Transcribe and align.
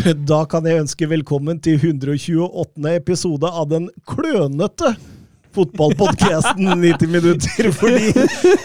Da 0.00 0.44
kan 0.48 0.64
jeg 0.64 0.80
ønske 0.80 1.06
velkommen 1.10 1.58
til 1.60 1.76
128. 1.76 2.92
episode 2.94 3.48
av 3.48 3.66
den 3.68 3.88
klønete 4.08 4.94
fotballpodkasten 5.52 6.70
90 6.80 7.10
minutter. 7.16 7.68
Fordi 7.76 8.12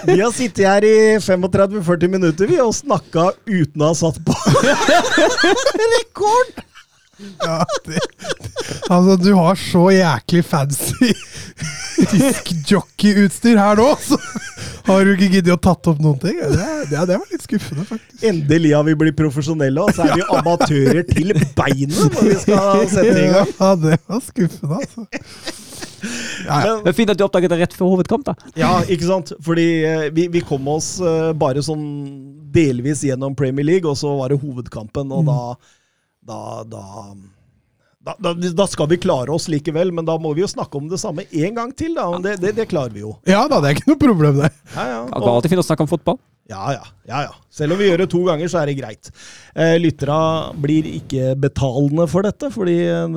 vi 0.08 0.20
har 0.22 0.32
sittet 0.36 0.64
her 0.70 0.88
i 0.88 0.94
35-40 1.20 2.14
minutter 2.14 2.48
vi 2.48 2.62
og 2.64 2.72
snakka 2.78 3.34
uten 3.50 3.84
å 3.84 3.92
ha 3.92 3.98
satt 4.00 4.22
på 4.24 4.38
rekord! 5.98 6.64
Ja, 7.40 7.64
det, 7.86 8.00
altså, 8.90 9.16
du 9.22 9.32
har 9.38 9.56
så 9.60 9.86
jæklig 9.94 10.42
fancy 10.46 11.14
diskjockeyutstyr 12.12 13.60
her 13.60 13.80
nå, 13.80 13.88
så 14.04 14.18
har 14.90 15.06
du 15.06 15.14
ikke 15.14 15.30
giddet 15.38 15.54
å 15.54 15.60
tatt 15.62 15.88
opp 15.92 16.02
noen 16.04 16.18
ting. 16.22 16.36
Det, 16.40 16.66
det, 16.92 17.04
det 17.08 17.18
var 17.18 17.32
litt 17.32 17.46
skuffende, 17.46 17.86
faktisk. 17.88 18.24
Endelig 18.28 18.74
har 18.76 18.88
vi 18.88 18.96
blitt 19.00 19.18
profesjonelle, 19.20 19.86
og 19.86 19.96
så 19.96 20.10
er 20.10 20.20
vi 20.20 20.26
amatører 20.40 21.06
til 21.08 21.32
beinet 21.58 21.96
når 21.96 22.28
vi 22.28 22.36
skal 22.44 22.84
sette 22.92 23.14
i 23.14 23.30
gang. 23.32 23.54
Ja, 23.62 23.72
det 23.86 24.00
var 24.10 24.26
skuffende, 24.26 24.82
altså. 24.82 25.08
Ja, 26.46 26.58
ja. 26.68 26.74
Er 26.86 26.94
fint 26.94 27.10
at 27.10 27.18
du 27.18 27.24
oppdaget 27.26 27.50
det 27.54 27.62
rett 27.64 27.78
før 27.78 27.96
hovedkamp, 27.96 28.28
da. 28.28 28.36
Ja, 28.60 28.76
ikke 28.92 29.08
sant? 29.08 29.32
Fordi 29.46 29.66
eh, 29.88 30.06
vi, 30.14 30.28
vi 30.36 30.44
kom 30.46 30.68
oss 30.70 30.96
eh, 31.02 31.32
bare 31.38 31.64
sånn 31.66 31.88
delvis 32.54 33.02
gjennom 33.08 33.34
Premier 33.40 33.66
League, 33.66 33.90
og 33.90 33.98
så 34.00 34.14
var 34.20 34.30
det 34.32 34.42
hovedkampen, 34.44 35.16
og 35.16 35.26
da 35.32 35.40
da, 36.26 36.40
da, 36.70 36.84
da, 38.06 38.16
da, 38.22 38.34
da 38.34 38.68
skal 38.70 38.90
vi 38.92 39.00
klare 39.02 39.34
oss 39.34 39.48
likevel, 39.52 39.92
men 39.96 40.06
da 40.08 40.18
må 40.22 40.34
vi 40.38 40.44
jo 40.44 40.50
snakke 40.52 40.78
om 40.78 40.88
det 40.92 41.00
samme 41.02 41.26
en 41.30 41.58
gang 41.58 41.74
til, 41.78 41.96
da. 41.98 42.08
og 42.14 42.24
Det, 42.26 42.38
det, 42.42 42.56
det 42.60 42.68
klarer 42.72 42.94
vi 42.94 43.04
jo. 43.06 43.16
ja 43.30 43.44
da, 43.52 43.60
det 43.62 43.72
er 43.72 43.80
ikke 43.80 43.92
noe 43.94 44.02
problem, 44.02 44.40
det. 44.44 44.52
Ja, 44.76 44.88
ja. 44.92 45.04
Det 45.10 45.22
går 45.22 45.34
alltid 45.36 45.54
fint 45.56 45.64
å 45.64 45.68
snakke 45.68 45.86
om 45.88 45.92
fotball. 45.92 46.20
Ja, 46.46 46.68
ja, 46.76 46.84
ja, 47.10 47.24
ja. 47.26 47.32
Selv 47.50 47.74
om 47.74 47.80
vi 47.82 47.88
gjør 47.88 48.04
det 48.04 48.10
to 48.14 48.20
ganger, 48.28 48.50
så 48.52 48.60
er 48.62 48.70
det 48.70 48.76
greit. 48.78 49.10
Eh, 49.58 49.78
lyttera 49.82 50.18
blir 50.62 50.86
ikke 50.92 51.32
betalende 51.42 52.06
for 52.12 52.28
dette, 52.28 52.52
fordi 52.54 52.76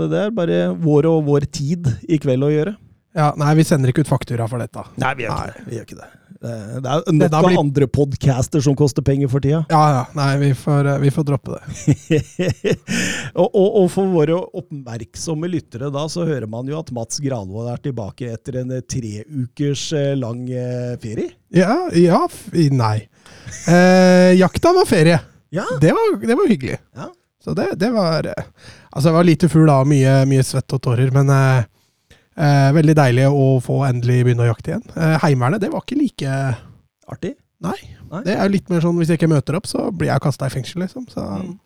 det 0.08 0.22
er 0.22 0.32
bare 0.32 0.60
vår 0.80 1.10
og 1.10 1.26
vår 1.28 1.44
tid 1.52 1.90
i 2.08 2.16
kveld 2.22 2.46
å 2.48 2.52
gjøre. 2.54 2.72
Ja, 3.18 3.32
Nei, 3.40 3.50
vi 3.58 3.66
sender 3.68 3.92
ikke 3.92 4.04
ut 4.06 4.08
faktura 4.08 4.46
for 4.48 4.62
dette. 4.62 4.84
Nei, 5.00 5.12
vi 5.18 5.26
gjør 5.26 5.36
ikke 5.36 5.52
det. 5.52 5.66
Vi 5.68 5.76
gjør 5.76 5.86
ikke 5.90 6.00
det. 6.00 6.08
Det 6.38 6.50
er 6.50 7.12
nok 7.12 7.32
av 7.34 7.46
blir- 7.48 7.58
andre 7.58 7.86
podcaster 7.90 8.62
som 8.62 8.76
koster 8.78 9.02
penger 9.02 9.30
for 9.32 9.42
tida. 9.42 9.64
Ja, 9.72 9.82
ja. 9.96 10.02
Nei, 10.14 10.28
vi 10.42 10.50
får, 10.54 10.86
eh, 10.86 10.98
vi 11.02 11.10
får 11.10 11.26
droppe 11.26 11.56
det. 11.56 12.18
og, 13.40 13.48
og, 13.48 13.68
og 13.82 13.88
for 13.90 14.12
våre 14.12 14.36
oppmerksomme 14.38 15.50
lyttere 15.50 15.90
da, 15.94 16.04
så 16.10 16.26
hører 16.28 16.46
man 16.50 16.68
jo 16.70 16.78
at 16.78 16.92
Mats 16.94 17.18
Granvold 17.24 17.72
er 17.72 17.82
tilbake 17.88 18.30
etter 18.36 18.60
en 18.62 18.70
eh, 18.76 18.84
tre 18.86 19.24
ukers 19.26 19.88
eh, 19.98 20.12
lang 20.18 20.44
ferie. 21.02 21.32
Ja, 21.54 21.88
ja 21.96 22.22
Nei. 22.70 23.08
Eh, 23.66 24.34
jakta 24.38 24.72
var 24.76 24.86
ferie. 24.88 25.18
Ja. 25.50 25.64
Det 25.80 25.90
var, 25.96 26.20
det 26.22 26.36
var 26.36 26.48
hyggelig. 26.48 26.78
Ja. 26.96 27.08
Så 27.44 27.54
det, 27.56 27.70
det 27.80 27.90
var 27.94 28.26
Altså, 28.28 29.08
jeg 29.08 29.14
var 29.14 29.26
lite 29.26 29.48
fugl 29.48 29.68
da, 29.68 29.82
mye, 29.86 30.14
mye 30.28 30.44
svett 30.46 30.72
og 30.74 30.80
tårer, 30.84 31.10
men 31.14 31.28
eh, 31.32 31.66
eh, 32.38 32.70
veldig 32.76 32.94
deilig 32.98 33.26
å 33.28 33.46
få 33.64 33.80
endelig 33.88 34.20
begynne 34.28 34.46
å 34.46 34.50
jakte 34.52 34.72
igjen. 34.74 34.84
Eh, 34.96 35.18
Heimevernet, 35.24 35.60
det 35.64 35.70
var 35.74 35.82
ikke 35.84 35.98
like 36.00 36.32
Artig. 37.08 37.34
Nei. 37.64 37.74
Nei. 38.12 38.22
Det 38.24 38.34
er 38.36 38.44
jo 38.46 38.52
litt 38.54 38.68
mer 38.70 38.80
sånn 38.84 38.98
hvis 39.00 39.08
jeg 39.10 39.18
ikke 39.18 39.30
møter 39.32 39.56
opp, 39.58 39.66
så 39.66 39.88
blir 39.90 40.12
jeg 40.12 40.22
kasta 40.22 40.46
i 40.46 40.52
fengsel, 40.54 40.82
liksom. 40.84 41.06
Så 41.10 41.24
Mm. 41.24 41.58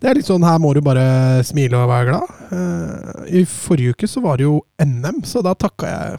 det 0.00 0.10
er 0.10 0.14
litt 0.14 0.26
sånn 0.28 0.44
her 0.44 0.58
må 0.62 0.74
du 0.74 0.80
bare 0.80 1.42
smile 1.42 1.74
og 1.80 1.88
være 1.90 2.06
glad. 2.10 2.28
Eh, 2.52 3.40
I 3.40 3.44
forrige 3.44 3.94
uke 3.96 4.06
så 4.06 4.22
var 4.22 4.36
det 4.38 4.44
jo 4.46 4.60
NM, 4.78 5.22
så 5.24 5.42
da 5.42 5.54
takka 5.54 5.86
jeg 5.90 6.18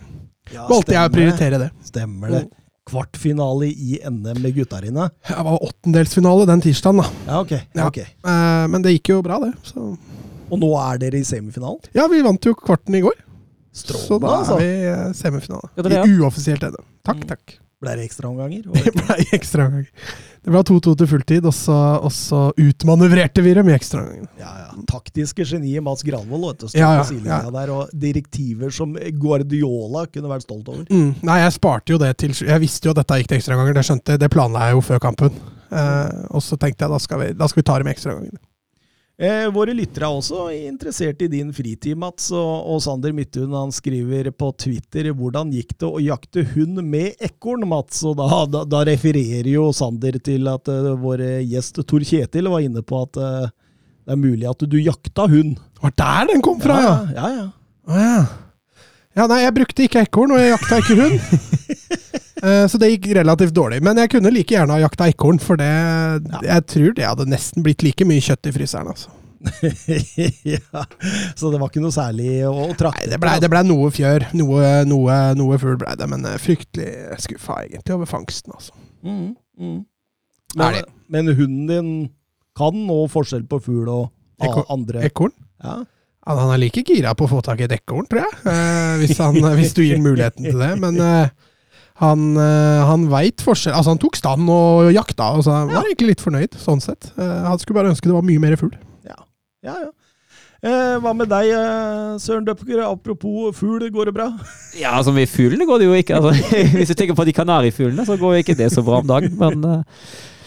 Ja, 0.53 0.67
Valgte 0.67 0.93
jeg 0.93 1.09
å 1.09 1.13
prioritere 1.13 1.57
det. 1.57 1.71
Stemmer 1.83 2.29
det. 2.29 2.43
Kvartfinale 2.85 3.65
i 3.71 3.97
NM 4.05 4.41
med 4.43 4.53
gutta 4.53 4.77
dine. 4.83 5.07
Det 5.27 5.37
var 5.43 5.57
åttendelsfinale 5.65 6.45
den 6.45 6.61
tirsdagen, 6.61 7.01
da. 7.01 7.07
Ja, 7.25 7.39
ok. 7.41 7.51
Ja, 7.51 7.61
Ja. 7.81 7.87
ok. 7.87 7.97
Eh, 7.97 8.67
men 8.67 8.81
det 8.83 8.93
gikk 8.93 9.09
jo 9.09 9.21
bra, 9.23 9.39
det. 9.39 9.53
Så 9.63 9.97
Og 10.51 10.59
nå 10.59 10.69
er 10.77 10.99
dere 10.99 11.17
i 11.17 11.23
semifinalen? 11.23 11.79
Ja, 11.95 12.05
vi 12.07 12.21
vant 12.21 12.41
jo 12.45 12.53
kvarten 12.53 12.93
i 12.93 13.01
går. 13.01 13.13
Så 13.75 13.91
Strålende, 13.91 14.23
da 14.23 14.31
er 14.31 14.39
altså. 14.39 14.57
vi 14.61 14.71
eh, 14.87 15.05
semifinale. 15.19 15.69
ja. 15.91 16.03
I 16.07 16.17
uoffisielt 16.21 16.63
NM. 16.63 16.83
Takk, 17.03 17.21
Mm. 17.25 17.29
takk. 17.33 17.57
Ble 17.83 17.91
det 17.99 18.05
ekstraomganger? 18.07 18.61
Det 18.85 18.91
ble 18.95 19.15
ekstraomganger. 19.35 19.89
Det 20.45 20.51
ble 20.53 20.61
2-2 20.69 20.93
til 21.01 21.07
fulltid, 21.11 21.45
og 21.49 21.53
så, 21.53 21.75
og 21.99 22.11
så 22.15 22.39
utmanøvrerte 22.61 23.43
vi 23.43 23.51
dem 23.57 23.67
i 23.67 23.73
ekstraomgangene. 23.75 24.29
Ja, 24.39 24.53
ja. 24.61 24.69
Taktiske 24.87 25.43
geniet 25.49 25.83
Mats 25.83 26.05
Granvold 26.07 26.47
vet 26.53 26.63
du, 26.63 26.67
Ja, 26.79 26.93
ja, 27.01 27.03
ja. 27.25 27.41
der, 27.51 27.73
og 27.75 27.91
direktiver 27.91 28.71
som 28.73 28.95
Guardiola 28.95 30.05
kunne 30.07 30.31
vært 30.31 30.47
stolt 30.47 30.71
over. 30.71 30.85
Mm. 30.89 31.11
Nei, 31.27 31.37
jeg 31.43 31.57
sparte 31.59 31.91
jo 31.93 31.99
det 32.01 32.13
til 32.23 32.31
Jeg 32.47 32.63
visste 32.63 32.87
jo 32.87 32.95
at 32.95 33.01
dette 33.03 33.19
gikk 33.19 33.27
til 33.33 33.41
ekstraomganger, 33.41 33.75
det 33.75 33.85
skjønte 33.89 34.15
jeg. 34.15 34.23
Det 34.23 34.31
planla 34.33 34.69
jeg 34.69 34.77
jo 34.79 34.81
før 34.93 35.03
kampen. 35.09 35.35
Eh, 35.75 36.25
og 36.31 36.41
så 36.47 36.55
tenkte 36.61 36.85
jeg 36.87 36.95
da 36.95 36.99
skal 37.03 37.19
vi, 37.25 37.31
da 37.35 37.47
skal 37.51 37.59
vi 37.61 37.67
ta 37.67 37.77
dem 37.83 37.91
i 37.91 37.95
ekstraomgangene. 37.97 38.39
Eh, 39.15 39.45
våre 39.55 39.71
lyttere 39.71 40.09
er 40.09 40.17
også 40.17 40.49
interessert 40.51 41.21
i 41.23 41.29
din 41.31 41.53
fritid, 41.55 41.95
Mats. 41.99 42.27
Og, 42.35 42.67
og 42.67 42.81
Sander 42.83 43.13
Midthun 43.15 43.53
han 43.55 43.71
skriver 43.71 44.27
på 44.35 44.51
Twitter 44.59 45.13
'Hvordan 45.13 45.53
gikk 45.55 45.71
det 45.79 45.87
å 45.87 46.01
jakte 46.03 46.43
hund 46.51 46.81
med 46.83 47.15
ekorn', 47.23 47.63
Mats? 47.67 48.03
Og 48.03 48.17
da, 48.19 48.43
da, 48.51 48.65
da 48.67 48.83
refererer 48.91 49.47
jo 49.53 49.69
Sander 49.71 50.19
til 50.19 50.51
at 50.51 50.67
uh, 50.67 50.91
vår 50.99 51.23
gjest 51.47 51.79
Tor 51.87 52.03
Kjetil 52.03 52.51
var 52.51 52.65
inne 52.67 52.83
på 52.83 53.05
at 53.07 53.21
uh, 53.21 53.53
det 54.05 54.17
er 54.17 54.19
mulig 54.19 54.49
at 54.51 54.67
du 54.67 54.77
jakta 54.83 55.29
hund. 55.31 55.55
Det 55.55 55.87
var 55.87 55.95
der 56.03 56.33
den 56.33 56.43
kom 56.43 56.59
fra, 56.61 56.81
ja! 56.83 56.95
ja, 57.15 57.29
ja. 57.39 57.47
Å, 57.85 58.01
ja. 58.01 58.25
Ja, 59.15 59.25
nei, 59.31 59.41
jeg 59.45 59.55
brukte 59.55 59.85
ikke 59.85 60.03
ekorn, 60.03 60.33
og 60.35 60.41
jeg 60.41 60.53
jakta 60.55 60.81
ikke 60.83 60.99
hund. 61.03 61.19
Eh, 62.45 62.65
så 62.69 62.77
det 62.77 62.89
gikk 62.91 63.07
relativt 63.15 63.55
dårlig. 63.55 63.79
Men 63.81 63.97
jeg 63.97 64.09
kunne 64.11 64.29
like 64.29 64.53
gjerne 64.53 64.75
ha 64.75 64.81
jakta 64.83 65.07
ekorn, 65.09 65.39
for 65.41 65.57
det, 65.57 65.69
jeg 66.45 66.65
tror 66.69 66.91
det 66.97 67.05
hadde 67.07 67.25
nesten 67.31 67.63
blitt 67.65 67.81
like 67.81 68.05
mye 68.05 68.21
kjøtt 68.21 68.49
i 68.51 68.53
fryseren. 68.53 68.91
altså. 68.91 69.09
ja. 70.43 70.83
Så 71.39 71.49
det 71.49 71.61
var 71.61 71.71
ikke 71.71 71.81
noe 71.81 71.95
særlig 71.95 72.43
å, 72.45 72.51
å 72.67 72.75
trakte 72.77 73.05
Nei, 73.05 73.13
det 73.13 73.19
blei 73.23 73.49
ble 73.49 73.63
noe 73.65 73.89
fjør. 73.95 74.27
Noe, 74.37 74.69
noe, 74.85 75.17
noe 75.39 75.59
fugl 75.63 75.79
blei 75.81 75.95
det, 75.97 76.09
men 76.11 76.27
eh, 76.27 76.37
fryktelig 76.43 76.91
skuffa 77.23 77.61
egentlig 77.63 77.97
over 77.97 78.11
fangsten. 78.11 78.53
altså. 78.59 78.77
Mm, 79.07 79.33
mm. 79.61 79.81
Men, 80.59 80.79
men 81.15 81.33
hunden 81.39 81.65
din 81.71 81.91
kan 82.59 82.77
nå 82.87 83.01
forskjell 83.15 83.47
på 83.49 83.63
fugl 83.63 83.89
og 83.95 84.63
andre 84.69 85.07
Ekorn? 85.07 85.33
ja. 85.63 85.81
Han 86.25 86.39
han 86.41 86.53
er 86.55 86.61
like 86.63 86.81
gira 86.85 87.13
på 87.17 87.27
å 87.27 87.33
få 87.35 87.41
tak 87.45 87.61
i 87.61 87.67
et 87.67 87.75
ekorn, 87.75 88.07
tror 88.09 88.23
jeg. 88.23 88.37
Eh, 88.49 88.93
hvis, 89.01 89.17
han, 89.21 89.37
hvis 89.59 89.75
du 89.77 89.83
gir 89.85 90.01
muligheten 90.01 90.47
til 90.47 90.57
det. 90.61 90.71
Men 90.81 90.97
eh, 91.01 91.27
han, 92.01 92.23
uh, 92.35 92.81
han 92.89 93.05
veit 93.11 93.43
forskjell. 93.45 93.75
Altså, 93.75 93.93
han 93.93 94.01
tok 94.01 94.17
stand 94.19 94.49
og 94.51 94.89
jakta, 94.91 95.29
og 95.37 95.45
så 95.45 95.53
han 95.61 95.69
var 95.71 95.85
egentlig 95.85 96.15
litt 96.15 96.25
fornøyd, 96.25 96.57
sånn 96.59 96.83
sett. 96.83 97.11
Eh, 97.15 97.45
han 97.45 97.61
skulle 97.61 97.79
bare 97.79 97.93
ønske 97.93 98.09
det 98.09 98.17
var 98.17 98.25
mye 98.25 98.41
mer 98.43 98.57
fugl. 98.59 98.75
Ja, 99.07 99.77
ja. 99.79 99.93
Eh, 100.65 100.95
hva 101.03 101.11
med 101.13 101.29
deg, 101.29 101.51
eh, 101.53 102.17
Søren 102.21 102.45
Døpker? 102.47 102.81
Apropos 102.87 103.53
fugl, 103.57 103.85
går 103.93 104.09
det 104.09 104.15
bra? 104.15 104.31
Ja, 104.81 104.95
altså 104.97 105.13
med 105.15 105.29
fuglene 105.29 105.67
går 105.67 105.81
det 105.81 105.89
jo 105.89 105.97
ikke. 105.97 106.19
Altså, 106.19 106.33
hvis 106.77 106.91
du 106.91 106.97
tenker 106.97 107.17
på 107.17 107.25
de 107.27 107.35
kanarifuglene, 107.35 108.05
så 108.07 108.17
går 108.19 108.37
jo 108.37 108.45
ikke 108.45 108.57
det 108.57 108.71
så 108.73 108.83
bra 108.85 108.99
om 109.03 109.07
dagen. 109.07 109.35
Men 109.39 109.63
eh, 109.69 109.83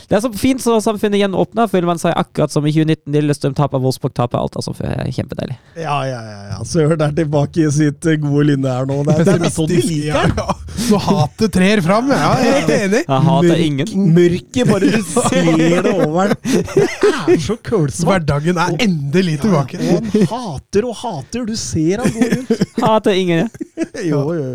det 0.08 0.16
er 0.16 0.22
så 0.24 0.30
fint 0.32 0.62
så 0.64 0.78
samfunnet 0.80 1.20
gjenåpna, 1.20 1.66
føler 1.68 1.90
man 1.90 1.98
seg 2.00 2.14
akkurat 2.16 2.52
som 2.52 2.64
i 2.64 2.72
2019. 2.72 3.12
Lillestrøm 3.12 3.56
taper, 3.58 3.82
Wolfsburg 3.82 4.14
taper, 4.16 4.40
alt. 4.40 4.56
altså, 4.56 4.72
det 4.78 5.12
Kjempedeilig. 5.12 5.58
Ja, 5.76 5.98
ja, 6.08 6.20
ja. 6.24 6.38
ja. 6.54 6.60
Søren 6.64 7.02
er 7.04 7.12
tilbake 7.16 7.66
i 7.66 7.72
sitt 7.74 8.08
eh, 8.08 8.16
gode 8.22 8.46
lynne 8.48 8.72
her 8.72 8.88
nå. 8.88 9.02
Det 9.04 9.18
er, 9.18 9.28
det 9.28 9.50
er 9.50 9.52
sånn 9.58 9.68
de 9.68 9.82
liker 9.84 10.08
Ja, 10.08 10.24
ja. 10.32 10.56
Så 10.88 11.00
hatet 11.04 11.52
trer 11.52 11.82
fram. 11.84 12.08
Ja, 12.14 12.30
jeg 12.40 12.48
er 12.48 12.56
helt 12.56 12.74
enig. 12.78 13.02
Jeg 13.04 13.26
hater 13.28 13.62
ingen. 13.66 13.92
Mørket, 14.16 14.72
bare 14.72 14.92
du 14.96 15.02
ser 15.12 15.82
det 15.84 15.94
over 15.94 16.32
den. 16.32 16.66
Det 17.28 17.34
er 17.36 17.42
så 17.44 17.58
kølsvart. 17.60 18.08
Hverdagen 18.08 18.56
er 18.62 18.78
endelig 18.80 19.34
tilbake. 19.42 19.76
Og 19.84 20.06
han 20.08 20.28
hater 20.30 20.86
og 20.88 20.96
hater. 21.02 21.44
Du 21.44 21.52
ser 21.60 22.00
han 22.00 22.14
går 22.14 22.32
rundt. 22.38 22.70
Hater 22.80 23.20
ingen. 23.20 23.44
ja. 23.44 23.67
Jo, 24.10 24.20
jo, 24.34 24.46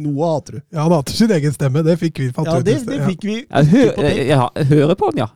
noe 0.00 0.28
hater 0.32 0.58
du. 0.58 0.60
Ja, 0.74 0.84
han 0.84 0.94
hater 0.94 1.16
sin 1.16 1.32
egen 1.36 1.54
stemme. 1.54 1.84
Det 1.86 1.96
fikk 2.00 2.20
vi 2.22 2.28
fant 2.34 2.50
Ja, 2.50 2.58
det, 2.64 2.76
det 2.88 3.00
fikk 3.08 3.26
vi 3.26 3.38
Jeg, 3.42 3.70
hø 3.72 3.82
jeg, 3.88 4.28
jeg 4.30 4.68
hører 4.74 4.98
på 5.00 5.10
den, 5.14 5.24
ja. 5.24 5.30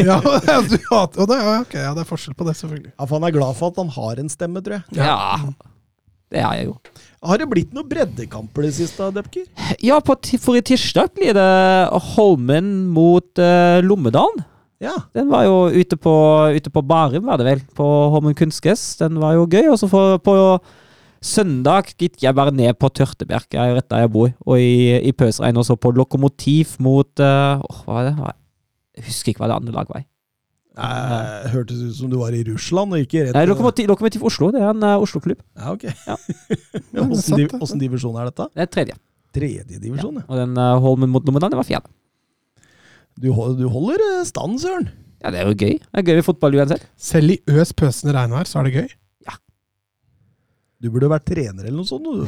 Ja, 0.00 0.16
du 0.64 0.76
hater, 0.88 1.26
det, 1.28 1.38
okay, 1.60 1.82
ja, 1.84 1.90
det 1.92 2.04
er 2.04 2.08
forskjell 2.08 2.36
på 2.38 2.46
det, 2.48 2.54
selvfølgelig. 2.56 2.94
Ja, 2.94 3.04
for 3.04 3.18
han 3.18 3.26
er 3.28 3.34
glad 3.34 3.58
for 3.58 3.74
at 3.74 3.80
han 3.82 3.90
har 3.92 4.22
en 4.22 4.32
stemme, 4.32 4.62
tror 4.64 4.78
jeg. 4.78 4.96
Ja, 4.96 5.52
det 6.30 6.44
har 6.44 6.56
jeg 6.56 6.70
jo. 6.70 6.76
Har 7.26 7.40
det 7.40 7.48
blitt 7.50 7.74
noen 7.76 7.88
breddekamper 7.90 8.64
det 8.64 8.72
siste, 8.78 9.10
Depker? 9.12 9.44
Ja, 9.84 9.98
for 10.00 10.56
i 10.56 10.62
tirsdag 10.64 11.12
blir 11.18 11.34
det 11.36 11.50
Holmen 12.14 12.70
mot 12.94 13.42
uh, 13.42 13.82
Lommedalen. 13.84 14.46
Ja. 14.80 14.94
Den 15.12 15.28
var 15.28 15.44
jo 15.44 15.56
ute 15.68 15.98
på, 16.00 16.14
ute 16.56 16.72
på 16.72 16.82
Barum, 16.86 17.26
var 17.28 17.40
det 17.40 17.48
vel, 17.50 17.64
på 17.76 17.86
Holmen 18.14 18.36
kunstgress. 18.38 18.94
Den 19.02 19.18
var 19.20 19.36
jo 19.36 19.44
gøy. 19.44 19.66
Og 19.68 19.76
så 19.82 19.90
på 19.90 20.36
søndag 21.24 21.92
gikk 22.00 22.22
jeg 22.24 22.36
bare 22.36 22.52
ned 22.54 22.72
på 22.80 22.88
Tørteberg, 22.96 23.48
jeg 23.52 23.60
er 23.60 23.76
rett 23.76 23.88
der 23.92 24.04
jeg 24.04 24.12
bor, 24.14 24.30
og 24.46 24.60
i, 24.60 24.96
i 25.04 25.12
pøsregn 25.16 25.60
og 25.60 25.66
så 25.68 25.76
på 25.76 25.92
Lokomotiv 25.96 26.76
mot 26.82 27.22
uh, 27.22 27.60
åh, 27.60 27.82
Hva 27.84 27.98
var 27.98 28.08
det? 28.08 28.38
Jeg 28.98 29.06
husker 29.10 29.32
ikke 29.32 29.44
hva 29.44 29.50
det 29.52 29.58
andre 29.60 29.76
laget 29.76 29.94
var. 29.94 30.06
Det 30.80 31.50
hørtes 31.52 31.80
ut 31.82 31.96
som 31.98 32.10
du 32.12 32.16
var 32.20 32.34
i 32.36 32.40
Russland 32.46 32.94
og 32.96 33.02
ikke 33.04 33.26
rett 33.26 33.36
Nei, 33.36 33.44
Lokomotiv, 33.50 33.88
Lokomotiv 33.90 34.24
Oslo. 34.30 34.48
Det 34.54 34.62
er 34.62 34.72
en 34.72 34.84
uh, 34.86 34.96
Oslo-klubb. 35.02 35.42
Ja, 35.58 35.74
ok. 35.74 35.88
Ja. 36.06 36.16
Ja, 36.96 37.04
Åssen 37.06 37.78
divisjon 37.80 38.16
er 38.18 38.30
dette? 38.30 38.48
Det 38.56 38.64
er 38.64 38.70
tredje. 38.70 38.96
Tredje 39.34 39.78
divisjon, 39.78 40.16
ja. 40.18 40.24
Og 40.26 40.40
den 40.40 40.56
uh, 40.58 40.78
Holmen 40.82 41.12
mot 41.12 41.26
Lommedal, 41.26 41.52
det 41.52 41.60
var 41.60 41.68
fjerde. 41.68 41.92
Du, 43.20 43.28
du 43.58 43.66
holder 43.68 44.00
eh, 44.06 44.24
stand, 44.26 44.56
Søren. 44.62 44.88
Ja, 45.20 45.30
det 45.34 45.42
er 45.42 45.50
jo 45.50 45.54
gøy. 45.58 45.76
Det 45.76 46.00
er 46.00 46.06
gøy 46.06 46.18
med 46.20 46.26
fotball 46.26 46.56
uansett. 46.56 46.86
Selv 46.96 47.34
i 47.34 47.38
øs 47.52 47.74
pøsende 47.76 48.14
regnvær, 48.16 48.48
så 48.48 48.60
er 48.60 48.68
det 48.68 48.74
gøy. 48.78 48.88
Du 50.80 50.88
burde 50.92 51.10
vært 51.12 51.26
trener 51.28 51.66
eller 51.68 51.76
noe 51.76 51.88
sånt. 51.88 52.06
Du. 52.08 52.24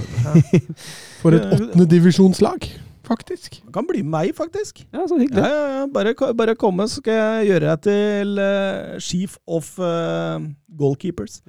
For 1.23 1.33
et 1.37 1.45
Ja, 1.47 1.57
åttendedivisjonslag, 1.57 2.67
faktisk. 3.09 3.61
Du 3.65 3.71
kan 3.75 3.87
bli 3.89 4.03
meg, 4.05 4.35
faktisk. 4.37 4.83
Ja, 4.93 5.07
så 5.09 5.17
Ja, 5.17 5.23
hyggelig. 5.25 5.45
ja, 5.47 5.63
ja. 5.79 5.87
Bare, 5.93 6.13
bare 6.37 6.55
komme, 6.61 6.85
så 6.89 7.01
skal 7.01 7.17
jeg 7.17 7.49
gjøre 7.53 7.71
deg 7.73 7.87
til 7.89 8.43
uh, 8.45 8.99
chief 9.01 9.39
of 9.49 9.73
uh, 9.81 10.37
goalkeepers. 10.79 11.41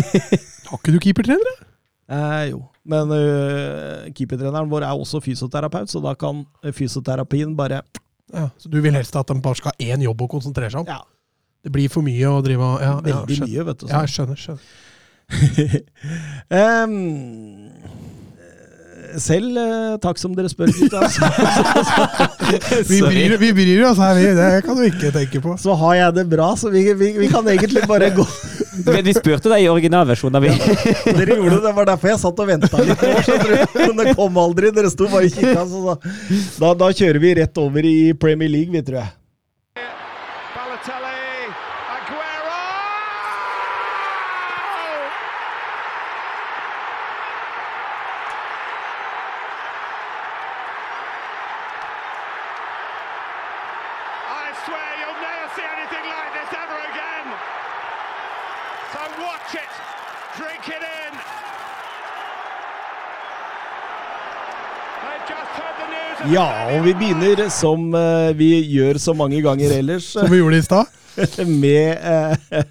Har 0.70 0.78
ikke 0.78 0.94
du 0.94 1.00
keepertrenere? 1.02 1.56
Eh, 2.06 2.52
jo, 2.52 2.60
men 2.86 3.10
uh, 3.10 4.06
keepertreneren 4.14 4.70
vår 4.70 4.86
er 4.86 4.94
også 4.94 5.18
fysioterapeut, 5.24 5.90
så 5.90 5.98
da 6.04 6.14
kan 6.14 6.44
fysioterapien 6.72 7.56
bare 7.58 7.82
Ja, 8.30 8.48
så 8.58 8.70
du 8.70 8.78
vil 8.82 8.94
helst 8.94 9.16
at 9.18 9.26
de 9.30 9.40
bare 9.42 9.58
skal 9.58 9.74
ha 9.74 9.90
én 9.94 10.02
jobb 10.06 10.22
å 10.22 10.28
konsentrere 10.30 10.70
seg 10.70 10.84
om? 10.84 10.90
Ja, 10.90 11.02
Det 11.66 11.72
blir 11.74 11.90
for 11.90 12.06
mye 12.06 12.30
å 12.30 12.38
drive 12.46 12.62
og 12.62 12.78
ja, 12.82 12.92
ja, 13.02 13.22
veldig 13.26 13.40
mye, 13.42 13.64
vet 13.72 13.82
du. 13.82 13.88
Ja, 13.90 14.04
jeg 14.06 14.14
skjønner. 14.14 14.38
skjønner. 14.38 14.62
Eh, 16.48 16.86
selv, 19.18 19.56
eh, 19.56 19.96
takk 20.02 20.18
som 20.20 20.34
dere 20.36 20.50
spør, 20.50 20.70
gutta, 20.76 21.00
Vi 22.90 23.00
bryr, 23.02 23.36
vi 23.40 23.50
bryr 23.56 23.82
oss 23.88 23.98
her, 24.00 24.14
vi. 24.18 24.26
Det 24.36 24.48
kan 24.66 24.78
du 24.78 24.84
ikke 24.86 25.12
tenke 25.14 25.40
på. 25.42 25.56
så 25.60 25.74
har 25.80 25.94
jeg 25.98 26.16
det 26.18 26.26
bra, 26.30 26.50
så 26.58 26.70
vi, 26.72 26.84
vi, 26.94 27.12
vi 27.18 27.28
kan 27.32 27.46
egentlig 27.48 27.86
bare 27.88 28.10
gå 28.14 28.26
Men 28.86 29.00
vi 29.06 29.14
spurte 29.16 29.48
deg 29.48 29.64
i 29.64 29.68
originalversjonen. 29.72 30.42
vi 30.44 30.50
Dere 31.16 31.38
gjorde 31.38 31.54
det, 31.54 31.62
det 31.64 31.74
var 31.78 31.88
derfor 31.88 32.12
jeg 32.12 32.20
satt 32.20 32.42
og 32.44 32.50
venta 32.50 32.82
litt. 32.84 33.04
Men 33.72 34.02
det 34.02 34.12
kom 34.18 34.36
aldri. 34.36 34.68
Dere 34.76 34.90
sto 34.92 35.08
bare 35.08 35.30
og 35.30 35.32
kikka. 35.32 35.96
Da, 36.60 36.74
da 36.76 36.90
kjører 36.92 37.22
vi 37.22 37.30
rett 37.40 37.62
over 37.62 37.88
i 37.88 38.12
Premier 38.20 38.52
League, 38.52 38.74
vi, 38.74 38.84
tror 38.84 39.00
jeg. 39.00 39.14
Ja, 66.26 66.46
og 66.74 66.82
vi 66.82 66.92
begynner 66.98 67.44
som 67.54 67.92
eh, 67.94 68.32
vi 68.34 68.48
gjør 68.72 68.98
så 68.98 69.12
mange 69.14 69.38
ganger 69.44 69.70
ellers, 69.76 70.08
Som 70.16 70.30
vi 70.32 70.40
gjorde 70.40 70.58
i 70.58 70.64
stad. 70.64 70.94
med 71.62 71.96
eh, 72.02 72.62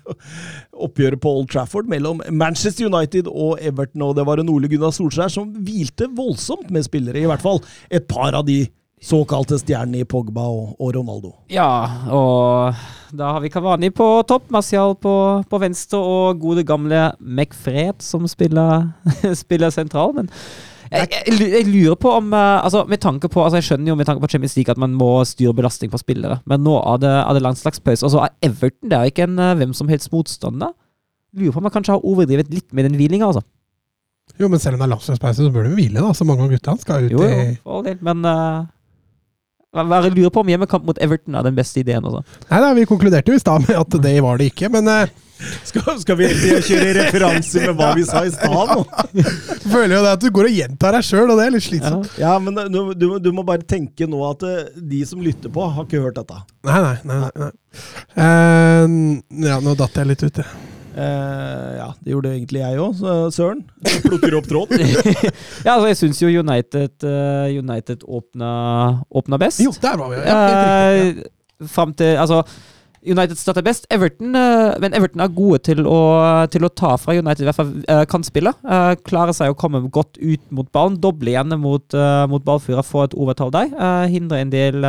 oppgjøret 0.75 1.22
på 1.24 1.31
Old 1.40 1.48
Trafford 1.50 1.88
mellom 1.90 2.19
Manchester 2.30 2.90
United 2.92 3.30
og 3.31 3.62
Everton. 3.62 4.04
Og 4.06 4.18
det 4.18 4.25
var 4.28 4.42
en 4.42 4.52
Ole 4.52 4.69
Gunnar 4.69 4.94
Solskjær 4.94 5.31
som 5.31 5.54
hvilte 5.66 6.10
voldsomt 6.18 6.69
med 6.74 6.86
spillere, 6.86 7.24
i 7.24 7.30
hvert 7.30 7.46
fall 7.46 7.63
et 7.90 8.06
par 8.12 8.36
av 8.36 8.46
de 8.50 8.66
såkalte 9.06 9.58
stjernene 9.62 10.04
i 10.04 10.10
Pogba 10.10 10.46
og, 10.51 10.75
og 10.75 10.94
Ronaldo. 10.98 11.34
Ja, 11.51 11.69
og 12.12 12.75
da 13.16 13.36
har 13.36 13.44
vi 13.44 13.51
Kavani 13.54 13.92
på 13.96 14.08
topp, 14.28 14.50
Martial 14.54 14.98
på, 15.00 15.16
på 15.48 15.63
venstre 15.63 16.00
og 16.01 16.40
gode 16.44 16.66
gamle 16.68 17.12
McFred 17.24 18.04
som 18.04 18.28
spiller, 18.28 18.90
spiller 19.44 19.74
sentral. 19.74 20.16
Men 20.18 20.31
jeg, 20.92 21.10
jeg, 21.12 21.50
jeg 21.52 21.68
lurer 21.70 21.98
på 22.00 22.12
om 22.20 22.34
eh, 22.36 22.60
altså 22.66 22.84
med 22.90 23.02
tanke 23.02 23.30
på, 23.32 23.42
altså 23.44 23.60
Jeg 23.62 23.68
skjønner 23.70 23.92
jo 23.92 23.98
med 24.00 24.08
tanke 24.10 24.22
på 24.24 24.30
Champions 24.32 24.56
League 24.58 24.72
at 24.72 24.82
man 24.82 24.94
må 24.98 25.10
styre 25.28 25.56
belastning 25.58 25.92
på 25.94 26.02
spillere, 26.02 26.40
men 26.50 26.64
nå 26.66 26.76
er 26.82 27.02
det, 27.04 27.14
er 27.22 27.38
det 27.38 27.44
landslagspause. 27.46 28.06
Og 28.06 28.14
så 28.14 28.24
er 28.26 28.36
Everton 28.50 28.92
det 28.92 28.98
er 28.98 29.08
jo 29.08 29.16
ikke 29.16 29.28
en 29.30 29.42
eh, 29.42 29.56
hvem 29.62 29.74
som 29.78 29.92
helst 29.92 30.12
motstander. 30.14 30.74
Lurer 31.36 31.56
på 31.56 31.62
om 31.62 31.68
man 31.68 31.74
kanskje 31.74 31.98
har 31.98 32.08
overdrevet 32.08 32.54
litt 32.54 32.70
med 32.72 32.88
den 32.90 32.98
hvilinga, 33.00 33.32
altså. 33.32 33.44
Jo, 34.40 34.48
men 34.50 34.60
selv 34.60 34.76
om 34.76 34.82
det 34.82 34.88
er 34.88 34.94
landslagspause, 34.96 35.44
så 35.46 35.54
bør 35.54 35.68
de 35.68 35.76
hvile, 35.78 36.02
da. 36.02 36.14
Så 36.16 36.28
mange 36.28 36.46
av 36.46 36.54
gutta 36.54 36.78
skal 36.82 37.06
ut 37.08 37.14
Jo, 37.14 37.22
jo, 37.24 37.44
i 37.44 37.58
for 37.60 37.78
all 37.78 37.86
del. 37.86 38.00
Men 38.06 38.24
uh, 38.26 38.66
jeg 39.76 40.16
lurer 40.16 40.34
på 40.34 40.42
om 40.42 40.50
hjemmekamp 40.50 40.88
mot 40.88 41.00
Everton 41.04 41.36
er 41.36 41.46
den 41.46 41.58
beste 41.58 41.82
ideen. 41.82 42.06
altså. 42.06 42.24
Nei 42.50 42.62
da, 42.64 42.72
vi 42.78 42.88
konkluderte 42.90 43.32
jo 43.32 43.38
i 43.38 43.44
stad 43.44 43.68
med 43.68 43.78
at 43.80 44.00
det 44.06 44.16
var 44.24 44.40
det 44.40 44.50
ikke, 44.54 44.72
men 44.74 44.90
eh, 44.92 45.14
Skal, 45.68 45.98
skal 46.00 46.18
vi 46.20 46.30
kjøre 46.64 46.94
referanser 47.00 47.66
med 47.68 47.80
hva 47.80 47.90
vi 47.98 48.06
sa 48.08 48.22
i 48.24 48.32
stad 48.34 48.72
nå? 48.72 48.84
føler 49.66 49.98
jo 49.98 50.04
det 50.06 50.14
at 50.16 50.24
du 50.24 50.30
går 50.34 50.50
og 50.50 50.60
gjentar 50.60 50.96
deg 50.96 51.08
sjøl, 51.08 51.26
og 51.34 51.40
det 51.40 51.48
er 51.48 51.56
litt 51.56 51.66
slitsomt. 51.66 52.14
Ja, 52.22 52.38
men 52.40 52.56
du, 52.72 52.80
du, 52.96 53.08
du 53.20 53.32
må 53.36 53.44
bare 53.48 53.66
tenke 53.68 54.08
nå 54.08 54.22
at 54.30 54.46
eh, 54.48 54.70
de 54.76 55.02
som 55.08 55.24
lytter 55.24 55.52
på, 55.52 55.66
har 55.76 55.88
ikke 55.88 56.04
hørt 56.06 56.22
dette. 56.22 56.40
Nei, 56.70 56.80
nei, 56.86 56.96
nei. 57.12 57.20
nei. 57.44 57.52
Eh, 58.16 58.96
ja, 59.50 59.60
nå 59.64 59.76
datt 59.80 60.00
jeg 60.00 60.14
litt 60.14 60.24
ut, 60.24 60.42
jeg. 60.44 60.72
Uh, 60.96 61.76
ja, 61.76 61.88
det 62.00 62.14
gjorde 62.14 62.30
egentlig 62.32 62.62
jeg 62.62 62.80
òg, 62.80 63.02
Søren. 63.36 63.66
Jeg 63.84 64.04
Plukker 64.06 64.38
opp 64.38 64.46
tråden. 64.48 64.80
Ja, 65.66 65.74
altså 65.74 65.90
Jeg 65.90 65.98
syns 66.00 66.22
jo 66.24 66.30
United, 66.32 66.94
uh, 67.04 67.52
United 67.52 68.06
åpna, 68.08 68.52
åpna 69.12 69.40
best. 69.42 69.60
Jo, 69.66 69.74
der 69.84 70.00
var 70.00 70.14
vi. 70.14 70.22
Ja, 70.24 70.38
helt 70.40 70.62
riktig. 70.62 71.26
Eh, 71.26 71.68
Fram 71.72 71.92
til 71.96 72.18
Altså, 72.20 72.42
United 73.06 73.40
starter 73.40 73.63
best. 73.66 73.86
Everton, 73.94 74.36
eh, 74.36 74.74
men 74.84 74.96
Everton 74.98 75.24
er 75.24 75.31
gode 75.36 75.62
til 75.68 75.86
å, 75.88 76.00
til 76.52 76.66
å 76.66 76.72
ta 76.74 76.96
fra 77.02 77.16
United, 77.16 77.44
i 77.44 77.48
hvert 77.50 77.60
fall 77.60 77.72
uh, 77.86 78.04
kantspillet. 78.10 78.60
Uh, 78.66 78.94
klarer 79.07 79.36
seg 79.38 79.54
å 79.54 79.57
komme 79.60 79.84
godt 79.94 80.19
ut 80.19 80.44
mot 80.50 80.69
ballen. 80.75 81.00
Doble 81.02 81.34
igjen 81.34 81.56
mot, 81.62 81.98
mot 82.31 82.46
ballfyra, 82.46 82.84
få 82.86 83.06
et 83.06 83.16
overtall 83.18 83.54
der. 83.54 83.72
Hindre 84.12 84.42
en 84.42 84.52
del, 84.54 84.86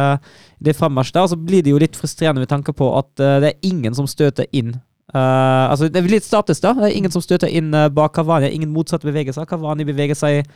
del 0.63 0.77
frammarsj 0.77 1.15
der. 1.15 1.27
Og 1.27 1.33
så 1.35 1.41
blir 1.41 1.65
det 1.65 1.73
jo 1.75 1.81
litt 1.83 1.99
frustrerende 1.99 2.43
med 2.43 2.51
tanke 2.53 2.75
på 2.77 2.91
at 2.99 3.13
det 3.17 3.53
er 3.53 3.67
ingen 3.67 3.97
som 3.97 4.09
støter 4.11 4.49
inn. 4.57 4.77
Uh, 5.15 5.71
altså 5.71 5.87
Det 5.89 6.01
er 6.01 6.09
litt 6.11 6.27
status, 6.27 6.61
da. 6.61 6.75
Det 6.75 6.89
er 6.89 6.97
ingen 6.99 7.13
som 7.15 7.23
støter 7.23 7.51
inn 7.53 7.71
uh, 7.75 7.87
bak 7.93 8.17
Kavani. 8.17 8.51
Ingen 8.51 8.73
motsatte 8.75 9.07
bevegelser. 9.09 9.47
Kavani 9.49 9.87
beveger 9.87 10.19
seg, 10.19 10.49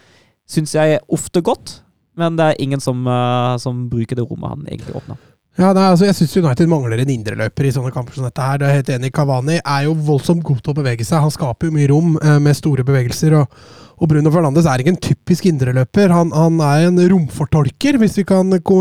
syns 0.51 0.75
jeg, 0.75 0.99
ofte 1.09 1.43
godt. 1.45 1.79
Men 2.19 2.37
det 2.39 2.51
er 2.51 2.63
ingen 2.63 2.83
som, 2.83 3.07
uh, 3.07 3.57
som 3.63 3.87
bruker 3.93 4.19
det 4.19 4.27
rommet 4.27 4.57
han 4.57 4.67
egentlig 4.69 4.97
åpner. 4.99 5.21
Ja, 5.61 5.75
nei, 5.77 5.91
altså, 5.91 6.07
jeg 6.09 6.17
syns 6.17 6.39
United 6.41 6.71
mangler 6.73 7.03
en 7.03 7.11
indreløper 7.13 7.67
i 7.69 7.73
sånne 7.75 7.93
kamper 7.93 8.17
som 8.17 8.25
dette. 8.25 8.41
her. 8.41 8.61
Det 8.63 8.69
er 8.69 8.79
helt 8.79 8.93
enig. 8.95 9.11
Kavani 9.13 9.59
er 9.61 9.83
jo 9.85 9.93
voldsomt 10.07 10.45
god 10.47 10.63
til 10.65 10.73
å 10.73 10.79
bevege 10.79 11.05
seg. 11.05 11.21
Han 11.21 11.35
skaper 11.35 11.69
jo 11.69 11.75
mye 11.75 11.91
rom 11.91 12.15
eh, 12.17 12.39
med 12.41 12.57
store 12.57 12.87
bevegelser. 12.89 13.37
Og, 13.37 13.59
og 14.01 14.09
Bruno 14.09 14.33
Fernandes 14.33 14.65
er 14.65 14.81
ikke 14.81 14.95
en 14.95 15.05
typisk 15.11 15.51
indreløper. 15.51 16.15
Han, 16.17 16.33
han 16.33 16.57
er 16.65 16.87
en 16.89 17.03
romfortolker, 17.13 18.01
hvis 18.01 18.17
vi 18.23 18.27
kan 18.33 18.57
gå 18.57 18.81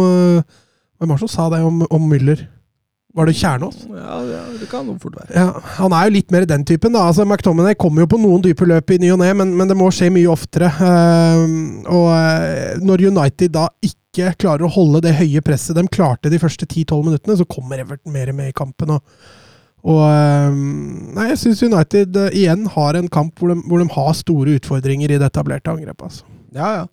Hvem 0.99 1.11
var 1.13 1.15
det 1.15 1.23
som 1.23 1.31
sa 1.31 1.43
det 1.51 1.61
om, 1.63 1.83
om 1.95 2.07
Müller? 2.11 2.41
Var 3.15 3.25
det 3.25 3.35
Kjernås? 3.39 3.77
Ja, 3.89 4.17
ja, 4.27 4.41
det 4.59 4.67
kan 4.69 4.87
jo 4.87 4.95
fort 5.01 5.15
være. 5.17 5.31
Ja, 5.33 5.61
Han 5.79 5.93
er 5.95 6.07
jo 6.07 6.13
litt 6.13 6.31
mer 6.31 6.45
den 6.45 6.65
typen. 6.67 6.93
da. 6.93 7.07
Altså, 7.07 7.25
McTominay 7.25 7.75
kommer 7.75 8.03
jo 8.03 8.11
på 8.11 8.19
noen 8.21 8.43
dype 8.43 8.67
løp 8.69 8.91
i 8.93 8.99
ny 9.01 9.13
og 9.15 9.19
ne, 9.23 9.31
men, 9.33 9.55
men 9.57 9.67
det 9.67 9.77
må 9.79 9.87
skje 9.91 10.11
mye 10.13 10.29
oftere. 10.29 10.69
Uh, 10.79 11.87
og 11.89 12.11
uh, 12.13 12.77
når 12.85 13.07
United 13.09 13.55
da 13.55 13.65
ikke 13.81 13.98
klarer 14.15 14.65
å 14.65 14.71
holde 14.73 15.03
det 15.05 15.17
høye 15.19 15.41
presset 15.45 15.77
de 15.77 15.85
klarte 15.87 16.31
de 16.31 16.39
første 16.41 16.65
10-12 16.65 17.05
minuttene, 17.05 17.37
så 17.37 17.45
kommer 17.45 17.79
Everton 17.79 18.13
mer 18.13 18.31
med 18.33 18.49
i 18.49 18.55
kampen. 18.55 18.95
Og, 18.95 19.01
og 19.85 20.01
ehm, 20.09 21.13
nei, 21.15 21.29
jeg 21.31 21.41
syns 21.43 21.63
United 21.63 22.17
eh, 22.17 22.39
igjen 22.41 22.67
har 22.73 22.97
en 22.99 23.09
kamp 23.11 23.39
hvor 23.39 23.53
de, 23.53 23.59
hvor 23.69 23.79
de 23.79 23.89
har 23.93 24.15
store 24.17 24.57
utfordringer 24.59 25.13
i 25.13 25.19
det 25.21 25.29
etablerte 25.29 25.71
angrepet. 25.71 26.09
Altså. 26.09 26.25
Ja, 26.55 26.71
ja. 26.81 26.87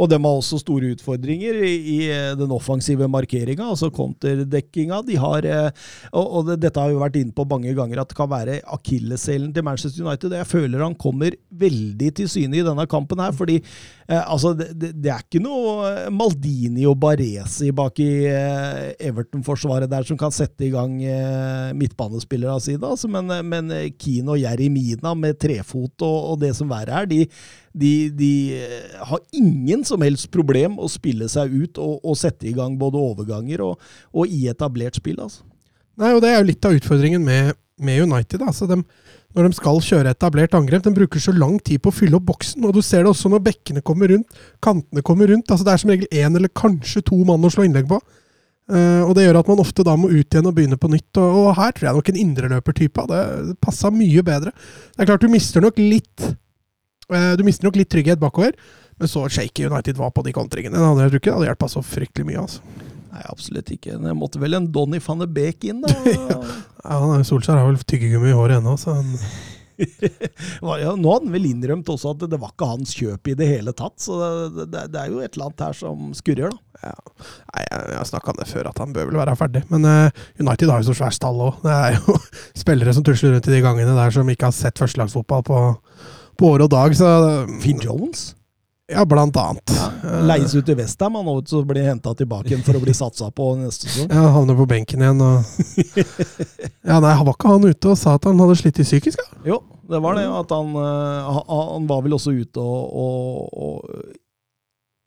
Og 0.00 0.08
de 0.08 0.16
har 0.16 0.38
også 0.40 0.60
store 0.62 0.94
utfordringer 0.94 1.60
i, 1.66 1.98
eh, 2.08 2.32
den 2.38 2.52
offensive 2.54 3.08
markeringa, 3.10 3.68
altså 3.68 3.90
konterdekkinga. 3.92 5.02
De 5.06 5.18
har, 5.20 5.44
eh, 5.44 5.70
og, 6.12 6.24
og 6.24 6.48
det, 6.48 6.60
dette 6.64 6.80
har 6.80 6.88
vi 6.88 7.00
vært 7.02 7.18
inne 7.20 7.36
på 7.36 7.46
mange 7.50 7.74
ganger, 7.76 8.00
at 8.00 8.08
det 8.08 8.16
kan 8.16 8.30
være 8.30 8.60
akilleshælen 8.76 9.52
til 9.54 9.66
Manchester 9.66 10.06
United. 10.06 10.36
Jeg 10.40 10.48
føler 10.48 10.84
han 10.86 10.96
kommer 10.96 11.36
veldig 11.50 12.12
til 12.16 12.30
syne 12.32 12.60
i 12.60 12.64
denne 12.64 12.86
kampen 12.90 13.20
her, 13.20 13.34
fordi 13.36 13.58
eh, 13.60 14.22
altså, 14.22 14.54
det, 14.56 14.94
er 15.04 15.20
ikke 15.20 15.42
noe 15.44 16.08
Maldini 16.14 16.86
og 16.88 16.96
Baresi 17.02 17.70
bak 17.76 18.00
i 18.00 18.10
Everton-forsvaret 18.30 19.90
der 19.90 20.06
som 20.08 20.18
kan 20.20 20.32
sette 20.34 20.66
i 20.66 20.72
gang 20.72 20.96
midtbanespillere 20.96 21.78
midtbanespillerne 21.80 22.62
sine, 22.62 22.86
altså, 22.86 23.08
men, 23.10 23.30
men 23.48 23.70
og 24.30 24.38
Jerry 24.40 24.68
Mina 24.72 25.14
med 25.14 25.38
trefot 25.40 26.02
og, 26.06 26.18
og 26.32 26.40
det 26.42 26.54
som 26.56 26.70
verre 26.70 27.02
er, 27.02 27.10
de, 27.10 27.26
de, 27.72 28.10
de 28.10 28.32
eh, 28.58 28.98
har 29.06 29.20
ingen 29.36 29.84
som 29.86 30.02
helst 30.02 30.30
problem 30.34 30.78
å 30.82 30.88
spille 30.90 31.28
seg 31.30 31.52
ut 31.54 31.78
og, 31.78 32.00
og 32.02 32.18
sette 32.18 32.48
i 32.50 32.54
gang 32.56 32.74
både 32.80 32.98
overganger 32.98 33.62
og, 33.62 33.90
og 34.10 34.30
i 34.30 34.48
etablert 34.50 34.98
spill. 34.98 35.20
altså. 35.22 35.46
Nei, 36.00 36.14
og 36.14 36.22
Det 36.24 36.32
er 36.32 36.40
jo 36.40 36.48
litt 36.48 36.66
av 36.66 36.74
utfordringen 36.74 37.22
med, 37.24 37.54
med 37.78 38.02
United. 38.08 38.42
Altså 38.42 38.66
de, 38.70 38.80
når 39.36 39.46
de 39.46 39.58
skal 39.58 39.82
kjøre 39.86 40.14
etablert 40.16 40.56
angrep, 40.58 40.82
de 40.82 40.94
bruker 40.96 41.22
så 41.22 41.34
lang 41.36 41.60
tid 41.62 41.82
på 41.82 41.92
å 41.92 41.94
fylle 41.94 42.18
opp 42.18 42.26
boksen. 42.32 42.64
og 42.66 42.74
Du 42.74 42.82
ser 42.82 43.04
det 43.04 43.12
også 43.12 43.30
når 43.30 43.44
bekkene 43.50 43.84
kommer 43.86 44.10
rundt, 44.10 44.40
kantene 44.64 45.04
kommer 45.06 45.30
rundt. 45.30 45.50
altså 45.50 45.66
Det 45.66 45.74
er 45.74 45.84
som 45.84 45.94
regel 45.94 46.10
én 46.10 46.34
eller 46.34 46.50
kanskje 46.50 47.04
to 47.06 47.20
mann 47.28 47.46
å 47.46 47.52
slå 47.52 47.68
innlegg 47.68 47.86
på. 47.90 48.00
Uh, 48.70 49.02
og 49.02 49.16
Det 49.18 49.24
gjør 49.24 49.40
at 49.40 49.48
man 49.50 49.62
ofte 49.62 49.82
da 49.86 49.96
må 49.98 50.12
ut 50.12 50.30
igjen 50.30 50.46
og 50.46 50.54
begynne 50.54 50.78
på 50.78 50.90
nytt. 50.90 51.10
Og, 51.18 51.38
og 51.42 51.56
her 51.58 51.74
tror 51.74 51.88
jeg 51.88 51.98
nok 51.98 52.10
en 52.12 52.22
indreløpertype 52.24 53.06
hadde 53.06 53.56
passa 53.62 53.90
mye 53.94 54.22
bedre. 54.26 54.54
Det 54.94 55.04
er 55.04 55.10
klart 55.10 55.26
du 55.26 55.30
mister 55.30 55.62
nok 55.62 55.78
litt 55.78 56.30
Du 57.10 57.42
mister 57.46 57.66
nok 57.66 57.78
litt 57.80 57.90
trygghet 57.90 58.20
bakover, 58.22 58.54
men 59.00 59.10
så 59.10 59.24
shaky 59.32 59.66
United 59.66 59.98
var 59.98 60.12
på 60.14 60.22
de 60.26 60.34
kontringene. 60.36 60.76
Det 60.76 60.86
hadde, 60.86 61.06
jeg 61.06 61.12
tror 61.12 61.22
ikke 61.22 61.30
det 61.30 61.36
hadde 61.38 61.50
hjulpet 61.50 61.74
så 61.74 61.82
fryktelig 61.84 62.28
mye. 62.28 62.44
altså. 62.44 62.88
Nei, 63.10 63.22
absolutt 63.26 63.70
ikke. 63.74 63.96
Det 63.98 64.16
måtte 64.16 64.40
vel 64.42 64.54
en 64.56 64.68
Donny 64.70 65.00
van 65.02 65.24
de 65.24 65.30
Beek 65.38 65.66
inn, 65.70 65.82
da. 65.84 65.94
Ja, 66.80 66.96
Solskjær 67.26 67.58
har 67.58 67.66
vel 67.68 67.80
tyggegummi 67.84 68.30
i 68.30 68.36
håret 68.36 68.60
ennå, 68.60 68.72
så 68.80 68.94
han 68.96 69.10
ja, 70.80 70.92
Nå 70.96 71.10
har 71.10 71.18
han 71.18 71.32
vel 71.32 71.48
innrømt 71.50 71.88
også 71.92 72.14
at 72.14 72.24
det 72.32 72.38
var 72.40 72.54
ikke 72.54 72.68
hans 72.68 72.94
kjøp 72.96 73.30
i 73.32 73.36
det 73.36 73.48
hele 73.48 73.74
tatt, 73.76 73.96
så 74.00 74.16
det, 74.20 74.66
det, 74.72 74.86
det 74.94 75.02
er 75.02 75.12
jo 75.12 75.20
et 75.20 75.34
eller 75.34 75.50
annet 75.50 75.64
her 75.66 75.76
som 75.76 76.10
skurrer, 76.16 76.52
da. 76.52 76.60
Nei, 76.80 77.64
jeg, 77.66 77.80
jeg 77.92 77.98
har 77.98 78.08
snakka 78.08 78.32
om 78.32 78.38
det 78.40 78.48
før, 78.48 78.70
at 78.70 78.80
han 78.80 78.94
bør 78.96 79.10
vel 79.10 79.20
være 79.20 79.36
ferdig. 79.36 79.64
Men 79.72 79.84
uh, 79.84 80.22
United 80.40 80.72
har 80.72 80.80
jo 80.80 80.88
så 80.88 80.96
svær 80.96 81.12
stall 81.12 81.42
òg. 81.44 81.60
Det 81.64 81.74
er 81.76 81.98
jo 81.98 82.16
spillere 82.62 82.94
som 82.96 83.04
tusler 83.04 83.34
rundt 83.36 83.50
i 83.50 83.56
de 83.56 83.64
gangene 83.64 83.96
der 83.98 84.14
som 84.16 84.32
ikke 84.32 84.48
har 84.48 84.56
sett 84.56 84.80
førstelagsfotball 84.80 85.44
på, 85.48 85.60
på 86.40 86.50
år 86.56 86.64
og 86.66 86.70
dag. 86.72 86.96
Så 86.98 87.08
Finn 87.62 87.80
Jones 87.84 88.30
ja, 88.90 89.04
blant 89.06 89.36
annet. 89.38 89.70
Ja, 89.70 90.16
leies 90.26 90.50
ut 90.56 90.64
til 90.66 90.74
Westham, 90.80 91.14
han 91.14 91.28
også 91.30 91.60
blir 91.68 91.84
henta 91.86 92.10
tilbake 92.18 92.50
igjen 92.50 92.64
for 92.66 92.74
å 92.74 92.80
bli 92.82 92.90
satsa 92.96 93.28
på 93.30 93.52
neste 93.60 93.86
sesong. 93.86 94.08
Ja, 94.10 94.24
havner 94.34 94.56
på 94.58 94.66
benken 94.66 95.04
igjen 95.04 95.20
og 95.22 95.44
Ja, 96.90 96.96
nei, 96.98 97.12
var 97.22 97.36
ikke 97.36 97.52
han 97.52 97.68
ute 97.70 97.92
og 97.92 98.00
sa 98.00 98.16
at 98.18 98.26
han 98.26 98.40
hadde 98.42 98.56
slitt 98.58 98.80
i 98.82 98.86
psykisk? 98.88 99.20
Ja? 99.22 99.52
Jo, 99.52 99.60
det 99.90 100.00
var 100.02 100.18
det. 100.18 100.24
At 100.40 100.50
han, 100.56 100.72
eh, 100.74 101.30
han- 101.36 101.70
han 101.76 101.86
var 101.92 102.02
vel 102.08 102.16
også 102.18 102.34
ute 102.34 102.58
og, 102.64 102.96
og, 103.04 103.54
og 103.54 104.02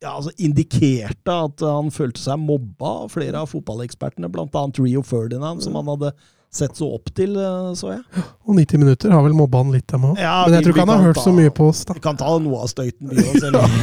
ja, 0.04 0.14
altså 0.18 0.32
indikerte 0.44 1.36
at 1.50 1.64
han 1.64 1.92
følte 1.96 2.20
seg 2.24 2.40
mobba 2.40 2.90
av 3.06 3.12
flere 3.14 3.40
av 3.44 3.52
fotballekspertene, 3.52 4.28
bl.a. 4.32 4.64
Rio 4.80 5.04
Ferdinand, 5.08 5.64
som 5.64 5.76
han 5.80 5.92
hadde 5.92 6.14
sett 6.56 6.78
så 6.78 6.88
opp 6.96 7.10
til, 7.18 7.36
eh, 7.40 7.70
så 7.80 7.92
jeg. 7.96 8.24
Og 8.48 8.56
90 8.58 8.78
minutter 8.84 9.12
har 9.16 9.24
vel 9.26 9.34
mobba 9.38 9.62
han 9.64 9.72
litt, 9.74 9.88
dem 9.90 10.08
òg. 10.12 10.18
Ja, 10.22 10.44
Men 10.46 10.54
jeg 10.54 10.64
vi- 10.64 10.66
tror 10.68 10.74
ikke 10.76 10.86
han 10.86 10.94
har 10.98 11.06
hørt 11.08 11.20
ta- 11.20 11.26
så 11.28 11.34
mye 11.34 11.54
på 11.58 11.68
oss, 11.72 11.84
da. 11.90 11.94
Vi 11.98 12.04
kan 12.06 12.18
ta 12.20 12.32
noe 12.40 12.62
av 12.64 12.72
støyten, 12.72 13.10
vi 13.10 13.16
òg, 13.24 13.40
selv 13.42 13.62
om 13.62 13.78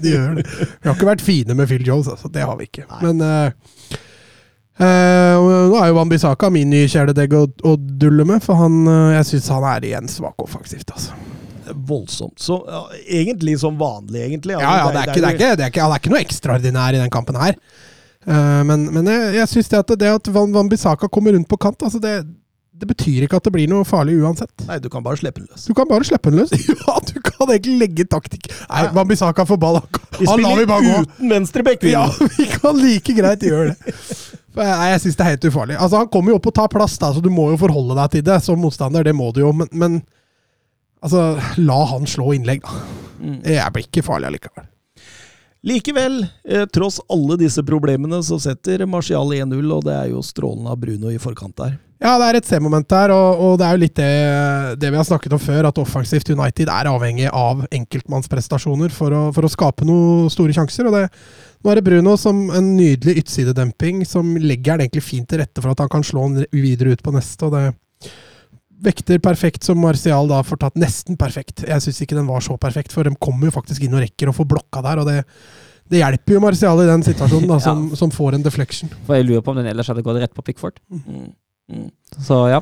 De 0.04 0.10
gjør 0.14 0.34
det. 0.40 0.46
Vi 0.50 0.88
har 0.88 0.94
ikke 0.98 1.10
vært 1.12 1.24
fine 1.24 1.54
med 1.56 1.68
Phil 1.68 1.86
Jones, 1.86 2.08
altså. 2.12 2.30
Det 2.32 2.42
har 2.44 2.56
vi 2.60 2.68
ikke. 2.70 2.84
Nei. 2.90 3.00
Men 3.12 3.22
uh, 3.22 4.00
Uh, 4.74 5.38
nå 5.70 5.76
er 5.78 5.92
jo 5.92 5.94
Wambisaka 6.00 6.48
min 6.50 6.66
nye 6.72 6.88
kjæledegg 6.90 7.30
å, 7.38 7.44
å 7.70 7.76
dulle 7.78 8.24
med, 8.26 8.42
for 8.42 8.58
han, 8.58 8.80
uh, 8.90 9.12
jeg 9.14 9.28
syns 9.28 9.46
han 9.54 9.66
er 9.70 9.84
igjen 9.86 10.08
svak 10.10 10.34
offensivt, 10.42 10.90
altså. 10.90 11.14
voldsomt. 11.86 12.40
Så 12.42 12.56
ja, 12.66 12.80
egentlig 13.20 13.54
som 13.62 13.78
vanlig, 13.78 14.24
egentlig. 14.26 14.56
Ja, 14.58 14.72
ja, 14.80 14.88
det 14.90 15.04
er 15.04 15.12
ikke, 15.12 15.20
det 15.22 15.28
er 15.28 15.38
ikke, 15.38 15.52
det 15.60 15.64
er 15.68 15.70
ikke, 15.70 15.84
han 15.86 15.94
er 15.94 16.02
ikke 16.02 16.10
noe 16.16 16.24
ekstraordinær 16.24 16.98
i 16.98 17.02
den 17.04 17.12
kampen 17.14 17.38
her. 17.38 17.54
Eh, 18.24 18.62
men, 18.68 18.88
men 18.94 19.10
jeg, 19.10 19.34
jeg 19.40 19.52
syns 19.52 19.68
det 19.72 19.82
at, 19.82 19.92
det 20.00 20.14
at 20.20 20.32
Van 20.32 20.54
Wambisaka 20.54 21.10
kommer 21.12 21.36
rundt 21.36 21.48
på 21.50 21.58
kant, 21.60 21.84
altså 21.84 22.00
det, 22.02 22.14
det 22.74 22.88
betyr 22.90 23.26
ikke 23.26 23.38
at 23.38 23.46
det 23.46 23.52
blir 23.54 23.68
noe 23.70 23.86
farlig 23.86 24.16
uansett. 24.18 24.52
Nei, 24.68 24.80
du 24.82 24.88
kan 24.92 25.04
bare 25.04 25.20
slippe 25.20 25.42
den 25.42 25.50
løs. 25.50 25.66
Du 25.68 25.74
kan 25.76 25.88
bare 25.90 26.06
slippe 26.08 26.32
den 26.32 26.40
løs. 26.42 26.54
Ja, 26.84 26.96
du 27.06 27.18
kan 27.24 27.50
egentlig 27.52 27.76
legge 27.80 28.06
taktikk 28.08 28.48
Nei, 28.50 28.86
Wanbisaka 28.96 29.44
får 29.48 29.60
ball. 29.60 29.80
Vi 30.18 30.26
gå. 30.26 30.96
uten 31.04 31.30
venstrebekk. 31.30 31.84
vi. 31.84 31.92
Ja, 31.94 32.08
vi 32.38 32.48
kan 32.56 32.80
like 32.80 33.14
greit 33.16 33.46
gjøre 33.46 33.74
det. 33.74 33.94
Nei, 34.58 34.90
jeg 34.92 35.04
syns 35.04 35.16
det 35.18 35.24
er 35.24 35.32
helt 35.34 35.48
ufarlig. 35.50 35.78
Altså, 35.78 36.02
Han 36.02 36.10
kommer 36.12 36.34
jo 36.34 36.40
opp 36.40 36.50
og 36.50 36.56
tar 36.56 36.70
plass, 36.72 36.98
da, 37.02 37.12
så 37.14 37.22
du 37.22 37.30
må 37.32 37.48
jo 37.52 37.60
forholde 37.60 37.96
deg 37.98 38.12
til 38.16 38.26
det 38.26 38.40
som 38.44 38.60
motstander. 38.62 39.06
Det 39.06 39.14
må 39.16 39.32
du 39.34 39.42
jo, 39.42 39.50
men, 39.56 39.70
men 39.74 39.98
altså, 41.02 41.34
la 41.58 41.80
han 41.90 42.06
slå 42.10 42.32
innlegg, 42.36 42.62
da. 42.66 42.84
Mm. 43.24 43.40
Jeg 43.46 43.72
blir 43.74 43.86
ikke 43.86 44.04
farlig 44.06 44.28
allikevel. 44.30 44.66
Likevel, 45.64 46.26
eh, 46.48 46.66
tross 46.68 47.00
alle 47.08 47.38
disse 47.40 47.62
problemene, 47.64 48.18
så 48.22 48.36
setter 48.40 48.84
Martial 48.84 49.32
1-0, 49.32 49.70
og 49.72 49.86
det 49.86 49.94
er 49.96 50.10
jo 50.12 50.20
strålende 50.20 50.74
av 50.74 50.76
Bruno 50.82 51.08
i 51.08 51.16
forkant 51.16 51.56
der. 51.56 51.78
Ja, 52.04 52.18
det 52.20 52.26
er 52.26 52.36
et 52.36 52.48
C-moment 52.50 52.88
der, 52.90 53.14
og, 53.14 53.40
og 53.40 53.54
det 53.56 53.64
er 53.64 53.78
jo 53.78 53.80
litt 53.80 53.94
det, 53.96 54.10
det 54.82 54.90
vi 54.92 54.98
har 55.00 55.06
snakket 55.08 55.32
om 55.32 55.40
før, 55.40 55.70
at 55.70 55.80
offensivt 55.80 56.28
United 56.34 56.68
er 56.68 56.90
avhengig 56.90 57.30
av 57.30 57.62
enkeltmannsprestasjoner 57.72 58.92
for 58.92 59.16
å, 59.16 59.22
for 59.32 59.48
å 59.48 59.52
skape 59.54 59.88
noen 59.88 60.28
store 60.32 60.52
sjanser. 60.52 60.90
og 60.90 60.98
det 60.98 61.06
nå 61.64 61.72
er 61.72 61.80
det 61.80 61.86
Bruno 61.86 62.12
som 62.20 62.42
en 62.52 62.66
nydelig 62.76 63.22
yttersidedemping 63.22 64.02
som 64.04 64.34
legger 64.36 64.76
den 64.76 64.84
egentlig 64.84 65.06
fint 65.06 65.30
til 65.30 65.40
rette 65.40 65.62
for 65.64 65.72
at 65.72 65.80
han 65.80 65.88
kan 65.88 66.04
slå 66.04 66.26
den 66.28 66.44
videre 66.52 66.92
ut 66.92 67.00
på 67.00 67.14
neste. 67.14 67.48
og 67.48 67.56
det 67.56 67.62
Vekter 68.84 69.20
perfekt 69.22 69.66
som 69.66 69.80
Martial 69.80 70.28
da 70.30 70.40
får 70.44 70.60
tatt 70.64 70.80
nesten 70.80 71.18
perfekt. 71.20 71.64
Jeg 71.68 71.84
syns 71.84 72.00
ikke 72.04 72.18
den 72.18 72.28
var 72.28 72.44
så 72.44 72.56
perfekt, 72.60 72.92
for 72.94 73.06
de 73.06 73.14
kommer 73.16 73.48
jo 73.48 73.56
faktisk 73.56 73.84
inn 73.84 73.96
og 73.96 74.04
rekker 74.04 74.30
å 74.30 74.36
få 74.36 74.46
blokka 74.48 74.82
der. 74.84 75.02
og 75.02 75.08
det, 75.08 75.22
det 75.92 76.02
hjelper 76.02 76.36
jo 76.36 76.42
Martial 76.44 76.82
i 76.84 76.88
den 76.90 77.06
situasjonen, 77.06 77.50
da, 77.50 77.60
som, 77.68 77.86
som 77.98 78.12
får 78.14 78.38
en 78.38 78.44
deflection. 78.44 78.92
For 79.06 79.18
jeg 79.18 79.28
lurer 79.28 79.44
på 79.44 79.54
om 79.54 79.62
den 79.62 79.70
ellers 79.72 79.92
hadde 79.92 80.04
gått 80.06 80.20
rett 80.22 80.36
på 80.36 80.44
Pickford. 80.44 80.80
Mm. 80.92 81.30
Mm. 81.72 81.88
Så 82.20 82.44
ja. 82.52 82.60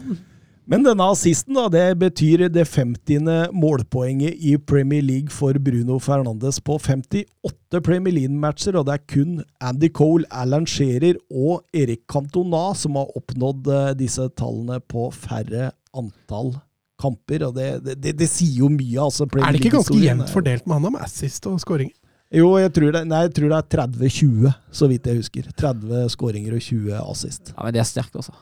Men 0.70 0.84
denne 0.86 1.08
assisten 1.10 1.56
da, 1.58 1.64
det 1.72 1.98
betyr 1.98 2.44
det 2.54 2.62
50. 2.70 3.50
målpoenget 3.50 4.38
i 4.38 4.54
Premier 4.56 5.02
League 5.02 5.34
for 5.34 5.58
Bruno 5.58 5.98
Fernandes 5.98 6.60
på 6.62 6.76
58 6.78 7.82
Premier 7.82 8.14
League-matcher, 8.14 8.78
og 8.78 8.86
det 8.86 8.94
er 8.94 9.02
kun 9.10 9.40
Andy 9.58 9.90
Cole, 9.90 10.28
Alan 10.30 10.68
Shearer 10.70 11.18
og 11.34 11.66
Erik 11.74 12.06
Cantona 12.06 12.68
som 12.78 13.00
har 13.00 13.10
oppnådd 13.18 13.72
eh, 13.74 13.92
disse 13.98 14.28
tallene 14.38 14.78
på 14.86 15.10
færre 15.10 15.72
antall 15.96 16.54
kamper. 17.02 17.48
og 17.48 17.56
Det, 17.56 17.96
det, 17.98 18.14
det, 18.18 18.28
sier 18.30 18.62
jo 18.62 18.68
mye. 18.72 19.00
altså. 19.02 19.26
Er 19.26 19.50
det 19.52 19.60
ikke 19.64 19.76
ganske 19.78 19.98
jevnt 19.98 20.30
fordelt 20.30 20.66
med 20.66 20.78
han 20.78 20.90
om 20.92 21.00
assist 21.02 21.46
og 21.50 21.58
skåringer? 21.62 21.96
Jo, 22.32 22.54
jeg 22.56 22.70
tror 22.72 22.94
det, 22.94 23.02
nei, 23.10 23.26
jeg 23.26 23.34
tror 23.36 23.50
det 23.52 23.56
er 23.58 23.66
30-20, 23.84 24.52
så 24.72 24.86
vidt 24.88 25.04
jeg 25.10 25.18
husker. 25.20 25.50
30 25.58 26.06
skåringer 26.14 26.54
og 26.56 26.62
20 26.64 26.94
assist. 27.02 27.52
ja, 27.52 27.60
men 27.66 27.74
det 27.76 27.82
er 27.82 27.88
sterkt, 27.90 28.16
altså. 28.16 28.32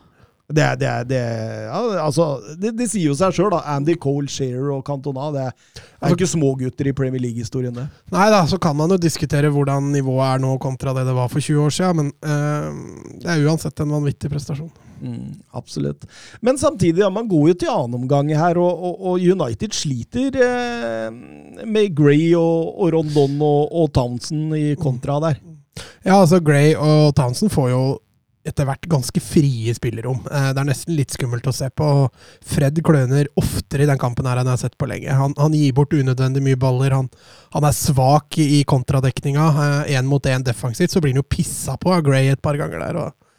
Det, 0.51 0.65
det, 0.81 0.91
det, 1.11 1.19
ja, 1.67 1.81
altså, 2.03 2.25
det, 2.59 2.73
det 2.79 2.87
sier 2.91 3.13
jo 3.13 3.15
seg 3.19 3.35
sjøl, 3.35 3.51
da. 3.55 3.61
Andy 3.71 3.95
Cole, 4.03 4.27
Shearer 4.31 4.73
og 4.75 4.85
Cantona. 4.87 5.29
Det 5.35 5.43
er, 5.47 5.53
er 5.55 5.83
Altså- 6.01 6.17
ikke 6.17 6.29
smågutter 6.31 6.91
i 6.91 6.95
Premier 7.01 7.23
League-historien, 7.23 7.75
det. 7.75 7.87
Nei 8.15 8.29
da, 8.35 8.41
så 8.51 8.59
kan 8.63 8.75
man 8.79 8.91
jo 8.91 8.99
diskutere 8.99 9.51
hvordan 9.55 9.91
nivået 9.95 10.27
er 10.27 10.43
nå 10.43 10.57
kontra 10.63 10.95
det 10.95 11.07
det 11.07 11.15
var 11.15 11.31
for 11.31 11.39
20 11.43 11.67
år 11.67 11.75
siden, 11.75 11.97
men 11.97 12.13
øh, 12.23 13.19
det 13.23 13.31
er 13.31 13.45
uansett 13.47 13.83
en 13.83 13.95
vanvittig 13.95 14.31
prestasjon. 14.31 14.71
Mm, 15.01 15.33
absolutt. 15.57 16.05
Men 16.41 16.59
samtidig, 16.59 17.01
ja, 17.01 17.11
man 17.11 17.29
går 17.29 17.49
jo 17.49 17.55
til 17.63 17.73
annen 17.73 18.03
omgang 18.03 18.29
her, 18.37 18.59
og, 18.61 18.85
og, 18.85 19.01
og 19.13 19.25
United 19.33 19.73
sliter 19.77 20.37
eh, 20.45 21.09
med 21.65 21.95
Gray 21.97 22.35
og, 22.37 22.75
og 22.77 22.93
Rondon 22.99 23.41
og, 23.41 23.89
Townsend 23.97 24.55
i 24.59 24.75
kontra 24.81 25.17
der. 25.25 25.41
Ja, 26.05 26.21
altså 26.21 26.41
Gray 26.45 26.75
og 26.77 27.15
Townsend 27.17 27.53
får 27.55 27.73
jo 27.73 27.83
etter 28.51 28.65
hvert 28.65 28.87
ganske 28.89 29.21
frie 29.21 29.73
spillerom. 29.77 30.21
Eh, 30.29 30.51
Det 30.53 30.61
er 30.63 30.69
nesten 30.69 30.97
litt 30.97 31.13
skummelt 31.17 31.49
å 31.49 31.55
se 31.55 31.69
på. 31.77 31.89
Fred 32.45 32.81
kløner 32.85 33.29
oftere 33.41 33.85
i 33.85 33.89
den 33.89 34.01
kampen 34.01 34.29
her 34.29 34.41
enn 34.41 34.49
jeg 34.49 34.57
har 34.59 34.63
sett 34.65 34.79
på 34.81 34.89
lenge. 34.89 35.13
Han, 35.17 35.37
han 35.41 35.57
gir 35.57 35.75
bort 35.77 35.97
unødvendig 35.97 36.45
mye 36.45 36.61
baller. 36.61 36.97
Han, 36.97 37.11
han 37.57 37.69
er 37.69 37.77
svak 37.77 38.37
i, 38.41 38.63
kontradekninga. 38.69 39.49
Én 39.93 40.09
mot 40.09 40.29
én 40.29 40.45
defensivt, 40.45 40.93
så 40.93 41.01
blir 41.01 41.15
han 41.15 41.23
jo 41.23 41.29
pissa 41.29 41.77
på 41.81 41.93
av 41.97 42.05
Gray 42.05 42.33
et 42.33 42.43
par 42.45 42.61
ganger 42.61 42.85
der. 42.85 43.01
og 43.07 43.30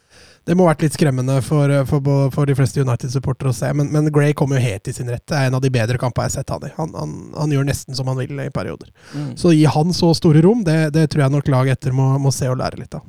det 0.49 0.55
må 0.57 0.65
ha 0.65 0.71
vært 0.71 0.87
litt 0.87 0.95
skremmende 0.97 1.35
for, 1.45 1.69
for, 1.89 2.07
for 2.33 2.49
de 2.49 2.55
fleste 2.57 2.81
United-supportere 2.81 3.51
å 3.51 3.55
se, 3.55 3.69
men, 3.77 3.91
men 3.93 4.09
Gray 4.13 4.33
kommer 4.37 4.57
jo 4.57 4.65
helt 4.65 4.89
i 4.89 4.95
sin 4.95 5.11
rett. 5.11 5.23
Det 5.29 5.37
er 5.37 5.51
en 5.51 5.57
av 5.59 5.61
de 5.61 5.69
bedre 5.73 6.01
kampene 6.01 6.25
jeg 6.25 6.33
har 6.33 6.37
sett 6.39 6.53
han 6.55 6.65
i. 6.65 6.71
Han, 6.79 6.95
han, 6.97 7.15
han 7.37 7.53
gjør 7.53 7.67
nesten 7.69 7.97
som 7.97 8.09
han 8.09 8.17
vil 8.17 8.41
i 8.41 8.49
perioder. 8.53 8.89
Mm. 9.13 9.31
Så 9.37 9.53
gi 9.53 9.67
han 9.69 9.93
så 9.93 10.11
store 10.17 10.41
rom, 10.41 10.65
det, 10.65 10.79
det 10.97 11.07
tror 11.13 11.27
jeg 11.27 11.35
nok 11.35 11.51
laget 11.53 11.77
etter 11.77 11.93
må, 11.95 12.09
må 12.21 12.33
se 12.33 12.49
og 12.49 12.57
lære 12.63 12.81
litt 12.81 12.97
av. 12.97 13.05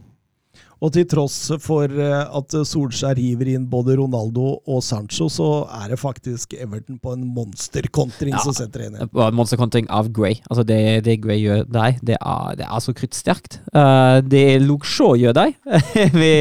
Og 0.82 0.90
til 0.94 1.06
tross 1.06 1.36
for 1.62 1.86
eh, 1.86 2.22
at 2.26 2.56
Solskjær 2.66 3.20
hiver 3.20 3.52
inn 3.52 3.68
både 3.70 3.94
Ronaldo 4.00 4.56
og 4.66 4.80
Sancho, 4.82 5.28
så 5.30 5.48
er 5.78 5.92
det 5.92 5.98
faktisk 6.00 6.56
Everton 6.58 6.98
på 7.02 7.14
en 7.14 7.22
monsterkontring 7.36 8.34
Ja. 8.34 8.42
som 8.42 8.56
setter 8.56 8.88
inn. 8.88 8.96
Ja, 8.98 9.28
monsterkontring 9.30 9.86
av 9.92 10.10
Gray. 10.14 10.40
Altså 10.50 10.64
det, 10.66 11.04
det 11.06 11.20
Gray 11.22 11.38
gjør 11.38 11.62
deg, 11.70 12.00
det 12.02 12.16
er, 12.18 12.56
det 12.58 12.66
er 12.66 12.82
så 12.82 12.94
kruttsterkt. 12.98 13.60
Uh, 13.70 14.18
det 14.26 14.58
Luxo 14.64 15.12
gjør 15.18 15.36
deg 15.36 15.54
Vi, 16.20 16.32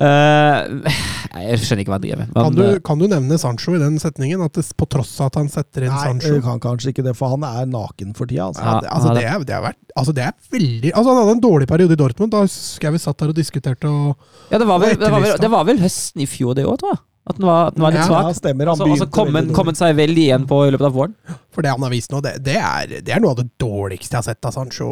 uh, 0.00 0.88
Jeg 1.36 1.60
skjønner 1.60 1.84
ikke 1.84 1.92
hva 1.92 1.98
han 1.98 2.06
driver 2.06 2.22
med. 2.22 2.32
Kan 2.32 2.56
du, 2.56 2.64
kan 2.88 3.02
du 3.02 3.06
nevne 3.10 3.38
Sancho 3.40 3.76
i 3.76 3.82
den 3.82 4.00
setningen? 4.00 4.42
At 4.46 4.56
det, 4.56 4.64
på 4.78 4.88
tross 4.88 5.12
av 5.20 5.32
at 5.32 5.40
han 5.42 5.52
setter 5.52 5.86
inn 5.86 5.92
Nei, 5.92 6.06
Sancho 6.08 6.32
Nei, 6.38 6.42
kan 6.46 6.62
kanskje 6.62 6.94
ikke 6.94 7.04
det, 7.04 7.14
for 7.18 7.34
han 7.34 7.44
er 7.48 7.68
naken 7.68 8.16
for 8.16 8.30
tida. 8.30 8.48
Altså. 8.48 8.64
ja, 8.64 8.78
det, 8.80 8.92
altså, 8.96 9.12
det, 9.12 9.26
er, 9.28 9.46
det, 9.48 9.56
er 9.58 9.66
vært, 9.68 9.80
altså, 9.92 10.16
det 10.16 10.26
er 10.30 10.34
veldig 10.56 10.92
Altså 10.92 11.12
Han 11.12 11.20
hadde 11.22 11.36
en 11.36 11.44
dårlig 11.44 11.68
periode 11.68 11.96
i 11.96 12.00
Dortmund. 12.00 12.32
Da 12.32 12.44
husker 12.46 12.88
jeg 12.88 12.96
vi 12.96 13.02
satt 13.02 13.20
der 13.20 13.32
og 13.32 13.41
diskuterte. 13.42 13.90
Og, 13.90 14.28
ja, 14.50 14.58
det, 14.62 14.66
var 14.68 14.82
vel, 14.82 14.94
det, 14.98 15.10
var 15.12 15.24
vel, 15.24 15.34
det 15.42 15.50
var 15.52 15.66
vel 15.68 15.82
høsten 15.82 16.22
i 16.24 16.28
fjor, 16.30 16.54
det 16.58 16.64
òg, 16.68 16.78
tror 16.82 16.94
jeg. 16.94 17.02
At 17.22 17.36
den 17.38 17.46
var, 17.46 17.68
at 17.70 17.76
den 17.76 17.84
var 17.84 17.92
litt 17.94 18.00
Ja, 18.02 18.06
svak. 18.10 18.28
Ja, 18.32 18.34
stemmer. 18.34 18.66
Han 18.66 18.72
Altså, 18.72 18.86
altså 18.88 19.06
begynte 19.06 19.14
kom 19.14 19.36
han 19.38 19.50
kom 19.54 19.74
seg 19.78 19.98
veldig 20.00 20.22
igjen 20.24 20.46
på 20.50 20.56
i 20.66 20.72
løpet 20.74 20.88
av 20.88 20.96
våren. 20.96 21.12
for 21.54 21.62
det 21.62 21.70
han 21.70 21.84
har 21.86 21.92
vist 21.92 22.10
nå, 22.10 22.18
det, 22.24 22.32
det, 22.42 22.56
er, 22.58 22.96
det 23.06 23.14
er 23.14 23.22
noe 23.22 23.36
av 23.36 23.42
det 23.44 23.46
dårligste 23.62 24.16
jeg 24.16 24.18
har 24.18 24.26
sett 24.26 24.48
av 24.48 24.56
Sancho. 24.56 24.88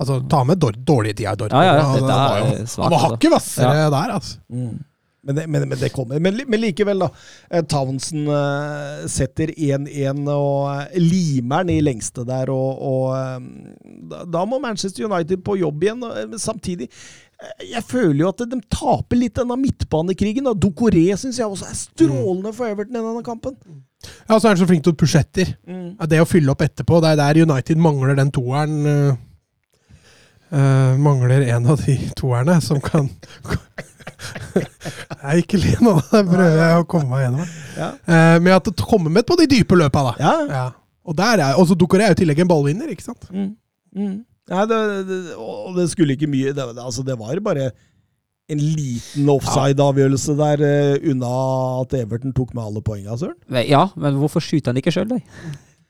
Altså, 0.00 0.20
Ta 0.30 0.44
med 0.48 0.60
dår, 0.62 0.78
dårlige 0.86 1.18
tida 1.18 1.34
i 1.34 1.40
Dortmund. 1.40 1.64
Ja, 1.66 1.74
ja, 1.74 1.80
ja, 1.80 1.88
altså, 1.88 2.06
han 2.06 2.20
var 2.22 2.38
jo 2.38 2.44
han 2.46 2.60
var 2.60 2.86
altså. 2.86 3.00
hakket 3.08 3.34
hvassere 3.34 3.88
der, 3.96 4.14
altså. 4.20 4.38
Mm. 4.54 4.78
Men 5.22 5.36
det, 5.36 5.46
men, 5.52 5.68
men 5.68 5.78
det 5.78 5.92
kommer. 5.92 6.18
Men, 6.18 6.38
men 6.48 6.62
likevel, 6.62 7.02
da. 7.04 7.10
Eh, 7.50 7.64
Townsend 7.68 8.28
uh, 8.32 9.06
setter 9.10 9.52
1-1 9.52 10.22
og 10.32 10.70
eh, 10.72 11.00
limer 11.00 11.66
den 11.66 11.74
i 11.76 11.82
lengste 11.84 12.24
der, 12.28 12.52
og, 12.54 12.80
og 12.80 14.06
da, 14.08 14.24
da 14.24 14.46
må 14.48 14.60
Manchester 14.62 15.04
United 15.10 15.44
på 15.44 15.58
jobb 15.60 15.84
igjen. 15.84 16.06
og, 16.06 16.16
Men 16.30 16.40
samtidig 16.40 16.88
jeg 17.64 17.80
føler 17.88 18.18
jo 18.20 18.28
at 18.28 18.42
de 18.50 18.58
taper 18.68 19.16
litt 19.16 19.38
denne 19.38 19.56
midtbanekrigen. 19.56 20.48
Og 20.50 20.58
Dokoré 20.60 21.06
syns 21.16 21.38
jeg 21.40 21.48
også 21.48 21.70
er 21.70 21.78
strålende 21.78 22.52
for 22.56 22.68
Everton 22.68 22.98
i 22.98 23.00
denne 23.00 23.24
kampen. 23.24 23.56
Ja, 24.28 24.36
så 24.36 24.44
er 24.44 24.52
han 24.52 24.60
så 24.60 24.68
flink 24.68 24.84
til 24.84 24.92
å 24.92 24.98
pushe 25.00 25.22
etter. 25.22 25.54
Ja, 25.64 26.08
Det 26.08 26.20
å 26.20 26.28
fylle 26.28 26.52
opp 26.52 26.64
etterpå, 26.64 27.00
det 27.00 27.14
er 27.14 27.20
der 27.20 27.42
United 27.48 27.80
mangler 27.80 28.18
den 28.18 28.32
toeren. 28.34 28.76
Uh, 30.50 30.98
mangler 31.00 31.46
en 31.54 31.68
av 31.70 31.80
de 31.86 31.94
toerne 32.18 32.56
som 32.64 32.80
kan 32.82 33.08
Nei, 35.22 35.36
ikke 35.42 35.60
le 35.60 35.74
nå, 35.84 35.94
det 36.10 36.22
prøver 36.28 36.56
jeg 36.60 36.80
å 36.82 36.86
komme 36.90 37.10
meg 37.12 37.24
gjennom. 37.26 37.52
Ja. 37.76 37.90
Eh, 38.04 38.36
men 38.42 38.54
at 38.56 38.70
det 38.70 38.86
kommer 38.86 39.12
med 39.14 39.26
på 39.28 39.36
de 39.40 39.46
dype 39.50 39.78
løpa, 39.78 40.02
da. 40.10 40.14
Ja. 40.22 40.34
Ja. 40.50 40.64
Og 41.10 41.16
der 41.18 41.40
er, 41.42 41.54
og 41.58 41.66
så 41.68 41.74
er 41.74 42.10
jo 42.10 42.16
i 42.16 42.18
tillegg 42.20 42.42
en 42.44 42.50
ballvinner, 42.50 42.90
ikke 42.92 43.06
sant? 43.08 43.24
Mm. 43.32 43.52
Mm. 43.96 44.18
Nei, 44.50 44.64
det, 44.70 44.80
det, 45.08 45.20
og 45.38 45.76
det 45.78 45.86
skulle 45.92 46.16
ikke 46.16 46.28
mye 46.30 46.52
det, 46.52 46.64
det- 46.74 46.84
altså, 46.84 47.04
det 47.06 47.16
var 47.18 47.38
bare 47.44 47.70
en 48.50 48.58
liten 48.58 49.28
offside-avgjørelse 49.30 50.34
der 50.38 50.62
uh, 50.66 51.10
unna 51.12 51.28
at 51.84 51.92
Everton 52.00 52.32
tok 52.34 52.50
med 52.56 52.64
alle 52.64 52.80
poengene, 52.82 53.14
Søren. 53.18 53.36
Ja, 53.68 53.84
men 53.94 54.18
hvorfor 54.18 54.42
skyter 54.42 54.72
han 54.74 54.80
ikke 54.80 54.90
sjøl, 54.94 55.06
da? 55.12 55.20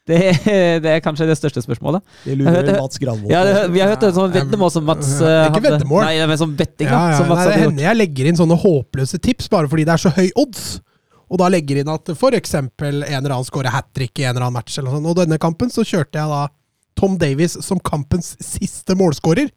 Det, 0.08 0.18
det 0.84 0.90
er 0.90 1.00
kanskje 1.04 1.26
det 1.28 1.36
største 1.38 1.62
spørsmålet. 1.64 2.04
Det 2.24 2.36
lurer 2.38 2.60
vel 2.62 2.78
Mats 2.80 3.00
Granvold 3.02 3.32
Ja, 3.32 3.42
det, 3.46 3.54
vi 3.74 3.82
har 3.82 3.92
hørt 3.92 4.06
en 4.08 4.14
sånn 4.16 4.32
veddemål 4.34 4.72
som 4.72 4.86
Mats 4.88 5.10
Det 5.20 5.28
eh, 5.28 5.40
ikke 5.46 5.58
hadde. 5.60 5.72
veddemål. 5.76 6.04
Nei, 6.06 6.28
men 6.30 6.54
betting, 6.58 6.88
Ja, 6.90 7.02
ja, 7.12 7.18
Som 7.20 7.34
nei, 7.34 7.44
det 7.46 7.58
hender 7.64 7.86
jeg 7.86 8.00
legger 8.00 8.30
inn 8.30 8.40
sånne 8.40 8.58
håpløse 8.62 9.20
tips 9.22 9.50
bare 9.52 9.70
fordi 9.70 9.86
det 9.88 9.96
er 9.96 10.04
så 10.06 10.14
høy 10.16 10.30
odds. 10.40 10.70
Og 11.30 11.38
da 11.38 11.50
legger 11.52 11.82
inn 11.82 11.90
at 11.92 12.10
f.eks. 12.10 12.56
en 12.58 12.70
eller 12.82 13.30
annen 13.30 13.46
scorer 13.46 13.70
hat 13.70 13.92
trick 13.94 14.18
i 14.18 14.24
en 14.26 14.34
eller 14.34 14.48
annen 14.48 14.58
match. 14.58 14.80
Eller. 14.80 14.96
Og 14.98 15.18
denne 15.20 15.38
kampen 15.42 15.70
så 15.70 15.84
kjørte 15.86 16.18
jeg 16.18 16.32
da 16.32 16.46
Tom 16.98 17.14
Davies 17.20 17.54
som 17.64 17.78
kampens 17.78 18.34
siste 18.42 18.96
målskårer. 18.98 19.52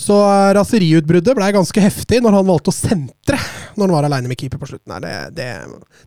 Så 0.00 0.16
eh, 0.16 0.50
raseriutbruddet 0.56 1.36
ble 1.36 1.50
ganske 1.52 1.82
heftig 1.84 2.22
når 2.24 2.38
han 2.38 2.48
valgte 2.48 2.72
å 2.72 2.76
sentre 2.76 3.36
når 3.76 3.84
han 3.84 3.94
var 3.94 4.06
aleine 4.08 4.30
med 4.30 4.40
keeper 4.40 4.60
på 4.60 4.70
slutten. 4.70 4.94
Det, 5.04 5.12
det, 5.36 5.48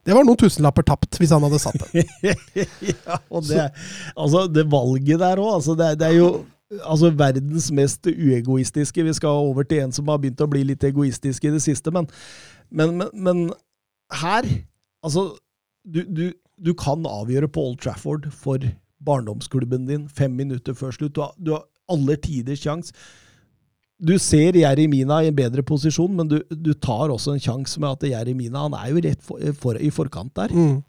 det 0.05 0.15
var 0.17 0.25
noen 0.25 0.39
tusenlapper 0.39 0.85
tapt 0.87 1.19
hvis 1.21 1.33
han 1.33 1.45
hadde 1.45 1.61
satt 1.61 1.77
den. 1.83 2.09
ja, 2.89 3.19
og 3.29 3.45
det, 3.47 3.67
altså, 4.15 4.47
det 4.49 4.65
valget 4.71 5.21
der 5.21 5.41
òg, 5.41 5.59
altså, 5.59 5.77
det, 5.79 5.93
det 6.01 6.09
er 6.09 6.17
jo 6.17 6.31
altså, 6.81 7.13
verdens 7.17 7.69
mest 7.75 8.09
uegoistiske. 8.09 9.05
Vi 9.05 9.15
skal 9.19 9.45
over 9.45 9.67
til 9.67 9.85
en 9.85 9.95
som 9.95 10.09
har 10.09 10.21
begynt 10.21 10.41
å 10.41 10.49
bli 10.49 10.65
litt 10.73 10.85
egoistisk 10.89 11.45
i 11.45 11.53
det 11.53 11.61
siste, 11.63 11.93
men, 11.93 12.09
men, 12.69 12.97
men, 12.99 13.09
men 13.13 13.43
her 14.23 14.47
Altså, 15.03 15.33
du, 15.83 15.97
du, 16.07 16.29
du 16.63 16.69
kan 16.79 17.01
avgjøre 17.03 17.49
på 17.51 17.59
Old 17.67 17.81
Trafford 17.83 18.29
for 18.31 18.63
barndomsklubben 19.03 19.89
din 19.89 20.05
fem 20.07 20.31
minutter 20.31 20.77
før 20.79 20.93
slutt. 20.95 21.17
Du 21.17 21.19
har, 21.25 21.33
du 21.35 21.49
har 21.57 21.65
aller 21.91 22.15
tiders 22.23 22.63
sjanse. 22.63 22.95
Du 24.03 24.17
ser 24.19 24.57
Jeremina 24.59 25.21
i 25.23 25.29
en 25.31 25.35
bedre 25.37 25.63
posisjon, 25.63 26.11
men 26.17 26.27
du, 26.27 26.41
du 26.51 26.73
tar 26.75 27.13
også 27.13 27.35
en 27.35 27.43
sjanse 27.43 27.79
med 27.79 27.95
at 27.95 28.09
Jeremina 28.11 28.65
han 28.65 28.75
er 28.75 28.89
jo 28.91 29.03
rett 29.05 29.21
for, 29.23 29.53
for, 29.59 29.79
i 29.79 29.91
forkant 29.95 30.33
der. 30.35 30.51
Mm. 30.51 30.81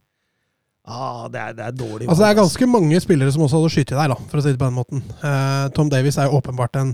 Ah, 0.84 1.28
det, 1.32 1.40
er, 1.40 1.54
det 1.56 1.64
er 1.64 1.76
dårlig. 1.78 2.08
Altså 2.08 2.24
Det 2.24 2.30
er 2.30 2.40
ganske 2.42 2.66
mange 2.68 2.98
spillere 3.00 3.32
som 3.32 3.44
også 3.46 3.60
hadde 3.60 3.72
skutt 3.72 3.92
der, 3.94 4.10
da, 4.12 4.18
for 4.28 4.40
å 4.40 4.44
si 4.44 4.52
det 4.52 4.60
på 4.60 4.68
den 4.68 4.76
måten. 4.76 5.04
Uh, 5.22 5.70
Tom 5.76 5.92
Davies 5.92 6.18
er 6.20 6.28
jo 6.28 6.40
åpenbart 6.40 6.76
en, 6.76 6.90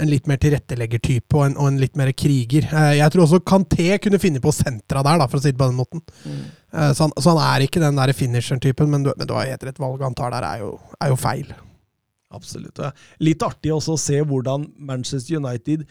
en 0.00 0.08
litt 0.08 0.30
mer 0.30 0.40
tilretteleggertype 0.40 1.36
og 1.36 1.44
en, 1.48 1.58
og 1.60 1.68
en 1.68 1.82
litt 1.82 1.98
mer 2.00 2.14
kriger. 2.16 2.68
Eh, 2.70 2.94
jeg 3.00 3.12
tror 3.12 3.26
også 3.26 3.42
Kanté 3.44 3.90
kunne 4.00 4.20
finne 4.22 4.40
på 4.44 4.54
sentra 4.54 5.02
der, 5.04 5.20
da, 5.20 5.28
for 5.28 5.40
å 5.40 5.44
si 5.44 5.52
det 5.52 5.60
på 5.60 5.68
den 5.68 5.78
måten. 5.82 6.04
Eh, 6.24 6.90
så, 6.92 7.06
han, 7.06 7.12
så 7.16 7.34
han 7.34 7.42
er 7.44 7.66
ikke 7.66 7.82
den 7.82 8.00
der 8.00 8.14
finisheren-typen, 8.16 8.88
men, 8.92 9.08
men 9.10 9.28
du 9.28 9.36
har 9.36 9.48
helt 9.50 9.68
rett. 9.68 9.80
Valget 9.82 10.08
han 10.08 10.16
tar 10.16 10.32
der, 10.36 10.48
er 10.54 10.64
jo, 10.64 10.74
er 11.00 11.12
jo 11.12 11.20
feil. 11.20 11.52
Absolutt. 12.36 12.78
ja. 12.82 12.92
Litt 13.22 13.42
artig 13.46 13.72
også 13.74 13.96
å 13.96 14.00
se 14.00 14.20
hvordan 14.22 14.68
Manchester 14.76 15.40
United 15.40 15.86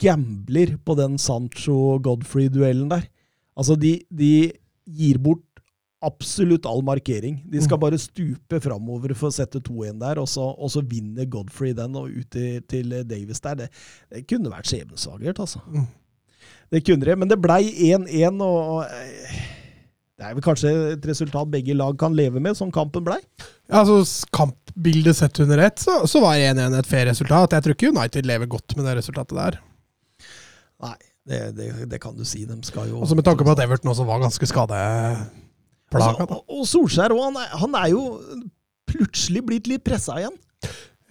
gambler 0.00 0.76
på 0.84 0.96
den 0.98 1.18
Sancho-Godfrey-duellen 1.20 2.90
der. 2.92 3.08
Altså, 3.58 3.76
de, 3.76 3.98
de 4.08 4.50
gir 4.88 5.20
bort 5.22 5.44
absolutt 6.02 6.66
all 6.66 6.82
markering. 6.82 7.38
De 7.46 7.62
skal 7.62 7.78
bare 7.78 8.00
stupe 8.00 8.58
framover 8.64 9.14
for 9.14 9.30
å 9.30 9.34
sette 9.36 9.62
2-1 9.62 10.00
der, 10.02 10.18
og 10.18 10.28
så, 10.30 10.48
og 10.50 10.72
så 10.74 10.82
vinner 10.82 11.28
Godfrey 11.30 11.76
den 11.78 11.94
og 11.98 12.10
ut 12.10 12.28
til, 12.34 12.58
til 12.68 12.96
Davis 13.06 13.42
der. 13.44 13.60
Det, 13.62 13.68
det 14.10 14.24
kunne 14.26 14.50
vært 14.52 14.70
skjebnesvangert, 14.70 15.42
altså. 15.44 15.62
Mm. 15.70 15.86
Det 16.72 16.80
kunne 16.86 17.06
det, 17.06 17.18
men 17.20 17.30
det 17.30 17.38
blei 17.38 17.62
1-1, 17.92 18.40
og, 18.42 18.58
og 18.74 18.82
eh, 18.88 19.42
det 20.22 20.28
er 20.30 20.36
vel 20.36 20.44
kanskje 20.44 20.70
et 20.92 21.06
resultat 21.08 21.50
begge 21.50 21.74
lag 21.74 21.96
kan 21.98 22.14
leve 22.14 22.38
med, 22.42 22.54
som 22.54 22.70
kampen 22.70 23.02
blei. 23.02 23.18
Ja, 23.66 23.80
altså 23.80 24.28
Kampbildet 24.30 25.18
sett 25.18 25.40
under 25.42 25.58
ett, 25.66 25.82
så, 25.82 26.04
så 26.06 26.20
var 26.22 26.38
1-1 26.38 26.76
et 26.78 26.88
fair 26.88 27.08
resultat. 27.10 27.56
Jeg 27.56 27.64
tror 27.64 27.74
ikke 27.74 27.90
United 27.90 28.28
lever 28.30 28.50
godt 28.50 28.76
med 28.78 28.86
det 28.86 28.94
resultatet 29.00 29.34
der. 29.34 29.56
Nei, 30.82 30.94
det, 31.26 31.40
det, 31.58 31.70
det 31.90 32.00
kan 32.02 32.14
du 32.14 32.22
si. 32.28 32.44
De 32.46 32.54
skal 32.66 32.92
jo 32.92 33.00
Også 33.02 33.18
med 33.18 33.26
tanke 33.26 33.42
på 33.46 33.54
at 33.54 33.62
Everton 33.64 33.90
også 33.90 34.06
var 34.06 34.22
ganske 34.22 34.46
skadeplaga. 34.46 35.26
Altså, 35.90 36.38
og, 36.46 36.62
Solskjær 36.70 37.16
òg. 37.16 37.24
han, 37.26 37.58
han 37.64 37.74
er 37.82 37.90
jo 37.90 38.04
plutselig 38.92 39.42
blitt 39.48 39.72
litt 39.72 39.82
pressa 39.86 40.20
igjen. 40.22 40.38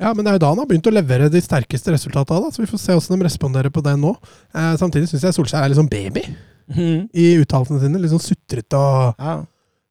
Ja, 0.01 0.13
men 0.15 0.23
det 0.23 0.31
er 0.31 0.39
jo 0.39 0.43
da 0.45 0.53
han 0.53 0.63
har 0.63 0.71
begynt 0.71 0.87
å 0.87 0.95
levere 0.95 1.27
de 1.29 1.43
sterkeste 1.43 1.91
resultatene. 1.97 2.47
Så 2.55 2.63
vi 2.63 2.71
får 2.71 2.79
se 2.79 2.95
hvordan 2.95 3.19
de 3.19 3.27
responderer 3.27 3.75
på 3.75 3.83
det 3.85 3.97
nå. 3.99 4.15
Eh, 4.55 4.71
samtidig 4.79 5.11
syns 5.11 5.27
jeg 5.27 5.35
Solskjær 5.35 5.67
er 5.67 5.73
litt 5.73 5.81
sånn 5.81 5.91
baby 5.91 6.23
i 6.77 7.25
uttalelsene 7.41 7.81
sine. 7.83 8.01
Litt 8.01 8.13
sånn 8.13 8.23
sutrete 8.23 8.77
og 8.77 9.17
Ja. 9.21 9.41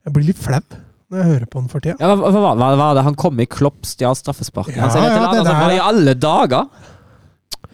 Jeg 0.06 0.14
blir 0.16 0.30
litt 0.30 0.40
flau 0.40 0.62
når 1.10 1.18
jeg 1.18 1.26
hører 1.26 1.48
på 1.50 1.58
han 1.58 1.66
for 1.68 1.82
tida. 1.82 1.96
Ja, 1.98 2.14
hva, 2.14 2.30
hva, 2.30 2.52
hva 2.54 2.68
var 2.78 2.94
det? 2.94 3.02
Han 3.02 3.16
kom 3.18 3.40
i 3.42 3.46
Klopp, 3.50 3.82
stjal 3.88 4.14
straffesparket. 4.14 4.76
Ja, 4.78 4.86
han 4.86 4.92
sier 4.94 5.02
det 5.02 5.10
til 5.10 5.18
ja, 5.18 5.26
alle, 5.26 5.42
det 5.42 5.54
altså, 5.54 5.74
i 5.74 5.80
alle 5.88 6.14
dager? 6.22 6.68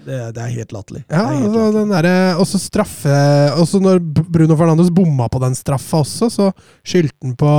Det, 0.07 0.21
det 0.37 0.43
er 0.43 0.53
helt 0.55 0.73
latterlig. 0.73 1.03
Ja, 1.11 1.25
og 1.35 1.53
så 1.53 1.65
altså, 1.83 2.15
Også 2.45 2.61
straffe 2.63 3.17
Også 3.59 3.81
når 3.83 3.99
Bruno 4.01 4.55
Fernandes 4.59 4.93
bomma 4.95 5.27
på 5.29 5.41
den 5.43 5.57
straffa 5.59 6.01
også, 6.05 6.31
så 6.31 6.49
skyldte 6.87 7.27
han 7.27 7.35
på 7.39 7.53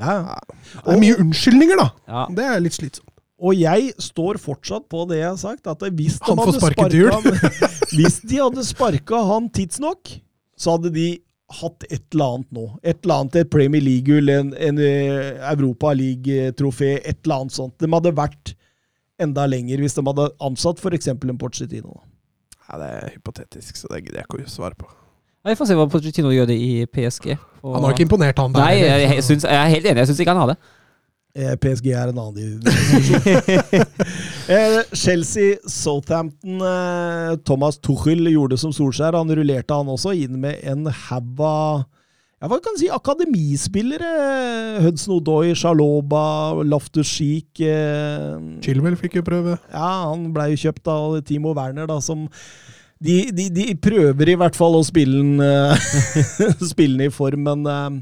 Ja. 0.00 0.16
Det 0.86 0.94
er 0.94 1.02
mye 1.02 1.18
unnskyldninger, 1.24 1.82
da! 1.82 1.88
Ja. 2.08 2.24
Det 2.38 2.46
er 2.46 2.64
litt 2.64 2.78
slitsomt. 2.78 3.10
Og 3.36 3.52
jeg 3.58 3.90
står 4.00 4.38
fortsatt 4.40 4.86
på 4.88 5.02
det 5.10 5.18
jeg 5.20 5.28
har 5.28 5.36
sagt, 5.40 5.66
at 5.68 5.82
hvis 5.92 6.16
de 6.22 6.30
Han 6.30 6.40
får 6.40 6.56
sparket 6.56 6.94
hjul! 6.96 7.12
Hvis 7.96 8.16
de 8.24 8.38
hadde 8.40 8.64
sparka 8.66 9.18
han 9.28 9.50
tidsnok, 9.54 10.08
så 10.58 10.74
hadde 10.76 10.90
de 10.94 11.04
hatt 11.60 11.84
et 11.92 12.02
eller 12.14 12.32
annet 12.38 12.56
nå. 12.56 12.64
Et 12.82 12.96
eller 13.04 13.20
annet, 13.20 13.36
et 13.42 13.50
Premier 13.52 13.84
League-gull, 13.84 14.32
en, 14.32 14.48
en 14.56 14.80
eh, 14.82 15.36
Europa 15.52 15.92
League-trofé, 15.94 16.96
et 17.04 17.20
eller 17.22 17.42
annet 17.44 17.54
sånt. 17.54 17.76
De 17.78 17.90
hadde 17.92 18.14
vært 18.16 18.54
enda 19.22 19.44
lenger 19.48 19.80
hvis 19.84 19.94
de 19.96 20.04
hadde 20.08 20.26
ansatt 20.48 20.80
f.eks. 20.82 21.12
en 21.14 21.38
Pochettino. 21.40 22.00
Ja, 22.66 22.80
det 22.80 22.88
er 22.96 23.12
hypotetisk, 23.14 23.76
så 23.78 23.92
det 23.92 24.02
gidder 24.06 24.22
jeg 24.24 24.26
ikke 24.30 24.42
å 24.48 24.50
svare 24.56 24.74
på. 24.80 24.88
Vi 25.46 25.54
får 25.54 25.68
se 25.70 25.76
hva 25.78 25.86
Pochettino 25.92 26.32
gjør 26.34 26.48
det 26.50 26.56
i 26.58 26.72
PSG. 26.90 27.36
Og- 27.62 27.76
Han 27.76 27.84
har 27.86 27.94
ikke 27.94 28.08
imponert, 28.08 28.40
han 28.42 28.52
der. 28.56 28.64
Nei, 28.64 28.80
jeg, 28.80 29.06
jeg, 29.14 29.24
synes, 29.28 29.44
jeg 29.46 29.60
er 29.60 29.70
helt 29.76 29.86
enig. 29.86 30.00
Jeg 30.02 30.10
syns 30.10 30.24
ikke 30.24 30.34
han 30.34 30.42
har 30.42 30.54
det. 30.56 30.58
Eh, 31.36 31.52
PSG 31.60 31.90
er 31.92 32.12
en 32.12 32.22
annen. 32.22 32.60
Eh, 34.46 34.76
Chelsea, 34.94 35.56
Southampton 35.66 36.60
eh, 36.62 37.32
Thomas 37.42 37.80
Tuchel 37.82 38.28
gjorde 38.30 38.54
som 38.62 38.70
Solskjær. 38.70 39.16
Han 39.18 39.32
rullerte 39.34 39.74
han 39.74 39.88
også 39.90 40.12
inn 40.14 40.36
med 40.38 40.60
en 40.62 40.86
haug 40.86 41.40
av 41.42 41.80
ja, 42.36 42.46
hva 42.52 42.60
kan 42.62 42.76
si, 42.78 42.86
akademispillere. 42.92 44.12
Hudson 44.84 45.16
Odoi, 45.16 45.50
Shaloba, 45.58 46.22
Loftus 46.62 47.10
eh, 47.18 48.36
Chilwell 48.62 48.94
fikk 49.00 49.18
jo 49.18 49.24
prøve. 49.26 49.56
Ja, 49.72 49.90
han 50.12 50.28
ble 50.36 50.52
jo 50.52 50.60
kjøpt 50.68 50.92
av 50.94 51.18
Timo 51.26 51.56
Werner, 51.58 51.90
da, 51.90 51.98
som 52.04 52.28
de, 53.02 53.18
de, 53.34 53.48
de 53.50 53.66
prøver 53.82 54.30
i 54.30 54.38
hvert 54.38 54.54
fall 54.56 54.78
å 54.78 54.84
spille 54.86 55.24
den, 55.24 57.02
i 57.08 57.10
form, 57.10 57.48
men 57.50 57.66
eh, 57.66 57.98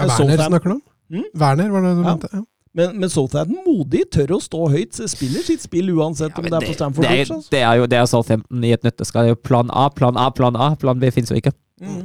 Ja, 0.00 0.10
Werner 0.10 0.48
snakker 0.48 0.72
du 0.74 0.78
om? 0.80 0.84
Mm? 1.14 1.26
Werner, 1.38 1.70
var 1.70 1.86
det 1.86 1.94
du 1.94 2.02
Ja. 2.02 2.10
mente? 2.10 2.32
Ja. 2.34 2.44
Men, 2.76 2.98
men 3.00 3.08
Southampton 3.08 3.62
modig, 3.64 4.02
tør 4.12 4.34
å 4.36 4.40
stå 4.42 4.66
høyt, 4.74 4.98
spiller 5.08 5.44
sitt 5.46 5.62
spill 5.64 5.88
uansett 5.94 6.34
Ja, 6.34 6.42
om 6.42 6.44
det 6.50 6.58
er 6.58 6.66
på 6.66 6.74
Stamford 6.76 7.06
Bridge. 7.06 7.30
Altså. 7.32 7.52
det 7.54 7.62
er 7.64 7.78
jo 7.80 7.86
det 7.88 7.98
er 8.02 8.10
Southampton 8.10 8.66
i 8.68 8.74
et 8.76 8.84
nøtteskall. 8.84 9.24
Det 9.24 9.32
er 9.32 9.36
jo 9.38 9.40
plan 9.48 9.72
A, 9.72 9.86
plan 9.88 10.18
A, 10.20 10.28
plan 10.34 10.58
A. 10.60 10.74
Plan 10.80 11.00
B 11.00 11.08
fins 11.14 11.32
jo 11.32 11.38
ikke. 11.40 11.54
Mm. 11.80 12.04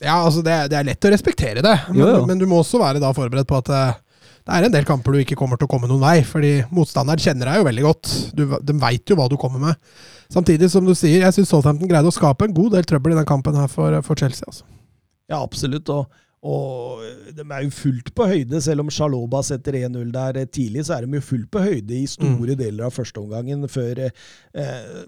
Ja, 0.00 0.16
altså 0.22 0.40
det, 0.44 0.56
det 0.72 0.78
er 0.78 0.88
lett 0.88 1.04
å 1.08 1.12
respektere 1.12 1.62
det, 1.64 1.76
men, 1.90 2.00
Jo, 2.00 2.08
jo. 2.18 2.24
men 2.28 2.40
du 2.40 2.46
må 2.48 2.62
også 2.62 2.80
være 2.80 3.00
da 3.00 3.12
forberedt 3.16 3.48
på 3.48 3.60
at 3.62 3.70
eh, 3.72 3.94
det 4.46 4.56
er 4.56 4.66
en 4.68 4.74
del 4.74 4.84
kamper 4.86 5.16
du 5.16 5.22
ikke 5.22 5.38
kommer 5.40 5.58
til 5.58 5.66
å 5.66 5.70
komme 5.72 5.88
noen 5.90 6.04
vei, 6.04 6.20
fordi 6.24 6.52
motstanderen 6.74 7.20
kjenner 7.22 7.48
deg 7.50 7.60
jo 7.60 7.64
veldig 7.66 7.84
godt. 7.86 8.10
Du, 8.36 8.44
de 8.62 8.76
veit 8.78 9.10
jo 9.10 9.16
hva 9.18 9.26
du 9.32 9.34
kommer 9.40 9.62
med. 9.62 9.80
Samtidig, 10.32 10.68
som 10.70 10.86
du 10.86 10.92
sier, 10.94 11.24
jeg 11.24 11.34
syns 11.34 11.50
Southampton 11.50 11.90
greide 11.90 12.12
å 12.12 12.14
skape 12.14 12.46
en 12.46 12.54
god 12.54 12.76
del 12.76 12.86
trøbbel 12.86 13.16
i 13.16 13.18
den 13.18 13.26
kampen 13.28 13.58
her 13.58 13.66
for, 13.72 13.96
for 14.06 14.20
Chelsea. 14.20 14.46
Altså. 14.46 14.62
Ja, 15.32 15.40
absolutt. 15.40 15.90
Og, 15.90 16.06
og 16.42 17.00
de 17.36 17.42
er 17.42 17.62
jo 17.64 17.70
fullt 17.70 18.10
på 18.14 18.26
høyde, 18.28 18.60
selv 18.62 18.80
om 18.84 18.90
Sjaloba 18.92 19.40
setter 19.42 19.72
1-0 19.88 20.10
der 20.12 20.44
tidlig, 20.46 20.84
så 20.86 20.96
er 20.98 21.06
de 21.06 21.16
jo 21.18 21.24
fullt 21.24 21.50
på 21.50 21.62
høyde 21.64 21.94
i 21.96 22.06
store 22.06 22.52
Mm. 22.54 22.58
deler 22.60 22.84
av 22.86 22.92
førsteomgangen 22.94 23.68
før 23.68 23.98
eh, 24.06 25.00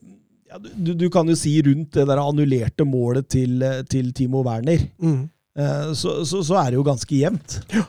ja, 0.48 0.58
du, 0.58 0.94
du 0.94 1.08
kan 1.12 1.28
jo 1.28 1.36
si 1.36 1.58
rundt 1.62 1.92
det 1.92 2.06
der 2.08 2.22
annullerte 2.22 2.84
målet 2.88 3.28
til, 3.28 3.60
eh, 3.62 3.82
til 3.84 4.12
Timo 4.12 4.42
Werner, 4.46 4.78
Mm. 4.98 5.28
eh, 5.58 5.92
så, 5.94 6.24
så, 6.24 6.42
så 6.42 6.54
er 6.62 6.70
det 6.70 6.80
jo 6.80 6.86
ganske 6.88 7.14
jevnt. 7.20 7.60
Eh, 7.70 7.84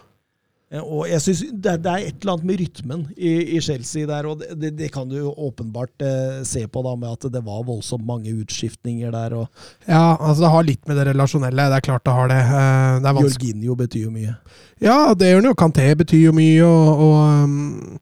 Og 0.70 1.08
jeg 1.10 1.18
synes 1.24 1.40
det, 1.50 1.72
det 1.82 1.90
er 1.90 2.04
et 2.06 2.20
eller 2.22 2.36
annet 2.36 2.46
med 2.46 2.60
rytmen 2.62 3.00
i, 3.18 3.32
i 3.56 3.62
Chelsea 3.66 4.06
der, 4.06 4.28
og 4.30 4.44
det, 4.46 4.70
det, 4.78 4.92
kan 4.94 5.10
du 5.10 5.16
jo 5.18 5.32
åpenbart 5.34 6.04
eh, 6.06 6.44
se 6.46 6.62
på 6.70 6.84
da 6.86 6.94
med 6.94 7.16
at 7.16 7.26
det 7.34 7.42
var 7.46 7.64
voldsomt 7.66 8.06
mange 8.06 8.30
utskiftninger 8.38 9.10
der, 9.16 9.34
og 9.34 9.48
Ja, 9.88 10.14
altså 10.14 10.44
det 10.46 10.52
har 10.54 10.68
litt 10.68 10.84
med 10.86 11.00
det 11.00 11.08
relasjonelle. 11.10 11.66
Det 11.74 11.80
er 11.80 11.86
klart 11.88 12.06
det 12.06 12.14
har 12.14 12.30
det. 12.30 12.42
Eh, 12.46 13.00
Det. 13.02 13.14
Jorginho 13.26 13.76
betyr 13.80 14.04
jo 14.06 14.12
mye. 14.14 14.36
Ja, 14.84 15.16
det 15.18 15.32
gjør 15.32 15.42
han 15.42 15.50
jo. 15.50 15.56
Kanté 15.58 15.88
betyr 15.98 16.28
jo 16.28 16.34
mye, 16.38 16.68
og, 16.68 17.02
og 17.02 17.48
um, 17.50 17.98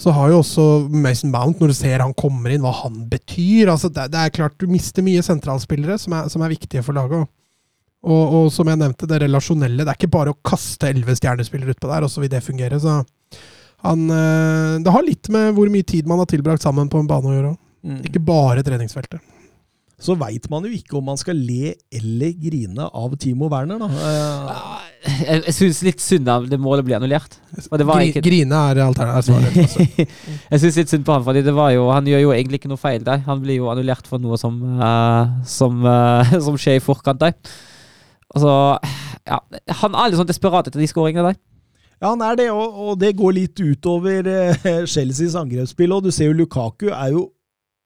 så 0.00 0.14
har 0.16 0.32
jo 0.32 0.38
også 0.40 0.66
Mason 0.88 1.30
Mount, 1.34 1.60
når 1.60 1.74
du 1.74 1.76
ser 1.76 2.00
han 2.00 2.16
kommer 2.16 2.54
inn, 2.54 2.64
hva 2.64 2.72
han 2.80 3.04
betyr. 3.12 3.68
Altså, 3.68 3.92
det, 3.92 4.08
det 4.14 4.22
er 4.22 4.32
klart 4.32 4.56
du 4.56 4.64
mister 4.70 5.04
mye 5.04 5.20
sentralspillere 5.26 5.98
som 6.00 6.16
er, 6.16 6.32
som 6.32 6.46
er 6.46 6.54
viktige 6.54 6.84
for 6.86 6.96
laget. 6.96 7.28
Og, 8.00 8.36
og 8.36 8.46
som 8.54 8.68
jeg 8.70 8.80
nevnte, 8.80 9.08
det 9.08 9.18
relasjonelle. 9.26 9.84
Det 9.84 9.92
er 9.92 9.98
ikke 9.98 10.14
bare 10.14 10.32
å 10.32 10.38
kaste 10.46 10.88
elleve 10.88 11.16
stjernespillere 11.18 11.74
utpå 11.74 11.90
der, 11.90 12.06
og 12.06 12.12
så 12.12 12.22
vil 12.22 12.32
det 12.32 12.40
fungere. 12.44 12.78
Så 12.80 13.00
han 13.84 14.06
eh, 14.12 14.78
Det 14.84 14.94
har 14.94 15.04
litt 15.04 15.28
med 15.32 15.52
hvor 15.56 15.68
mye 15.72 15.86
tid 15.86 16.08
man 16.08 16.22
har 16.22 16.30
tilbrakt 16.30 16.64
sammen 16.64 16.88
på 16.92 17.00
en 17.00 17.10
bane 17.10 17.28
å 17.28 17.36
gjøre. 17.36 17.52
Ikke 18.08 18.22
bare 18.24 18.64
treningsfeltet. 18.64 19.20
Så 20.00 20.14
veit 20.16 20.46
man 20.48 20.64
jo 20.64 20.72
ikke 20.72 20.96
om 20.96 21.04
man 21.10 21.18
skal 21.20 21.36
le 21.36 21.74
eller 21.92 22.32
grine 22.40 22.86
av 22.88 23.12
Timo 23.20 23.50
Werner, 23.52 23.80
da. 23.82 23.88
Eh, 23.90 24.86
Jeg, 25.00 25.42
jeg 25.46 25.54
syns 25.56 25.80
litt 25.84 26.02
synd 26.04 26.28
av 26.28 26.46
det 26.48 26.56
målet 26.60 26.84
bli 26.84 26.96
annullert. 26.96 27.36
Og 27.68 27.76
det 27.80 27.86
var 27.88 28.00
Gri, 28.00 28.10
ikke 28.14 28.22
Grine 28.24 28.62
er 28.70 28.80
alternativet. 28.84 29.60
Altså. 29.60 30.08
Jeg 30.52 30.62
syns 30.64 30.78
litt 30.80 30.92
synd 30.92 31.04
på 31.08 31.14
han, 31.14 31.24
fordi 31.24 31.44
det 31.44 31.54
var 31.56 31.72
jo, 31.72 31.86
han 31.92 32.08
gjør 32.08 32.24
jo 32.24 32.32
egentlig 32.34 32.60
ikke 32.60 32.72
noe 32.72 32.80
feil 32.80 33.04
der. 33.04 33.22
Han 33.28 33.40
blir 33.44 33.60
jo 33.60 33.68
annullert 33.72 34.08
for 34.08 34.20
noe 34.20 34.36
som, 34.40 34.56
uh, 34.80 35.40
som, 35.48 35.84
uh, 35.84 36.32
som 36.46 36.56
skjer 36.60 36.80
i 36.80 36.84
forkant 36.84 37.20
der. 37.20 37.36
Altså, 38.34 38.52
ja, 39.26 39.40
Han 39.82 39.94
er 39.98 40.10
litt 40.12 40.20
sånn 40.20 40.30
desperat 40.30 40.68
etter 40.70 40.80
de 40.82 40.86
skåringene 40.90 41.32
der. 41.32 41.40
Ja, 42.00 42.14
han 42.14 42.22
er 42.24 42.38
det, 42.38 42.46
og, 42.54 42.78
og 42.80 42.94
det 43.02 43.10
går 43.18 43.34
litt 43.36 43.60
utover 43.60 44.24
eh, 44.30 44.70
Chelseas 44.88 45.34
angrepsspill. 45.36 45.92
Og 45.92 46.06
du 46.06 46.10
ser 46.14 46.30
jo 46.30 46.38
Lukaku 46.38 46.88
er 46.94 47.12
jo 47.16 47.26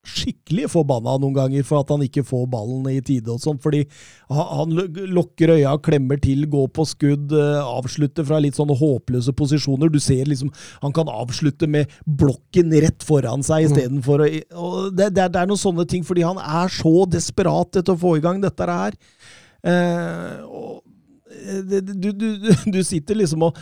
skikkelig 0.05 0.67
forbanna 0.69 1.15
noen 1.17 1.33
ganger 1.33 1.63
for 1.65 1.81
at 1.81 1.89
han 1.89 2.03
ikke 2.05 2.21
får 2.29 2.43
ballen 2.53 2.85
i 2.93 2.99
tide 3.01 3.31
og 3.33 3.39
sånn, 3.41 3.57
fordi 3.65 3.79
han, 4.29 4.75
lokker 5.17 5.55
øya, 5.55 5.71
klemmer 5.81 6.19
til, 6.21 6.43
går 6.53 6.67
på 6.77 6.85
skudd, 6.91 7.33
eh, 7.33 7.63
avslutter 7.65 8.27
fra 8.29 8.37
litt 8.45 8.59
sånne 8.59 8.77
håpløse 8.77 9.33
posisjoner. 9.33 9.89
Du 9.89 9.97
ser 10.05 10.29
liksom 10.29 10.51
Han 10.85 10.93
kan 10.93 11.09
avslutte 11.09 11.65
med 11.73 11.89
blokken 12.05 12.69
rett 12.85 13.01
foran 13.09 13.41
seg 13.49 13.71
istedenfor 13.71 14.27
å 14.27 14.29
og 14.61 14.77
det, 14.93 15.09
det, 15.17 15.25
er- 15.25 15.33
det 15.39 15.41
er 15.41 15.49
noen 15.49 15.63
sånne 15.65 15.89
ting, 15.89 16.05
fordi 16.05 16.27
han 16.29 16.37
er 16.37 16.69
så 16.69 17.07
desperat 17.09 17.81
etter 17.81 17.97
å 17.97 18.03
få 18.05 18.19
i 18.19 18.25
gang 18.29 18.45
dette 18.45 18.69
her. 18.69 18.93
Eh, 19.65 20.35
eh, 21.45 21.81
du, 21.81 22.13
du, 22.13 22.29
du 22.75 22.83
sitter 22.85 23.19
liksom 23.23 23.49
og 23.49 23.59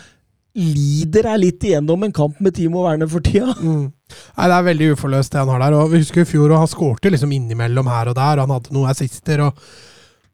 lider 0.53 1.25
deg 1.31 1.39
litt 1.41 1.65
igjennom 1.65 2.03
en 2.05 2.13
kamp 2.13 2.41
med 2.45 2.55
Timo 2.57 2.85
Werner 2.85 3.09
for 3.09 3.25
tida. 3.25 3.55
Mm. 3.57 3.87
Nei, 3.89 4.49
Det 4.49 4.57
er 4.57 4.67
veldig 4.69 4.91
uforløst, 4.97 5.33
det 5.33 5.41
han 5.41 5.53
har 5.55 5.65
der. 5.65 5.79
Og 5.79 5.95
vi 5.95 6.03
husker 6.03 6.25
i 6.25 6.29
fjor, 6.29 6.51
og 6.51 6.61
han 6.61 6.71
skårte 6.71 7.13
liksom 7.13 7.33
innimellom 7.33 7.89
her 7.89 8.13
og 8.13 8.19
der. 8.19 8.37
og 8.37 8.47
Han 8.47 8.55
hadde 8.59 8.77
noen 8.77 8.91
assister. 8.93 9.47
Og... 9.47 9.63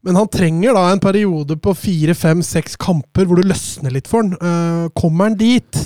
Men 0.03 0.19
han 0.19 0.27
trenger 0.31 0.75
da 0.75 0.89
en 0.91 1.03
periode 1.03 1.55
på 1.59 1.75
fire, 1.77 2.15
fem, 2.17 2.43
seks 2.43 2.75
kamper 2.79 3.27
hvor 3.27 3.39
det 3.39 3.47
løsner 3.51 3.95
litt 3.95 4.11
for 4.11 4.23
han. 4.23 4.35
Uh, 4.43 4.91
kommer 4.95 5.29
han 5.29 5.39
dit, 5.39 5.81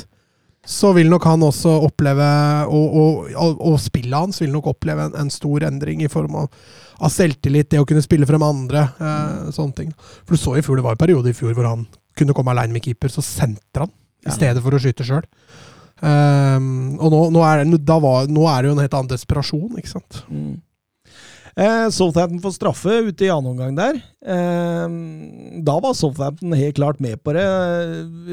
så 0.66 0.94
vil 0.96 1.10
nok 1.12 1.26
han 1.28 1.42
også 1.44 1.72
oppleve 1.88 2.28
Og, 2.72 2.94
og, 2.96 3.26
og, 3.36 3.58
og 3.68 3.80
spillet 3.84 4.16
hans 4.16 4.40
vil 4.42 4.52
nok 4.54 4.70
oppleve 4.72 5.10
en, 5.10 5.16
en 5.26 5.30
stor 5.34 5.66
endring 5.68 6.04
i 6.06 6.08
form 6.12 6.38
av, 6.40 6.48
av 7.04 7.12
selvtillit, 7.12 7.68
det 7.74 7.82
å 7.82 7.88
kunne 7.90 8.04
spille 8.06 8.28
frem 8.30 8.46
andre. 8.48 8.86
eh, 9.00 9.52
sånne 9.52 9.76
ting. 9.76 9.92
For 10.24 10.38
du 10.38 10.40
så 10.40 10.56
i 10.58 10.64
fjor, 10.64 10.80
det 10.80 10.86
var 10.86 10.96
en 10.96 11.02
periode 11.04 11.30
i 11.34 11.36
fjor 11.36 11.54
hvor 11.58 11.68
han 11.68 11.84
kunne 12.16 12.36
komme 12.38 12.54
aleine 12.54 12.72
med 12.76 12.84
keeper, 12.86 13.12
så 13.12 13.24
sentra 13.26 13.88
han 13.88 13.92
i 14.24 14.30
Ja. 14.30 14.36
stedet 14.38 14.64
for 14.64 14.72
å 14.72 14.80
skyte 14.80 15.04
sjøl. 15.04 15.26
Um, 16.04 16.98
og 17.00 17.12
nå, 17.14 17.20
nå, 17.32 17.42
er 17.48 17.64
det, 17.64 17.80
da 17.88 17.96
var, 18.04 18.28
nå 18.32 18.44
er 18.52 18.62
det 18.64 18.70
jo 18.70 18.76
en 18.76 18.82
helt 18.84 18.96
annen 18.98 19.12
desperasjon, 19.12 19.78
ikke 19.80 19.92
sant. 19.94 20.24
Eh, 21.54 21.88
Southampton 21.94 22.40
får 22.42 22.56
straffe 22.56 22.96
ute 23.10 23.28
i 23.28 23.30
annen 23.30 23.52
omgang 23.52 23.76
der. 23.78 24.00
Eh, 24.26 24.94
da 25.62 25.76
var 25.84 25.94
Southampton 25.94 26.56
helt 26.58 26.76
klart 26.80 27.00
med 27.04 27.20
på 27.24 27.36
det. 27.38 27.44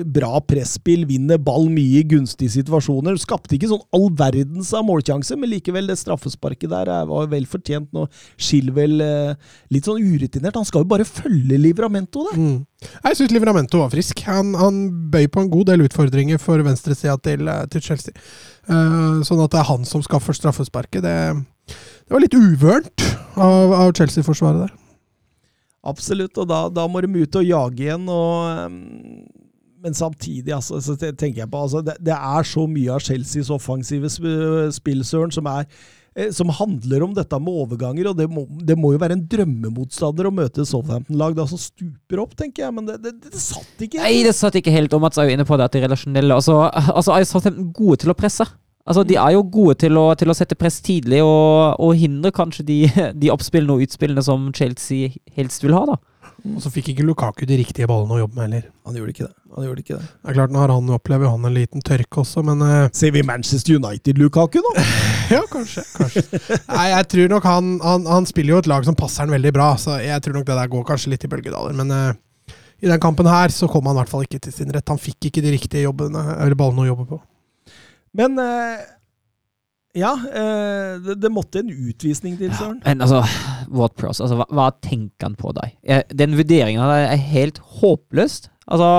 Bra 0.09 0.41
presspill, 0.41 1.05
vinner 1.09 1.37
ball 1.37 1.69
mye 1.69 2.01
i 2.01 2.07
gunstige 2.09 2.55
situasjoner. 2.55 3.19
Skapte 3.21 3.59
ikke 3.59 3.69
sånn 3.69 3.85
all 3.93 4.09
verdens 4.17 4.73
av 4.77 4.87
målsjanse, 4.89 5.37
men 5.37 5.53
likevel, 5.53 5.91
det 5.91 5.99
straffesparket 6.01 6.71
der 6.73 6.89
er- 6.89 7.07
var 7.11 7.27
vel 7.29 7.45
fortjent. 7.45 7.91
Nå 7.93 8.07
Chilwell 8.39 9.01
eh, 9.05 9.35
litt 9.71 9.85
sånn 9.85 10.01
urutinert. 10.01 10.57
Han 10.57 10.65
skal 10.65 10.83
jo 10.87 10.93
bare 10.95 11.05
følge 11.05 11.59
Livramento 11.61 12.25
der. 12.31 12.39
Mm. 12.41 12.67
Jeg 13.05 13.17
syns 13.17 13.33
Livramento 13.37 13.79
var 13.83 13.91
frisk. 13.93 14.23
Han, 14.25 14.55
han 14.55 15.11
bøy 15.13 15.27
på 15.29 15.43
en 15.45 15.51
god 15.53 15.67
del 15.67 15.85
utfordringer 15.85 16.41
for 16.41 16.57
venstresida 16.65 17.21
til, 17.21 17.47
eh, 17.49 17.67
til 17.67 17.81
Chelsea. 17.85 18.15
Uh, 18.71 19.21
sånn 19.27 19.41
at 19.43 19.51
det 19.51 19.59
er 19.59 19.67
han 19.67 19.85
som 19.89 20.03
skaffer 20.05 20.37
straffesparket, 20.37 21.03
det, 21.03 21.15
det 22.11 22.17
var 22.17 22.23
litt 22.25 22.35
uvørent 22.35 23.03
av, 23.39 23.73
av 23.85 23.93
Chelsea-forsvaret 23.95 24.65
der. 24.65 24.73
Absolutt, 25.87 26.35
og 26.43 26.49
da, 26.51 26.65
da 26.75 26.89
må 26.91 27.01
de 27.05 27.23
ut 27.23 27.37
og 27.39 27.45
jage 27.47 27.85
igjen. 27.87 28.09
Og, 28.11 28.67
um, 28.67 29.23
men 29.81 29.95
samtidig 29.97 30.53
altså, 30.53 30.81
så 30.83 30.97
tenker 30.99 31.45
jeg 31.45 31.49
på 31.53 31.61
altså, 31.63 31.85
det, 31.87 31.95
det 32.05 32.13
er 32.19 32.49
så 32.51 32.67
mye 32.69 32.97
av 32.97 33.05
Chelseas 33.07 33.53
offensive 33.55 34.11
sp- 34.11 34.75
spill, 34.77 35.05
Søren, 35.07 35.31
som, 35.33 35.47
er, 35.49 35.71
eh, 36.19 36.33
som 36.35 36.51
handler 36.59 37.07
om 37.07 37.15
dette 37.17 37.39
med 37.41 37.63
overganger. 37.63 38.11
og 38.11 38.19
Det 38.19 38.27
må, 38.29 38.43
det 38.67 38.77
må 38.77 38.91
jo 38.97 39.01
være 39.01 39.17
en 39.17 39.25
drømmemotstander 39.31 40.29
å 40.29 40.35
møte 40.35 40.67
Southampton-lag 40.69 41.39
da, 41.39 41.47
som 41.49 41.63
stuper 41.63 42.25
opp, 42.27 42.35
tenker 42.43 42.67
jeg. 42.67 42.75
Men 42.77 42.91
det, 42.91 42.99
det, 43.07 43.15
det 43.31 43.41
satt 43.41 43.87
ikke. 43.87 44.03
Nei, 44.03 44.19
det 44.27 44.35
satt 44.37 44.59
ikke 44.59 44.75
helt. 44.75 44.99
Og 44.99 45.07
Mats 45.07 45.23
er 45.23 45.31
jo 45.31 45.39
inne 45.39 45.47
på 45.47 45.57
det 45.63 45.71
at 45.71 45.79
det 45.79 45.87
relasjonelle 45.87 46.43
Altså, 46.43 46.59
altså 46.75 47.15
er 47.15 47.31
Southampton 47.31 47.71
gode 47.79 48.03
til 48.03 48.13
å 48.13 48.19
presse. 48.19 48.51
Altså, 48.89 49.05
De 49.07 49.17
er 49.21 49.35
jo 49.37 49.43
gode 49.45 49.77
til 49.85 49.99
å, 50.01 50.11
til 50.19 50.33
å 50.33 50.37
sette 50.37 50.59
press 50.59 50.81
tidlig 50.85 51.21
og, 51.25 51.77
og 51.83 51.99
hindre 51.99 52.33
kanskje 52.35 52.67
de, 52.67 52.79
de 53.23 53.33
oppspillene 53.33 53.77
og 53.77 53.85
utspillene 53.87 54.25
som 54.25 54.49
Chelsea 54.57 55.13
helst 55.37 55.67
vil 55.67 55.77
ha. 55.77 55.85
da. 55.93 55.99
Og 56.41 56.63
så 56.65 56.71
fikk 56.73 56.95
ikke 56.95 57.05
Lukaku 57.05 57.45
de 57.45 57.59
riktige 57.61 57.89
ballene 57.89 58.17
å 58.17 58.23
jobbe 58.23 58.39
med 58.39 58.47
heller. 58.47 58.63
Han 58.89 58.97
gjorde 58.97 59.13
ikke 59.13 59.27
det. 59.27 59.35
Han 59.57 59.67
gjorde 59.67 59.83
ikke 59.85 59.99
det. 59.99 60.07
Det 60.09 60.31
er 60.31 60.39
klart, 60.39 60.55
Nå 60.55 60.63
har 60.63 60.73
han 60.73 60.95
opplever 60.95 61.29
han 61.29 61.45
en 61.45 61.57
liten 61.57 61.85
tørke 61.85 62.23
også, 62.23 62.45
men 62.47 62.65
uh... 62.65 62.87
Ser 62.97 63.13
vi 63.13 63.25
Manchester 63.27 63.77
United-Lukaku 63.77 64.63
nå? 64.65 64.73
Ja, 65.31 65.45
kanskje. 65.47 65.85
kanskje. 65.95 66.41
Nei, 66.73 66.87
jeg 66.91 67.07
tror 67.13 67.29
nok 67.37 67.45
han, 67.47 67.77
han, 67.85 68.09
han 68.09 68.25
spiller 68.27 68.57
jo 68.57 68.63
et 68.65 68.71
lag 68.73 68.89
som 68.89 68.97
passer 68.99 69.27
han 69.27 69.37
veldig 69.37 69.53
bra, 69.55 69.69
så 69.79 70.01
jeg 70.03 70.25
tror 70.25 70.41
nok 70.41 70.49
det 70.49 70.57
der 70.59 70.73
går 70.73 70.89
kanskje 70.89 71.13
litt 71.13 71.29
i 71.29 71.31
bølgedaler. 71.31 71.77
Men 71.79 71.95
Uh 71.95 72.11
i 72.81 72.89
den 72.89 73.01
kampen 73.01 73.29
her 73.29 73.53
så 73.53 73.69
kom 73.69 73.85
han 73.89 73.99
i 73.99 74.01
hvert 74.01 74.09
fall 74.09 74.23
ikke 74.25 74.41
til 74.41 74.55
sin 74.57 74.71
rett. 74.73 74.89
Han 74.89 75.01
fikk 75.01 75.29
ikke 75.29 75.43
de 75.45 75.53
riktige 75.53 75.85
jobbene, 75.85 76.23
eller 76.41 76.57
ballene 76.57 76.87
å 76.87 76.89
jobbe 76.89 77.05
på. 77.11 77.19
Men 78.17 78.39
eh, 78.43 78.81
ja, 80.01 80.13
eh, 80.31 80.97
det, 81.03 81.17
det 81.23 81.33
måtte 81.35 81.63
en 81.63 81.71
utvisning 81.71 82.37
til, 82.39 82.53
Søren. 82.55 82.81
Men 82.85 83.03
altså, 83.07 83.23
what 83.69 83.95
Prowse, 83.99 84.23
altså, 84.23 84.39
hva, 84.41 84.47
hva 84.55 84.71
tenker 84.83 85.29
han 85.29 85.39
på 85.39 85.55
deg? 85.57 85.77
Den 86.15 86.37
vurderingen 86.39 86.83
av 86.85 86.93
deg 86.95 87.07
er 87.09 87.25
helt 87.33 87.63
håpløst. 87.81 88.51
Altså, 88.71 88.91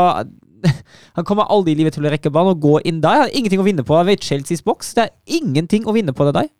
han 1.18 1.28
kommer 1.28 1.52
aldri 1.52 1.76
i 1.76 1.80
livet 1.80 1.96
til 1.98 2.08
å 2.08 2.12
rekke 2.12 2.32
ballen 2.34 2.58
og 2.58 2.64
gå 2.64 2.76
inn 2.88 3.00
der. 3.04 3.22
Han 3.22 3.28
har 3.28 3.38
ingenting 3.38 3.64
å 3.64 3.68
vinne 3.68 3.86
på 3.88 4.02
ved 4.08 4.24
Chelseas 4.24 4.64
boks. 4.66 4.94
Det 4.98 5.08
er 5.08 5.40
ingenting 5.40 5.88
å 5.88 5.96
vinne 5.96 6.16
på 6.16 6.28
det 6.28 6.36
der. 6.38 6.52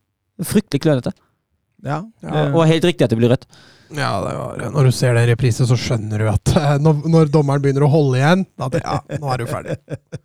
Fryktelig 0.48 0.84
klønete. 0.86 1.14
Ja, 1.84 2.04
Ja, 2.22 2.48
eh, 2.48 2.56
Og 2.56 2.68
helt 2.70 2.86
riktig 2.86 3.06
at 3.06 3.14
det 3.14 3.18
blir 3.20 3.34
rødt. 3.34 3.48
Ja, 3.92 4.12
det 4.24 4.36
var, 4.38 4.72
Når 4.72 4.88
du 4.88 4.92
ser 4.96 5.16
det 5.16 5.26
i 5.26 5.32
reprise, 5.34 5.66
så 5.68 5.76
skjønner 5.76 6.22
du 6.22 6.28
at 6.32 6.52
eh, 6.56 6.76
når, 6.80 7.02
når 7.12 7.32
dommeren 7.34 7.64
begynner 7.64 7.84
å 7.84 7.92
holde 7.92 8.20
igjen, 8.22 8.46
da 8.60 8.70
ja, 8.78 8.98
nå 9.20 9.32
er 9.34 9.42
du 9.42 9.50
ferdig. 9.50 9.76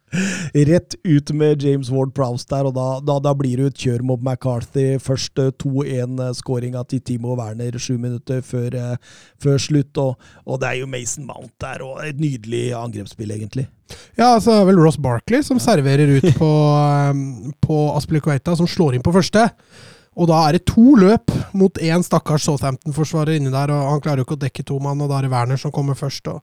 Rett 0.70 0.94
ut 1.02 1.32
med 1.36 1.64
James 1.66 1.90
Ward 1.92 2.12
Prowse 2.16 2.46
der, 2.50 2.68
og 2.68 2.76
da, 2.76 2.86
da, 3.04 3.18
da 3.24 3.32
blir 3.36 3.58
det 3.58 3.72
et 3.72 3.82
kjør 3.86 4.04
mot 4.06 4.22
McCarthy. 4.22 5.00
Først 5.02 5.42
eh, 5.42 5.50
2-1-skåringa 5.64 6.84
til 6.92 7.02
Timo 7.06 7.34
Werner 7.38 7.78
sju 7.82 7.96
minutter 7.98 8.44
før, 8.46 8.76
eh, 8.78 9.18
før 9.42 9.58
slutt, 9.62 9.98
og, 10.02 10.30
og 10.46 10.62
det 10.62 10.70
er 10.70 10.80
jo 10.84 10.92
Mason 10.92 11.26
Mount 11.26 11.54
der, 11.62 11.82
og 11.86 12.04
et 12.06 12.22
nydelig 12.22 12.68
angrepsspill, 12.78 13.34
egentlig. 13.34 13.66
Ja, 14.18 14.32
altså 14.36 14.52
det 14.54 14.62
er 14.62 14.70
vel 14.70 14.80
Ross 14.82 14.96
Barkley 14.98 15.42
som 15.46 15.60
serverer 15.62 16.16
ut 16.18 16.30
på, 16.40 16.54
på 17.66 17.82
Aspilicueta, 17.98 18.54
som 18.58 18.70
slår 18.70 18.96
inn 18.96 19.04
på 19.06 19.14
første. 19.14 19.48
Og 20.16 20.28
da 20.30 20.38
er 20.46 20.56
det 20.56 20.64
to 20.68 20.94
løp 20.96 21.32
mot 21.56 21.78
én 21.82 22.04
stakkars 22.04 22.46
Southampton-forsvarer 22.48 23.36
inni 23.36 23.52
der, 23.52 23.72
og 23.74 23.90
han 23.92 24.02
klarer 24.04 24.22
jo 24.22 24.26
ikke 24.26 24.38
å 24.38 24.44
dekke 24.46 24.64
to 24.64 24.78
mann, 24.80 25.02
og 25.04 25.10
da 25.12 25.18
er 25.18 25.26
det 25.26 25.32
Werner 25.34 25.60
som 25.60 25.74
kommer 25.74 25.98
først, 25.98 26.30
og 26.32 26.40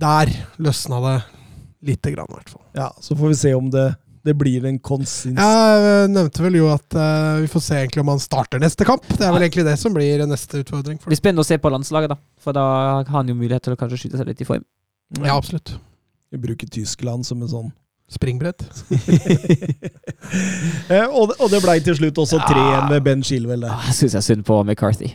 der 0.00 0.32
løsna 0.64 1.02
det 1.04 1.18
lite 1.84 2.14
grann, 2.14 2.30
i 2.32 2.38
hvert 2.38 2.54
fall. 2.54 2.64
Ja, 2.76 2.88
Så 3.04 3.16
får 3.16 3.34
vi 3.34 3.36
se 3.42 3.52
om 3.54 3.68
det, 3.70 3.84
det 4.24 4.34
blir 4.40 4.64
en 4.64 4.80
konsins... 4.80 5.36
Jeg 5.36 6.08
nevnte 6.14 6.46
vel 6.46 6.56
jo 6.62 6.70
at 6.72 6.96
uh, 6.96 7.44
vi 7.44 7.50
får 7.52 7.66
se 7.66 7.82
egentlig 7.82 8.06
om 8.06 8.14
han 8.14 8.24
starter 8.24 8.62
neste 8.62 8.88
kamp. 8.88 9.04
Det 9.12 9.20
er 9.20 9.36
vel 9.36 9.44
egentlig 9.44 9.66
det 9.68 9.76
som 9.82 9.92
blir 9.92 10.24
neste 10.30 10.64
utfordring. 10.64 10.96
Det 11.04 11.12
blir 11.12 11.20
spennende 11.20 11.44
å 11.44 11.50
se 11.50 11.60
på 11.60 11.72
landslaget, 11.76 12.16
da. 12.16 12.20
For 12.40 12.56
da 12.56 12.66
har 13.04 13.12
han 13.12 13.28
jo 13.28 13.36
mulighet 13.36 13.68
til 13.68 13.76
å 13.76 13.80
kanskje 13.80 14.00
skyte 14.06 14.22
seg 14.22 14.32
litt 14.32 14.40
i 14.40 14.48
form. 14.48 14.64
Ja, 15.20 15.36
absolutt. 15.36 15.76
Vi 16.32 16.40
bruker 16.40 16.72
Tyskland 16.72 17.28
som 17.28 17.44
en 17.44 17.52
sånn 17.52 17.72
Springbrett. 18.14 18.64
Eh, 20.90 21.04
og, 21.10 21.28
det- 21.30 21.36
og 21.40 21.50
det 21.52 21.60
blei 21.64 21.78
til 21.84 21.96
slutt 21.98 22.18
også 22.18 22.38
3-1 22.48 22.88
med 22.90 23.04
Ben 23.04 23.22
Shilwell. 23.24 23.60
der. 23.64 23.70
Ah, 23.76 23.84
Jeg 23.88 23.94
syns 23.94 24.12
jeg 24.14 24.18
er 24.18 24.26
synd 24.30 24.44
på 24.48 24.62
McCarthy. 24.64 25.10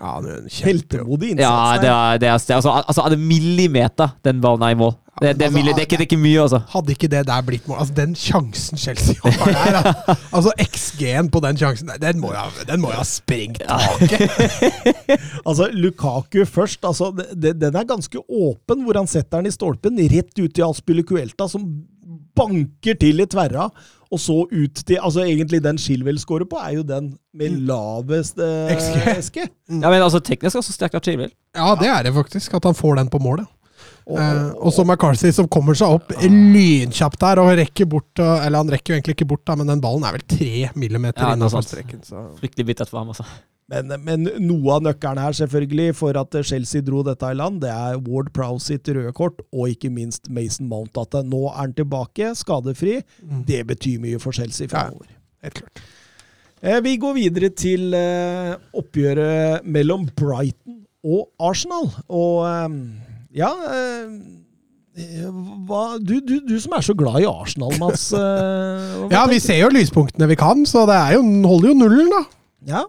Ja, 0.00 0.12
det 0.22 0.30
er 0.30 0.36
en. 0.38 0.48
Heltemodig 0.62 1.30
innsats 1.32 1.42
Ja, 1.42 1.78
det 1.82 1.88
er, 1.90 2.18
det 2.22 2.28
er, 2.28 2.32
altså, 2.54 2.70
altså, 2.86 3.02
er 3.02 3.08
det 3.14 3.18
millimeter 3.18 4.12
den 4.24 4.40
ballen 4.40 4.62
er 4.62 4.68
i 4.70 4.78
mål? 4.78 4.92
Det, 5.20 5.32
det, 5.40 5.48
Altså, 5.48 5.58
det, 5.58 5.72
er 5.74 5.80
ikke, 5.80 5.96
det 5.96 5.98
er 5.98 6.06
ikke 6.06 6.16
mye, 6.22 6.40
altså. 6.44 6.60
Hadde 6.70 6.92
ikke 6.94 7.08
det 7.10 7.24
der 7.26 7.42
blitt 7.42 7.66
mål 7.68 7.80
Altså, 7.82 7.94
den 7.96 8.14
sjansen 8.14 8.78
Chelsea 8.78 9.16
har 9.24 9.50
der 9.50 9.82
da. 9.82 10.14
Altså, 10.38 10.52
XG-en 10.62 11.30
på 11.34 11.40
den 11.42 11.58
sjansen 11.58 11.90
den 12.00 12.20
må 12.22 12.30
jo 12.30 12.94
ha- 12.94 13.04
sprengt 13.04 13.58
taket. 13.66 14.30
Altså, 15.48 15.68
Lukaku 15.72 16.44
først. 16.46 16.84
altså, 16.84 17.10
det, 17.18 17.32
det, 17.42 17.56
Den 17.60 17.74
er 17.76 17.84
ganske 17.84 18.18
åpen, 18.30 18.84
hvor 18.84 18.94
han 19.02 19.06
setter 19.10 19.38
den 19.42 19.46
i 19.50 19.54
stolpen. 19.54 19.98
Rett 19.98 20.38
ut 20.38 20.54
til 20.54 20.62
Aspilicuelta, 20.70 21.48
som 21.50 21.66
banker 22.38 22.98
til 23.02 23.24
i 23.24 23.28
tverra. 23.30 23.68
Og 24.08 24.20
så 24.22 24.38
ut 24.48 24.78
til 24.88 24.96
altså 25.04 25.20
Egentlig 25.26 25.60
den 25.60 25.76
Chilwell 25.76 26.16
scorer 26.22 26.48
på, 26.48 26.56
er 26.64 26.78
jo 26.78 26.86
den 26.86 27.10
med 27.36 27.58
lavest 27.68 28.40
eh, 28.40 28.72
XG. 28.72 29.36
Ja, 29.68 29.90
men 29.90 30.00
altså, 30.00 30.22
Teknisk 30.24 30.56
er 30.56 30.64
så 30.64 30.72
sterk 30.72 30.96
av 30.96 31.04
Chilwell. 31.04 31.34
Ja, 31.56 31.74
det 31.76 31.90
er 31.92 32.08
det 32.08 32.14
faktisk, 32.16 32.56
at 32.56 32.64
han 32.64 32.78
får 32.78 33.02
den 33.02 33.12
på 33.12 33.20
målet. 33.22 33.46
Og, 34.08 34.16
Eh, 34.16 34.46
og 34.56 34.72
så 34.72 34.86
McCarthy 34.88 35.28
som 35.36 35.46
kommer 35.52 35.76
seg 35.76 35.92
opp 35.98 36.14
lynkjapt 36.24 37.20
der 37.20 37.42
og 37.42 37.50
rekker 37.60 37.86
bort 37.86 38.18
Eller 38.18 38.56
han 38.56 38.70
rekker 38.72 38.94
jo 38.94 38.96
egentlig 38.96 39.18
ikke 39.18 39.28
bort, 39.28 39.42
da, 39.46 39.54
men 39.60 39.68
den 39.68 39.82
ballen 39.84 40.06
er 40.08 40.16
vel 40.16 40.24
tre 40.24 40.70
millimeter 40.80 41.26
Ja, 41.26 41.34
innafor 41.36 41.62
streken. 41.66 42.00
Så. 42.06 42.24
Fryktelig 42.40 42.70
bittert 42.70 42.88
for 42.90 43.02
ham, 43.02 43.12
altså. 43.12 43.28
Men, 43.68 43.92
men 44.06 44.22
noe 44.40 44.76
av 44.78 44.84
nøkkelen 44.86 45.20
her 45.20 45.34
selvfølgelig 45.36 45.90
for 45.98 46.16
at 46.16 46.32
Chelsea 46.48 46.80
dro 46.84 47.02
dette 47.04 47.28
i 47.28 47.36
land, 47.36 47.60
det 47.60 47.68
er 47.74 47.98
Ward 48.06 48.30
Prowse 48.36 48.70
sitt 48.72 48.88
røde 48.88 49.12
kort, 49.16 49.42
og 49.52 49.68
ikke 49.74 49.90
minst 49.92 50.30
Mason 50.32 50.70
Mount. 50.70 50.96
At 50.96 51.12
nå 51.28 51.42
er 51.50 51.58
han 51.58 51.74
tilbake, 51.76 52.30
skadefri. 52.40 52.98
Det 53.48 53.60
betyr 53.68 54.00
mye 54.00 54.20
for 54.22 54.32
Chelsea 54.36 54.70
framover. 54.72 55.10
Helt 55.44 55.60
klart. 55.60 55.82
Eh, 56.62 56.80
Vi 56.82 56.96
går 56.98 57.14
videre 57.20 57.50
til 57.54 57.92
eh, 57.94 58.56
oppgjøret 58.74 59.68
mellom 59.68 60.08
Brighton 60.16 60.80
og 61.04 61.28
Arsenal. 61.38 61.92
Og 62.08 62.40
eh, 62.48 62.78
ja 63.38 63.52
eh, 63.68 64.16
du, 64.98 66.14
du, 66.26 66.34
du 66.42 66.56
som 66.58 66.72
er 66.74 66.82
så 66.88 66.94
glad 66.98 67.20
i 67.22 67.28
Arsenal, 67.30 67.76
Mats. 67.78 68.08
eh, 68.16 68.96
Ja, 69.14 69.26
vi 69.30 69.38
ser 69.44 69.60
jo 69.62 69.68
lyspunktene 69.76 70.26
vi 70.32 70.38
kan, 70.40 70.64
så 70.66 70.86
det 70.88 70.96
er 70.98 71.18
jo, 71.18 71.22
holder 71.46 71.70
jo 71.70 71.76
nullen, 71.84 72.10
da. 72.16 72.24
Ja. 72.72 72.82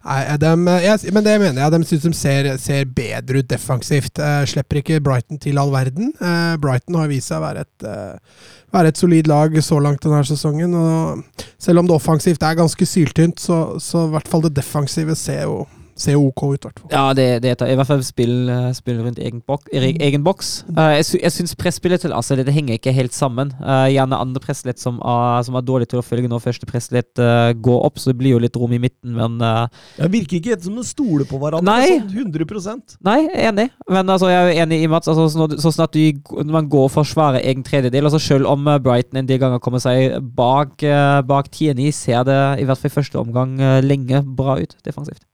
Nei, 0.00 0.36
dem, 0.40 0.62
jeg, 0.80 1.12
men 1.12 1.24
det 1.26 1.34
mener 1.42 1.60
jeg. 1.60 1.72
De 1.74 1.88
syns 1.88 2.04
de 2.06 2.12
ser, 2.16 2.46
ser 2.62 2.86
bedre 2.96 3.42
ut 3.42 3.50
defensivt. 3.50 4.16
Eh, 4.16 4.44
slipper 4.48 4.80
ikke 4.80 5.00
Brighton 5.04 5.40
til 5.42 5.60
all 5.60 5.72
verden. 5.74 6.14
Eh, 6.16 6.54
Brighton 6.62 6.96
har 6.96 7.10
vist 7.10 7.28
seg 7.28 7.42
å 7.42 7.44
være 7.44 7.66
et, 7.66 7.84
eh, 7.84 8.46
være 8.72 8.94
et 8.94 9.00
solid 9.02 9.28
lag 9.28 9.58
så 9.60 9.80
langt 9.82 10.00
denne 10.06 10.22
sesongen. 10.24 10.72
Og 10.72 11.44
selv 11.60 11.82
om 11.82 11.90
det 11.90 11.98
offensivt 11.98 12.42
er 12.42 12.56
ganske 12.56 12.88
syltynt, 12.88 13.44
så, 13.44 13.60
så 13.76 14.06
i 14.06 14.14
hvert 14.14 14.30
fall 14.30 14.46
det 14.46 14.54
defensive 14.56 15.16
ser 15.20 15.44
jo, 15.44 15.66
ser 16.00 16.16
ok 16.18 16.42
ut. 16.54 16.64
hvert 16.64 16.80
fall. 16.80 16.90
Ja, 16.92 17.12
det, 17.16 17.26
det 17.44 17.54
i 17.60 17.76
hvert 17.78 17.88
fall 17.88 18.02
spill, 18.06 18.48
eh, 18.50 18.70
spill 18.76 19.00
rundt 19.04 19.20
egen, 19.20 19.42
bok, 19.46 19.68
egen, 19.72 20.00
egen 20.00 20.24
boks. 20.24 20.50
Uh, 20.72 20.96
jeg, 20.96 21.06
sy 21.08 21.20
jeg 21.20 21.34
syns 21.34 21.56
presspillet 21.58 22.02
til 22.04 22.14
Arsenal 22.16 22.44
det 22.46 22.54
henger 22.56 22.78
ikke 22.78 22.94
helt 22.96 23.16
sammen. 23.16 23.52
Uh, 23.60 23.86
gjerne 23.92 24.18
andre 24.20 24.42
presslett 24.42 24.80
som, 24.80 25.00
er- 25.04 25.44
som 25.46 25.58
er 25.58 25.66
dårlig 25.66 25.90
til 25.90 26.00
å 26.00 26.04
følge 26.06 26.30
når 26.30 26.44
første 26.44 26.68
presslett 26.68 27.20
uh, 27.22 27.52
går 27.52 27.86
opp, 27.88 28.00
så 28.00 28.12
det 28.12 28.18
blir 28.20 28.36
jo 28.36 28.42
litt 28.42 28.56
rom 28.58 28.72
i 28.76 28.80
midten, 28.82 29.14
men 29.16 29.38
Det 29.40 30.08
virker 30.12 30.38
ikke 30.38 30.54
helt 30.54 30.66
som 30.66 30.76
de 30.78 30.84
stoler 30.86 31.28
på 31.28 31.38
hverandre. 31.40 31.68
Nei. 31.68 32.00
Sånn 32.00 32.32
100 32.32 32.98
Nei, 33.06 33.18
enig. 33.48 33.68
Men 33.90 34.08
altså, 34.12 34.30
jeg 34.30 34.40
er 34.40 34.50
jo 34.50 34.64
enig 34.64 34.80
i 34.84 34.90
Mats. 34.90 35.08
Altså, 35.10 35.28
så, 35.32 35.40
når, 35.40 35.56
sånn 35.62 35.84
at 35.84 35.96
du, 35.96 36.44
man 36.50 36.68
går 36.70 36.88
for 36.88 37.00
forsvare 37.00 37.40
egen 37.48 37.64
tredjedel, 37.66 38.06
altså 38.08 38.20
selv 38.20 38.48
om 38.50 38.68
Brighton 38.84 39.22
en 39.22 39.28
del 39.28 39.40
ganger 39.40 39.62
kommer 39.62 39.80
seg 39.82 40.18
bak, 40.36 40.82
bak 41.28 41.48
Tierney, 41.54 41.94
ser 41.96 42.26
det 42.28 42.38
i 42.60 42.68
hvert 42.68 42.80
fall 42.80 42.92
i 42.92 42.96
første 42.98 43.20
omgang 43.20 43.56
lenge 43.84 44.22
bra 44.36 44.58
ut 44.60 44.76
defensivt. 44.84 45.24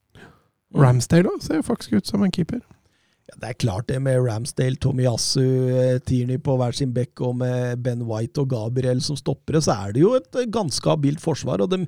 Ramsdale 0.77 1.31
også, 1.33 1.47
ser 1.53 1.63
faktisk 1.67 1.93
ut 2.01 2.07
som 2.07 2.23
en 2.27 2.31
keeper. 2.35 2.61
Ja, 3.27 3.35
det 3.43 3.49
er 3.49 3.57
klart 3.59 3.89
det 3.91 3.97
med 4.05 4.21
Ramsdale, 4.23 4.77
Tomiyasu, 4.79 5.41
eh, 5.43 5.97
Tierney 6.07 6.39
på 6.39 6.55
hver 6.61 6.77
sin 6.79 6.93
bekk 6.95 7.21
og 7.27 7.35
med 7.41 7.81
Ben 7.83 8.05
White 8.07 8.39
og 8.45 8.53
Gabriel 8.53 9.01
som 9.03 9.17
stoppere, 9.19 9.59
så 9.65 9.75
er 9.89 9.97
det 9.97 10.05
jo 10.05 10.13
et 10.15 10.39
eh, 10.39 10.47
ganske 10.47 10.87
habilt 10.93 11.19
forsvar. 11.25 11.61
og 11.65 11.71
de, 11.73 11.81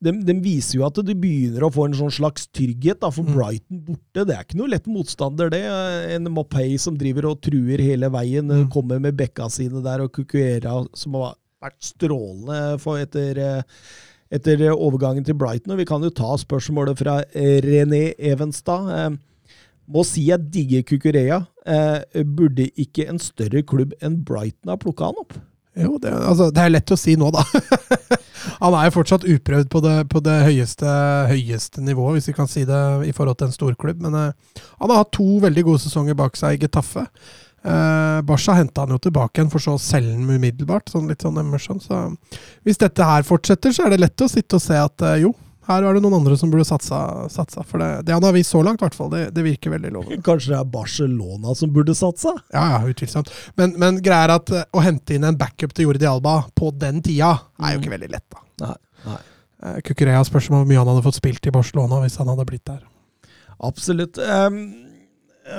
de, 0.00 0.12
de 0.24 0.36
viser 0.40 0.78
jo 0.78 0.86
at 0.86 0.94
du 1.04 1.12
begynner 1.12 1.66
å 1.66 1.72
få 1.74 1.90
en 1.90 1.98
sånn 1.98 2.14
slags 2.14 2.46
trygghet. 2.56 3.00
da, 3.00 3.10
For 3.10 3.22
Mm. 3.28 3.34
Brighton 3.36 3.82
borte, 3.84 4.24
det 4.24 4.34
er 4.38 4.44
ikke 4.46 4.56
noe 4.62 4.72
lett 4.72 4.86
motstander, 4.88 5.50
det. 5.52 5.60
Eh, 5.68 6.14
En 6.16 6.24
Mopay 6.32 6.78
som 6.78 6.96
driver 6.96 7.26
og 7.34 7.42
truer 7.42 7.78
hele 7.84 8.08
veien, 8.08 8.48
Mm. 8.48 8.70
kommer 8.72 8.98
med 8.98 9.14
bekka 9.16 9.50
sine 9.50 9.82
der, 9.84 10.00
og 10.00 10.12
Kukuera 10.12 10.86
som 10.96 11.12
har 11.20 11.34
vært 11.60 11.82
strålende 11.82 12.78
etter 13.02 13.62
etter 14.34 14.66
overgangen 14.72 15.24
til 15.24 15.36
Brighton. 15.38 15.74
Og 15.74 15.80
vi 15.80 15.88
kan 15.88 16.04
jo 16.04 16.12
ta 16.14 16.36
spørsmålet 16.40 17.00
fra 17.00 17.20
eh, 17.32 17.58
René 17.64 18.12
Evenstad. 18.18 18.90
Eh, 18.94 19.10
må 19.88 20.04
si 20.04 20.26
jeg 20.28 20.50
digger 20.52 20.84
Kukureya. 20.88 21.42
Eh, 21.68 22.24
burde 22.24 22.68
ikke 22.76 23.08
en 23.08 23.20
større 23.22 23.64
klubb 23.64 23.94
enn 24.04 24.20
Brighton 24.24 24.72
ha 24.72 24.78
plukka 24.80 25.10
han 25.10 25.22
opp? 25.24 25.38
Jo, 25.78 25.94
det, 26.02 26.10
altså, 26.10 26.48
det 26.50 26.62
er 26.62 26.72
lett 26.72 26.90
å 26.90 26.98
si 26.98 27.14
nå, 27.18 27.28
da. 27.30 27.44
han 28.64 28.74
er 28.74 28.88
jo 28.88 28.96
fortsatt 28.96 29.26
uprøvd 29.28 29.68
på 29.70 29.82
det, 29.84 29.96
på 30.10 30.22
det 30.26 30.38
høyeste, 30.48 30.94
høyeste 31.30 31.84
nivået, 31.86 32.18
hvis 32.18 32.32
vi 32.32 32.34
kan 32.34 32.50
si 32.50 32.64
det, 32.66 32.80
i 33.06 33.14
forhold 33.14 33.38
til 33.38 33.48
en 33.48 33.54
storklubb. 33.54 34.00
Men 34.02 34.16
uh, 34.16 34.64
han 34.80 34.90
har 34.90 35.04
hatt 35.04 35.12
to 35.14 35.38
veldig 35.44 35.68
gode 35.68 35.84
sesonger 35.84 36.18
bak 36.18 36.38
seg 36.40 36.56
i 36.56 36.64
Getafe. 36.64 37.06
Uh, 37.66 38.22
Barca 38.22 38.54
henta 38.54 38.84
han 38.84 38.94
jo 38.94 39.00
tilbake 39.02 39.40
igjen, 39.40 39.50
for 39.50 39.62
så 39.62 39.74
å 39.74 39.82
selge 39.82 40.14
den 40.14 40.30
umiddelbart. 40.30 40.90
Sånn 40.92 41.10
litt 41.10 41.24
sånn 41.24 41.40
Emerson. 41.40 41.80
Så 41.82 42.04
hvis 42.66 42.80
dette 42.80 43.04
her 43.04 43.26
fortsetter, 43.26 43.74
så 43.74 43.86
er 43.86 43.94
det 43.94 44.02
lett 44.04 44.24
å 44.24 44.30
sitte 44.30 44.58
og 44.58 44.62
se 44.62 44.78
at 44.78 45.04
eh, 45.04 45.20
jo, 45.24 45.32
her 45.68 45.84
er 45.84 45.96
det 45.96 46.02
noen 46.04 46.20
andre 46.20 46.36
som 46.40 46.52
burde 46.52 46.64
satsa. 46.68 47.00
satsa. 47.32 47.64
For 47.66 47.82
det, 47.82 47.90
det 48.08 48.14
han 48.14 48.24
har 48.24 48.36
vist 48.36 48.54
så 48.54 48.62
langt, 48.64 48.80
hvert 48.84 48.96
fall, 48.96 49.10
det, 49.12 49.24
det 49.36 49.44
virker 49.44 49.74
veldig 49.74 49.92
lovende. 49.96 50.20
Kanskje 50.28 50.54
det 50.54 50.60
er 50.60 50.70
Barcelona 50.78 51.56
som 51.58 51.72
burde 51.74 51.96
satsa? 51.98 52.36
Ja, 52.54 52.64
ja, 52.76 52.82
utvilsomt. 52.88 53.32
Men, 53.60 53.74
men 53.80 53.98
greia 54.04 54.28
er 54.28 54.36
at 54.38 54.54
eh, 54.54 54.68
å 54.72 54.84
hente 54.84 55.18
inn 55.18 55.26
en 55.28 55.40
backup 55.40 55.74
til 55.74 55.90
Jordi 55.90 56.08
Alba 56.08 56.40
på 56.56 56.70
den 56.78 57.02
tida, 57.04 57.34
er 57.58 57.74
jo 57.74 57.82
ikke 57.82 57.96
veldig 57.98 58.12
lett, 58.14 58.28
da. 58.32 58.44
Nei. 58.62 58.76
nei. 59.08 59.24
Kukurea 59.82 60.22
spørs 60.22 60.52
om 60.52 60.60
hvor 60.60 60.68
mye 60.70 60.78
han 60.78 60.86
hadde 60.86 61.02
fått 61.02 61.18
spilt 61.18 61.46
i 61.50 61.52
Barcelona 61.54 61.98
hvis 62.04 62.20
han 62.20 62.30
hadde 62.30 62.46
blitt 62.46 62.68
der. 62.70 62.84
Absolutt. 63.66 64.20
Um, 64.22 64.87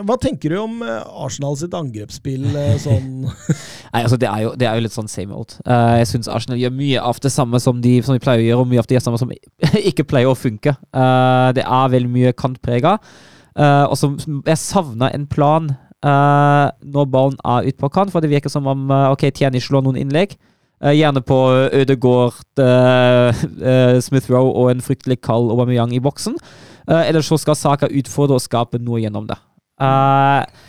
hva 0.06 0.16
tenker 0.22 0.54
du 0.54 0.58
om 0.62 0.82
eh, 0.86 1.24
Arsenal 1.24 1.58
sitt 1.60 1.74
angrepsspill 1.78 2.46
eh, 2.52 2.76
sånn 2.86 3.26
Nei, 3.26 4.02
altså 4.04 4.20
det 4.22 4.30
er 4.30 4.44
jo, 4.46 4.54
det 4.60 4.70
er 4.70 4.78
jo 4.78 4.86
litt 4.86 4.96
sånn 4.96 5.10
same 5.12 5.34
old. 5.36 5.56
Uh, 5.66 5.98
jeg 5.98 6.12
syns 6.12 6.30
Arsenal 6.32 6.60
gjør 6.62 6.76
mye 6.78 7.02
av 7.02 7.20
det 7.24 7.32
samme 7.34 7.62
som 7.64 7.80
de, 7.82 7.96
som 8.06 8.16
de 8.16 8.24
pleier 8.24 8.44
å 8.44 8.48
gjøre, 8.48 8.66
og 8.66 8.72
mye 8.72 8.84
av 8.84 8.90
det 8.92 9.02
samme 9.02 9.20
som 9.22 9.34
ikke 9.90 10.06
pleier 10.10 10.30
å 10.30 10.38
funke. 10.38 10.76
Uh, 10.94 11.50
det 11.58 11.66
er 11.66 11.94
veldig 11.96 12.12
mye 12.14 12.36
kantprega. 12.38 13.00
Uh, 13.58 13.90
og 13.90 13.98
som, 13.98 14.16
Jeg 14.46 14.62
savner 14.62 15.16
en 15.16 15.26
plan 15.28 15.72
eh, 16.06 16.68
når 16.96 17.10
ballen 17.12 17.42
er 17.44 17.66
ute 17.68 17.82
på 17.82 17.90
kant, 17.92 18.14
for 18.14 18.24
det 18.24 18.30
virker 18.32 18.52
som 18.54 18.70
om 18.70 18.86
ok, 19.12 19.26
Tierney 19.36 19.60
slår 19.64 19.84
noen 19.84 20.00
innlegg. 20.00 20.38
Eh, 20.80 20.96
gjerne 20.96 21.22
på 21.22 21.38
Ødegaard, 21.76 22.40
uh, 22.60 24.00
Smith 24.06 24.32
Rowe 24.32 24.54
og 24.54 24.72
en 24.72 24.84
fryktelig 24.84 25.20
kald 25.22 25.52
Aubameyang 25.52 25.92
i 25.96 26.00
boksen. 26.00 26.38
Eller 26.90 27.22
så 27.22 27.38
skal 27.38 27.54
Saka 27.54 27.86
utfordre 27.86 28.40
og 28.40 28.42
skape 28.42 28.80
noe 28.82 28.98
gjennom 29.04 29.28
det. 29.30 29.36
Eh, 29.80 30.66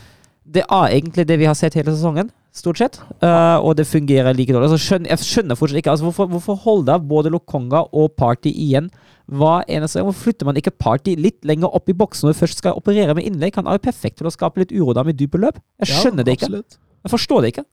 det 0.50 0.64
er 0.66 0.96
egentlig 0.96 1.26
det 1.28 1.38
vi 1.38 1.46
har 1.48 1.56
sett 1.58 1.76
hele 1.78 1.92
sesongen, 1.94 2.30
stort 2.56 2.80
sett. 2.80 2.98
Uh, 3.22 3.62
og 3.62 3.76
det 3.78 3.86
fungerer 3.86 4.34
like 4.34 4.50
dårlig. 4.50 4.66
Altså, 4.70 4.82
skjønner, 4.82 5.12
jeg 5.12 5.22
skjønner 5.22 5.58
fortsatt 5.58 5.78
ikke 5.78 5.92
altså, 5.92 6.08
hvorfor, 6.08 6.30
hvorfor 6.32 6.58
holder 6.64 6.98
både 7.12 7.30
Lokonga 7.30 7.84
og 7.94 8.16
Party 8.18 8.50
igjen 8.50 8.90
hva 9.30 9.60
eneste 9.70 10.00
gang? 10.00 10.08
Hvorfor 10.08 10.26
flytter 10.26 10.48
man 10.48 10.58
ikke 10.58 10.74
Party 10.74 11.14
litt 11.14 11.46
lenger 11.46 11.70
opp 11.78 11.92
i 11.92 11.94
boksen 11.94 12.26
når 12.26 12.34
du 12.34 12.40
først 12.40 12.62
skal 12.64 12.80
operere 12.80 13.14
med 13.14 13.28
innlegg? 13.30 13.54
Han 13.60 13.70
er 13.70 13.78
jo 13.78 13.84
perfekt 13.86 14.18
til 14.18 14.26
å 14.26 14.34
skape 14.34 14.64
litt 14.64 14.74
uro 14.74 14.96
da 14.96 15.06
med 15.06 15.20
dype 15.20 15.38
løp. 15.38 15.62
Jeg 15.84 15.94
skjønner 15.94 16.26
det 16.26 16.40
ikke. 16.40 16.50
Jeg 16.58 17.14
forstår 17.14 17.46
det 17.46 17.54
ikke. 17.54 17.66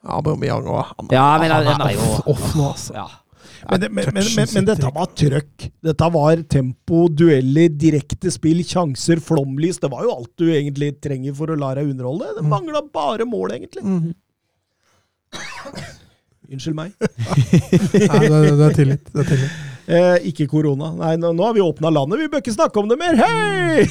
Ja, 0.00 0.16
Aubameyang 0.18 0.66
òg. 0.66 0.94
Han, 0.96 1.10
Ja, 1.14 1.30
men 1.38 1.52
han 1.54 1.68
han 1.68 1.86
er 1.86 1.98
off 2.00 2.54
nå, 2.56 2.70
altså. 2.72 2.96
Ja. 2.96 3.06
Men, 3.68 3.86
men, 3.92 4.10
men, 4.14 4.48
men, 4.54 4.66
dette 4.68 4.90
var 4.94 5.10
trøkk. 5.18 5.66
Dette 5.84 6.08
var 6.14 6.42
tempo, 6.50 7.04
dueller, 7.12 7.68
direkte 7.76 8.32
spill, 8.32 8.62
sjanser, 8.66 9.20
flomlys. 9.24 9.80
Det 9.82 9.90
var 9.92 10.06
jo 10.06 10.14
alt 10.16 10.32
du 10.40 10.46
egentlig 10.48 10.94
trenger 11.04 11.36
for 11.36 11.52
å 11.52 11.58
la 11.60 11.74
deg 11.78 11.92
underholde. 11.92 12.32
Det 12.38 12.46
mangla 12.48 12.82
bare 12.94 13.28
mål, 13.28 13.56
egentlig. 13.58 13.84
Mhm. 13.86 14.12
Unnskyld 16.50 16.74
meg. 16.74 16.94
Nei, 16.98 18.22
det, 18.26 18.38
det 18.58 18.64
er 18.66 18.74
tillit. 18.74 19.12
Det 19.12 19.22
er 19.22 19.28
tillit. 19.34 19.58
Eh, 19.90 20.26
ikke 20.30 20.46
korona. 20.50 20.92
Nei, 20.94 21.14
nå, 21.18 21.32
nå 21.34 21.42
har 21.48 21.54
vi 21.56 21.62
åpna 21.64 21.90
landet, 21.90 22.20
vi 22.20 22.28
bør 22.30 22.42
ikke 22.44 22.54
snakke 22.54 22.78
om 22.78 22.90
det 22.90 22.98
mer! 23.00 23.18
Hei! 23.18 23.86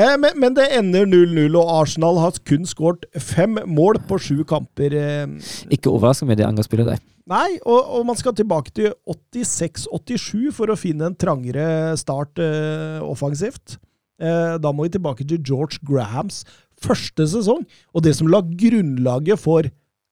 Eh, 0.00 0.14
men, 0.20 0.36
men 0.40 0.54
det 0.56 0.66
ender 0.76 1.06
0-0, 1.08 1.56
og 1.58 1.70
Arsenal 1.80 2.18
har 2.20 2.36
kun 2.46 2.66
skåret 2.68 3.06
fem 3.20 3.58
mål 3.68 3.98
på 4.08 4.18
sju 4.22 4.42
kamper. 4.48 4.94
Eh, 4.96 5.54
Ikke 5.72 5.90
overraskende 5.92 6.32
med 6.32 6.40
det 6.40 6.46
angrepsspillet 6.46 6.92
der. 6.92 7.00
Nei, 7.30 7.58
og, 7.62 7.78
og 7.98 8.06
man 8.08 8.18
skal 8.18 8.34
tilbake 8.36 8.72
til 8.74 8.92
86-87 9.08 10.50
for 10.56 10.72
å 10.72 10.78
finne 10.78 11.10
en 11.10 11.18
trangere 11.18 11.96
start 12.00 12.40
eh, 12.42 12.98
offensivt. 13.04 13.78
Eh, 14.20 14.56
da 14.60 14.72
må 14.74 14.86
vi 14.86 14.94
tilbake 14.96 15.26
til 15.28 15.42
George 15.46 15.80
Grahams 15.86 16.42
første 16.80 17.26
sesong, 17.28 17.66
og 17.94 18.04
det 18.06 18.16
som 18.18 18.30
la 18.32 18.40
grunnlaget 18.42 19.40
for 19.40 19.68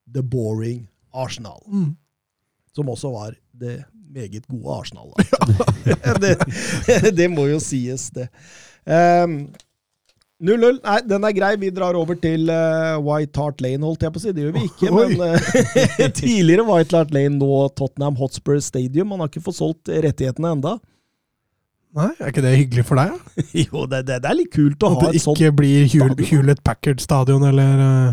The 0.08 0.22
Boring 0.24 0.86
Arsenal. 1.16 1.60
Mm. 1.66 1.96
Som 2.78 2.90
også 2.94 3.10
var 3.12 3.32
det 3.58 3.80
meget 4.08 4.46
gode 4.48 4.74
Arsenal. 4.78 5.10
Da. 5.18 6.12
det, 6.22 6.36
det 7.16 7.30
må 7.30 7.48
jo 7.50 7.58
sies, 7.62 8.08
det. 8.14 8.28
Um, 8.88 9.48
0-0. 10.38 10.76
Nei, 10.84 10.98
den 11.10 11.24
er 11.26 11.34
grei. 11.34 11.50
Vi 11.58 11.70
drar 11.74 11.96
over 11.98 12.14
til 12.22 12.46
uh, 12.46 12.94
White 13.02 13.42
Hart 13.42 13.62
Lane, 13.64 13.82
holdt 13.82 14.04
jeg 14.06 14.14
på 14.14 14.20
å 14.20 14.22
si. 14.22 14.34
Det 14.34 14.44
gjør 14.44 14.54
vi 14.54 14.68
ikke, 14.68 14.92
Oi. 14.92 15.08
men 15.16 15.34
uh, 15.34 16.04
tidligere 16.20 16.66
White 16.68 16.94
Hart 16.94 17.10
Lane, 17.14 17.40
nå 17.40 17.64
Tottenham 17.78 18.18
Hotspur 18.20 18.60
Stadium. 18.62 19.10
Man 19.10 19.24
har 19.24 19.32
ikke 19.32 19.42
fått 19.48 19.58
solgt 19.58 19.90
rettighetene 19.90 20.54
enda. 20.54 20.76
Nei, 21.98 22.12
er 22.20 22.30
ikke 22.30 22.44
det 22.44 22.54
hyggelig 22.54 22.84
for 22.86 23.00
deg? 23.00 23.16
Ja? 23.16 23.44
Jo, 23.64 23.84
det, 23.90 24.04
det, 24.06 24.20
det 24.22 24.30
er 24.30 24.38
litt 24.38 24.52
kult 24.54 24.84
å 24.84 24.92
At 24.94 25.06
ha 25.08 25.10
et 25.10 25.24
sånt 25.24 25.40
ikke 25.40 25.56
blir 25.62 25.86
Hul 25.88 26.12
stadion. 26.12 26.26
Hewlett 26.30 26.60
Packard 26.62 27.02
stadion 27.02 27.46
eller 27.48 27.80
uh, 27.82 28.10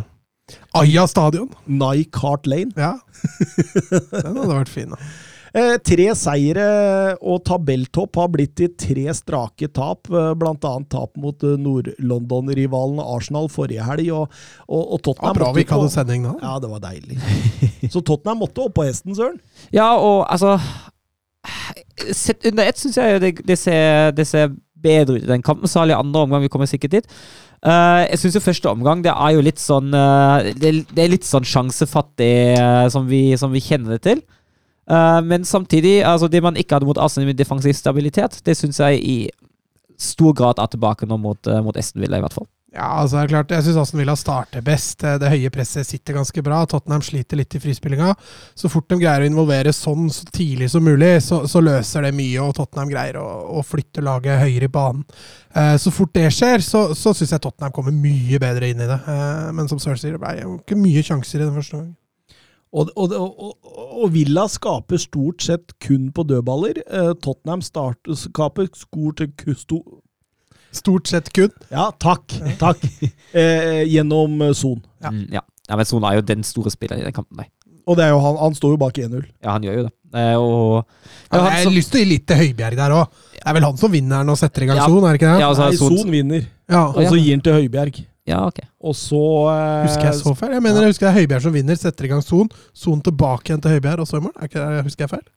Aya 0.78 1.08
stadion. 1.10 1.50
Nike 1.66 2.20
Hart 2.22 2.46
Lane. 2.48 2.72
Ja. 2.78 2.96
Den 4.12 4.36
hadde 4.38 4.52
vært 4.60 4.70
fin, 4.74 4.92
da. 4.94 5.00
Eh, 5.56 5.78
tre 5.88 6.10
seire 6.20 6.64
og 7.24 7.38
tabelltopp 7.48 8.18
har 8.20 8.28
blitt 8.34 8.58
til 8.60 8.74
tre 8.76 9.06
strake 9.16 9.70
tap, 9.72 10.10
bl.a. 10.12 10.34
blant 10.36 10.66
annet 10.68 10.90
tap 10.92 11.14
mot 11.16 11.46
eh, 11.48 11.54
Nord-London-rivalen 11.64 13.00
Arsenal 13.00 13.48
forrige 13.54 13.86
helg. 13.88 14.10
Og, 14.12 14.36
og, 14.68 14.98
og 15.00 15.14
Ja, 15.16 15.32
bra 15.32 15.48
måtte 15.48 15.54
vi 15.56 15.64
ikke 15.64 15.72
på- 15.78 15.80
hadde 15.86 15.94
sending 15.96 16.28
da. 16.28 16.34
Ja, 16.44 16.58
det 16.60 16.74
var 16.74 16.84
deilig. 16.84 17.22
Så 17.94 18.04
Tottenham 18.04 18.44
måtte 18.44 18.66
opp 18.68 18.76
på 18.76 18.84
hesten, 18.90 19.16
Søren. 19.16 19.40
Ja, 19.74 19.94
og 19.96 20.26
altså 20.28 20.58
Sett 22.12 22.44
under 22.50 22.68
ett 22.68 22.80
syns 22.82 22.98
jeg 23.00 23.20
det, 23.22 23.30
det, 23.48 23.56
ser, 23.62 24.12
det 24.18 24.26
ser 24.28 24.50
bedre 24.86 25.16
ut 25.16 25.24
i 25.24 25.30
den 25.30 25.44
kampen. 25.46 25.70
Særlig 25.72 25.96
i 25.96 26.00
andre 26.02 26.26
omgang, 26.26 26.44
vi 26.44 26.50
kommer 26.52 26.68
sikkert 26.70 26.98
dit. 27.00 27.08
Eh, 27.66 28.02
jeg 28.12 28.22
syns 28.22 28.36
jo 28.38 28.44
første 28.46 28.70
omgang 28.70 29.02
det 29.02 29.10
er 29.10 29.32
jo 29.34 29.42
litt 29.42 29.58
sånn 29.58 29.90
uh, 29.90 30.46
det, 30.54 30.74
det 30.94 31.02
er 31.02 31.10
litt 31.10 31.26
sånn 31.26 31.48
sjansefattig 31.50 32.60
uh, 32.62 32.86
som, 32.94 33.08
vi, 33.10 33.32
som 33.42 33.50
vi 33.54 33.64
kjenner 33.64 33.98
det 33.98 34.04
til. 34.06 34.26
Men 34.86 35.42
samtidig, 35.50 36.04
altså 36.06 36.28
det 36.30 36.44
man 36.46 36.54
ikke 36.62 36.76
hadde 36.76 36.86
mot 36.86 37.00
Arsenal 37.02 37.32
med 37.32 37.40
defensiv 37.40 37.74
stabilitet, 37.74 38.36
det 38.46 38.54
syns 38.54 38.78
jeg 38.78 39.00
i 39.02 39.16
stor 39.98 40.36
grad 40.38 40.60
er 40.62 40.70
tilbake 40.70 41.08
nå 41.10 41.18
mot, 41.18 41.40
uh, 41.50 41.64
mot 41.66 41.78
Esten 41.80 42.04
Villa, 42.04 42.20
i 42.20 42.26
hvert 42.26 42.36
fall. 42.36 42.46
Ja, 42.76 42.90
altså 43.00 43.16
det 43.16 43.22
er 43.24 43.30
klart, 43.32 43.52
Jeg 43.56 43.64
syns 43.64 43.78
Aston 43.80 44.00
Villa 44.02 44.14
starter 44.20 44.64
best. 44.66 45.04
Eh, 45.08 45.16
Det 45.22 45.30
høye 45.32 45.52
presset 45.54 45.88
sitter 45.88 46.18
ganske 46.18 46.42
bra. 46.44 46.58
Tottenham 46.68 47.02
sliter 47.08 47.40
litt 47.40 47.56
i 47.56 47.62
frispillinga. 47.64 48.10
Så 48.52 48.68
fort 48.70 48.90
de 48.92 48.98
greier 49.00 49.24
å 49.24 49.30
involvere 49.30 49.72
sånn 49.72 50.10
så 50.12 50.26
tidlig 50.28 50.68
som 50.74 50.84
mulig, 50.84 51.14
så, 51.24 51.46
så 51.48 51.62
løser 51.64 52.04
det 52.04 52.12
mye, 52.18 52.42
og 52.44 52.52
Tottenham 52.58 52.92
greier 52.92 53.22
å, 53.22 53.26
å 53.56 53.64
flytte 53.64 54.04
laget 54.04 54.42
høyere 54.44 54.68
i 54.68 54.74
banen. 54.76 55.06
Eh, 55.56 55.78
Så 55.80 55.94
fort 55.96 56.12
det 56.20 56.28
skjer, 56.36 56.60
så, 56.60 56.90
så 56.94 57.14
syns 57.16 57.32
jeg 57.32 57.46
Tottenham 57.48 57.72
kommer 57.72 57.96
mye 57.96 58.40
bedre 58.44 58.74
inn 58.74 58.84
i 58.84 58.90
det. 58.92 59.00
Eh, 59.08 59.52
Men 59.56 59.72
som 59.72 59.80
Sir 59.80 59.96
sier, 59.96 60.18
det 60.18 60.24
ble 60.26 60.36
ikke 60.60 60.76
mye 60.76 61.04
sjanser 61.06 61.40
i 61.40 61.46
den 61.48 61.56
første 61.56 61.78
gangen. 61.80 61.96
Og, 62.76 62.90
og, 63.00 63.14
og, 63.16 63.54
og 64.04 64.10
Villa 64.12 64.50
skaper 64.52 65.00
stort 65.00 65.46
sett 65.48 65.78
kun 65.80 66.10
på 66.12 66.26
dødballer. 66.28 66.82
Eh, 66.84 67.14
Tottenham 67.24 67.64
start, 67.64 68.04
skaper 68.20 68.68
stort 68.76 69.24
sto, 69.62 69.80
Stort 70.76 71.08
sett 71.12 71.30
kun. 71.36 71.52
Ja, 71.72 71.90
takk. 72.02 72.36
Takk. 72.62 72.84
Eh, 73.36 73.82
gjennom 73.92 74.38
eh, 74.46 74.54
Son. 74.56 74.78
Ja. 75.04 75.10
Mm, 75.12 75.26
ja. 75.34 75.42
ja, 75.68 75.76
men 75.76 75.86
Son 75.90 76.04
er 76.08 76.16
jo 76.16 76.22
den 76.24 76.44
store 76.48 76.72
spilleren 76.72 77.02
i 77.02 77.08
den 77.10 77.16
kampen, 77.16 77.36
nei. 77.42 77.50
Og 77.86 77.98
det 78.00 78.06
er 78.06 78.14
jo 78.14 78.22
han, 78.24 78.38
han 78.40 78.56
står 78.56 78.72
jo 78.74 78.78
bak 78.82 78.96
1-0. 78.98 79.26
Ja, 79.44 79.52
han 79.58 79.66
gjør 79.68 79.76
jo 79.76 79.84
det. 79.90 79.92
Eh, 80.16 80.36
og 80.40 80.86
Ja, 80.86 81.36
han 81.36 81.44
jeg 81.44 81.52
har 81.58 81.66
som- 81.68 81.76
lyst 81.76 81.92
til 81.92 82.00
å 82.00 82.04
gi 82.06 82.10
litt 82.14 82.24
til 82.32 82.40
Høibjerg 82.40 82.78
der 82.80 82.96
òg. 82.96 83.20
Det 83.36 83.44
er 83.46 83.58
vel 83.58 83.68
han 83.68 83.78
som 83.82 83.92
vinner 83.92 84.24
den 84.24 84.32
og 84.32 84.40
setter 84.40 84.64
i 84.64 84.70
gang 84.72 84.80
Ja. 84.80 84.86
Son, 84.88 85.04
er 85.04 85.12
det 85.12 85.20
ikke 85.20 85.34
det? 85.34 85.42
Ja, 85.44 85.50
altså, 85.52 85.68
Nei, 85.68 85.76
Son- 85.82 85.98
Son 86.00 86.12
vinner, 86.16 86.48
Ja. 86.72 86.86
og 86.88 87.04
så 87.12 87.20
gir 87.20 87.32
han 87.36 87.44
til 87.50 87.54
Høibjerg. 87.60 88.00
Ja, 88.26 88.40
ok. 88.48 88.60
Og 88.82 88.96
så 88.98 89.20
eh, 89.52 89.84
Husker 89.90 90.08
jeg 90.08 90.16
så 90.24 90.32
feil? 90.40 90.54
Jeg 90.56 90.64
mener 90.66 90.82
jeg 90.82 90.94
husker 90.96 91.06
det 91.06 91.12
er 91.12 91.20
Høibjerg 91.20 91.42
som 91.50 91.54
vinner, 91.60 91.76
setter 91.78 92.08
i 92.08 92.14
gang 92.16 92.24
Son. 92.26 92.50
Son 92.74 93.02
tilbake 93.06 93.52
igjen 93.52 93.62
til 93.62 93.76
Høibjerg, 93.76 94.00
og 94.02 94.08
så 94.10 94.18
i 94.18 94.24
morgen. 94.24 94.40
Er 94.42 94.48
ikke 94.50 94.64
det, 94.64 94.84
husker 94.88 95.04
jeg 95.06 95.12
feil? 95.18 95.28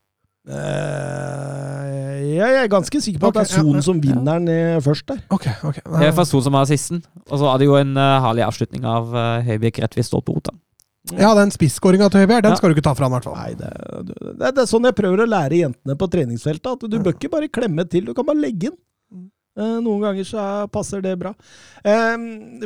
Eh, 0.49 2.21
Jeg 2.39 2.59
er 2.63 2.71
ganske 2.73 3.01
sikker 3.05 3.21
på 3.23 3.31
at 3.31 3.39
det 3.39 3.45
er 3.47 3.51
Son 3.53 3.69
ja, 3.73 3.81
ja. 3.81 3.85
som 3.85 4.01
vinner 4.03 4.39
den 4.39 4.49
eh, 4.53 4.79
først 4.85 5.09
der. 5.11 5.21
Ok, 5.35 5.47
ok. 5.69 5.83
Det 5.85 6.09
er 6.09 6.25
Son 6.25 6.45
som 6.47 6.57
har 6.59 6.67
assisten. 6.69 7.03
Og 7.29 7.37
så 7.41 7.51
hadde 7.51 7.69
jo 7.69 7.77
en 7.79 7.93
uh, 7.99 8.19
herlig 8.25 8.47
avslutning 8.47 8.87
av 8.89 9.13
uh, 9.15 9.45
Høibjerg 9.47 9.83
rett 9.85 9.99
ved 9.99 10.09
stolperota. 10.09 10.55
Ja, 11.17 11.31
den 11.39 11.53
spisskåringa 11.55 12.11
til 12.13 12.25
Høibjerg, 12.25 12.45
den 12.45 12.53
Ja. 12.53 12.59
skal 12.61 12.73
du 12.73 12.77
ikke 12.77 12.85
ta 12.89 12.95
fra 12.97 13.09
han, 13.09 13.15
i 13.15 13.17
hvert 13.17 13.29
fall. 13.29 13.39
Nei, 13.39 13.55
det, 13.57 13.71
det, 14.11 14.51
det 14.57 14.65
er 14.65 14.69
sånn 14.69 14.89
jeg 14.89 14.97
prøver 14.99 15.25
å 15.25 15.29
lære 15.29 15.63
jentene 15.63 15.97
på 15.97 16.11
treningsfeltet. 16.13 16.75
At 16.75 16.85
du 16.91 16.99
bør 17.01 17.17
ikke 17.17 17.33
bare 17.33 17.49
klemme 17.49 17.87
til, 17.89 18.05
du 18.09 18.15
kan 18.17 18.29
bare 18.29 18.43
legge 18.43 18.69
den. 18.69 18.77
Eh, 19.59 19.79
Noen 19.83 20.01
ganger 20.05 20.25
så 20.29 20.38
er- 20.38 20.68
passer 20.71 21.03
det 21.03 21.16
bra. 21.18 21.33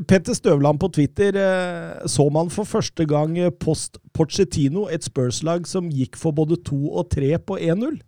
Petter 0.07 0.35
Støvland 0.37 0.81
på 0.83 0.90
Twitter 0.92 1.37
eh, 1.40 2.07
så 2.11 2.26
man 2.33 2.50
for 2.52 2.68
første 2.68 3.07
gang 3.09 3.37
eh, 3.38 3.50
post 3.50 3.98
Porcetino, 4.12 4.87
et 4.92 5.05
Spurs-lag 5.07 5.66
som 5.68 5.88
gikk 5.90 6.18
for 6.20 6.33
både 6.37 6.59
to 6.66 6.78
og 6.92 7.09
tre 7.12 7.35
på 7.38 7.57
1-0. 7.59 8.00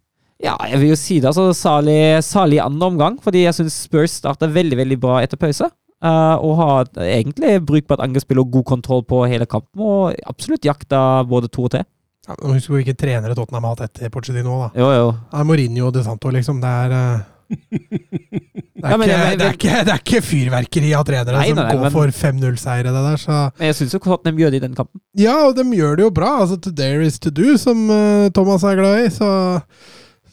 Ja, 0.45 0.57
jeg 0.69 0.81
vil 0.83 0.91
jo 0.93 0.99
si 0.99 1.21
det. 1.23 1.31
altså 1.31 1.53
Salig, 1.57 1.97
salig 2.27 2.61
andre 2.61 2.91
omgang, 2.93 3.17
fordi 3.23 3.45
jeg 3.47 3.57
syns 3.57 3.77
Spurs 3.87 4.19
starta 4.21 4.49
veldig 4.51 4.77
veldig 4.83 5.01
bra 5.01 5.21
etter 5.25 5.41
pause. 5.41 5.71
Uh, 6.05 6.37
og 6.45 6.57
har 6.59 6.89
egentlig 7.01 7.63
brukbart 7.65 8.03
angrepsspill 8.05 8.43
og 8.43 8.51
god 8.53 8.65
kontroll 8.69 9.05
på 9.09 9.23
hele 9.31 9.47
kampen. 9.49 9.81
Og 9.81 10.19
absolutt 10.29 10.67
jakta 10.67 11.23
både 11.25 11.49
to 11.49 11.65
og 11.65 11.71
tre. 11.73 11.85
Ja, 12.27 12.35
husker 12.35 12.53
Husk 12.59 12.69
hvor 12.73 12.81
hvilke 12.83 12.97
trenere 12.99 13.37
Tottenham 13.37 13.65
har 13.65 13.77
hatt 13.79 13.87
etter 13.87 14.13
Porcedino. 14.13 14.59
da. 14.67 14.69
Jo, 14.77 14.91
jo. 14.93 15.07
Det 15.31 15.41
er 15.41 15.49
Mourinho 15.49 15.87
og 15.87 15.95
De 15.97 16.03
Santo, 16.05 16.29
liksom. 16.35 16.61
Det 16.61 16.69
er 16.69 16.93
eh, 16.99 17.25
det 17.55 18.85
er, 18.85 18.91
Ja, 18.91 18.97
men 19.01 19.09
ikke, 19.09 19.19
det, 19.39 19.47
er 19.47 19.55
ikke, 19.57 19.75
det 19.87 19.93
er 19.95 20.01
ikke 20.03 20.21
fyrverkeri 20.27 20.91
av 20.99 21.05
trenere 21.09 21.39
Nei, 21.41 21.49
som 21.51 21.59
nei, 21.61 21.67
går 21.75 21.85
men- 21.87 21.95
for 21.95 22.15
5-0-seire, 22.19 22.93
det 22.95 23.05
der. 23.09 23.21
Så 23.23 23.37
Men 23.59 23.69
jeg 23.71 23.77
syns 23.81 23.95
jo 23.97 24.01
Tottenham 24.05 24.41
gjør 24.43 24.51
det 24.55 24.61
i 24.61 24.65
den 24.67 24.75
kampen. 24.79 25.01
Ja, 25.21 25.37
og 25.49 25.55
de 25.59 25.65
gjør 25.79 25.97
det 26.01 26.05
jo 26.07 26.11
bra. 26.19 26.33
Altså, 26.43 26.59
to 26.61 26.73
dare 26.75 27.07
is 27.07 27.19
to 27.23 27.31
do, 27.35 27.55
som 27.61 27.87
uh, 27.91 28.29
Thomas 28.37 28.67
er 28.69 28.77
glad 28.81 29.07
i. 29.07 29.09
Så, 29.15 29.31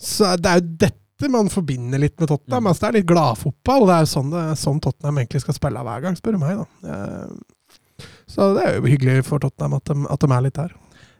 så 0.01 0.33
det 0.41 0.51
er 0.51 0.59
jo 0.63 0.67
dette 0.87 1.29
man 1.29 1.51
forbinder 1.53 2.01
litt 2.01 2.15
med 2.19 2.31
Tottenham. 2.31 2.63
Mm. 2.65 2.71
Altså, 2.71 2.81
det 2.81 2.89
er 2.89 2.97
litt 2.99 3.09
gladfotball. 3.11 3.83
Det 3.87 3.95
er 3.95 4.05
jo 4.07 4.11
sånn, 4.15 4.31
det, 4.33 4.45
sånn 4.57 4.79
Tottenham 4.81 5.19
egentlig 5.21 5.43
skal 5.45 5.57
spille 5.59 5.83
hver 5.85 6.01
gang, 6.07 6.17
spør 6.17 6.33
du 6.37 6.41
meg. 6.41 6.63
da. 6.63 6.65
Uh, 6.81 8.07
Så 8.31 8.47
det 8.57 8.63
er 8.65 8.77
jo 8.79 8.87
hyggelig 8.89 9.25
for 9.27 9.43
Tottenham 9.43 9.75
at 9.77 9.85
de, 9.91 9.99
at 10.09 10.23
de 10.25 10.31
er 10.33 10.45
litt 10.47 10.57
der. 10.57 10.71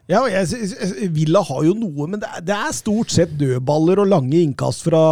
Ja, 0.09 0.23
jeg, 0.27 0.47
jeg- 0.51 1.11
Villa 1.13 1.41
har 1.45 1.63
jo 1.63 1.73
noe, 1.77 2.07
men 2.07 2.19
det 2.19 2.27
er, 2.29 2.41
det 2.41 2.55
er 2.55 2.73
stort 2.75 3.11
sett 3.13 3.35
dødballer 3.39 4.01
og 4.03 4.09
lange 4.11 4.41
innkast 4.41 4.83
fra 4.87 5.03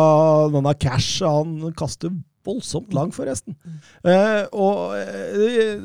denne 0.51 0.73
Cash. 0.81 1.21
Han 1.23 1.71
kaster 1.77 2.09
voldsomt 2.49 2.93
langt, 2.95 3.13
forresten. 3.13 3.53
Eh, 4.03 4.45
og 4.55 4.95
eh, 4.97 5.75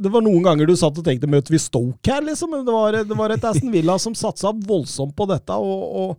Det 0.00 0.10
var 0.10 0.24
noen 0.24 0.42
ganger 0.42 0.66
du 0.66 0.74
satt 0.76 0.96
og 0.98 1.04
tenkte 1.06 1.28
møter 1.30 1.54
vi 1.54 1.60
Stoke 1.62 2.10
her, 2.10 2.24
liksom? 2.26 2.50
Men 2.56 2.64
det 2.66 2.74
var, 2.74 2.92
det 3.04 3.16
var 3.18 3.30
et 3.36 3.44
Aston 3.44 3.70
Villa 3.72 3.98
som 4.02 4.16
satsa 4.18 4.50
voldsomt 4.66 5.14
på 5.16 5.28
dette. 5.30 5.52
og, 5.54 5.84
og 6.02 6.16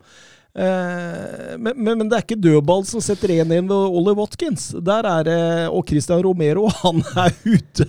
men, 0.52 1.78
men, 1.78 1.94
men 2.02 2.10
det 2.12 2.18
er 2.18 2.26
ikke 2.26 2.40
dødball 2.44 2.84
som 2.88 3.04
setter 3.04 3.32
1-1 3.38 3.70
ved 3.70 3.72
Ollie 3.72 4.16
Watkins. 4.18 4.66
Der 4.84 5.08
er 5.08 5.24
det, 5.28 5.38
Og 5.72 5.86
Christian 5.88 6.24
Romero 6.26 6.68
han 6.82 7.00
er 7.16 7.32
ute 7.46 7.88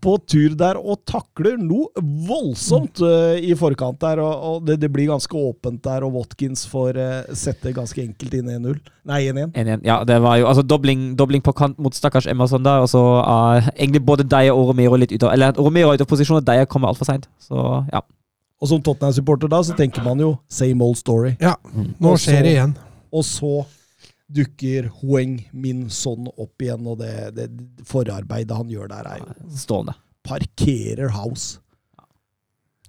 på 0.00 0.14
tur 0.24 0.54
der 0.58 0.78
og 0.80 1.02
takler 1.08 1.58
noe 1.60 1.90
voldsomt 2.28 3.02
eh, 3.04 3.42
i 3.50 3.54
forkant 3.58 4.00
der. 4.00 4.22
og, 4.24 4.64
det, 4.66 4.78
det 4.80 4.90
blir 4.92 5.10
ganske 5.10 5.36
åpent 5.36 5.82
der, 5.84 6.06
og 6.06 6.16
Watkins 6.16 6.64
får 6.70 6.98
eh, 6.98 7.34
sette 7.36 7.72
ganske 7.76 8.02
enkelt 8.02 8.38
inn 8.40 8.50
1-0. 8.56 8.78
Nei, 9.08 9.22
1-1. 9.30 9.52
1-1. 9.56 9.84
Ja, 9.88 10.02
det 10.08 10.18
var 10.24 10.36
jo 10.40 10.48
altså 10.50 10.64
dobling, 10.66 11.12
dobling 11.16 11.44
på 11.44 11.54
kant 11.56 11.78
mot 11.80 11.96
stakkars 11.96 12.28
Emerson 12.28 12.64
der, 12.64 12.84
og 12.84 12.90
så 12.92 13.02
er 13.22 13.70
egentlig 13.74 14.04
både 14.04 14.26
Deia 14.28 14.54
og 14.54 14.72
Romero 14.72 14.98
litt 15.00 15.14
ute 15.14 15.26
av 15.26 15.34
Eller 15.34 15.56
Romero 15.56 15.92
er 15.92 15.98
ute 15.98 16.08
av 16.08 16.12
posisjon, 16.12 16.40
og 16.40 16.46
Deia 16.46 16.68
kommer 16.68 16.92
altfor 16.92 17.08
seint. 17.08 17.28
Så 17.42 17.56
ja. 17.92 18.02
Og 18.60 18.68
som 18.72 18.80
Tottenham-supporter 18.82 19.48
da, 19.52 19.60
så 19.62 19.76
tenker 19.78 20.02
man 20.02 20.18
jo 20.18 20.32
same 20.50 20.82
old 20.82 20.96
story. 20.98 21.36
Ja, 21.40 21.54
nå 22.00 22.12
Og 22.12 22.18
så- 22.18 22.24
skjer 22.30 22.42
det 22.42 22.52
igjen. 22.56 22.76
Og 23.12 23.24
så 23.24 23.52
dukker 24.28 24.88
Hoeng 25.00 25.38
Min 25.52 25.88
Son 25.90 26.26
opp 26.36 26.58
igjen, 26.60 26.86
og 26.86 26.98
det, 26.98 27.34
det 27.34 27.48
forarbeidet 27.88 28.56
han 28.56 28.68
gjør 28.68 28.88
der, 28.88 29.06
er 29.06 29.18
jo 29.22 29.56
Stående. 29.56 29.94
parkerer 30.26 31.08
house. 31.14 31.58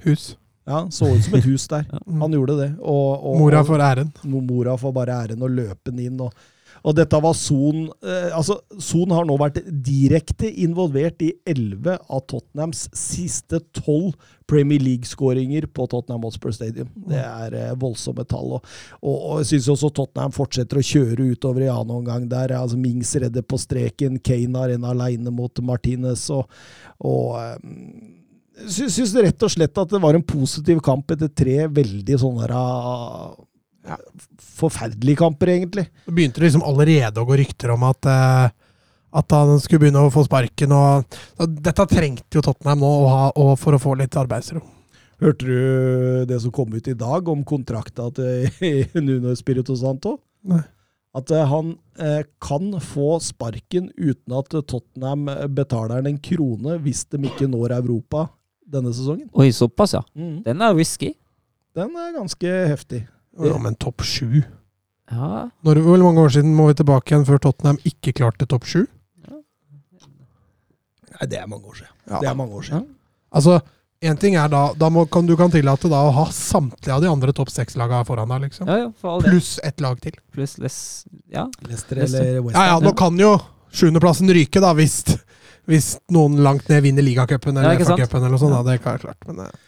Hus. 0.04 0.36
Ja, 0.68 0.84
så 0.92 1.08
ut 1.16 1.24
som 1.24 1.36
et 1.40 1.44
hus 1.46 1.68
der. 1.68 1.86
Han 2.20 2.32
gjorde 2.36 2.56
det. 2.60 2.70
Og, 2.82 3.24
og, 3.26 3.38
Mora 3.40 3.64
får 3.66 3.82
æren. 3.82 4.12
Mora 4.24 4.76
får 4.78 4.94
bare 4.94 5.16
æren 5.26 5.42
og 5.42 5.50
løpe 5.50 5.90
den 5.92 6.00
inn. 6.04 6.20
Og, 6.22 6.34
og 6.84 6.96
dette 6.98 7.20
var 7.22 7.36
Son 7.38 7.88
eh, 8.06 8.30
altså 8.36 8.60
Son 8.82 9.12
har 9.16 9.28
nå 9.28 9.36
vært 9.40 9.62
direkte 9.68 10.50
involvert 10.64 11.22
i 11.26 11.34
11 11.50 11.98
av 11.98 12.26
Tottenhams 12.30 12.88
siste 12.96 13.62
12 13.78 14.14
Premier 14.50 14.82
League-skåringer 14.82 15.68
på 15.74 15.86
Tottenham 15.92 16.24
Hotspur 16.26 16.54
Stadium. 16.56 16.90
Det 17.10 17.20
er 17.22 17.58
eh, 17.58 17.74
voldsomme 17.80 18.26
tall. 18.30 18.56
Og, 18.58 18.72
og, 19.02 19.18
og 19.18 19.42
jeg 19.42 19.52
syns 19.54 19.72
også 19.76 19.92
Tottenham 20.00 20.34
fortsetter 20.36 20.80
å 20.80 20.86
kjøre 20.86 21.28
utover 21.36 21.68
i 21.68 21.72
annen 21.72 22.00
omgang 22.00 22.26
der. 22.32 22.56
altså 22.58 22.80
Mings 22.80 23.14
redder 23.22 23.46
på 23.46 23.60
streken, 23.62 24.18
Kane 24.26 24.64
har 24.64 24.74
en 24.74 24.88
aleine 24.90 25.34
mot 25.34 25.62
Martinez. 25.66 26.30
og, 26.34 26.50
og 27.06 27.38
eh, 27.44 28.16
syns 28.68 29.14
rett 29.16 29.46
og 29.46 29.54
slett 29.54 29.78
at 29.80 29.94
det 29.94 30.02
var 30.04 30.18
en 30.18 30.26
positiv 30.26 30.82
kamp 30.84 31.12
etter 31.14 31.32
tre 31.32 31.62
veldig 31.72 32.20
sånne 32.20 32.50
ah, 33.90 34.00
forferdelige 34.60 35.20
kamper, 35.22 35.54
egentlig. 35.56 35.86
Det 36.06 36.16
begynte 36.16 36.44
liksom 36.44 36.66
allerede 36.68 37.22
å 37.22 37.28
gå 37.28 37.38
rykter 37.40 37.74
om 37.76 37.86
at, 37.90 38.10
eh, 38.10 38.50
at 39.20 39.36
han 39.36 39.56
skulle 39.62 39.86
begynne 39.86 40.06
å 40.06 40.14
få 40.14 40.26
sparken. 40.28 40.74
og 40.76 41.20
så 41.38 41.48
Dette 41.50 41.88
trengte 41.90 42.40
jo 42.40 42.46
Tottenham 42.46 42.84
nå 42.84 42.90
å 42.90 43.08
ha, 43.14 43.22
og 43.36 43.54
for 43.60 43.78
å 43.78 43.82
få 43.82 43.96
litt 44.00 44.18
arbeidsro. 44.20 44.64
Hørte 45.20 45.46
du 45.46 46.26
det 46.30 46.40
som 46.40 46.52
kom 46.56 46.74
ut 46.74 46.88
i 46.88 46.96
dag 46.96 47.28
om 47.28 47.44
kontrakta 47.44 48.08
til 48.16 48.50
Nuno 49.06 49.36
Spirito 49.36 49.76
Santo? 49.76 50.20
Nei. 50.48 50.64
At 51.18 51.32
eh, 51.34 51.46
han 51.50 51.74
eh, 51.98 52.22
kan 52.40 52.72
få 52.86 53.18
sparken 53.24 53.90
uten 53.98 54.36
at 54.38 54.54
Tottenham 54.54 55.26
betaler 55.58 56.00
han 56.00 56.12
en 56.12 56.22
krone 56.22 56.78
hvis 56.84 57.08
de 57.10 57.24
ikke 57.28 57.50
når 57.50 57.74
Europa 57.82 58.28
denne 58.70 58.94
sesongen. 58.94 59.30
Oi, 59.34 59.50
såpass, 59.56 59.96
ja. 59.98 60.04
Mm. 60.14 60.42
Den 60.46 60.62
er 60.62 60.76
risky. 60.78 61.14
Den 61.78 61.96
er 61.98 62.14
ganske 62.16 62.54
heftig. 62.70 63.04
Ja, 63.48 63.58
men 63.62 63.76
topp 63.80 64.02
sju 64.04 64.42
Ja. 65.12 65.50
Når, 65.66 65.80
Hvor 65.86 65.98
mange 66.04 66.22
år 66.22 66.30
siden 66.36 66.52
må 66.56 66.68
vi 66.70 66.76
tilbake 66.78 67.14
igjen 67.14 67.26
før 67.26 67.40
Tottenham 67.42 67.80
ikke 67.88 68.14
klarte 68.14 68.46
topp 68.50 68.66
sju? 68.70 68.84
Nei, 71.20 71.28
det 71.28 71.40
er 71.42 71.48
mange 71.52 71.68
år 71.68 71.76
siden. 71.82 71.94
Ja. 72.10 72.20
Det 72.24 72.30
er 72.32 72.36
mange 72.38 72.56
år 72.60 72.66
siden. 72.68 72.86
Altså, 73.36 73.60
en 74.02 74.18
ting 74.18 74.36
er 74.40 74.48
da, 74.52 74.62
da 74.80 74.88
må, 74.94 75.04
kan, 75.12 75.26
Du 75.28 75.36
kan 75.38 75.52
tillate 75.52 75.90
da 75.92 76.04
å 76.08 76.12
ha 76.16 76.26
samtlige 76.34 76.94
av 76.96 77.02
de 77.04 77.10
andre 77.12 77.34
topp 77.36 77.52
seks-lagene 77.52 78.06
foran 78.08 78.30
deg, 78.32 78.46
liksom. 78.48 78.70
ja, 78.70 78.78
ja, 78.86 78.92
for 79.02 79.18
all. 79.18 79.26
Pluss 79.26 79.58
ett 79.68 79.82
lag 79.84 80.00
til. 80.04 80.16
Pluss 80.36 80.58
less 80.64 80.78
Ja. 81.28 81.48
Leicester 81.68 82.00
Leicester. 82.00 82.22
eller 82.24 82.46
West 82.48 82.56
Ja, 82.56 82.66
ja, 82.74 82.78
nå 82.84 82.94
kan 82.98 83.18
jo 83.20 83.34
sjuendeplassen 83.76 84.32
ryke, 84.34 84.62
da, 84.64 84.72
hvis, 84.78 85.02
hvis 85.70 85.90
noen 86.16 86.40
langt 86.46 86.70
ned 86.72 86.82
vinner 86.86 87.06
ligacupen 87.06 87.60
Ja, 87.60 87.74
eller? 87.74 87.84
FA-cupen 87.86 88.22
eller 88.24 88.38
noe 88.38 88.42
sånt. 88.42 88.56
Da, 88.56 88.64
det 88.70 88.78
er 88.80 88.86
klart, 88.86 89.28
men 89.28 89.44
eh, 89.48 89.50
Eh. 89.50 89.66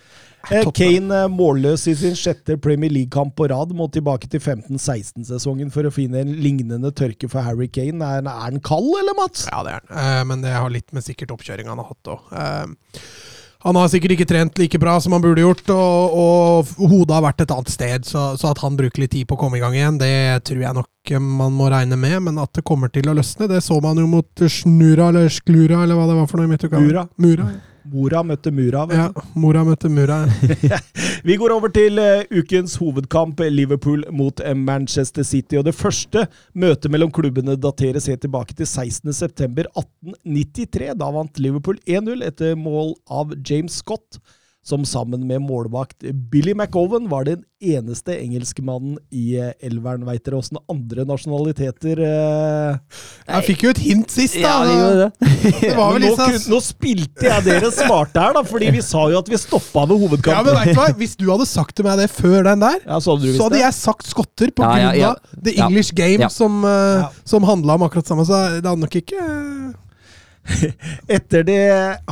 Kane 0.50 1.24
eh, 1.24 1.30
målløs 1.32 1.86
i 1.92 1.96
sin 1.98 2.16
sjette 2.18 2.58
Premier 2.62 2.92
League-kamp 2.94 3.36
på 3.38 3.48
rad. 3.52 3.74
Må 3.78 3.88
tilbake 3.94 4.30
til 4.32 4.42
15-16-sesongen 4.42 5.72
for 5.74 5.88
å 5.88 5.94
finne 5.94 6.24
en 6.24 6.34
lignende 6.42 6.94
tørke 6.98 7.30
for 7.32 7.46
Harry 7.46 7.70
Kane. 7.72 8.02
Er, 8.02 8.26
er 8.26 8.48
han 8.48 8.62
kald, 8.66 8.90
eller, 9.02 9.18
Mats? 9.18 9.48
Ja, 9.52 9.62
det 9.68 9.76
er 9.76 9.84
han. 9.84 10.00
Eh, 10.02 10.24
men 10.32 10.46
det 10.46 10.56
har 10.58 10.74
litt 10.74 10.90
med 10.96 11.06
sikkert 11.06 11.36
oppkjøringa 11.38 11.74
han 11.74 11.84
har 11.84 11.94
hatt 11.94 12.12
òg. 12.16 12.34
han 13.62 13.78
har 13.78 13.90
sikkert 13.94 14.16
ikke 14.16 14.26
trent 14.26 14.58
like 14.58 14.80
bra 14.82 14.96
som 15.04 15.14
han 15.14 15.22
burde 15.22 15.44
gjort, 15.44 15.68
og, 15.70 16.16
og 16.18 16.72
hodet 16.90 17.14
har 17.14 17.26
vært 17.28 17.44
et 17.46 17.54
annet 17.54 17.74
sted. 17.74 18.08
Så, 18.10 18.32
så 18.42 18.52
at 18.52 18.62
han 18.66 18.80
bruker 18.80 19.04
litt 19.04 19.14
tid 19.14 19.30
på 19.30 19.38
å 19.38 19.42
komme 19.44 19.60
i 19.60 19.64
gang 19.64 19.78
igjen, 19.78 20.02
det 20.02 20.42
tror 20.50 20.64
jeg 20.66 20.80
nok 20.82 21.16
eh, 21.16 21.26
man 21.42 21.54
må 21.58 21.72
regne 21.72 22.00
med. 22.00 22.18
Men 22.28 22.42
at 22.42 22.56
det 22.58 22.66
kommer 22.68 22.92
til 22.94 23.12
å 23.12 23.18
løsne, 23.18 23.50
det 23.52 23.62
så 23.66 23.78
man 23.84 24.02
jo 24.02 24.10
mot 24.10 24.48
Snura 24.50 25.12
eller 25.14 25.30
Sklura, 25.30 25.84
eller 25.86 26.00
hva 26.00 26.10
det 26.10 26.22
var 26.24 26.32
for 26.32 26.42
noe. 26.42 26.82
Mura. 26.82 27.10
Mura. 27.22 27.52
Mora 27.90 28.22
møtte 28.24 28.52
Mura. 28.54 28.86
vet 28.86 28.94
du. 28.94 28.98
Ja, 29.02 29.10
mora 29.36 29.64
møtte 29.66 29.90
Mura. 29.90 30.28
Vi 31.28 31.36
går 31.40 31.52
over 31.56 31.70
til 31.74 31.98
eh, 32.02 32.24
ukens 32.30 32.76
hovedkamp, 32.82 33.40
Liverpool 33.50 34.04
mot 34.14 34.40
eh, 34.40 34.56
Manchester 34.58 35.24
City. 35.26 35.56
og 35.58 35.64
Det 35.66 35.76
første 35.76 36.28
møtet 36.54 36.92
mellom 36.94 37.12
klubbene 37.12 37.56
dateres 37.58 38.08
helt 38.12 38.22
tilbake 38.22 38.54
til 38.58 38.66
16.9.1893. 38.70 40.94
Da 41.00 41.12
vant 41.16 41.40
Liverpool 41.42 41.78
1-0 41.88 42.24
etter 42.28 42.56
mål 42.60 42.94
av 43.10 43.34
James 43.42 43.74
Scott, 43.82 44.20
som 44.64 44.84
sammen 44.86 45.24
med 45.28 45.42
målvakt 45.42 46.04
Billy 46.30 46.54
McOwen 46.54 47.08
var 47.10 47.26
den 47.26 47.42
eneste 47.62 48.14
engelskmannen 48.18 48.98
i 49.14 49.36
eh, 49.42 49.54
elveren. 49.66 50.04
Veit 50.06 50.24
dere 50.26 50.38
åssen 50.38 50.60
andre 50.70 51.06
nasjonaliteter 51.10 52.02
eh, 52.06 52.78
Jeg 53.28 53.48
fikk 53.48 53.66
jo 53.66 53.74
et 53.74 53.82
hint 53.82 54.14
sist, 54.14 54.38
da! 54.42 54.54
Ja, 54.66 54.88
det 54.92 55.02
det. 55.02 55.32
Det 55.62 55.74
var 55.78 55.96
vel 55.96 56.04
nå, 56.06 56.12
litt 56.12 56.20
sånn 56.20 56.54
nå 56.54 56.60
spilte 56.62 57.26
jeg 57.26 57.46
dere 57.48 57.72
smarte 57.74 58.22
her, 58.22 58.36
da, 58.38 58.44
fordi 58.46 58.70
vi 58.76 58.84
sa 58.86 59.08
jo 59.12 59.20
at 59.22 59.30
vi 59.32 59.40
stoppa 59.42 59.88
ved 59.90 60.30
Ja, 60.30 60.42
men 60.46 60.54
vet 60.58 60.74
du 60.74 60.80
hva? 60.80 60.88
Hvis 61.02 61.18
du 61.18 61.26
hadde 61.32 61.48
sagt 61.50 61.76
til 61.78 61.88
meg 61.88 61.98
det 62.02 62.10
før 62.14 62.46
den 62.46 62.62
der, 62.62 62.80
Ja, 62.86 63.00
så 63.02 63.16
hadde 63.16 63.34
så 63.38 63.48
hadde 63.50 63.62
jeg 63.64 63.78
sagt 63.78 64.10
skotter 64.10 64.54
på 64.54 64.66
Ja, 64.66 64.78
ja, 64.78 64.92
grunn 64.92 65.02
ja. 65.02 65.14
av 65.16 65.44
The 65.46 65.56
Ja. 65.58 65.70
English 65.70 65.96
Game, 65.98 66.22
Ja. 66.22 66.30
som, 66.30 66.62
uh, 66.66 67.02
Ja. 67.02 67.10
som 67.26 67.44
handla 67.50 67.80
om 67.80 67.88
akkurat 67.90 68.06
samme. 68.08 68.26
Så 68.26 68.62
det 68.62 68.66
hadde 68.70 68.82
nok 68.86 68.96
ikke 69.02 69.18
Etter 71.16 71.44
det 71.46 71.60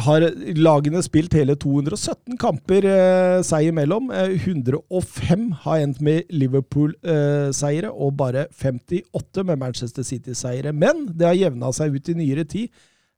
har 0.06 0.26
lagene 0.58 1.02
spilt 1.06 1.34
hele 1.38 1.56
217 1.60 2.38
kamper 2.40 2.86
eh, 2.90 3.40
seg 3.46 3.70
imellom. 3.72 4.12
Eh, 4.14 4.36
105 4.38 5.48
har 5.66 5.82
endt 5.84 6.02
med 6.06 6.30
Liverpool-seiere, 6.34 7.90
og 7.90 8.16
bare 8.20 8.48
58 8.54 9.46
med 9.48 9.60
Manchester 9.62 10.06
City-seiere. 10.06 10.74
Men 10.74 11.08
det 11.10 11.28
har 11.28 11.38
jevna 11.38 11.74
seg 11.76 11.98
ut 11.98 12.14
i 12.14 12.18
nyere 12.22 12.46
tid. 12.50 12.70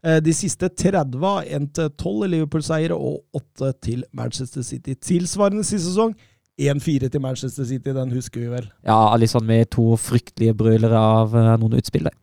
Eh, 0.05 0.18
de 0.24 0.34
siste 0.34 0.70
30 0.70 1.26
har 1.26 1.49
endt 1.57 1.82
eh, 1.82 1.91
12 1.91 2.30
Liverpool-seiere 2.34 2.97
og 2.97 3.22
8 3.38 3.74
til 3.86 4.05
Manchester 4.18 4.66
City. 4.66 4.95
Tilsvarende 4.97 5.66
siste 5.68 5.91
sesong 5.91 6.16
1-4 6.62 7.09
til 7.09 7.22
Manchester 7.22 7.66
City, 7.66 7.93
den 7.95 8.14
husker 8.14 8.41
vi 8.41 8.49
vel. 8.51 8.70
Ja, 8.86 9.16
liksom 9.18 9.45
med 9.45 9.70
to 9.74 9.95
fryktelige 9.97 10.55
brølere 10.57 10.97
av 10.97 11.36
eh, 11.36 11.51
noen 11.62 11.78
utspill 11.78 12.09
der. 12.09 12.18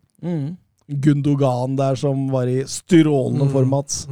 Gundogan 0.89 1.77
der 1.77 1.95
som 1.95 2.31
var 2.33 2.47
i 2.47 2.65
strålende 2.67 3.45
Mm. 3.45 3.53
form, 3.53 3.69
Mats. 3.69 4.09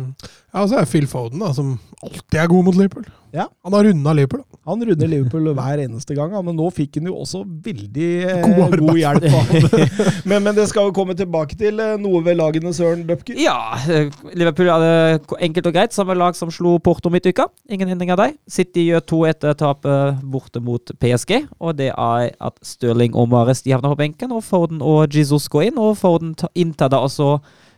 Ja, 0.56 0.62
og 0.64 0.70
så 0.72 0.78
er 0.80 0.86
Phil 0.88 1.04
Foden, 1.04 1.42
da, 1.42 1.50
som 1.52 1.74
alltid 2.00 2.38
er 2.40 2.46
god 2.48 2.64
mot 2.64 2.76
Liverpool. 2.78 3.04
Ja. 3.36 3.44
Han 3.66 3.74
har 3.76 3.84
runda 3.84 4.12
Liverpool. 4.16 4.40
da. 4.40 4.58
Han 4.70 4.84
runder 4.88 5.10
Liverpool 5.10 5.50
hver 5.52 5.82
eneste 5.82 6.14
gang, 6.16 6.32
men 6.46 6.56
nå 6.56 6.70
fikk 6.72 6.96
han 6.96 7.10
jo 7.10 7.18
også 7.20 7.42
veldig 7.66 8.06
eh, 8.24 8.46
God 8.46 8.76
god, 8.80 8.96
hjelp 8.96 9.26
av 9.28 9.50
men, 10.30 10.46
men 10.46 10.56
det 10.56 10.64
skal 10.70 10.88
jo 10.88 10.94
komme 10.96 11.12
tilbake 11.18 11.58
til 11.60 11.82
eh, 11.84 11.98
noe 12.00 12.22
ved 12.24 12.38
lagene, 12.40 12.72
Søren 12.72 13.02
Dupker? 13.04 13.36
Ja, 13.36 13.76
eh, 13.84 14.08
Liverpool 14.32 14.72
hadde 14.72 15.36
enkelt 15.44 15.68
og 15.68 15.76
greit 15.76 15.98
samme 15.98 16.16
lag 16.16 16.40
som 16.40 16.48
slo 16.54 16.78
Porto 16.80 17.12
midt 17.12 17.28
i 17.28 17.34
uka. 17.36 17.50
Ingen 17.68 17.92
hindring 17.92 18.14
av 18.16 18.22
dem. 18.22 18.40
City 18.48 18.86
gjør 18.88 19.04
to 19.04 19.20
etter 19.28 19.60
tapet 19.60 20.24
borte 20.24 20.64
mot 20.64 20.96
PSG. 20.96 21.42
Og 21.60 21.76
det 21.76 21.92
er 21.92 22.32
at 22.32 22.58
Stirling 22.64 23.12
og 23.12 23.28
Mares 23.34 23.60
de 23.60 23.76
havner 23.76 23.92
på 23.92 24.00
benken, 24.06 24.32
og 24.32 24.40
Foden 24.48 24.80
og 24.80 25.12
Jesus 25.12 25.50
går 25.52 25.68
inn. 25.68 25.84
Og 25.84 25.98
Foden 26.00 26.32
inntar 26.56 26.88
da 26.96 27.04
også 27.04 27.34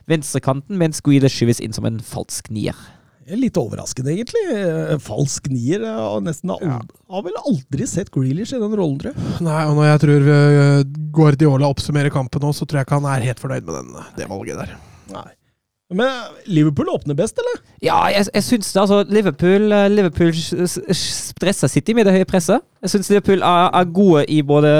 venstrekanten, 0.09 0.77
mens 0.79 1.01
Grealish 1.05 1.37
skyves 1.39 1.61
inn 1.63 1.75
som 1.75 1.85
en 1.89 1.99
falsk 2.03 2.49
nier. 2.53 2.77
Litt 3.29 3.57
overraskende, 3.61 4.09
egentlig. 4.15 4.41
Eh, 4.49 4.95
Falsk 5.05 5.51
nier. 5.53 5.83
eh, 5.85 5.97
Og 6.15 6.23
nesten 6.25 6.49
aldri, 6.49 6.71
Har 7.13 7.21
vel 7.27 7.35
aldri 7.45 7.85
sett 7.85 8.09
Grealish 8.09 8.55
i 8.55 8.61
den 8.61 8.73
rollen, 8.73 8.97
tror 8.97 9.11
jeg. 9.13 9.41
Nei, 9.45 9.59
og 9.69 9.75
når 9.77 9.85
jeg 9.91 9.99
tror 10.01 10.29
uh, 10.33 10.79
Guardiola 11.13 11.69
oppsummerer 11.69 12.09
kampen 12.09 12.41
nå, 12.41 12.49
så 12.57 12.65
tror 12.65 12.79
jeg 12.81 12.87
ikke 12.89 12.97
han 12.97 13.05
er 13.11 13.27
helt 13.29 13.43
fornøyd 13.43 13.67
med 13.69 13.77
den, 13.83 14.07
det 14.17 14.29
valget 14.31 14.57
der. 14.63 14.73
Nei. 15.13 15.27
Men 15.93 16.05
eh, 16.09 16.41
Liverpool 16.49 16.89
åpner 16.95 17.15
best, 17.17 17.37
eller? 17.41 17.61
Ja, 17.85 17.99
jeg, 18.13 18.25
jeg 18.33 18.43
syns 18.47 18.73
det. 18.73 18.81
altså 18.81 19.03
Liverpool, 19.13 19.71
eh, 19.77 19.87
Liverpool 19.93 20.33
stresser 20.97 21.69
City 21.69 21.93
med 21.97 22.09
det 22.09 22.13
høye 22.17 22.27
presset. 22.29 22.65
Jeg 22.81 22.95
syns 22.95 23.09
Liverpool 23.13 23.45
er, 23.45 23.69
er 23.77 23.93
gode 23.93 24.25
i 24.29 24.41
både 24.41 24.73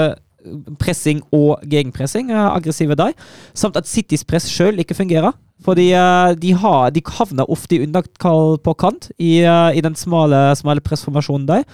pressing 0.80 1.22
og 1.36 1.62
gegenpressing. 1.68 2.30
er 2.30 2.50
Aggressive 2.54 2.96
der. 2.98 3.14
Samt 3.54 3.76
at 3.76 3.88
Citys 3.88 4.24
press 4.24 4.48
sjøl 4.50 4.78
ikke 4.82 4.98
fungerer. 4.98 5.32
Fordi 5.64 5.90
eh, 5.92 6.34
de, 6.40 6.52
har, 6.56 6.90
de 6.90 7.02
havner 7.18 7.50
ofte 7.50 7.76
i 7.76 7.82
underkall 7.84 8.58
på 8.64 8.74
kant 8.80 9.10
i, 9.18 9.40
eh, 9.44 9.76
i 9.76 9.82
den 9.84 9.96
smale, 9.98 10.50
smale 10.56 10.80
pressformasjonen 10.84 11.48
der. 11.48 11.66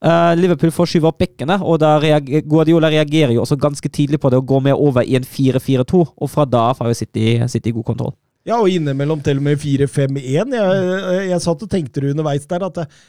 Uh, 0.00 0.32
Liverpool 0.32 0.70
får 0.72 0.88
skyve 0.88 1.10
opp 1.10 1.18
bekkene, 1.20 1.58
og 1.60 1.82
reager, 2.00 2.40
Guardiola 2.48 2.88
reagerer 2.88 3.34
jo 3.34 3.42
også 3.42 3.58
ganske 3.60 3.84
tidlig 3.92 4.16
på 4.16 4.30
det 4.32 4.38
og 4.40 4.46
går 4.48 4.62
med 4.70 4.72
over 4.72 5.04
i 5.04 5.18
en 5.18 5.26
4-4-2. 5.28 6.00
Og 6.16 6.30
fra 6.32 6.46
da 6.48 6.70
får 6.72 6.88
jo 6.88 6.96
City, 7.02 7.26
City 7.52 7.74
god 7.76 7.84
kontroll. 7.90 8.14
Ja, 8.48 8.56
og 8.56 8.72
innimellom 8.72 9.20
til 9.20 9.36
og 9.36 9.44
med 9.44 9.60
4-5-1. 9.60 10.54
Jeg, 10.56 11.24
jeg, 11.28 11.40
satt 11.44 11.64
og 11.66 11.70
tenkte 11.70 12.06
underveis 12.08 12.48
der 12.48 12.64
at 12.64 12.80
eh, 12.80 13.00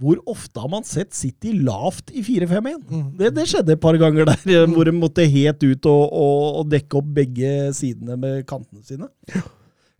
hvor 0.00 0.18
ofte 0.26 0.58
har 0.58 0.68
man 0.72 0.82
sett 0.82 1.14
City 1.14 1.52
lavt 1.62 2.10
i 2.10 2.22
4-5-1? 2.26 2.80
Det, 3.18 3.28
det 3.36 3.44
skjedde 3.46 3.76
et 3.76 3.80
par 3.84 3.94
ganger 4.00 4.26
der, 4.26 4.40
eh, 4.50 4.64
hvor 4.74 4.84
de 4.88 4.94
måtte 4.96 5.26
helt 5.30 5.62
ut 5.62 5.86
og, 5.86 6.08
og, 6.12 6.40
og 6.62 6.72
dekke 6.72 6.98
opp 6.98 7.12
begge 7.14 7.52
sidene 7.78 8.16
med 8.18 8.40
kantene 8.50 8.82
sine. 8.82 9.06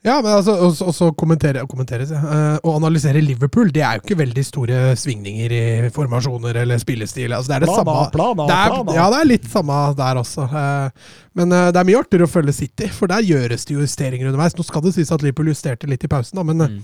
Ja, 0.04 0.18
men 0.20 0.34
altså, 0.34 0.52
og 0.84 0.90
så- 0.92 1.12
kommentere, 1.16 1.62
kommentere 1.70 2.04
seg. 2.04 2.18
jeg. 2.20 2.26
Eh, 2.28 2.58
Å 2.68 2.72
analysere 2.76 3.22
Liverpool, 3.24 3.70
det 3.72 3.80
er 3.86 3.94
jo 3.96 4.02
ikke 4.02 4.18
veldig 4.20 4.42
store 4.44 4.80
svingninger 5.00 5.54
i 5.56 5.62
formasjoner 5.94 6.58
eller 6.60 6.76
spillestil. 6.82 7.32
Altså, 7.32 7.48
det 7.48 7.56
er 7.56 7.64
det 7.64 7.70
Plan 7.70 7.78
samme. 7.86 8.10
plan 8.12 8.36
det 8.42 8.56
er, 8.58 8.74
plan 8.74 8.92
Ja, 8.98 9.06
det 9.14 9.20
er 9.22 9.30
litt 9.30 9.46
samme 9.48 9.78
der 9.96 10.20
også. 10.20 10.44
Uh, 10.50 10.90
Men 11.38 11.52
uh, 11.56 11.70
det 11.72 11.80
er 11.80 11.88
mye 11.88 12.02
artigere 12.02 12.26
å 12.28 12.34
følge 12.34 12.52
City, 12.52 12.90
for 12.92 13.06
der 13.14 13.24
gjøres 13.24 13.64
det 13.64 13.78
justeringer 13.78 14.28
underveis. 14.28 14.58
Nå 14.58 14.66
skal 14.68 14.82
det 14.84 14.92
sies 14.98 15.14
at 15.14 15.22
Liverpool 15.24 15.48
justerte 15.54 15.88
litt 15.88 16.04
i 16.04 16.10
pausen, 16.12 16.36
da, 16.36 16.44
men 16.50 16.66
Mm. 16.66 16.82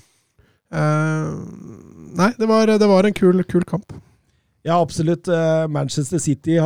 Nei, 2.19 2.33
det 2.39 2.49
var, 2.51 2.71
det 2.81 2.89
var 2.91 3.07
en 3.07 3.17
kul, 3.17 3.45
kul 3.49 3.67
kamp. 3.69 3.93
Ja, 4.63 4.81
absolutt. 4.81 5.29
Eh, 5.29 5.69
Manchester 5.69 6.19
City 6.19 6.59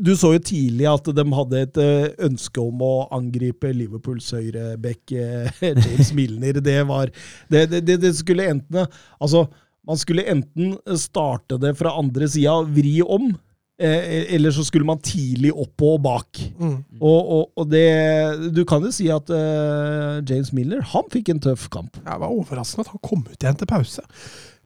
du, 0.00 0.12
så 0.16 0.34
jo 0.34 0.42
tidlig 0.44 0.84
at 0.90 1.08
de 1.16 1.24
hadde 1.32 1.62
et 1.64 1.80
eh, 1.80 2.10
ønske 2.28 2.60
om 2.60 2.82
å 2.84 2.92
angripe 3.14 3.70
Liverpools 3.72 4.28
høyreback 4.36 5.14
eh, 5.16 5.62
James 5.86 6.12
Milner. 6.16 6.60
Det 6.60 6.78
var 6.88 7.12
det, 7.48 7.64
det, 7.72 7.96
det, 8.02 8.12
skulle 8.18 8.50
enten 8.52 8.84
Altså, 9.16 9.46
man 9.88 10.00
skulle 10.00 10.26
enten 10.28 10.76
starte 11.00 11.56
det 11.60 11.72
fra 11.78 11.94
andre 11.96 12.28
sida, 12.28 12.58
vri 12.68 12.98
om, 13.00 13.30
eller 13.78 14.50
så 14.52 14.64
skulle 14.66 14.84
man 14.84 14.98
tidlig 15.00 15.52
opp 15.54 15.84
og 15.86 16.00
bak. 16.04 16.40
Mm. 16.58 16.74
Og, 16.98 17.20
og, 17.22 17.44
og 17.62 17.68
det 17.70 18.50
Du 18.52 18.64
kan 18.68 18.82
jo 18.84 18.90
si 18.92 19.06
at 19.14 19.30
James 19.30 20.50
Milner, 20.52 20.82
han 20.92 21.06
fikk 21.14 21.30
en 21.32 21.40
tøff 21.46 21.68
kamp. 21.72 21.96
Det 22.02 22.18
var 22.20 22.34
overraskende 22.34 22.84
at 22.84 22.92
han 22.92 23.04
kom 23.06 23.24
ut 23.24 23.38
igjen 23.38 23.56
til 23.62 23.70
pause. 23.70 24.04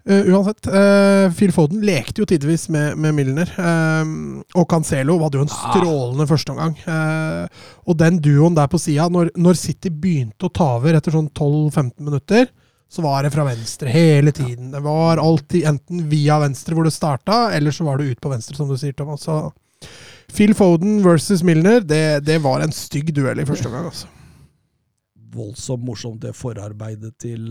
Eh, 0.02 0.26
uansett, 0.34 0.66
uh, 0.66 1.30
Phil 1.30 1.52
Foden 1.54 1.84
lekte 1.86 2.24
jo 2.24 2.26
tidvis 2.26 2.66
med, 2.74 2.96
med 2.98 3.14
Milner. 3.14 3.52
Uh, 3.54 4.40
og 4.58 4.66
Cancelo 4.70 5.14
hadde 5.22 5.38
jo 5.38 5.44
en 5.46 5.52
strålende 5.52 6.26
førsteomgang. 6.30 6.74
Uh, 6.86 7.68
og 7.86 7.98
den 8.00 8.18
duoen 8.22 8.58
der 8.58 8.70
på 8.70 8.80
sida, 8.82 9.06
når, 9.12 9.30
når 9.38 9.60
City 9.60 9.92
begynte 9.94 10.48
å 10.48 10.52
ta 10.54 10.72
over 10.80 10.98
etter 10.98 11.14
sånn 11.14 11.30
12-15 11.30 11.94
minutter, 12.02 12.50
så 12.92 13.04
var 13.04 13.22
det 13.24 13.30
fra 13.32 13.46
venstre 13.46 13.88
hele 13.94 14.34
tiden. 14.36 14.72
Det 14.74 14.82
var 14.84 15.22
alltid 15.22 15.68
enten 15.70 16.02
via 16.10 16.36
venstre 16.42 16.76
hvor 16.76 16.84
det 16.84 16.92
starta, 16.92 17.46
eller 17.56 17.72
så 17.72 17.86
var 17.86 18.00
det 18.02 18.10
ut 18.10 18.20
på 18.20 18.32
venstre, 18.34 18.58
som 18.58 18.68
du 18.68 18.74
sier, 18.76 18.92
Thomas. 18.98 19.24
Så 19.24 19.38
Phil 20.32 20.52
Foden 20.56 20.98
versus 21.04 21.44
Milner, 21.46 21.80
det, 21.80 22.26
det 22.26 22.42
var 22.44 22.60
en 22.60 22.74
stygg 22.74 23.14
duell 23.14 23.40
i 23.40 23.46
første 23.48 23.70
omgang. 23.70 23.86
Altså. 23.88 24.10
Voldsomt 25.32 25.86
morsomt, 25.86 26.20
det 26.20 26.34
forarbeidet 26.36 27.14
til, 27.22 27.46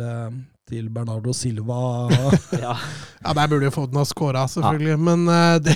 til 0.70 0.88
Bernardo 0.94 1.34
Silva. 1.36 1.82
Ja. 2.62 2.76
Ja, 3.22 3.34
Der 3.38 3.50
burde 3.50 3.68
jo 3.68 3.74
Foden 3.74 4.00
ha 4.00 4.06
scora, 4.08 4.46
selvfølgelig. 4.50 4.98
Men 5.02 5.28
uh, 5.30 5.58
det, 5.64 5.76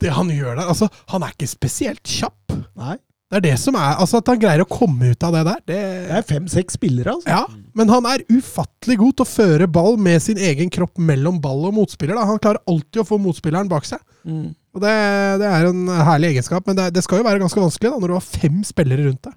det 0.00 0.12
han 0.16 0.30
gjør 0.32 0.56
der 0.58 0.70
altså, 0.70 0.88
Han 1.12 1.24
er 1.26 1.34
ikke 1.34 1.48
spesielt 1.50 2.02
kjapp. 2.06 2.54
Nei, 2.76 2.96
Det 3.30 3.40
er 3.40 3.44
det 3.48 3.54
som 3.60 3.76
er 3.78 4.00
altså 4.00 4.20
At 4.22 4.30
han 4.30 4.40
greier 4.42 4.62
å 4.64 4.68
komme 4.70 5.12
ut 5.12 5.26
av 5.26 5.34
det 5.36 5.44
der, 5.48 5.62
det 5.70 5.78
det 6.06 6.18
er 6.20 6.26
fem-seks 6.28 6.76
spillere, 6.78 7.16
altså. 7.16 7.32
Ja, 7.32 7.72
men 7.76 7.90
han 7.92 8.06
er 8.08 8.22
ufattelig 8.30 8.96
god 9.00 9.16
til 9.18 9.26
å 9.26 9.28
føre 9.28 9.66
ball 9.68 9.98
med 10.00 10.22
sin 10.24 10.38
egen 10.38 10.70
kropp 10.72 10.96
mellom 11.02 11.40
ball 11.42 11.66
og 11.68 11.74
motspiller. 11.76 12.16
Da. 12.16 12.28
Han 12.30 12.40
klarer 12.40 12.62
alltid 12.70 13.02
å 13.02 13.08
få 13.08 13.18
motspilleren 13.20 13.68
bak 13.68 13.84
seg. 13.88 14.00
Mm. 14.24 14.54
Og 14.76 14.84
det, 14.84 14.94
det 15.42 15.50
er 15.50 15.68
en 15.70 15.82
herlig 16.06 16.34
egenskap, 16.34 16.64
men 16.68 16.78
det, 16.78 16.90
det 16.96 17.02
skal 17.04 17.20
jo 17.20 17.26
være 17.26 17.42
ganske 17.42 17.60
vanskelig 17.60 17.92
da, 17.92 17.98
når 18.00 18.12
du 18.12 18.16
har 18.16 18.24
fem 18.24 18.62
spillere 18.64 19.08
rundt 19.08 19.26
deg. 19.28 19.36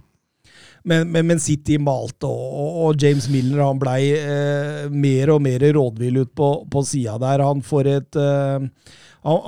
Men, 0.87 1.09
men, 1.11 1.27
men 1.27 1.39
City 1.43 1.77
malte, 1.81 2.29
og, 2.29 2.79
og, 2.85 3.01
James 3.01 3.27
Milner 3.31 3.65
han 3.65 3.79
blei 3.81 4.13
eh, 4.15 4.87
mer 4.91 5.33
og 5.35 5.41
mer 5.43 5.65
rådvill 5.75 6.21
ut 6.23 6.31
på, 6.37 6.49
på 6.71 6.83
sida 6.87 7.17
der. 7.21 7.43
Han 7.43 7.61
får 7.65 7.89
et 7.97 8.19
eh, 8.19 8.69
han, 9.27 9.39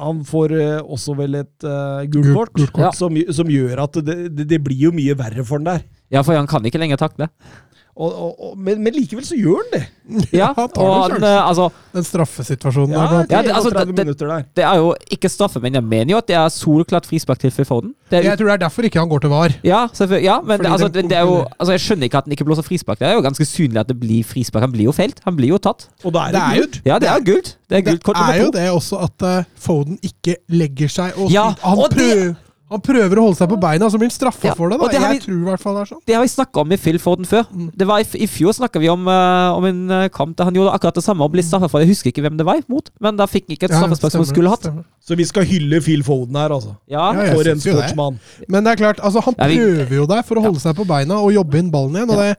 han- 0.00 0.24
får 0.24 0.54
eh, 0.56 0.80
også 0.80 1.14
vel 1.18 1.36
et 1.42 1.66
uh, 1.68 2.00
gult 2.08 2.32
kort, 2.32 2.52
gult 2.56 2.72
kort. 2.72 2.96
som, 2.96 3.12
som 3.36 3.50
gjør 3.52 3.84
at 3.84 3.98
det, 4.00 4.16
det, 4.32 4.46
det 4.48 4.60
blir 4.64 4.88
jo 4.88 4.92
mye 4.96 5.16
verre 5.18 5.44
for 5.44 5.60
han 5.60 5.68
der. 5.68 5.82
ja, 6.08 6.22
for 6.24 6.32
han 6.38 6.48
kan 6.48 6.64
ikke 6.64 6.80
lenger 6.80 6.96
takle. 7.00 7.28
Og, 7.98 8.12
og, 8.14 8.34
og, 8.46 8.50
men, 8.62 8.78
men 8.84 8.94
likevel 8.94 9.24
så 9.26 9.34
gjør 9.34 9.56
han 9.64 9.70
det. 9.72 9.86
Ja, 10.38 10.52
Han 10.56 10.68
tar 10.72 10.82
og 10.86 11.10
han, 11.12 11.24
eh, 11.26 11.48
altså, 11.48 11.64
Den 11.92 12.04
straffesituasjonen 12.06 12.92
Ja, 12.94 13.00
der. 13.02 13.08
blant- 13.10 13.32
Ja, 13.34 13.40
det- 13.42 13.52
altså, 13.56 13.70
31 13.74 14.14
det- 14.14 14.18
der. 14.20 14.44
det 14.56 14.64
er 14.64 14.76
jo 14.78 14.94
ikke 15.10 15.28
straffe, 15.28 15.60
men 15.60 15.74
jeg 15.74 15.82
mener 15.84 16.12
jo 16.14 16.16
at 16.22 16.28
det 16.28 16.36
er 16.36 16.48
solklart 16.48 17.06
frispark 17.10 17.38
til 17.42 17.50
Forden. 17.50 17.66
Foden. 17.68 17.94
Det 18.10 18.18
er, 18.18 18.22
Jeg 18.30 18.38
tror 18.38 18.46
det 18.46 18.52
er 18.54 18.62
derfor 18.64 18.82
ikke 18.88 18.98
han 19.02 19.08
går 19.08 19.18
til 19.18 19.30
VAR. 19.30 19.52
ja, 19.64 19.80
ja, 20.22 20.40
men 20.40 20.60
det, 20.60 20.66
altså, 20.70 20.88
det, 20.88 21.04
det 21.10 21.18
er 21.18 21.26
jo, 21.26 21.44
altså, 21.58 21.72
jeg 21.72 21.80
skjønner 21.80 22.04
ikke 22.08 22.18
at 22.18 22.24
han 22.24 22.32
ikke 22.32 22.44
blåser 22.44 22.62
frispark. 22.62 22.98
Det 22.98 23.08
er 23.08 23.12
jo 23.18 23.20
ganske 23.20 23.44
synlig 23.44 23.80
at 23.80 23.88
det 23.88 23.98
blir 24.00 24.22
frispark. 24.24 24.62
Han 24.62 24.72
blir 24.72 24.84
jo 24.84 24.92
felt. 24.92 25.20
Han 25.24 25.36
blir 25.36 25.48
jo 25.48 25.58
tatt. 25.58 25.88
Og 26.04 26.12
da 26.14 26.18
er 26.28 26.32
det, 26.32 26.40
Det 26.40 26.62
gult. 26.62 26.80
Ja, 26.86 26.98
det 26.98 27.08
er 27.08 27.20
gult. 27.26 27.56
Det 27.68 27.76
er 27.78 27.82
gult 27.90 28.02
kort 28.04 28.16
er 28.16 28.40
jo 28.44 28.50
det 28.54 28.70
også 28.70 29.02
at 29.04 29.22
uh, 29.26 29.44
Foden 29.56 29.98
ikke 30.02 30.36
legger 30.48 30.88
seg 30.88 31.18
og 31.18 31.30
Ja, 31.30 31.50
han, 31.60 31.78
og 31.78 31.90
det- 31.90 31.98
prøver, 31.98 32.36
han 32.70 32.80
prøver 32.84 33.16
å 33.16 33.22
holde 33.28 33.38
seg 33.38 33.48
på 33.48 33.56
beina, 33.60 33.86
så 33.88 33.96
blir 33.96 34.10
han 34.10 34.14
straffa 34.14 34.48
Ja, 34.50 34.54
for 34.54 34.68
det. 34.68 34.78
Da. 34.78 34.88
det 34.92 35.00
Jeg 35.00 35.10
vi- 35.14 35.20
tror 35.26 35.36
i 35.40 35.46
hvert 35.48 35.60
fall 35.62 35.74
det 35.74 35.82
er 35.82 35.88
sånn. 35.94 36.00
Det 36.06 36.14
har 36.14 36.22
vi 36.22 36.28
snakka 36.28 36.60
om 36.60 36.72
i 36.72 36.76
Phil 36.76 36.98
Foden 36.98 37.24
før. 37.24 37.44
Mm. 37.48 37.70
Det 37.76 37.86
var 37.88 37.98
I, 38.00 38.06
i 38.20 38.26
fjor 38.28 38.52
snakka 38.52 38.78
vi 38.80 38.88
om, 38.92 39.06
uh, 39.08 39.56
om 39.56 39.64
en 39.64 39.90
eh, 39.90 40.08
kamp 40.08 40.36
der 40.36 40.44
han 40.44 40.54
gjorde 40.54 40.74
akkurat 40.76 40.94
det 40.94 41.04
samme 41.04 41.24
og 41.24 41.32
ble 41.32 41.42
straffa 41.42 41.68
for 41.70 41.78
det. 41.80 41.88
Jeg 41.88 41.94
husker 41.96 42.12
ikke 42.12 42.24
hvem 42.28 42.36
det 42.36 42.44
var 42.46 42.60
mot, 42.68 42.90
men 43.00 43.16
da 43.16 43.24
fikk 43.26 43.48
han 43.48 43.56
ikke 43.56 43.64
et 43.70 43.74
straffespark 43.78 44.12
som 44.12 44.20
han 44.20 44.28
skulle 44.34 44.50
hatt. 44.52 44.60
stemmer. 44.68 44.84
Så 45.00 45.16
vi 45.16 45.24
skal 45.24 45.44
hylle 45.48 45.80
Phil 45.80 46.02
Foden 46.04 46.36
her, 46.36 46.50
altså. 46.50 46.76
Ja, 46.88 47.12
Ja, 47.12 47.34
For 47.34 47.48
en 47.48 47.60
sportsmann. 47.60 48.18
Men 48.48 48.64
det 48.64 48.72
er 48.72 48.76
klart, 48.84 49.00
altså 49.00 49.22
han 49.24 49.34
prøver 49.34 49.90
jo 49.96 50.06
der 50.06 50.22
for 50.22 50.36
å 50.36 50.42
holde 50.42 50.60
seg 50.60 50.76
på 50.76 50.84
beina 50.86 51.14
og 51.22 51.32
jobbe 51.32 51.58
inn 51.58 51.70
ballen 51.70 51.96
igjen. 51.96 52.10
Og 52.10 52.16
det, 52.20 52.36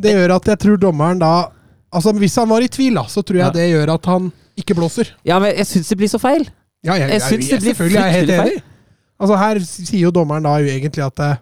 det 0.00 0.14
gjør 0.16 0.36
at 0.36 0.44
jeg 0.54 0.58
tror 0.58 0.76
dommeren 0.78 1.18
da 1.20 1.48
Altså 1.92 2.12
Hvis 2.14 2.36
han 2.38 2.48
var 2.48 2.62
i 2.62 2.68
tvil, 2.70 2.94
da, 2.94 3.02
så 3.10 3.18
tror 3.26 3.34
jeg 3.36 3.46
Ja. 3.46 3.50
det 3.50 3.64
gjør 3.74 3.94
at 3.94 4.04
han 4.06 4.32
ikke 4.56 4.76
blåser. 4.78 5.08
ja 5.26 5.40
men 5.40 5.56
jeg 5.56 5.66
syns 5.66 5.88
det 5.88 5.98
blir 5.98 6.06
så 6.08 6.20
feil. 6.22 6.46
Ja, 6.84 6.94
jeg, 6.94 7.10
Jeg 7.10 7.20
jeg, 7.20 7.40
jeg, 7.40 7.50
jeg 7.50 7.74
selvfølgelig 7.74 7.98
er 7.98 8.10
helt 8.14 8.30
enig. 8.30 8.62
Altså 9.20 9.38
Her 9.40 9.60
sier 9.66 10.06
jo 10.06 10.12
dommeren 10.14 10.46
da 10.46 10.56
jo 10.62 10.70
egentlig 10.72 11.04
at 11.04 11.22
eh, 11.24 11.40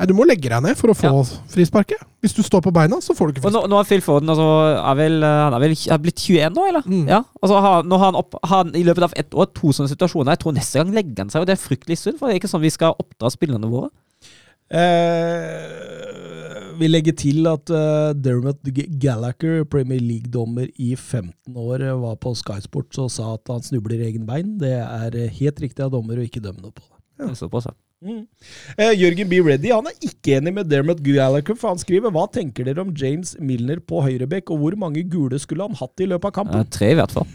nei, 0.00 0.08
du 0.10 0.14
må 0.18 0.26
legge 0.26 0.50
deg 0.50 0.64
ned 0.64 0.78
for 0.78 0.90
å 0.90 0.96
få 0.98 1.12
frisparket. 1.52 2.02
Hvis 2.20 2.34
du 2.36 2.42
står 2.44 2.64
på 2.64 2.72
beina, 2.74 2.98
så 3.00 3.14
får 3.16 3.30
du 3.30 3.36
ikke 3.36 3.44
frispark. 3.46 3.68
nå, 3.70 3.72
nå 3.72 3.78
er 3.80 3.88
Phil 3.88 4.02
Foden 4.04 4.32
altså, 4.34 4.48
er 4.76 4.98
vel, 4.98 5.20
eh, 5.24 5.38
Han 5.46 5.56
er 5.56 5.64
vel 5.64 5.76
er 5.78 6.02
blitt 6.02 6.20
21 6.26 6.58
nå, 6.58 6.66
eller? 6.72 6.90
Mm. 6.90 7.06
Ja, 7.08 7.22
altså 7.40 7.62
han, 7.64 7.88
Nå 7.88 8.00
har 8.02 8.10
han, 8.10 8.20
opp, 8.20 8.36
han 8.50 8.74
i 8.76 8.84
løpet 8.86 9.06
av 9.08 9.16
ett 9.22 9.32
år 9.34 9.50
to 9.54 9.72
sånne 9.76 9.92
situasjoner. 9.92 10.34
Jeg 10.34 10.44
tror 10.44 10.58
neste 10.58 10.82
gang 10.82 10.94
legger 10.96 11.24
han 11.24 11.32
seg, 11.32 11.44
og 11.44 11.50
det 11.50 11.56
er 11.56 11.64
fryktelig 11.64 12.00
synd. 12.02 12.18
For 12.20 12.28
det 12.28 12.36
er 12.36 12.42
ikke 12.42 12.52
sånn 12.52 12.66
vi 12.66 12.74
skal 12.74 12.98
oppdra 12.98 13.30
spillerne 13.32 13.70
våre. 13.70 13.92
Eh, 14.70 15.90
vi 16.78 16.88
legger 16.88 17.16
til 17.18 17.48
at 17.50 17.70
uh, 17.74 18.12
Dermot 18.14 18.60
Gallacher, 18.62 18.98
Gallagher, 19.02 19.64
Premier 19.68 20.00
League-dommer 20.00 20.70
i 20.78 20.94
15 20.94 21.56
år, 21.58 21.84
var 22.00 22.16
på 22.22 22.32
Sky 22.38 22.60
Sports 22.64 23.00
og 23.02 23.10
sa 23.12 23.34
at 23.34 23.50
han 23.52 23.66
snubler 23.66 23.98
i 23.98 24.06
egen 24.12 24.28
bein. 24.28 24.54
Det 24.62 24.76
er 24.78 25.18
helt 25.40 25.60
riktig 25.60 25.84
av 25.84 25.92
dommer 25.92 26.18
å 26.20 26.24
ikke 26.24 26.42
dømme 26.44 26.62
noe 26.62 26.72
på 26.72 26.86
det. 26.86 26.99
Det 27.20 27.30
er 27.34 27.38
såpass, 27.38 27.68
ja. 27.68 27.74
Mm. 28.00 28.22
Eh, 28.80 28.94
Jørgen 28.96 29.28
B. 29.28 29.42
Reddy 29.44 29.68
han 29.74 29.88
er 29.90 29.96
ikke 30.06 30.38
enig 30.38 30.54
med 30.56 30.70
Dermot 30.72 31.02
Gallagher, 31.04 31.56
for 31.60 31.74
han 31.74 31.80
skriver 31.82 32.12
Hva 32.14 32.22
tenker 32.32 32.64
dere 32.64 32.80
om 32.80 32.94
James 32.96 33.34
Milner 33.44 33.82
på 33.84 34.00
høyrebekk, 34.06 34.54
og 34.54 34.62
hvor 34.62 34.76
mange 34.80 35.02
gule 35.12 35.36
skulle 35.42 35.66
han 35.68 35.76
hatt 35.76 36.00
i 36.00 36.08
løpet 36.08 36.30
av 36.30 36.30
Eh, 36.30 36.36
kampen? 36.40 36.70
Tre, 36.72 36.90
i 36.94 36.96
hvert 36.96 37.12
fall. 37.12 37.26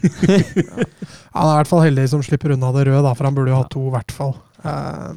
Han 1.36 1.46
er 1.46 1.52
i 1.52 1.58
hvert 1.60 1.70
fall 1.70 1.84
heldig 1.84 2.08
som 2.10 2.22
slipper 2.24 2.54
unna 2.56 2.72
det 2.74 2.86
røde, 2.88 3.02
da, 3.04 3.12
for 3.14 3.28
han 3.28 3.36
burde 3.36 3.52
jo 3.52 3.58
ha 3.60 3.66
to, 3.70 3.82
i 3.86 3.94
hvert 3.94 4.14
fall. 4.14 4.32
Eh, 4.64 5.10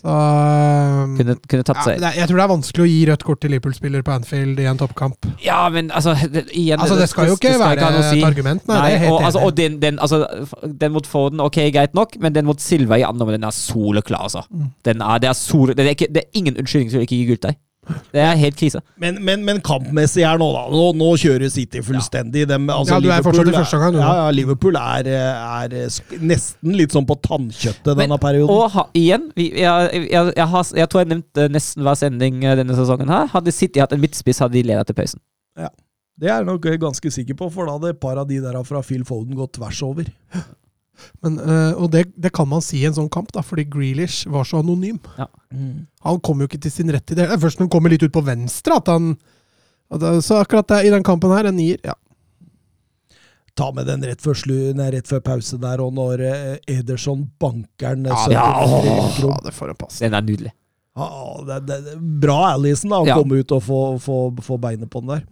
så 0.00 0.08
eh, 0.08 1.00
Kunne, 1.18 1.34
kunne 1.50 1.64
tatt 1.68 1.82
seg 1.84 2.00
er- 2.00 2.16
Jeg 2.16 2.28
tror 2.30 2.40
det 2.40 2.44
er 2.44 2.50
vanskelig 2.54 2.84
å 2.84 2.88
gi 2.88 3.00
rødt 3.10 3.24
kort 3.26 3.40
til 3.42 3.52
Liverpool-spiller 3.54 4.04
på 4.06 4.14
Anfield 4.14 4.60
i 4.62 4.66
en 4.70 4.80
toppkamp. 4.80 5.28
Ja, 5.44 5.58
men 5.68 5.90
altså 5.90 6.14
det, 6.32 6.46
igjen, 6.56 6.80
Altså, 6.80 6.96
det 6.96 7.08
skal 7.12 7.28
jo 7.28 7.36
ikke 7.36 7.52
skal 7.54 7.60
være 7.60 7.90
ikke 7.90 8.02
si. 8.10 8.18
et 8.20 8.28
argument, 8.30 8.66
nei. 8.68 8.78
Nei, 8.80 8.90
det 8.94 9.00
helt 9.04 9.12
og, 9.12 9.22
altså, 9.28 9.44
og 9.44 9.56
den, 9.60 9.78
den, 9.82 9.98
altså, 10.00 10.22
den 10.80 10.92
mot 10.96 11.06
Forden, 11.06 11.40
ok, 11.44 11.60
greit 11.74 11.94
nok, 11.94 12.16
men 12.20 12.34
den 12.34 12.48
mot 12.48 12.60
Silva 12.60 12.96
i 13.00 13.04
andre, 13.06 13.32
den 13.36 13.44
er 13.44 13.50
soleklar, 13.56 14.24
altså. 14.28 14.42
Mm. 14.50 14.70
Den 14.84 15.02
er, 15.02 15.18
det, 15.18 15.28
er 15.28 15.36
sol, 15.36 15.74
det, 15.74 15.84
er 15.86 15.96
ikke, 15.96 16.08
det 16.14 16.24
er 16.24 16.38
ingen 16.40 16.56
unnskyldning 16.56 16.90
til 16.94 17.02
å 17.02 17.04
ikke 17.04 17.18
gi 17.20 17.26
gult 17.34 17.42
der. 17.48 17.58
Det 18.12 18.22
er 18.22 18.38
helt 18.40 18.56
krise. 18.58 18.80
Men, 19.00 19.18
men, 19.24 19.44
men 19.46 19.60
kampmessig 19.64 20.24
her 20.26 20.40
nå, 20.40 20.48
da. 20.54 20.62
Nå, 20.72 20.84
nå 20.98 21.10
kjører 21.20 21.50
City 21.52 21.82
fullstendig. 21.84 22.46
De, 22.50 22.58
altså, 22.58 22.96
Ja, 22.96 23.00
du 23.00 23.08
er 23.10 23.18
Liverpool 23.20 23.36
fortsatt 23.38 23.52
i 23.52 23.56
første 23.58 23.80
gang, 23.82 23.96
du, 23.96 24.00
Ja, 24.02 24.12
ja, 24.20 24.30
Liverpool 24.34 24.78
er, 24.80 25.10
er 25.14 25.76
nesten 26.20 26.76
litt 26.78 26.96
sånn 26.96 27.08
på 27.08 27.18
tannkjøttet 27.24 27.92
Men- 27.92 28.04
denne 28.04 28.20
perioden. 28.22 28.54
Og 28.54 28.70
ha, 28.76 28.86
igjen, 28.98 29.28
vi, 29.36 29.50
jeg, 29.62 30.06
jeg, 30.10 30.32
jeg, 30.36 30.48
har, 30.54 30.72
jeg 30.82 30.92
tror 30.92 31.04
jeg 31.04 31.12
nevnte 31.14 31.48
nesten 31.52 31.86
hver 31.86 31.98
sending 31.98 32.42
eh, 32.44 32.56
denne 32.60 32.78
sesongen 32.78 33.12
her. 33.12 33.30
Hadde 33.34 33.54
City 33.54 33.82
hatt 33.82 33.94
en 33.96 34.02
midtspiss, 34.02 34.42
hadde 34.44 34.58
de 34.58 34.66
ledet 34.72 34.90
til 34.90 34.98
pausen. 35.02 35.22
Det 36.20 36.28
er 36.28 36.42
jeg 36.42 36.48
nok 36.50 36.66
ganske 36.82 37.10
sikker 37.14 37.36
på, 37.38 37.46
for 37.48 37.64
da 37.64 37.78
hadde 37.78 37.94
et 37.94 38.00
par 38.00 38.18
av 38.20 38.26
de 38.28 38.42
der 38.44 38.58
fra 38.68 38.82
Phil 38.84 39.06
Foden 39.08 39.38
gått 39.38 39.54
tvers 39.56 39.80
over. 39.86 40.10
Men, 41.22 41.38
eh, 41.40 41.72
og 41.80 41.90
det, 41.94 42.06
det 42.16 42.32
kan 42.36 42.48
man 42.50 42.62
si 42.64 42.80
i 42.82 42.86
en 42.88 42.96
sånn 42.96 43.10
kamp, 43.12 43.30
da, 43.36 43.42
fordi 43.46 43.64
Grealish 43.70 44.26
var 44.30 44.44
så 44.48 44.60
anonym. 44.64 44.98
Han 46.04 46.20
kom 46.24 46.40
jo 46.40 46.48
ikke 46.50 46.60
til 46.62 46.72
sin 46.74 46.90
rett 46.92 47.10
i 47.10 47.16
det. 47.18 47.26
Det 47.28 47.36
er 47.36 47.42
først 47.42 47.58
når 47.60 47.68
han 47.68 47.74
kommer 47.76 47.92
litt 47.92 48.04
ut 48.06 48.14
på 48.14 48.22
venstre 48.26 48.76
at 48.80 48.88
han 48.92 49.14
at 49.90 50.04
Så 50.22 50.36
akkurat 50.38 50.68
det, 50.70 50.84
i 50.86 50.90
den 50.94 51.02
kampen 51.02 51.32
her, 51.34 51.48
en 51.50 51.56
nier. 51.58 51.80
Ja. 51.82 51.96
Ta 53.58 53.72
med 53.74 53.88
den 53.90 54.04
rett 54.06 54.22
før, 54.22 54.36
slu, 54.38 54.54
nei, 54.78 54.86
rett 54.94 55.08
før 55.10 55.18
pause 55.26 55.58
der, 55.60 55.80
og 55.82 55.90
når 55.96 56.22
eh, 56.22 56.76
Ederson 56.78 57.24
banker 57.42 57.96
den. 57.98 58.06
Ja, 58.06 58.20
ja, 58.30 58.44
Ja, 59.18 59.34
det 59.44 59.52
får 59.56 59.72
en 59.72 59.80
pass. 59.80 59.98
Den 59.98 60.14
er 60.14 60.22
nydelig. 60.22 60.52
Ja, 61.00 61.08
det, 61.48 61.58
det, 61.66 61.96
bra 62.22 62.38
Alison 62.52 62.90
da, 62.94 63.00
å 63.02 63.08
Ja. 63.08 63.16
komme 63.18 63.40
ut 63.42 63.52
og 63.56 63.62
få, 63.66 63.80
få, 64.02 64.20
få 64.46 64.58
beinet 64.62 64.90
på 64.90 65.02
den 65.02 65.10
der. 65.16 65.26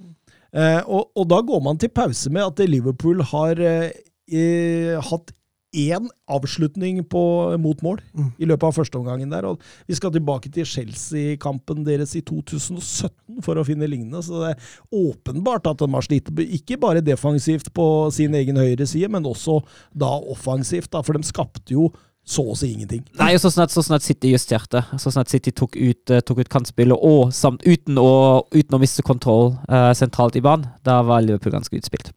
Eh, 0.51 0.81
og, 0.87 1.11
og 1.15 1.29
da 1.31 1.39
går 1.45 1.63
man 1.63 1.79
til 1.79 1.91
pause 1.95 2.31
med 2.35 2.43
at 2.43 2.63
Liverpool 2.67 3.23
har 3.31 3.59
eh, 3.63 4.99
hatt 5.11 5.33
én 5.77 6.07
avslutning 6.33 7.03
på, 7.05 7.23
mot 7.61 7.83
mål 7.85 7.99
Mm. 8.17 8.33
i 8.41 8.47
løpet 8.47 8.63
av 8.65 8.73
førsteomgangen 8.79 9.31
der. 9.31 9.45
Og 9.45 9.61
vi 9.87 9.95
skal 9.95 10.11
tilbake 10.15 10.51
til 10.53 10.65
Chelsea-kampen 10.65 11.85
deres 11.85 12.15
i 12.17 12.23
2017 12.23 13.43
for 13.45 13.55
å 13.61 13.65
finne 13.67 13.89
lignende. 13.89 14.23
Så 14.25 14.41
det 14.43 14.55
er 14.57 14.61
åpenbart 14.95 15.67
at 15.71 15.79
de 15.79 15.89
har 15.93 16.03
slitt, 16.07 16.31
ikke 16.33 16.79
bare 16.81 17.01
defensivt 17.05 17.73
på 17.77 18.11
sin 18.15 18.35
egen 18.35 18.57
høyre 18.57 18.87
side, 18.89 19.09
men 19.13 19.25
også 19.29 19.61
da 19.95 20.11
offensivt. 20.31 20.91
Da, 20.91 21.03
for 21.03 21.13
de 21.19 21.23
skapte 21.29 21.75
jo 21.77 21.91
så 22.29 22.43
å 22.53 22.57
si 22.57 22.73
ingenting. 22.75 23.07
Nei, 23.17 23.35
så 23.41 23.49
snart, 23.49 23.73
så 23.73 23.81
snart 23.85 24.03
City 24.05 24.35
justerte. 24.35 24.83
Så 25.01 25.13
snart 25.15 25.31
City 25.33 25.51
tok 25.51 25.77
ut, 25.77 26.11
eh, 26.11 26.21
tok 26.21 26.43
ut 26.43 26.49
kantspillet, 26.53 26.93
og 27.01 27.33
samt, 27.33 27.63
uten, 27.65 27.97
å, 27.97 28.45
uten 28.53 28.77
å 28.77 28.81
miste 28.83 29.03
kontroll 29.03 29.55
eh, 29.69 29.93
sentralt 29.97 30.37
i 30.37 30.41
banen, 30.45 30.67
da 30.85 31.01
var 31.03 31.23
Liverpool 31.25 31.53
ganske 31.57 31.77
utspilt. 31.81 32.13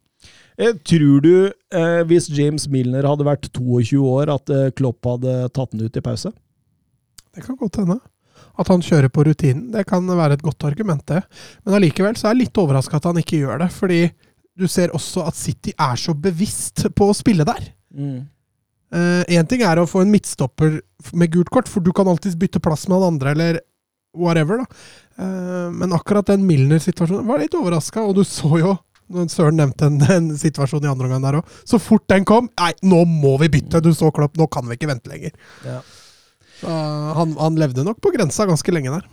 Eh, 0.61 0.75
tror 0.85 1.21
du, 1.25 1.35
eh, 1.73 2.01
hvis 2.05 2.29
James 2.29 2.67
Milner 2.69 3.07
hadde 3.09 3.25
vært 3.25 3.49
22 3.49 4.01
år, 4.05 4.29
at 4.29 4.51
eh, 4.53 4.69
Klopp 4.77 5.07
hadde 5.09 5.35
tatt 5.55 5.71
den 5.73 5.87
ut 5.87 5.97
i 5.97 6.03
pause? 6.05 6.29
Det 7.33 7.45
kan 7.45 7.57
godt 7.57 7.79
hende. 7.81 7.97
At 8.59 8.69
han 8.69 8.83
kjører 8.85 9.09
på 9.09 9.25
rutinen. 9.25 9.71
Det 9.73 9.87
kan 9.89 10.05
være 10.05 10.37
et 10.37 10.45
godt 10.45 10.67
argument, 10.67 11.01
det. 11.09 11.23
Men 11.65 11.79
allikevel 11.79 12.17
så 12.19 12.29
er 12.29 12.35
jeg 12.35 12.43
litt 12.43 12.61
overraska 12.61 12.99
at 12.99 13.07
han 13.09 13.21
ikke 13.21 13.39
gjør 13.41 13.63
det. 13.63 13.71
Fordi 13.73 14.01
du 14.59 14.67
ser 14.69 14.93
også 14.93 15.23
at 15.29 15.39
City 15.39 15.73
er 15.73 15.97
så 15.97 16.13
bevisst 16.13 16.83
på 16.93 17.09
å 17.09 17.17
spille 17.17 17.47
der. 17.47 17.71
Én 18.91 19.47
ting 19.47 19.63
er 19.63 19.79
å 19.79 19.87
få 19.87 20.03
en 20.03 20.11
midtstopper 20.11 20.81
med 21.15 21.31
gult 21.31 21.49
kort, 21.53 21.71
for 21.71 21.79
du 21.79 21.93
kan 21.95 22.09
alltids 22.11 22.35
bytte 22.37 22.59
plass 22.61 22.89
med 22.89 22.99
han 22.99 23.13
andre, 23.15 23.31
eller 23.31 23.61
whatever. 24.13 24.57
da. 24.57 24.65
Eh, 25.23 25.71
men 25.71 25.93
akkurat 25.93 26.27
den 26.27 26.45
Milner-situasjonen 26.47 27.27
var 27.27 27.41
litt 27.41 27.55
overraska, 27.57 28.03
og 28.03 28.15
du 28.19 28.23
så 28.27 28.51
jo 28.59 28.75
Søren 29.31 29.57
nevnte 29.59 29.87
en, 29.89 29.97
en 30.11 30.29
situasjon 30.39 30.85
i 30.85 30.91
andre 30.91 31.07
omgang 31.09 31.25
der 31.25 31.39
òg. 31.41 31.55
Så 31.67 31.79
fort 31.81 32.07
den 32.11 32.27
kom 32.27 32.49
Nei, 32.59 32.71
nå 32.85 33.03
må 33.09 33.37
vi 33.41 33.51
bytte! 33.57 33.81
Du 33.83 33.91
så 33.97 34.11
Klopp, 34.15 34.37
nå 34.39 34.47
kan 34.51 34.67
vi 34.69 34.77
ikke 34.77 34.91
vente 34.91 35.11
lenger. 35.11 35.33
Ja. 35.67 35.79
Så 36.61 36.77
han, 37.17 37.33
han 37.39 37.57
levde 37.59 37.85
nok 37.87 38.01
på 38.03 38.13
grensa 38.13 38.45
ganske 38.49 38.73
lenge 38.73 38.93
der. 38.93 39.07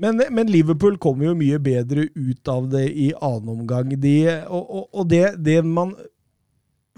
Men, 0.00 0.20
men 0.32 0.48
Liverpool 0.48 0.96
kom 1.00 1.20
jo 1.24 1.34
mye 1.36 1.58
bedre 1.60 2.06
ut 2.16 2.48
av 2.48 2.70
det 2.72 2.86
i 2.88 3.10
annen 3.16 3.52
omgang. 3.52 3.92
De, 4.00 4.16
og 4.48 4.64
og, 4.64 4.86
og 4.96 5.08
det, 5.10 5.24
det 5.44 5.60
man 5.66 5.92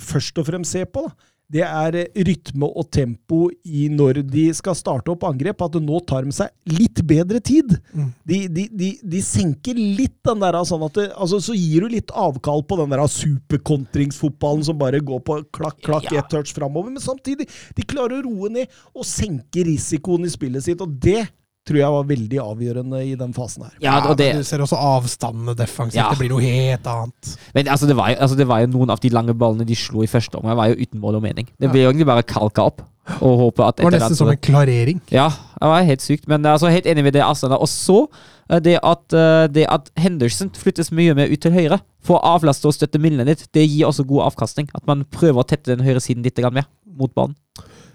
først 0.03 0.39
og 0.39 0.47
fremst 0.49 0.75
ser 0.75 0.87
på, 0.91 1.07
da, 1.09 1.32
det 1.53 1.63
er 1.67 1.97
rytme 2.27 2.69
og 2.71 2.87
tempo 2.95 3.43
i 3.69 3.85
når 3.93 4.23
de 4.25 4.47
skal 4.57 4.77
starte 4.79 5.13
opp 5.13 5.27
angrep. 5.29 5.61
At 5.61 5.77
nå 5.83 6.01
tar 6.09 6.25
de 6.25 6.33
seg 6.33 6.49
litt 6.73 7.03
bedre 7.05 7.43
tid. 7.45 7.75
Mm. 7.93 8.07
De, 8.29 8.39
de, 8.49 8.65
de, 8.81 8.89
de 9.15 9.21
senker 9.25 9.77
litt 9.77 10.17
den 10.25 10.41
der 10.41 10.57
sånn 10.69 10.87
at 10.87 10.97
det, 10.97 11.07
altså, 11.13 11.43
Så 11.45 11.57
gir 11.59 11.85
du 11.85 11.93
litt 11.93 12.13
avkall 12.17 12.65
på 12.65 12.79
den 12.81 12.95
der 12.95 13.05
superkontringsfotballen 13.05 14.65
som 14.65 14.81
bare 14.81 15.03
går 15.05 15.21
på 15.27 15.39
klakk, 15.53 15.81
klakk, 15.85 16.09
Ja. 16.13 16.23
ett 16.23 16.33
touch 16.33 16.55
framover. 16.57 16.91
Men 16.95 17.05
samtidig, 17.05 17.49
de 17.77 17.85
klarer 17.85 18.23
å 18.23 18.27
roe 18.31 18.53
ned 18.53 18.73
og 18.95 19.05
senke 19.09 19.67
risikoen 19.69 20.25
i 20.25 20.33
spillet 20.33 20.65
sitt. 20.65 20.81
Og 20.81 20.97
det 21.05 21.27
tror 21.69 21.79
jeg 21.79 21.95
var 21.95 22.07
veldig 22.09 22.39
avgjørende 22.43 23.01
i 23.07 23.15
den 23.19 23.33
fasen 23.37 23.63
her. 23.67 23.75
Ja, 23.85 23.99
og 24.11 24.17
det, 24.19 24.33
men 24.35 24.43
Du 24.43 24.49
ser 24.49 24.63
også 24.65 24.79
avstandene 24.79 25.55
defensivt. 25.59 25.95
Ja. 26.01 26.09
Det 26.11 26.19
blir 26.19 26.33
noe 26.35 26.43
helt 26.43 26.87
annet. 26.91 27.37
men 27.55 27.69
altså 27.69 27.87
det, 27.87 27.97
var, 27.97 28.11
jo- 28.11 28.17
altså 28.25 28.37
det 28.37 28.49
var 28.51 28.61
jo 28.65 28.67
noen 28.73 28.91
av 28.91 29.01
de 29.01 29.09
lange 29.15 29.35
ballene 29.39 29.67
de 29.69 29.77
slo 29.79 30.03
i 30.03 30.11
første 30.11 30.35
omgang, 30.41 30.57
var 30.59 30.73
jo 30.73 30.81
uten 30.83 31.01
mål 31.01 31.21
og 31.21 31.23
mening. 31.23 31.47
Det 31.61 31.69
Ja. 31.69 31.73
ble 31.73 31.83
jo 31.85 31.91
egentlig 31.93 32.07
bare 32.11 32.23
kalka 32.27 32.63
opp. 32.67 32.83
Og 33.21 33.39
håpe 33.39 33.65
at 33.67 33.77
Det 33.77 33.85
var 33.85 33.91
nesten 33.97 34.15
som 34.17 34.29
en 34.31 34.37
klarering. 34.37 35.01
Ja, 35.11 35.29
det 35.29 35.69
var 35.69 35.83
helt 35.83 36.01
sykt. 36.03 36.29
Men 36.29 36.45
altså, 36.47 36.71
helt 36.71 36.87
enig 36.87 37.03
med 37.03 37.13
det 37.13 37.23
Aslan 37.23 37.51
Og 37.51 37.67
så 37.67 38.07
eh, 38.49 38.61
det 38.61 38.79
at, 38.83 39.13
eh, 39.13 39.47
det 39.49 39.67
at 39.69 39.91
Henderson 39.99 40.51
flyttes 40.55 40.93
mye 40.93 41.13
mer 41.15 41.27
ut 41.27 41.41
til 41.41 41.51
høyre 41.51 41.81
for 42.01 42.19
å 42.21 42.39
avlaste 42.39 42.67
og 42.67 42.75
støtte 42.75 43.01
midlene 43.03 43.27
litt, 43.27 43.49
det 43.53 43.67
gir 43.69 43.87
også 43.87 44.07
god 44.07 44.31
avkastning. 44.33 44.69
At 44.75 44.87
man 44.87 45.05
prøver 45.05 45.43
å 45.43 45.47
tette 45.47 45.75
den 45.77 45.85
høyre 45.85 45.99
siden 46.01 46.23
litt 46.23 46.37
grann 46.39 46.55
mer 46.55 46.67
mot 46.97 47.13
banen. 47.15 47.35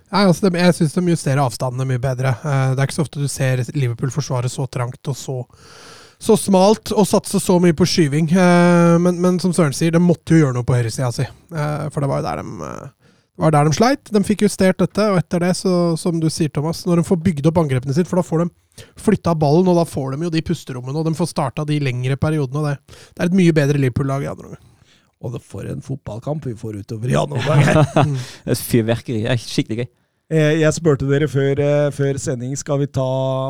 Nei, 0.08 0.24
altså, 0.24 0.48
de, 0.48 0.60
jeg 0.62 0.76
syns 0.78 0.96
de 0.96 1.04
justerer 1.12 1.44
avstandene 1.44 1.88
mye 1.90 2.02
bedre. 2.02 2.32
Eh, 2.40 2.74
det 2.74 2.82
er 2.82 2.88
ikke 2.88 2.98
så 3.00 3.06
ofte 3.06 3.24
du 3.24 3.30
ser 3.32 3.64
Liverpool 3.76 4.14
forsvare 4.14 4.52
så 4.52 4.68
trangt 4.72 5.12
og 5.12 5.18
så, 5.20 5.42
så 6.20 6.38
smalt 6.40 6.94
og 6.96 7.08
satse 7.10 7.42
så 7.44 7.58
mye 7.64 7.76
på 7.76 7.88
skyving. 7.90 8.30
Eh, 8.32 8.96
men, 9.04 9.20
men 9.24 9.42
som 9.44 9.56
Søren 9.56 9.76
sier, 9.76 9.92
de 9.96 10.04
måtte 10.04 10.36
jo 10.36 10.46
gjøre 10.46 10.56
noe 10.56 10.68
på 10.68 10.78
høyresida 10.78 11.12
si. 11.16 11.28
Eh, 11.28 11.90
for 11.92 12.04
det 12.04 12.12
var 12.12 12.24
jo 12.24 12.30
der 12.30 12.44
de 12.44 12.94
var 13.38 13.54
der 13.54 13.68
de 13.68 13.76
sleit. 13.78 14.10
De 14.10 14.24
fikk 14.26 14.48
justert 14.48 14.80
dette, 14.82 15.10
og 15.12 15.20
etter 15.20 15.44
det, 15.46 15.52
så, 15.60 15.74
som 16.00 16.18
du 16.22 16.26
sier, 16.34 16.50
Thomas, 16.54 16.82
når 16.88 17.02
de 17.02 17.08
får 17.08 17.20
bygd 17.28 17.50
opp 17.52 17.60
angrepene 17.62 17.94
sine, 17.94 18.10
for 18.10 18.18
da 18.18 18.26
får 18.26 18.44
de 18.44 18.88
flytta 19.02 19.36
ballen, 19.38 19.70
og 19.70 19.78
da 19.78 19.86
får 19.86 20.16
de 20.16 20.26
jo 20.26 20.34
de 20.34 20.42
pusterommene, 20.46 20.98
og 20.98 21.06
de 21.06 21.14
får 21.18 21.30
starta 21.36 21.66
de 21.68 21.78
lengre 21.84 22.18
periodene. 22.18 22.64
og 22.64 22.66
Det, 22.72 22.98
det 23.14 23.24
er 23.24 23.30
et 23.30 23.38
mye 23.38 23.56
bedre 23.60 23.84
Liverpool-lag 23.84 24.26
i 24.26 24.32
andre 24.32 24.50
omgang. 24.50 24.67
Og 25.24 25.34
det 25.34 25.42
for 25.42 25.66
en 25.66 25.82
fotballkamp 25.82 26.46
vi 26.46 26.54
får 26.58 26.82
utover 26.84 27.10
er 28.46 28.60
Fyrverkeri. 28.60 29.24
Er 29.26 29.40
skikkelig 29.42 29.80
gøy. 29.80 29.88
Eh, 30.30 30.58
Jeg 30.60 30.74
spurte 30.76 31.08
dere 31.08 31.30
før, 31.32 31.60
eh, 31.64 31.90
før 31.96 32.18
sending 32.20 32.52
skal 32.60 32.82
vi 32.82 32.88
ta 32.92 33.06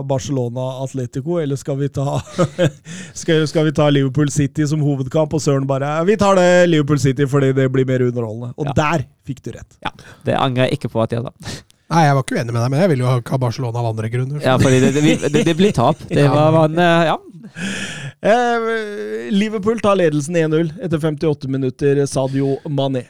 Barcelona 0.07 0.67
Atletico, 0.83 1.39
eller 1.41 1.57
skal 1.57 1.79
vi 1.79 1.87
ta 1.89 2.19
skal, 3.21 3.47
skal 3.49 3.65
vi 3.65 3.73
ta 3.75 3.89
Liverpool 3.89 4.29
City 4.31 4.67
som 4.69 4.83
hovedkamp? 4.85 5.33
Og 5.33 5.41
Søren 5.41 5.65
bare 5.67 5.89
Vi 6.05 6.15
tar 6.21 6.37
det 6.37 6.69
Liverpool 6.69 7.01
City 7.01 7.25
fordi 7.27 7.49
det 7.57 7.65
blir 7.73 7.87
mer 7.89 8.05
underholdende. 8.07 8.53
Og 8.57 8.69
Ja. 8.69 8.73
der 8.77 9.07
fikk 9.27 9.41
du 9.43 9.51
rett. 9.57 9.79
Ja, 9.83 9.89
Det 10.25 10.37
angrer 10.37 10.69
jeg 10.69 10.77
ikke 10.79 10.93
på 10.93 11.01
at 11.03 11.11
jeg 11.17 11.25
sa. 11.25 11.33
Nei, 11.87 12.01
jeg 12.03 12.15
var 12.17 12.23
ikke 12.25 12.35
uenig 12.35 12.51
med 12.53 12.61
deg, 12.61 12.71
men 12.73 12.81
jeg 12.83 12.89
ville 12.91 13.05
jo 13.05 13.11
ha 13.31 13.37
Barcelona 13.39 13.79
av 13.79 13.85
andre 13.93 14.09
grunner. 14.11 14.41
Ja, 14.43 14.57
fordi 14.59 14.79
det, 14.83 14.89
det, 14.97 15.31
det, 15.31 15.43
det 15.47 15.55
blir 15.55 15.71
tap. 15.77 16.01
Det 16.09 16.25
Ja. 16.25 16.33
var 16.33 16.51
man, 16.57 16.77
eh, 16.83 17.05
Ja. 17.13 17.17
Eh, 18.21 19.31
Liverpool 19.31 19.79
tar 19.79 19.95
ledelsen 19.99 20.35
1-0 20.35 20.73
etter 20.83 20.99
58 20.99 21.47
minutter. 21.47 22.05
Sadio 22.09 22.57
Mané. 22.67 23.05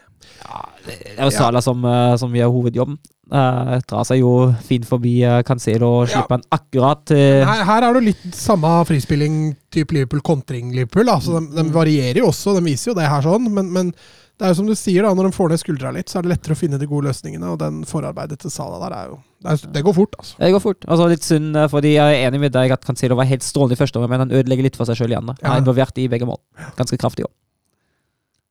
Det 0.86 0.98
er 1.18 1.24
jo 1.26 1.32
Sala 1.34 1.62
som, 1.62 1.84
eh, 1.86 2.16
som 2.22 2.34
gjør 2.36 2.52
hovedjobben. 2.54 2.98
Uh, 3.28 3.82
drar 3.84 4.06
seg 4.08 4.22
jo 4.22 4.54
fint 4.64 4.86
forbi 4.88 5.18
uh, 5.28 5.42
Cancelo 5.44 5.90
og 5.98 6.06
Ja. 6.08 6.14
slipper 6.22 6.38
han 6.38 6.46
akkurat 6.56 7.12
uh, 7.12 7.44
Her, 7.44 7.64
her 7.68 7.84
er 7.90 7.98
det 7.98 8.04
litt 8.06 8.22
samme 8.38 8.70
frispilling-type 8.88 9.92
Liverpool 9.92 10.22
kontring 10.24 10.70
Liverpool. 10.72 11.10
Altså, 11.12 11.42
de, 11.44 11.58
de 11.58 11.74
varierer 11.76 12.22
jo 12.22 12.30
også, 12.30 12.54
de 12.56 12.64
viser 12.70 12.94
jo 12.94 12.96
det 13.02 13.10
her 13.12 13.26
sånn, 13.26 13.50
men, 13.52 13.68
men 13.76 13.92
det 14.38 14.46
er 14.46 14.52
jo 14.54 14.58
som 14.60 14.68
du 14.70 14.76
sier, 14.78 15.02
da, 15.02 15.12
når 15.18 15.30
de 15.30 15.34
får 15.34 15.50
ned 15.50 15.62
skuldra 15.64 15.92
litt, 15.96 16.12
så 16.12 16.20
er 16.20 16.26
det 16.28 16.32
lettere 16.36 16.54
å 16.54 16.60
finne 16.60 16.78
de 16.78 16.86
gode 16.90 17.08
løsningene, 17.10 17.50
og 17.50 17.58
den 17.62 17.80
forarbeidet 17.90 18.38
til 18.44 18.54
Sala 18.54 18.78
der 18.84 18.94
er 18.94 19.08
jo 19.10 19.18
Det, 19.42 19.50
er, 19.54 19.72
det 19.74 19.84
går 19.88 19.96
fort, 19.98 20.14
altså. 20.22 20.36
Det 20.44 20.52
går 20.54 20.62
fort. 20.62 20.86
Altså 20.88 21.08
Litt 21.10 21.26
synd, 21.26 21.56
eh, 21.58 21.68
fordi 21.74 21.96
jeg 21.96 22.20
er 22.20 22.28
enig 22.28 22.44
med 22.46 22.54
deg 22.54 22.74
at 22.76 22.86
Cancelo 22.86 23.18
var 23.18 23.30
helt 23.30 23.46
strålende 23.46 23.78
i 23.78 23.82
første 23.82 23.98
omgang, 23.98 24.14
men 24.14 24.26
han 24.28 24.36
ødelegger 24.38 24.68
litt 24.70 24.78
for 24.78 24.86
seg 24.90 25.00
sjøl 25.02 25.14
i 25.16 25.18
andre. 25.20 25.36
Han 25.42 25.56
er 25.58 25.64
involvert 25.66 25.98
i 25.98 26.08
begge 26.12 26.30
mål. 26.30 26.38
Ganske 26.78 26.98
kraftig 27.02 27.26
òg. 27.26 27.34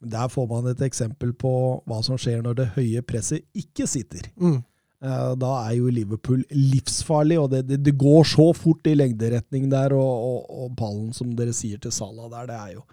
Der 0.06 0.28
får 0.28 0.46
man 0.50 0.66
et 0.70 0.82
eksempel 0.84 1.32
på 1.38 1.52
hva 1.88 2.02
som 2.04 2.18
skjer 2.20 2.42
når 2.44 2.58
det 2.58 2.66
høye 2.76 3.02
presset 3.06 3.46
ikke 3.56 3.86
sitter. 3.88 4.26
Mm. 4.38 4.58
Eh, 5.06 5.30
Da 5.40 5.52
er 5.68 5.78
jo 5.78 5.88
Liverpool 5.92 6.42
livsfarlig, 6.50 7.38
og 7.40 7.50
det, 7.54 7.62
det, 7.70 7.80
det 7.86 7.94
går 7.98 8.26
så 8.28 8.50
fort 8.56 8.86
i 8.90 8.94
lengderetning 8.98 9.70
der. 9.72 9.94
Og, 9.96 10.28
og, 10.28 10.50
og 10.66 10.76
ballen, 10.78 11.12
som 11.16 11.32
dere 11.38 11.54
sier 11.56 11.78
til 11.82 11.94
Salah 11.94 12.28
der, 12.34 12.50
det 12.50 12.58
er 12.58 12.74
jo, 12.76 12.84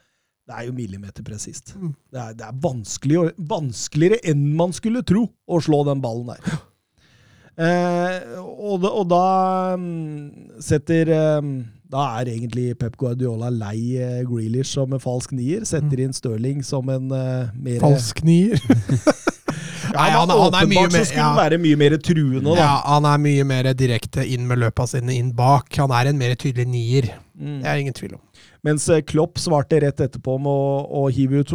det 0.49 0.55
er 0.59 0.65
jo 0.67 0.73
millimeterpresist. 0.75 1.73
Mm. 1.79 1.93
Det, 2.11 2.19
er, 2.19 2.33
det 2.39 2.45
er 2.49 2.57
vanskelig, 2.63 3.19
vanskeligere 3.47 4.19
enn 4.33 4.41
man 4.59 4.73
skulle 4.75 5.03
tro 5.07 5.25
å 5.47 5.59
slå 5.63 5.83
den 5.87 6.01
ballen 6.03 6.33
der. 6.33 6.57
Eh, 7.53 8.39
og, 8.41 8.79
da- 8.81 8.91
og 8.97 9.07
da 9.11 9.23
mm, 9.77 10.59
setter 10.65 11.11
eh, 11.13 11.49
Da 11.93 12.05
er 12.17 12.31
egentlig 12.31 12.71
Pep 12.81 12.95
Guardiola 12.97 13.51
lei 13.53 13.93
eh, 14.01 14.23
Grealish 14.25 14.71
som 14.73 14.95
en 14.97 15.03
falsk 15.03 15.35
nier. 15.37 15.61
Setter 15.69 16.01
inn 16.01 16.15
Stirling 16.17 16.63
som 16.65 16.89
en 16.89 17.11
eh, 17.13 17.51
mer 17.53 17.77
Falsk 17.83 18.23
nier. 18.25 18.57
Nei, 19.93 20.07
han, 20.09 20.25
han, 20.25 20.39
han 20.41 20.55
er 20.63 20.69
mye 20.71 20.87
mer 20.89 21.03
ja. 21.13 21.27
være 21.37 21.59
mye 21.61 21.77
mer 21.77 21.93
truende, 22.01 22.41
da. 22.47 22.55
ja, 22.57 22.71
Han 22.95 23.05
er 23.05 23.19
mye 23.21 23.43
mer 23.45 23.67
direkte 23.77 24.23
inn 24.25 24.47
med 24.49 24.63
løpa 24.63 24.87
sine 24.89 25.13
inn 25.13 25.29
bak. 25.37 25.69
Han 25.77 25.93
er 25.93 26.09
en 26.09 26.17
mer 26.17 26.33
tydelig 26.39 26.65
nier. 26.71 27.11
Mm. 27.33 27.61
Det 27.63 27.69
er 27.69 27.79
ingen 27.81 27.95
tvil 27.97 28.13
om. 28.17 28.21
Mens 28.63 28.85
eh, 28.93 29.01
Klopp 29.01 29.39
svarte 29.41 29.79
rett 29.81 30.03
etterpå 30.05 30.35
med 30.41 30.51
å, 30.51 30.75
å 31.01 31.07
hive 31.13 31.41
ut 31.41 31.53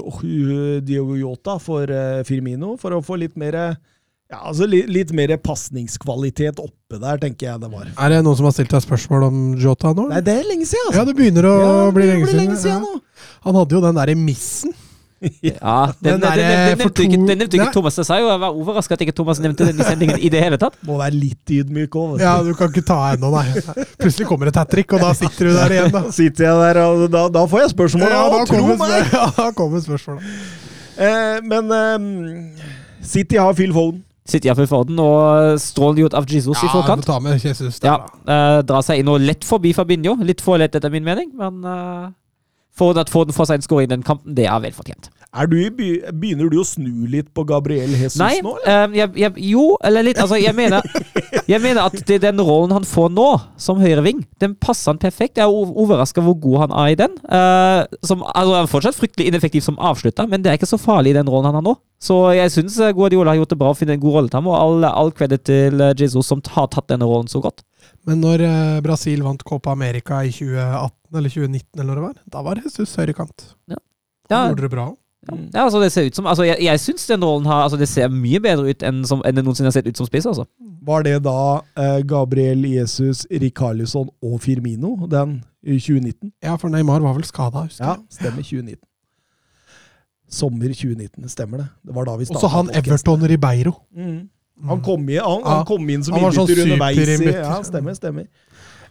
Diogo 0.85 1.14
Jota 1.18 1.59
for 1.62 1.87
uh, 1.87 2.24
Firmino, 2.26 2.74
for 2.81 2.97
å 2.97 3.03
få 3.05 3.18
litt 3.20 3.37
mer 3.39 3.79
ja, 4.29 4.43
altså 4.43 4.66
litt, 4.68 4.91
litt 4.93 5.12
mer 5.16 5.33
pasningskvalitet 5.41 6.59
oppe 6.61 6.99
der, 7.01 7.20
tenker 7.22 7.47
jeg 7.49 7.62
det 7.62 7.70
var. 7.72 7.87
Er 7.95 8.12
det 8.12 8.18
noen 8.26 8.37
som 8.37 8.49
har 8.49 8.53
stilt 8.53 8.74
deg 8.74 8.85
spørsmål 8.85 9.24
om 9.31 9.39
Jota 9.57 9.95
nå? 9.97 10.09
Nei, 10.11 10.20
det 10.26 10.35
er 10.43 10.51
lenge 10.51 10.66
siden, 10.68 10.91
altså. 10.91 10.99
Ja, 11.01 11.07
det 11.09 11.14
begynner 11.16 11.49
å 11.49 11.55
Ja, 11.62 11.70
bli 11.97 12.05
det 12.05 12.11
lenge 12.12 12.29
siden. 12.29 12.43
lenge 12.43 12.59
siden 12.61 12.76
Ja. 12.76 12.83
nå. 12.85 13.24
Han 13.47 13.57
hadde 13.62 13.79
jo 13.79 13.81
den 13.87 13.97
derre 14.03 14.18
missen. 14.18 14.74
Ja, 15.42 15.92
Den 15.98 16.20
den, 16.20 16.22
den, 16.22 16.40
eh, 16.40 16.76
nevnte 16.76 17.02
ikke, 17.02 17.18
den 17.18 17.26
nevnte 17.40 17.58
ikke 17.58 17.72
Thomas. 17.74 17.96
Det 17.98 18.04
sa 18.06 18.18
jo 18.20 18.28
jeg 18.30 18.40
var 18.42 18.54
overraska 18.54 18.94
at 18.94 19.02
ikke 19.02 19.14
Thomas 19.18 19.40
nevnte 19.42 19.66
den 19.66 19.80
i 19.82 19.86
sendingen 19.86 20.20
i 20.22 20.30
det 20.30 20.42
hele 20.44 20.58
tatt. 20.62 20.76
Må 20.86 20.98
være 21.00 21.16
litt 21.18 21.52
ydmyk 21.58 21.96
òg, 21.98 22.16
Ja, 22.22 22.36
du 22.46 22.52
kan 22.58 22.70
ikke 22.70 22.84
ta 22.86 22.98
ennå, 23.16 23.32
nei. 23.34 23.84
Plutselig 23.98 24.28
kommer 24.30 24.52
et 24.52 24.58
hat 24.60 24.70
trick, 24.70 24.92
og 24.94 25.02
da 25.02 25.10
sitter 25.18 25.50
du 25.50 25.54
der 25.56 25.74
igjen, 25.74 25.90
da. 25.94 26.04
Sitter 26.18 26.48
jeg 26.48 26.60
der, 26.62 26.82
og 26.86 27.06
da, 27.10 27.24
da 27.34 27.46
får 27.50 27.64
jeg 27.66 27.74
spørsmål. 27.74 28.12
Ja, 28.14 28.24
da 28.36 28.44
tro 28.46 28.76
meg! 28.78 28.98
ja, 29.18 29.24
da 29.40 29.48
kommer 29.58 29.82
spørsmålet. 29.82 30.36
Eh, 30.98 31.38
men 31.46 31.72
eh, 31.74 32.68
City 33.06 33.38
har 33.42 33.54
Phil 33.58 33.74
Foden. 33.74 34.04
City 34.28 34.50
har 34.50 34.56
Phil 34.58 34.68
Foden, 34.68 34.98
og 35.00 35.56
strålende 35.62 36.02
gjort 36.04 36.14
av 36.18 36.26
Jesus 36.28 36.58
i 36.60 36.66
Ja, 36.66 36.72
forkant. 36.74 37.06
ta 37.08 37.18
med 37.24 37.38
Jesus 37.40 37.78
der, 37.80 37.88
Ja, 37.88 37.96
eh, 38.28 38.62
Dra 38.68 38.82
seg 38.84 39.00
inn 39.00 39.08
og 39.08 39.22
lett 39.24 39.46
forbi 39.48 39.72
Fabinho. 39.74 40.14
Litt 40.22 40.42
for 40.44 40.60
lett, 40.60 40.74
etter 40.76 40.92
min 40.92 41.06
mening, 41.06 41.30
men 41.38 41.62
uh, 41.64 42.10
for 42.79 42.99
at 42.99 43.11
Foden 43.12 43.35
får 43.35 43.51
seg 43.51 43.61
en 43.61 43.66
score 43.66 43.87
i 43.87 43.91
den 43.91 44.05
kampen, 44.07 44.37
det 44.39 44.47
er 44.49 44.61
velfortjent. 44.62 45.11
Du, 45.29 45.59
begynner 45.70 46.49
du 46.49 46.57
å 46.62 46.64
snu 46.64 47.05
litt 47.12 47.29
på 47.37 47.43
Gabriel 47.47 47.91
Jesus 47.93 48.16
Nei, 48.16 48.39
nå? 48.43 48.55
Nei, 48.64 48.72
eh, 48.72 48.95
jeg, 48.97 49.11
jeg, 49.20 49.33
jo, 49.53 49.64
eller 49.85 50.07
litt. 50.07 50.18
Altså, 50.22 50.39
jeg 50.41 50.57
mener, 50.57 50.81
jeg 51.53 51.61
mener 51.61 51.83
at 51.85 51.99
det, 52.09 52.16
den 52.24 52.41
rollen 52.41 52.72
han 52.72 52.87
får 52.89 53.12
nå, 53.12 53.26
som 53.61 53.83
høyreving, 53.83 54.24
den 54.41 54.57
passer 54.57 54.95
han 54.95 55.03
perfekt. 55.03 55.37
Jeg 55.37 55.45
er 55.45 55.53
overraska 55.53 56.24
hvor 56.24 56.39
god 56.41 56.64
han 56.64 56.74
er 56.81 56.95
i 56.95 56.99
den. 56.99 57.18
Uh, 57.29 57.85
som, 58.01 58.24
altså, 58.24 58.57
han 58.57 58.64
er 58.64 58.72
fortsatt 58.72 58.99
fryktelig 58.99 59.29
ineffektiv 59.29 59.66
som 59.68 59.76
avslutter, 59.76 60.26
men 60.33 60.43
det 60.43 60.51
er 60.51 60.59
ikke 60.59 60.70
så 60.72 60.81
farlig 60.81 61.12
i 61.12 61.18
den 61.20 61.29
rollen 61.29 61.51
han 61.51 61.61
har 61.61 61.68
nå. 61.68 61.76
Så 62.03 62.16
jeg 62.33 62.55
syns 62.55 62.81
Guardiola 62.97 63.35
har 63.35 63.43
gjort 63.43 63.53
det 63.53 63.61
bra 63.61 63.74
å 63.74 63.76
finne 63.76 63.99
en 63.99 64.03
god 64.03 64.16
rolle 64.16 64.33
til 64.33 64.41
ham, 64.41 64.49
og 64.49 64.59
all, 64.59 64.89
all 64.89 65.12
credit 65.12 65.45
til 65.51 65.83
eh, 65.83 65.97
Jesus 65.99 66.31
som 66.31 66.41
har 66.55 66.70
tatt 66.72 66.89
denne 66.89 67.07
rollen 67.09 67.29
så 67.31 67.43
godt. 67.45 67.66
Men 68.09 68.20
når 68.24 68.43
eh, 68.47 68.81
Brasil 68.85 69.22
vant 69.26 69.43
Copa 69.45 69.72
America 69.74 70.22
i 70.24 70.31
2018 70.33 71.18
eller 71.18 71.31
2019, 71.35 71.81
eller 71.83 71.93
hva, 71.95 71.95
det 71.95 72.07
var, 72.07 72.16
da 72.37 72.43
var 72.47 72.62
Jesus 72.64 72.97
høyrekant. 72.97 73.51
Ja. 73.68 73.76
Han 74.31 74.35
Ja, 74.37 74.49
gjorde 74.53 74.66
det 74.66 74.70
bra. 74.76 74.89
Ja, 75.29 75.64
altså 75.64 75.81
det 75.83 75.89
ser 75.93 76.07
ut 76.07 76.14
som 76.14 76.29
Altså 76.31 76.45
Jeg, 76.47 76.61
jeg 76.62 76.79
syns 76.81 77.03
den 77.11 77.24
rollen 77.26 77.45
har 77.51 77.64
Altså 77.66 77.76
det 77.76 77.89
ser 77.91 78.07
mye 78.09 78.39
bedre 78.41 78.70
ut 78.70 78.85
enn, 78.87 79.01
som, 79.05 79.18
enn 79.26 79.35
det 79.37 79.43
noensinne 79.45 79.66
har 79.68 79.74
sett 79.74 79.89
ut 79.91 79.99
som 79.99 80.07
spiss. 80.07 80.24
Altså 80.31 80.45
Var 80.89 81.03
det 81.05 81.16
da 81.26 81.35
eh, 81.76 81.99
Gabriel 82.09 82.62
Jesus, 82.70 83.26
Rikarlison 83.29 84.09
og 84.24 84.39
Firmino, 84.41 84.95
den 85.11 85.41
i 85.66 85.76
2019? 85.81 86.31
Ja, 86.47 86.55
for 86.57 86.70
Neymar 86.72 87.03
var 87.05 87.16
vel 87.18 87.26
skada, 87.29 87.66
husker 87.66 87.85
Ja, 87.85 87.97
jeg. 87.99 88.07
stemmer 88.20 88.47
2019. 88.47 88.79
Sommer 90.29 90.68
2019, 90.76 91.29
stemmer 91.33 91.62
det. 91.64 91.68
Det 91.89 91.95
var 91.97 92.05
da 92.09 92.16
vi 92.20 92.26
starta. 92.29 92.39
Også 92.45 92.51
han 92.55 92.70
Everton 92.76 93.22
Ribeiro. 93.31 93.72
Mm. 93.97 94.29
Han, 94.66 94.80
kom 94.82 95.04
inn, 95.09 95.20
han, 95.22 95.42
Ja. 95.44 95.56
han 95.56 95.66
kom 95.68 95.90
inn 95.90 96.02
som 96.04 96.14
var 96.18 96.32
sånn 96.32 96.48
innbytter 96.48 96.64
underveis. 96.64 97.20
i-. 97.20 97.34
Ja, 97.34 97.59
stemmer, 97.62 97.94
stemmer. 97.94 98.26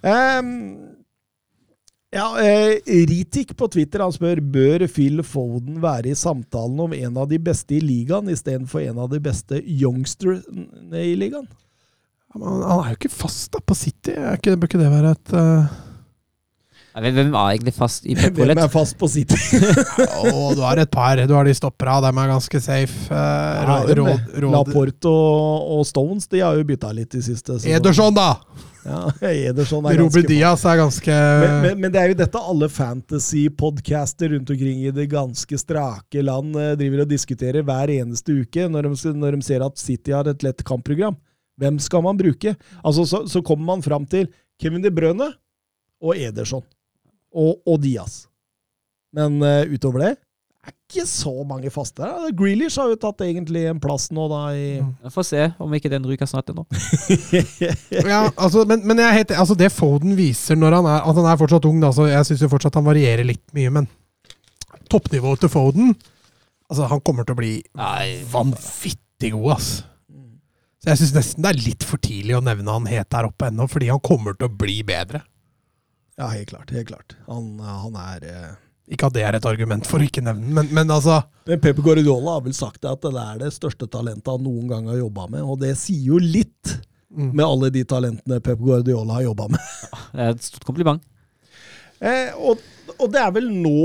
Um, 0.02 0.52
ja, 2.14 2.28
eh, 2.40 2.78
Ritik 3.10 3.52
på 3.58 3.68
Twitter 3.72 4.00
han 4.00 4.14
spør 4.16 4.40
bør 4.40 4.88
Phil 4.88 5.24
Foden 5.28 5.82
være 5.84 6.14
i 6.14 6.16
samtalen 6.16 6.80
om 6.80 6.94
en 6.96 7.18
av 7.18 7.28
de 7.28 7.40
beste 7.40 7.76
i 7.76 7.82
ligaen 7.84 8.30
istedenfor 8.32 8.86
en 8.86 9.02
av 9.04 9.10
de 9.12 9.20
beste 9.20 9.60
youngsterne 9.60 11.04
i 11.04 11.18
ligaen. 11.20 11.50
Ja, 12.32 12.40
Han, 12.40 12.80
er 12.86 12.94
jo 12.94 13.02
ikke 13.02 13.12
fast 13.12 13.52
da, 13.52 13.60
på 13.60 13.76
City. 13.76 14.16
Er 14.16 14.38
ikke, 14.38 14.56
bør 14.56 14.72
ikke 14.72 14.80
det 14.80 14.94
være 14.94 15.12
et 15.18 15.36
men 15.36 15.87
Hvem 16.98 17.18
er 17.36 17.52
egentlig 17.54 17.74
fast 17.78 18.08
i 18.10 18.16
Pep 18.18 18.40
Hvem 18.40 18.58
er 18.58 18.70
fast 18.74 18.96
på 18.98 19.08
City? 19.12 19.38
oh, 20.32 20.54
du 20.58 20.62
har 20.66 20.80
et 20.82 20.90
par. 20.90 21.20
Du 21.30 21.34
har 21.38 21.46
de 21.46 21.54
stoppera, 21.54 22.00
dem 22.02 22.18
er 22.24 22.32
ganske 22.32 22.62
safe. 22.64 22.96
Uh, 23.12 23.18
Ja. 24.08 24.48
Laporte 24.56 25.12
og, 25.12 25.68
og 25.78 25.84
Stones 25.86 26.26
de 26.32 26.42
har 26.42 26.58
jo 26.58 26.66
bytta 26.66 26.90
litt 26.98 27.14
i 27.14 27.22
siste. 27.22 27.60
så- 27.60 27.70
Ederson, 27.70 28.16
da! 28.18 28.32
Ja, 28.88 29.02
Ederson 29.52 29.84
er 29.86 29.98
ganske 30.00 30.22
Diaz 30.32 30.62
er 30.66 30.78
ganske 30.80 31.12
men, 31.44 31.56
men, 31.66 31.80
men 31.84 31.92
det 31.92 32.00
er 32.02 32.12
jo 32.14 32.18
dette 32.22 32.40
alle 32.40 32.70
fantasy-podcaster 32.72 34.32
rundt 34.34 34.50
omkring 34.54 34.86
i 34.88 34.92
det 34.96 35.10
ganske 35.12 35.60
strake 35.60 36.24
land 36.24 36.56
eh, 36.56 36.72
driver 36.80 37.04
og 37.04 37.12
diskuterer 37.12 37.66
hver 37.68 37.92
eneste 37.98 38.38
uke 38.42 38.68
når 38.72 38.88
de, 38.88 39.12
når 39.18 39.38
de 39.38 39.42
ser 39.46 39.66
at 39.66 39.78
City 39.82 40.16
har 40.16 40.30
et 40.32 40.46
lett 40.46 40.64
kampprogram. 40.68 41.18
Hvem 41.60 41.80
skal 41.84 42.06
man 42.06 42.18
bruke? 42.20 42.56
Altså, 42.84 43.06
så, 43.10 43.24
så 43.28 43.42
kommer 43.46 43.66
man 43.76 43.84
fram 43.86 44.06
til 44.08 44.30
Kevin 44.62 44.82
De 44.86 44.92
Brøne 44.94 45.32
og 46.02 46.16
Ederson. 46.16 46.64
Og, 47.36 47.60
og 47.68 47.82
Diaz. 47.84 48.26
Men 49.16 49.42
uh, 49.44 49.66
utover 49.72 50.04
det 50.04 50.14
er 50.14 50.18
ikke 50.88 51.04
så 51.08 51.32
mange 51.48 51.72
faste 51.72 52.04
Da. 52.04 52.30
Grealish 52.36 52.80
har 52.80 52.92
jo 52.92 53.00
tatt 53.00 53.24
egentlig 53.26 53.66
en 53.70 53.80
plass 53.84 54.10
nå, 54.16 54.28
da, 54.32 54.42
i 54.56 54.80
Vi 54.80 55.12
får 55.14 55.28
se 55.28 55.46
om 55.64 55.74
ikke 55.76 55.92
den 55.92 56.06
ryker 56.08 56.30
snart 56.30 56.52
ennå. 56.52 56.66
ja, 58.14 58.28
altså, 58.36 58.64
men, 58.68 58.84
men 58.88 59.02
jeg 59.04 59.26
er 59.26 59.40
altså 59.40 59.58
det 59.60 59.72
Foden 59.76 60.16
viser 60.20 60.60
når 60.60 60.80
han 60.80 60.90
er 60.92 61.08
At 61.08 61.20
Han 61.20 61.30
er 61.32 61.40
fortsatt 61.40 61.68
ung, 61.70 61.82
da, 61.84 61.92
så 61.96 62.08
jeg 62.10 62.30
syns 62.30 62.48
fortsatt 62.52 62.80
han 62.80 62.88
varierer 62.88 63.28
litt 63.28 63.46
mye, 63.58 63.74
men 63.80 63.90
toppnivået 64.92 65.44
til 65.44 65.52
Foden 65.52 65.92
altså 66.68 66.88
Han 66.92 67.04
kommer 67.04 67.28
til 67.28 67.36
å 67.36 67.42
bli 67.42 67.54
Nei, 67.80 68.24
vanvittig 68.32 69.34
god, 69.36 69.58
ass. 69.58 69.72
Så 70.84 70.92
jeg 70.92 71.02
syns 71.02 71.16
nesten 71.16 71.44
det 71.44 71.52
er 71.52 71.64
litt 71.64 71.88
for 71.88 72.00
tidlig 72.02 72.38
å 72.38 72.44
nevne 72.44 72.76
han 72.76 72.88
het 72.92 73.10
der 73.12 73.28
oppe 73.28 73.50
ennå, 73.50 73.66
fordi 73.72 73.90
han 73.92 74.04
kommer 74.04 74.38
til 74.38 74.48
å 74.48 74.56
bli 74.56 74.82
bedre. 74.88 75.24
Ja, 76.18 76.28
helt 76.34 76.50
klart. 76.50 76.72
Helt 76.74 76.88
klart. 76.90 77.16
Han, 77.28 77.60
han 77.62 77.96
er 78.02 78.24
eh, 78.26 78.52
Ikke 78.96 79.10
at 79.12 79.14
det 79.18 79.24
er 79.28 79.38
et 79.38 79.46
argument 79.46 79.86
for 79.86 80.02
å 80.02 80.08
ikke 80.08 80.24
nevne 80.26 80.48
den, 80.48 80.54
men, 80.58 80.70
men 80.74 80.90
altså 80.94 81.20
Men 81.46 81.62
Pepe 81.62 81.84
Guardiola 81.86 82.38
har 82.40 82.46
vel 82.48 82.56
sagt 82.58 82.86
at 82.90 83.04
det 83.06 83.14
er 83.22 83.42
det 83.44 83.52
største 83.54 83.86
talentet 83.94 84.32
han 84.34 84.42
noen 84.46 84.68
gang 84.72 84.88
har 84.90 84.98
jobba 85.04 85.28
med, 85.36 85.44
og 85.46 85.60
det 85.62 85.76
sier 85.80 86.14
jo 86.16 86.22
litt 86.24 86.78
Mm. 87.08 87.30
med 87.40 87.46
alle 87.48 87.70
de 87.72 87.82
talentene 87.88 88.36
Pepe 88.44 88.60
Guardiola 88.60 89.14
har 89.16 89.22
jobba 89.30 89.46
med. 89.54 89.62
det 90.12 90.26
er 90.26 90.34
et 90.34 90.42
stort 90.44 90.66
kompliment. 90.68 91.00
Eh, 92.04 92.34
og, 92.36 92.60
og 93.00 93.08
det 93.14 93.22
er 93.24 93.32
vel 93.34 93.48
nå 93.48 93.78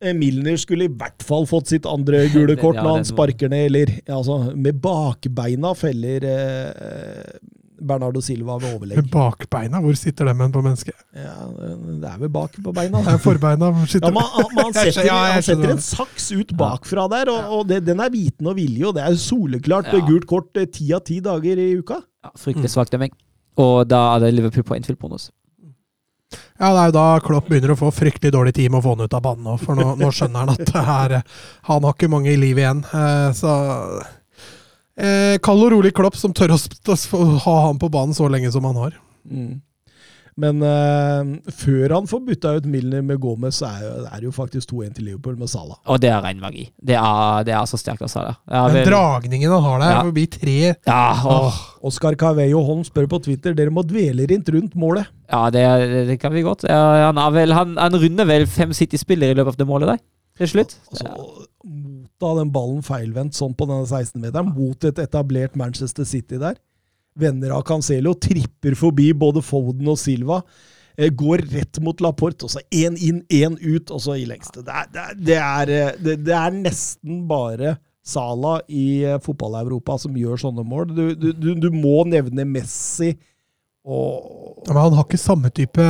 eh, 0.00 0.14
Milner 0.16 0.56
skulle 0.58 0.88
i 0.88 0.90
hvert 0.90 1.20
fall 1.22 1.44
fått 1.46 1.68
sitt 1.74 1.84
andre 1.86 2.24
gule 2.32 2.56
kort 2.56 2.78
Ja, 2.80 2.86
når 2.86 2.96
han 2.96 3.04
sparker 3.06 3.52
ned, 3.52 3.66
eller 3.68 3.92
ja, 4.00 4.16
altså, 4.16 4.38
med 4.56 4.80
bakbeina 4.82 5.74
feller 5.78 6.24
eh, 6.26 7.36
Bernardo 7.86 8.20
Silva 8.24 8.56
ved 8.62 8.74
overlegg. 8.76 9.08
Bakbeina, 9.16 9.80
hvor 9.82 9.96
sitter 9.98 10.30
dem 10.30 10.40
hen 10.44 10.52
på 10.54 10.62
mennesket? 10.64 10.94
Ja, 11.16 11.34
det 11.52 12.08
er 12.12 12.20
vel 12.22 12.32
bak 12.32 12.54
på 12.62 12.72
beina. 12.76 13.02
Det 13.04 13.14
er 13.16 13.20
forbeina. 13.24 13.72
hvor 13.74 13.92
Ja, 13.98 14.12
man, 14.14 14.24
skjønner- 14.46 14.78
setter, 14.92 15.08
ja, 15.10 15.18
han 15.34 15.42
setter 15.46 15.74
en 15.74 15.82
saks 15.84 16.30
ut 16.36 16.54
bakfra 16.58 17.08
der, 17.12 17.32
og, 17.34 17.52
og 17.58 17.66
det, 17.70 17.82
den 17.90 18.00
er 18.04 18.10
viten 18.14 18.48
og 18.52 18.56
vilje, 18.60 18.86
og 18.90 18.96
det 18.98 19.04
er 19.08 19.18
soleklart 19.20 19.92
Ja. 19.92 20.00
gult 20.08 20.26
kort 20.30 20.56
eh, 20.62 20.66
ti 20.72 20.88
av 20.96 21.04
ti 21.08 21.20
dager 21.24 21.58
i 21.58 21.70
uka. 21.82 22.00
Ja, 22.24 22.30
fryktelig 22.38 22.70
svak 22.72 22.90
dømming. 22.94 23.12
Og 23.60 23.82
da 23.90 23.98
er 24.14 24.22
det 24.26 24.34
Liverpool 24.38 24.64
på 24.64 24.78
innfield-bonus. 24.78 25.28
Ja, 26.62 26.70
det 26.72 26.78
er 26.80 26.86
jo 26.88 26.94
da 26.94 27.06
Klopp 27.20 27.48
begynner 27.50 27.74
å 27.74 27.76
få 27.76 27.90
fryktelig 27.92 28.30
dårlig 28.32 28.54
tid 28.56 28.70
med 28.72 28.78
å 28.80 28.84
få 28.86 28.92
han 28.94 29.04
ut 29.04 29.14
av 29.18 29.20
banen 29.24 29.44
nå, 29.44 29.56
for 29.60 29.76
nå, 29.76 29.90
nå 30.00 30.08
skjønner 30.14 30.46
han 30.46 30.52
at 30.54 30.62
det 30.70 30.84
her, 30.86 31.14
eh, 31.18 31.40
han 31.68 31.84
har 31.84 31.92
ikke 31.96 32.08
mange 32.12 32.30
i 32.32 32.38
livet 32.40 32.62
igjen. 32.64 32.80
Eh, 32.88 33.32
så 33.36 33.52
eh, 34.98 35.36
Kald 35.42 35.66
og 35.66 35.72
rolig 35.76 35.92
Klopp 35.96 36.16
som 36.20 36.32
tør 36.36 36.54
å 36.56 36.58
ha 37.46 37.58
han 37.68 37.78
på 37.82 37.90
banen 37.92 38.14
så 38.16 38.28
lenge 38.32 38.52
som 38.52 38.64
han 38.68 38.76
har. 38.76 38.98
Men 40.32 40.62
eh, 40.64 41.50
før 41.52 41.92
han 41.92 42.06
får 42.08 42.20
bytta 42.24 42.54
ut 42.56 42.66
Milner 42.72 43.02
med 43.04 43.18
Gomez, 43.20 43.58
så 43.60 43.66
er, 43.68 44.06
er 44.08 44.22
det 44.22 44.30
jo 44.30 44.32
faktisk 44.32 44.70
2-1 44.70 44.94
til 44.96 45.04
Liverpool 45.10 45.34
med 45.36 45.50
Salah. 45.52 45.76
Og 45.92 46.00
det 46.00 46.08
er 46.08 46.22
ren 46.24 46.40
magi. 46.40 46.64
Det 46.80 46.96
er, 46.96 47.42
det 47.44 47.52
er 47.52 47.66
så 47.68 47.76
sterkt 47.80 48.00
av 48.06 48.08
Salah. 48.08 48.38
Den 48.48 48.78
vel- 48.78 48.88
dragningen 48.88 49.52
han 49.52 49.66
har 49.66 49.82
der, 49.82 49.92
Ja. 49.92 50.00
forbi 50.08 50.24
tre 50.32 50.56
ja, 50.72 51.02
og... 51.20 51.50
Oscar 51.82 52.14
Oskar 52.14 52.16
Cavello 52.16 52.62
Holm 52.64 52.80
spør 52.86 53.10
på 53.12 53.20
Twitter 53.26 53.52
dere 53.58 53.72
må 53.74 53.84
dvele 53.84 54.24
rundt 54.30 54.48
rundt 54.54 54.74
målet. 54.78 55.10
ja 55.28 55.42
det, 55.52 55.66
det 56.08 56.16
kan 56.22 56.32
vi 56.32 56.44
godt. 56.46 56.64
Ja, 56.64 57.10
han, 57.10 57.18
er 57.20 57.30
vel, 57.36 57.52
han, 57.52 57.76
han 57.76 58.00
runder 58.00 58.28
vel 58.32 58.46
fem 58.48 58.72
City-spillere 58.72 59.34
i 59.34 59.36
løpet 59.36 59.52
av 59.52 59.60
det 59.60 59.68
målet 59.68 59.90
der, 59.92 60.00
til 60.40 60.48
slutt. 60.54 60.76
Altså, 60.94 61.12
Motta 62.02 62.34
den 62.40 62.50
ballen 62.54 62.82
feilvendt 62.82 63.36
sånn 63.38 63.54
på 63.54 63.66
denne 63.68 63.86
16-meteren 63.86 64.52
mot 64.56 64.84
et 64.88 64.98
etablert 65.02 65.54
Manchester 65.58 66.06
City 66.08 66.40
der. 66.42 66.56
Venner 67.18 67.52
av 67.54 67.62
Cancelo 67.68 68.14
tripper 68.16 68.74
forbi 68.78 69.12
både 69.14 69.42
Foden 69.44 69.90
og 69.92 69.98
Silva. 70.00 70.42
eh, 70.96 71.08
Går 71.08 71.44
rett 71.52 71.80
mot 71.80 72.00
Laporte, 72.00 72.44
og 72.44 72.50
så 72.50 72.60
én 72.72 72.96
inn, 72.96 73.22
én 73.30 73.56
ut, 73.60 73.90
og 73.90 74.00
så 74.00 74.16
i 74.16 74.26
lengste. 74.26 74.64
Det 74.64 74.72
er, 74.72 74.88
det 74.92 75.02
er, 75.02 75.14
det 75.16 75.38
er, 75.38 75.74
eh, 75.76 76.16
det, 76.16 76.34
er 76.36 76.56
nesten 76.56 77.26
bare 77.28 77.76
Sala 78.02 78.60
i 78.68 79.04
eh, 79.04 79.20
fotball-Europa 79.22 79.98
som 79.98 80.16
gjør 80.16 80.40
sånne 80.40 80.64
mål. 80.66 80.90
Du, 80.90 81.32
du, 81.32 81.54
du, 81.54 81.70
må 81.70 82.02
nevne 82.08 82.44
Messi 82.48 83.14
og 83.82 84.66
Ja, 84.66 84.74
men 84.74 84.82
han 84.82 84.94
har 84.94 85.06
ikke 85.08 85.18
samme 85.18 85.48
type 85.50 85.82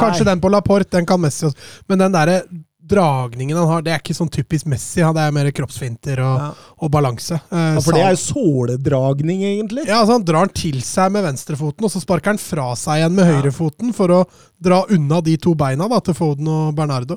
Kanskje 0.00 0.24
den 0.26 0.40
på 0.42 0.50
Laporte, 0.50 0.90
den 0.96 1.06
kan 1.06 1.20
Messi 1.22 1.46
også. 1.46 1.68
Men 1.88 2.00
den 2.02 2.14
derre 2.14 2.40
dragningen 2.86 3.56
han 3.58 3.66
har, 3.68 3.82
det 3.82 3.92
er 3.92 4.00
ikke 4.00 4.14
sånn 4.16 4.30
typisk 4.30 4.66
Messi. 4.70 5.02
Han- 5.02 5.14
Det 5.16 5.22
er 5.26 5.32
mer 5.32 5.50
kroppsfinter 5.50 6.20
og, 6.22 6.38
Ja. 6.40 6.50
og 6.78 6.90
balanse. 6.90 7.34
Eh, 7.50 7.74
ja, 7.74 7.80
For 7.80 7.92
det 7.92 8.02
er 8.02 8.14
jo 8.14 8.22
såledragning, 8.34 9.40
egentlig. 9.42 9.86
Ja, 9.86 10.00
altså 10.02 10.12
Han 10.12 10.24
drar 10.24 10.46
den 10.46 10.54
til 10.54 10.80
seg 10.80 11.10
med 11.12 11.24
venstrefoten, 11.24 11.84
og 11.84 11.90
så 11.90 12.00
sparker 12.00 12.26
han 12.34 12.38
fra 12.38 12.74
seg 12.74 13.00
igjen 13.02 13.14
med 13.14 13.26
høyrefoten 13.26 13.92
for 13.94 14.08
å 14.08 14.24
dra 14.62 14.84
unna 14.88 15.20
de 15.22 15.36
to 15.36 15.54
beina 15.54 15.88
da, 15.88 15.98
til 16.00 16.14
Foden 16.14 16.46
og 16.48 16.74
Bernardo. 16.76 17.16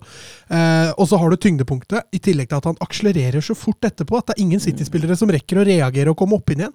Eh, 0.49 0.91
og 0.97 1.07
så 1.07 1.19
har 1.19 1.29
du 1.29 1.37
tyngdepunktet, 1.37 2.03
i 2.13 2.19
tillegg 2.19 2.49
til 2.49 2.57
at 2.57 2.65
han 2.65 2.75
akselererer 2.81 3.41
så 3.41 3.55
fort 3.55 3.81
etterpå 3.81 4.17
at 4.17 4.25
det 4.27 4.37
er 4.37 4.41
ingen 4.43 4.59
City-spillere 4.59 5.15
som 5.17 5.29
rekker 5.29 5.61
å 5.61 5.65
reagere 5.65 6.09
og 6.09 6.17
komme 6.17 6.33
opp 6.35 6.49
inn 6.49 6.65
igjen. 6.65 6.73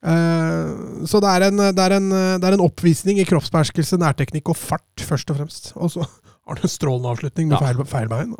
Uh, 0.00 1.04
så 1.04 1.20
det 1.20 1.28
er, 1.28 1.42
en, 1.50 1.58
det, 1.76 1.78
er 1.84 1.92
en, 1.98 2.08
det 2.40 2.46
er 2.48 2.54
en 2.56 2.62
oppvisning 2.64 3.18
i 3.20 3.26
kroppsbeherskelse, 3.28 3.98
nærteknikk 4.00 4.48
og 4.48 4.56
fart, 4.56 5.02
først 5.04 5.28
og 5.28 5.36
fremst. 5.36 5.72
Og 5.76 5.90
så 5.92 6.06
har 6.48 6.60
en 6.62 6.68
strålende 6.72 7.12
avslutning 7.12 7.48
med 7.50 7.58
Ja. 7.60 7.66
feil, 7.66 7.84
feil 7.86 8.08
bein. 8.08 8.34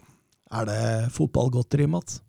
Er 0.52 0.64
det 0.66 1.12
fotballgodteri, 1.14 1.86
Mats? 1.86 2.20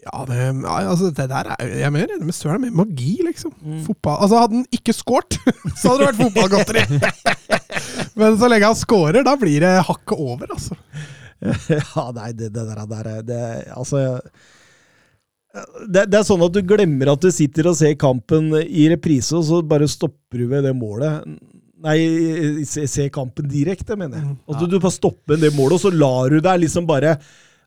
Ja, 0.00 0.24
det, 0.24 0.36
altså, 0.64 1.10
det 1.12 1.26
der 1.28 1.50
er 1.52 1.66
Jeg 1.68 1.82
er 1.84 1.90
mer 1.92 2.06
enig 2.08 2.24
med 2.24 2.32
Søren, 2.34 2.60
med 2.62 2.72
magi, 2.72 3.18
liksom. 3.24 3.52
Mm. 3.60 3.82
Fotball, 3.84 4.16
altså 4.24 4.38
Hadde 4.40 4.54
han 4.56 4.66
ikke 4.72 4.94
scoret, 4.96 5.36
så 5.80 5.90
hadde 5.92 5.98
det 5.98 6.08
vært 6.08 6.22
fotballgodteri! 6.22 6.84
Men 8.20 8.38
så 8.40 8.48
lenge 8.48 8.64
han 8.70 8.78
scorer, 8.80 9.22
da 9.24 9.34
blir 9.40 9.60
det 9.60 9.74
hakket 9.88 10.16
over, 10.18 10.46
altså. 10.56 10.76
Ja, 11.72 12.06
nei, 12.16 12.32
det, 12.36 12.48
det 12.52 12.64
der, 12.68 12.80
der 12.88 13.06
er- 13.12 13.22
det, 13.28 13.42
Altså 13.76 14.20
det, 15.90 16.04
det 16.12 16.18
er 16.20 16.26
sånn 16.28 16.42
at 16.46 16.52
du 16.54 16.60
glemmer 16.62 17.10
at 17.12 17.22
du 17.24 17.30
sitter 17.34 17.66
og 17.70 17.76
ser 17.78 17.96
kampen 17.98 18.52
i 18.60 18.84
reprise, 18.92 19.34
og 19.36 19.44
så 19.48 19.60
bare 19.66 19.88
stopper 19.90 20.38
du 20.44 20.46
ved 20.52 20.62
det 20.68 20.74
målet. 20.78 21.24
Nei, 21.80 22.64
se, 22.68 22.86
se 22.90 23.06
kampen 23.12 23.48
direkte, 23.48 23.96
mener 23.96 24.20
jeg. 24.20 24.34
Altså, 24.48 24.66
Du 24.68 24.78
bare 24.78 24.92
stopper 24.92 25.40
det 25.40 25.54
målet, 25.56 25.78
og 25.78 25.84
så 25.86 25.92
lar 25.94 26.32
du 26.32 26.42
deg 26.44 26.66
liksom 26.66 26.88
bare 26.88 27.16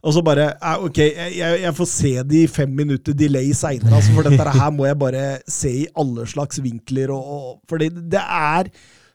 og 0.04 0.12
så 0.12 0.24
bare 0.26 0.50
Ok, 0.84 0.98
jeg, 1.00 1.60
jeg 1.62 1.76
får 1.78 1.88
se 1.88 2.10
det 2.28 2.42
i 2.44 2.50
fem 2.52 2.74
minutter 2.76 3.16
delay 3.16 3.54
seinere, 3.56 3.96
altså, 3.96 4.12
for 4.16 4.28
dette 4.28 4.56
her 4.58 4.74
må 4.76 4.88
jeg 4.90 5.00
bare 5.00 5.24
se 5.48 5.72
i 5.84 5.86
alle 6.00 6.26
slags 6.28 6.60
vinkler. 6.64 7.14
Og, 7.16 7.24
og, 7.38 7.54
fordi 7.70 7.88
det 8.12 8.20
er 8.24 8.68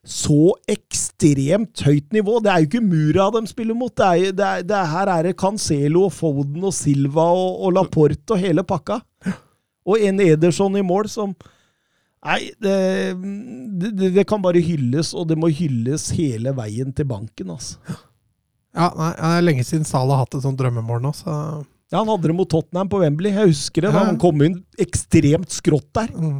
så 0.08 0.54
ekstremt 0.70 1.82
høyt 1.84 2.16
nivå. 2.16 2.38
Det 2.40 2.52
er 2.52 2.62
jo 2.62 2.70
ikke 2.70 2.86
Mura 2.86 3.28
de 3.34 3.42
spiller 3.50 3.76
mot. 3.76 3.92
Det 3.92 4.06
er, 4.06 4.32
det 4.32 4.46
er, 4.46 4.64
det 4.64 4.76
er, 4.78 4.88
her 4.94 5.12
er 5.12 5.28
det 5.28 5.36
Cancelo 5.36 6.06
og 6.06 6.14
Foden 6.16 6.64
og 6.64 6.72
Silva 6.72 7.26
og, 7.36 7.60
og 7.66 7.76
Laporte 7.76 8.36
og 8.38 8.40
hele 8.40 8.64
pakka. 8.64 9.02
Og 9.88 10.00
en 10.08 10.20
Ederson 10.24 10.80
i 10.80 10.84
mål 10.84 11.12
som 11.12 11.36
Nei, 12.26 12.50
det, 12.58 12.74
det, 13.78 14.10
det 14.16 14.24
kan 14.26 14.42
bare 14.42 14.58
hylles, 14.64 15.12
og 15.14 15.28
det 15.30 15.36
må 15.38 15.50
hylles 15.54 16.08
hele 16.16 16.50
veien 16.56 16.90
til 16.96 17.06
banken, 17.08 17.52
altså. 17.54 17.78
Ja, 18.74 18.90
nei, 18.98 19.12
Det 19.14 19.28
er 19.38 19.44
lenge 19.46 19.64
siden 19.66 19.86
Salah 19.88 20.18
har 20.18 20.26
hatt 20.26 20.34
et 20.38 20.44
sånt 20.44 20.58
drømmemål 20.60 21.00
nå, 21.02 21.12
så 21.16 21.32
Ja, 21.88 22.02
Han 22.02 22.10
hadde 22.12 22.28
det 22.28 22.36
mot 22.36 22.50
Tottenham 22.52 22.90
på 22.92 23.00
Wembley. 23.00 23.32
Jeg 23.32 23.54
husker 23.54 23.86
det. 23.86 23.92
da 23.94 24.02
Han 24.10 24.18
kom 24.20 24.42
inn 24.44 24.58
ekstremt 24.78 25.50
skrått 25.54 25.88
der. 25.96 26.10
mm. 26.12 26.38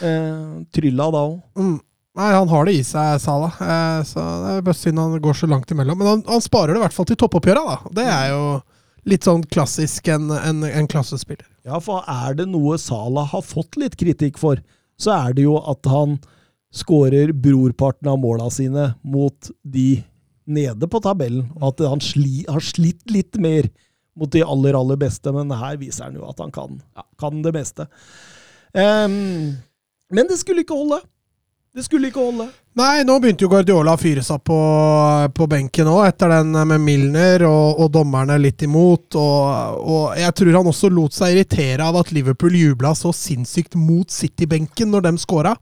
Eh, 0.00 0.52
trylla 0.72 1.06
da 1.12 1.20
òg. 1.28 1.36
Mm. 1.60 1.76
Nei, 2.16 2.28
han 2.32 2.48
har 2.48 2.66
det 2.68 2.74
i 2.76 2.82
seg, 2.84 3.20
Salah. 3.22 3.54
Eh, 3.60 4.02
så 4.08 4.20
det 4.42 4.50
er 4.56 4.64
bare 4.66 4.76
synd 4.76 4.98
han 5.00 5.14
går 5.22 5.36
så 5.38 5.48
langt 5.48 5.70
imellom. 5.72 6.00
Men 6.00 6.08
han, 6.10 6.22
han 6.28 6.44
sparer 6.44 6.72
det 6.74 6.80
i 6.80 6.84
hvert 6.86 6.96
fall 6.96 7.08
til 7.08 7.18
toppoppgjøra, 7.20 7.62
da. 7.68 7.92
Det 8.00 8.06
er 8.08 8.26
jo 8.32 8.42
litt 9.12 9.24
sånn 9.28 9.44
klassisk 9.52 10.08
en, 10.12 10.30
en, 10.34 10.64
en 10.68 10.88
klassespiller. 10.90 11.46
Ja, 11.68 11.78
for 11.84 12.02
er 12.10 12.36
det 12.40 12.48
noe 12.50 12.76
Salah 12.80 13.28
har 13.32 13.44
fått 13.46 13.78
litt 13.80 13.96
kritikk 14.00 14.40
for, 14.40 14.60
så 15.02 15.14
er 15.16 15.36
det 15.36 15.46
jo 15.46 15.58
at 15.58 15.88
han 15.90 16.16
skårer 16.72 17.34
brorparten 17.36 18.08
av 18.08 18.20
måla 18.22 18.48
sine 18.52 18.92
mot 19.02 19.50
de 19.62 20.02
nede 20.48 20.88
på 20.88 21.00
tabellen. 21.04 21.50
Og 21.60 21.72
at 21.72 21.82
han 21.92 22.02
sli, 22.02 22.44
har 22.48 22.64
slitt 22.64 23.04
litt 23.12 23.38
mer 23.40 23.68
mot 24.18 24.30
de 24.32 24.42
aller, 24.44 24.76
aller 24.76 24.98
beste, 25.00 25.32
men 25.32 25.52
her 25.56 25.78
viser 25.80 26.08
han 26.08 26.16
jo 26.18 26.26
at 26.28 26.40
han 26.42 26.52
kan, 26.52 26.80
kan 27.20 27.44
det 27.44 27.54
meste. 27.56 27.88
Um, 28.72 29.56
men 30.12 30.28
det 30.28 30.38
skulle 30.40 30.64
ikke 30.64 30.76
holde. 30.76 31.00
Det 31.72 31.86
skulle 31.86 32.10
ikke 32.10 32.20
holde. 32.20 32.50
Nei, 32.76 33.00
nå 33.08 33.14
begynte 33.20 33.46
jo 33.46 33.48
Guardiola 33.48 33.94
å 33.96 34.00
fyre 34.00 34.20
seg 34.24 34.42
på, 34.44 34.56
på 35.32 35.46
benken 35.48 35.88
òg, 35.88 36.02
etter 36.10 36.28
den 36.34 36.50
med 36.68 36.82
Milner 36.84 37.46
og, 37.48 37.80
og 37.80 37.88
dommerne 37.94 38.36
litt 38.40 38.60
imot. 38.66 39.16
Og, 39.16 39.78
og 39.80 40.18
jeg 40.20 40.36
tror 40.36 40.58
han 40.58 40.68
også 40.68 40.90
lot 40.92 41.16
seg 41.16 41.32
irritere 41.32 41.86
av 41.86 41.96
at 42.02 42.12
Liverpool 42.12 42.58
jubla 42.58 42.92
så 42.96 43.12
sinnssykt 43.16 43.78
mot 43.80 44.12
City-benken 44.12 44.92
når 44.92 45.06
de 45.06 45.14
scora. 45.22 45.54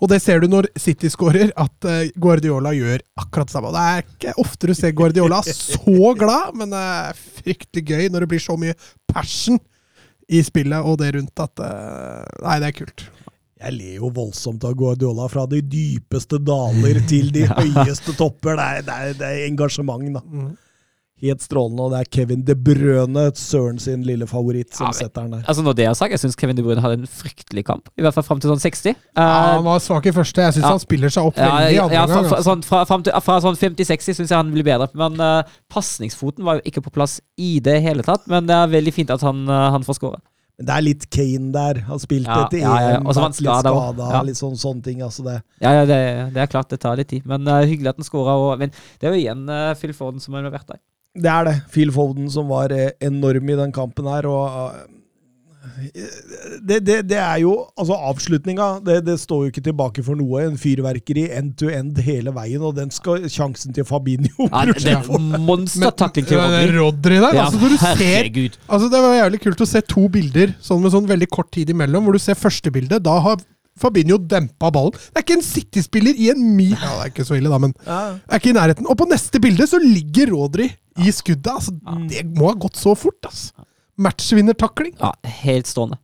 Og 0.00 0.08
det 0.12 0.22
ser 0.24 0.40
du 0.40 0.48
når 0.52 0.70
City 0.80 1.08
scorer, 1.12 1.52
at 1.56 1.88
eh, 1.88 2.10
Guardiola 2.20 2.72
gjør 2.76 3.04
akkurat 3.20 3.48
det 3.48 3.56
samme. 3.56 3.72
Det 3.76 3.84
er 3.84 4.02
ikke 4.04 4.34
ofte 4.40 4.72
du 4.72 4.74
ser 4.76 4.96
Guardiola 4.96 5.42
så 5.44 6.14
glad, 6.16 6.56
men 6.56 6.72
det 6.72 6.80
er 6.80 7.20
fryktelig 7.42 7.84
gøy 7.92 8.08
når 8.12 8.24
det 8.24 8.30
blir 8.32 8.44
så 8.44 8.56
mye 8.60 8.76
passion 9.08 9.60
i 10.32 10.40
spillet 10.44 10.84
og 10.84 10.96
det 11.00 11.12
rundt 11.16 11.44
at 11.44 11.64
eh, 11.64 12.24
Nei, 12.44 12.58
det 12.64 12.72
er 12.72 12.76
kult. 12.80 13.06
Jeg 13.56 13.72
ler 13.72 13.94
jo 14.02 14.10
voldsomt 14.12 14.64
av 14.68 14.74
Guardiola, 14.76 15.30
fra 15.32 15.46
de 15.48 15.62
dypeste 15.64 16.36
daler 16.44 17.00
til 17.08 17.30
de 17.32 17.46
høyeste 17.56 18.12
topper. 18.18 18.58
Det 18.60 18.66
er, 18.66 18.82
det 18.84 18.96
er, 19.00 19.12
det 19.16 19.26
er 19.32 19.44
engasjement, 19.48 20.04
da. 20.18 20.20
Mm. 20.28 20.54
Helt 21.24 21.40
strålende. 21.40 21.80
Og 21.80 21.94
det 21.94 22.00
er 22.02 22.08
Kevin 22.12 22.42
De 22.44 22.52
Brøne, 22.60 23.22
Søren 23.40 23.78
sin 23.80 24.02
lille 24.04 24.26
favoritt, 24.28 24.74
som 24.76 24.84
Ja, 24.84 24.90
men- 24.92 24.98
setter 24.98 25.22
den 25.24 25.30
der. 25.38 25.46
Altså 25.48 25.62
Når 25.64 25.76
det 25.78 25.86
er 25.88 25.94
sagt, 25.96 26.12
jeg 26.12 26.20
syns 26.20 26.36
Kevin 26.36 26.58
De 26.58 26.62
Bruyne 26.66 26.82
hadde 26.84 26.98
en 27.00 27.06
fryktelig 27.08 27.64
kamp. 27.64 27.88
I 27.96 28.04
hvert 28.04 28.12
fall 28.18 28.26
fram 28.28 28.42
til 28.44 28.50
sånn 28.52 28.60
60. 28.60 28.92
Ja, 28.92 29.24
Eh, 29.24 29.54
han 29.56 29.64
var 29.64 29.80
svak 29.80 30.04
i 30.04 30.12
første. 30.12 30.44
Jeg 30.44 30.52
syns 30.58 30.66
Ja. 30.68 30.74
han 30.76 30.78
spiller 30.84 31.08
seg 31.08 31.24
opp 31.30 31.38
Ja, 31.40 31.48
veldig 31.56 31.72
ja, 31.78 31.84
andre 31.86 31.94
ja, 31.96 32.04
fra, 32.06 32.14
gang. 32.20 32.28
fra, 32.28 32.36
altså. 32.36 32.50
sånn, 32.52 32.62
fra, 32.68 32.84
til, 33.00 33.12
fra 33.24 33.40
sånn 33.40 33.56
50-60 33.56 34.14
syns 34.20 34.28
jeg 34.28 34.36
han 34.36 34.52
blir 34.52 34.68
bedre. 34.68 34.90
Men 34.92 35.16
uh, 35.18 35.42
pasningsfoten 35.72 36.44
var 36.44 36.60
jo 36.60 36.68
ikke 36.68 36.84
på 36.84 36.92
plass 36.92 37.16
i 37.40 37.60
det 37.64 37.80
hele 37.80 38.04
tatt. 38.04 38.28
Men 38.28 38.44
det 38.44 38.52
er 38.60 38.68
veldig 38.76 38.92
fint 38.92 39.08
at 39.16 39.24
han, 39.24 39.48
uh, 39.48 39.70
han 39.72 39.80
får 39.88 39.96
skåre. 39.96 40.20
Men 40.56 40.66
det 40.70 40.74
er 40.76 40.84
litt 40.86 41.02
Kane 41.12 41.50
der. 41.52 41.80
Han 41.84 42.00
spilte 42.00 42.32
Ja, 42.32 42.44
etter 42.46 42.62
EM, 42.62 42.64
ja, 42.64 42.92
han 42.96 43.04
vært 43.04 43.40
litt 43.40 43.40
skada, 43.44 43.72
Ja. 44.00 44.22
litt 44.24 44.38
sånn, 44.40 44.56
sånne 44.56 44.82
ting. 44.86 45.02
Altså 45.04 45.24
det. 45.26 45.34
Ja, 45.60 45.72
ja 45.76 45.84
det, 45.84 45.98
det 46.32 46.40
er 46.46 46.46
klart 46.48 46.70
det 46.72 46.80
tar 46.80 46.96
litt 46.96 47.10
tid. 47.12 47.26
Men 47.28 47.44
uh, 47.44 47.60
hyggelig 47.60 47.92
at 47.92 48.00
han 48.00 48.08
skåra. 48.08 48.56
Men 48.58 48.72
det 48.72 49.04
er 49.10 49.12
jo 49.12 49.20
igjen 49.20 49.44
uh, 49.52 49.74
Phil 49.76 49.92
Forden 49.92 50.22
som 50.24 50.32
har 50.38 50.48
vært 50.48 50.70
der. 50.72 50.80
det 51.16 51.32
er 51.32 51.44
det. 51.50 51.54
Phil 51.72 51.92
Foden 51.92 52.30
som 52.32 52.48
var 52.48 52.72
eh, 52.72 52.90
enorm 53.04 53.48
i 53.52 53.56
den 53.60 53.72
kampen 53.72 54.08
her. 54.08 54.26
og 54.28 54.95
det, 56.66 56.78
det, 56.86 56.96
det 57.10 57.18
er 57.20 57.40
jo 57.42 57.52
Altså, 57.76 57.96
avslutninga 58.10 58.66
det, 58.86 58.98
det 59.06 59.16
står 59.20 59.44
jo 59.46 59.52
ikke 59.52 59.64
tilbake 59.66 60.04
for 60.06 60.18
noe. 60.18 60.44
En 60.46 60.58
fyrverkeri 60.60 61.26
end 61.36 61.54
to 61.60 61.70
end 61.72 61.98
hele 62.06 62.32
veien, 62.36 62.62
og 62.64 62.76
den 62.78 62.92
skal 62.94 63.26
sjansen 63.32 63.74
til 63.76 63.86
Fabinho 63.88 64.48
Ja, 64.50 64.64
det 64.70 64.86
er 64.92 65.08
monstertakling 65.46 66.28
til 66.28 66.40
Rodri. 66.40 66.70
Rodri 66.78 67.18
der, 67.22 67.36
Ja, 67.36 67.48
altså 67.48 67.60
du 67.60 67.76
ser. 67.80 68.30
Altså 68.68 68.88
Det 68.92 69.02
var 69.04 69.18
jævlig 69.20 69.42
kult 69.44 69.64
å 69.66 69.68
se 69.68 69.82
to 69.86 70.06
bilder 70.12 70.54
sånn 70.64 70.82
med 70.84 70.94
sånn 70.94 71.08
veldig 71.10 71.28
kort 71.32 71.52
tid 71.54 71.70
imellom. 71.74 72.06
Hvor 72.06 72.16
du 72.16 72.22
ser 72.22 72.38
første 72.38 72.72
bildet. 72.74 73.02
Da 73.06 73.18
har 73.24 73.42
Fabinho 73.76 74.16
dempa 74.16 74.70
ballen. 74.72 74.94
Det 75.12 75.20
er 75.20 75.24
ikke 75.26 75.36
en 75.36 75.44
City-spiller 75.44 76.16
i 76.16 76.30
en 76.32 76.42
mil 76.56 76.72
Ja, 76.72 76.94
det 76.96 77.02
er 77.04 77.10
ikke 77.12 77.26
så 77.28 77.36
ille, 77.36 77.52
da, 77.52 77.58
men 77.60 77.74
Ja. 77.84 78.00
er 78.24 78.40
ikke 78.40 78.54
i 78.54 78.56
nærheten. 78.56 78.88
Og 78.88 78.96
på 78.96 79.08
neste 79.10 79.40
bilde 79.42 79.66
så 79.68 79.80
ligger 79.82 80.32
Rodri 80.32 80.70
i 80.96 81.12
skuddet. 81.12 81.52
Altså, 81.52 81.74
Det 82.08 82.24
må 82.32 82.48
ha 82.48 82.54
gått 82.56 82.76
så 82.80 82.94
fort, 82.96 83.20
altså. 83.28 83.52
Matchvinnertakling. 83.98 84.96
Ja, 85.00 85.12
helt 85.44 85.66
stående. 85.66 85.98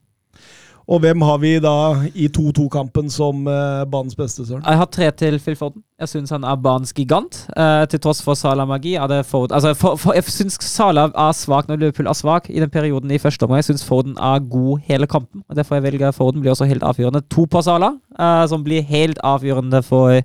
Og 0.90 0.98
hvem 1.00 1.22
har 1.22 1.36
vi 1.38 1.52
da 1.62 1.72
i 2.18 2.26
2-2-kampen 2.28 3.06
som 3.12 3.44
uh, 3.46 3.84
banens 3.88 4.16
beste, 4.18 4.42
Søren? 4.44 4.64
Jeg 4.66 4.80
har 4.80 4.88
tre 4.90 5.10
til 5.14 5.36
Phil 5.40 5.54
Forden. 5.56 5.84
Jeg 6.02 6.10
syns 6.10 6.32
han 6.34 6.42
er 6.44 6.58
banens 6.58 6.90
gigant. 6.92 7.38
Uh, 7.54 7.84
til 7.88 8.02
tross 8.02 8.18
for 8.24 8.34
Salah-magi. 8.34 8.96
er 8.98 9.06
det 9.08 9.20
Foden- 9.26 9.54
Altså, 9.54 9.74
for, 9.78 9.96
for, 9.96 10.12
jeg 10.18 10.24
syns 10.26 10.58
Salah 10.60 11.12
er 11.14 11.32
svak 11.38 11.68
når 11.70 11.78
Liverpool 11.84 12.10
er 12.10 12.18
svak 12.18 12.50
i 12.50 12.58
den 12.60 12.70
perioden 12.70 13.10
i 13.14 13.18
første 13.22 13.46
omgang. 13.46 13.62
Jeg 13.62 13.70
syns 13.70 13.84
Forden 13.86 14.18
er 14.18 14.42
god 14.50 14.82
hele 14.88 15.06
kampen. 15.06 15.44
og 15.48 15.56
Derfor 15.56 15.78
jeg 15.78 15.82
velger 15.86 16.10
Forden. 16.10 16.42
Blir 16.42 16.50
også 16.50 16.66
helt 16.68 16.82
avgjørende. 16.82 17.22
To 17.30 17.44
på 17.46 17.62
Salah, 17.62 17.94
uh, 18.18 18.42
som 18.50 18.64
blir 18.66 18.82
helt 18.82 19.22
avgjørende 19.22 19.82
for 19.86 20.18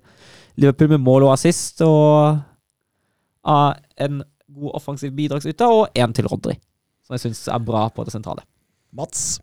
Liverpool 0.58 0.90
med 0.90 1.06
mål 1.06 1.24
og 1.30 1.34
assist. 1.38 1.82
Og 1.86 2.40
er 3.46 3.78
en 4.10 4.24
god 4.58 4.72
offensiv 4.74 5.12
bidragsyter. 5.14 5.70
Og 5.70 5.88
én 5.96 6.14
til 6.18 6.28
Rodri, 6.28 6.58
som 7.08 7.16
jeg 7.16 7.24
syns 7.26 7.46
er 7.48 7.64
bra 7.64 7.88
på 7.94 8.04
det 8.04 8.14
sentrale. 8.14 8.44
Mats. 8.96 9.38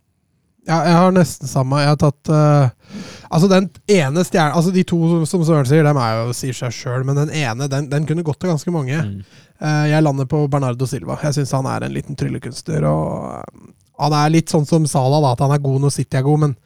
Ja, 0.65 0.79
jeg 0.89 0.97
har 0.97 1.13
nesten 1.13 1.49
samme. 1.49 1.81
Jeg 1.83 1.93
har 1.93 1.99
tatt 2.01 2.31
uh, 2.33 2.71
Altså, 3.29 3.49
den 3.53 3.67
ene 3.91 4.23
stjerna 4.25 4.57
Altså, 4.57 4.73
de 4.73 4.85
to 4.89 4.97
som- 5.29 5.45
Søren 5.45 5.69
sier, 5.69 5.85
dem 5.85 5.99
er 6.01 6.23
jo 6.23 6.33
sier 6.37 6.57
seg 6.57 6.73
sjøl, 6.73 7.05
men 7.05 7.19
den 7.21 7.33
ene, 7.37 7.69
den, 7.69 7.91
den 7.93 8.07
kunne 8.09 8.25
gått 8.25 8.41
til 8.41 8.53
ganske 8.53 8.73
mange. 8.73 8.97
Eh, 9.61 9.85
jeg 9.91 10.05
lander 10.05 10.29
på 10.29 10.41
Bernardo 10.49 10.89
Silva. 10.89 11.19
Jeg 11.23 11.37
syns 11.37 11.53
han 11.53 11.69
er 11.69 11.85
en 11.85 11.93
liten 11.93 12.17
tryllekunstner. 12.17 12.87
Og 12.89 13.45
uh, 13.45 13.69
han 14.01 14.17
er 14.17 14.33
litt 14.33 14.53
sånn 14.53 14.65
som 14.69 14.89
Salah, 14.89 15.21
da, 15.25 15.35
at 15.37 15.45
han 15.45 15.53
er 15.53 15.63
god 15.65 15.85
når 15.85 15.95
City 15.99 16.19
er 16.21 16.25
god, 16.27 16.47
men 16.47 16.57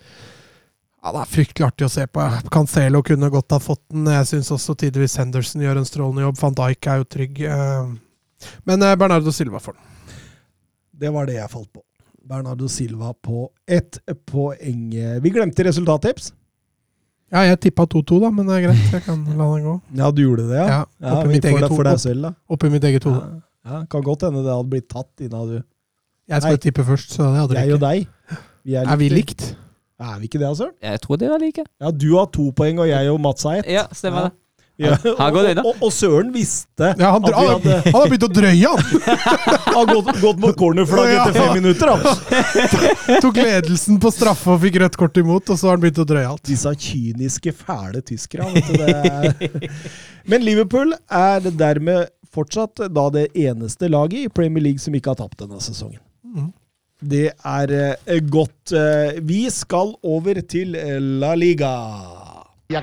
han 1.09 1.19
er 1.19 1.31
fryktelig 1.31 1.67
artig 1.67 1.87
å 1.89 1.93
se 1.93 2.07
på. 2.07 2.23
Cancelo 2.55 3.03
kunne 3.07 3.31
godt 3.35 3.55
ha 3.55 3.59
fått 3.63 3.83
den. 3.91 4.07
Jeg 4.15 4.31
syns 4.31 4.55
også 4.55 4.79
tidvis 4.79 5.19
Henderson 5.19 5.63
gjør 5.63 5.83
en 5.83 5.91
strålende 5.91 6.27
jobb. 6.27 6.39
Van 6.43 6.59
Dijk 6.59 6.87
er 6.91 7.03
jo 7.03 7.11
trygg. 7.17 7.45
men 8.69 8.91
Bernardo 8.99 9.35
Silva 9.35 9.59
får 9.63 9.75
den. 9.79 9.98
Det 10.99 11.13
var 11.15 11.29
det 11.29 11.37
jeg 11.39 11.51
falt 11.53 11.71
på. 11.73 11.83
Bernardo 12.29 12.69
Silva 12.69 13.13
på 13.25 13.47
ett 13.67 14.01
poeng. 14.29 14.91
Vi 15.23 15.31
glemte 15.33 15.65
resultattips. 15.65 16.33
Ja, 17.33 17.43
jeg 17.45 17.59
tippa 17.61 17.85
2-2, 17.85 18.19
da, 18.25 18.31
men 18.33 18.47
det 18.49 18.55
er 18.57 18.63
greit. 18.69 18.85
Jeg 18.97 19.03
kan 19.05 19.21
la 19.37 19.47
den 19.53 19.65
gå. 19.67 19.75
Ja, 20.01 20.11
du 20.17 20.23
gjorde 20.25 20.47
det, 20.49 20.57
ja? 20.57 20.67
Ja, 20.69 20.79
ja 21.05 21.15
oppi 21.19 21.29
vi 21.29 21.35
mitt 21.37 21.49
eget 21.51 21.61
det 21.61 21.69
for 21.75 21.85
deg 21.85 21.93
hode. 21.99 22.03
selv, 22.05 22.23
da. 22.25 22.31
Oppi 22.57 22.71
mitt 22.73 22.87
eget 22.89 23.05
hode. 23.09 23.21
Ja, 23.21 23.71
ja, 23.73 23.81
kan 23.93 24.05
godt 24.07 24.25
hende 24.25 24.41
det 24.47 24.55
hadde 24.55 24.71
blitt 24.73 24.87
tatt 24.89 25.25
innan 25.27 25.51
du 25.51 25.57
Jeg 26.29 26.41
skulle 26.43 26.57
Nei. 26.57 26.63
tippe 26.65 26.85
først, 26.89 27.13
så 27.17 27.27
det 27.33 27.41
hadde 27.43 27.59
Jeg 27.59 27.69
dere 27.69 27.77
og 27.77 27.83
deg. 27.85 28.09
Vi 28.65 28.75
Er 28.81 28.97
vi 29.01 29.09
likt. 29.13 29.45
likt? 29.45 29.57
Er 30.01 30.19
vi 30.21 30.29
ikke 30.29 30.39
det, 30.41 30.49
altså? 30.49 30.71
Jeg 30.85 31.01
tror 31.05 31.17
dere 31.21 31.35
er 31.37 31.43
like. 31.45 31.65
Ja, 31.81 31.91
du 31.91 32.09
har 32.17 32.27
to 32.33 32.51
poeng, 32.57 32.81
og 32.81 32.89
jeg 32.89 33.11
og 33.13 33.21
Mats 33.21 33.43
har 33.49 33.61
ett. 33.61 33.67
Ja, 33.73 33.87
stemmer 33.93 34.29
det. 34.29 34.33
Ja. 34.79 34.95
Her 35.19 35.31
går 35.35 35.43
det 35.43 35.51
unna. 35.51 35.63
Og, 35.67 35.73
og, 35.75 35.87
og 35.89 35.93
Søren 35.93 36.29
visste 36.35 36.93
Ja, 37.01 37.11
han, 37.11 37.25
at 37.27 37.33
vi 37.33 37.47
hadde 37.51 37.79
han 37.89 37.95
har 37.97 38.11
begynt 38.13 38.27
å 38.29 38.31
drøye, 38.31 38.69
han! 38.71 38.83
har 39.79 39.89
gått, 39.91 40.11
gått 40.23 40.43
mot 40.45 40.59
cornerflagget 40.59 41.17
Ja. 41.17 41.25
etter 41.25 41.41
fem 41.41 41.57
minutter. 41.59 41.91
Han. 41.91 43.19
Tok 43.25 43.41
ledelsen 43.43 43.99
på 44.03 44.13
straffe 44.15 44.53
og 44.55 44.61
fikk 44.63 44.79
rødt 44.85 44.99
kort 45.01 45.19
imot, 45.19 45.51
og 45.51 45.59
så 45.59 45.69
har 45.71 45.79
han 45.79 45.83
begynt 45.83 45.99
å 46.05 46.07
drøye 46.07 46.29
alt. 46.31 46.45
Disse 46.47 46.71
kyniske, 46.79 47.55
fæle 47.59 48.03
tyskere. 48.07 48.47
Vet 48.55 48.71
du, 48.71 48.79
det 48.79 48.95
er. 48.95 49.83
Men 50.31 50.47
Liverpool 50.47 50.95
er 50.95 51.51
dermed 51.51 52.13
fortsatt 52.31 52.85
da 52.95 53.07
det 53.11 53.27
eneste 53.35 53.91
laget 53.91 54.29
i 54.29 54.31
Premier 54.31 54.69
League 54.69 54.83
som 54.83 54.95
ikke 54.95 55.11
har 55.15 55.19
tapt 55.25 55.43
denne 55.43 55.59
sesongen. 55.65 56.01
Mm. 56.23 56.53
Det 56.99 57.25
er 57.33 57.75
eh, 57.79 58.21
godt. 58.31 58.75
Eh, 58.75 59.19
vi 59.27 59.43
skal 59.55 59.97
over 60.07 60.39
til 60.47 60.79
La 61.19 61.35
Liga. 61.39 61.73
Ja 62.71 62.83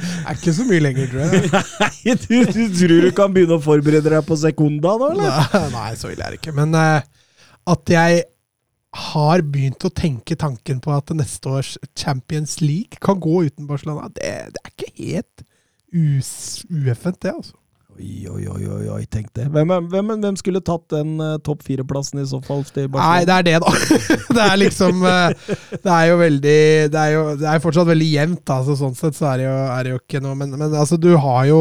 er 0.00 0.36
ikke 0.38 0.54
så 0.56 0.66
mye 0.68 0.82
lenger, 0.82 1.10
tror 1.12 1.22
jeg. 1.22 1.62
Nei, 1.84 2.16
du, 2.24 2.34
du 2.48 2.60
tror 2.80 3.06
du 3.06 3.10
kan 3.16 3.34
begynne 3.34 3.58
å 3.58 3.64
forberede 3.64 4.12
deg 4.12 4.26
på 4.26 4.38
Sekunda 4.40 4.96
nå, 5.00 5.12
eller? 5.14 5.40
Nei, 5.54 5.64
Nei, 5.76 5.88
så 6.00 6.12
ille 6.12 6.26
er 6.26 6.34
det 6.34 6.40
ikke. 6.42 6.56
Men 6.56 6.76
uh, 6.76 7.00
at 7.74 7.94
jeg 7.94 8.24
har 9.14 9.44
begynt 9.46 9.86
å 9.86 9.92
tenke 9.94 10.34
tanken 10.38 10.80
på 10.82 10.92
at 10.96 11.12
neste 11.14 11.52
års 11.52 11.76
Champions 11.94 12.58
League 12.62 12.98
kan 13.02 13.20
gå 13.22 13.44
uten 13.46 13.68
Barcelona, 13.68 14.10
det, 14.16 14.32
det 14.56 14.64
er 14.64 14.74
ikke 14.74 14.92
helt 14.98 15.46
ueffent, 15.90 17.20
det, 17.22 17.34
altså. 17.34 17.56
Oi, 18.00 18.24
oi, 18.32 18.44
oi, 18.48 18.62
oi, 18.64 18.84
oi 18.94 19.02
tenk 19.12 19.28
det. 19.36 19.44
Hvem, 19.52 19.72
hvem, 19.92 20.12
hvem 20.22 20.36
skulle 20.40 20.62
tatt 20.64 20.86
den 20.94 21.18
uh, 21.20 21.34
topp 21.44 21.64
fire-plassen 21.66 22.22
i 22.22 22.26
så 22.28 22.40
fall 22.44 22.62
Nei, 22.64 23.26
det 23.28 23.34
er 23.34 23.44
det, 23.44 23.56
da. 23.60 23.72
det 24.36 24.44
er 24.46 24.60
liksom 24.62 25.02
uh, 25.04 25.28
Det 25.74 25.90
er 25.92 26.06
jo 26.08 26.20
veldig 26.22 26.62
Det 26.94 27.02
er 27.02 27.12
jo 27.12 27.24
det 27.40 27.48
er 27.50 27.62
fortsatt 27.64 27.90
veldig 27.90 28.08
jevnt, 28.08 28.42
da, 28.48 28.60
sånn 28.64 28.96
sett 28.96 29.18
så 29.18 29.32
er 29.34 29.42
det 29.42 29.48
jo, 29.48 29.58
er 29.74 29.84
det 29.84 29.92
jo 29.92 30.00
ikke 30.00 30.22
noe 30.24 30.38
Men, 30.38 30.56
men 30.56 30.70
altså, 30.70 30.96
du 31.00 31.12
har 31.20 31.44
jo 31.50 31.60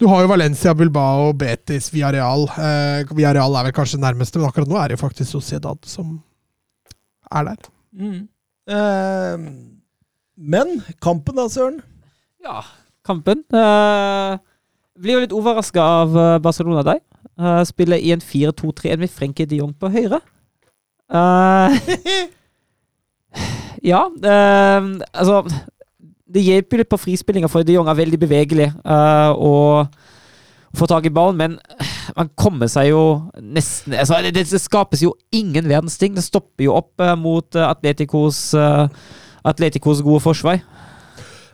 du 0.00 0.06
har 0.08 0.22
jo 0.24 0.30
Valencia, 0.30 0.72
Bilbao, 0.72 1.34
Betis, 1.36 1.90
Villarreal. 1.92 2.46
Eh, 2.48 3.10
Villarreal 3.12 3.52
er 3.58 3.66
vel 3.66 3.74
kanskje 3.76 3.98
nærmeste, 4.00 4.40
men 4.40 4.48
akkurat 4.48 4.70
nå 4.70 4.78
er 4.80 4.88
det 4.88 4.96
jo 4.96 5.02
faktisk 5.02 5.28
Sociedad 5.28 5.76
som 5.84 6.14
er 7.28 7.50
der. 7.50 7.66
Mm. 7.92 8.22
Eh, 8.72 9.42
men 10.40 10.72
kampen 11.04 11.36
da, 11.36 11.44
Søren? 11.52 11.82
Ja, 12.40 12.62
kampen. 13.04 13.44
Uh, 13.52 14.40
blir 15.00 15.16
jo 15.16 15.24
litt 15.24 15.36
overraska 15.36 15.84
av 16.00 16.16
eh, 16.18 16.38
Barcelona 16.44 16.84
deg 16.86 17.00
Uh, 17.40 17.62
spiller 17.64 17.96
i 17.96 18.10
en 18.12 18.20
4-2-3 18.20 18.98
med 19.00 19.08
Frenkie 19.08 19.48
de 19.48 19.62
Jong 19.62 19.72
på 19.80 19.88
høyre. 19.88 20.18
Uh, 21.08 21.72
ja, 23.92 24.02
uh, 24.04 24.88
altså 25.08 25.38
det 26.28 26.42
hjelper 26.44 26.76
jo 26.76 26.80
litt 26.82 26.90
på 26.92 26.98
frispillinga, 27.00 27.48
for 27.48 27.64
de 27.64 27.78
Jong 27.78 27.88
er 27.88 27.96
veldig 27.96 28.20
bevegelig 28.20 28.68
og 28.84 29.88
får 30.76 30.90
tak 30.92 31.08
i 31.08 31.14
ballen, 31.14 31.40
men 31.40 31.56
man 32.14 32.28
kommer 32.38 32.68
seg 32.70 32.92
jo 32.92 33.00
nesten 33.40 33.96
altså, 33.98 34.20
det, 34.22 34.36
det, 34.36 34.60
skapes 34.62 35.02
jo 35.02 35.14
ingen 35.34 35.66
verdens 35.66 35.96
ting. 35.98 36.14
Det 36.14 36.22
stopper 36.22 36.68
jo 36.68 36.76
opp 36.76 37.02
mot 37.18 37.56
Atleticos, 37.56 38.52
Atleticos 39.42 40.04
gode 40.06 40.22
forsvar. 40.22 40.60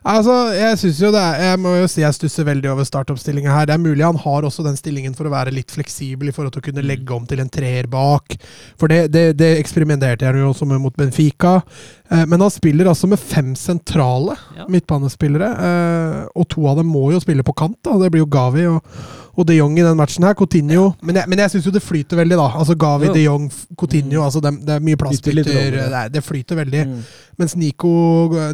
Altså, 0.07 0.35
jeg 0.55 0.79
synes 0.79 0.99
jo 1.03 1.09
det 1.11 1.19
er, 1.19 1.41
jeg 1.49 1.59
må 1.59 1.73
jo 1.81 1.87
si 1.91 2.03
jeg 2.05 2.15
stusser 2.15 2.47
veldig 2.47 2.69
over 2.71 2.87
startoppstillinga 2.87 3.51
her. 3.51 3.67
Det 3.67 3.75
er 3.75 3.83
mulig 3.83 4.05
han 4.07 4.21
har 4.23 4.47
også 4.47 4.63
den 4.63 4.79
stillingen 4.79 5.17
for 5.19 5.27
å 5.27 5.33
være 5.33 5.55
litt 5.55 5.75
fleksibel 5.75 6.31
i 6.31 6.35
forhold 6.35 6.55
til 6.55 6.63
å 6.63 6.67
kunne 6.69 6.85
legge 6.87 7.15
om 7.17 7.27
til 7.27 7.43
en 7.43 7.51
treer 7.51 7.89
bak. 7.91 8.37
For 8.79 8.93
det, 8.93 9.09
det, 9.15 9.25
det 9.41 9.57
eksperimenterte 9.59 10.29
jeg 10.29 10.39
jo 10.45 10.53
også 10.53 10.69
med 10.71 10.85
mot 10.85 10.95
Benfica. 10.95 11.59
Eh, 12.07 12.23
men 12.31 12.45
han 12.45 12.55
spiller 12.55 12.93
altså 12.93 13.11
med 13.11 13.19
fem 13.19 13.55
sentrale 13.59 14.39
ja. 14.55 14.69
midtbanespillere. 14.71 15.51
Eh, 15.71 16.21
og 16.39 16.47
to 16.55 16.69
av 16.71 16.79
dem 16.79 16.93
må 16.95 17.09
jo 17.11 17.23
spille 17.23 17.47
på 17.47 17.57
kant. 17.59 17.81
da, 17.83 17.99
Det 17.99 18.13
blir 18.15 18.23
jo 18.23 18.31
Gavi 18.31 18.69
og, 18.71 18.95
og 19.37 19.45
de 19.49 19.59
Jong 19.59 19.77
i 19.79 19.85
den 19.85 19.99
matchen 19.99 20.25
her. 20.25 20.35
Coutinho. 20.35 20.89
Ja. 20.89 21.07
Men 21.07 21.21
jeg, 21.21 21.29
men 21.29 21.43
jeg 21.43 21.53
syns 21.53 21.69
jo 21.69 21.75
det 21.75 21.85
flyter 21.85 22.17
veldig, 22.23 22.39
da. 22.41 22.49
Altså 22.57 22.77
Gavi, 22.81 23.11
de 23.13 23.27
Jong, 23.27 23.51
Coutinho. 23.77 24.21
Mm. 24.21 24.25
altså 24.25 24.41
Det, 24.41 24.53
det 24.65 24.75
er 24.75 24.89
mye 24.89 25.01
plassbytter. 25.01 25.53
Det, 25.77 26.03
det, 26.15 26.25
flyter 26.25 26.61
veldig. 26.63 26.87
Mm. 26.89 26.99
Mens 27.39 27.57
Nico, 27.61 27.93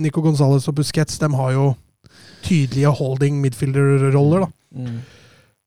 Nico 0.03 0.25
Gonzales 0.25 0.69
og 0.69 0.75
Busquets 0.75 1.19
de 1.23 1.31
har 1.39 1.53
jo 1.55 1.73
tydelige 2.43 2.95
holding 2.99 3.41
midfielder-roller. 3.41 4.47
da. 4.47 4.83
Mm. 4.83 5.03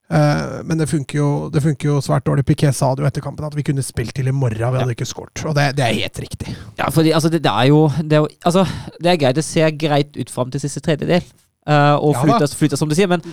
Uh, 0.06 0.62
men 0.64 0.78
det 0.78 0.86
funker, 0.86 1.18
jo, 1.18 1.30
det 1.50 1.64
funker, 1.64 1.90
jo, 1.90 2.02
svært 2.04 2.28
dårlig. 2.28 2.44
Piquet 2.46 2.76
sa 2.78 2.92
det 2.94 3.02
jo 3.02 3.08
etter 3.10 3.24
kampen 3.26 3.48
at 3.48 3.56
vi 3.58 3.64
kunne 3.66 3.82
spilt 3.82 4.14
til 4.14 4.28
i 4.30 4.34
morgen, 4.36 4.60
vi 4.60 4.78
hadde 4.78 4.92
ja. 4.92 4.98
ikke 4.98 5.08
skåret. 5.10 5.42
Og 5.50 5.56
det, 5.58 5.72
det, 5.80 5.86
er 5.88 5.98
helt 6.04 6.20
riktig. 6.22 6.54
Ja, 6.78 6.92
fordi 6.94 7.16
altså, 7.18 7.32
det, 7.34 7.42
det, 7.44 7.52
er 7.52 7.72
jo, 7.72 7.88
det, 8.04 8.14
er 8.14 8.22
jo 8.22 8.30
altså, 8.46 8.68
det 9.02 9.12
er 9.12 9.18
greit, 9.24 9.40
det 9.40 9.46
ser 9.48 9.74
greit 9.74 10.20
ut 10.20 10.30
fram 10.30 10.52
til 10.54 10.62
siste 10.62 10.84
tredjedel. 10.86 11.26
Uh, 11.66 11.98
og 11.98 12.14
ja, 12.14 12.22
flyter, 12.22 12.54
flyter, 12.54 12.78
som 12.78 12.90
du 12.90 12.94
sier, 12.94 13.10
men 13.10 13.24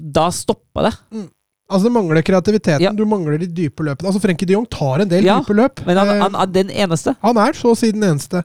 da 0.00 0.30
stopper 0.32 0.88
det. 0.88 0.92
Mm. 1.12 1.30
Altså 1.72 1.88
Det 1.88 1.92
mangler 1.94 2.22
kreativiteten. 2.22 2.84
Ja. 2.84 2.92
Du 2.92 3.04
mangler 3.08 3.38
de 3.40 3.48
dype 3.48 3.84
løpene. 3.86 4.10
Altså 4.10 4.20
Frenkie 4.20 4.48
de 4.48 4.56
Jong 4.56 4.66
tar 4.70 5.04
en 5.04 5.08
del 5.08 5.24
ja, 5.24 5.38
dype 5.40 5.56
løp. 5.56 5.82
Men 5.86 6.00
han, 6.00 6.10
eh, 6.12 6.22
han, 6.22 6.36
er 6.36 6.50
den 6.52 6.72
eneste. 6.84 7.14
Han 7.24 7.40
er 7.40 7.56
så 7.56 7.72
å 7.72 7.78
si 7.78 7.92
den 7.94 8.04
eneste. 8.04 8.42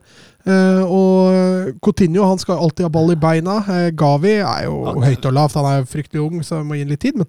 Uh, 0.48 0.80
og 0.86 1.74
Coutinho 1.84 2.24
han 2.24 2.40
skal 2.40 2.62
alltid 2.62 2.86
ha 2.86 2.92
ball 2.92 3.12
i 3.12 3.18
beina. 3.20 3.58
Uh, 3.68 3.88
Gavi 3.92 4.38
er 4.38 4.68
jo 4.68 4.78
okay. 4.94 5.12
høyt 5.12 5.28
og 5.28 5.36
lavt. 5.36 5.58
Han 5.60 5.68
er 5.74 5.88
fryktelig 5.90 6.22
ung, 6.24 6.38
så 6.46 6.62
må 6.64 6.78
gi 6.78 6.86
ham 6.86 6.94
litt 6.94 7.04
tid. 7.04 7.18
Men, 7.20 7.28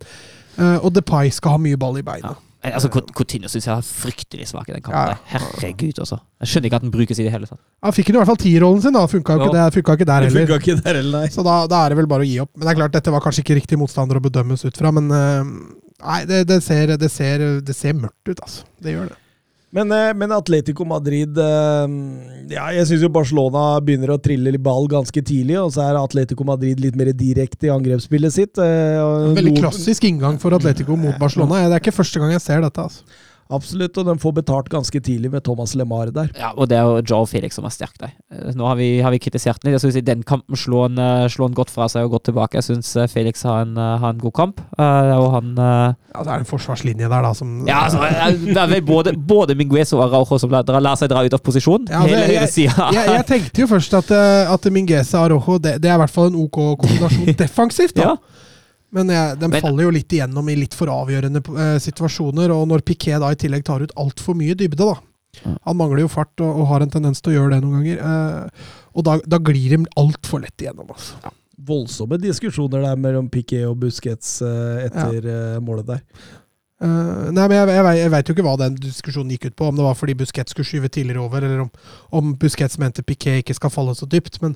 uh, 0.61 0.77
og 0.77 0.93
Depay 0.95 1.33
skal 1.35 1.57
ha 1.57 1.63
mye 1.65 1.79
ball 1.79 1.99
i 1.99 2.05
beina. 2.05 2.31
Ja. 2.37 2.48
Altså, 2.59 2.89
Coutinho 2.91 3.47
syns 3.47 3.69
jeg 3.69 3.71
er 3.71 3.85
fryktelig 3.87 4.49
svak 4.49 4.67
i 4.67 4.73
den 4.75 4.83
kampen. 4.83 5.13
Ja. 5.13 5.19
Herregud, 5.31 6.01
altså. 6.03 6.17
Jeg 6.43 6.51
skjønner 6.51 6.67
ikke 6.67 6.79
at 6.81 6.85
den 6.85 6.91
brukes 6.91 7.21
i 7.21 7.25
det 7.25 7.31
hele 7.31 7.47
tatt. 7.47 7.61
Han 7.85 7.95
fikk 7.95 8.11
i 8.11 8.15
hvert 8.17 8.27
fall 8.27 8.39
tierrollen 8.41 8.83
sin, 8.83 8.95
da. 8.95 9.05
Funka 9.07 9.37
jo 9.37 9.45
ikke, 9.45 9.55
det, 9.55 9.67
funka 9.77 9.95
ikke 9.95 10.07
der 10.09 10.27
heller. 10.27 10.55
Ikke 10.57 10.75
der 10.81 10.99
heller 10.99 11.29
Så 11.31 11.45
da, 11.47 11.61
da, 11.71 11.85
er 11.85 11.93
det 11.93 12.01
vel 12.01 12.09
bare 12.11 12.27
å 12.27 12.29
gi 12.29 12.35
opp. 12.43 12.51
Men 12.57 12.67
det 12.67 12.73
er 12.73 12.79
klart, 12.81 12.95
dette 12.97 13.13
var 13.15 13.23
kanskje 13.23 13.45
ikke 13.45 13.59
riktig 13.61 13.79
motstander 13.79 14.19
å 14.19 14.23
bedømmes 14.27 14.67
ut 14.67 14.81
fra, 14.81 14.91
men 14.95 15.07
Nei, 15.99 16.21
det, 16.27 16.45
det, 16.47 16.61
ser, 16.63 16.93
det, 16.95 17.09
ser, 17.11 17.41
det, 17.59 17.75
ser, 17.75 17.95
mørkt 17.99 18.29
ut, 18.31 18.39
altså. 18.39 18.67
Det 18.79 18.93
gjør 18.93 19.09
det. 19.11 19.17
Men, 19.75 19.91
eh, 19.93 20.13
men 20.17 20.31
Atletico 20.33 20.85
Madrid 20.87 21.37
eh, 21.37 21.91
ja, 22.49 22.65
Jeg 22.73 22.87
syns 22.89 23.05
Barcelona 23.13 23.77
begynner 23.85 24.15
å 24.15 24.19
trille 24.21 24.55
ball 24.57 24.89
ganske 24.89 25.21
tidlig, 25.21 25.59
og 25.61 25.73
så 25.75 25.85
er 25.85 25.99
Atletico 25.99 26.45
Madrid 26.47 26.81
litt 26.81 26.97
mer 26.97 27.11
direkte 27.13 27.69
i 27.69 27.73
angrepsspillet 27.73 28.33
sitt. 28.33 28.57
Eh, 28.57 29.33
Veldig 29.37 29.57
klassisk 29.59 30.07
inngang 30.09 30.39
for 30.41 30.57
Atletico 30.57 30.97
mot 30.97 31.17
Barcelona. 31.21 31.67
Det 31.67 31.77
er 31.77 31.83
ikke 31.83 31.99
første 31.99 32.21
gang 32.21 32.33
jeg 32.33 32.45
ser 32.45 32.65
dette. 32.65 32.87
altså. 32.89 33.05
Absolutt, 33.49 33.97
og 33.97 34.05
de 34.05 34.13
får 34.21 34.33
betalt 34.37 34.67
ganske 34.69 34.99
tidlig 35.01 35.31
med 35.33 35.41
Thomas 35.41 35.71
LeMar 35.73 36.11
der. 36.13 36.27
Ja, 36.37 36.51
og 36.53 36.67
det 36.69 36.77
er 36.77 36.85
jo 36.85 36.99
Joe 37.01 37.25
Felix 37.25 37.55
som 37.57 37.65
er 37.65 37.73
sterk 37.73 37.95
der. 37.97 38.11
Eh, 38.29 38.51
nå 38.53 38.67
har 38.69 38.75
vi, 38.77 38.89
har 39.01 39.09
vi 39.09 39.17
kritisert 39.17 39.63
den 39.63 39.71
litt. 39.71 39.79
Jeg 39.79 39.87
synes 39.87 39.97
I 39.97 40.03
den 40.05 40.21
kampen 40.21 40.53
slår 40.53 40.83
han, 40.85 40.99
eh, 41.01 41.37
han 41.39 41.55
godt 41.57 41.71
fra 41.73 41.87
seg 41.89 42.05
og 42.05 42.13
godt 42.13 42.27
tilbake. 42.29 42.59
Jeg 42.59 42.67
syns 42.67 42.91
eh, 42.93 43.07
Felix 43.09 43.41
har 43.49 43.63
en, 43.65 43.73
har 43.73 44.13
en, 44.13 44.19
god 44.21 44.35
kamp. 44.37 44.61
og 44.77 45.27
han 45.33 45.49
Ja, 45.57 45.95
Det 46.21 46.27
er 46.27 46.43
en 46.43 46.45
forsvarslinje 46.45 47.09
der, 47.09 47.25
da, 47.25 47.31
som 47.33 47.65
Ja, 47.65 47.87
altså, 47.87 48.05
det 48.45 48.57
er 48.57 48.69
vel 48.69 48.83
både, 48.85 49.15
både 49.17 49.55
Minguez 49.57 49.93
og 49.97 50.03
Araujo 50.05 50.37
som 50.37 50.53
lar, 50.53 50.69
lar 50.69 50.99
seg 50.99 51.09
dra 51.09 51.23
ut 51.25 51.33
av 51.33 51.41
posisjon. 51.41 51.87
Ja, 51.89 52.03
altså, 52.03 52.19
hele 52.21 52.35
jeg, 52.43 52.51
sida. 52.53 52.91
jeg, 52.93 53.15
jeg, 53.15 53.25
tenkte 53.31 53.63
jo 53.65 53.71
først 53.73 53.97
at, 53.97 54.13
at 54.53 54.69
Minguez 54.69 55.09
og 55.15 55.25
Araujo 55.25 55.57
det, 55.57 55.79
det, 55.81 55.89
er 55.89 55.97
i 55.97 56.03
hvert 56.03 56.13
fall 56.13 56.29
en 56.29 56.37
OK 56.43 56.61
kombinasjon 56.85 57.33
defensivt. 57.45 57.97
da. 57.97 58.13
Ja. 58.13 58.45
Men 58.95 59.11
jeg, 59.13 59.37
den 59.41 59.53
men, 59.53 59.61
faller 59.61 59.85
jo 59.85 59.93
litt 59.93 60.13
igjennom 60.15 60.49
i 60.49 60.57
litt 60.57 60.75
for 60.77 60.89
avgjørende 60.91 61.43
eh, 61.53 61.75
situasjoner. 61.83 62.53
Og 62.55 62.65
når 62.71 62.83
Piquet 62.87 63.21
da 63.21 63.29
i 63.33 63.37
tillegg 63.39 63.65
tar 63.67 63.85
ut 63.85 63.93
altfor 63.99 64.37
mye 64.37 64.57
dybde, 64.57 64.81
da 64.81 64.97
Han 65.67 65.77
mangler 65.77 66.01
jo 66.01 66.09
fart 66.09 66.41
og, 66.41 66.49
og, 66.49 66.63
har 66.71 66.81
en 66.81 66.89
tendens 66.89 67.21
til 67.21 67.31
å 67.31 67.35
gjøre 67.37 67.53
det 67.53 67.61
noen 67.63 67.77
ganger. 67.79 68.01
Eh, 68.01 68.71
og 68.97 69.05
da, 69.05 69.19
da, 69.29 69.37
glir 69.45 69.77
de 69.77 69.83
altfor 70.01 70.41
lett 70.43 70.65
igjennom. 70.65 70.89
Altså. 70.89 71.19
Ja. 71.23 71.33
Voldsomme 71.69 72.17
diskusjoner 72.21 72.81
der 72.87 72.99
mellom 72.99 73.29
Piquet 73.29 73.67
og 73.67 73.77
Busquets 73.83 74.39
eh, 74.41 74.85
etter 74.87 75.27
ja. 75.27 75.39
målet 75.63 75.91
der. 75.93 76.03
Uh, 76.79 77.27
nei, 77.35 77.43
men 77.43 77.57
Jeg, 77.57 77.67
jeg, 77.75 77.95
jeg 77.99 78.11
veit 78.13 78.29
jo 78.29 78.33
ikke 78.37 78.43
hva 78.45 78.53
den 78.61 78.75
diskusjonen 78.79 79.33
gikk 79.35 79.49
ut 79.49 79.55
på. 79.59 79.67
Om 79.67 79.79
det 79.79 79.85
var 79.85 79.97
fordi 79.99 80.15
Busquets 80.21 80.55
skulle 80.55 80.67
skyve 80.67 80.89
tidligere 80.89 81.25
over, 81.25 81.43
eller 81.43 81.65
om, 81.65 81.71
om 82.15 82.31
Busquets 82.39 82.79
mente 82.79 83.03
Piquet 83.03 83.43
ikke 83.43 83.57
skal 83.57 83.73
falle 83.73 83.95
så 83.99 84.07
dypt. 84.09 84.39
Men 84.41 84.55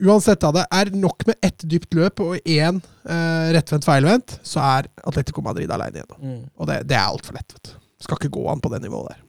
Uansett, 0.00 0.40
da, 0.40 0.52
det 0.56 0.66
er 0.72 0.92
nok 0.96 1.26
med 1.28 1.36
ett 1.44 1.64
dypt 1.68 1.94
løp 1.96 2.22
og 2.24 2.36
én 2.48 2.78
eh, 2.80 3.48
rettvendt 3.56 3.84
feilvendt, 3.84 4.38
så 4.46 4.62
er 4.64 4.88
Atletico 5.04 5.44
Madrid 5.44 5.70
aleine 5.72 6.00
igjen. 6.00 6.14
Mm. 6.20 6.44
Og 6.56 6.70
det, 6.70 6.78
det 6.88 6.96
er 6.96 7.08
altfor 7.08 7.36
lett. 7.36 7.52
vet 7.56 7.72
du. 7.72 7.74
Skal 8.00 8.16
ikke 8.20 8.32
gå 8.38 8.46
an 8.48 8.62
på 8.64 8.72
det 8.72 8.80
nivået 8.84 9.12
der. 9.12 9.20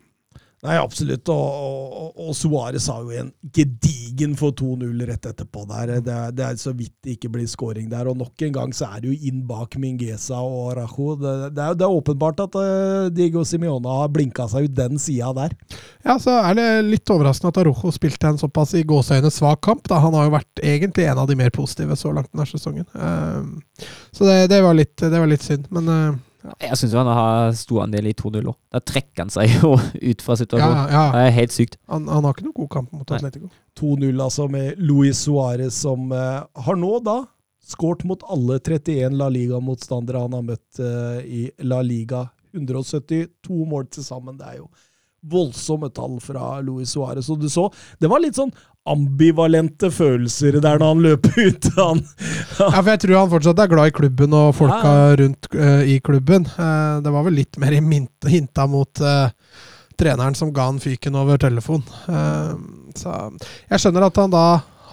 Nei, 0.62 0.76
absolutt. 0.78 1.26
Og, 1.34 1.62
og, 1.97 2.20
og 2.22 2.36
Suárez 2.38 2.86
har 2.91 3.01
jo 3.01 3.16
en 3.18 3.32
gedigen 3.55 4.36
for 4.38 4.53
2-0 4.53 5.07
rett 5.09 5.26
etterpå 5.32 5.64
der. 5.72 5.95
Det 6.05 6.14
er, 6.14 6.36
det 6.38 6.45
er, 6.45 6.59
så 6.62 6.74
vidt 6.78 6.93
det 7.01 7.16
ikke 7.16 7.32
blir 7.34 7.47
scoring 7.49 7.88
der. 7.89 8.05
Og 8.12 8.20
nok 8.20 8.45
en 8.45 8.53
gang 8.59 8.76
så 8.78 8.91
er 8.91 9.01
det 9.01 9.09
jo 9.09 9.32
inn 9.32 9.41
bak 9.49 9.74
Mingesa 9.82 10.38
og 10.45 10.76
Rajo. 10.78 11.16
Det, 11.18 11.34
det, 11.57 11.66
er, 11.66 11.80
det 11.80 11.88
er 11.88 11.97
åpenbart 11.97 12.45
at 12.45 12.59
uh, 12.62 13.09
Diego 13.09 13.41
Simione 13.47 13.97
har 13.97 14.14
blinka 14.14 14.45
seg 14.51 14.70
ut 14.70 14.78
den 14.78 15.01
sida 15.01 15.34
der. 15.39 15.57
Ja, 16.05 16.20
så 16.22 16.38
er 16.43 16.59
det 16.59 16.70
litt 16.91 17.09
overraskende 17.09 17.55
at 17.55 17.62
Arojo 17.64 17.93
spilte 17.97 18.30
en 18.30 18.41
såpass 18.41 18.76
i 18.78 18.86
gåseøyne 18.86 19.34
svak 19.34 19.64
kamp. 19.66 19.88
Da. 19.89 19.97
Han 20.05 20.14
har 20.14 20.30
jo 20.30 20.38
vært 20.38 20.62
egentlig 20.62 21.09
en 21.09 21.24
av 21.26 21.32
de 21.32 21.41
mer 21.41 21.49
positive 21.55 21.97
så 21.97 22.14
langt 22.14 22.30
denne 22.30 22.45
sesongen. 22.45 22.86
Uh, 22.93 23.89
så 24.14 24.30
det, 24.45 24.62
var 24.62 24.78
litt, 24.78 24.93
det, 25.01 25.16
var 25.18 25.30
litt, 25.30 25.41
synd. 25.41 25.72
Men 25.74 25.89
ja. 25.89 26.12
Jeg 26.42 26.78
syns 26.80 26.96
han 26.98 27.10
har 27.10 27.52
stor 27.58 27.84
andel 27.84 28.10
i 28.10 28.14
2-0 28.18 28.39
òg. 28.50 28.56
Da 28.74 28.82
trekker 28.82 29.26
han 29.26 29.34
seg 29.34 29.52
jo 29.60 29.76
ut 30.12 30.24
fra 30.26 30.38
situasjonen. 30.39 30.80
Ja, 30.80 30.88
ja. 30.96 31.04
Det 31.16 31.26
er 31.28 31.36
helt 31.38 31.56
sykt. 31.56 31.78
Han, 31.92 32.08
han, 32.10 32.26
har 32.26 32.36
ikke 32.36 32.48
noen 32.48 32.58
god 32.64 32.72
kamp 32.78 32.96
mot 32.96 33.14
Atletico. 33.18 33.52
2-0 33.80 34.24
altså 34.26 34.48
med 34.52 34.82
Luis 34.82 35.22
Suárez, 35.26 35.82
som 35.86 36.12
uh, 36.14 36.44
har 36.66 36.80
nå 36.80 36.94
da 37.06 37.22
skåret 37.72 38.04
mot 38.10 38.24
alle 38.34 38.58
31 38.60 39.18
La 39.20 39.30
Liga-motstandere 39.32 40.24
han 40.24 40.38
har 40.38 40.48
møtt 40.48 40.82
uh, 40.82 41.20
i 41.22 41.48
La 41.68 41.82
Liga. 41.86 42.26
172 42.52 43.68
mål 43.70 43.86
til 43.94 44.04
sammen. 44.04 44.39
Det 44.39 44.50
er 44.50 44.64
jo 44.64 44.72
voldsomme 45.32 45.92
tall 45.94 46.18
fra 46.24 46.58
Luis 46.66 46.96
Suárez. 46.96 47.30
Og 47.30 47.39
du 47.42 47.50
så, 47.50 47.68
det 48.02 48.10
var 48.12 48.24
litt 48.24 48.39
sånn 48.39 48.52
ambivalente 48.90 49.92
følelser 49.94 50.58
der 50.62 50.80
når 50.82 50.94
han 50.94 51.04
løper 51.06 51.36
ut. 51.48 51.68
Han, 51.78 52.02
ja, 52.58 52.70
for 52.72 52.90
Jeg 52.90 53.02
tror 53.04 53.20
han 53.20 53.34
fortsatt 53.34 53.62
er 53.62 53.70
glad 53.72 53.92
i 53.92 53.96
klubben 53.96 54.34
og 54.38 54.56
folka 54.58 54.94
ja. 54.96 55.12
rundt 55.22 55.52
uh, 55.54 55.84
i 55.86 56.00
klubben. 56.04 56.48
Uh, 56.58 57.02
det 57.04 57.14
var 57.14 57.28
vel 57.28 57.38
litt 57.42 57.62
mer 57.62 57.78
hinta 57.78 58.66
mot 58.70 59.04
uh, 59.06 59.30
treneren 60.02 60.38
som 60.38 60.54
ga 60.56 60.66
han 60.72 60.82
fyken 60.82 61.18
over 61.20 61.38
telefon. 61.38 61.84
så 62.98 63.12
jeg 63.70 63.82
skjønner 63.84 64.08
at 64.08 64.18
han 64.18 64.32
da 64.34 64.46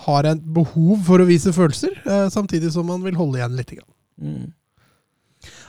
har 0.05 0.26
et 0.28 0.43
behov 0.43 1.01
for 1.07 1.22
å 1.22 1.26
vise 1.28 1.53
følelser, 1.55 1.95
samtidig 2.32 2.74
som 2.74 2.91
han 2.93 3.01
vil 3.07 3.16
holde 3.16 3.41
igjen 3.41 3.57
litt. 3.57 3.72
Mm. 4.20 4.51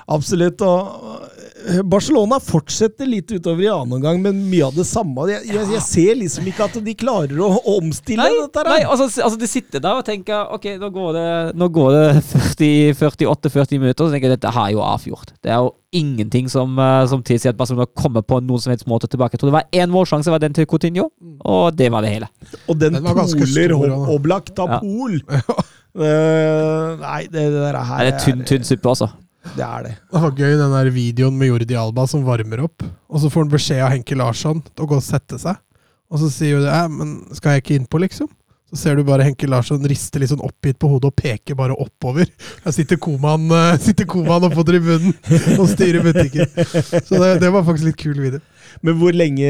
Absolutt. 0.09 0.61
og 0.65 1.25
eh, 1.69 1.81
Barcelona 1.85 2.39
fortsetter 2.41 3.07
litt 3.09 3.29
utover 3.31 3.65
i 3.65 3.69
annen 3.71 3.97
omgang, 3.99 4.21
men 4.23 4.39
mye 4.49 4.69
av 4.69 4.77
det 4.77 4.85
samme. 4.89 5.27
Jeg, 5.29 5.45
jeg, 5.51 5.65
jeg, 5.75 5.83
ser 5.85 6.19
liksom 6.21 6.47
ikke 6.49 6.67
at 6.69 6.79
de 6.85 6.95
klarer 6.97 7.41
å, 7.45 7.51
omstille 7.75 8.23
nei, 8.23 8.39
dette. 8.41 8.65
Nei, 8.69 8.79
altså, 8.85 9.09
altså, 9.21 9.39
De 9.39 9.49
sitter 9.49 9.83
der 9.83 9.99
og 10.01 10.07
tenker 10.07 10.55
ok, 10.55 10.71
nå 10.81 10.91
går 10.95 11.11
det, 11.17 11.27
nå 11.59 11.69
går 11.75 11.91
det 11.97 12.07
48-40 12.57 13.83
minutter, 13.83 14.03
og 14.03 14.09
så 14.09 14.15
tenker 14.15 14.31
jeg 14.31 14.39
dette 14.39 14.55
har 14.55 14.73
jo 14.73 14.81
avgjort. 14.85 15.35
Det 15.43 15.53
er 15.53 15.61
jo 15.61 15.73
ingenting 15.99 16.49
som, 16.51 16.75
uh, 16.77 17.05
som 17.09 17.23
tilsier 17.25 17.53
at 17.53 17.59
Barcelona 17.59 17.89
kommer 17.97 18.25
på 18.25 18.41
noen 18.45 18.61
som 18.61 18.73
helst 18.73 18.89
måte 18.89 19.09
tilbake. 19.09 19.35
Jeg 19.35 19.43
tror 19.43 19.53
det 19.53 19.59
var 19.59 19.81
én 19.83 19.93
målsjanse, 19.93 20.33
var 20.33 20.41
den 20.41 20.57
til 20.57 20.69
Coutinho, 20.69 21.09
og 21.45 21.77
det 21.77 21.89
var 21.93 22.05
det 22.05 22.13
hele. 22.17 22.29
Og 22.67 22.77
den, 22.81 22.97
den 22.97 23.09
poler 23.09 23.77
Oblak 24.09 24.53
tar 24.57 24.79
pol! 24.79 25.19
Uh, 25.99 26.93
nei, 27.01 27.23
det, 27.33 27.47
det 27.49 27.63
der 27.63 27.75
her 27.81 28.05
Det 28.05 28.11
er 28.13 28.21
tynn, 28.21 28.45
tynn 28.45 28.67
suppe, 28.67 28.91
altså. 28.93 29.09
Det 29.55 29.65
er 29.65 29.85
det. 29.85 29.93
Det 30.11 30.21
var 30.23 30.35
gøy, 30.35 30.53
den 30.59 30.75
der 30.75 30.91
videoen 30.93 31.37
med 31.39 31.51
Jordi 31.51 31.77
Alba 31.79 32.05
som 32.09 32.25
varmer 32.27 32.65
opp. 32.65 32.85
Og 33.09 33.23
så 33.23 33.31
får 33.31 33.45
han 33.45 33.53
beskjed 33.53 33.83
av 33.85 33.93
Henke 33.93 34.17
Larsson 34.17 34.61
til 34.65 34.85
å 34.85 34.89
gå 34.89 34.99
og 34.99 35.05
sette 35.05 35.39
seg. 35.41 35.57
Og 36.09 36.21
så 36.21 36.29
sier 36.33 36.57
hun 36.57 36.65
det, 36.65 36.83
men 36.93 37.15
skal 37.37 37.55
jeg 37.55 37.63
ikke 37.63 37.79
innpå, 37.79 38.01
liksom? 38.05 38.29
Så 38.69 38.77
ser 38.77 38.99
du 38.99 39.03
bare 39.05 39.25
Henke 39.25 39.47
Larsson 39.49 39.81
riste 39.89 40.21
litt 40.21 40.29
sånn 40.29 40.43
oppgitt 40.45 40.77
på 40.81 40.89
hodet 40.91 41.09
og 41.09 41.17
peker 41.17 41.57
bare 41.57 41.77
oppover. 41.81 42.29
Der 42.65 42.73
sitter 42.75 42.99
komaen, 43.01 43.47
uh, 43.49 43.73
sitter 43.81 44.05
komaen 44.09 44.45
oppå 44.45 44.65
tribunen 44.67 45.15
og 45.57 45.65
styrer 45.71 46.05
butikken. 46.05 46.49
Så 47.07 47.17
det, 47.17 47.39
det, 47.41 47.49
var 47.49 47.65
faktisk 47.65 47.89
litt 47.89 48.01
kul 48.01 48.19
video. 48.19 48.43
Men 48.85 48.99
hvor 49.01 49.17
lenge 49.17 49.49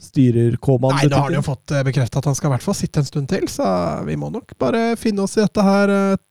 Styrer 0.00 0.58
Koman 0.60 0.92
Nei, 0.92 1.06
da 1.08 1.22
har 1.24 1.32
de 1.32 1.38
jo 1.38 1.44
fått 1.44 1.72
bekrefta 1.86 2.20
at 2.20 2.28
han 2.28 2.36
skal 2.36 2.50
i 2.50 2.54
hvert 2.54 2.64
fall 2.64 2.76
sitte 2.76 3.00
en 3.00 3.08
stund 3.08 3.30
til, 3.30 3.46
så 3.48 3.64
vi 4.04 4.16
må 4.20 4.28
nok 4.32 4.52
bare 4.60 4.90
finne 5.00 5.24
oss 5.24 5.38
i 5.38 5.42
dette 5.42 5.64
her 5.64 5.92
eh, 5.92 6.16
et 6.16 6.22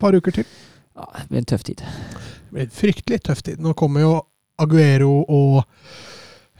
par 0.00 0.16
uker 0.16 0.36
til. 0.36 0.48
Ja, 0.96 1.08
det 1.18 1.28
blir 1.28 1.38
en 1.38 1.48
tøff 1.48 1.64
tid. 1.64 1.82
Det 1.82 2.50
blir 2.50 2.66
en 2.66 2.76
fryktelig 2.76 3.22
tøff 3.28 3.42
tid. 3.42 3.62
Nå 3.62 3.72
kommer 3.78 4.04
jo 4.04 4.12
Aguero 4.62 5.14
og 5.22 5.62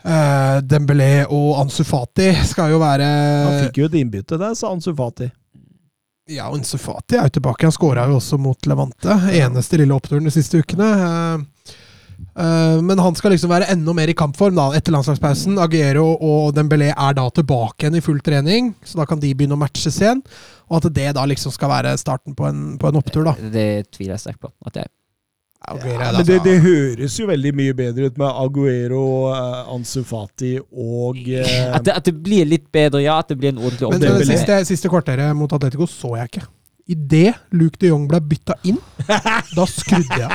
eh, 0.04 0.58
Dembélé 0.64 1.26
og 1.28 1.60
Ansu 1.60 1.84
Fati 1.84 2.30
skal 2.48 2.72
jo 2.72 2.80
være 2.82 3.06
Han 3.06 3.60
fikk 3.66 3.82
jo 3.82 3.90
et 3.90 4.00
innbytte 4.00 4.40
der, 4.40 4.56
sa 4.58 4.72
Ansu 4.72 4.92
Fati. 4.96 5.28
Ja, 6.30 6.48
og 6.48 6.60
Ansu 6.60 6.78
Fati 6.80 7.18
er 7.18 7.28
jo 7.28 7.36
tilbake. 7.38 7.66
Han 7.66 7.74
skåra 7.74 8.06
jo 8.08 8.18
også 8.20 8.38
mot 8.40 8.70
Levante. 8.70 9.18
Eneste 9.36 9.80
lille 9.80 9.94
oppturen 9.94 10.24
de 10.24 10.32
siste 10.32 10.62
ukene. 10.62 10.88
Eh, 11.06 11.74
eh, 12.22 12.78
men 12.80 13.02
han 13.02 13.18
skal 13.18 13.34
liksom 13.34 13.52
være 13.52 13.68
enda 13.74 13.94
mer 13.96 14.12
i 14.12 14.16
kampform 14.16 14.56
da, 14.56 14.70
etter 14.78 14.94
landslagspausen. 14.94 15.60
Aguero 15.60 16.08
og 16.14 16.54
Dembélé 16.56 16.92
er 16.94 17.18
da 17.18 17.28
tilbake 17.34 17.84
igjen 17.84 18.00
i 18.00 18.04
full 18.04 18.22
trening, 18.24 18.72
så 18.86 19.02
da 19.02 19.08
kan 19.10 19.20
de 19.20 19.34
begynne 19.34 19.58
å 19.58 19.60
matches 19.60 20.00
igjen. 20.00 20.24
Og 20.72 20.78
at 20.80 20.88
det 20.96 21.10
da 21.18 21.22
liksom 21.28 21.52
skal 21.52 21.68
være 21.68 21.92
starten 22.00 22.32
på 22.38 22.46
en, 22.48 22.60
på 22.80 22.88
en 22.88 22.96
opptur, 22.96 23.26
da. 23.28 23.34
Det 23.52 23.68
tviler 23.92 24.14
jeg 24.16 24.22
sterkt 24.24 24.40
på. 24.40 24.48
At 24.64 24.76
det 24.78 24.86
er. 24.86 24.92
Aguero, 25.62 26.00
Ja, 26.00 26.08
er 26.08 26.16
men 26.16 26.26
det, 26.26 26.34
altså- 26.40 26.44
det 26.48 26.54
høres 26.64 27.16
jo 27.20 27.26
veldig 27.28 27.52
mye 27.54 27.74
bedre 27.78 28.08
ut 28.10 28.16
med 28.18 28.26
Aguero, 28.34 29.02
Ansufati 29.76 30.56
og 30.58 31.20
eh, 31.28 31.68
At, 31.76 31.84
det, 31.86 31.94
at 32.00 32.08
det 32.08 32.16
blir 32.24 32.48
litt 32.50 32.66
bedre, 32.74 33.02
ja. 33.04 33.18
At 33.22 33.28
det 33.30 33.38
blir 33.38 33.52
en 33.52 33.60
ordentlig 33.62 33.92
Men 33.92 34.02
det 34.02 34.10
det, 34.24 34.26
siste, 34.32 34.56
siste 34.72 34.90
kvarteret 34.90 35.36
mot 35.38 35.52
Atletico 35.54 35.86
så 35.86 36.16
jeg 36.18 36.32
ikke. 36.32 36.46
Idet 36.96 37.36
Luke 37.54 37.78
de 37.78 37.92
Jong 37.92 38.08
ble 38.10 38.18
bytta 38.32 38.56
inn, 38.66 38.80
da 39.56 39.68
skrudde 39.70 40.18
jeg. 40.18 40.34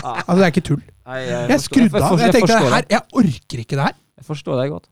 Altså, 0.00 0.38
det 0.38 0.46
er 0.46 0.52
ikke 0.54 0.64
tull. 0.70 0.80
Jeg 1.04 1.60
skrudde 1.60 2.00
av. 2.00 2.16
Jeg 2.24 2.32
tenkte 2.38 2.62
her, 2.64 2.88
jeg 2.88 3.02
orker 3.20 3.64
ikke 3.66 3.76
det 3.76 3.84
her. 3.90 3.98
Jeg 4.16 4.24
forstår 4.30 4.62
deg 4.62 4.72
godt. 4.72 4.88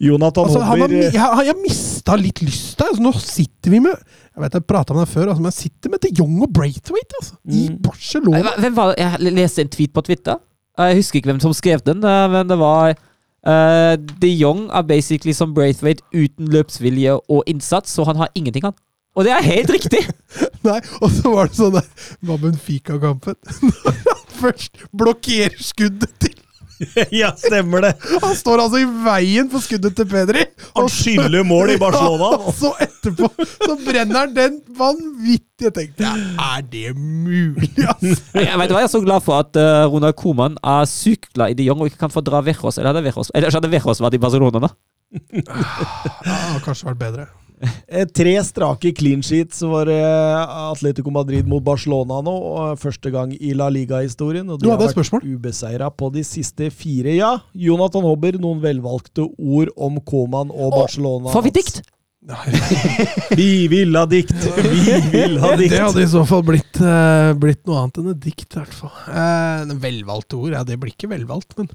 Jonathan 0.00 0.44
Altså, 0.46 0.60
han 0.62 0.80
Hobber 0.84 0.94
jeg, 1.10 1.46
jeg 1.48 1.56
mista 1.62 2.14
litt 2.20 2.42
lyst 2.46 2.78
der. 2.78 2.92
Altså, 2.92 3.02
nå 3.02 3.12
sitter 3.18 3.72
vi 3.72 3.80
med 3.82 3.94
Jeg 3.96 4.42
vet 4.44 4.54
jeg 4.58 4.66
prata 4.68 4.94
om 4.94 5.00
det 5.00 5.08
før, 5.10 5.30
altså, 5.32 5.42
men 5.42 5.50
jeg 5.50 5.58
sitter 5.66 5.90
med 5.94 6.02
de 6.04 6.12
Jong 6.20 6.36
og 6.46 6.52
Braithwaite 6.54 7.18
altså, 7.20 7.34
i 7.50 7.64
Mm. 7.70 7.78
Barcelona. 7.82 8.54
Hvem 8.62 8.76
var? 8.76 8.94
Jeg 9.00 9.32
leste 9.34 9.64
en 9.64 9.72
tweet 9.74 9.92
på 9.96 10.04
Twitter. 10.06 10.38
Jeg 10.78 10.96
husker 11.00 11.18
ikke 11.18 11.30
hvem 11.32 11.40
som 11.40 11.54
skrev 11.56 11.80
den, 11.86 12.04
eh, 12.04 12.26
men 12.30 12.48
det 12.50 12.58
var 12.60 12.92
uh, 12.92 13.94
De 14.20 14.28
Jong 14.36 14.66
er 14.70 14.82
basically 14.86 15.32
som 15.32 15.54
Braithwaite 15.56 16.04
uten 16.14 16.50
løpsvilje 16.52 17.16
og 17.16 17.42
innsats, 17.48 17.90
så 17.96 18.04
han 18.04 18.16
har 18.20 18.28
ingenting, 18.36 18.64
han. 18.68 18.76
Og 19.16 19.24
det 19.24 19.32
er 19.32 19.40
helt 19.46 19.70
riktig! 19.72 20.02
Nei, 20.68 20.78
og 21.00 21.08
så 21.14 21.30
var 21.32 21.48
det 21.48 21.56
sånn 21.56 21.72
der 21.78 21.86
Hva 22.26 22.36
med 22.42 22.58
Fika-kampen? 22.60 23.38
Når 23.64 24.02
han 24.04 24.24
først 24.36 24.82
blokkerer 24.92 25.56
skuddet 25.62 26.12
til 26.20 26.34
Ja, 27.20 27.30
stemmer 27.38 27.84
det! 27.84 27.92
Han 28.22 28.34
står 28.36 28.62
altså 28.66 28.80
i 28.82 28.86
veien 29.04 29.48
for 29.52 29.64
skuddet 29.64 29.96
til 29.98 30.08
Pedri! 30.10 30.44
Han 30.76 30.88
skyller 30.92 31.46
mål 31.46 31.74
i 31.74 31.78
Barcelona. 31.84 32.32
Og 32.40 32.56
så 32.56 32.72
etterpå 32.84 33.30
så 33.46 33.76
brenner 33.84 34.22
han 34.24 34.34
den 34.36 34.60
vanvittig. 34.76 35.44
Jeg 35.66 35.72
tenkte 35.72 36.04
ja, 36.04 36.12
er 36.56 36.64
det 36.68 36.90
mulig, 36.98 37.70
ass? 37.92 38.20
Jeg 38.36 38.58
vet 38.60 38.74
hva, 38.74 38.82
jeg 38.82 38.90
er 38.90 38.92
så 38.92 39.00
glad 39.00 39.24
for 39.24 39.40
at 39.40 39.56
uh, 39.56 39.86
Ronald 39.88 40.18
Koeman 40.20 40.58
er 40.60 40.84
sykt 40.90 41.30
glad 41.32 41.54
i 41.54 41.56
De 41.56 41.70
Jong 41.70 41.80
og 41.80 41.88
ikke 41.88 42.02
kan 42.04 42.12
få 42.12 42.20
dra 42.24 42.42
Vejos. 42.44 42.76
Eller 42.76 42.92
hadde 42.92 43.72
Vejos 43.72 44.04
vært 44.04 44.18
i 44.18 44.20
Barcelona, 44.20 44.66
da? 44.68 44.74
Ja, 45.16 45.40
det 45.40 46.36
hadde 46.36 46.62
kanskje 46.66 46.90
vært 46.90 47.00
bedre. 47.06 47.28
Eh, 47.62 48.04
Tre 48.12 48.34
strake 48.44 48.92
clean 48.96 49.22
sheets 49.24 49.62
var 49.64 49.88
eh, 49.88 50.54
Atletico 50.72 51.12
Madrid 51.14 51.48
mot 51.48 51.64
Barcelona 51.64 52.20
nå. 52.24 52.34
og 52.34 52.80
Første 52.82 53.12
gang 53.14 53.32
i 53.32 53.54
La 53.56 53.70
Liga-historien. 53.72 54.48
Og 54.50 54.60
Du 54.60 54.66
de 54.66 54.74
har 54.74 54.80
vært 54.82 55.24
ubeseira 55.24 55.90
på 55.90 56.10
de 56.14 56.24
siste 56.26 56.70
fire. 56.74 57.16
Ja, 57.16 57.32
Jonathan 57.56 58.04
Hobber, 58.06 58.38
noen 58.42 58.60
velvalgte 58.64 59.28
ord 59.38 59.72
om 59.76 60.00
Coman 60.04 60.52
og 60.52 60.74
Barcelona. 60.76 61.32
Får 61.32 61.48
vi 61.48 61.54
dikt? 61.60 61.84
Vi 63.38 63.68
vil 63.70 63.94
ha 63.94 64.02
dikt! 64.10 64.34
Vi 64.74 64.96
vil 65.12 65.36
ha 65.38 65.52
dikt! 65.54 65.76
Det 65.76 65.82
hadde 65.84 66.02
i 66.02 66.10
så 66.10 66.24
fall 66.26 66.42
blitt, 66.46 66.80
uh, 66.82 67.30
blitt 67.38 67.62
noe 67.68 67.84
annet 67.84 68.00
enn 68.02 68.12
et 68.16 68.22
dikt, 68.24 68.48
i 68.50 68.58
hvert 68.58 68.74
fall. 68.74 68.94
Uh, 69.06 69.76
velvalgte 69.78 70.38
ord, 70.40 70.56
ja, 70.56 70.64
det 70.66 70.78
blir 70.82 70.94
ikke 70.96 71.12
velvalgt, 71.12 71.54
men 71.60 71.70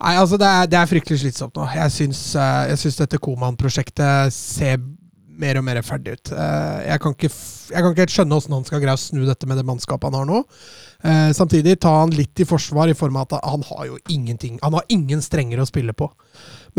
Nei, 0.00 0.14
altså, 0.16 0.38
det 0.40 0.48
er, 0.48 0.68
det 0.72 0.78
er 0.80 0.88
fryktelig 0.88 1.18
slitsomt 1.20 1.56
nå. 1.58 1.66
Jeg 1.76 1.92
syns, 1.92 2.20
uh, 2.32 2.64
jeg 2.70 2.80
syns 2.80 2.96
dette 3.02 3.20
Koman-prosjektet 3.20 4.32
ser 4.32 4.78
mer 5.40 5.58
og 5.60 5.64
mer 5.66 5.80
ferdig 5.84 6.16
ut. 6.16 6.32
Eh, 6.34 6.78
jeg, 6.86 7.00
kan 7.02 7.14
ikke, 7.16 7.30
jeg 7.30 7.82
kan 7.84 7.94
ikke 7.94 8.04
helt 8.04 8.14
skjønne 8.14 8.38
åssen 8.38 8.56
han 8.56 8.66
skal 8.68 8.82
greie 8.82 8.98
å 8.98 9.00
snu 9.00 9.22
dette 9.26 9.48
med 9.48 9.60
det 9.60 9.66
mannskapet 9.68 10.10
han 10.10 10.18
har 10.18 10.28
nå. 10.28 10.40
Eh, 11.04 11.30
samtidig 11.36 11.78
ta 11.82 11.94
han 12.02 12.12
litt 12.14 12.42
i 12.42 12.48
forsvar 12.48 12.92
i 12.92 12.96
form 12.96 13.18
av 13.20 13.28
at 13.28 13.46
han 13.48 13.64
har 13.70 13.86
jo 13.88 13.94
ingenting 14.12 14.58
Han 14.60 14.74
har 14.76 14.84
ingen 14.92 15.22
strenger 15.24 15.62
å 15.62 15.68
spille 15.68 15.94
på. 15.96 16.10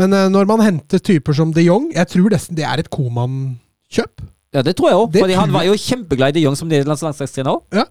Men 0.00 0.14
eh, 0.16 0.28
når 0.32 0.48
man 0.50 0.62
henter 0.64 1.02
typer 1.02 1.34
som 1.36 1.50
de 1.52 1.64
Jong 1.66 1.90
Jeg 1.92 2.08
tror 2.12 2.30
nesten 2.32 2.58
det 2.58 2.68
er 2.68 2.82
et 2.82 2.92
Koman-kjøp. 2.92 4.22
Ja, 4.52 4.62
det 4.62 4.76
tror 4.78 4.92
jeg 4.92 5.00
òg. 5.00 5.18
For 5.18 5.34
han 5.40 5.54
var 5.54 5.66
jo 5.66 5.76
kjempeglad 5.80 6.34
i 6.34 6.40
De 6.40 6.46
Jong 6.46 6.58
som 6.58 6.70
nederlandsk 6.70 7.08
landslagstrener 7.08 7.56
òg. 7.56 7.66
Ja. 7.82 7.88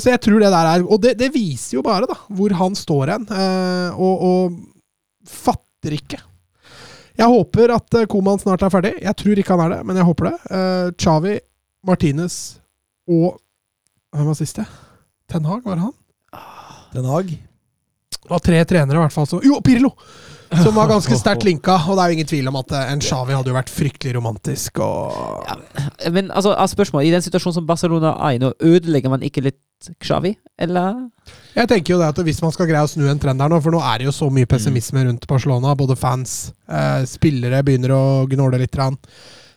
Så 0.00 0.08
jeg 0.08 0.20
tror 0.24 0.40
det 0.40 0.48
der 0.48 0.66
er 0.66 0.82
Og 0.88 0.96
det, 1.04 1.10
det 1.20 1.28
viser 1.34 1.76
jo 1.76 1.82
bare 1.84 2.06
da 2.08 2.14
hvor 2.32 2.54
han 2.56 2.76
står 2.76 3.12
hen. 3.12 3.26
Og, 3.96 4.24
og 4.28 5.28
fatter 5.28 5.96
ikke. 5.96 6.20
Jeg 7.18 7.32
håper 7.34 7.74
at 7.74 7.98
eh, 7.98 8.06
Koman 8.10 8.40
snart 8.40 8.62
er 8.62 8.72
ferdig. 8.72 8.94
Jeg 9.02 9.18
tror 9.18 9.40
ikke 9.42 9.56
han 9.56 9.64
er 9.66 9.76
det, 9.76 9.80
men 9.88 9.98
jeg 9.98 10.06
håper 10.06 10.30
det. 10.30 10.62
Xavi, 11.02 11.36
Martinez 11.86 12.38
og 13.08 13.38
Hvem 14.14 14.24
var 14.30 14.36
siste? 14.38 14.62
Ten 15.28 15.44
Hag, 15.44 15.60
var 15.68 15.76
han? 15.82 15.92
Ten 16.94 17.04
Hag. 17.04 17.34
Det 18.14 18.30
var 18.30 18.40
tre 18.40 18.62
trenere, 18.64 18.96
i 18.96 19.02
hvert 19.02 19.12
fall. 19.12 19.26
Så. 19.28 19.40
jo, 19.44 19.58
Pirlo! 19.64 19.90
Som 20.48 20.74
var 20.78 20.88
ganske 20.88 21.16
sterkt 21.18 21.44
linka. 21.44 21.76
Og 21.88 21.96
det 21.98 22.04
er 22.04 22.10
jo 22.10 22.18
ingen 22.18 22.30
tvil 22.30 22.50
om 22.50 22.58
at 22.60 22.72
eh, 22.72 22.92
en 22.92 23.02
Xavi 23.04 23.36
hadde 23.36 23.52
jo 23.52 23.56
vært 23.56 23.72
fryktelig 23.72 24.14
romantisk. 24.16 24.80
Og 24.84 25.48
Men 26.14 26.30
altså, 26.30 26.54
er 26.56 26.70
spørsmålet, 26.72 27.08
i 27.08 27.16
den 27.16 27.24
situasjonen 27.24 27.60
som 27.60 27.66
Barcelona 27.68 28.14
er 28.16 28.36
i 28.36 28.42
nå, 28.42 28.52
ødelegger 28.60 29.12
man 29.12 29.24
ikke 29.26 29.44
litt 29.44 29.90
Xavi, 30.02 30.32
eller? 30.58 31.04
Jeg 31.54 31.70
tenker 31.70 31.94
jo 31.94 32.00
det 32.00 32.08
at 32.10 32.22
hvis 32.26 32.40
man 32.42 32.54
skal 32.54 32.66
greie 32.70 32.82
å 32.82 32.90
snu 32.90 33.04
en 33.10 33.20
trend 33.22 33.42
her 33.44 33.52
nå, 33.52 33.60
for 33.62 33.74
nå 33.74 33.82
er 33.84 34.00
det 34.00 34.08
jo 34.08 34.14
så 34.16 34.30
mye 34.32 34.48
pessimisme 34.50 35.04
rundt 35.06 35.28
Barcelona, 35.30 35.76
både 35.78 35.98
fans, 35.98 36.38
eh, 36.66 37.04
spillere 37.06 37.62
begynner 37.66 37.94
å 37.94 38.02
gnåle 38.30 38.58
litt. 38.62 38.74
Grann. 38.78 38.98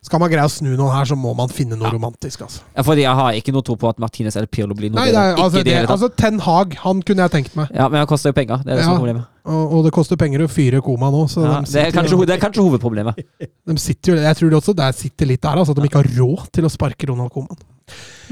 Skal 0.01 0.17
man 0.17 0.31
greie 0.31 0.41
å 0.41 0.49
snu 0.49 0.71
noe 0.73 0.89
her, 0.95 1.05
så 1.05 1.13
må 1.13 1.29
man 1.37 1.51
finne 1.53 1.77
noe 1.77 1.91
romantisk. 1.93 2.41
altså. 2.41 2.63
Ja, 2.73 2.81
fordi 2.81 3.03
jeg 3.03 3.13
har 3.19 3.35
ikke 3.37 3.53
noe 3.53 3.61
tro 3.61 3.75
på 3.77 3.85
at 3.91 3.99
Martinez 4.01 4.33
eller 4.33 4.49
Pirlo 4.49 4.73
blir 4.73 4.89
noe 4.89 4.97
Nei, 4.97 5.11
er, 5.13 5.35
altså, 5.37 5.59
Ikke 5.61 5.67
det 5.67 5.75
altså 5.93 6.09
Ten 6.17 6.39
Hag, 6.41 6.73
han 6.81 7.03
kunne 7.05 7.27
jeg 7.27 7.33
tenkt 7.35 7.57
meg. 7.59 7.69
Ja, 7.77 7.85
men 7.85 8.01
han 8.01 8.07
koster 8.09 8.33
jo 8.33 8.37
penger. 8.39 8.63
Det 8.65 8.73
er 8.73 8.79
det 8.81 8.87
som 8.87 8.95
Ja. 8.95 8.97
er 8.97 9.03
problemet. 9.03 9.27
Og, 9.45 9.75
og 9.77 9.85
det 9.85 9.91
koster 9.93 10.17
penger 10.17 10.41
å 10.41 10.47
fyre 10.49 10.81
Koma 10.81 11.11
nå, 11.13 11.21
så 11.29 11.43
Ja, 11.45 11.53
de, 11.61 11.69
det, 11.69 11.83
er 11.85 11.93
kanskje, 11.93 12.17
jo, 12.17 12.25
det 12.25 12.33
er 12.33 12.41
kanskje 12.41 12.65
hovedproblemet. 12.65 13.21
de 13.69 13.77
sitter 13.81 14.15
jo 14.15 14.17
Jeg 14.25 14.39
tror 14.41 14.49
det 14.49 14.57
også 14.63 14.75
der 14.81 14.97
sitter 14.97 15.29
litt 15.29 15.41
der, 15.45 15.61
altså, 15.61 15.77
at 15.77 15.83
de 15.83 15.91
ikke 15.91 16.01
har 16.01 16.11
råd 16.17 16.49
til 16.57 16.65
å 16.65 16.73
sparke 16.73 17.11
Ronald 17.13 17.29
Koman. 17.37 17.61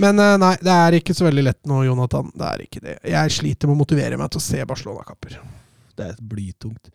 Men 0.02 0.18
eh, 0.26 0.36
nei, 0.42 0.56
det 0.66 0.74
er 0.74 0.98
ikke 1.04 1.14
så 1.14 1.30
veldig 1.30 1.46
lett 1.52 1.62
nå, 1.70 1.84
Jonathan. 1.86 2.34
Det 2.34 2.50
er 2.50 2.66
ikke 2.66 2.82
det. 2.82 2.98
Jeg 3.14 3.38
sliter 3.38 3.70
med 3.70 3.78
å 3.78 3.82
motivere 3.86 4.18
meg 4.18 4.34
til 4.34 4.42
å 4.42 4.48
se 4.50 4.66
Barcelona-kamper. 4.74 5.38
Det 6.00 6.08
er 6.14 6.18
blytungt. 6.32 6.90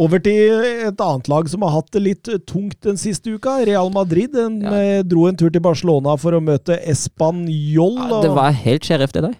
Over 0.00 0.22
til 0.24 0.64
et 0.88 1.00
annet 1.04 1.28
lag 1.32 1.48
som 1.52 1.64
har 1.66 1.74
hatt 1.76 1.90
det 1.92 2.02
litt 2.06 2.30
tungt 2.48 2.78
den 2.86 2.96
siste 3.00 3.34
uka. 3.36 3.58
Real 3.68 3.90
Madrid 3.92 4.32
den, 4.32 4.62
Ja. 4.64 4.72
eh, 4.80 5.02
dro 5.04 5.26
en 5.28 5.36
tur 5.36 5.50
til 5.52 5.60
Barcelona 5.64 6.16
for 6.20 6.32
å 6.32 6.40
møte 6.40 6.78
Español. 6.88 7.98
Ja, 8.00 8.22
det 8.24 8.32
var 8.34 8.56
helt 8.56 8.84
sheriff, 8.88 9.12
det 9.12 9.26
der. 9.28 9.36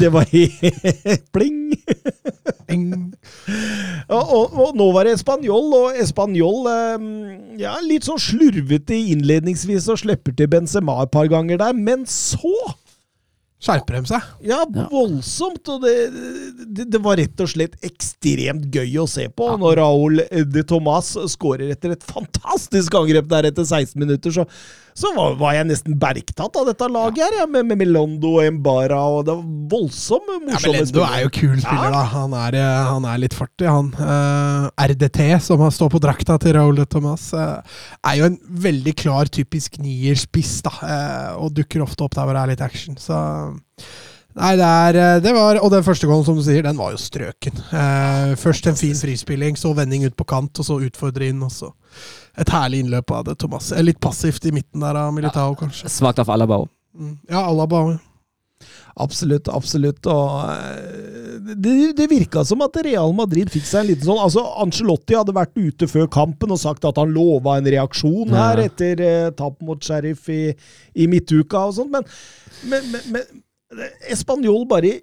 det 0.00 0.08
var 0.08 0.24
pling! 1.36 1.74
Og, 4.08 4.22
og, 4.32 4.54
og 4.56 4.76
nå 4.78 4.86
var 4.94 5.04
det 5.06 5.16
Español, 5.18 5.68
og 5.76 5.98
Español 6.00 6.64
eh, 6.70 7.04
ja, 7.60 7.74
litt 7.84 8.06
sånn 8.08 8.20
slurvete 8.22 8.96
innledningsvis 9.12 9.88
og 9.92 10.00
slipper 10.00 10.34
til 10.38 10.48
Benzema 10.52 10.96
et 11.04 11.12
par 11.14 11.28
ganger 11.30 11.60
der, 11.60 11.76
men 11.76 12.06
så 12.08 12.52
Skjerper 13.56 13.96
de 13.96 14.10
seg? 14.10 14.24
Ja, 14.44 14.58
voldsomt. 14.92 15.64
Og 15.72 15.84
det, 15.84 15.94
det, 16.76 16.88
det 16.92 17.00
var 17.02 17.16
rett 17.20 17.40
og 17.40 17.48
slett 17.50 17.78
ekstremt 17.86 18.68
gøy 18.74 18.98
å 19.00 19.06
se 19.08 19.28
på 19.32 19.48
når 19.60 19.78
Raúl 19.80 20.20
de 20.52 20.64
Tomàs 20.68 21.14
skårer 21.32 21.72
etter 21.72 21.94
et 21.94 22.04
fantastisk 22.04 22.98
angrep 23.00 23.30
der 23.32 23.48
etter 23.48 23.64
16 23.64 23.96
minutter. 24.02 24.34
Så, 24.36 24.44
så 24.96 25.10
var, 25.12 25.34
var 25.36 25.52
jeg 25.58 25.68
nesten 25.68 25.96
bergtatt 26.00 26.56
av 26.56 26.70
dette 26.70 26.88
laget 26.88 27.20
her, 27.26 27.34
ja, 27.42 27.46
med, 27.50 27.66
med 27.68 27.80
Melondo 27.82 28.30
og 28.38 28.46
Embara. 28.48 29.02
Og 29.12 29.26
det 29.28 29.34
var 29.36 29.44
voldsomt 29.74 30.30
Ja, 30.32 30.38
morsomme 30.46 30.72
Melendo 30.72 31.04
er 31.04 31.22
jo 31.26 31.32
kul 31.36 31.60
spiller, 31.60 31.92
da. 31.92 32.02
Han 32.14 32.36
er, 32.40 32.56
eh, 32.62 32.88
han 32.94 33.08
er 33.10 33.20
litt 33.20 33.36
fartig, 33.36 33.68
han. 33.68 33.92
Uh, 34.00 34.70
RDT, 34.86 35.20
som 35.44 35.60
har 35.60 35.74
står 35.76 35.92
på 35.92 36.00
drakta 36.02 36.38
til 36.40 36.56
Raúl 36.56 36.80
de 36.80 36.88
Tomas, 36.88 37.28
eh, 37.36 37.78
er 38.08 38.18
jo 38.22 38.30
en 38.30 38.40
veldig 38.66 38.96
klar 38.96 39.28
typisk 39.28 39.76
nierspiss, 39.84 40.58
da. 40.64 40.74
Uh, 40.80 41.30
og 41.44 41.54
dukker 41.60 41.84
ofte 41.84 42.06
opp 42.06 42.16
der 42.16 42.24
hvor 42.24 42.38
det 42.38 42.44
er 42.46 42.54
litt 42.54 42.64
action. 42.64 42.96
Så 43.00 43.20
Nei, 44.36 44.52
det 44.60 44.66
er 44.68 44.98
eh, 45.00 45.18
det 45.24 45.32
var, 45.32 45.58
Og 45.64 45.70
den 45.72 45.84
første 45.84 46.08
gålen, 46.08 46.24
som 46.26 46.36
du 46.36 46.44
sier, 46.44 46.64
den 46.64 46.76
var 46.76 46.92
jo 46.92 47.00
strøken. 47.00 47.56
Eh, 47.72 48.34
først 48.36 48.68
en 48.68 48.76
fin 48.76 48.96
frispilling, 48.96 49.56
så 49.56 49.72
vending 49.76 50.04
ut 50.04 50.16
på 50.16 50.26
kant, 50.28 50.60
og 50.60 50.68
så 50.68 50.76
utfordre 50.84 51.30
inn, 51.30 51.40
og 51.44 51.52
så 51.54 51.72
et 52.36 52.50
herlig 52.52 52.82
innløp 52.84 53.10
av 53.16 53.24
det, 53.30 53.38
Thomas. 53.40 53.70
Eh, 53.72 53.82
Litt 53.86 54.00
passivt 54.00 54.44
i 54.46 54.52
midten 54.52 54.80
der 54.84 54.98
av 55.06 55.14
Militao, 55.16 55.54
kanskje. 55.56 55.88
Svakt 55.92 56.18
av 56.22 56.30
Alaba 56.30 56.62
òg. 56.64 56.68
Mm. 56.96 57.16
Ja, 57.30 57.46
Alaba 57.48 57.98
Absolutt, 58.96 59.48
absolutt. 59.52 60.06
Og 60.08 60.48
eh, 60.48 61.54
det, 61.60 61.72
det 61.98 62.06
virka 62.08 62.40
som 62.48 62.62
at 62.64 62.78
Real 62.86 63.12
Madrid 63.16 63.50
fikk 63.52 63.66
seg 63.68 63.82
en 63.82 63.90
liten 63.90 64.06
sånn 64.08 64.22
Altså, 64.24 64.40
Angelotti 64.62 65.18
hadde 65.18 65.34
vært 65.36 65.52
ute 65.60 65.88
før 65.90 66.06
kampen 66.12 66.54
og 66.54 66.60
sagt 66.62 66.86
at 66.88 66.96
han 66.96 67.12
lova 67.12 67.58
en 67.60 67.68
reaksjon 67.68 68.32
her 68.32 68.62
Ja. 68.62 68.70
etter 68.70 69.02
eh, 69.04 69.28
tap 69.36 69.60
mot 69.60 69.84
Sheriff 69.84 70.30
i, 70.32 70.40
i 70.96 71.08
midtuka 71.12 71.66
og 71.68 71.76
sånt, 71.76 71.92
men, 71.92 72.08
men, 72.72 72.88
men, 72.94 73.12
men 73.12 73.84
Espanol 74.08 74.64
bare 74.70 74.94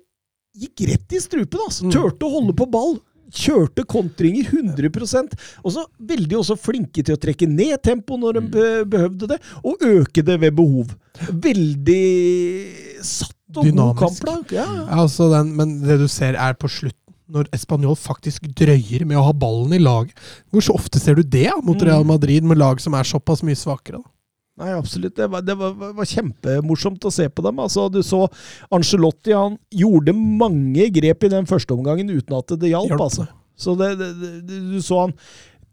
gikk 0.58 0.84
rett 0.90 1.14
i 1.14 1.22
strupen. 1.22 1.62
altså. 1.68 1.90
Turte 1.94 2.26
å 2.26 2.34
holde 2.40 2.54
på 2.58 2.66
ball. 2.74 2.98
Kjørte 3.34 3.86
kontringer 3.90 4.52
100% 4.54 5.34
Og 5.64 5.74
så 5.74 5.86
veldig 5.98 6.38
også 6.38 6.58
flinke 6.60 7.02
til 7.02 7.16
å 7.16 7.22
trekke 7.22 7.48
ned 7.50 7.80
tempo 7.86 8.18
når 8.22 8.38
de 8.38 8.44
be 8.54 8.68
behøvde 8.94 9.32
det, 9.34 9.40
og 9.66 9.82
øke 9.82 10.22
det 10.26 10.36
ved 10.42 10.54
behov. 10.58 10.92
Veldig 11.44 12.04
satt 13.06 13.58
og 13.58 13.70
god 13.70 13.98
kampplank. 14.00 14.54
Ja. 14.56 14.66
Ja, 14.66 15.00
altså 15.04 15.30
den, 15.34 15.54
men 15.58 15.80
det 15.84 16.00
du 16.02 16.08
ser 16.12 16.38
er 16.40 16.56
på 16.58 16.70
slutten, 16.72 17.00
når 17.34 17.48
Español 17.56 17.96
faktisk 17.98 18.46
drøyer 18.60 19.06
med 19.10 19.18
å 19.18 19.26
ha 19.30 19.34
ballen 19.34 19.74
i 19.78 19.82
laget. 19.82 20.18
Hvor 20.52 20.66
så 20.66 20.76
ofte 20.78 21.02
ser 21.02 21.18
du 21.18 21.24
det 21.24 21.48
ja, 21.48 21.56
mot 21.64 21.80
Mm. 21.80 21.88
Real 21.90 22.04
Madrid, 22.06 22.44
med 22.44 22.60
lag 22.62 22.82
som 22.82 22.94
er 22.94 23.08
såpass 23.08 23.42
mye 23.46 23.58
svakere? 23.58 24.02
Da? 24.02 24.10
Nei, 24.62 24.74
absolutt. 24.78 25.16
Det 25.18 25.28
var, 25.34 25.42
det 25.42 25.56
var, 25.58 25.74
var 25.98 26.06
kjempemorsomt 26.06 27.06
å 27.10 27.12
se 27.14 27.26
på 27.30 27.46
dem. 27.46 27.62
Altså, 27.64 27.88
du 27.90 28.04
så 28.06 28.28
Angelotti, 28.74 29.34
han 29.34 29.58
gjorde 29.74 30.14
mange 30.14 30.90
grep 30.94 31.26
i 31.26 31.32
den 31.34 31.50
første 31.50 31.74
omgangen 31.74 32.12
uten 32.14 32.38
at 32.38 32.54
det 32.62 32.70
hjalp. 32.70 32.94
Altså. 33.02 33.26
Så 33.58 33.74
det, 33.80 33.96
det, 33.98 34.12
du 34.46 34.78
så 34.82 35.08
han 35.08 35.16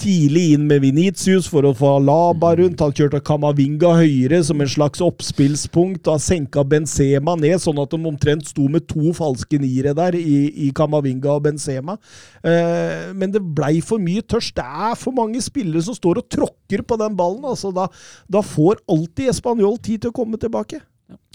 tidlig 0.01 0.45
inn 0.55 0.67
med 0.71 0.83
Venitius 0.85 1.49
for 1.51 1.67
å 1.69 1.73
få 1.77 1.95
Alaba 1.99 2.53
rundt. 2.59 2.81
Han 2.83 2.95
kjørte 2.97 3.21
Kamavinga 3.25 3.93
høyre 3.99 4.41
som 4.47 4.63
en 4.63 4.71
slags 4.71 5.03
oppspillspunkt. 5.05 6.09
Han 6.11 6.23
senka 6.23 6.65
Benzema 6.67 7.37
ned, 7.39 7.59
sånn 7.63 7.81
at 7.83 7.93
de 7.93 8.01
omtrent 8.11 8.49
sto 8.51 8.67
med 8.73 8.87
to 8.91 9.15
falske 9.17 9.61
niere 9.61 9.95
der 9.97 10.17
i, 10.19 10.39
i 10.67 10.71
Kamavinga 10.77 11.35
og 11.37 11.45
Benzema. 11.49 11.99
Eh, 12.41 13.11
men 13.17 13.35
det 13.35 13.45
blei 13.45 13.79
for 13.85 14.03
mye 14.03 14.25
tørst. 14.25 14.57
Det 14.59 14.67
er 14.91 14.99
for 15.01 15.17
mange 15.17 15.43
spillere 15.45 15.85
som 15.87 15.97
står 15.97 16.23
og 16.23 16.31
tråkker 16.33 16.85
på 16.87 17.01
den 17.01 17.17
ballen. 17.19 17.45
Altså, 17.49 17.73
da, 17.75 17.89
da 18.31 18.45
får 18.45 18.83
alltid 18.91 19.33
Español 19.35 19.79
tid 19.79 20.05
til 20.05 20.15
å 20.15 20.19
komme 20.23 20.41
tilbake. 20.41 20.81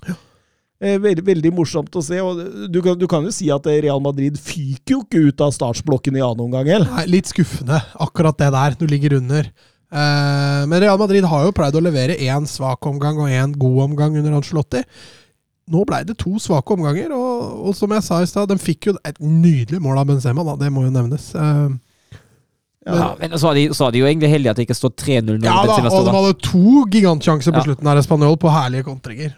Eh, 0.06 0.18
Veldig, 0.82 1.24
veldig 1.24 1.52
morsomt 1.56 1.94
å 1.96 2.02
se. 2.04 2.18
og 2.20 2.42
du 2.70 2.82
kan, 2.84 2.98
du 3.00 3.06
kan 3.08 3.24
jo 3.24 3.32
si 3.32 3.48
at 3.54 3.66
Real 3.66 4.02
Madrid 4.04 4.36
fyker 4.38 4.98
jo 4.98 5.04
ikke 5.06 5.22
ut 5.30 5.42
av 5.46 5.54
startsblokken 5.56 6.18
i 6.18 6.24
annen 6.26 6.44
omgang. 6.50 6.68
Nei, 6.84 7.06
litt 7.08 7.32
skuffende, 7.32 7.80
akkurat 8.04 8.38
det 8.38 8.50
der. 8.52 8.76
Du 8.80 8.84
ligger 8.92 9.16
under. 9.22 9.48
Eh, 9.96 10.66
men 10.68 10.82
Real 10.84 11.00
Madrid 11.00 11.24
har 11.32 11.46
jo 11.48 11.54
pleid 11.56 11.78
å 11.80 11.84
levere 11.86 12.18
én 12.20 12.44
svak 12.50 12.84
omgang 12.92 13.22
og 13.24 13.32
én 13.32 13.56
god 13.56 13.80
omgang 13.86 14.18
under 14.20 14.36
Ancelotti. 14.36 14.84
Nå 15.72 15.82
blei 15.88 16.04
det 16.06 16.18
to 16.22 16.36
svake 16.38 16.76
omganger, 16.76 17.10
og, 17.16 17.70
og 17.70 17.74
som 17.74 17.90
jeg 17.96 18.04
sa 18.06 18.20
i 18.22 18.28
stad, 18.30 18.52
de 18.52 18.60
fikk 18.62 18.92
jo 18.92 18.98
et 19.08 19.18
nydelig 19.24 19.80
mål 19.82 20.04
av 20.04 20.12
Benzema, 20.12 20.44
da. 20.46 20.58
det 20.60 20.70
må 20.76 20.84
jo 20.86 20.92
nevnes. 20.94 21.32
Eh, 21.40 21.70
Ja, 22.86 23.16
men 23.18 23.32
så 23.40 23.48
var, 23.48 23.56
de, 23.58 23.64
så 23.74 23.88
var 23.88 23.96
de 23.96 24.04
jo 24.04 24.06
egentlig 24.06 24.30
heldige 24.30 24.52
at 24.52 24.60
det 24.60 24.68
ikke 24.68 24.76
står 24.78 24.92
3-0 25.02 25.40
når 25.40 25.48
ja 25.48 25.56
da, 25.66 25.78
og 25.90 26.04
de 26.06 26.12
hadde 26.14 26.34
to 26.46 26.84
gigantsjanser 26.94 27.56
på 27.56 27.64
Ja. 27.64 27.66
slutten 27.66 27.88
av 27.90 28.02
Spanjol, 28.06 28.36
på 28.38 28.52
herlige 28.54 28.86
kontringer. 28.86 29.32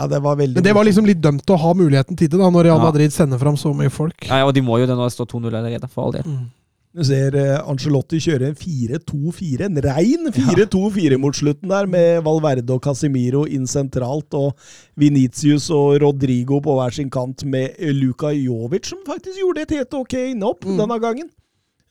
Ja, 0.00 0.06
det 0.08 0.22
var 0.24 0.38
veldig 0.40 0.56
Men 0.56 0.64
det 0.64 0.72
var 0.76 0.86
liksom 0.88 1.04
litt 1.08 1.20
dømt 1.20 1.50
å 1.52 1.58
ha 1.60 1.74
muligheten 1.76 2.16
til 2.16 2.30
det, 2.32 2.38
da, 2.40 2.48
når 2.48 2.64
Real 2.70 2.78
Ja. 2.80 2.86
Madrid 2.88 3.12
sender 3.12 3.38
fram 3.42 3.58
så 3.60 3.74
mye 3.76 3.92
folk. 3.92 4.24
Ja, 4.30 4.40
og 4.48 4.54
de 4.56 4.62
må 4.64 4.78
jo 4.80 4.86
det 4.88 4.96
når 4.96 5.10
det 5.10 5.16
står 5.18 5.28
2-0 5.34 5.52
allerede, 5.60 5.90
for 5.92 6.06
all 6.08 6.16
del. 6.16 6.24
Mm. 6.24 6.48
Du 6.90 7.04
ser 7.06 7.36
eh, 7.38 7.60
Ancelotti 7.70 8.18
kjøre 8.18 8.48
en 8.48 8.56
4-2-4, 8.58 9.60
en 9.68 9.76
rein 9.84 10.24
4-2-4 10.34 11.18
mot 11.22 11.36
slutten 11.38 11.70
der, 11.70 11.86
med 11.86 12.24
Valverde 12.26 12.74
og 12.74 12.80
Casemiro 12.82 13.44
inn 13.46 13.68
sentralt, 13.70 14.34
og 14.34 14.56
Vinicius 14.98 15.68
og 15.70 16.00
Rodrigo 16.02 16.58
på 16.64 16.74
hver 16.80 16.96
sin 16.96 17.12
kant 17.14 17.44
med 17.46 17.76
eh, 17.78 17.92
Luka 17.94 18.32
Jovic, 18.34 18.88
som 18.90 19.04
faktisk 19.06 19.38
gjorde 19.38 19.62
et 19.68 19.76
helt 19.78 19.94
ok 20.00 20.16
innhopp 20.32 20.64
Mm. 20.66 20.78
denne 20.82 20.98
gangen. 21.04 21.30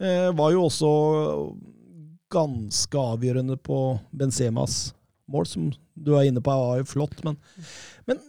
Eh, 0.02 0.32
var 0.36 0.52
jo 0.52 0.66
også 0.68 0.92
ganske 2.32 3.00
avgjørende 3.00 3.56
på 3.58 3.80
Benzemas 4.14 4.94
mål, 5.30 5.48
som 5.50 5.70
du 5.96 6.14
er 6.18 6.28
inne 6.30 6.44
på, 6.44 6.54
var 6.54 6.82
jo 6.82 6.90
flott, 6.90 7.24
men, 7.26 7.38
men 8.10 8.20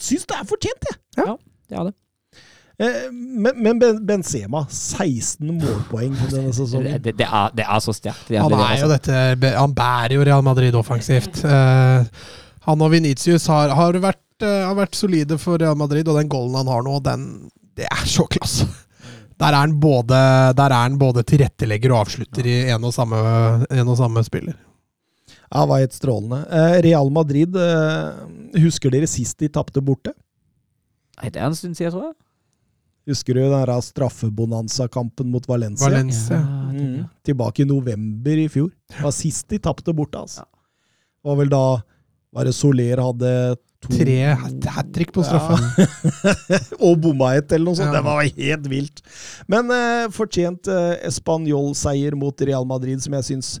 syns 0.00 0.28
det 0.28 0.36
er 0.38 0.48
fortjent, 0.48 0.92
jeg. 0.92 1.38
Det 1.68 1.76
er 1.78 1.90
det. 1.90 1.96
Eh, 2.78 3.08
men, 3.12 3.56
men 3.58 3.80
Benzema, 4.06 4.62
16 4.70 5.42
målpoeng 5.50 6.14
denne 6.30 6.52
sesongen. 6.54 7.00
det, 7.02 7.16
det, 7.18 7.26
er, 7.26 7.54
det 7.58 7.66
er 7.66 7.80
så 7.82 7.94
sterkt. 7.96 8.30
Han 8.30 8.54
er 8.54 8.84
altså. 8.86 9.14
Han 9.58 9.74
bærer 9.74 10.14
jo 10.14 10.26
Real 10.28 10.44
Madrid 10.46 10.78
offensivt. 10.78 11.42
Eh, 11.42 12.06
han 12.68 12.84
og 12.84 12.92
Vinicius 12.92 13.48
har, 13.50 13.74
har, 13.74 13.98
vært, 14.02 14.44
eh, 14.46 14.60
har 14.68 14.76
vært 14.78 14.98
solide 14.98 15.40
for 15.42 15.58
Real 15.58 15.78
Madrid, 15.78 16.06
og 16.06 16.20
den 16.20 16.30
golden 16.30 16.60
han 16.60 16.70
har 16.70 16.86
nå, 16.86 17.00
den 17.02 17.24
Det 17.78 17.86
er 17.90 18.06
så 18.06 18.26
klasse! 18.30 18.68
Der 19.38 19.54
er 19.54 19.60
han 19.62 19.76
både, 19.78 20.16
der 20.58 20.72
er 20.74 20.80
han 20.82 20.96
både 20.98 21.22
tilrettelegger 21.22 21.92
og 21.94 22.00
avslutter 22.00 22.46
i 22.46 22.56
en 22.74 22.82
og 22.82 22.90
samme, 22.94 23.18
en 23.70 23.90
og 23.90 23.94
samme 24.00 24.24
spiller. 24.26 24.56
Ja, 25.48 25.64
var 25.66 25.80
helt 25.80 25.96
strålende. 25.96 26.42
Eh, 26.52 26.78
Real 26.84 27.10
Madrid, 27.10 27.56
eh, 27.56 28.60
husker 28.60 28.92
dere 28.92 29.08
sist 29.08 29.38
de 29.40 29.48
tapte 29.52 29.80
borte? 29.84 30.12
Nei, 31.18 31.30
det 31.30 31.40
er 31.40 31.48
en 31.48 31.56
stund 31.56 31.78
siden, 31.78 31.94
tror 31.94 32.10
jeg. 32.10 32.16
Husker 33.08 33.38
du 33.38 33.40
den 33.48 33.82
straffebonanza-kampen 33.82 35.30
mot 35.32 35.46
Valencia? 35.48 35.88
Valencia. 35.88 36.42
Mm. 36.72 37.06
Tilbake 37.24 37.64
i 37.64 37.68
november 37.68 38.36
i 38.36 38.48
fjor. 38.52 38.68
Det 38.92 39.00
var 39.00 39.14
sist 39.16 39.48
de 39.48 39.58
tapte 39.64 39.94
borte, 39.96 40.20
altså. 40.20 40.44
Det 40.44 41.30
var 41.30 41.40
vel 41.40 41.48
da 41.52 41.64
var 42.36 42.44
det 42.44 42.52
Soler 42.52 43.00
hadde 43.00 43.32
to 43.80 43.94
Tre 43.94 44.16
hat 44.34 44.92
trick 44.92 45.12
på 45.14 45.24
straffe. 45.24 45.56
og 46.84 46.98
bomma 47.00 47.32
et, 47.38 47.52
eller 47.54 47.70
noe 47.70 47.78
sånt. 47.78 47.88
Ja. 47.88 47.96
Det 47.96 48.04
var 48.04 48.26
helt 48.26 48.68
vilt. 48.70 49.02
Men 49.48 49.72
eh, 49.72 50.08
fortjent 50.12 50.68
eh, 50.68 50.98
Español-seier 51.08 52.18
mot 52.18 52.44
Real 52.44 52.66
Madrid, 52.68 53.00
som 53.04 53.16
jeg 53.16 53.28
syns 53.30 53.54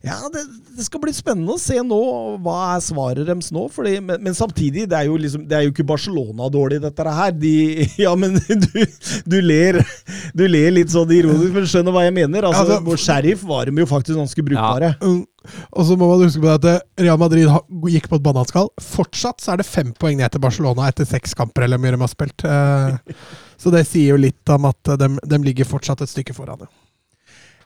ja, 0.00 0.16
det, 0.32 0.46
det 0.78 0.84
skal 0.86 1.02
bli 1.02 1.12
spennende 1.12 1.52
å 1.52 1.60
se 1.60 1.76
nå. 1.84 1.98
Hva 2.40 2.54
er 2.72 2.80
svaret 2.80 3.26
deres 3.28 3.50
nå? 3.52 3.66
Fordi, 3.68 3.98
men, 4.00 4.22
men 4.24 4.36
samtidig, 4.36 4.86
det 4.88 4.96
er, 4.96 5.10
jo 5.10 5.18
liksom, 5.20 5.42
det 5.48 5.58
er 5.58 5.66
jo 5.66 5.74
ikke 5.74 5.84
Barcelona 5.90 6.48
dårlig, 6.52 6.78
dette 6.80 7.04
her. 7.18 7.34
De, 7.36 7.52
ja, 8.06 8.14
men 8.16 8.38
du, 8.64 8.80
du, 9.28 9.36
ler, 9.44 9.82
du 10.32 10.46
ler 10.48 10.72
litt 10.78 10.94
sånn 10.94 11.12
ironisk, 11.12 11.52
men 11.52 11.68
skjønner 11.68 11.96
hva 11.96 12.06
jeg 12.06 12.16
mener. 12.16 12.48
Altså, 12.48 12.78
ja, 12.78 12.80
På 12.88 12.96
Sheriff 12.96 13.44
var 13.44 13.68
de 13.68 13.84
jo 13.84 13.88
faktisk 13.92 14.16
ganske 14.16 14.46
brukbare. 14.48 14.94
Ja. 14.96 15.12
Og 15.76 15.86
så 15.88 16.00
må 16.00 16.08
man 16.08 16.24
huske 16.24 16.40
på 16.40 16.48
det 16.48 16.56
at 16.56 16.70
eh, 16.72 17.04
Real 17.04 17.20
Madrid 17.20 17.52
gikk 17.92 18.08
på 18.08 18.16
et 18.16 18.24
bananskall. 18.24 18.72
Fortsatt 18.80 19.44
så 19.44 19.52
er 19.52 19.60
det 19.60 19.68
fem 19.68 19.92
poeng 19.92 20.16
ned 20.20 20.32
til 20.32 20.40
Barcelona 20.40 20.88
etter 20.88 21.08
seks 21.08 21.36
kamper 21.36 21.68
eller 21.68 21.80
mye 21.80 21.92
de 21.92 22.00
har 22.06 22.12
spilt. 22.12 22.48
Eh, 22.48 23.16
Så 23.60 23.68
det 23.68 23.82
sier 23.84 24.14
jo 24.14 24.22
litt 24.22 24.48
om 24.48 24.70
at 24.70 24.94
de, 24.96 25.10
de 25.28 25.38
ligger 25.44 25.68
fortsatt 25.68 26.00
et 26.00 26.08
stykke 26.08 26.32
foran. 26.32 26.64
ja. 26.64 26.79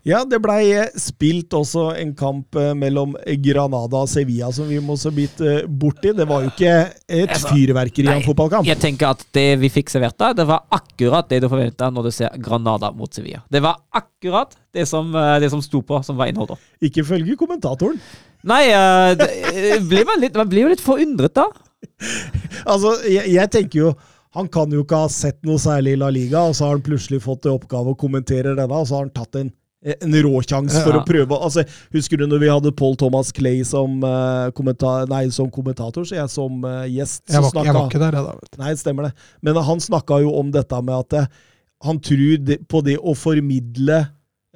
Ja, 0.04 0.18
det 0.28 0.36
blei 0.44 0.66
spilt 1.00 1.54
også 1.56 1.86
en 1.96 2.10
kamp 2.16 2.58
eh, 2.60 2.74
mellom 2.76 3.14
Granada 3.40 4.02
og 4.04 4.10
Sevilla 4.12 4.50
som 4.52 4.68
vi 4.68 4.76
må 4.84 4.98
så 5.00 5.08
vidt 5.14 5.40
eh, 5.40 5.62
borti. 5.64 6.12
Det 6.12 6.26
var 6.28 6.44
jo 6.44 6.50
ikke 6.52 6.74
et 7.08 7.32
Altså, 7.32 7.54
fyrverkeri 7.54 8.10
av 8.10 8.18
en 8.18 8.26
fotballkamp. 8.26 8.68
Jeg 8.68 8.82
tenker 8.82 9.14
at 9.14 9.24
det 9.32 9.46
vi 9.62 9.72
fikk 9.72 9.94
servert 9.94 10.18
da, 10.20 10.34
det 10.36 10.44
var 10.50 10.66
akkurat 10.76 11.30
det 11.32 11.40
du 11.40 11.48
forventa 11.48 11.88
når 11.88 12.10
du 12.10 12.12
ser 12.18 12.36
Granada 12.36 12.92
mot 12.92 13.16
Sevilla. 13.16 13.40
Det 13.48 13.64
var 13.64 13.80
akkurat 13.96 14.52
det 14.76 14.84
som, 14.90 15.08
eh, 15.16 15.38
det 15.40 15.48
som 15.54 15.64
sto 15.64 15.80
på, 15.80 16.02
som 16.04 16.20
var 16.20 16.28
innholdet. 16.28 16.60
Ikke 16.84 17.00
ifølge 17.00 17.40
kommentatoren. 17.40 17.96
Nei, 18.44 18.62
eh, 18.68 19.14
det, 19.16 19.30
eh, 19.54 19.80
blir 19.80 20.04
man, 20.04 20.20
litt, 20.20 20.36
man 20.36 20.52
blir 20.52 20.66
jo 20.68 20.74
litt 20.74 20.84
forundret 20.84 21.32
da. 21.40 21.48
Altså, 22.70 22.98
jeg, 23.08 23.28
jeg 23.32 23.50
tenker 23.52 23.78
jo 23.86 23.96
han 24.34 24.48
kan 24.50 24.72
jo 24.72 24.82
ikke 24.82 25.04
ha 25.04 25.08
sett 25.12 25.44
noe 25.46 25.60
særlig 25.62 25.94
i 25.94 25.98
La 26.00 26.08
Liga, 26.10 26.40
og 26.48 26.56
så 26.58 26.66
har 26.66 26.74
han 26.74 26.84
plutselig 26.84 27.20
fått 27.22 27.46
i 27.46 27.52
oppgave 27.52 27.92
å 27.94 27.98
kommentere 27.98 28.56
denne, 28.58 28.66
og 28.74 28.88
så 28.88 28.98
har 28.98 29.06
han 29.06 29.14
tatt 29.14 29.38
en 29.38 29.52
en 29.84 30.14
råsjanse 30.24 30.80
for 30.80 30.94
Ja. 30.96 31.02
å 31.02 31.04
prøve 31.04 31.36
altså, 31.36 31.64
Husker 31.92 32.16
du 32.16 32.26
når 32.26 32.40
vi 32.40 32.48
hadde 32.48 32.72
Paul 32.76 32.96
Thomas 32.96 33.30
Clay 33.36 33.62
som, 33.68 33.98
uh, 34.02 34.48
kommenta 34.56 35.04
nei, 35.10 35.26
som 35.34 35.50
kommentator, 35.52 36.06
så 36.08 36.16
jeg 36.16 36.32
som 36.32 36.64
uh, 36.64 36.86
gjest? 36.88 37.22
Jeg 37.28 37.42
var, 37.44 37.50
snakka, 37.52 37.66
jeg 37.68 37.74
var 37.76 37.88
ikke 37.90 38.02
der, 38.04 38.18
jeg, 38.18 38.24
da. 38.24 38.64
Nei, 38.64 38.74
stemmer 38.80 39.10
det. 39.10 39.14
Men 39.44 39.60
han 39.68 39.84
snakka 39.84 40.22
jo 40.24 40.32
om 40.40 40.50
dette 40.54 40.82
med 40.82 40.94
at 41.04 41.18
uh, 41.26 41.46
han 41.84 42.00
tror 42.00 42.38
det, 42.40 42.62
på 42.70 42.80
det 42.86 42.96
å 42.96 43.12
formidle 43.18 43.98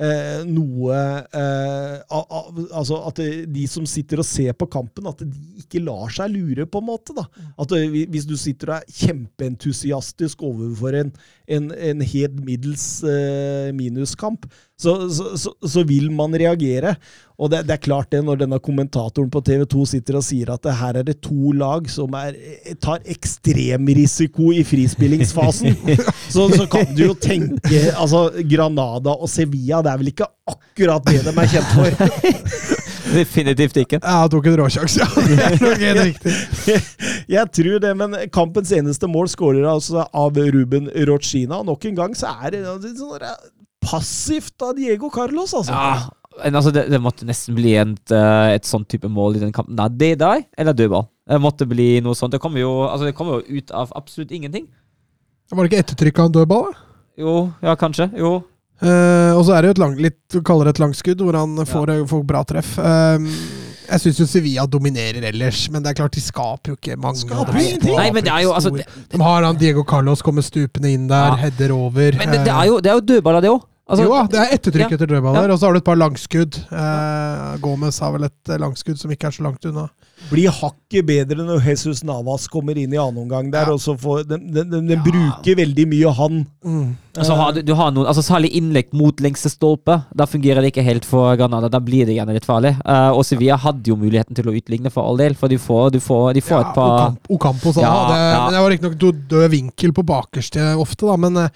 eh, 0.00 0.44
noe 0.48 0.96
eh, 1.34 1.96
Altså 2.08 3.00
at 3.08 3.18
de 3.52 3.64
som 3.68 3.84
sitter 3.90 4.22
og 4.22 4.24
ser 4.28 4.54
på 4.56 4.68
kampen, 4.70 5.08
at 5.10 5.20
de 5.20 5.60
ikke 5.60 5.82
lar 5.84 6.08
seg 6.14 6.30
lure, 6.32 6.64
på 6.70 6.80
en 6.80 6.86
måte. 6.88 7.12
da. 7.16 7.26
At 7.60 7.74
eh, 7.76 7.90
Hvis 8.08 8.24
du 8.24 8.36
sitter 8.40 8.72
og 8.72 8.76
er 8.78 8.86
kjempeentusiastisk 9.02 10.42
overfor 10.46 10.96
en, 11.02 11.12
en, 11.50 11.68
en 11.74 12.00
helt 12.14 12.40
middels 12.46 12.86
eh, 13.04 13.68
minuskamp, 13.76 14.46
så, 14.78 15.10
så, 15.10 15.32
så, 15.38 15.52
så 15.66 15.82
vil 15.82 16.10
man 16.14 16.34
reagere. 16.38 16.94
Og 17.38 17.50
det, 17.50 17.64
det 17.68 17.76
er 17.76 17.82
klart 17.82 18.10
det, 18.10 18.20
når 18.26 18.40
denne 18.40 18.58
kommentatoren 18.62 19.30
på 19.30 19.42
TV 19.46 19.62
2 19.70 19.84
sitter 19.92 20.18
og 20.18 20.24
sier 20.26 20.50
at 20.54 20.62
det 20.66 20.74
her 20.80 20.98
er 20.98 21.06
det 21.06 21.16
to 21.22 21.52
lag 21.54 21.86
som 21.90 22.14
er, 22.18 22.34
tar 22.82 23.02
ekstremrisiko 23.06 24.50
i 24.54 24.64
frispillingsfasen, 24.66 25.76
så, 26.34 26.48
så 26.50 26.66
kan 26.70 26.90
du 26.94 27.04
jo 27.08 27.14
tenke 27.14 27.84
altså 27.92 28.28
Granada 28.50 29.14
og 29.14 29.30
Sevilla, 29.30 29.82
det 29.86 29.92
er 29.92 30.02
vel 30.02 30.12
ikke 30.14 30.30
akkurat 30.50 31.06
det 31.10 31.22
de 31.26 31.34
er 31.34 31.52
kjent 31.54 31.74
for? 31.74 31.98
Definitivt 33.08 33.76
ikke. 33.80 34.00
Ja, 34.02 34.22
han 34.22 34.32
tok 34.32 34.48
en 34.50 34.58
råsjanse, 34.60 35.00
ja. 35.00 35.08
Det 35.28 35.38
er 35.46 35.62
nok 35.62 35.84
helt 35.84 36.02
riktig. 36.02 36.34
Jeg 37.38 37.52
tror 37.56 37.78
det, 37.82 37.92
men 37.96 38.16
kampens 38.34 38.72
eneste 38.76 39.08
mål 39.10 39.30
skårer 39.32 39.64
altså 39.68 40.04
av 40.06 40.36
Ruben 40.36 40.90
Rochina. 41.08 41.62
Nok 41.64 41.88
en 41.88 41.96
gang 42.02 42.18
så 42.18 42.34
er 42.44 42.56
det 42.56 42.64
sånn 42.66 43.14
der 43.16 43.30
passivt 43.90 44.62
av 44.62 44.74
Diego 44.78 45.10
Carlos, 45.10 45.54
altså. 45.54 45.72
Ja, 45.72 46.42
men 46.44 46.54
altså, 46.60 46.70
det, 46.74 46.84
det 46.92 47.00
måtte 47.02 47.26
nesten 47.26 47.56
bli 47.58 47.72
et, 47.80 48.12
eh, 48.14 48.54
et 48.54 48.68
sånn 48.68 48.84
type 48.86 49.08
mål 49.10 49.36
i 49.38 49.42
den 49.46 49.52
kampen. 49.54 49.74
Nei, 49.78 49.88
det 49.98 50.12
der, 50.20 50.44
eller 50.58 50.76
dødball. 50.76 51.08
Det 51.28 51.40
måtte 51.42 51.66
bli 51.68 51.88
noe 52.04 52.14
sånt. 52.16 52.32
Det 52.36 52.40
kommer 52.40 52.62
jo, 52.62 52.74
altså, 52.88 53.10
kom 53.16 53.32
jo 53.34 53.40
ut 53.58 53.72
av 53.74 53.90
absolutt 53.98 54.30
ingenting. 54.32 54.68
Var 55.50 55.64
det 55.64 55.72
ikke 55.72 55.82
ettertrykk 55.86 56.20
av 56.22 56.28
en 56.30 56.36
dødball? 56.38 56.68
da? 56.70 56.84
Jo, 57.18 57.34
ja, 57.64 57.74
kanskje. 57.80 58.06
Jo. 58.20 58.36
Eh, 58.78 59.32
og 59.34 59.42
så 59.48 59.56
er 59.56 59.64
det 59.64 59.70
jo 59.72 59.74
et 59.74 59.80
lang, 59.82 59.94
litt, 59.98 60.18
du 60.30 60.38
kaller 60.46 60.68
det 60.68 60.76
et 60.76 60.82
langskudd, 60.84 61.24
hvor 61.26 61.34
han 61.34 61.56
får, 61.66 61.92
får 62.12 62.20
bra 62.28 62.44
treff. 62.46 62.76
Eh, 62.78 63.24
jeg 63.88 64.02
syns 64.04 64.20
jo 64.20 64.26
Sevilla 64.28 64.66
dominerer 64.70 65.24
ellers, 65.30 65.64
men 65.72 65.82
det 65.82 65.90
er 65.90 65.98
klart 66.02 66.14
de 66.14 66.22
skaper 66.22 66.74
jo 66.74 66.76
ikke 66.78 66.98
mange. 67.00 67.24
Skaper 67.24 67.56
ingenting. 67.58 67.96
Nei, 67.96 68.10
men 68.14 68.26
det 68.26 68.30
er 68.34 68.44
jo, 68.44 68.52
altså, 68.54 68.70
det, 68.76 68.84
det- 68.86 69.16
De 69.16 69.22
har 69.24 69.42
han 69.48 69.58
Diego 69.58 69.82
Carlos 69.88 70.22
kommer 70.22 70.44
stupende 70.46 70.92
inn 70.94 71.08
der, 71.10 71.32
Ja. 71.32 71.40
header 71.42 71.72
over. 71.74 72.12
Men 72.20 72.30
det, 72.36 72.44
det 72.44 72.52
eh, 72.54 72.60
er 72.60 72.66
jo, 72.70 72.78
det 72.84 72.92
er 72.92 73.00
jo 73.00 73.06
dødballer, 73.10 73.40
det 73.48 73.50
òg. 73.56 73.66
Altså, 73.88 74.04
jo, 74.04 74.16
det 74.28 74.38
er 74.42 74.50
ettertrykk 74.52 74.92
etter 74.98 75.06
dødballer, 75.08 75.48
Ja. 75.48 75.52
og 75.54 75.58
så 75.58 75.66
har 75.66 75.72
du 75.72 75.78
et 75.78 75.84
par 75.84 75.96
langskudd. 75.96 76.58
Eh, 76.70 77.56
Gomez 77.64 77.98
har 78.04 78.12
vel 78.12 78.24
et 78.28 78.52
langskudd 78.60 78.98
som 79.00 79.10
ikke 79.14 79.26
er 79.30 79.30
så 79.38 79.42
langt 79.46 79.64
unna. 79.64 79.86
Blir 80.28 80.52
hakket 80.52 81.06
bedre 81.08 81.44
når 81.46 81.62
Jesus 81.64 82.02
Navas 82.04 82.46
kommer 82.52 82.76
inn 82.76 82.92
i 82.92 82.98
annen 83.00 83.22
omgang 83.24 83.50
der. 83.52 83.68
Ja. 83.68 83.74
og 83.76 83.80
så 83.80 83.94
får, 83.98 84.24
de, 84.28 84.38
de, 84.52 84.64
de, 84.68 84.80
de 84.90 84.98
bruker 85.04 85.56
veldig 85.58 85.86
mye 85.88 86.12
han. 86.18 86.42
Mm. 86.64 86.88
Altså, 87.18 87.34
har 87.34 87.54
du, 87.56 87.62
du 87.66 87.72
har 87.74 87.90
noen, 87.94 88.06
altså 88.06 88.22
Særlig 88.22 88.50
innlegg 88.58 88.92
mot 88.94 89.20
lengste 89.24 89.50
stolpe. 89.50 89.96
Da 90.14 90.26
fungerer 90.28 90.62
det 90.62 90.70
ikke 90.72 90.84
helt 90.86 91.06
for 91.08 91.32
Granada. 91.40 91.70
Da 91.72 91.80
blir 91.82 92.06
det 92.06 92.14
gjerne 92.18 92.36
litt 92.36 92.46
farlig. 92.46 92.74
Uh, 92.84 93.10
og 93.16 93.24
Sevilla 93.26 93.56
hadde 93.58 93.90
jo 93.90 93.96
muligheten 93.98 94.36
til 94.38 94.50
å 94.50 94.54
utligne 94.54 94.92
for 94.94 95.08
all 95.08 95.18
del, 95.20 95.34
for 95.38 95.50
de 95.50 95.58
får, 95.58 95.92
du 95.96 96.00
får, 96.04 96.32
de 96.36 96.44
får 96.44 96.58
Ja, 96.58 96.64
et 96.68 96.74
par 96.76 96.94
Ocampo, 96.94 97.34
Ocampo 97.38 97.72
sa 97.74 97.84
Ja, 97.84 97.94
det, 98.12 98.18
ja. 98.22 98.40
men 98.44 98.56
det 98.58 98.62
var 98.64 98.74
riktignok 98.74 98.98
død 99.32 99.52
vinkel 99.56 99.94
på 99.96 100.04
bakerste 100.08 100.68
ofte, 100.78 101.08
da, 101.08 101.16
men 101.20 101.40
eh, 101.42 101.48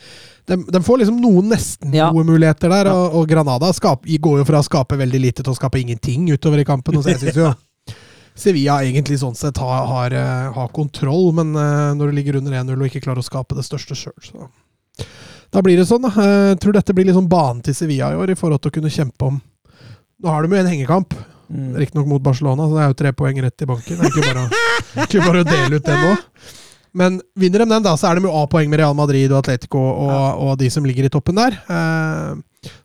de, 0.51 0.59
de 0.75 0.81
får 0.83 1.03
liksom 1.03 1.21
noen 1.23 1.53
nesten 1.53 1.95
Ja. 1.95 2.09
gode 2.15 2.27
muligheter 2.33 2.73
der, 2.73 2.91
Ja. 2.91 2.97
og, 2.97 3.21
og 3.21 3.29
Granada 3.31 3.71
skap, 3.77 4.09
går 4.09 4.41
jo 4.43 4.49
fra 4.49 4.63
å 4.63 4.67
skape 4.67 4.99
veldig 4.99 5.21
lite 5.29 5.45
til 5.45 5.53
å 5.53 5.59
skape 5.59 5.79
ingenting 5.83 6.27
utover 6.33 6.63
i 6.63 6.67
kampen. 6.69 6.97
Og 6.99 7.05
så 7.05 7.15
jeg 7.15 7.23
synes 7.27 7.39
jo 7.45 7.53
Sevilla 8.35 8.79
egentlig 8.83 9.19
sånn 9.21 9.37
sett 9.37 9.59
har, 9.61 9.87
har, 9.87 10.15
eh, 10.17 10.53
har 10.57 10.69
kontroll, 10.73 11.33
men 11.37 11.53
eh, 11.57 11.93
når 11.99 12.11
du 12.11 12.17
ligger 12.17 12.39
under 12.41 12.53
1-0 12.63 12.73
og 12.79 12.89
ikke 12.89 13.03
klarer 13.05 13.21
å 13.21 13.27
skape 13.27 13.57
det 13.59 13.67
største 13.67 13.97
sjøl, 13.99 14.17
så 14.25 14.49
Da 15.53 15.61
blir 15.61 15.77
det 15.77 15.85
sånn, 15.89 16.01
da. 16.07 16.09
Eh, 16.17 16.49
Jeg 16.55 16.61
tror 16.65 16.73
dette 16.79 16.95
blir 16.97 17.05
liksom 17.11 17.29
banen 17.29 17.61
til 17.63 17.75
Sevilla 17.77 18.13
i 18.13 18.17
år, 18.17 18.31
i 18.33 18.39
forhold 18.39 18.63
til 18.63 18.73
å 18.73 18.77
kunne 18.81 18.93
kjempe 18.93 19.29
om 19.29 19.41
Nå 20.23 20.31
har 20.31 20.43
de 20.47 20.55
jo 20.55 20.63
en 20.63 20.71
hengekamp, 20.73 21.15
Mm. 21.53 21.75
Riktignok 21.77 22.07
mot 22.09 22.23
Barcelona, 22.25 22.65
så 22.65 22.73
det 22.73 22.81
er 22.81 22.89
jo 22.89 22.95
tre 22.97 23.11
poeng 23.13 23.37
rett 23.45 23.61
i 23.61 23.67
banken. 23.69 23.99
Det 23.99 24.07
er 24.07 24.13
ikke 24.15 24.29
bare, 24.33 24.61
ikke 25.05 25.21
bare 25.27 25.41
å 25.43 25.45
dele 25.45 25.77
ut 25.77 25.85
det 25.85 25.97
nå. 26.01 26.13
Men 26.97 27.19
vinner 27.37 27.59
de 27.61 27.67
den, 27.69 27.83
da, 27.85 27.93
så 28.01 28.09
er 28.09 28.17
de 28.17 28.25
jo 28.25 28.33
A-poeng 28.41 28.71
med 28.73 28.81
Real 28.81 28.95
Madrid 28.97 29.29
og 29.33 29.43
Atletico 29.43 29.83
og, 29.83 30.41
og 30.47 30.55
de 30.63 30.71
som 30.73 30.87
ligger 30.89 31.05
i 31.05 31.13
toppen 31.13 31.37
der. 31.37 31.59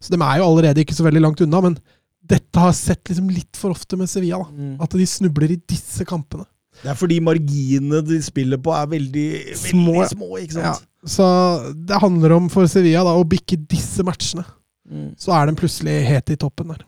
Så 0.04 0.12
de 0.12 0.20
er 0.20 0.42
jo 0.42 0.50
allerede 0.50 0.84
ikke 0.84 0.98
så 0.98 1.06
veldig 1.08 1.24
langt 1.24 1.44
unna, 1.46 1.62
men 1.64 1.78
dette 2.28 2.60
har 2.62 2.72
jeg 2.74 2.80
sett 2.82 3.12
liksom 3.12 3.30
litt 3.34 3.58
for 3.60 3.74
ofte 3.76 3.98
med 4.00 4.10
Sevilla. 4.12 4.40
da. 4.44 4.52
Mm. 4.52 4.76
At 4.84 4.96
de 5.00 5.08
snubler 5.08 5.54
i 5.56 5.60
disse 5.70 6.06
kampene. 6.08 6.46
Det 6.84 6.92
er 6.92 6.98
fordi 7.00 7.18
marginene 7.26 8.04
de 8.06 8.20
spiller 8.22 8.60
på, 8.62 8.70
er 8.78 8.86
veldig 8.92 9.28
Små. 9.58 9.96
veldig 9.96 10.12
små 10.12 10.28
ikke 10.44 10.60
Ja, 10.62 10.74
sant? 10.76 10.86
så 11.10 11.26
det 11.74 11.98
handler 12.04 12.36
om 12.36 12.50
for 12.54 12.68
Sevilla 12.70 13.02
da, 13.08 13.16
å 13.18 13.26
bikke 13.26 13.58
disse 13.72 14.06
matchene. 14.06 14.46
Mm. 14.88 15.16
Så 15.18 15.34
er 15.34 15.50
den 15.50 15.58
plutselig 15.58 15.96
helt 16.06 16.30
i 16.30 16.38
toppen 16.38 16.70
der. 16.76 16.86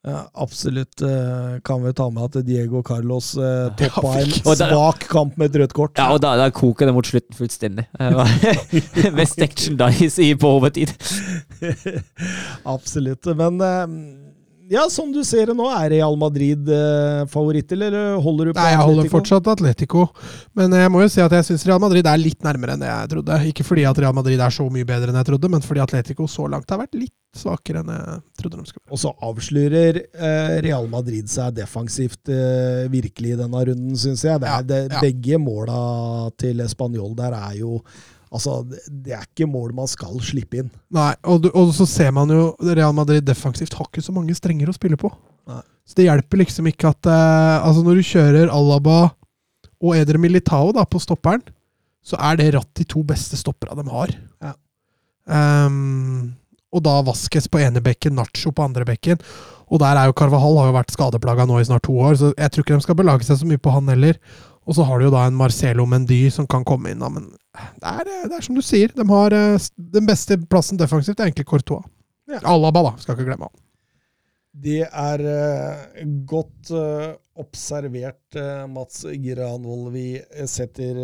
Ja, 0.00 0.22
absolutt. 0.34 1.02
eh, 1.04 1.58
kan 1.62 1.82
vi 1.84 1.92
ta 1.92 2.06
med 2.10 2.24
at 2.24 2.46
Diego 2.46 2.80
Carlos 2.82 3.34
uh, 3.36 3.68
toppa 3.76 4.14
en 4.22 4.30
svak 4.56 5.04
kamp 5.10 5.36
med 5.36 5.50
et 5.50 5.58
rødt 5.60 5.74
kort. 5.76 5.92
Ja, 6.00 6.06
og 6.14 6.22
da, 6.24 6.34
da 6.40 6.46
koker 6.50 6.88
det 6.88 6.94
mot 6.96 7.04
slutten 7.04 7.36
fullstendig. 7.36 7.84
Var 8.00 9.42
action 9.44 9.76
dice 9.76 10.24
i 10.24 10.32
på 10.40 10.54
overtid. 10.56 10.94
Absolutt. 12.64 13.28
Men 13.36 13.60
eh, 13.60 13.86
ja, 14.70 14.84
som 14.92 15.10
du 15.12 15.20
ser 15.26 15.50
det 15.50 15.56
nå, 15.58 15.66
er 15.74 15.88
Real 15.96 16.14
Madrid 16.20 16.68
eh, 16.70 17.24
favoritt, 17.30 17.72
eller 17.74 17.96
holder 18.22 18.50
du 18.50 18.52
på 18.54 18.60
Atletico? 18.60 18.62
Nei, 18.62 18.74
jeg 18.76 18.86
holder 18.90 19.10
fortsatt 19.10 19.48
Atletico. 19.50 20.04
Men 20.58 20.76
jeg 20.78 20.92
må 20.94 21.02
jo 21.02 21.08
si 21.10 21.22
at 21.24 21.34
jeg 21.34 21.48
syns 21.48 21.66
Real 21.66 21.82
Madrid 21.82 22.06
er 22.06 22.20
litt 22.22 22.44
nærmere 22.46 22.76
enn 22.78 22.84
jeg 22.86 23.10
trodde. 23.14 23.38
Ikke 23.50 23.66
fordi 23.66 23.86
at 23.90 23.98
Real 23.98 24.14
Madrid 24.14 24.40
er 24.40 24.54
så 24.54 24.68
mye 24.70 24.86
bedre 24.86 25.10
enn 25.10 25.18
jeg 25.18 25.28
trodde, 25.32 25.50
men 25.50 25.64
fordi 25.66 25.82
Atletico 25.82 26.28
så 26.30 26.46
langt 26.52 26.70
har 26.70 26.78
vært 26.84 26.94
litt 27.00 27.16
svakere 27.36 27.82
enn 27.82 27.90
jeg 27.94 28.20
trodde 28.40 28.58
de 28.60 28.70
skulle 28.70 28.84
være. 28.86 28.94
Og 28.94 29.02
så 29.02 29.12
avslører 29.30 30.00
eh, 30.06 30.54
Real 30.66 30.86
Madrid 30.90 31.30
seg 31.30 31.58
defensivt 31.58 32.30
eh, 32.30 32.86
virkelig 32.90 33.34
i 33.34 33.40
denne 33.42 33.66
runden, 33.70 33.98
syns 33.98 34.24
jeg. 34.26 34.42
Det 34.42 34.54
er, 34.54 34.70
Ja, 34.70 34.86
ja. 34.96 35.02
Begge 35.02 35.38
måla 35.42 36.30
til 36.38 36.62
Spanjol 36.70 37.12
der 37.18 37.34
er 37.38 37.58
jo 37.60 37.80
Altså, 38.30 38.60
det- 38.70 39.12
er 39.16 39.24
ikke 39.26 39.48
mål 39.50 39.72
man 39.74 39.88
skal 39.90 40.20
slippe 40.22 40.60
inn. 40.62 40.70
Nei, 40.94 41.14
og, 41.24 41.42
du, 41.42 41.50
og 41.50 41.72
så 41.74 41.86
ser 41.88 42.12
man 42.14 42.30
jo 42.30 42.54
Real 42.62 42.94
Madrid 42.94 43.24
defensivt 43.26 43.74
har 43.74 43.88
ikke 43.88 44.04
så 44.06 44.14
mange 44.14 44.36
strenger 44.38 44.70
å 44.70 44.76
spille 44.76 44.96
på. 45.00 45.10
Nei. 45.50 45.62
Så 45.84 45.98
det 45.98 46.06
hjelper 46.06 46.38
liksom 46.38 46.68
ikke 46.70 46.92
at 46.92 47.06
eh, 47.10 47.66
Altså, 47.66 47.82
når 47.82 47.98
du 47.98 48.06
kjører 48.06 48.52
Alaba 48.54 48.98
og 49.80 49.96
Edre 49.96 50.20
Militao 50.20 50.70
da, 50.76 50.84
på 50.84 51.00
stopperen, 51.02 51.42
så 52.04 52.16
er 52.20 52.36
det 52.38 52.52
ratt 52.54 52.70
de 52.78 52.84
to 52.84 53.02
beste 53.02 53.36
stoppera 53.36 53.74
de 53.74 53.88
har. 53.90 54.12
Ja. 54.44 54.54
Um, 55.30 56.34
og 56.70 56.84
da 56.86 57.00
Vasques 57.06 57.48
på 57.50 57.60
ene 57.60 57.82
bekken, 57.82 58.14
Nacho 58.14 58.52
på 58.54 58.64
andre 58.64 58.86
bekken. 58.88 59.18
Og 59.70 59.80
der 59.82 59.98
er 59.98 60.08
jo 60.10 60.14
Carvahall 60.18 60.58
har 60.58 60.70
jo 60.70 60.76
vært 60.76 60.94
skadeplaga 60.94 61.46
nå 61.46 61.60
i 61.60 61.66
snart 61.66 61.84
to 61.86 61.94
år, 61.98 62.16
så 62.18 62.30
jeg 62.34 62.50
tror 62.50 62.64
ikke 62.64 62.78
de 62.78 62.86
skal 62.86 62.98
belage 62.98 63.26
seg 63.26 63.38
så 63.40 63.48
mye 63.48 63.60
på 63.62 63.74
han 63.74 63.90
heller. 63.90 64.18
Og 64.68 64.76
så 64.76 64.84
har 64.86 65.00
du 65.00 65.08
jo 65.08 65.14
da 65.14 65.24
en 65.26 65.38
Marcelo 65.38 65.86
Mendy 65.88 66.26
som 66.32 66.46
kan 66.50 66.64
komme 66.68 66.92
inn, 66.92 67.00
da, 67.00 67.08
men 67.12 67.30
det 67.30 67.88
er, 67.88 68.06
eh, 68.06 68.28
det 68.28 68.36
er 68.36 68.44
som 68.44 68.58
du 68.58 68.62
sier. 68.64 68.92
De 68.94 69.06
har 69.08 69.34
eh, 69.34 69.70
den 69.96 70.06
beste 70.08 70.38
plassen 70.50 70.78
defensivt, 70.80 71.18
er 71.18 71.30
egentlig 71.30 71.48
Courtois. 71.48 71.86
Ja. 72.30 72.42
Alaba, 72.52 72.84
da. 72.90 72.92
Skal 73.00 73.16
ikke 73.16 73.30
glemme 73.32 73.48
han. 73.48 73.66
Det 74.60 74.82
er 74.82 75.22
uh, 75.22 76.00
godt 76.26 76.72
uh, 76.74 77.14
observert, 77.38 78.22
uh, 78.34 78.66
Mats 78.70 79.04
Granvold. 79.06 79.92
Vi 79.94 80.06
setter 80.50 80.98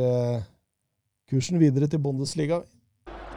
kursen 1.31 1.61
videre 1.63 1.87
til 1.91 2.03
Bundesliga. 2.03 2.61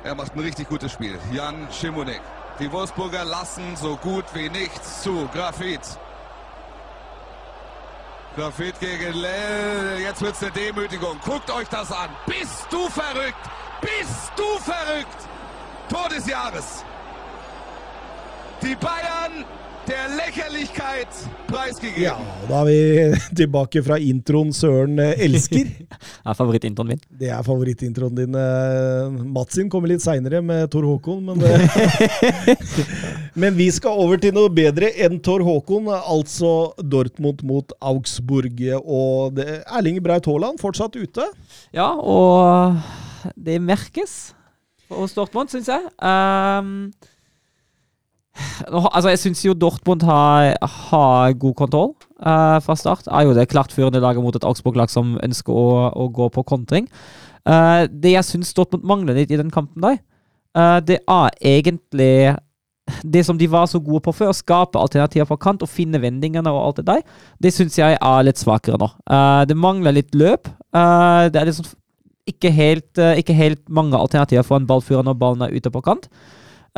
Er 0.03 0.15
macht 0.15 0.35
ein 0.35 0.41
richtig 0.41 0.67
gutes 0.67 0.91
Spiel. 0.91 1.15
Jan 1.33 1.67
Schimonek. 1.71 2.21
Die 2.59 2.71
Wolfsburger 2.71 3.23
lassen 3.25 3.75
so 3.75 3.95
gut 3.97 4.25
wie 4.33 4.49
nichts 4.49 5.03
zu. 5.03 5.27
Grafit. 5.33 5.99
Grafit 8.35 8.79
gegen 8.79 9.13
Lell. 9.13 9.99
Jetzt 10.01 10.21
wird's 10.21 10.41
eine 10.41 10.51
Demütigung. 10.51 11.19
Guckt 11.25 11.49
euch 11.51 11.67
das 11.67 11.91
an. 11.91 12.09
Bist 12.25 12.67
du 12.69 12.87
verrückt? 12.89 13.35
Bist 13.81 14.31
du 14.35 14.43
verrückt? 14.59 15.27
Tor 15.89 16.07
des 16.09 16.27
Jahres. 16.27 16.83
Die 18.61 18.75
Bayern 18.75 19.45
der 19.89 20.09
Lächerlichkeit 20.13 21.09
preisgegeben. 21.49 22.03
Ja, 22.03 22.15
da 22.49 22.59
er 22.61 22.67
vi 22.67 23.19
tilbake 23.41 23.81
fra 23.83 23.97
introen 23.97 24.51
Søren 24.53 24.99
elsker. 25.01 25.65
det 25.65 25.97
er 26.29 26.37
Favorittintroen 26.37 26.91
min. 26.93 27.01
Det 27.09 27.31
er 27.33 27.41
favorittintroen 27.45 28.15
din. 28.19 28.37
eh, 28.37 29.17
Mats 29.33 29.57
sin 29.57 29.69
kommer 29.71 29.89
litt 29.91 30.03
seinere 30.05 30.41
med 30.45 30.69
Tor 30.73 30.85
Håkon, 30.85 31.23
men 31.31 31.41
eh, 31.41 32.55
Men 33.39 33.55
vi 33.57 33.69
skal 33.73 33.97
over 34.05 34.19
til 34.21 34.33
noe 34.35 34.51
bedre 34.53 34.91
enn 35.05 35.19
Tor 35.25 35.41
Håkon, 35.45 35.89
altså 35.97 36.73
Dortmund 36.81 37.41
mot 37.47 37.73
Augsburg. 37.81 38.61
Og 38.83 39.37
det, 39.37 39.61
Erling 39.67 40.01
Braut 40.03 40.27
Haaland 40.29 40.59
fortsatt 40.61 40.97
ute. 40.99 41.25
Ja, 41.75 41.91
og 41.95 42.77
det 43.35 43.57
merkes 43.63 44.35
hos 44.89 45.13
Dortmund, 45.17 45.51
syns 45.53 45.69
jeg. 45.69 45.85
Um, 46.01 46.91
altså, 48.67 49.09
jeg 49.11 49.21
syns 49.21 49.45
jo 49.45 49.55
Dortmund 49.57 50.03
har, 50.07 50.53
har 50.89 51.33
god 51.39 51.55
kontroll 51.59 51.93
uh, 52.23 52.59
fra 52.63 52.75
start. 52.79 53.07
Er 53.07 53.27
jo 53.27 53.35
det 53.37 53.49
klart 53.51 53.73
førende 53.75 54.01
laget 54.03 54.23
mot 54.23 54.35
et 54.35 54.45
Augsburg-lag 54.47 54.91
som 54.91 55.17
ønsker 55.23 55.55
å, 55.55 55.89
å 55.93 56.09
gå 56.13 56.29
på 56.35 56.45
kontring. 56.47 56.89
Uh, 57.47 57.87
det 57.89 58.15
jeg 58.15 58.27
syns 58.27 58.53
Dortmund 58.57 58.87
mangler 58.87 59.17
litt 59.19 59.33
i 59.33 59.39
den 59.39 59.51
kampen 59.53 59.83
der, 59.85 59.99
uh, 60.57 60.79
det 60.83 61.01
er 61.05 61.41
egentlig 61.55 62.13
det 63.05 63.21
som 63.27 63.37
de 63.37 63.45
var 63.45 63.67
så 63.69 63.77
gode 63.77 64.01
på 64.07 64.15
før, 64.17 64.31
å 64.31 64.37
skape 64.37 64.79
alternativer 64.81 65.27
på 65.29 65.37
kant 65.37 65.61
og 65.61 65.69
finne 65.69 66.01
vendingene 66.01 66.49
og 66.49 66.63
alt 66.63 66.79
det 66.79 66.87
der, 66.87 67.03
det 67.37 67.51
syns 67.53 67.77
jeg 67.77 67.99
er 67.99 68.25
litt 68.25 68.41
svakere 68.41 68.79
nå. 68.81 68.87
Det 69.45 69.53
mangler 69.53 69.93
litt 69.93 70.17
løp. 70.17 70.49
Det 70.73 71.37
er 71.37 71.45
liksom 71.51 71.67
ikke 72.33 72.49
helt, 72.49 72.97
ikke 72.97 73.35
helt 73.37 73.61
mange 73.69 73.93
alternativer 73.93 74.47
for 74.47 74.57
en 74.57 74.65
ballfører 74.65 75.05
når 75.05 75.19
ballen 75.21 75.45
er 75.45 75.53
ute 75.53 75.69
på 75.69 75.83
kant. 75.85 76.09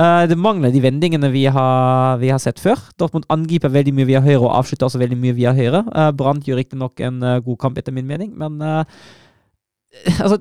Eh, 0.01 0.23
det 0.31 0.37
mangler 0.39 0.71
de 0.73 0.81
vendingene 0.81 1.29
vi 1.33 1.43
har, 1.51 2.17
vi 2.21 2.29
har 2.33 2.39
sett 2.41 2.59
før. 2.63 2.79
Dortmund 2.97 3.27
angriper 3.33 3.69
veldig 3.73 3.93
mye 3.97 4.07
via 4.09 4.21
høyre 4.25 4.39
og 4.47 4.53
avslutter 4.61 4.87
også 4.87 5.01
veldig 5.01 5.19
mye 5.19 5.35
via 5.37 5.51
høyre. 5.57 5.83
Uh, 5.91 6.09
Brandt 6.15 6.47
gjør 6.47 6.61
riktignok 6.61 7.03
en 7.05 7.19
uh, 7.23 7.35
god 7.45 7.59
kamp, 7.61 7.77
etter 7.81 7.93
min 7.95 8.07
mening, 8.09 8.31
men 8.39 8.57
altså, 10.23 10.37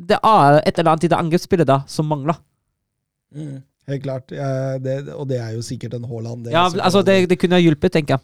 det 0.00 0.18
er 0.18 0.58
et 0.64 0.78
eller 0.80 0.94
annet 0.94 1.06
i 1.06 1.12
det 1.12 1.18
angrepsspillet 1.20 1.68
da 1.68 1.82
som 1.90 2.08
mangler. 2.10 2.40
Helt 3.34 4.02
klart. 4.04 4.32
eh, 4.32 4.76
det, 4.80 4.94
og 5.12 5.26
det 5.28 5.40
er 5.42 5.56
jo 5.58 5.62
sikkert 5.64 5.94
en 5.98 6.06
Haaland. 6.08 6.46
det 6.46 6.54
Ja, 6.54 6.64
altså, 6.80 7.02
det, 7.04 7.28
det 7.28 7.38
kunne 7.40 7.58
ha 7.58 7.62
hjulpet, 7.64 7.92
tenker 7.92 8.16
jeg. 8.16 8.22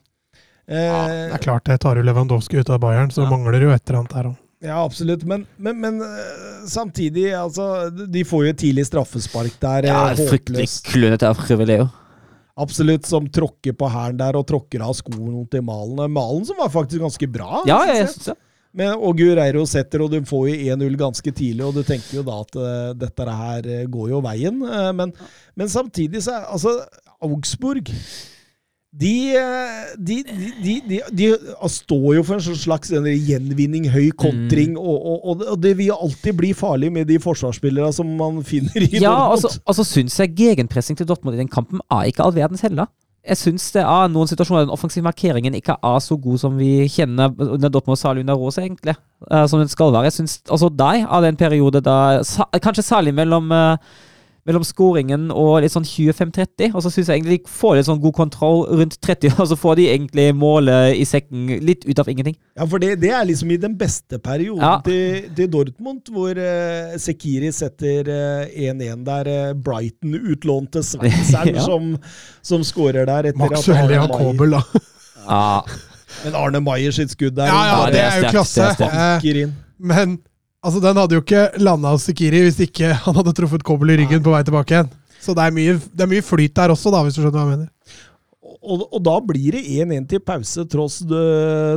Eh, 0.70 1.26
Det 1.28 1.34
er 1.36 1.42
klart 1.44 1.66
det. 1.68 1.80
Tar 1.82 1.98
du 1.98 2.02
Lewandowski 2.06 2.60
ut 2.62 2.70
av 2.70 2.80
Bayern, 2.80 3.10
så 3.12 3.26
Ja. 3.26 3.30
mangler 3.30 3.52
det 3.58 3.62
jo 3.66 3.74
et 3.74 3.82
eller 3.84 3.98
annet 4.00 4.14
der 4.14 4.30
òg. 4.30 4.36
Ja, 4.60 4.82
absolutt. 4.84 5.24
Men, 5.24 5.46
men, 5.56 5.80
men 5.80 6.02
eh, 6.04 6.66
samtidig, 6.68 7.30
altså 7.32 7.88
De 7.90 8.24
får 8.28 8.50
jo 8.50 8.56
tidlig 8.60 8.84
straffespark 8.90 9.56
der. 9.62 9.88
Ja, 9.88 10.02
eh, 10.12 10.20
Fryktelig 10.28 10.68
klønete 10.84 11.30
av 11.30 11.40
Riveleo. 11.48 11.88
Absolutt, 12.60 13.06
som 13.08 13.24
tråkker 13.32 13.72
på 13.78 13.88
hælen 13.88 14.18
der 14.20 14.36
og 14.36 14.44
tråkker 14.50 14.82
av 14.84 14.92
skoene 14.98 15.46
til 15.48 15.64
Malen. 15.64 16.04
Malen 16.12 16.44
som 16.44 16.60
var 16.60 16.68
faktisk 16.72 17.00
ganske 17.00 17.28
bra. 17.32 17.62
Ja, 17.68 17.80
jeg 17.88 18.02
jeg. 18.02 18.10
synes 18.12 18.32
det. 18.32 18.36
Men 18.76 19.00
og 19.02 19.16
Gureiro 19.18 19.64
setter, 19.66 20.04
og 20.04 20.12
du 20.12 20.20
får 20.28 20.44
jo 20.50 20.74
1-0 20.76 20.98
ganske 21.00 21.32
tidlig, 21.34 21.64
og 21.66 21.74
du 21.74 21.80
tenker 21.82 22.20
jo 22.20 22.22
da 22.22 22.36
at 22.44 22.58
uh, 22.60 22.90
dette 22.94 23.24
her 23.40 23.66
går 23.90 24.12
jo 24.12 24.20
veien. 24.22 24.60
Uh, 24.62 24.92
men, 24.94 25.10
men 25.58 25.72
samtidig 25.72 26.22
så 26.22 26.36
er 26.36 26.52
altså 26.52 26.76
Augsburg 27.24 27.90
de, 28.90 29.34
de, 29.98 30.16
de, 30.88 31.00
de, 31.14 31.26
står 31.70 32.16
jo 32.16 32.22
for 32.26 32.34
en 32.40 32.42
sånn 32.42 32.58
slags 32.58 32.90
gjenvinning, 32.90 33.86
høy 33.94 34.08
kontring, 34.18 34.72
og, 34.78 34.96
og, 34.98 35.20
og, 35.30 35.36
det- 35.38 35.48
og 35.54 35.60
det 35.62 35.74
vil 35.78 35.92
alltid 35.94 36.34
bli 36.40 36.50
farlig 36.58 36.90
med 36.92 37.06
de 37.06 37.20
forsvarsspillere 37.22 37.92
som 37.94 38.10
man 38.18 38.42
finner 38.42 38.74
i 38.82 38.88
Ja, 38.98 39.12
Dortmund. 39.12 39.36
altså, 39.36 39.52
altså 39.70 39.84
syns 39.86 40.18
jeg 40.18 40.34
gegenpressing 40.34 40.98
til 40.98 41.06
Dortmund 41.06 41.36
i 41.38 41.42
den 41.44 41.48
kampen 41.52 41.80
er 41.90 42.10
ikke 42.10 42.24
all 42.26 42.34
verdens 42.34 42.66
heller. 42.66 42.90
Jeg 43.20 43.36
syns 43.36 43.66
det 43.76 43.82
er 43.84 44.08
noen 44.08 44.26
situasjoner 44.26 44.64
den 44.64 44.72
offensive 44.74 45.04
markeringen 45.04 45.54
ikke 45.54 45.74
er 45.84 45.98
så 46.00 46.16
god 46.16 46.38
som 46.40 46.54
vi 46.58 46.86
kjenner 46.88 47.30
under 47.36 47.68
Dortmund 47.68 47.94
og 47.94 48.00
særlig 48.00 48.24
under 48.24 48.34
Rose, 48.40 48.62
egentlig. 48.64 48.94
Eh, 49.30 49.46
som 49.46 49.60
den 49.60 49.68
skal 49.68 49.92
være. 49.92 50.08
Jeg 50.08 50.16
syns 50.18 50.38
altså 50.50 50.70
deg 50.72 51.04
av 51.06 51.22
den 51.22 51.36
periode 51.36 51.82
da 51.84 51.98
Kanskje 52.64 52.82
særlig 52.86 53.12
mellom 53.14 53.52
eh, 53.52 53.76
mellom 54.50 54.64
scoringen 54.66 55.28
og 55.30 55.60
litt 55.64 55.72
sånn 55.72 55.86
25-30, 55.86 56.74
og 56.74 56.82
så 56.84 56.90
syns 56.92 57.08
jeg 57.12 57.20
egentlig 57.20 57.38
de 57.44 57.50
får 57.54 57.78
litt 57.78 57.88
sånn 57.88 58.00
god 58.02 58.16
kontroll 58.18 58.64
rundt 58.80 58.98
30, 59.06 59.36
og 59.40 59.48
så 59.52 59.56
får 59.58 59.78
de 59.80 59.86
egentlig 59.94 60.26
målet 60.36 60.98
i 60.98 61.06
sekken 61.08 61.46
litt 61.64 61.86
ut 61.88 62.02
av 62.02 62.10
ingenting. 62.12 62.36
Ja, 62.58 62.66
for 62.68 62.82
det, 62.82 62.96
det 63.00 63.12
er 63.16 63.24
liksom 63.30 63.52
i 63.54 63.60
den 63.62 63.76
beste 63.80 64.18
perioden 64.20 64.60
Ja. 64.66 64.74
til, 64.84 65.30
til 65.38 65.48
Dortmund, 65.54 66.10
hvor 66.12 66.34
uh, 66.36 66.96
Sekiri 67.00 67.52
setter 67.54 68.10
eh, 68.10 68.72
1-1 68.74 69.04
der. 69.06 69.30
uh, 69.30 69.52
Brighton 69.54 70.18
utlånte 70.34 70.82
Sveitseren, 70.84 71.54
Ja. 71.60 71.64
som, 71.64 71.94
som 72.42 72.64
skårer 72.66 73.06
der. 73.08 73.30
etter 73.30 73.54
at 73.56 73.70
Arne 73.70 74.34
Maier- 74.34 74.50
da. 74.58 74.82
Ja, 75.30 75.62
Men 76.24 76.34
Arne 76.36 76.60
Maier 76.64 76.92
sitt 76.96 77.12
skudd 77.14 77.36
der 77.38 77.46
Ja, 77.48 77.60
ja, 77.70 77.80
det 77.86 77.92
det 77.94 78.00
er 78.02 78.24
jo 78.24 78.30
klasse. 78.34 78.66
det 78.78 78.86
er. 78.86 78.90
Eh, 78.90 78.98
banker 79.20 79.40
inn. 79.44 79.52
Men 79.78 80.18
altså, 80.62 80.80
den 80.84 80.96
hadde 81.00 81.16
jo 81.18 81.22
ikke 81.24 81.44
landa 81.62 81.92
hos 81.94 82.04
Sikiri 82.08 82.44
hvis 82.46 82.60
ikke 82.66 82.92
han 83.04 83.16
hadde 83.20 83.34
truffet 83.36 83.64
kobbel 83.66 83.94
i 83.94 83.98
ryggen 84.02 84.22
på 84.24 84.32
vei 84.34 84.42
tilbake 84.46 84.76
igjen. 84.76 84.92
Så 85.20 85.34
det 85.36 85.44
er 85.44 85.52
mye, 85.52 85.74
det 85.92 86.06
er 86.06 86.08
mye 86.14 86.24
flyt 86.24 86.54
der 86.56 86.72
også, 86.72 86.92
da, 86.94 87.02
hvis 87.04 87.18
du 87.18 87.20
skjønner 87.20 87.36
hva 87.36 87.44
jeg 87.44 87.58
mener. 87.58 87.68
Og, 88.60 88.82
og 88.92 89.00
da 89.04 89.14
blir 89.24 89.54
det 89.56 89.62
1-1 89.84 90.06
til 90.08 90.20
pause, 90.24 90.64
tross 90.68 90.98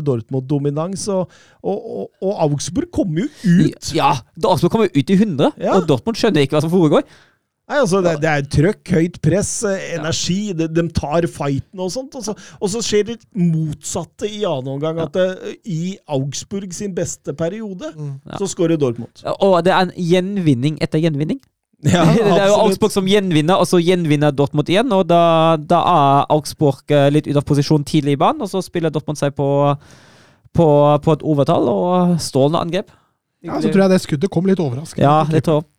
Dortmund-dominans. 0.04 1.06
Og, 1.14 1.30
og, 1.64 1.78
og, 2.00 2.08
og 2.24 2.34
Augsburg 2.48 2.90
kommer 2.94 3.24
jo 3.24 3.28
ut! 3.68 3.92
ja 3.96 4.10
Augsburg 4.44 4.72
kommer 4.74 4.92
ut 4.92 5.14
i 5.14 5.16
100, 5.20 5.52
Ja. 5.64 5.78
og 5.78 5.88
Dortmund 5.90 6.20
skjønner 6.20 6.44
ikke 6.44 6.58
hva 6.58 6.64
som 6.66 6.74
foregår. 6.74 7.06
Nei, 7.64 7.78
altså, 7.80 8.02
det, 8.04 8.18
det 8.20 8.28
er 8.28 8.48
trøkk, 8.52 8.90
høyt 8.92 9.18
press, 9.24 9.52
eh, 9.70 9.94
energi. 9.96 10.52
De, 10.58 10.68
de 10.68 10.84
tar 10.92 11.24
fighten 11.32 11.80
og 11.80 11.94
sånt. 11.94 12.18
Og 12.20 12.26
så, 12.26 12.36
og 12.60 12.72
så 12.74 12.82
skjer 12.84 13.06
det 13.14 13.16
motsatte 13.40 14.28
i 14.28 14.42
annen 14.44 14.74
omgang. 14.76 15.00
At 15.00 15.16
det, 15.16 15.56
i 15.64 15.96
Augsburg 16.12 16.76
sin 16.76 16.92
beste 16.96 17.36
periode, 17.40 17.94
mm. 17.96 18.36
så 18.42 18.50
skårer 18.52 18.80
Dortmund. 18.82 19.24
Og 19.40 19.62
det 19.64 19.72
er 19.72 19.88
en 19.88 19.96
gjenvinning 19.96 20.80
etter 20.84 21.04
gjenvinning. 21.04 21.40
Ja, 21.84 22.06
det 22.16 22.24
er 22.40 22.48
jo. 22.48 22.60
Augsburg 22.64 22.94
som 22.94 23.08
gjenvinner, 23.12 23.60
og 23.60 23.68
så 23.68 23.80
gjenvinner 23.84 24.32
Dortmund 24.32 24.70
igjen. 24.72 24.92
Og 24.96 25.08
da, 25.08 25.22
da 25.60 25.82
er 25.84 26.30
Augsburg 26.32 26.92
eh, 26.96 27.10
litt 27.12 27.28
ute 27.28 27.40
av 27.40 27.48
posisjon 27.48 27.84
tidlig 27.88 28.16
i 28.16 28.20
banen, 28.22 28.44
og 28.44 28.52
så 28.52 28.64
spiller 28.64 28.92
Dortmund 28.92 29.20
seg 29.20 29.36
på, 29.36 29.48
på, 30.56 30.68
på 31.04 31.16
et 31.16 31.26
overtall 31.28 31.68
og 31.72 32.16
strålende 32.24 32.64
angrep. 32.64 32.96
Ja, 33.44 33.60
Så 33.60 33.72
tror 33.72 33.84
jeg 33.84 33.92
det 33.92 34.04
skuddet 34.04 34.32
kom 34.32 34.48
litt 34.48 34.64
overraskende. 34.64 35.04
Ja, 35.04 35.24
det 35.28 35.44
tror 35.44 35.60
jeg. 35.60 35.73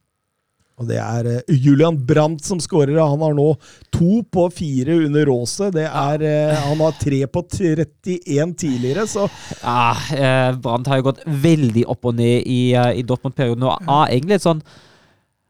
Og 0.80 0.88
det 0.88 0.96
er 0.98 1.26
eh, 1.30 1.58
Julian 1.62 1.96
Brandt 2.06 2.42
som 2.46 2.58
skårer. 2.62 2.96
Han 2.98 3.22
har 3.22 3.34
nå 3.36 3.46
to 3.94 4.22
på 4.26 4.48
fire 4.54 4.96
under 5.06 5.30
er, 5.30 6.24
eh, 6.26 6.64
han 6.66 6.82
har 6.82 6.96
tre 6.98 7.20
på 7.30 7.44
31 7.46 8.56
tidligere, 8.58 9.06
så 9.06 9.28
Ja, 9.62 9.94
eh, 10.14 10.56
Brandt 10.58 10.90
har 10.90 10.98
jo 10.98 11.10
gått 11.10 11.22
veldig 11.26 11.86
opp 11.86 12.10
og 12.10 12.18
ned 12.18 12.42
i, 12.46 12.74
i 12.74 13.06
Dortmund-perioden. 13.06 13.62
Og 13.62 13.86
er 13.86 14.16
egentlig 14.16 14.40
et 14.40 14.48
sånn 14.48 14.64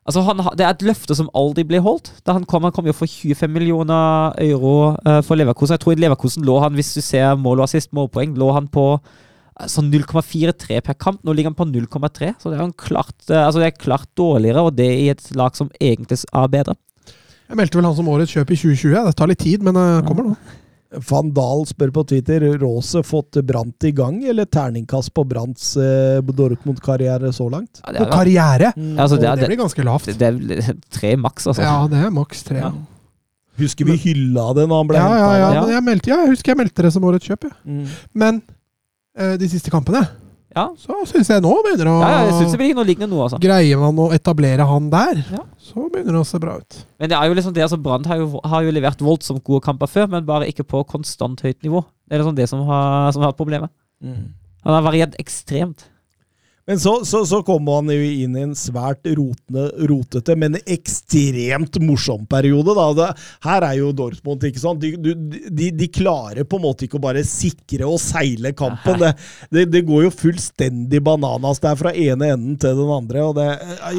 Altså 0.05 0.21
han, 0.21 0.37
Det 0.53 0.61
er 0.61 0.75
et 0.75 0.83
løfte 0.85 1.15
som 1.17 1.31
aldri 1.33 1.63
ble 1.65 1.79
holdt. 1.81 2.11
Da 2.27 2.35
Han 2.37 2.45
kom, 2.45 2.67
han 2.67 2.75
kom 2.77 2.85
jo 2.85 2.93
for 2.93 3.09
25 3.09 3.49
millioner 3.49 4.35
euro 4.37 4.99
for 5.25 5.33
Leverkosen. 5.33 5.79
Jeg 5.79 5.81
tror 5.81 5.95
i 5.95 6.03
Leverkosen 6.03 6.45
lå 6.45 6.59
han, 6.61 6.75
hvis 6.77 6.93
du 6.93 7.01
ser 7.01 7.33
mål 7.41 7.63
og 7.63 7.65
assist, 7.65 7.89
målpoeng, 7.97 8.35
lå 8.37 8.51
han 8.53 8.69
på 8.69 8.99
sånn 9.71 9.93
0,43 9.93 10.81
per 10.85 10.99
kamp. 10.99 11.23
Nå 11.25 11.35
ligger 11.35 11.53
han 11.53 11.59
på 11.59 11.69
0,3, 11.71 12.33
så 12.41 12.51
det 12.51 12.59
er, 12.59 12.65
han 12.65 12.75
klart, 12.79 13.17
eh, 13.31 13.45
altså 13.45 13.63
det 13.63 13.71
er 13.71 13.79
klart 13.79 14.11
dårligere, 14.19 14.67
og 14.67 14.75
det 14.79 14.91
i 14.91 15.09
et 15.13 15.31
lag 15.39 15.55
som 15.57 15.71
egentlig 15.79 16.21
er 16.25 16.51
bedre. 16.51 16.77
Jeg 17.45 17.61
meldte 17.61 17.79
vel 17.79 17.87
han 17.87 17.97
som 17.97 18.11
årets 18.11 18.35
kjøp 18.35 18.55
i 18.55 18.59
2020. 18.59 19.01
Det 19.05 19.17
tar 19.19 19.31
litt 19.31 19.43
tid, 19.45 19.65
men 19.67 19.77
det 19.79 19.89
kommer 20.09 20.31
nå. 20.31 20.37
Van 21.09 21.31
Dahl 21.35 21.65
spør 21.67 21.91
på 21.95 22.05
Twitter 22.11 22.45
Råse 22.61 23.03
fått 23.07 23.41
Brandt 23.47 23.87
i 23.89 23.93
gang, 23.97 24.21
eller 24.31 24.47
terningkast 24.47 25.13
på 25.15 25.25
Brandts 25.27 25.75
eh, 25.81 26.23
Dortmund-karriere 26.23 27.33
så 27.35 27.49
langt? 27.51 27.81
Ja, 27.83 27.93
det, 27.93 28.05
er, 28.05 28.11
karriere! 28.13 28.73
altså, 28.75 29.19
det, 29.19 29.29
er, 29.29 29.41
det, 29.41 29.51
blir 29.51 29.63
ganske 29.65 29.87
lavt. 29.87 30.11
det 30.19 30.29
er 30.31 30.83
tre 30.95 31.15
maks, 31.21 31.49
altså. 31.51 31.65
Ja, 31.67 31.77
det 31.91 31.99
er 31.99 32.13
maks 32.15 32.45
tre. 32.47 32.63
Ja. 32.63 32.73
Husker 33.61 33.87
vi 33.87 33.95
hylla 34.03 34.49
det 34.57 34.67
når 34.67 34.81
han 34.81 34.91
ble 34.91 34.99
ja, 34.99 35.11
ja. 35.15 35.31
ja, 35.39 35.49
Ja. 35.55 35.65
Jeg, 35.77 35.87
meldte, 35.87 36.11
ja, 36.11 36.19
jeg 36.25 36.35
husker 36.35 36.55
jeg 36.55 36.61
meldte 36.65 36.87
det 36.87 36.91
som 36.95 37.07
årets 37.07 37.31
kjøp, 37.31 37.47
ja. 37.47 37.55
Mm. 37.63 37.85
Men 38.25 38.41
eh, 38.43 38.55
de 39.15 39.49
siste 39.49 39.71
kampene, 39.71 40.03
Ja. 40.57 40.69
så 40.79 40.95
syns 41.07 41.29
jeg 41.29 41.43
nå 41.43 41.51
begynner 41.65 41.87
å 41.91 42.01
Ja, 42.01 42.09
ja, 42.09 42.25
jeg 42.27 42.35
syns 42.43 42.53
det 42.55 42.59
blir 42.61 42.75
noe 42.75 42.85
lignende 42.87 43.11
nå, 43.11 43.23
altså. 43.25 43.39
Greier 43.43 43.79
man 43.79 43.97
å 43.97 44.13
etablere 44.15 44.67
han 44.67 44.89
der, 44.91 45.25
Ja. 45.33 45.39
så 45.59 45.89
begynner 45.91 46.13
det 46.15 46.23
å 46.23 46.27
se 46.27 46.39
bra 46.39 46.57
ut. 46.59 46.85
Men 47.01 47.09
det 47.11 47.17
er 47.19 47.27
jo 47.29 47.35
liksom 47.35 47.53
det, 47.55 47.63
altså 47.63 47.81
Brann 47.83 48.05
har, 48.05 48.17
jo- 48.19 48.41
har 48.45 48.63
jo 48.63 48.71
levert 48.71 48.99
voldsomt 48.99 49.43
gode 49.45 49.63
kamper 49.63 49.87
før, 49.87 50.09
men 50.11 50.25
bare 50.25 50.47
ikke 50.47 50.65
på 50.67 50.85
konstant 50.87 51.41
høyt 51.43 51.63
nivå. 51.63 51.85
Det 52.09 52.15
er 52.15 52.23
liksom 52.23 52.37
det 52.37 52.49
som 52.49 52.65
har, 52.67 53.11
som 53.13 53.23
har 53.23 53.33
problemet. 53.33 53.71
Mm. 54.03 54.31
Han 54.65 54.75
har 54.75 54.83
variert 54.93 55.15
ekstremt. 55.19 55.85
Men 56.67 56.79
så, 56.81 56.95
så, 57.05 57.21
så 57.29 57.43
kommer 57.45 57.75
han 57.83 57.91
jo 57.93 58.01
inn 58.25 58.37
i 58.39 58.43
en 58.47 58.55
svært 58.57 59.05
rotende, 59.19 59.67
rotete, 59.91 60.33
men 60.41 60.55
ekstremt 60.65 61.77
morsom 61.85 62.23
periode. 62.31 62.73
Da. 62.79 62.87
Det, 62.97 63.09
her 63.45 63.67
er 63.69 63.75
jo 63.83 63.91
Dortmund, 63.97 64.47
ikke 64.49 64.63
sant. 64.63 64.81
De, 64.81 65.13
de, 65.53 65.69
de 65.77 65.89
klarer 65.93 66.47
på 66.49 66.57
en 66.57 66.65
måte 66.65 66.87
ikke 66.87 66.97
å 66.97 67.03
bare 67.05 67.25
sikre 67.29 67.85
og 67.89 68.01
seile 68.01 68.55
kampen. 68.57 68.97
Det, 69.03 69.13
det, 69.53 69.67
det 69.75 69.85
går 69.91 70.07
jo 70.07 70.15
fullstendig 70.15 71.03
bananas 71.05 71.61
der 71.61 71.77
fra 71.81 71.93
ene 71.93 72.33
enden 72.33 72.57
til 72.61 72.81
den 72.81 72.93
andre. 72.97 73.27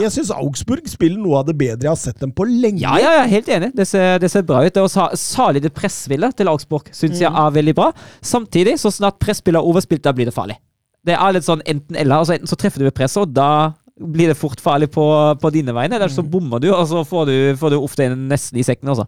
Jeg 0.02 0.12
syns 0.18 0.34
Augsburg 0.34 0.90
spiller 0.90 1.22
noe 1.22 1.44
av 1.44 1.50
det 1.52 1.58
bedre 1.62 1.86
jeg 1.86 1.94
har 1.94 2.02
sett 2.02 2.22
dem 2.26 2.34
på 2.36 2.48
lenge. 2.50 2.82
Ja, 2.82 2.98
ja, 3.02 3.14
er 3.28 3.32
helt 3.38 3.50
enig. 3.60 3.74
Det 3.78 3.86
ser, 3.90 4.18
det 4.26 4.32
ser 4.34 4.46
bra 4.48 4.66
ut. 4.66 4.82
Og 4.82 4.90
sa- 4.90 5.12
Særlig 5.16 5.62
det 5.68 5.74
pressvillet 5.78 6.34
til 6.42 6.50
Augsburg 6.50 6.90
syns 6.96 7.22
jeg 7.22 7.30
er 7.30 7.54
veldig 7.56 7.78
bra. 7.78 7.92
Samtidig, 8.26 8.80
så 8.82 8.90
snart 8.94 9.22
presspillet 9.22 9.62
er 9.62 9.70
overspilt, 9.70 10.02
da 10.06 10.14
blir 10.16 10.32
det 10.32 10.36
farlig. 10.36 10.58
Det 11.06 11.14
er 11.16 11.36
litt 11.36 11.46
sånn 11.46 11.62
enten-eller. 11.70 12.22
Altså, 12.24 12.34
enten 12.38 12.50
så 12.50 12.58
treffer 12.60 12.82
du 12.82 12.88
ved 12.88 12.96
presset, 12.98 13.22
og 13.22 13.34
da 13.36 13.74
blir 13.96 14.32
det 14.32 14.38
fort 14.40 14.60
farlig 14.60 14.90
på, 14.92 15.04
på 15.40 15.52
dine 15.56 15.72
vegne, 15.76 15.96
eller 15.96 16.12
så 16.12 16.24
bommer 16.28 16.60
du, 16.60 16.72
og 16.74 16.84
så 16.90 17.04
får 17.08 17.30
du, 17.30 17.36
får 17.62 17.72
du 17.72 17.78
ofte 17.80 18.10
en 18.10 18.26
nesten 18.32 18.60
i 18.60 18.66
sekken, 18.68 18.92
også. 18.92 19.06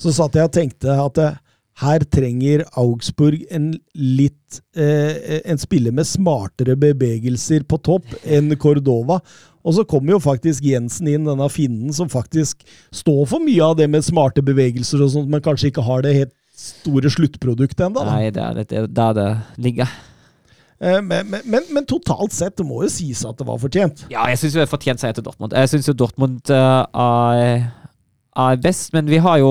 så 0.00 0.14
satt 0.16 0.34
jeg 0.34 0.48
og 0.48 0.56
tenkte 0.56 0.96
at 0.98 1.20
eh, 1.22 1.36
her 1.80 2.02
trenger 2.10 2.64
Augsburg 2.80 3.44
en 3.54 3.70
litt 3.94 4.58
eh, 4.76 5.38
En 5.48 5.60
spiller 5.62 5.94
med 5.94 6.04
smartere 6.08 6.74
bevegelser 6.76 7.62
på 7.70 7.78
topp 7.86 8.10
enn 8.26 8.50
Cordova. 8.60 9.20
Og 9.64 9.76
så 9.76 9.84
kommer 9.88 10.16
jo 10.16 10.18
faktisk 10.24 10.64
Jensen 10.66 11.08
inn, 11.12 11.24
denne 11.28 11.46
finnen, 11.52 11.92
som 11.96 12.10
faktisk 12.10 12.64
står 12.92 13.22
for 13.30 13.44
mye 13.44 13.62
av 13.64 13.78
det 13.78 13.86
med 13.92 14.04
smarte 14.04 14.42
bevegelser 14.44 15.04
og 15.06 15.12
sånt, 15.14 15.30
men 15.32 15.40
kanskje 15.44 15.70
ikke 15.70 15.84
har 15.86 16.02
det 16.04 16.16
helt 16.18 16.34
store 16.60 17.08
sluttproduktet 17.12 17.86
ennå. 17.86 18.04
Nei, 18.10 18.30
det 18.34 18.42
er 18.44 18.56
litt 18.58 18.72
det- 18.74 18.88
der 18.96 19.12
det 19.16 19.28
ligger. 19.56 19.88
Eh, 20.80 21.00
Men, 21.04 21.26
men, 21.28 21.42
men, 21.44 21.66
men 21.76 21.84
totalt 21.84 22.32
sett, 22.32 22.56
det 22.56 22.64
må 22.64 22.82
jo 22.86 22.88
sies 22.92 23.20
at 23.28 23.36
det 23.36 23.44
var 23.48 23.58
fortjent. 23.60 24.06
Ja, 24.12 24.24
jeg 24.32 24.38
syns 24.40 24.54
det 24.56 24.62
er 24.64 24.70
fortjent 24.70 25.02
seier 25.02 25.16
til 25.16 25.26
Dortmund. 25.26 25.52
Jeg 25.52 25.68
syns 25.68 25.88
jo 25.90 25.94
Dortmund 26.00 26.40
eh, 26.48 27.00
er, 27.04 27.66
er 28.46 28.60
best, 28.64 28.92
men 28.96 29.10
vi 29.10 29.18
har 29.20 29.40
jo 29.42 29.50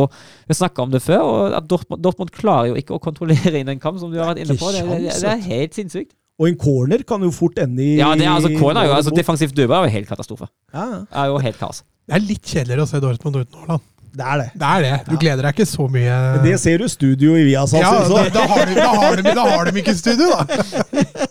vi 0.49 0.57
snakka 0.57 0.88
om 0.88 0.93
det 0.95 1.03
før, 1.06 1.22
og 1.27 1.53
at 1.60 1.68
Dortmund, 1.69 2.01
Dortmund 2.01 2.34
klarer 2.34 2.72
jo 2.72 2.80
ikke 2.81 2.97
å 2.97 3.03
kontrollere 3.03 3.61
inn 3.61 3.69
en 3.69 3.81
kamp, 3.84 3.99
som 4.01 4.10
du 4.10 4.18
har 4.18 4.31
vært 4.34 4.41
inne 4.45 4.57
på. 4.57 4.72
Det, 4.73 4.81
det, 4.89 5.14
det, 5.22 5.35
er 5.35 5.45
helt 5.51 5.77
sinnssykt. 5.77 6.15
Og 6.39 6.47
en 6.47 6.57
corner 6.57 7.01
kan 7.03 7.22
jo 7.22 7.30
fort 7.35 7.57
ende 7.60 7.84
i 7.84 7.97
Ja, 7.99 8.14
det 8.15 8.23
er 8.23 8.31
altså 8.31 8.49
corner 8.56 8.85
er 8.85 8.88
jo 8.88 8.93
altså. 8.95 9.11
Defensivt 9.14 9.53
dødball 9.57 9.84
er 9.84 9.89
jo 9.91 9.95
helt 9.99 10.07
katastrofe. 10.10 10.47
ja. 10.73 10.85
Er 11.11 11.34
jo 11.34 11.38
helt 11.43 11.60
kaos. 11.60 11.84
Det 12.07 12.15
er 12.15 12.23
litt 12.26 12.47
kjedeligere 12.47 12.85
å 12.88 12.89
se 12.89 13.01
Dortmund 13.03 13.41
uten 13.43 13.60
Haaland. 13.60 13.84
Det 14.10 14.26
er 14.26 14.41
det. 14.41 14.48
Det 14.57 14.69
er 14.69 14.86
det. 14.86 14.94
Du 15.10 15.15
gleder 15.22 15.45
deg 15.45 15.57
ikke 15.57 15.68
så 15.69 15.86
mye. 15.91 16.15
Men 16.36 16.45
det 16.48 16.56
ser 16.61 16.81
du 16.81 16.88
studio 16.90 17.36
i 17.38 17.44
Viasat. 17.48 17.81
ja, 17.84 17.91
da, 18.10 18.23
da, 18.34 18.45
har 18.49 18.65
de, 18.69 18.77
da, 18.80 18.88
har 19.03 19.19
de, 19.19 19.34
da 19.38 19.45
har 19.52 19.69
de 19.69 19.84
ikke 19.84 19.95
studio, 19.99 20.31
da! 20.34 20.45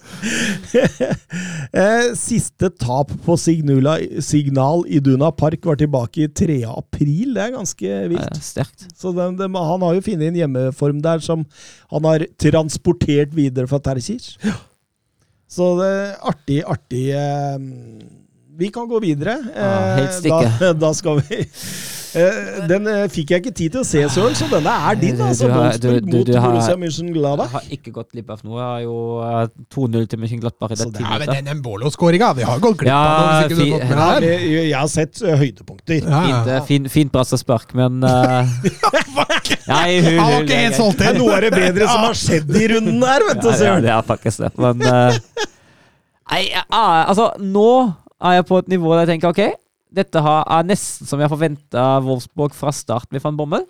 Eh, 1.68 2.08
Siste 2.18 2.70
tap 2.80 3.12
på 3.24 3.36
Signula, 3.38 3.96
Signal 4.24 4.82
Iduna 4.90 5.28
Park 5.36 5.66
var 5.68 5.78
tilbake 5.78 6.24
i 6.24 6.28
3. 6.32 6.56
april. 6.70 7.34
Det 7.36 7.42
er 7.44 7.52
ganske 7.54 7.98
vilt. 8.10 8.40
Ja, 8.56 8.62
er 8.64 8.88
Så 8.98 9.12
den, 9.14 9.36
den, 9.38 9.54
han 9.54 9.84
har 9.84 9.98
jo 9.98 10.04
funnet 10.04 10.30
en 10.32 10.40
hjemmeform 10.40 11.02
der 11.04 11.22
som 11.24 11.44
han 11.92 12.08
har 12.08 12.24
transportert 12.40 13.36
videre 13.36 13.68
fra 13.70 13.78
Terzic. 13.84 14.32
Så 15.48 15.70
det 15.80 15.88
er 15.92 16.16
artig, 16.32 16.58
artig 16.68 17.04
eh, 17.16 17.60
Vi 18.58 18.72
kan 18.74 18.88
gå 18.90 18.98
videre. 19.04 19.38
Ja, 19.54 19.70
helt 20.00 20.10
Eh, 20.10 20.18
stikke. 20.18 20.50
Da, 20.60 20.72
da 20.88 20.92
skal 20.96 21.22
vi 21.22 21.44
eh, 22.14 22.66
Den 22.68 22.86
eh, 22.86 23.08
fikk 23.12 23.30
jeg 23.34 23.42
ikke 23.42 23.52
tid 23.54 23.72
til 23.74 23.80
å 23.80 23.84
se, 23.84 24.02
Søren, 24.08 24.34
så 24.38 24.46
denne 24.50 24.72
er 24.90 24.94
din. 25.00 25.16
Du- 25.16 25.22
altså. 25.24 25.46
du 25.46 25.52
har- 25.52 25.72
du- 25.78 26.00
du- 26.00 26.16
mot 26.16 26.26
du 26.26 26.32
har- 26.38 26.54
Jeg 26.54 27.48
har 27.50 27.62
ikke 27.70 27.92
gått 27.92 28.12
glipp 28.12 28.30
av 28.30 28.40
noe. 28.44 28.58
Jeg 28.58 28.68
har 28.68 28.80
jo 28.80 28.96
eh, 29.22 29.46
2-0 29.74 30.06
til 30.08 30.18
Mönchenglattberg 30.18 30.72
i 30.72 30.74
det 30.76 30.86
er 30.86 31.00
Ja, 31.00 31.18
men 31.18 31.28
den 31.34 31.46
Embolo-skåringa, 31.56 32.34
vi 32.36 32.42
har 32.42 32.58
gått 32.58 32.76
glipp 32.78 32.92
av 32.92 33.48
noe. 33.50 33.80
Ja, 33.80 34.14
Ja, 34.14 34.20
det 34.20 34.40
jeg 34.68 34.74
har 34.78 34.88
sett 34.88 35.22
eh, 35.22 35.36
høydepunkter. 35.36 36.02
Ja, 36.08 36.22
ja. 36.28 36.42
Fint, 36.44 36.48
eh, 36.48 36.60
fin, 36.66 36.88
fint 36.88 37.12
brassespark, 37.12 37.74
men 37.74 38.02
uh, 38.04 38.44
Nei, 39.68 40.00
hun, 40.00 40.18
hun, 40.18 40.18
hun, 40.18 40.38
hun, 40.38 40.46
det 40.46 40.56
er 41.08 41.12
Det 41.12 41.18
noe 41.18 41.34
av 41.36 41.40
det 41.44 41.52
bedre 41.52 41.86
som 41.88 42.04
har 42.08 42.14
skjedd 42.14 42.50
i 42.56 42.68
runden 42.72 43.02
her, 43.04 43.20
vet 43.28 43.42
du, 43.42 43.48
Søren. 43.52 43.82
det 43.84 43.90
er 43.92 44.02
faktisk 44.02 44.38
det. 44.46 44.52
Men 44.58 44.82
uh, 44.82 45.18
Nei, 46.30 46.42
er- 46.52 47.06
altså, 47.08 47.30
nå 47.40 47.94
er 48.20 48.32
jeg 48.38 48.46
på 48.48 48.58
et 48.58 48.68
nivå 48.68 48.92
der 48.96 49.04
jeg 49.06 49.20
tenker 49.20 49.28
ok, 49.32 49.54
dette 49.94 50.22
har, 50.24 50.44
er 50.58 50.66
nesten 50.68 51.08
som 51.08 51.20
jeg 51.22 51.30
forventa 51.32 51.90
Wolfsburg 52.04 52.56
fra 52.56 52.72
start 52.74 53.10
med 53.14 53.24
van 53.24 53.38
Bommel. 53.38 53.64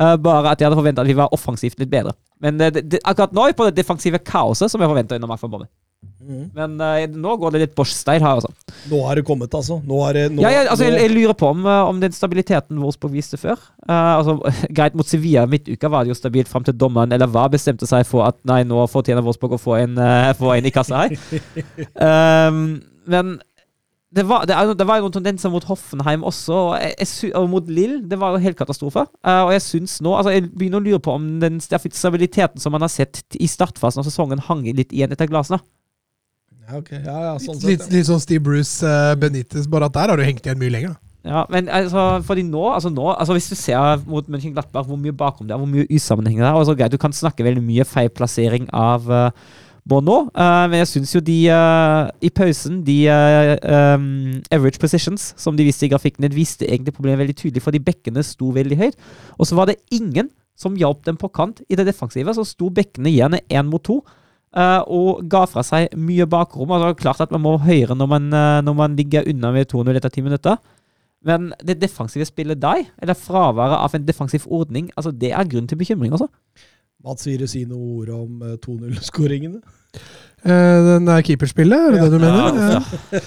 Eh, 0.00 0.16
bare 0.24 0.52
at 0.52 0.60
jeg 0.60 0.70
hadde 0.70 0.78
forventa 0.78 1.04
at 1.04 1.10
vi 1.10 1.18
var 1.18 1.32
offensivt 1.36 1.80
litt 1.82 1.92
bedre. 1.92 2.16
Men 2.42 2.60
eh, 2.60 2.72
det, 2.72 2.86
det, 2.94 3.02
akkurat 3.04 3.34
nå 3.36 3.44
er 3.44 3.52
vi 3.52 3.60
på 3.60 3.68
det 3.68 3.76
defensive 3.76 4.20
kaoset 4.24 4.72
som 4.72 4.80
jeg 4.80 4.90
forventa 4.90 5.18
under 5.18 5.30
Mark 5.30 5.42
van 5.42 5.52
Bommel. 5.52 5.72
Mm. 6.22 6.46
Men 6.54 6.72
uh, 6.82 7.02
nå 7.06 7.34
går 7.38 7.52
det 7.54 7.60
litt 7.62 7.74
Bosch-style 7.78 8.22
her, 8.24 8.40
altså. 8.40 8.48
Nå 8.90 8.98
har 9.06 9.18
det 9.18 9.22
kommet, 9.26 9.52
altså. 9.54 9.76
Nå 9.86 10.00
er 10.08 10.16
det, 10.16 10.22
nå, 10.34 10.42
Ja, 10.42 10.50
ja, 10.50 10.62
altså, 10.70 10.88
jeg, 10.88 10.96
nå, 10.96 11.02
jeg 11.04 11.12
lurer 11.12 11.36
på 11.38 11.50
om, 11.52 11.66
om 11.66 12.00
den 12.02 12.14
stabiliteten 12.14 12.80
Wolfsburg 12.82 13.14
viste 13.14 13.38
før. 13.38 13.60
uh, 13.86 14.16
altså, 14.16 14.34
Greit, 14.76 14.96
mot 14.98 15.06
Sevilla 15.06 15.44
midtuka 15.50 15.90
var 15.92 16.02
det 16.02 16.14
jo 16.14 16.18
stabilt 16.18 16.50
fram 16.50 16.66
til 16.66 16.74
dommeren 16.78 17.14
eller 17.14 17.30
hva 17.30 17.46
bestemte 17.52 17.86
seg 17.90 18.06
for 18.08 18.26
at 18.26 18.40
nei, 18.48 18.62
nå 18.66 18.86
fortjener 18.90 19.22
Wolfsburg 19.22 19.58
å 19.58 19.62
få 19.62 19.78
en, 19.82 19.94
uh, 20.00 20.32
få 20.40 20.56
en 20.56 20.66
i 20.66 20.74
kassa 20.74 21.04
her. 21.04 21.14
um, 22.48 22.80
men 23.12 23.36
det 24.12 24.24
var, 24.28 24.44
det, 24.44 24.56
det 24.76 24.86
var 24.86 24.98
jo 24.98 25.06
noen 25.06 25.14
tendenser 25.14 25.52
mot 25.52 25.64
Hoffenheim 25.64 26.24
også, 26.28 26.52
og, 26.52 26.72
jeg, 26.80 27.30
og 27.38 27.46
mot 27.48 27.68
Lill. 27.72 28.00
Det 28.08 28.18
var 28.20 28.34
jo 28.34 28.42
helt 28.44 28.58
katastrofe. 28.58 29.06
Uh, 29.24 29.46
og 29.46 29.52
jeg 29.54 29.64
syns 29.64 29.94
nå 30.04 30.12
altså 30.18 30.34
Jeg 30.34 30.50
begynner 30.50 30.82
å 30.82 30.84
lure 30.84 31.00
på 31.02 31.14
om 31.16 31.28
den 31.40 31.60
stabiliteten 31.64 32.60
som 32.60 32.76
man 32.76 32.84
har 32.84 32.92
sett 32.92 33.22
i 33.40 33.48
startfasen 33.48 34.02
av 34.02 34.08
sesongen, 34.08 34.42
hang 34.50 34.66
litt 34.68 34.92
igjen 34.92 35.14
etter 35.14 35.30
glasene. 35.30 35.62
ja, 36.68 36.76
ok. 36.76 36.92
ja, 36.98 37.16
ja, 37.30 37.32
sånn 37.40 37.56
Litt, 37.62 37.86
litt, 37.86 37.88
litt 37.94 38.10
sånn 38.10 38.20
Steve 38.20 38.44
Bruce 38.44 38.84
uh, 38.84 39.16
Benitez, 39.16 39.70
bare 39.70 39.88
at 39.88 39.96
der 39.96 40.12
har 40.12 40.20
du 40.20 40.26
hengt 40.28 40.44
igjen 40.44 40.60
mye 40.60 40.76
lenger. 40.76 41.00
Ja, 41.22 41.46
men 41.48 41.70
altså, 41.70 42.18
fordi 42.26 42.42
nå, 42.42 42.62
altså 42.74 42.90
nå 42.90 43.12
altså 43.12 43.36
Hvis 43.36 43.46
du 43.46 43.54
ser 43.54 44.00
mot 44.10 44.26
Mönchenglattberg 44.26 44.88
hvor 44.88 44.98
mye 44.98 45.14
bakom 45.14 45.46
det 45.46 45.54
er, 45.54 45.60
hvor 45.62 45.70
mye 45.70 45.86
usammenheng 45.86 46.40
det 46.40 46.48
er 46.48 46.56
altså, 46.58 46.74
greit, 46.74 46.90
Du 46.90 46.98
kan 46.98 47.14
snakke 47.14 47.46
veldig 47.46 47.62
mye 47.62 47.86
feil 47.86 48.10
plassering 48.10 48.66
av 48.74 49.06
uh, 49.06 49.28
Bono, 49.88 50.28
eh, 50.30 50.64
men 50.70 50.78
jeg 50.78 50.90
syns 50.92 51.14
jo 51.16 51.20
de 51.26 51.38
eh, 51.50 52.10
i 52.22 52.30
pausen 52.30 52.84
De 52.86 52.96
um, 53.10 54.04
average 54.54 54.78
positions 54.78 55.32
som 55.40 55.56
de 55.58 55.66
viste 55.66 55.88
i 55.88 55.90
grafikken, 55.90 56.22
det 56.22 56.36
viste 56.36 56.68
egentlig 56.68 56.94
problemet 56.94 57.24
veldig 57.24 57.38
tydelig, 57.40 57.64
fordi 57.64 57.82
bekkene 57.82 58.22
sto 58.26 58.52
veldig 58.54 58.78
høyt. 58.78 58.98
Og 59.38 59.48
så 59.48 59.58
var 59.58 59.70
det 59.70 59.80
ingen 59.90 60.30
som 60.58 60.76
hjalp 60.78 61.02
dem 61.08 61.18
på 61.18 61.32
kant 61.34 61.64
i 61.66 61.78
det 61.78 61.88
defensive. 61.88 62.34
Så 62.36 62.46
sto 62.46 62.70
bekkene 62.70 63.10
igjen 63.10 63.40
én 63.42 63.70
mot 63.70 63.82
to. 63.82 64.02
Uh, 64.52 64.84
og 64.92 65.22
ga 65.32 65.46
fra 65.48 65.64
seg 65.64 65.94
mye 65.96 66.26
bakrom. 66.28 66.70
Altså, 66.76 66.92
klart 67.00 67.22
at 67.24 67.32
man 67.32 67.42
må 67.42 67.56
høyere 67.62 67.96
når 67.96 68.10
man, 68.10 68.28
uh, 68.36 68.60
når 68.62 68.76
man 68.76 68.96
ligger 68.98 69.26
unna 69.32 69.50
med 69.54 69.70
2-0 69.72 69.96
etter 69.96 70.12
ti 70.12 70.24
minutter. 70.24 70.60
Men 71.26 71.52
det 71.62 71.80
defensive 71.80 72.26
spillet 72.26 72.60
der, 72.60 72.84
eller 73.00 73.18
fraværet 73.18 73.78
av 73.78 73.94
en 73.94 74.06
defensiv 74.06 74.44
ordning, 74.50 74.90
altså 74.96 75.12
det 75.14 75.30
er 75.32 75.48
grunn 75.48 75.68
til 75.70 75.78
bekymring, 75.78 76.12
altså. 76.12 76.28
Mats, 77.04 77.26
Wiere 77.26 77.46
du 77.46 77.50
si 77.50 77.64
noen 77.66 78.02
ord 78.02 78.10
om 78.14 78.42
eh, 78.46 78.56
2-0-skåringene? 78.62 79.62
Eh, 80.42 80.78
den 80.82 81.04
der 81.06 81.20
keeperspillet, 81.22 81.78
er 81.78 81.92
det 81.94 81.98
det 82.02 82.10
du 82.10 82.18
mener? 82.18 82.56
Ja, 82.56 82.78
Ja. 83.12 83.18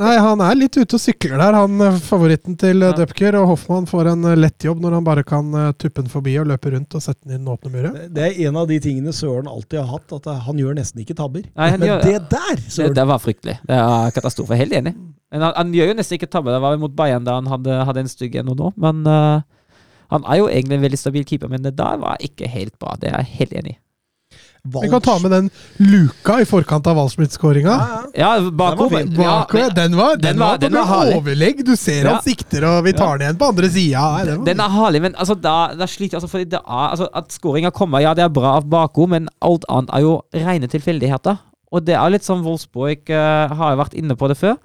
Nei, 0.00 0.14
han 0.20 0.40
er 0.44 0.56
litt 0.58 0.76
ute 0.76 0.96
og 0.98 1.00
sykler 1.00 1.38
der, 1.40 1.56
han 1.56 1.80
eh, 1.86 1.94
favoritten 2.04 2.56
til 2.60 2.82
Ja. 2.82 2.90
ja. 2.90 2.96
Dupker. 2.98 3.36
Og 3.40 3.46
Hoffmann 3.54 3.86
får 3.88 4.10
en 4.12 4.24
eh, 4.28 4.36
lett 4.36 4.66
jobb 4.66 4.82
når 4.84 4.96
han 4.98 5.06
bare 5.06 5.24
kan 5.24 5.48
eh, 5.56 5.70
tuppe 5.80 6.02
den 6.04 6.10
forbi 6.12 6.34
og 6.42 6.50
løpe 6.50 6.72
rundt 6.74 6.96
og 6.98 7.04
sette 7.04 7.24
den 7.24 7.36
i 7.36 7.38
den 7.38 7.48
åpne 7.52 7.72
muren. 7.72 7.96
Det 8.12 8.26
er 8.26 8.40
en 8.48 8.58
av 8.60 8.68
de 8.68 8.76
tingene 8.84 9.14
Søren 9.16 9.48
alltid 9.48 9.80
har 9.80 9.88
hatt, 9.94 10.12
at 10.18 10.28
han 10.48 10.60
gjør 10.60 10.76
nesten 10.80 11.00
ikke 11.04 11.16
tabber. 11.16 11.46
Nei, 11.56 11.70
Men 11.78 11.86
gjør- 11.88 12.04
det 12.08 12.18
der, 12.34 12.64
Søren 12.68 12.98
det 13.00 13.06
var 13.12 13.22
fryktelig. 13.24 13.56
Det 13.64 13.78
er 13.80 14.10
katastrofe. 14.18 14.58
Helt 14.60 14.72
enig. 14.80 14.96
Men 15.30 15.46
han, 15.46 15.54
han 15.56 15.72
gjør 15.72 15.92
jo 15.94 15.96
nesten 16.02 16.18
ikke 16.18 16.28
tabber. 16.32 16.56
Det 16.58 16.60
var 16.66 16.76
mot 16.82 16.96
Bayern 16.98 17.24
da 17.24 17.38
han 17.40 17.48
hadde, 17.52 17.80
hadde 17.88 18.04
en 18.04 18.12
stygg 18.12 18.36
en 18.42 18.52
nå. 18.52 18.72
Men 18.76 19.00
eh, 19.06 19.40
han 20.10 20.24
er 20.26 20.40
jo 20.42 20.48
egentlig 20.48 20.76
en 20.78 20.82
veldig 20.88 20.98
stabil 20.98 21.24
keeper, 21.24 21.48
men 21.48 21.62
det 21.62 21.76
der 21.78 21.96
var 22.02 22.16
ikke 22.20 22.48
helt 22.50 22.76
bra. 22.78 22.96
Det 23.00 23.10
er 23.12 23.22
jeg 23.22 23.36
helt 23.38 23.52
enig 23.62 23.76
i. 23.76 23.78
Vi 24.70 24.88
kan 24.92 25.00
ta 25.00 25.14
med 25.22 25.30
den 25.32 25.46
luka 25.80 26.34
i 26.42 26.44
forkant 26.44 26.84
av 26.90 26.98
Waldschmidt-skåringa. 26.98 27.76
Ja, 27.80 28.00
ja. 28.12 28.32
Ja, 28.42 28.50
bakover. 28.50 28.98
fin. 29.06 29.14
Ja, 29.16 29.46
men- 29.52 29.74
den 29.74 29.96
var, 29.96 30.16
den 30.16 30.22
den 30.34 30.38
var- 30.38 30.48
var, 30.50 30.58
den 30.58 30.72
den 30.72 30.80
var 30.82 30.86
herlig. 30.90 31.16
overlegg. 31.16 31.64
Du 31.64 31.74
ser 31.76 32.04
Ja. 32.04 32.10
han 32.14 32.22
sikter, 32.22 32.64
og 32.68 32.84
vi 32.84 32.92
tar 32.92 33.16
den 33.16 33.24
igjen 33.30 33.38
på 33.38 33.48
andre 33.48 33.70
sida. 33.70 34.24
Den 34.26 34.44
Den 34.44 34.60
er 34.60 34.68
herlig, 34.68 35.00
men 35.00 35.14
altså, 35.14 35.34
da, 35.40 35.72
da 35.74 35.86
sliter 35.86 36.18
jeg 36.18 36.22
altså, 36.22 36.28
fordi 36.28 36.44
det 36.50 36.60
er, 36.60 36.90
altså, 36.90 37.08
At 37.14 37.28
skåringa 37.32 37.70
kommer, 37.72 38.00
ja, 38.02 38.12
det 38.12 38.22
er 38.24 38.28
bra 38.28 38.56
av 38.58 38.68
Bako, 38.68 39.06
men 39.08 39.28
alt 39.40 39.64
annet 39.70 39.90
er 39.94 40.00
jo 40.00 40.20
rene 40.34 40.68
tilfeldigheter. 40.68 41.38
Og 41.72 41.84
det 41.86 41.94
er 41.94 42.10
litt 42.10 42.22
sånn 42.24 42.42
Wolfsburg 42.44 43.08
uh, 43.08 43.48
har 43.54 43.70
jo 43.76 43.82
vært 43.82 43.94
inne 43.94 44.14
på 44.14 44.28
det 44.28 44.36
før. 44.36 44.58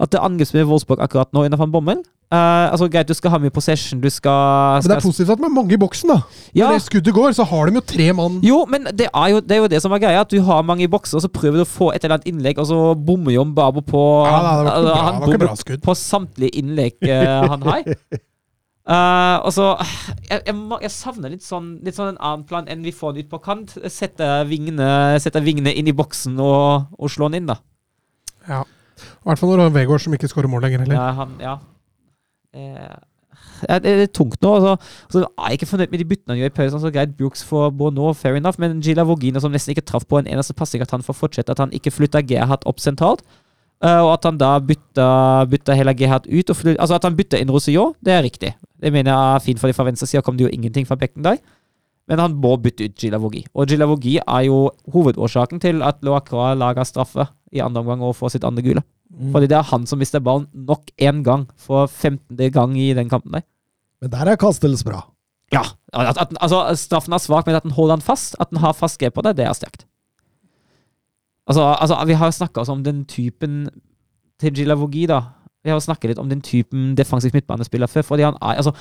At 0.00 0.10
det 0.10 0.20
angrepsspillet 0.20 0.66
Wolfsburg 0.66 0.98
akkurat 0.98 1.30
nå 1.32 1.44
under 1.44 1.56
van 1.56 1.70
Bommel 1.70 2.02
eh, 2.32 2.66
altså 2.72 2.88
Greit, 2.90 3.08
du 3.08 3.14
skal 3.14 3.32
ha 3.34 3.38
mye 3.42 3.52
possession, 3.54 4.00
du 4.02 4.08
skal, 4.10 4.80
Men 4.82 4.90
det 4.90 4.96
er 4.96 5.04
positivt 5.04 5.32
at 5.34 5.40
de 5.40 5.46
er 5.48 5.54
mange 5.54 5.74
i 5.76 5.78
boksen, 5.80 6.10
da. 6.10 6.18
Ja. 6.56 6.66
Når 6.68 6.78
det 6.78 6.84
skuddet 6.86 7.14
går, 7.14 7.34
så 7.38 7.46
har 7.46 7.70
de 7.70 7.78
jo 7.78 7.84
tre 7.86 8.08
mann. 8.18 8.40
Jo, 8.46 8.64
men 8.70 8.88
det 8.98 9.08
er 9.12 9.32
jo, 9.34 9.40
det 9.40 9.56
er 9.56 9.62
jo 9.62 9.70
det 9.72 9.80
som 9.84 9.94
er 9.94 10.02
greia. 10.02 10.22
At 10.26 10.30
du 10.32 10.40
har 10.42 10.62
mange 10.66 10.86
i 10.86 10.90
boksen, 10.90 11.18
og 11.20 11.24
så 11.26 11.30
prøver 11.32 11.60
du 11.62 11.66
å 11.66 11.68
få 11.70 11.92
et 11.94 12.04
eller 12.04 12.18
annet 12.18 12.30
innlegg, 12.32 12.58
og 12.62 12.66
så 12.70 12.78
bommer 13.08 13.34
jo 13.36 13.44
Mbabo 13.46 13.82
på 13.86 14.04
Ja, 14.26 14.38
da, 14.42 14.54
det 14.62 14.72
var 14.72 14.80
ikke 14.80 14.86
bra- 14.86 14.96
Han 14.96 14.96
det 14.96 14.96
var 14.96 15.12
ikke 15.12 15.26
bommer 15.26 15.46
bra 15.46 15.60
skudd. 15.62 15.82
på 15.86 15.96
samtlige 16.02 16.56
innlegg 16.62 16.96
uh, 17.06 17.46
han 17.52 17.66
har. 17.68 17.92
Uh, 18.86 19.36
og 19.46 19.50
så 19.54 19.68
jeg, 20.28 20.42
jeg, 20.46 20.56
jeg 20.86 20.92
savner 20.94 21.32
litt 21.34 21.46
sånn, 21.46 21.72
litt 21.86 21.96
sånn 21.98 22.12
en 22.14 22.20
annen 22.20 22.44
plan 22.46 22.68
enn 22.70 22.82
vi 22.86 22.94
får 22.94 23.14
den 23.16 23.26
ut 23.26 23.30
på 23.32 23.42
kant. 23.44 23.76
Sette 23.90 24.28
vingene, 24.50 25.16
sette 25.22 25.42
vingene 25.42 25.72
inn 25.74 25.90
i 25.90 25.94
boksen 25.96 26.38
og, 26.42 26.90
og 26.98 27.10
slå 27.12 27.30
den 27.30 27.42
inn, 27.42 27.54
da. 27.54 27.60
Ja. 28.46 28.64
I 28.96 29.28
hvert 29.28 29.40
fall 29.40 29.50
når 29.52 29.58
du 29.58 29.64
har 29.66 29.72
Vegård 29.74 30.04
som 30.04 30.14
ikke 30.16 30.28
skårer 30.30 30.48
mål 30.48 30.62
lenger 30.64 30.84
heller. 30.84 30.96
Ja, 30.96 31.08
han, 31.18 31.34
ja. 31.42 31.56
Eh, 32.54 32.96
det 33.82 33.90
er 33.92 34.06
tungt 34.06 34.40
nå. 34.42 34.52
Altså, 34.56 34.76
altså, 35.04 35.18
jeg 35.20 35.46
er 35.46 35.56
ikke 35.56 35.66
fornøyd 35.66 35.90
med 35.92 35.98
de 35.98 36.08
byttene 36.08 36.34
han 36.34 36.38
gjør 36.40 36.52
i 36.52 36.54
pausen. 36.56 36.76
Altså, 36.78 36.92
greit, 36.94 37.16
Brooks 37.16 37.44
for 37.44 37.70
Bono, 37.70 38.12
fair 38.12 38.36
enough, 38.36 38.60
men 38.60 38.80
Gila 38.80 39.04
Vogino 39.08 39.40
som 39.40 39.52
nesten 39.52 39.74
ikke 39.74 39.84
traff 39.86 40.06
på 40.08 40.18
en 40.20 40.26
eneste 40.30 40.54
passing, 40.56 40.82
at 40.82 40.90
han 40.90 41.04
får 41.04 41.18
fortsette, 41.18 41.52
at 41.52 41.58
han 41.58 41.74
ikke 41.76 41.92
flytta 41.92 42.22
Gerhard 42.26 42.64
opp 42.66 42.80
sentralt. 42.80 43.22
eh, 43.84 44.00
og 44.00 44.12
at 44.14 44.24
han 44.24 44.38
da 44.40 44.54
bytta, 44.58 45.44
bytta 45.52 45.74
hele 45.76 45.94
Gerhard 45.94 46.26
ut. 46.26 46.50
Og 46.50 46.56
flyt, 46.56 46.78
altså 46.80 46.94
At 46.96 47.04
han 47.04 47.16
bytta 47.16 47.38
inn 47.38 47.50
Rosillon, 47.52 47.92
det 48.00 48.12
er 48.14 48.22
riktig. 48.24 48.54
Det 48.80 48.92
mener 48.92 49.12
jeg 49.12 49.36
er 49.36 49.44
fint, 49.44 49.60
fordi 49.60 49.76
fra 49.76 49.84
venstre 49.84 50.06
side 50.06 50.22
kom 50.22 50.36
det 50.36 50.46
jo 50.48 50.52
ingenting 50.52 50.86
fra 50.88 50.96
Bekkendai. 50.96 51.36
Men 52.08 52.18
han 52.22 52.34
må 52.38 52.56
bytte 52.62 52.86
ut 52.86 53.02
Gila 53.02 53.18
Vogi. 53.18 53.44
Og 53.54 53.66
Gila 53.68 53.84
Vogi 53.90 54.16
er 54.22 54.42
jo 54.46 54.70
hovedårsaken 54.94 55.60
til 55.60 55.82
at 55.82 55.96
Loacroix 56.06 56.56
lager 56.56 56.84
straffe 56.84 57.26
i 57.52 57.58
andre 57.60 57.82
omgang 57.82 58.02
og 58.06 58.14
får 58.16 58.36
sitt 58.36 58.44
andre 58.44 58.62
gule. 58.62 58.82
Fordi 59.32 59.46
det 59.46 59.56
er 59.56 59.68
han 59.70 59.86
som 59.86 60.00
mister 60.00 60.20
ballen 60.20 60.48
nok 60.52 60.90
én 60.98 61.22
gang 61.24 61.46
for 61.56 61.86
15. 61.86 62.36
gang 62.52 62.74
i 62.78 62.92
den 62.94 63.08
kampen 63.08 63.32
der. 63.38 63.46
Men 64.02 64.12
der 64.12 64.32
er 64.32 64.36
Castells 64.36 64.84
bra. 64.84 65.04
Ja, 65.52 65.62
at, 65.94 66.18
at, 66.18 66.32
altså 66.40 66.74
Straffen 66.74 67.14
er 67.14 67.22
svak, 67.22 67.46
men 67.46 67.54
at 67.54 67.62
den 67.62 67.70
holder 67.76 67.96
han 67.96 68.02
fast, 68.02 68.36
at 68.40 68.50
den 68.50 68.58
har 68.58 68.72
fast 68.72 68.98
grep 68.98 69.14
på 69.14 69.22
det, 69.22 69.36
det 69.38 69.46
er 69.46 69.52
sterkt. 69.52 69.86
Altså, 71.46 71.62
altså 71.80 72.04
Vi 72.06 72.12
har 72.12 72.26
jo 72.26 72.30
snakka 72.30 72.64
om 72.68 72.84
den 72.84 73.04
typen 73.04 73.68
til 74.40 74.54
Gilavogi, 74.54 75.06
da. 75.06 75.20
Vi 75.62 75.70
har 75.70 75.76
jo 75.76 75.86
snakket 75.86 76.10
litt 76.10 76.18
om 76.18 76.28
den 76.28 76.42
typen 76.42 76.96
defensiv 76.96 77.30
midtbanespiller 77.34 77.86
før. 77.86 78.02
fordi 78.02 78.22
han 78.22 78.34
er, 78.42 78.58
altså 78.58 78.72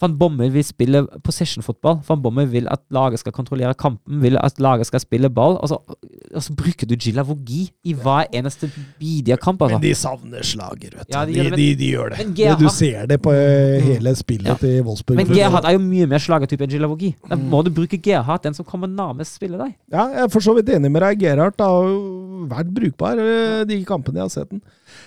Van 0.00 0.14
Bommel 0.16 0.48
vil 0.54 0.64
spille 0.64 1.02
possession-fotball. 1.26 1.98
Van 2.08 2.22
Bommel 2.24 2.46
vil 2.48 2.68
at 2.72 2.80
laget 2.94 3.20
skal 3.20 3.34
kontrollere 3.36 3.74
kampen, 3.76 4.20
vil 4.22 4.38
at 4.40 4.58
laget 4.62 4.86
skal 4.88 5.00
spille 5.02 5.28
ball. 5.30 5.58
og 5.60 5.68
så 5.68 6.54
bruker 6.56 6.86
du 6.88 6.94
Gilavogi 6.96 7.66
i 7.84 7.92
hver 7.92 8.30
eneste 8.32 8.70
bidige 8.98 9.36
kamp, 9.36 9.60
altså. 9.62 9.78
Men 9.78 9.82
de 9.84 9.94
savner 9.98 10.42
slager, 10.46 10.94
vet 10.96 11.08
du. 11.08 11.12
Ja, 11.16 11.24
de 11.26 11.34
de, 11.34 11.50
de, 11.56 11.68
de, 11.76 11.90
gjør 11.92 12.14
det. 12.14 12.26
Gerhard- 12.38 12.58
du 12.62 12.68
ser 12.72 13.06
det 13.10 13.20
på 13.22 13.32
eh, 13.34 13.80
hele 13.82 14.14
spillet 14.16 14.46
Ja. 14.48 14.54
til 14.54 14.82
Wolfsburg. 14.86 15.16
Men 15.20 15.26
Gerhard 15.34 15.64
er 15.68 15.72
jo 15.76 15.82
mye 15.84 16.06
mer 16.06 16.18
slagertype 16.22 16.64
enn 16.64 16.70
Gilavogi. 16.70 17.14
Da 17.28 17.36
må 17.36 17.62
du 17.66 17.70
bruke 17.70 17.98
Gerhard, 18.00 18.42
den 18.42 18.54
som 18.54 18.64
kommer 18.64 18.86
nærmest 18.88 19.34
spille 19.36 19.58
deg. 19.60 19.74
Ja, 19.92 20.06
jeg 20.14 20.24
er 20.24 20.28
for 20.32 20.40
så 20.40 20.54
vidt 20.56 20.68
enig 20.72 20.90
med 20.90 21.02
deg. 21.02 21.18
Gerhard 21.20 21.58
har 21.60 21.88
jo 21.90 22.46
vært 22.48 22.72
brukbar 22.72 23.18
eh, 23.20 23.64
de 23.68 23.82
kampene 23.84 24.22
jeg 24.22 24.28
har 24.30 24.34
sett 24.38 24.50
den. 24.54 24.62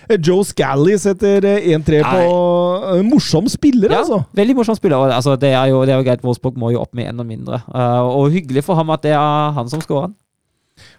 Eh, 0.08 0.18
Joe 0.20 0.44
Scally 0.44 0.96
setter 1.00 1.44
eh, 1.48 1.70
1-3 1.76 2.00
på 2.04 2.24
eh, 2.94 3.02
Morsom 3.08 3.48
spiller, 3.52 3.92
Ja, 3.94 4.02
altså. 4.02 4.22
veldig 4.36 4.56
morsom 4.58 4.76
spiller. 4.78 5.12
Altså, 5.14 5.36
det, 5.40 5.52
er 5.54 5.70
jo, 5.72 5.80
det 5.86 5.94
er 5.94 6.02
jo 6.02 6.06
greit, 6.08 6.24
Wolfsburg 6.26 6.58
må 6.60 6.72
jo 6.74 6.82
opp 6.82 6.92
med 6.96 7.08
enda 7.12 7.24
mindre. 7.26 7.62
Uh, 7.68 8.02
og 8.18 8.30
hyggelig 8.34 8.64
for 8.66 8.78
ham 8.80 8.92
at 8.94 9.02
det 9.06 9.14
er 9.16 9.56
han 9.56 9.70
som 9.72 9.82
skårer. 9.84 10.12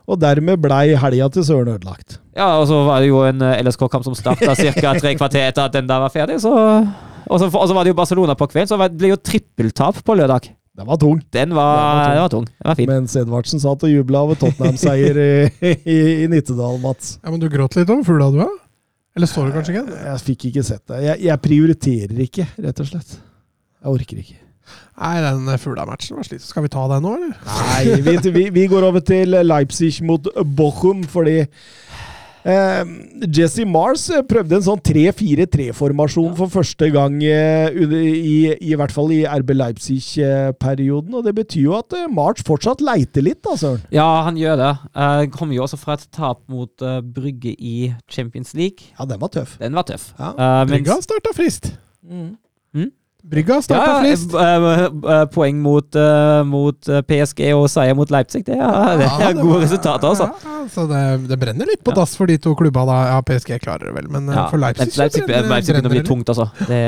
Og 0.08 0.20
dermed 0.22 0.62
blei 0.62 0.94
helga 0.96 1.28
til 1.34 1.44
Søren 1.44 1.74
ødelagt. 1.74 2.20
Ja, 2.38 2.54
og 2.62 2.68
så 2.70 2.78
var 2.88 3.02
det 3.04 3.10
jo 3.10 3.24
en 3.28 3.42
eh, 3.44 3.62
LSK-kamp 3.66 4.06
som 4.06 4.16
starta 4.18 4.54
ca. 4.60 4.94
tre 5.00 5.16
kvarter 5.18 5.50
etter 5.50 5.66
at 5.66 5.74
den 5.76 5.88
der 5.90 6.04
var 6.04 6.14
ferdig. 6.14 6.38
Så, 6.44 6.52
og, 6.54 7.40
så, 7.42 7.50
og 7.50 7.66
så 7.68 7.74
var 7.76 7.84
det 7.84 7.92
jo 7.92 7.98
Barcelona 7.98 8.36
på 8.38 8.48
kvelden, 8.52 8.70
så 8.72 8.78
det 8.86 8.94
ble 9.02 9.12
jo 9.16 9.18
trippeltap 9.20 10.00
på 10.06 10.16
lørdag. 10.20 10.52
Den 10.76 10.88
var 10.90 10.98
tung. 11.00 11.20
Den 11.32 11.54
var, 11.56 11.76
Den 12.04 12.12
den 12.16 12.22
var 12.22 12.32
tung. 12.34 12.46
Den 12.52 12.68
var 12.68 12.76
fin. 12.76 12.90
Mens 12.92 13.16
Edvardsen 13.16 13.62
satt 13.64 13.84
og 13.88 13.92
jubla 13.92 14.26
over 14.28 14.36
Tottenham-seier 14.40 15.20
i, 15.24 15.30
i, 15.88 15.98
i 16.26 16.28
Nittedal, 16.32 16.78
Mats. 16.84 17.14
Ja, 17.24 17.32
Men 17.32 17.40
du 17.40 17.48
gråt 17.52 17.78
litt 17.80 17.90
over 17.90 18.04
fugla, 18.04 18.28
du, 18.34 18.42
da? 18.44 18.50
Eller 19.16 19.30
står 19.32 19.48
det 19.48 19.56
kanskje 19.56 19.76
ikke? 19.76 20.00
Jeg 20.06 20.24
fikk 20.30 20.50
ikke 20.50 20.64
sett 20.68 20.84
det. 20.92 21.04
Jeg, 21.06 21.22
jeg 21.30 21.44
prioriterer 21.44 22.26
ikke, 22.26 22.48
rett 22.66 22.82
og 22.84 22.90
slett. 22.90 23.16
Jeg 23.80 23.94
orker 23.94 24.20
ikke. 24.24 24.42
Nei, 24.96 25.14
den 25.22 25.48
fugla-matchen 25.62 26.18
var 26.18 26.26
sliten. 26.28 26.48
Skal 26.48 26.66
vi 26.66 26.72
ta 26.74 26.86
den 26.90 27.04
nå, 27.06 27.14
eller? 27.20 27.34
Nei, 27.46 27.98
vi, 28.04 28.16
vi, 28.34 28.46
vi 28.56 28.66
går 28.72 28.88
over 28.88 29.04
til 29.06 29.36
Leipzig 29.46 30.00
mot 30.08 30.28
Bochum, 30.58 31.04
fordi 31.12 31.38
eh, 31.44 31.50
Jesse 32.46 33.66
Mars 33.66 34.04
eh, 34.14 34.22
prøvde 34.28 34.60
en 34.60 34.66
sånn 34.68 34.82
3-4-3-formasjon 34.86 36.36
for 36.38 36.52
første 36.54 36.90
gang 36.94 37.18
eh, 37.26 37.74
i, 37.74 38.36
i 38.70 38.76
hvert 38.78 38.94
fall 38.94 39.10
i 39.16 39.24
RB 39.26 39.56
Leipzig-perioden. 39.58 41.16
Og 41.18 41.26
det 41.26 41.34
betyr 41.40 41.64
jo 41.66 41.76
at 41.80 41.96
eh, 41.98 42.06
Mars 42.12 42.44
fortsatt 42.46 42.84
leiter 42.86 43.26
litt, 43.26 43.42
da, 43.46 43.56
Søren. 43.60 43.82
Ja, 43.94 44.06
han 44.28 44.38
gjør 44.40 44.62
det. 44.62 44.72
Uh, 44.94 45.24
kommer 45.34 45.58
jo 45.58 45.66
også 45.66 45.80
fra 45.82 45.98
et 45.98 46.06
tap 46.14 46.44
mot 46.52 46.86
eh, 46.86 47.00
Brygge 47.02 47.56
i 47.58 47.90
Champions 48.12 48.54
League. 48.58 48.92
Ja, 48.94 49.10
den 49.10 49.22
var 49.24 49.34
tøff. 49.34 49.58
Den 49.62 49.78
var 49.78 49.90
tøff. 49.90 50.12
Ja. 50.20 50.34
Eh, 50.36 50.62
mens- 50.70 50.92
har 50.94 51.02
starta 51.06 51.34
frist. 51.36 51.74
Mm. 52.06 52.36
Brygga 53.26 53.56
Ja, 53.58 53.62
starta 53.66 53.86
ja, 53.90 54.00
frist. 54.04 54.34
eh, 54.38 54.66
eh, 55.16 55.26
poeng 55.34 55.58
mot, 55.64 55.96
eh, 55.98 56.44
mot 56.46 56.90
eh, 56.94 57.02
PSG 57.10 57.48
og 57.58 57.66
seier 57.74 57.96
mot 57.98 58.12
Leipzig, 58.14 58.44
det 58.46 58.56
er, 58.60 58.98
det 59.02 59.08
Ja, 59.08 59.30
er 59.30 59.34
det 59.34 59.42
gode 59.42 59.64
resultater, 59.64 60.08
altså. 60.12 60.28
Ja, 60.46 60.58
så 60.70 60.86
det, 60.92 61.02
det 61.32 61.40
brenner 61.42 61.70
litt 61.70 61.82
på 61.86 61.96
dass 61.98 62.16
for 62.20 62.30
de 62.30 62.38
to 62.42 62.54
klubba. 62.60 62.86
da. 62.86 62.98
Ja, 63.16 63.20
PSG 63.26 63.58
klarer 63.64 63.90
det 63.90 63.96
vel, 63.98 64.10
men 64.14 64.30
eh, 64.30 64.36
Ja, 64.38 64.46
for 64.52 64.62
Leipzig, 64.62 64.94
Leipzig, 65.02 65.26
brenner, 65.26 65.50
Leipzig 65.56 65.74
begynner 65.74 65.92
å 65.92 65.96
bli 65.98 66.04
tungt, 66.06 66.30
altså. 66.34 66.50
Det, 66.70 66.82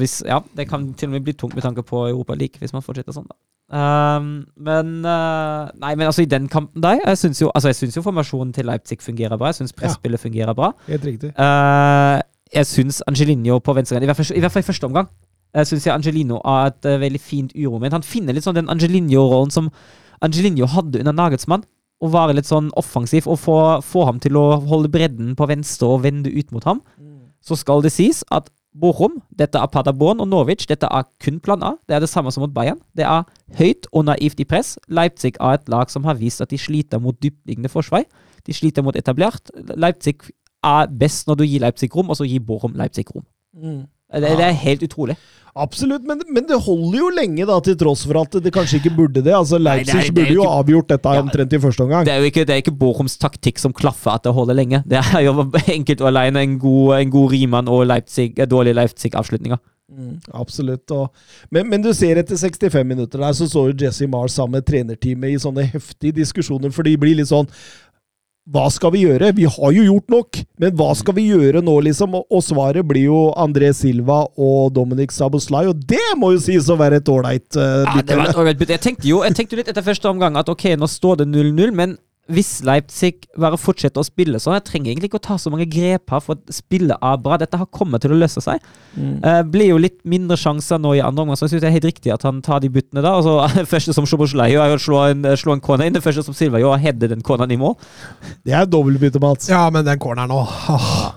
hvis, 0.00 0.18
ja, 0.28 0.40
det 0.56 0.68
kan 0.70 0.88
til 0.96 1.10
og 1.10 1.18
med 1.18 1.26
bli 1.28 1.34
tungt 1.36 1.54
med 1.58 1.64
tanke 1.66 1.84
på 1.84 2.06
Europa 2.08 2.36
League, 2.38 2.56
hvis 2.62 2.72
man 2.72 2.84
fortsetter 2.84 3.12
sånn, 3.16 3.28
da. 3.28 3.38
Um, 3.72 4.42
men 4.60 4.98
uh, 5.06 5.70
Nei, 5.80 5.94
men 5.96 6.04
altså, 6.10 6.26
i 6.26 6.28
den 6.28 6.44
kampen 6.52 6.82
der 6.84 6.98
Jeg 7.06 7.16
syns 7.22 7.38
jo, 7.40 7.46
altså, 7.54 7.70
jeg 7.70 7.78
synes 7.78 7.94
jo 7.96 8.02
formasjonen 8.04 8.50
til 8.52 8.66
Leipzig 8.68 8.98
fungerer 9.00 9.38
bra. 9.40 9.48
Jeg 9.48 9.62
syns 9.62 9.72
presspillet 9.72 10.20
fungerer 10.20 10.52
bra. 10.58 10.74
Helt 10.90 11.06
riktig. 11.08 11.30
Uh, 11.38 12.20
jeg 12.52 12.68
syns 12.68 13.00
Angelinho 13.08 13.56
på 13.64 13.72
venstre 13.72 13.96
gang, 13.96 14.04
i 14.04 14.12
hvert 14.12 14.52
fall 14.52 14.60
i 14.60 14.68
første 14.68 14.90
omgang, 14.90 15.08
jeg 15.52 15.68
syns 15.68 15.86
jeg 15.86 15.94
Angelino 15.94 16.40
har 16.44 16.70
et 16.70 16.88
uh, 16.88 17.00
veldig 17.02 17.20
fint 17.20 17.52
uromoment. 17.56 17.98
Han 17.98 18.06
finner 18.06 18.36
litt 18.36 18.46
sånn 18.46 18.56
den 18.56 18.70
Angelino-rollen 18.72 19.52
som 19.52 19.68
Angelino 20.24 20.68
hadde 20.70 21.02
under 21.02 21.16
Nagelsmann. 21.16 21.66
Å 22.02 22.08
være 22.10 22.34
litt 22.38 22.48
sånn 22.48 22.72
offensiv 22.78 23.28
og 23.30 23.38
få, 23.38 23.58
få 23.86 24.06
ham 24.08 24.18
til 24.22 24.38
å 24.40 24.46
holde 24.66 24.90
bredden 24.90 25.36
på 25.38 25.46
venstre 25.46 25.86
og 25.86 26.02
vende 26.06 26.32
ut 26.32 26.50
mot 26.54 26.64
ham. 26.66 26.80
Så 27.42 27.58
skal 27.58 27.82
det 27.84 27.92
sies 27.94 28.24
at 28.34 28.48
Bochum, 28.72 29.18
dette 29.36 29.60
er 29.60 29.68
Paderborn 29.68 30.22
og 30.24 30.30
Norwich, 30.30 30.64
dette 30.66 30.88
er 30.88 31.04
kun 31.20 31.38
plan 31.44 31.62
A. 31.62 31.74
Det 31.86 31.94
er 31.94 32.00
det 32.00 32.08
samme 32.08 32.32
som 32.32 32.40
mot 32.46 32.54
Bayern. 32.54 32.80
Det 32.96 33.04
er 33.04 33.26
høyt 33.58 33.86
og 33.92 34.06
naivt 34.08 34.40
i 34.40 34.46
press. 34.48 34.78
Leipzig 34.88 35.34
er 35.36 35.58
et 35.58 35.68
lag 35.68 35.92
som 35.92 36.08
har 36.08 36.16
vist 36.16 36.40
at 36.40 36.50
de 36.50 36.58
sliter 36.58 37.02
mot 37.02 37.18
dyptliggende 37.22 37.68
forsvar. 37.68 38.06
De 38.46 38.56
sliter 38.56 38.82
mot 38.82 38.96
etablert. 38.96 39.52
Leipzig 39.76 40.16
er 40.64 40.88
best 40.88 41.28
når 41.28 41.42
du 41.42 41.44
gir 41.44 41.60
Leipzig 41.60 41.90
rom, 41.94 42.08
og 42.08 42.16
så 42.16 42.24
gir 42.24 42.40
Bochum 42.40 42.72
Leipzig 42.78 43.04
rom. 43.12 43.26
Det, 44.12 44.36
det 44.38 44.44
er 44.48 44.58
helt 44.66 44.82
utrolig. 44.88 45.16
Absolutt, 45.54 46.00
men, 46.08 46.22
men 46.32 46.46
det 46.48 46.56
holder 46.64 46.96
jo 46.96 47.08
lenge, 47.12 47.44
da, 47.44 47.58
til 47.60 47.74
tross 47.76 48.06
for 48.08 48.16
at 48.22 48.38
det 48.40 48.52
kanskje 48.54 48.78
ikke 48.80 48.94
burde 48.96 49.20
det. 49.20 49.34
Altså, 49.36 49.58
Nei, 49.60 49.82
Leipzig 49.82 49.92
det 49.92 49.98
er- 49.98 50.00
det 50.00 50.08
er 50.08 50.14
burde 50.16 50.34
jo 50.38 50.42
ikke- 50.46 50.54
avgjort 50.62 50.88
dette 50.88 51.12
Ja. 51.12 51.20
omtrent 51.22 51.52
i 51.52 51.58
første 51.60 51.80
omgang. 51.84 52.04
Det 52.08 52.12
er 52.14 52.20
jo 52.22 52.30
ikke, 52.30 52.44
det 52.48 52.54
er 52.54 52.62
ikke 52.62 52.78
Bochums 52.78 53.18
taktikk 53.20 53.58
som 53.60 53.72
klaffer 53.72 54.14
at 54.14 54.22
det 54.24 54.32
holder 54.32 54.54
lenge. 54.56 54.82
Det 54.88 54.96
er 54.98 55.20
jo 55.26 55.44
enkelt 55.76 56.00
og 56.00 56.08
alene 56.08 56.40
en 56.40 56.58
god, 56.58 56.94
en 57.02 57.10
god 57.10 57.30
Riemann 57.32 57.68
og 57.68 57.84
Leipzig, 57.86 58.34
dårlige 58.48 58.74
Leipzig-avslutninger. 58.80 59.58
Mm, 59.92 60.20
absolutt. 60.32 60.90
Og, 60.90 61.10
men, 61.50 61.68
men 61.68 61.82
du 61.82 61.92
ser 61.92 62.16
etter 62.16 62.34
65 62.40 62.86
minutter 62.88 63.18
der, 63.20 63.32
så 63.36 63.44
så 63.44 63.66
jo 63.68 63.76
Jesse 63.76 64.08
Mars 64.08 64.32
sammen 64.32 64.52
med 64.56 64.64
trenerteamet 64.64 65.34
i 65.34 65.36
sånne 65.42 65.66
heftige 65.68 66.14
diskusjoner, 66.16 66.72
for 66.72 66.82
de 66.82 66.96
blir 66.96 67.14
litt 67.20 67.28
sånn 67.28 67.46
hva 68.50 68.64
skal 68.74 68.90
vi 68.90 69.04
gjøre? 69.04 69.30
Vi 69.36 69.46
har 69.46 69.74
jo 69.76 69.84
gjort 69.86 70.08
nok, 70.10 70.38
men 70.58 70.74
hva 70.78 70.88
skal 70.98 71.14
vi 71.14 71.28
gjøre 71.28 71.62
nå, 71.62 71.76
liksom? 71.86 72.16
Og, 72.22 72.40
svaret 72.42 72.86
blir 72.88 73.06
jo 73.06 73.20
André 73.38 73.70
Silva 73.76 74.24
og 74.34 74.72
Dominic 74.74 75.14
Saboslai, 75.14 75.68
og 75.70 75.84
det 75.86 76.02
må 76.18 76.32
jo 76.34 76.40
sies 76.42 76.66
å 76.66 76.78
være 76.80 76.98
et 76.98 77.12
ålreit 77.12 77.54
Ja, 77.54 78.00
det 78.02 78.18
var 78.18 78.32
et 78.32 78.40
ålreit 78.42 78.58
bytte. 78.58 78.74
Jeg 78.74 78.82
tenkte 78.82 79.06
jo 79.08 79.22
jeg 79.22 79.38
tenkte 79.38 79.60
litt 79.60 79.70
etter 79.70 79.86
første 79.86 80.10
omgang 80.10 80.38
at 80.40 80.50
ok, 80.50 80.72
nå 80.74 80.90
står 80.90 81.22
det 81.22 81.28
0-0, 81.30 81.70
men 81.76 81.94
hvis 82.30 82.60
Leipzig 82.62 83.24
bare 83.34 83.58
fortsetter 83.58 83.98
å 83.98 84.06
spille 84.06 84.38
sånn 84.38 84.54
Jeg 84.54 84.64
trenger 84.68 84.92
egentlig 84.92 85.08
ikke 85.10 85.18
å 85.18 85.24
ta 85.24 85.36
så 85.40 85.50
mange 85.50 85.66
grep 85.66 86.12
her 86.12 86.20
for 86.22 86.38
å 86.38 86.54
spille 86.54 86.94
av 87.02 87.18
bra. 87.24 87.34
Dette 87.40 87.58
har 87.58 87.66
kommet 87.74 88.04
til 88.04 88.14
å 88.14 88.18
løse 88.20 88.38
seg. 88.44 88.62
Eh, 88.94 89.40
blir 89.50 89.72
jo 89.72 89.80
litt 89.82 89.98
mindre 90.08 90.38
sjanser 90.38 90.78
nå 90.78 90.94
i 90.94 91.02
andre 91.02 91.24
omgang, 91.24 91.38
så 91.38 91.48
jeg 91.48 91.56
synes 91.56 91.64
det 91.64 91.70
er 91.72 91.76
helt 91.80 91.88
riktig 91.90 92.12
at 92.14 92.26
han 92.28 92.38
tar 92.44 92.62
de 92.62 92.70
byttene 92.72 93.02
da. 93.02 93.16
Altså, 93.18 93.64
første 93.72 93.96
som 93.96 94.06
Szoboszlai 94.06 94.52
gjør, 94.52 94.68
er 94.68 94.78
å 94.78 94.84
slå 94.86 95.02
en, 95.08 95.26
slå 95.40 95.56
en 95.56 95.64
corner 95.64 95.90
inn. 95.90 95.98
Det 95.98 96.04
første 96.04 96.22
som 96.28 96.36
Silva 96.36 96.62
gjør, 96.62 96.76
er 96.76 96.78
å 96.78 96.84
heade 96.86 97.10
den 97.10 97.26
corneren 97.26 97.56
i 97.56 97.58
mål. 97.60 97.74
Det 98.46 98.54
er 98.54 98.70
dobbeltbytte, 98.70 99.22
Mats. 99.22 99.50
Ja, 99.50 99.66
men 99.74 99.86
den 99.88 100.00
corneren 100.02 100.30
nå 100.30 100.40
ah. 100.46 101.12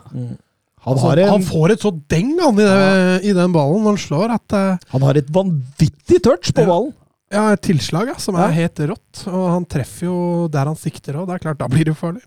Han 0.85 0.97
altså, 0.97 1.13
en, 1.13 1.31
Han 1.31 1.45
får 1.45 1.75
et 1.75 1.85
så 1.85 1.93
deng 2.13 2.35
han 2.41 2.59
i, 2.61 2.65
det, 2.65 2.83
i 3.29 3.33
den 3.33 3.53
ballen 3.53 3.81
når 3.85 3.95
han 3.95 4.03
slår, 4.03 4.35
at 4.35 4.57
uh, 4.57 4.91
han 4.93 5.05
har 5.05 5.17
et 5.17 5.29
vanvittig 5.33 6.21
touch 6.25 6.51
på 6.53 6.65
ballen. 6.65 6.93
Ja, 7.33 7.47
et 7.55 7.61
tilslag 7.65 8.07
ja, 8.13 8.15
som 8.21 8.35
Ja. 8.37 8.47
er 8.47 8.53
helt 8.53 8.79
rått. 8.91 9.23
Og 9.27 9.45
han 9.49 9.65
treffer 9.65 10.05
jo 10.07 10.17
der 10.53 10.65
han 10.69 10.75
sikter 10.79 11.17
òg. 11.17 11.27
Det 11.27 11.35
er 11.39 11.45
klart, 11.49 11.57
da 11.59 11.67
blir 11.71 11.85
det 11.89 11.95
farlig. 11.97 12.21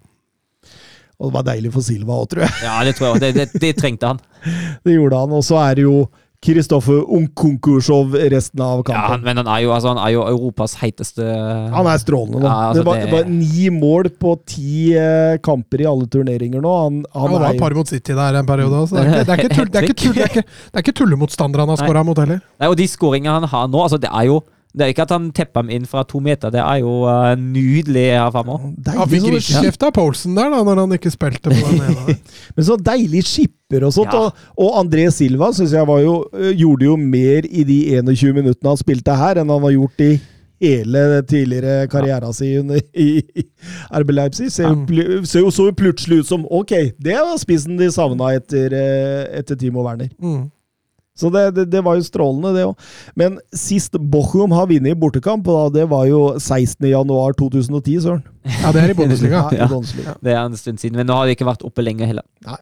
Og 1.18 1.30
det 1.30 1.34
var 1.34 1.42
deilig 1.54 1.72
for 1.74 1.82
Silva 1.82 2.14
òg, 2.22 2.28
tror 2.30 2.44
jeg. 2.46 2.54
Ja, 2.62 2.78
det 2.86 2.96
tror 2.98 3.14
jeg. 3.14 3.20
Det, 3.20 3.34
det, 3.34 3.60
det 3.62 3.76
trengte 3.78 4.06
han. 4.14 4.20
Det 4.84 4.94
gjorde 4.94 5.18
han. 5.18 5.32
Og 5.34 5.42
så 5.46 5.56
er 5.58 5.74
det 5.80 5.82
jo 5.86 6.08
Kristoffer 6.38 7.00
Unkonkursov 7.10 8.12
resten 8.30 8.60
av 8.62 8.84
kampen. 8.86 8.94
Ja, 8.94 9.08
han, 9.10 9.24
men 9.26 9.40
han 9.40 9.48
er, 9.50 9.64
jo, 9.64 9.72
altså, 9.74 9.90
han 9.90 9.98
er 9.98 10.12
jo 10.14 10.20
Europas 10.30 10.76
heiteste 10.78 11.24
Han 11.74 11.88
er 11.90 11.98
strålende 11.98 12.38
nå. 12.38 12.46
Ja, 12.46 12.68
altså, 12.68 12.84
det, 12.84 12.86
var, 12.86 13.00
det- 13.00 13.08
det 13.08 13.16
var 13.16 13.32
ni 13.32 13.70
mål 13.74 14.10
på 14.22 14.36
ti 14.46 14.92
eh, 14.94 15.38
kamper 15.42 15.82
i 15.82 15.88
alle 15.90 16.06
turneringer 16.06 16.62
nå. 16.62 16.74
Han, 16.84 17.00
Han, 17.10 17.22
han 17.24 17.34
var 17.34 17.48
er 17.48 17.56
et 17.56 17.64
par 17.64 17.74
mot 17.74 17.90
City 17.90 18.14
der 18.14 18.38
en 18.38 18.46
periode. 18.46 18.84
Så 18.86 18.94
det, 19.02 19.24
er 19.26 19.34
ikke, 19.34 19.48
ikke 19.48 19.56
tull, 19.58 19.72
det, 19.74 19.80
er 19.82 19.88
ikke 19.88 19.98
tull, 20.04 20.14
det, 20.14 20.22
er 20.22 20.30
ikke, 20.36 20.44
det 20.46 20.78
er 20.78 20.86
ikke 20.86 20.96
tullemotstandere 21.02 21.66
han 21.66 21.74
har 21.74 21.82
skåra 21.82 22.04
mot 22.06 22.22
heller. 22.22 22.38
Nei, 22.62 22.70
og 22.70 22.78
de 22.78 22.86
skåringene 22.94 23.34
han 23.40 23.48
har 23.50 23.66
nå, 23.74 23.82
altså 23.88 23.98
det 23.98 24.12
er 24.14 24.28
jo 24.30 24.38
Det 24.76 24.84
er 24.84 24.92
ikke 24.92 25.06
at 25.06 25.12
han 25.14 25.30
tepper 25.34 25.62
ham 25.62 25.70
inn 25.72 25.86
fra 25.88 26.02
to 26.06 26.20
meter, 26.22 26.52
det 26.52 26.60
er 26.60 26.82
jo 26.82 27.00
uh, 27.08 27.32
nydelig 27.40 28.04
her 28.12 28.28
framme. 28.34 28.58
deilig, 28.76 28.98
Han 29.00 29.10
fikk 29.10 29.28
ikke 29.30 29.62
kjeft 29.64 29.86
av 29.88 29.94
Poulsen 29.96 30.36
der, 30.36 30.50
da, 30.52 30.60
når 30.66 30.82
han 30.82 30.96
ikke 30.98 31.12
spilte 31.14 31.48
på 31.48 31.56
den 31.56 31.86
ene. 31.88 32.16
Men 32.56 32.66
så 32.68 32.76
deilig 32.76 33.24
skipper 33.30 33.86
og 33.88 33.94
sånt. 33.96 34.12
Ja. 34.12 34.26
Og, 34.28 34.66
og 34.66 34.80
André 34.82 35.08
Silva 35.14 35.50
synes 35.56 35.72
jeg 35.72 35.88
var 35.88 36.02
jo, 36.04 36.18
øh, 36.36 36.50
gjorde 36.52 36.90
jo 36.90 36.98
mer 37.00 37.48
i 37.48 37.64
de 37.68 37.78
21 37.96 38.36
minuttene 38.42 38.74
han 38.74 38.80
spilte 38.80 39.16
her, 39.16 39.40
enn 39.40 39.54
han 39.56 39.64
har 39.64 39.74
gjort 39.78 40.04
i 40.04 40.12
hele 40.60 41.22
tidligere 41.22 41.88
karrieren 41.90 42.34
sin 42.34 42.70
i, 42.76 42.82
i 42.92 43.44
RB 43.94 44.10
Leipzig. 44.10 44.52
Ser 44.52 44.68
jo, 44.68 45.24
ser 45.24 45.46
jo 45.46 45.50
så 45.54 45.70
plutselig 45.72 46.22
ut 46.22 46.30
som 46.30 46.46
Ok, 46.50 46.74
det 46.98 47.16
var 47.16 47.38
spissen 47.40 47.78
de 47.78 47.90
savna 47.94 48.34
etter, 48.36 48.74
eh, 48.74 49.24
etter 49.38 49.58
Timo 49.58 49.86
Werner. 49.86 50.10
Mm. 50.18 50.48
Så 51.18 51.30
det, 51.34 51.44
det, 51.56 51.66
det 51.72 51.82
var 51.82 51.98
jo 51.98 52.06
strålende, 52.06 52.54
det 52.54 52.64
òg. 52.68 52.88
Men 53.18 53.38
sist 53.56 53.98
Bochum 53.98 54.54
har 54.54 54.68
vunnet 54.70 54.94
i 54.94 54.98
bortekamp, 54.98 55.48
og 55.50 55.72
da, 55.74 55.80
det 55.80 55.86
var 55.90 56.06
jo 56.06 56.20
16.1.2010, 56.38 58.00
søren. 58.04 58.22
Ja, 58.46 58.72
det 58.74 58.84
er 58.84 58.94
i 58.94 58.98
Bundesliga. 58.98 59.44
Ja, 59.58 59.66
i 59.66 60.04
Ja. 60.04 60.14
Det 60.22 60.34
er 60.34 60.42
en 60.44 60.56
stund 60.56 60.78
siden, 60.78 60.96
men 60.98 61.08
nå 61.10 61.16
har 61.18 61.26
de 61.26 61.34
ikke 61.34 61.48
vært 61.48 61.64
oppe 61.66 61.82
lenge 61.84 62.06
heller. 62.06 62.26
Nei. 62.46 62.60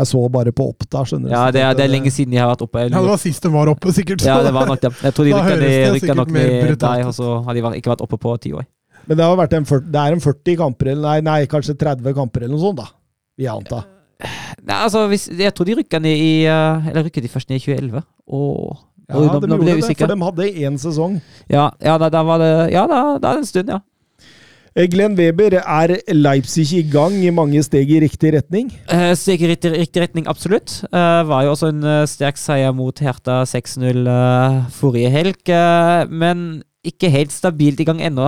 Jeg 0.00 0.06
så 0.06 0.20
bare 0.32 0.52
på 0.54 0.68
Oppda, 0.70 1.02
skjønner 1.04 1.28
du. 1.28 1.34
Ja, 1.34 1.42
det 1.52 1.60
er, 1.60 1.74
det 1.76 1.84
er 1.84 1.90
lenge 1.90 2.12
siden 2.14 2.32
de 2.32 2.38
har 2.40 2.48
vært 2.52 2.62
oppe. 2.64 2.86
Ja, 2.86 2.92
det 2.94 3.10
var 3.10 3.20
sist 3.20 3.42
de 3.44 3.50
var 3.52 3.68
oppe, 3.72 3.92
sikkert. 3.92 4.22
Ja, 4.24 4.38
det 4.46 4.52
var 4.54 4.70
nok 4.70 4.80
det. 4.80 4.92
Jeg 5.02 5.16
tror 5.16 5.26
de 5.26 5.34
rykka 5.34 5.94
sikkert 5.98 6.20
nok 6.22 6.34
mer 6.36 6.46
ned 6.46 6.68
brutalt 6.68 7.00
der, 7.02 7.08
og 7.10 7.16
så 7.18 7.32
har 7.44 7.58
de 7.58 7.64
ikke 7.80 7.92
vært 7.92 8.04
oppe 8.06 8.20
på 8.22 8.36
ti 8.40 8.54
år. 8.56 8.68
Men 9.10 9.18
det 9.18 9.26
har 9.26 9.38
vært 9.40 9.56
en 9.58 9.66
40, 9.66 9.90
det 9.90 10.00
er 10.06 10.16
en 10.16 10.22
40 10.22 10.58
kamper, 10.60 10.92
eller 10.92 11.08
nei, 11.08 11.18
nei, 11.26 11.38
kanskje 11.50 11.74
30 11.80 12.14
kamper 12.16 12.46
eller 12.46 12.54
noe 12.54 12.62
sånt, 12.62 12.78
da. 12.78 12.86
Vi 13.40 13.48
antar. 13.50 13.82
anta. 13.82 13.99
Nei, 14.20 14.76
altså, 14.76 15.06
hvis, 15.10 15.28
jeg 15.38 15.54
tror 15.56 15.68
de 15.68 15.76
rykka 15.80 16.00
ned 16.02 16.16
i 16.20 16.32
uh, 16.46 16.88
Eller 16.90 17.06
rykket 17.08 17.24
de 17.24 17.32
først 17.32 17.50
ned 17.50 17.60
i 17.60 17.64
2011? 17.64 18.02
Og, 18.28 18.78
Ja, 19.10 19.16
og 19.16 19.42
de 19.42 19.48
gjorde 19.48 19.66
det, 19.66 19.96
for 19.98 20.06
de 20.14 20.22
hadde 20.22 20.50
én 20.66 20.76
sesong. 20.78 21.20
Ja, 21.50 21.70
ja 21.82 21.96
da, 21.98 22.10
da 22.12 22.22
var 22.22 22.38
det 22.42 22.52
Ja, 22.74 22.86
da, 22.86 23.18
da 23.18 23.32
det 23.34 23.44
en 23.44 23.48
stund, 23.48 23.72
ja. 23.72 23.80
Eh, 24.76 24.86
Glenn 24.86 25.16
Weber, 25.18 25.56
er 25.58 25.96
Leipzig 26.14 26.68
i 26.78 26.84
gang 26.86 27.16
i 27.18 27.32
mange 27.34 27.58
steg 27.66 27.90
i 27.90 27.98
riktig 28.04 28.30
retning? 28.36 28.68
Uh, 28.86 29.10
Steg 29.18 29.42
i 29.42 29.48
riktig, 29.50 29.72
riktig 29.74 30.04
retning, 30.04 30.28
absolutt. 30.30 30.76
Eh, 30.86 31.22
var 31.26 31.42
jo 31.42 31.56
også 31.56 31.72
en 31.72 31.82
eh, 31.82 32.04
sterk 32.06 32.38
seier 32.38 32.70
mot 32.76 33.02
Hertha 33.02 33.40
6-0 33.50 34.06
eh, 34.06 34.60
forrige 34.78 35.10
helg. 35.10 35.42
eh, 35.50 36.04
men 36.06 36.62
ikke 36.86 37.10
helt 37.12 37.32
stabilt 37.32 37.80
i 37.80 37.84
gang 37.84 38.00
ennå. 38.00 38.24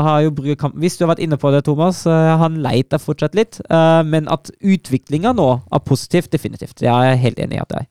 Hvis 0.77 0.99
du 0.99 1.05
har 1.07 1.15
vært 1.15 1.23
inne 1.25 1.39
på 1.41 1.51
det, 1.55 1.63
Thomas, 1.65 2.03
han 2.05 2.59
leiter 2.63 3.01
fortsatt 3.01 3.35
litt. 3.35 3.61
eh, 3.71 4.03
Men 4.05 4.29
at 4.29 4.51
utviklinga 4.61 5.33
nå 5.33 5.49
er 5.73 5.79
positivt, 5.81 6.31
definitivt. 6.33 6.77
Det 6.81 6.89
er 6.89 7.11
jeg 7.13 7.23
helt 7.27 7.39
enig 7.39 7.57
i 7.57 7.63
at 7.63 7.69
det 7.73 7.79
er. 7.85 7.89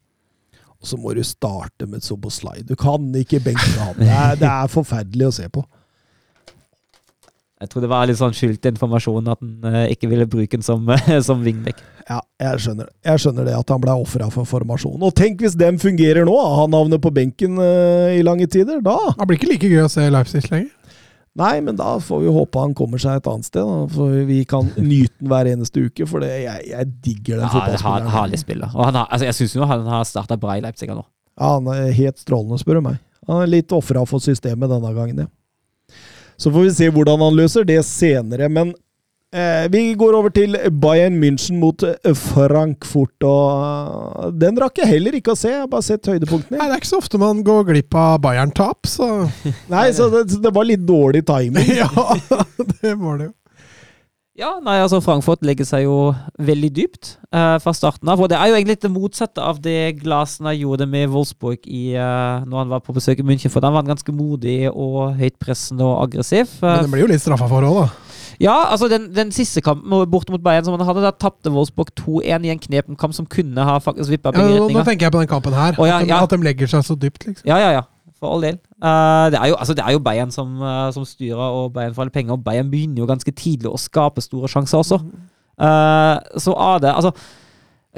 Og 0.81 0.88
så 0.89 0.97
må 0.97 1.13
du 1.13 1.21
starte 1.23 1.85
med 1.85 2.01
Soboslai. 2.01 2.61
Du 2.65 2.75
kan 2.75 3.11
ikke 3.15 3.39
benke 3.43 3.67
han. 3.77 3.95
Det 3.99 4.09
er, 4.09 4.35
det 4.35 4.47
er 4.49 4.67
forferdelig 4.67 5.27
å 5.27 5.33
se 5.35 5.49
på. 5.53 5.61
Jeg 7.61 7.69
tror 7.69 7.83
det 7.85 7.89
var 7.91 8.07
litt 8.09 8.17
sånn 8.17 8.33
skjult 8.33 8.65
informasjon 8.71 9.27
at 9.29 9.38
han 9.43 9.67
eh, 9.69 9.91
ikke 9.93 10.09
ville 10.09 10.25
bruke 10.25 10.57
den 10.57 10.65
som, 10.65 10.88
som 11.27 11.43
wingback. 11.45 11.77
Ja, 12.09 12.17
jeg 12.41 12.63
skjønner 12.63 12.88
det. 12.89 12.93
Jeg 13.05 13.21
skjønner 13.21 13.45
det 13.45 13.53
at 13.59 13.69
han 13.73 13.83
ble 13.83 13.93
ofra 14.01 14.27
for 14.33 14.49
formasjonen. 14.49 15.03
Og 15.05 15.13
tenk 15.17 15.43
hvis 15.45 15.53
den 15.59 15.77
fungerer 15.81 16.25
nå! 16.25 16.33
Han 16.57 16.73
havner 16.73 17.01
på 17.03 17.11
benken 17.13 17.59
eh, 17.61 18.17
i 18.17 18.23
lange 18.25 18.47
tider. 18.49 18.81
Da 18.81 18.97
Det 19.13 19.27
blir 19.29 19.38
ikke 19.38 19.51
like 19.53 19.69
gøy 19.69 19.83
å 19.85 19.91
se 19.93 20.07
Leipzig 20.09 20.47
lenger. 20.49 20.71
Nei, 21.38 21.61
men 21.63 21.77
da 21.79 21.93
får 22.03 22.25
vi 22.25 22.31
håpe 22.35 22.59
han 22.59 22.73
kommer 22.75 22.99
seg 22.99 23.21
et 23.21 23.27
annet 23.31 23.47
sted. 23.47 23.61
Da, 23.63 23.85
for 23.93 24.17
vi 24.27 24.41
kan 24.49 24.67
nyte 24.91 25.13
den 25.21 25.29
hver 25.31 25.47
eneste 25.53 25.85
uke, 25.85 26.07
for 26.09 26.25
det, 26.25 26.31
jeg, 26.43 26.65
jeg 26.73 26.89
digger 27.05 27.38
den 27.39 27.45
Ja, 27.45 27.51
fotballspilleren. 27.53 27.77
er 27.77 27.85
fotballspilleren. 27.85 28.15
Herlig 28.17 28.41
spiller. 28.41 28.73
Og 28.75 28.89
han 28.89 28.97
har, 28.99 29.05
altså, 29.13 29.29
jeg 29.29 29.38
syns 29.38 29.69
han 29.75 29.85
har 29.93 30.09
starta 30.09 30.39
bra 30.41 30.57
i 30.57 30.65
Leipzig 30.65 30.89
nå. 30.91 31.05
Ja, 31.39 31.53
han 31.59 31.69
er 31.71 31.93
helt 31.95 32.19
strålende, 32.19 32.59
spør 32.59 32.81
du 32.81 32.88
meg. 32.89 32.97
Han 33.29 33.45
er 33.45 33.53
litt 33.53 33.71
ofra 33.77 34.01
for 34.09 34.19
systemet 34.25 34.73
denne 34.73 34.91
gangen, 34.97 35.23
ja. 35.23 35.29
Så 36.41 36.49
får 36.53 36.65
vi 36.65 36.72
se 36.73 36.88
hvordan 36.93 37.22
han 37.22 37.38
løser 37.38 37.68
det 37.69 37.77
senere. 37.85 38.47
Men 38.49 38.72
eh, 39.34 39.68
vi 39.69 39.84
går 39.99 40.15
over 40.18 40.34
til 40.34 40.57
Bayern 40.81 41.19
München 41.22 41.59
mot 41.61 41.84
eh, 41.85 42.13
Frankfurt. 42.18 43.13
Og 43.27 44.23
eh, 44.26 44.31
den 44.41 44.57
rakk 44.61 44.81
jeg 44.81 44.89
heller 44.95 45.19
ikke 45.19 45.35
å 45.35 45.38
se. 45.38 45.51
Jeg 45.53 45.63
har 45.63 45.69
bare 45.72 45.85
sett 45.85 46.09
høydepunktene. 46.09 46.57
Nei, 46.57 46.69
Det 46.72 46.80
er 46.80 46.81
ikke 46.81 46.93
så 46.95 47.01
ofte 47.03 47.22
man 47.22 47.43
går 47.45 47.68
glipp 47.69 47.97
av 47.97 48.18
Bayern-tap, 48.26 48.89
så 48.89 49.11
Nei, 49.72 49.85
så 49.97 50.09
det, 50.13 50.26
det 50.41 50.53
var 50.55 50.65
litt 50.68 50.88
dårlig 50.88 51.26
timing. 51.30 51.69
Ja, 51.81 52.09
det 52.81 52.95
var 52.97 53.22
det 53.22 53.30
jo. 53.30 53.35
Ja, 54.39 54.53
nei, 54.63 54.77
altså 54.79 55.01
Frankfurt 55.03 55.41
legger 55.43 55.67
seg 55.67 55.83
jo 55.83 55.95
veldig 56.39 56.69
dypt 56.71 57.09
uh, 57.35 57.57
fra 57.59 57.73
starten 57.75 58.07
av. 58.07 58.21
Og 58.23 58.29
det 58.31 58.37
er 58.39 58.47
jo 58.47 58.55
egentlig 58.55 58.77
det 58.79 58.91
motsatte 58.93 59.43
av 59.43 59.59
det 59.59 59.97
Glasner 59.99 60.55
gjorde 60.55 60.87
med 60.87 61.11
Wolfsburg 61.11 61.67
i, 61.67 61.97
uh, 61.99 62.45
når 62.47 62.63
han 62.63 62.71
var 62.71 62.85
på 62.85 62.95
besøk 62.95 63.19
i 63.19 63.25
München. 63.27 63.51
For 63.51 63.59
da 63.63 63.73
var 63.73 63.83
han 63.83 63.91
ganske 63.91 64.15
modig 64.15 64.69
og 64.71 65.17
høytpressende 65.19 65.83
og 65.83 66.05
aggressiv. 66.05 66.47
Eh, 66.61 66.63
Men 66.63 66.87
det 66.87 66.93
blir 66.95 67.03
jo 67.03 67.11
litt 67.11 67.25
straffa 67.25 67.49
for 67.51 67.67
òg, 67.67 67.81
da. 67.81 68.15
Ja, 68.41 68.55
altså 68.71 68.87
den, 68.89 69.11
den 69.13 69.35
siste 69.35 69.61
kampen 69.61 69.91
borte 70.09 70.31
mot 70.33 70.41
Bayern 70.41 70.63
som 70.65 70.79
han 70.79 70.87
hadde, 70.87 71.03
da 71.03 71.11
tapte 71.11 71.51
Wolfsburg 71.51 71.91
2-1 71.99 72.47
i 72.47 72.55
en 72.55 72.63
knepen 72.63 72.97
kamp 72.97 73.13
som 73.13 73.27
kunne 73.29 73.67
ha 73.67 73.75
faktisk 73.83 74.15
vippa 74.15 74.31
Ja, 74.33 74.47
nå, 74.47 74.71
nå 74.71 74.87
tenker 74.87 75.09
jeg 75.09 75.13
på 75.13 75.21
den 75.21 75.29
kampen 75.29 75.59
her. 75.59 75.75
Å, 75.75 75.91
ja, 75.91 75.99
ja. 76.07 76.23
at 76.23 76.31
de 76.31 76.39
legger 76.41 76.71
seg 76.71 76.87
så 76.87 76.95
dypt, 76.95 77.27
liksom. 77.27 77.43
Ja, 77.51 77.59
ja, 77.59 77.75
ja. 77.81 77.87
For 78.15 78.31
all 78.31 78.47
del. 78.47 78.63
Eh, 78.81 79.25
det, 79.31 79.37
er 79.37 79.51
jo, 79.51 79.55
altså, 79.59 79.73
det 79.77 79.83
er 79.85 79.91
jo 79.93 79.99
Bayern 79.99 80.31
som, 80.33 80.55
eh, 80.61 80.87
som 80.93 81.05
styrer, 81.05 81.37
og 81.37 81.73
Bayern 81.73 81.93
får 81.93 82.07
alle 82.07 82.15
penger. 82.15 82.33
Og 82.33 82.43
Bayern 82.43 82.71
begynner 82.71 83.03
jo 83.03 83.09
ganske 83.09 83.31
tidlig 83.31 83.69
å 83.69 83.77
skape 83.77 84.23
store 84.25 84.49
sjanser 84.49 84.81
også. 84.81 85.01
Uh, 85.61 86.17
så 86.41 86.55
av 86.57 86.79
det 86.81 86.89
Altså, 86.89 87.11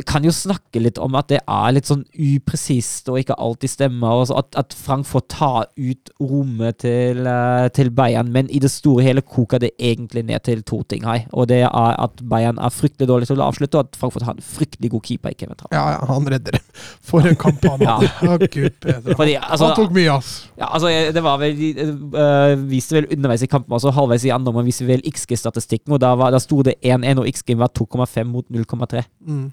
kan 0.10 0.24
jo 0.26 0.32
snakke 0.34 0.82
litt 0.82 0.98
om 0.98 1.14
at 1.20 1.28
det 1.30 1.38
er 1.45 1.74
litt 1.76 1.86
sånn 1.86 2.02
upresist 2.18 3.10
og 3.14 3.20
ikke 3.22 3.36
alltid 3.38 3.70
stemmer. 3.70 4.24
Og 4.24 4.28
så 4.32 4.40
at, 4.41 4.56
at 4.57 4.74
Frankfurt 4.74 5.28
tar 5.30 5.68
ut 5.78 6.10
rommet 6.20 6.80
til, 6.82 7.20
eh, 7.30 7.68
til 7.78 7.91
Bayern, 7.94 8.32
men 8.34 8.49
i 8.49 8.57
det 8.64 8.72
store 8.74 9.06
hele 9.06 9.22
koker 9.22 9.61
det 9.61 9.70
egentlig 9.78 10.26
ned 10.26 10.41
til 10.48 10.64
to 10.65 10.82
ting 10.90 11.06
her. 11.06 11.28
Og 11.32 11.48
det 11.52 11.61
er 11.68 11.70
at 11.74 12.24
Bayern 12.30 12.57
er 12.57 12.74
fryktelig 12.74 13.07
dårlig 13.11 13.30
til 13.30 13.38
å 13.44 13.48
avslutte, 13.52 13.78
og 13.78 13.88
at 13.91 13.99
Frankfurt 14.02 14.26
har 14.26 14.34
en 14.38 14.41
fryktelig 14.44 14.91
god 14.95 15.06
keeper 15.06 15.30
i 15.36 15.38
Kevin 15.38 15.60
Trapp. 15.61 15.74
Ja, 15.78 15.86
ja, 15.95 16.02
han 16.10 16.26
redder 16.34 16.57
det. 16.57 16.64
For 17.06 17.22
en 17.30 17.38
kamp 17.40 17.61
han 17.70 17.82
Ja. 17.88 17.98
hadde. 18.02 18.34
Å, 18.34 18.38
gud 18.49 18.78
bedre. 18.82 19.15
Fordi, 19.20 19.38
altså, 19.38 19.70
Han 19.70 19.78
tok 19.78 19.94
mye, 19.95 20.18
ass. 20.18 20.34
Ja, 20.57 20.72
altså, 20.74 20.90
det 21.14 21.24
var 21.26 21.38
vel 21.41 21.57
de, 21.60 21.72
øh, 21.86 22.53
Viste 22.70 22.98
vel 22.98 23.10
underveis 23.14 23.44
i 23.45 23.49
kampen, 23.52 23.74
altså 23.78 23.94
halvveis 23.94 24.26
i 24.26 24.34
andre 24.34 24.49
omgang 24.53 24.65
viste 24.70 24.88
vel 24.88 25.03
XG-statistikken, 25.06 25.94
og 25.94 26.02
da, 26.02 26.14
var, 26.18 26.34
da 26.34 26.40
sto 26.41 26.64
det 26.65 26.80
1-1, 26.82 27.20
og 27.22 27.28
XG 27.30 27.57
var 27.60 27.70
2,5 27.78 28.24
mot 28.34 28.48
0,3. 28.49 29.03
Mm. 29.28 29.52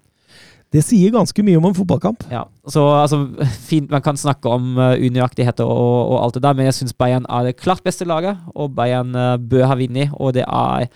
Det 0.71 0.85
sier 0.87 1.11
ganske 1.11 1.43
mye 1.43 1.59
om 1.59 1.65
en 1.67 1.75
fotballkamp. 1.75 2.23
Ja, 2.31 2.45
så 2.71 2.85
altså, 3.03 3.25
fint, 3.71 3.91
Man 3.91 4.03
kan 4.07 4.17
snakke 4.21 4.47
om 4.55 4.77
uh, 4.79 4.93
unøyaktigheter 5.03 5.67
og, 5.67 6.13
og 6.13 6.19
alt 6.25 6.37
det 6.39 6.43
der, 6.45 6.55
men 6.55 6.69
jeg 6.69 6.77
syns 6.79 6.95
Bayern 6.95 7.27
er 7.29 7.49
det 7.49 7.57
klart 7.59 7.83
beste 7.83 8.07
laget, 8.07 8.39
og 8.55 8.71
Bayern 8.79 9.11
uh, 9.19 9.35
bør 9.37 9.67
ha 9.67 9.75
vunnet, 9.81 10.13
og 10.15 10.35
det 10.39 10.45
er 10.47 10.87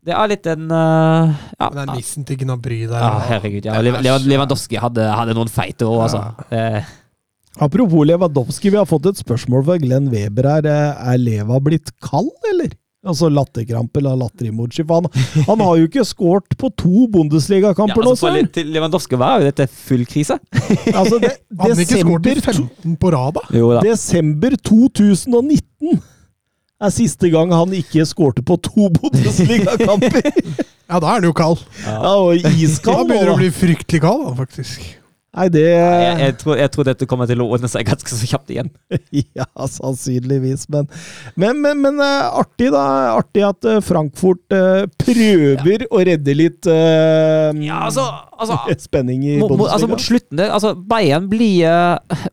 det 0.00 0.14
er 0.16 0.30
litt 0.30 0.46
en 0.48 0.70
uh, 0.72 1.32
ja, 1.60 1.66
Den 1.74 1.90
nissen 1.92 2.24
til 2.24 2.38
Gnabry 2.40 2.78
der. 2.88 3.02
ja, 3.02 3.18
herregud. 3.34 3.66
Ja. 3.68 3.74
Lev- 3.84 4.24
Lewandowski 4.30 4.78
hadde, 4.80 5.04
hadde 5.12 5.34
noen 5.36 5.50
feite 5.52 5.84
år, 5.84 6.06
altså. 6.06 6.22
Det- 6.48 6.84
Apropos 7.60 8.06
Lewandowski, 8.08 8.70
vi 8.72 8.78
har 8.78 8.86
fått 8.88 9.10
et 9.10 9.18
spørsmål 9.20 9.66
fra 9.66 9.76
Glenn 9.82 10.06
Weber 10.08 10.46
her. 10.48 10.68
Er 10.70 11.18
Leva 11.20 11.58
blitt 11.60 11.90
kald, 12.00 12.30
eller? 12.48 12.72
Altså 13.00 13.30
latterkrampe 13.32 13.96
eller 14.02 14.18
latter-emoji. 14.20 14.84
Han, 14.90 15.06
han 15.46 15.60
har 15.64 15.78
jo 15.80 15.86
ikke 15.88 16.02
skåret 16.04 16.52
på 16.60 16.68
to 16.76 17.06
Ja, 17.06 17.08
Bundesliga-kamper 17.14 18.04
nå, 18.04 18.10
altså, 18.12 18.28
litt- 18.34 18.52
til 18.52 18.68
Lewandowski 18.74 19.16
var 19.16 19.40
jo 19.40 19.48
dette 19.48 19.66
full 19.72 20.04
krise. 20.04 20.36
Altså, 21.00 21.16
det, 21.22 21.30
han 21.60 21.72
har 21.72 21.80
ikke 21.80 22.02
skåret 22.02 22.28
i 22.28 22.34
15 22.44 22.96
på 23.00 23.12
rad, 23.14 23.38
da? 23.38 23.46
Jo 23.56 23.70
da. 23.72 23.80
desember 23.86 24.52
2019 24.68 25.96
er 26.80 26.92
siste 26.92 27.28
gang 27.32 27.50
han 27.52 27.72
ikke 27.76 28.04
skårte 28.08 28.44
på 28.44 28.58
to 28.68 28.90
Bundesliga-kamper! 29.00 30.20
Ja, 30.90 30.98
da 31.00 31.06
er 31.06 31.12
han 31.20 31.24
jo 31.30 31.32
kald. 31.36 31.64
Ja, 31.86 31.98
og 32.20 32.36
Da 32.36 33.00
begynner 33.00 33.30
han 33.30 33.36
å 33.36 33.40
bli 33.40 33.50
fryktelig 33.54 34.00
kald, 34.04 34.26
da, 34.28 34.36
faktisk. 34.44 34.84
Nei, 35.30 35.46
det 35.54 35.62
Jeg, 35.62 36.14
jeg, 36.18 36.34
tror, 36.40 36.56
jeg 36.58 36.70
tror 36.74 36.86
dette 36.88 37.06
kommer 37.06 37.28
til 37.30 37.42
å 37.42 37.46
ordne 37.54 37.68
seg 37.70 37.86
ganske 37.86 38.16
så 38.18 38.26
kjapt 38.32 38.50
igjen. 38.50 38.70
Ja, 39.38 39.46
sannsynligvis. 39.70 40.66
Men, 40.72 40.88
men, 41.38 41.60
men, 41.62 41.78
men 41.84 42.00
eh, 42.02 42.38
artig, 42.40 42.72
da. 42.74 42.82
Artig 43.14 43.44
at 43.46 43.68
eh, 43.68 43.78
Frankfurt 43.84 44.56
eh, 44.56 44.88
prøver 44.98 45.86
å 45.90 46.02
redde 46.06 46.34
litt 46.34 46.66
uh, 46.66 47.50
Ja, 47.62 47.84
altså, 47.86 48.06
altså 48.34 48.58
spenning 48.88 49.22
i 49.22 49.38
mot, 49.38 49.54
mot, 49.54 49.70
altså 49.70 49.88
mot 49.90 50.02
slutten 50.02 50.40
det, 50.40 50.48
altså 50.50 50.74
Bayern 50.74 51.28
blir, 51.30 51.62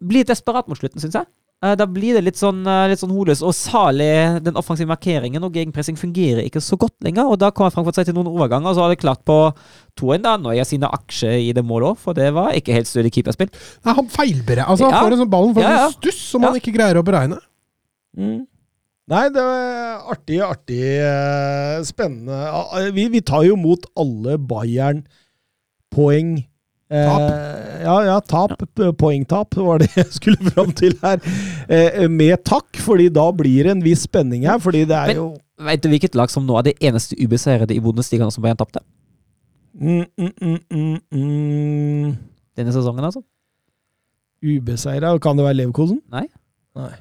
blir 0.02 0.26
desperat 0.28 0.70
mot 0.70 0.80
slutten, 0.80 1.02
syns 1.04 1.20
jeg. 1.22 1.30
Eh, 1.66 1.74
Da 1.76 1.88
blir 1.90 2.14
det 2.14 2.22
litt 2.24 2.38
sånn, 2.38 2.60
eh, 2.70 2.84
litt 2.92 3.00
sånn 3.02 3.10
hodeløst. 3.16 3.42
Og 3.42 3.50
salig 3.58 4.44
den 4.46 4.54
offensive 4.60 4.86
markeringen 4.92 5.42
og 5.44 5.54
gegenpressing 5.58 5.98
fungerer 5.98 6.44
ikke 6.46 6.62
så 6.62 6.78
godt 6.78 6.94
lenger. 7.02 7.26
Og 7.32 7.40
da 7.42 7.50
kommer 7.50 7.72
Frankfurt 7.74 7.96
seg 7.98 8.06
til 8.06 8.14
noen 8.14 8.28
overganger, 8.30 8.70
og 8.70 8.76
så 8.78 8.82
har 8.86 8.90
det 8.94 9.00
klart 9.02 9.24
på 9.26 9.40
2-1 9.98 10.22
da, 10.22 10.36
når 10.38 10.54
jeg 10.60 10.68
sine 10.74 10.86
aksjer 10.94 11.40
i 11.50 11.54
det 11.58 11.66
målet 11.66 11.96
òg, 11.96 11.98
for 11.98 12.14
det 12.14 12.30
var 12.36 12.54
ikke 12.54 12.74
helt 12.78 12.86
stødig 12.86 13.12
keeperspill. 13.16 13.50
Nei, 13.86 13.94
han 13.94 14.06
feilberegner. 14.08 14.70
Altså, 14.70 14.86
han 14.86 14.94
Ja. 14.94 15.02
får 15.02 15.12
en 15.14 15.20
sånn 15.26 15.32
ballen 15.34 15.54
for 15.56 15.62
Ja, 15.62 15.70
ja. 15.72 15.86
en 15.88 15.94
stuss 15.94 16.20
som 16.30 16.42
Ja. 16.44 16.52
han 16.52 16.60
ikke 16.62 16.74
greier 16.78 16.96
å 17.02 17.04
beregne. 17.04 17.40
Mm. 18.16 18.46
Nei, 19.10 19.30
det 19.30 19.42
er 19.42 20.02
artig, 20.12 20.40
artig, 20.44 21.00
eh, 21.00 21.82
spennende. 21.82 22.38
Ah, 22.54 22.92
Vi, 22.92 23.08
vi 23.08 23.22
tar 23.22 23.44
jo 23.46 23.56
mot 23.56 23.80
alle 23.98 24.38
Bayern-poeng. 24.38 26.46
Eh, 26.90 27.84
ja, 27.84 27.96
ja, 28.08 28.20
tap. 28.24 28.54
Poengtap 28.98 29.56
var 29.60 29.82
det 29.84 29.90
jeg 29.98 30.08
skulle 30.16 30.52
fram 30.54 30.72
til 30.72 30.94
her. 31.02 31.20
Eh, 31.68 32.06
med 32.08 32.44
takk, 32.48 32.80
fordi 32.80 33.10
da 33.12 33.26
blir 33.36 33.68
det 33.68 33.74
en 33.76 33.84
viss 33.84 34.06
spenning 34.08 34.46
her. 34.48 34.60
Fordi 34.64 34.86
det 34.88 34.96
er 34.96 35.08
Men- 35.14 35.16
jo 35.24 35.28
Vet 35.58 35.82
du 35.82 35.90
hvilket 35.90 36.14
lag 36.16 36.30
som 36.30 36.46
nå 36.46 36.54
er 36.60 36.68
det 36.68 36.76
eneste 36.86 37.16
ubeseirede 37.18 37.74
i 37.74 37.80
Bundesligaen 37.82 38.30
som 38.32 38.44
Bayern 38.44 38.60
tapte? 38.60 38.80
mm, 39.74 40.06
mm, 40.18 40.32
mm, 40.42 40.60
mm, 40.70 41.00
mm. 41.12 42.12
Denne 42.58 42.72
sesongen, 42.76 43.04
altså? 43.04 43.24
Ubeseira. 44.46 45.16
Kan 45.20 45.36
det 45.38 45.46
være 45.48 45.58
Leverkosen? 45.58 45.98
Nei. 46.14 46.28
Nei. 46.78 46.92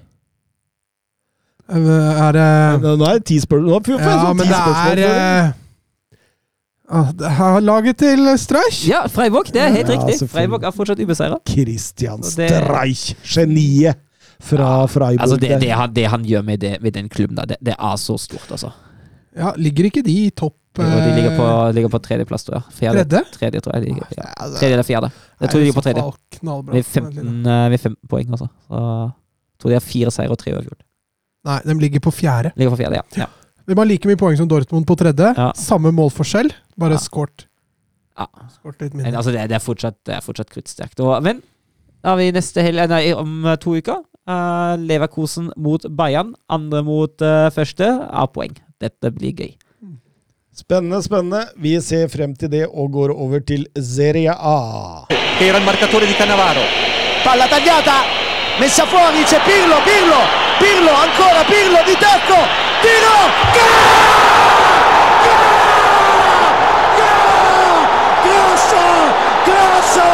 Eh, 1.68 2.26
Er 2.26 2.32
det 2.32 2.48
Nå 2.98 3.04
er 3.04 3.18
det 3.18 3.24
ti 3.28 3.38
spørsmål. 3.42 3.82
Ja, 4.00 4.32
men 4.32 4.46
det 4.46 4.56
er 4.56 5.04
eh, 5.04 5.52
ah, 6.88 7.12
det 7.12 7.26
er 7.26 7.60
Laget 7.60 7.96
til 7.98 8.26
Streich. 8.38 8.82
Ja, 8.88 9.04
Freiburg. 9.10 9.52
Det 9.52 9.62
er 9.62 9.68
helt 9.74 9.88
Ja, 9.88 9.94
riktig. 9.96 10.18
selvfølgelig. 10.18 10.34
Freiburg 10.36 10.62
er 10.64 10.70
fortsatt 10.76 11.00
ubeseira. 11.00 11.38
Christian 11.48 12.22
Streich, 12.22 13.14
geniet 13.24 13.96
fra 14.40 14.86
Freiburg. 14.86 15.20
Altså, 15.22 15.36
det, 15.40 15.60
det, 15.60 15.70
han, 15.72 15.92
det 15.96 16.06
han 16.12 16.24
gjør 16.24 16.42
med, 16.42 16.58
det, 16.60 16.76
med 16.82 16.92
den 16.92 17.08
klubben, 17.08 17.36
der, 17.36 17.56
det, 17.60 17.74
er 17.78 17.96
så 17.96 18.18
stort, 18.18 18.50
altså. 18.50 18.70
Ja, 19.36 19.52
ligger 19.56 19.84
ikke 19.90 20.02
de 20.02 20.12
i 20.26 20.30
topp 20.30 20.54
Jo, 20.78 20.84
de 20.84 21.12
ligger 21.16 21.36
på, 21.36 21.44
eh, 21.44 21.74
ligger 21.74 21.88
på 21.92 21.98
tredjeplass, 22.04 22.44
tror 22.44 22.58
jeg. 22.58 22.74
Fjerde, 22.76 23.04
Tredje? 23.04 23.24
tredje, 23.32 23.60
tror 23.64 23.74
jeg. 23.76 23.82
Ligger, 23.88 24.10
ja. 24.16 24.24
Ja, 24.28 24.48
Tredje 24.58 24.72
eller 24.76 24.84
fjerde. 24.84 25.10
Jeg 25.40 25.48
tror 25.50 25.58
de 25.60 25.64
ligger 25.64 25.78
på 25.80 25.84
tredje. 25.86 26.02
Med 26.72 26.84
15, 26.84 27.46
eh, 27.46 27.68
med 27.72 27.80
15 27.80 27.96
poeng, 28.08 28.28
altså. 28.30 28.48
Så, 28.68 28.76
jeg 28.76 29.60
tror 29.62 29.72
de 29.72 29.76
har 29.78 29.80
fire 29.86 30.10
seire 30.12 30.30
og 30.36 30.38
tre 30.38 30.52
uavgjort. 30.52 30.82
Nei, 31.48 31.58
de 31.64 31.76
ligger 31.80 32.00
på 32.04 32.12
fjerde. 32.12 32.52
Ligger 32.56 32.74
på 32.74 32.80
fjerde, 32.82 33.00
ja. 33.00 33.22
ja. 33.24 33.28
De 33.66 33.74
har 33.76 33.88
like 33.88 34.08
mye 34.08 34.18
poeng 34.20 34.36
som 34.38 34.48
Dortmund 34.48 34.86
på 34.86 34.96
tredje. 34.98 35.32
Ja. 35.36 35.50
Samme 35.58 35.90
målforskjell, 35.94 36.52
bare 36.78 36.96
Ja. 36.96 37.02
skåret 37.02 37.46
ja. 38.16 38.26
litt 38.80 38.94
Men, 38.94 39.02
mindre. 39.04 39.16
altså, 39.18 39.32
det, 39.34 39.48
det 39.50 39.56
er 39.58 39.64
fortsatt, 39.64 39.96
det 40.06 40.14
er 40.16 40.22
fortsatt 40.24 40.50
kruttsterkt. 40.50 41.02
Men 41.22 41.42
da 42.02 42.14
har 42.14 42.16
vi 42.20 42.30
neste 42.32 42.62
helg, 42.62 42.88
nei, 42.88 43.12
om 43.12 43.44
eh, 43.44 43.56
to 43.56 43.76
uker. 43.76 44.04
Uh, 44.26 44.74
Leverkosen 44.82 45.52
mot 45.56 45.82
Bayern. 45.90 46.34
Andre 46.50 46.82
mot 46.82 47.22
uh, 47.22 47.46
første 47.54 47.86
av 47.86 48.32
poeng. 48.34 48.56
Dette 48.82 49.10
blir 49.14 49.32
gøy. 49.34 49.52
Spennende, 50.56 51.02
spennende. 51.04 51.44
Vi 51.60 51.74
ser 51.84 52.08
frem 52.08 52.32
til 52.34 52.48
det 52.50 52.64
og 52.66 52.90
går 52.94 53.12
over 53.12 53.42
til 53.44 53.66
Serie 53.76 54.32
A. 54.32 55.04
era 55.38 55.58
il 55.58 55.64
marcatore 55.66 56.06
di 56.06 56.14
Cannavaro. 56.14 56.62
Palla 57.22 57.46
tagliata, 57.46 57.98
messa 58.58 58.86
fuori 58.86 59.22
c'è 59.24 59.40
Pirlo, 59.44 59.76
Pirlo, 59.84 60.20
Pirlo, 60.58 60.92
ancora 60.92 61.44
Pirlo 61.44 61.82
di 61.84 61.96
tacco, 61.98 62.38
tiro, 62.80 63.16
Grosso, 68.24 68.84
Grosso, 69.44 70.06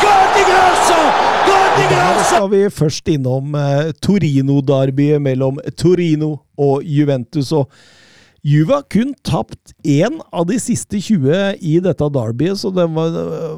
Gol 0.00 0.26
di 0.34 0.42
Grosso, 0.48 0.98
Gol 1.44 1.68
di 1.76 1.94
Da 1.94 2.12
Grosso! 2.12 2.24
skal 2.24 2.50
vi 2.50 2.62
først 2.70 3.08
innom 3.08 3.54
eh, 3.54 3.92
Torino-derbyet 4.00 5.20
mellom 5.20 5.60
Torino 5.76 6.38
og 6.56 6.82
Juventus. 6.84 7.52
og 7.52 7.68
Juve 8.42 8.72
har 8.72 8.86
kun 8.88 9.12
tapt 9.20 9.74
én 9.84 10.16
av 10.32 10.46
de 10.48 10.56
siste 10.56 10.96
20 10.96 11.60
i 11.60 11.76
dette 11.84 12.06
derbyet, 12.08 12.56
så 12.56 12.70
det 12.72 12.86
var, 12.88 13.10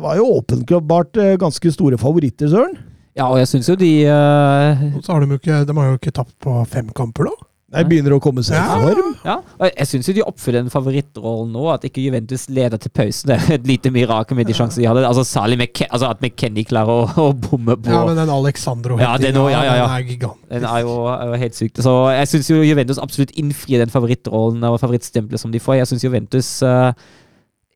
var 0.02 0.16
jo 0.18 0.40
åpenbart 0.40 1.16
eh, 1.22 1.36
ganske 1.38 1.70
store 1.70 1.98
favoritter, 1.98 2.50
Søren. 2.50 2.91
Ja, 3.18 3.28
og 3.28 3.38
jeg 3.42 3.48
syns 3.50 3.68
jo 3.68 3.76
de 3.76 3.92
uh... 4.08 4.84
Og 4.96 5.02
så 5.04 5.12
har 5.12 5.24
de 5.24 5.34
jo 5.34 5.40
ikke, 5.40 5.64
de 5.68 5.74
har 5.78 5.90
jo 5.90 5.98
ikke 6.00 6.14
tapt 6.16 6.36
på 6.40 6.54
fem 6.70 6.88
kamper, 6.96 7.28
da. 7.28 7.48
De 7.72 7.82
begynner 7.88 8.12
å 8.12 8.20
komme 8.20 8.42
seg 8.44 8.52
i 8.52 8.60
Ja. 8.60 8.74
form. 8.82 9.12
Ja, 9.24 9.34
og 9.56 9.70
jeg 9.70 9.88
syns 9.88 10.08
jo 10.08 10.12
de 10.12 10.24
oppfyller 10.28 10.60
den 10.60 10.72
favorittrollen 10.72 11.54
nå. 11.54 11.62
At 11.72 11.86
ikke 11.88 12.02
Juventus 12.04 12.44
leder 12.52 12.76
til 12.76 12.92
pausen. 12.92 13.30
Det 13.30 13.38
er 13.38 13.54
et 13.56 13.68
lite 13.68 13.92
mirakel 13.94 14.36
med 14.36 14.50
de 14.50 14.56
sjansene 14.56 14.82
de 14.82 14.88
hadde. 14.90 15.06
Altså, 15.08 15.24
særlig 15.24 15.56
McK 15.56 15.86
altså 15.88 16.10
at 16.10 16.20
McKenny 16.20 16.66
klarer 16.68 16.92
å, 16.92 17.06
å 17.08 17.32
bomme 17.32 17.78
på. 17.80 17.88
Ja, 17.88 18.02
men 18.04 18.20
den 18.20 18.32
Alexandro 18.34 19.00
Ja, 19.00 19.14
den, 19.16 19.40
er 19.40 19.48
ja, 19.54 19.64
ja, 19.64 19.74
ja. 19.80 19.88
den 19.88 19.96
er 19.96 20.06
gigantisk. 20.10 20.52
Den 20.52 20.68
er 20.68 20.84
jo, 20.84 20.98
er 21.14 21.32
jo 21.32 21.40
helt 21.46 21.56
sykt. 21.56 21.82
Så 21.88 21.96
jeg 22.12 22.30
syns 22.34 22.52
jo 22.52 22.60
Juventus 22.60 23.00
absolutt 23.00 23.32
innfrir 23.40 23.80
den 23.80 23.94
favorittrollen 23.94 24.68
og 24.68 24.76
favorittstempelet 24.82 25.40
som 25.40 25.54
de 25.54 25.62
får. 25.62 25.80
Jeg 25.80 25.92
syns 25.94 26.04
Juventus 26.04 26.54
uh, 26.68 26.92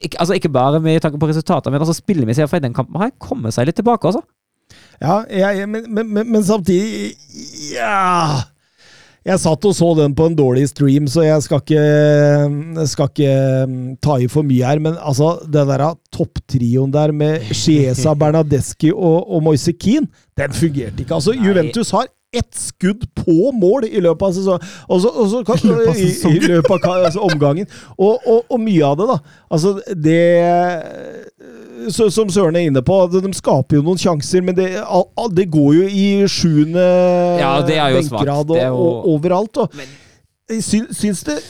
ikke, 0.05 0.19
altså 0.21 0.37
ikke 0.37 0.53
bare 0.53 0.81
med 0.85 1.01
tanke 1.01 1.17
på 1.17 1.31
resultatene, 1.33 1.73
men 1.73 1.87
altså 1.87 1.97
spillemessig 1.97 2.45
for 2.53 2.61
den 2.61 2.77
kampen 2.77 3.01
her 3.01 3.17
kommer 3.17 3.55
seg 3.55 3.71
litt 3.71 3.81
tilbake, 3.81 4.13
altså. 4.13 4.21
Ja, 5.01 5.23
jeg, 5.29 5.69
men, 5.69 5.89
men, 5.93 6.09
men, 6.09 6.29
men 6.33 6.45
samtidig 6.45 7.13
Ja 7.75 8.47
Jeg 9.27 9.43
satt 9.43 9.67
og 9.69 9.75
så 9.77 9.91
den 9.99 10.15
på 10.17 10.29
en 10.31 10.37
dårlig 10.39 10.69
stream, 10.71 11.09
så 11.11 11.25
jeg 11.27 11.43
skal 11.45 11.61
ikke, 11.61 11.85
jeg 12.79 12.91
skal 12.93 13.11
ikke 13.11 13.33
mm, 13.69 13.81
ta 13.99 14.17
i 14.23 14.29
for 14.31 14.47
mye 14.47 14.63
her. 14.63 14.79
Men 14.79 14.95
altså, 15.03 15.33
den 15.51 15.67
der 15.67 15.83
topptrioen 16.15 16.95
der 16.95 17.11
med 17.11 17.43
Chiesa, 17.61 18.15
Bernadeschi 18.15 18.93
og, 18.95 19.27
og 19.27 19.43
Moise 19.43 19.75
Keane, 19.75 20.07
den 20.39 20.55
fungerte 20.55 21.03
ikke. 21.03 21.19
Altså, 21.19 21.35
Nei. 21.35 21.43
Juventus 21.49 21.91
har 21.97 22.07
ett 22.39 22.59
skudd 22.59 23.07
på 23.17 23.53
mål 23.57 23.89
i 23.89 24.03
løpet 24.05 24.29
av 24.29 24.35
sesongen. 24.37 24.73
Også, 24.89 25.13
også, 25.13 25.43
og 25.43 25.65
I 25.65 25.71
løpet 25.73 25.93
av 25.93 26.01
i, 26.01 26.09
i 26.31 26.53
løpet 26.53 26.89
av 26.89 27.07
altså, 27.09 27.25
omgangen. 27.27 27.69
Og, 27.97 28.19
og, 28.27 28.45
og 28.49 28.63
mye 28.63 28.87
av 28.87 28.97
det, 29.01 29.09
da. 29.13 29.19
Altså, 29.51 29.77
det 30.07 30.21
så, 31.93 32.09
Som 32.11 32.31
Søren 32.33 32.57
er 32.57 32.67
inne 32.71 32.83
på, 32.83 32.97
de, 33.13 33.21
de 33.23 33.33
skaper 33.37 33.79
jo 33.79 33.85
noen 33.87 34.01
sjanser, 34.01 34.43
men 34.45 34.57
det, 34.57 34.71
det 35.37 35.47
går 35.53 35.71
jo 35.77 35.87
i 35.87 36.07
sjuende 36.31 36.87
Ja, 37.41 37.61
Det 37.67 37.79
og, 38.71 38.81
og 38.81 39.09
overalt. 39.15 39.63
Og 39.63 39.79
men, 39.79 39.95
syns 40.63 41.25
det 41.27 41.41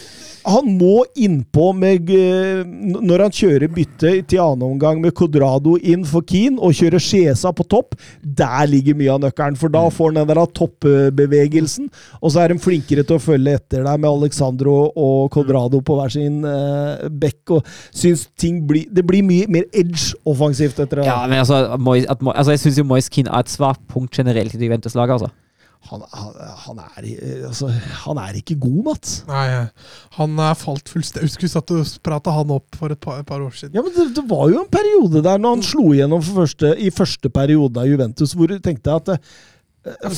Han 0.47 0.69
må 0.79 1.01
innpå 1.19 1.73
med 1.75 2.11
eh, 2.15 2.63
Når 2.97 3.25
han 3.25 3.35
kjører 3.35 3.73
bytte 3.73 4.13
til 4.31 4.43
annen 4.43 4.63
omgang 4.69 5.01
med 5.03 5.15
Codrado 5.17 5.77
inn 5.79 6.05
for 6.07 6.23
Keane, 6.27 6.61
og 6.63 6.75
kjører 6.77 7.03
Skjesa 7.03 7.53
på 7.57 7.67
topp, 7.69 7.97
der 8.23 8.67
ligger 8.71 8.97
mye 8.99 9.15
av 9.17 9.23
nøkkelen. 9.25 9.59
For 9.59 9.67
Mm. 9.67 9.75
da 9.75 9.85
får 9.91 10.13
han 10.13 10.21
den 10.21 10.31
der 10.31 10.47
toppbevegelsen, 10.57 11.89
og 12.23 12.31
så 12.33 12.45
er 12.45 12.53
de 12.53 12.59
flinkere 12.63 13.05
til 13.07 13.17
å 13.19 13.23
følge 13.23 13.57
etter 13.59 13.83
deg 13.85 14.01
med 14.01 14.11
Alexandro 14.11 14.77
og 14.95 15.31
Codrado 15.35 15.81
på 15.85 15.97
hver 15.99 16.13
sin 16.15 16.39
uh, 16.45 17.09
bekk. 17.11 17.57
Og 17.59 17.73
synes 17.91 18.27
ting 18.39 18.63
blir 18.69 18.87
Det 18.93 19.05
blir 19.07 19.25
mye 19.27 19.49
mer 19.51 19.67
edge 19.75 20.15
offensivt 20.27 20.79
etter 20.79 21.03
det. 21.03 21.09
Ja, 21.09 21.27
men 21.27 21.43
altså, 21.43 21.77
Mois, 21.79 22.07
at, 22.09 22.23
altså 22.23 22.55
Jeg 22.55 22.61
syns 22.61 22.79
jo 22.79 22.87
Moise 22.89 23.11
Keane 23.13 23.33
er 23.33 23.45
et 23.45 23.53
svakt 23.53 23.83
punkt 23.91 24.15
generelt 24.15 24.55
i 24.55 24.63
Juventus-laget, 24.63 25.19
altså. 25.19 25.33
Han, 25.87 26.03
han, 26.11 26.39
han, 26.65 26.79
er, 26.83 27.05
altså, 27.47 27.69
han 28.03 28.19
er 28.19 28.39
ikke 28.41 28.57
god, 28.59 28.79
Mats. 28.89 29.13
Nei, 29.29 29.45
han 30.17 30.41
er 30.43 30.57
falt 30.59 30.91
fullstendig 30.91 31.29
Husker 31.29 31.47
vi 31.47 31.63
du 31.69 31.93
prata 32.03 32.33
han 32.35 32.51
opp 32.57 32.79
for 32.79 32.91
et 32.91 33.01
par, 33.03 33.21
et 33.23 33.29
par 33.29 33.45
år 33.45 33.53
siden. 33.55 33.77
Ja, 33.79 33.85
men 33.87 33.95
det, 33.95 34.09
det 34.17 34.25
var 34.27 34.49
jo 34.51 34.65
en 34.65 34.73
periode 34.73 35.23
der 35.23 35.39
når 35.43 35.55
han 35.55 35.67
slo 35.67 35.85
igjennom 35.93 36.25
for 36.27 36.43
første, 36.43 36.73
i 36.83 36.91
første 36.95 37.31
periode 37.31 37.83
av 37.83 37.87
Juventus, 37.87 38.35
hvor 38.35 38.51
du 38.51 38.59
tenkte 38.63 38.97
at 38.99 39.15
eh, 39.15 39.37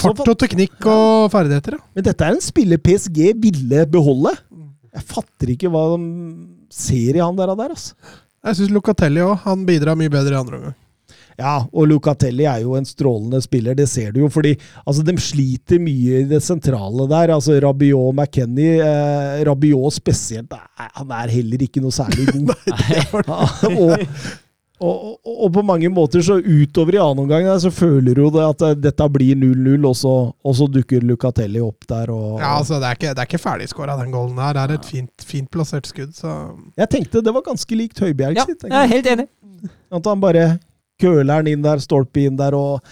Fart 0.01 0.24
og 0.24 0.39
teknikk 0.40 0.78
og 0.89 1.28
ferdigheter, 1.35 1.76
ja. 1.76 1.85
Men 1.93 2.06
dette 2.06 2.24
er 2.24 2.32
en 2.32 2.40
spiller 2.40 2.80
PSG 2.80 3.35
ville 3.36 3.85
beholde. 3.93 4.32
Jeg 4.97 5.05
fatter 5.10 5.52
ikke 5.52 5.68
hva 5.72 5.85
de 5.93 6.09
ser 6.72 7.18
i 7.18 7.20
han 7.20 7.36
der. 7.36 7.52
der 7.52 7.74
altså. 7.74 7.93
Jeg 8.48 8.56
syns 8.56 8.72
Locatelli 8.72 9.20
òg. 9.20 9.36
Han 9.44 9.66
bidrar 9.68 9.98
mye 9.98 10.12
bedre 10.12 10.32
i 10.32 10.40
andre 10.40 10.60
omgang. 10.62 10.78
Ja, 11.39 11.60
og 11.70 11.86
Lucatelli 11.86 12.43
er 12.51 12.65
jo 12.65 12.73
en 12.74 12.86
strålende 12.89 13.39
spiller, 13.44 13.77
det 13.78 13.86
ser 13.89 14.10
du 14.10 14.20
jo. 14.24 14.28
fordi 14.35 14.56
altså, 14.85 15.05
de 15.06 15.15
sliter 15.23 15.78
mye 15.78 16.24
i 16.24 16.27
det 16.27 16.40
sentrale 16.43 17.06
der. 17.10 17.31
altså 17.36 17.60
Rabiot 17.62 18.15
McKenny, 18.19 18.73
eh, 18.82 19.44
Rabiot 19.47 19.94
spesielt, 19.94 20.51
nei, 20.51 20.89
han 20.98 21.15
er 21.15 21.28
heller 21.39 21.62
ikke 21.69 21.81
noe 21.85 21.94
særlig 21.94 22.27
god. 22.32 22.55
Ja, 22.98 23.05
og, 23.78 24.02
og, 24.78 24.98
og, 25.27 25.39
og 25.47 25.48
på 25.56 25.62
mange 25.66 25.89
måter 25.90 26.23
så 26.23 26.36
utover 26.39 26.94
i 26.94 27.01
annen 27.02 27.24
omgang 27.24 27.47
så 27.62 27.70
føler 27.74 28.15
du 28.19 28.28
det 28.35 28.44
at 28.47 28.60
eh, 28.69 28.77
dette 28.89 29.09
blir 29.15 29.35
0-0, 29.39 29.86
og, 29.89 29.97
så- 29.98 30.31
og 30.43 30.55
så 30.59 30.66
dukker 30.70 31.02
Lucatelli 31.06 31.62
opp 31.62 31.86
der. 31.90 32.10
og... 32.15 32.39
Ja, 32.43 32.56
altså, 32.60 32.78
det 32.82 32.86
er 32.90 32.98
ikke, 32.98 33.15
det 33.15 33.23
er 33.24 33.31
ikke 33.31 33.43
ferdigskåra, 33.47 33.97
den 34.02 34.10
golden 34.15 34.39
der. 34.43 34.55
Det 34.59 34.62
er 34.66 34.78
et 34.82 34.90
fint, 34.90 35.27
fint 35.27 35.51
plassert 35.55 35.86
skudd, 35.90 36.15
så 36.19 36.35
Jeg 36.78 36.90
tenkte 36.94 37.23
det 37.27 37.35
var 37.35 37.47
ganske 37.47 37.78
likt 37.78 37.98
Høibjerg 38.02 38.39
Ja, 38.43 38.47
sitt. 38.51 38.62
jeg 38.66 38.74
er 38.85 38.90
helt 38.97 39.10
enig. 39.15 39.28
At 39.90 40.06
han 40.06 40.20
bare 40.23 40.44
køler 41.01 41.43
den 41.43 41.57
inn 41.57 41.65
der, 41.65 41.83
stolpe 41.83 42.27
inn 42.27 42.39
der 42.39 42.57
og 42.59 42.85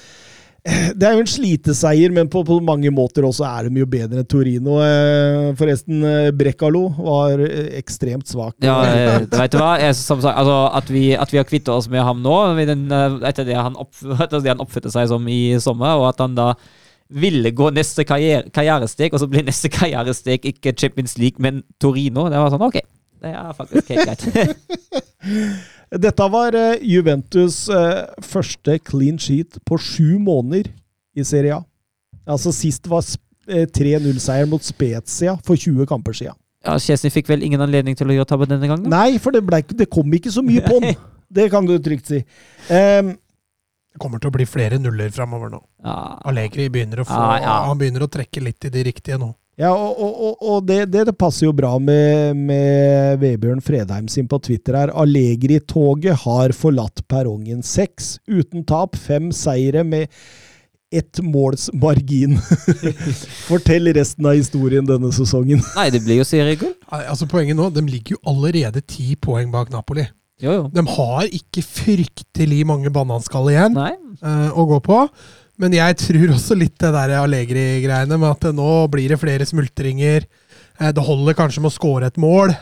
Det 0.99 1.07
er 1.07 1.15
jo 1.15 1.23
en 1.23 1.31
sliteseier, 1.31 2.13
men 2.15 2.29
på, 2.31 2.41
på 2.47 2.59
mange 2.65 2.91
måter 2.95 3.27
også 3.27 3.45
er 3.47 3.67
det 3.67 3.75
mye 3.77 3.87
bedre 3.91 4.23
enn 4.23 4.29
Torino. 4.29 4.81
Eh, 4.83 5.53
Forresten, 5.59 6.01
eh, 6.03 6.31
Brekkalo 6.35 6.89
var 6.97 7.43
eh, 7.45 7.69
ekstremt 7.79 8.27
svak. 8.31 8.57
Ja, 8.65 8.81
vet 9.31 9.55
du 9.55 9.61
hva? 9.61 9.77
Jeg, 9.83 9.95
sagt, 9.99 10.27
altså, 10.27 10.57
at, 10.81 10.91
vi, 10.91 11.05
at 11.15 11.31
vi 11.33 11.41
har 11.41 11.47
kvittet 11.47 11.71
oss 11.75 11.87
med 11.93 12.03
ham 12.03 12.19
nå, 12.25 12.35
etter 12.59 13.47
det 13.47 13.59
han, 13.59 13.79
opp, 13.79 13.95
etter 14.25 14.43
det 14.43 14.57
han 14.57 14.65
oppførte 14.65 14.93
seg 14.95 15.07
som 15.13 15.31
i 15.31 15.41
sommer, 15.63 16.01
og 16.01 16.11
at 16.11 16.25
han 16.25 16.35
da 16.39 16.51
ville 17.15 17.53
gå 17.55 17.71
neste 17.71 18.03
karriere, 18.03 18.49
karrieresteg, 18.51 19.15
og 19.15 19.23
så 19.23 19.31
blir 19.31 19.47
neste 19.47 19.71
karrieresteg 19.77 20.51
ikke 20.51 20.75
Champions 20.75 21.15
League, 21.21 21.39
men 21.43 21.63
Torino. 21.83 22.27
Det 22.33 22.43
var 22.43 22.51
sånn, 22.55 22.67
ok. 22.67 22.83
Det 23.23 23.33
er 23.33 23.55
faktisk 23.57 23.95
helt 23.95 24.07
greit. 24.11 25.71
Dette 25.95 26.27
var 26.33 26.57
eh, 26.59 26.83
Juventus 26.83 27.69
eh, 27.71 28.03
første 28.25 28.79
clean 28.87 29.21
sheet 29.23 29.61
på 29.67 29.79
sju 29.79 30.17
måneder 30.19 30.73
i 31.17 31.25
Serie 31.25 31.61
A. 31.61 31.63
Altså 32.27 32.51
Sist 32.55 32.89
var 32.91 33.05
eh, 33.47 33.69
3-0-seier 33.71 34.49
mot 34.51 34.65
Spezia 34.67 35.37
for 35.47 35.55
20 35.55 35.87
kamper 35.87 36.17
siden. 36.19 36.35
Ja, 36.67 36.75
Chesney 36.83 37.13
fikk 37.15 37.29
vel 37.31 37.45
ingen 37.47 37.63
anledning 37.63 37.95
til 37.95 38.11
å 38.11 38.17
gjøre 38.17 38.27
tabbe 38.27 38.49
denne 38.51 38.67
gangen? 38.67 38.89
Nei, 38.91 39.21
for 39.23 39.37
det, 39.37 39.45
ble, 39.47 39.61
det 39.79 39.87
kom 39.93 40.11
ikke 40.19 40.33
så 40.35 40.43
mye 40.43 40.65
på 40.67 40.81
den. 40.83 40.97
Det 41.37 41.49
kan 41.51 41.67
du 41.67 41.73
trygt 41.83 42.07
si. 42.07 42.21
Um, 42.71 43.09
det 43.91 43.99
kommer 43.99 44.21
til 44.23 44.31
å 44.31 44.35
bli 44.37 44.45
flere 44.47 44.77
nuller 44.79 45.11
framover 45.11 45.51
nå. 45.51 45.59
Ja. 45.83 45.97
Allegri 46.31 46.69
begynner 46.71 47.01
å 47.03 47.07
få 47.09 47.17
Ja, 47.19 47.33
ja. 47.43 47.55
Han 47.67 47.81
begynner 47.81 48.05
å 48.07 48.09
trekke 48.15 48.45
litt 48.45 48.63
i 48.69 48.71
de 48.71 48.85
riktige 48.87 49.19
nå. 49.19 49.33
Ja, 49.57 49.71
og, 49.73 49.97
og, 49.97 50.43
og, 50.45 50.57
det, 50.69 50.83
det, 50.93 51.07
det 51.09 51.15
passer 51.17 51.47
jo 51.47 51.53
bra 51.57 51.79
med, 51.81 52.37
med 52.37 53.23
Vebjørn 53.23 53.63
Fredheim 53.65 54.09
sin 54.13 54.27
på 54.29 54.37
Twitter 54.45 54.77
her. 54.77 54.93
Allegri-toget 54.93 56.27
har 56.27 56.53
forlatt 56.53 57.01
perrongen. 57.09 57.63
Seks 57.65 58.19
uten 58.29 58.67
tap, 58.69 58.99
fem 59.01 59.31
seire 59.33 59.81
med 59.89 60.13
ett 60.93 61.23
måls 61.25 61.71
margin. 61.73 62.37
Fortell 63.49 63.89
resten 63.97 64.29
av 64.29 64.37
historien 64.37 64.87
denne 64.87 65.09
sesongen. 65.17 65.65
Nei, 65.79 65.89
det 65.95 66.03
blir 66.05 66.21
jo 66.21 66.29
seriegull. 66.29 66.77
Altså 66.93 67.25
Poenget 67.31 67.57
nå, 67.57 67.71
de 67.73 67.83
ligger 67.89 68.19
jo 68.19 68.23
allerede 68.29 68.85
ti 68.85 69.15
poeng 69.17 69.49
bak 69.55 69.73
Napoli. 69.73 70.05
Jo, 70.45 70.53
jo. 70.53 70.63
De 70.69 70.85
har 70.99 71.33
ikke 71.33 71.65
fryktelig 71.65 72.61
mange 72.69 72.93
bananskall 72.93 73.49
igjen 73.55 73.73
Nei. 73.73 73.95
eh, 74.21 74.49
å 74.53 74.69
gå 74.69 74.83
på. 74.85 75.01
Men 75.63 75.73
jeg 75.73 75.97
tror 76.03 76.35
også 76.35 76.57
litt 76.59 76.77
det 76.83 76.93
der 76.93 77.15
Allegri-greiene 77.23 78.19
med 78.21 78.29
at 78.29 78.49
nå 78.57 78.71
blir 78.93 79.13
det 79.15 79.21
flere 79.21 79.47
smultringer. 79.49 80.27
Eh, 80.81 80.91
det 80.93 81.05
holder 81.05 81.37
kanskje 81.39 81.63
med 81.65 81.73
å 81.73 81.77
score 81.77 82.11
et 82.11 82.21
mål. 82.21 82.53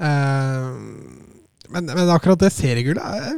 Eh, 0.00 0.66
men, 1.70 1.86
men 1.86 2.10
akkurat 2.10 2.40
det 2.40 2.50
seriegullet 2.50 3.04
jeg 3.20 3.34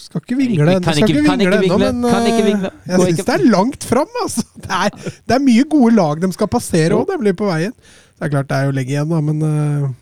Skal 0.00 0.22
ikke 0.22 0.36
vingle 0.38 1.58
ennå, 1.58 1.78
men 1.82 2.06
eh, 2.08 2.66
jeg 2.88 3.02
syns 3.02 3.26
det 3.28 3.34
er 3.36 3.44
langt 3.52 3.86
fram. 3.86 4.18
Altså. 4.22 4.46
Det, 4.66 4.72
er, 4.72 5.12
det 5.28 5.36
er 5.36 5.44
mye 5.44 5.66
gode 5.70 5.92
lag 5.94 6.18
de 6.22 6.32
skal 6.34 6.50
passere 6.50 6.96
òg, 6.96 7.06
nemlig 7.12 7.36
på 7.38 7.46
veien. 7.46 7.74
Det 8.16 8.26
er 8.26 8.32
klart 8.32 8.48
det 8.50 8.58
er 8.58 8.66
jo 8.66 8.74
legge 8.74 8.94
igjen, 8.94 9.12
da, 9.12 9.20
men 9.22 9.46
eh, 9.46 9.94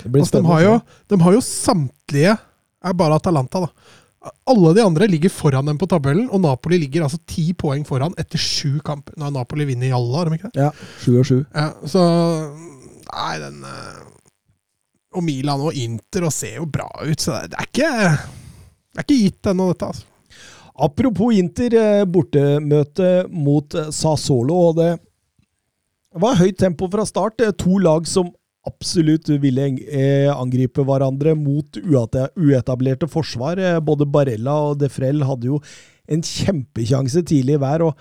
Altså, 0.00 0.38
de, 0.38 0.46
har 0.48 0.60
jo, 0.64 0.76
de 1.12 1.16
har 1.20 1.34
jo 1.34 1.40
samtlige 1.44 2.30
er 2.80 2.94
bare 2.96 3.18
Atalanta, 3.20 3.66
da. 3.66 3.96
Alle 4.50 4.74
de 4.76 4.82
andre 4.84 5.06
ligger 5.08 5.32
foran 5.32 5.64
dem 5.70 5.78
på 5.80 5.86
tabellen, 5.88 6.26
og 6.28 6.42
Napoli 6.44 6.76
ligger 6.82 7.06
altså 7.06 7.16
ti 7.30 7.54
poeng 7.56 7.86
foran 7.88 8.12
etter 8.20 8.36
sju 8.42 8.74
kamper. 8.84 9.14
Nå 9.16 9.24
har 9.28 9.32
Napoli 9.32 9.64
vunnet 9.70 9.88
i 9.88 9.94
alle, 9.96 10.12
har 10.18 10.28
de 10.28 10.36
ikke 10.36 10.50
det? 10.52 10.60
Ja, 10.66 10.70
sju 11.00 11.14
og 11.22 11.24
sju. 11.28 11.38
Ja, 11.56 11.70
så 11.88 12.02
Nei, 13.10 13.38
den 13.42 13.64
eh, 13.66 14.02
Og 15.18 15.24
Milan 15.26 15.64
og 15.66 15.74
Inter 15.74 16.28
og 16.28 16.34
ser 16.36 16.60
jo 16.60 16.66
bra 16.70 16.86
ut, 17.02 17.18
så 17.18 17.40
det 17.50 17.56
er 17.58 17.66
ikke 17.66 17.88
Det 17.90 19.00
er 19.00 19.06
ikke 19.06 19.16
gitt 19.24 19.48
ennå, 19.50 19.70
dette. 19.72 19.88
altså. 19.88 20.06
Apropos 20.80 21.34
Inter, 21.34 21.74
eh, 21.80 22.04
bortemøte 22.06 23.08
mot 23.32 23.74
eh, 23.74 23.88
Sassolo. 23.94 24.60
og 24.68 24.76
Det 24.78 24.92
var 26.22 26.38
høyt 26.38 26.60
tempo 26.60 26.86
fra 26.92 27.04
start. 27.08 27.40
To 27.64 27.78
lag 27.82 28.06
som 28.06 28.30
absolutt 28.68 29.28
ville 29.40 29.68
eh, 29.88 30.28
angripe 30.32 30.84
hverandre 30.84 31.34
mot 31.38 31.78
uetablerte 31.80 33.08
forsvar. 33.10 33.60
Eh, 33.60 33.78
Både 33.84 34.08
Barella 34.08 34.56
og 34.70 34.80
Defrel 34.82 35.24
hadde 35.26 35.48
jo 35.52 35.60
en 36.10 36.22
kjempekjanse 36.26 37.22
tidlig 37.28 37.58
hver. 37.62 37.86
og 37.88 37.94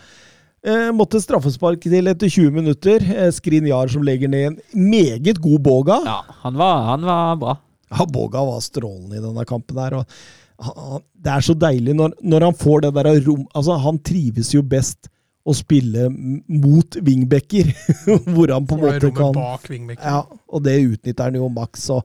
eh, 0.65 0.89
Måtte 0.95 1.21
straffespark 1.23 1.83
til 1.85 2.11
etter 2.11 2.31
20 2.31 2.55
minutter. 2.59 3.05
Skrinjar 3.35 3.91
som 3.93 4.03
legger 4.05 4.31
ned 4.31 4.49
en 4.51 4.89
meget 4.89 5.39
god 5.41 5.63
Boga. 5.65 6.01
Ja, 6.05 6.19
han 6.43 6.59
var, 6.59 6.83
han 6.91 7.07
var 7.07 7.39
bra. 7.39 7.55
Ja, 7.89 8.05
Boga 8.05 8.43
var 8.45 8.59
strålende 8.61 9.17
i 9.17 9.23
denne 9.23 9.45
kampen 9.49 9.79
her. 9.81 10.01
og 10.01 11.05
Det 11.15 11.31
er 11.31 11.45
så 11.45 11.55
deilig 11.57 11.95
når, 11.97 12.17
når 12.21 12.49
han 12.49 12.59
får 12.59 12.83
det 12.85 12.91
der 12.99 13.13
rom 13.25 13.47
Altså, 13.55 13.79
han 13.79 13.97
trives 14.03 14.51
jo 14.53 14.61
best 14.61 15.09
å 15.47 15.53
spille 15.55 16.07
mot 16.11 16.97
wingbacker, 17.05 17.69
hvor 18.33 18.51
han 18.53 18.65
på 18.67 18.75
en 18.77 18.83
måte 18.83 19.11
kan 19.15 19.31
bak. 19.37 19.69
Ja, 19.95 20.19
og 20.49 20.63
det 20.65 20.75
utnytter 20.83 21.29
han 21.29 21.37
jo 21.39 21.47
maks. 21.53 21.85
Og 21.95 22.03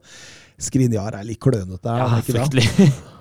Skrinjar 0.61 1.17
er 1.19 1.25
litt 1.27 1.41
klønete, 1.43 1.83
er 1.91 1.99
Ja, 1.99 2.07
han 2.13 2.23
ikke 2.23 2.37
det? 2.37 2.45
fryktelig. 2.45 2.89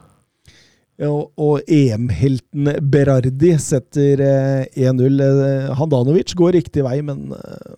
Ja, 0.94 1.08
og- 1.10 1.64
EM-helten 1.74 2.68
Berardi 2.86 3.48
setter 3.58 4.20
eh, 4.22 4.68
1-0. 4.78 5.16
Eh, 5.26 5.72
Handanovic 5.74 6.30
går 6.38 6.52
riktig 6.54 6.84
vei, 6.86 7.00
men 7.02 7.32
eh, 7.34 7.72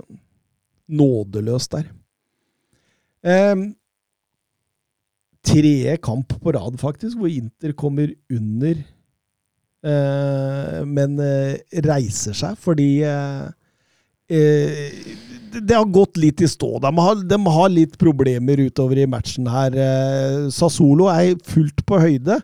nådeløst 1.01 1.73
der. 1.79 1.87
Um, 3.25 3.63
tredje 5.47 5.97
kamp 6.05 6.35
på 6.43 6.53
rad, 6.53 6.77
faktisk, 6.81 7.17
hvor 7.17 7.33
Inter 7.33 7.73
kommer 7.73 8.13
under, 8.31 8.77
eh, 8.85 8.85
men 10.87 11.19
eh, 11.23 11.57
reiser 11.87 12.35
seg 12.35 12.57
fordi 12.59 12.89
eh, 13.07 13.47
eh, 14.29 15.01
det- 15.57 15.77
har 15.77 15.87
gått 15.89 16.17
litt 16.21 16.41
i 16.43 16.49
stå. 16.51 16.79
De 16.83 16.91
har, 16.99 17.15
de 17.25 17.39
har 17.47 17.69
litt 17.73 17.97
problemer 17.99 18.61
utover 18.67 18.99
i 18.99 19.07
matchen 19.09 19.47
her. 19.49 19.73
Eh, 19.73 20.49
Sassolo 20.53 21.07
er 21.13 21.37
fullt 21.49 21.85
på 21.89 22.01
høyde. 22.03 22.41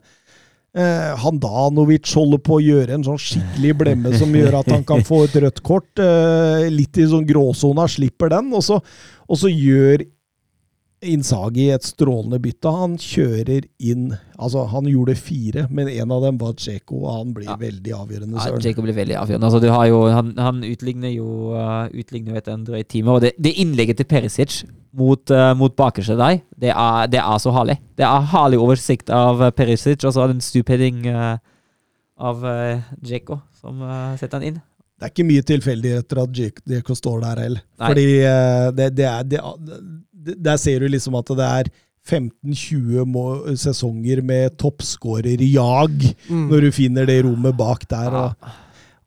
Eh, 0.73 1.11
Handanovic 1.21 2.09
holder 2.17 2.41
på 2.41 2.57
å 2.57 2.63
gjøre 2.65 2.95
en 2.97 3.05
sånn 3.05 3.19
skikkelig 3.21 3.75
blemme 3.83 4.15
som 4.17 4.33
gjør 4.33 4.61
at 4.63 4.71
han 4.73 4.85
kan 4.89 5.03
få 5.05 5.25
et 5.27 5.35
rødt 5.45 5.61
kort. 5.67 5.91
Eh, 6.01 6.71
litt 6.73 6.97
i 6.97 7.05
sånn 7.11 7.27
gråsona, 7.29 7.85
slipper 7.93 8.33
den. 8.33 8.49
Og 8.57 8.65
så, 8.65 8.79
og 9.29 9.37
så 9.43 9.51
gjør 9.53 10.07
Innsagi 11.03 11.65
et 11.75 11.85
strålende 11.87 12.39
bytte. 12.43 12.71
Han 12.71 12.95
kjører 13.01 13.67
inn 13.83 14.13
Altså, 14.43 14.65
han 14.67 14.89
gjorde 14.91 15.15
fire, 15.15 15.69
men 15.71 15.87
en 15.87 16.11
av 16.11 16.25
dem 16.25 16.39
var 16.41 16.57
Dzeko, 16.59 16.97
og 17.05 17.13
han 17.15 17.35
blir 17.35 17.47
Ja. 17.47 17.55
veldig 17.61 17.93
avgjørende. 17.95 18.39
Ja, 18.41 18.47
Søren. 18.59 18.83
Blir 18.83 18.97
veldig 18.97 19.17
avgjørende. 19.21 19.47
Altså, 19.47 19.61
du 19.63 19.69
har 19.71 19.87
jo, 19.87 20.01
han, 20.11 20.33
han 20.37 20.65
utligner 20.67 21.13
jo 21.15 21.53
uh, 21.55 21.87
utligner 21.95 22.41
etter 22.41 22.57
en 22.57 22.65
drøy 22.67 22.83
time. 22.83 23.11
Og 23.15 23.21
det, 23.23 23.33
det 23.39 23.55
innlegget 23.63 24.01
til 24.01 24.09
Perisic 24.11 24.65
mot, 24.93 25.31
uh, 25.31 25.53
mot 25.55 25.77
bakerste 25.79 26.19
deg, 26.19 26.43
det 26.59 26.75
er, 26.75 27.07
det 27.07 27.23
er 27.23 27.39
så 27.39 27.55
herlig. 27.55 27.79
Det 27.97 28.05
er 28.09 28.29
herlig 28.35 28.59
oversikt 28.59 29.11
av 29.15 29.41
uh, 29.47 29.51
Perisic, 29.55 30.03
og 30.03 30.13
så 30.17 30.25
er 30.25 30.33
det 30.33 30.41
en 30.41 30.45
stupheading 30.49 31.07
uh, 31.07 31.39
av 32.19 32.43
uh, 32.43 32.83
Djeko 32.99 33.39
som 33.63 33.79
setter 34.19 34.41
han 34.41 34.49
inn. 34.51 34.61
Det 35.03 35.09
er 35.09 35.15
ikke 35.17 35.27
mye 35.27 35.43
tilfeldigheter 35.43 36.19
at 36.23 36.31
Dzeko 36.31 36.63
Dzeko 36.63 36.95
står 36.95 37.23
der 37.25 37.41
heller. 37.43 37.63
Fordi 37.83 38.05
eh, 38.23 38.67
det, 38.79 38.85
det 38.95 39.07
er 39.11 39.25
Der 40.23 40.57
ser 40.61 40.81
du 40.81 40.89
liksom 40.93 41.15
at 41.19 41.27
det 41.37 41.47
er 41.49 41.71
15-20 42.03 43.57
sesonger 43.63 44.23
med 44.27 44.57
toppskårerjag 44.59 46.15
Mm. 46.29 46.49
når 46.51 46.61
du 46.67 46.73
finner 46.75 47.07
det 47.07 47.25
rommet 47.25 47.57
bak 47.57 47.89
der. 47.91 48.11
Og 48.11 48.53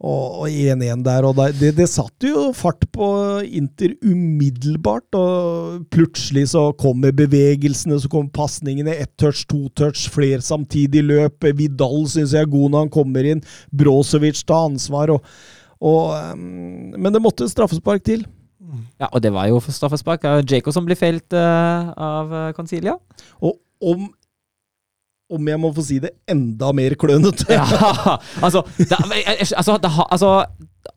og 0.06 0.50
1-1 0.52 1.04
der. 1.06 1.24
og 1.24 1.36
det, 1.38 1.56
det, 1.58 1.70
det 1.78 1.86
satte 1.90 2.28
jo 2.28 2.52
fart 2.54 2.84
på 2.94 3.06
Inter 3.48 3.94
umiddelbart. 4.04 5.08
og 5.16 5.86
Plutselig 5.90 6.50
så 6.52 6.74
kommer 6.78 7.12
bevegelsene, 7.16 7.98
så 8.00 8.10
kommer 8.12 8.30
pasningene. 8.30 8.92
Ett 8.92 9.16
touch, 9.18 9.46
to 9.48 9.70
touch, 9.74 10.10
flere 10.12 10.42
samtidig 10.44 11.02
løp. 11.02 11.48
Vidal 11.58 12.06
syns 12.12 12.34
jeg 12.36 12.44
er 12.44 12.52
god 12.52 12.70
når 12.76 12.80
han 12.86 12.90
kommer 12.94 13.24
inn. 13.32 13.42
Brozovic 13.72 14.44
tar 14.46 14.68
ansvar. 14.68 15.10
og, 15.16 15.24
og 15.82 16.12
um, 16.36 16.94
Men 17.00 17.14
det 17.16 17.22
måtte 17.24 17.48
straffespark 17.50 18.04
til. 18.04 18.26
Ja, 19.02 19.10
og 19.12 19.24
det 19.24 19.32
var 19.36 19.48
jo 19.52 19.62
straffespark. 19.64 20.26
Uh, 20.26 20.42
Jaco 20.44 20.74
som 20.76 20.86
blir 20.88 21.00
felt 21.00 21.34
uh, 21.36 21.92
av 21.96 22.34
uh, 22.34 22.52
Concilia. 22.58 22.98
Og 23.42 23.58
om 23.82 24.10
om 25.34 25.48
jeg 25.50 25.58
må 25.58 25.72
få 25.74 25.82
si 25.86 25.96
det, 26.04 26.12
enda 26.30 26.70
mer 26.76 26.94
klønete. 27.02 27.48
Ja, 27.56 28.20
altså, 28.46 28.62
da, 28.78 29.00
eh, 29.18 29.42
altså, 29.58 29.80
da, 29.82 29.90
altså 30.06 30.30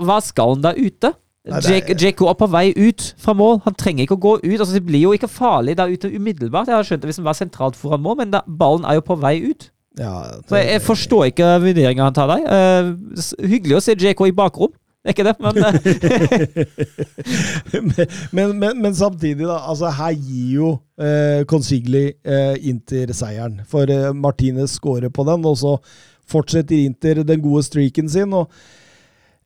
Hva 0.04 0.18
skal 0.24 0.52
han 0.52 0.66
da 0.66 0.74
ute? 0.76 1.14
Nei, 1.48 1.78
er- 1.80 2.34
på 2.36 2.46
vei 2.52 2.74
ut 2.76 3.14
fra 3.16 3.32
mål. 3.32 3.62
Han 3.64 3.74
trenger 3.74 4.04
ikke 4.04 4.18
å 4.18 4.20
gå 4.20 4.34
ut. 4.42 4.58
Altså, 4.60 4.74
det 4.76 4.84
blir 4.84 5.06
jo 5.06 5.14
ikke 5.16 5.30
farlig 5.32 5.78
der 5.78 5.88
ute 5.88 6.10
umiddelbart. 6.12 6.68
Jeg 6.68 6.76
har 6.76 6.84
skjønt 6.84 7.02
det 7.02 7.08
hvis 7.08 7.20
han 7.22 7.28
var 7.28 7.38
sentralt 7.38 7.78
foran 7.78 8.02
mål, 8.04 8.18
men 8.20 8.34
da, 8.34 8.42
ballen 8.44 8.84
er 8.84 8.98
jo 8.98 9.06
på 9.06 9.16
vei 9.16 9.38
ut. 9.48 9.70
Ja, 9.98 10.12
Så 10.46 10.58
jeg, 10.60 10.68
jeg 10.74 10.82
forstår 10.84 11.24
ikke 11.30 11.46
vurderinga 11.64 12.04
han 12.04 12.14
tar 12.14 12.28
der. 12.30 12.44
Uh, 12.44 13.24
hyggelig 13.48 13.78
å 13.78 13.82
se 13.82 13.96
JK 13.96 14.28
i 14.28 14.36
bakrom. 14.36 14.74
Er 15.06 15.14
ikke 15.14 15.24
det, 15.24 15.36
men 15.38 15.58
eh, 15.62 15.74
men, 18.36 18.56
men, 18.58 18.80
men 18.82 18.94
samtidig, 18.94 19.46
da. 19.46 19.60
Altså, 19.70 19.92
her 19.94 20.16
gir 20.16 20.48
jo 20.56 20.72
eh, 21.00 21.44
Consigli 21.48 22.08
eh, 22.26 22.56
Inter 22.68 23.14
seieren. 23.14 23.60
For 23.70 23.90
eh, 23.94 24.10
Martinez 24.12 24.74
scorer 24.74 25.12
på 25.14 25.24
den, 25.28 25.46
og 25.46 25.56
så 25.60 25.76
fortsetter 26.28 26.82
Inter 26.82 27.22
den 27.22 27.40
gode 27.44 27.62
streaken 27.68 28.10
sin. 28.10 28.34
og 28.34 28.50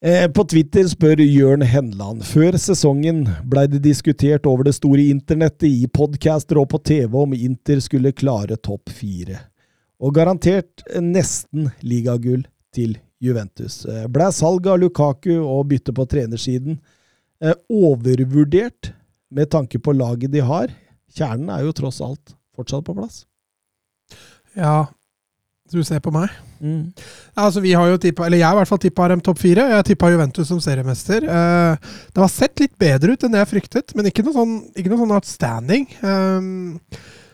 eh, 0.00 0.24
på 0.32 0.46
Twitter 0.48 0.88
spør 0.88 1.20
Jørn 1.20 1.62
Henland 1.68 2.24
før 2.26 2.56
sesongen 2.56 3.26
blei 3.44 3.68
det 3.70 3.84
diskutert 3.84 4.48
over 4.48 4.66
det 4.66 4.74
store 4.80 5.04
internettet, 5.12 5.68
i 5.68 5.86
podcaster 5.86 6.58
og 6.64 6.72
på 6.72 6.80
TV 6.80 7.22
om 7.26 7.36
Inter 7.36 7.84
skulle 7.84 8.16
klare 8.16 8.56
topp 8.56 8.90
fire. 8.90 9.36
Og 10.02 10.16
garantert 10.16 10.82
nesten 10.98 11.70
ligagull 11.84 12.48
til 12.74 12.96
Juventus. 13.22 13.84
Eh, 13.86 14.06
Ble 14.12 14.30
salg 14.34 14.66
av 14.70 14.80
Lukaku 14.82 15.36
og 15.38 15.68
bytte 15.70 15.94
på 15.94 16.06
trenersiden 16.10 16.78
eh, 17.42 17.54
overvurdert 17.70 18.92
med 19.32 19.50
tanke 19.52 19.80
på 19.82 19.94
laget 19.96 20.32
de 20.32 20.42
har. 20.44 20.72
Kjernen 21.12 21.52
er 21.52 21.66
jo 21.66 21.76
tross 21.76 22.00
alt 22.04 22.34
fortsatt 22.56 22.84
på 22.86 22.96
plass. 22.96 23.22
Ja, 24.58 24.90
du 25.72 25.80
ser 25.86 26.02
på 26.04 26.12
meg. 26.12 26.32
Mm. 26.62 26.92
altså 27.34 27.58
vi 27.58 27.72
har 27.74 27.88
jo 27.90 27.96
tippet, 27.98 28.22
eller 28.26 28.38
Jeg 28.38 28.46
har 28.46 28.54
i 28.54 28.58
hvert 28.60 28.70
fall 28.70 28.82
tippa 28.82 29.08
dem 29.10 29.22
topp 29.24 29.40
fire. 29.40 29.64
Jeg 29.72 29.86
tippa 29.88 30.12
Juventus 30.12 30.48
som 30.48 30.60
seriemester. 30.62 31.24
Eh, 31.24 31.88
det 32.12 32.22
har 32.22 32.30
sett 32.30 32.60
litt 32.62 32.76
bedre 32.78 33.14
ut 33.14 33.24
enn 33.24 33.34
det 33.34 33.42
jeg 33.42 33.52
fryktet, 33.54 33.96
men 33.96 34.10
ikke 34.10 34.24
noe 34.26 34.36
sånn, 34.36 34.54
ikke 34.76 34.92
noe 34.92 35.02
sånn 35.02 35.16
outstanding. 35.16 35.88
Um, 36.04 36.78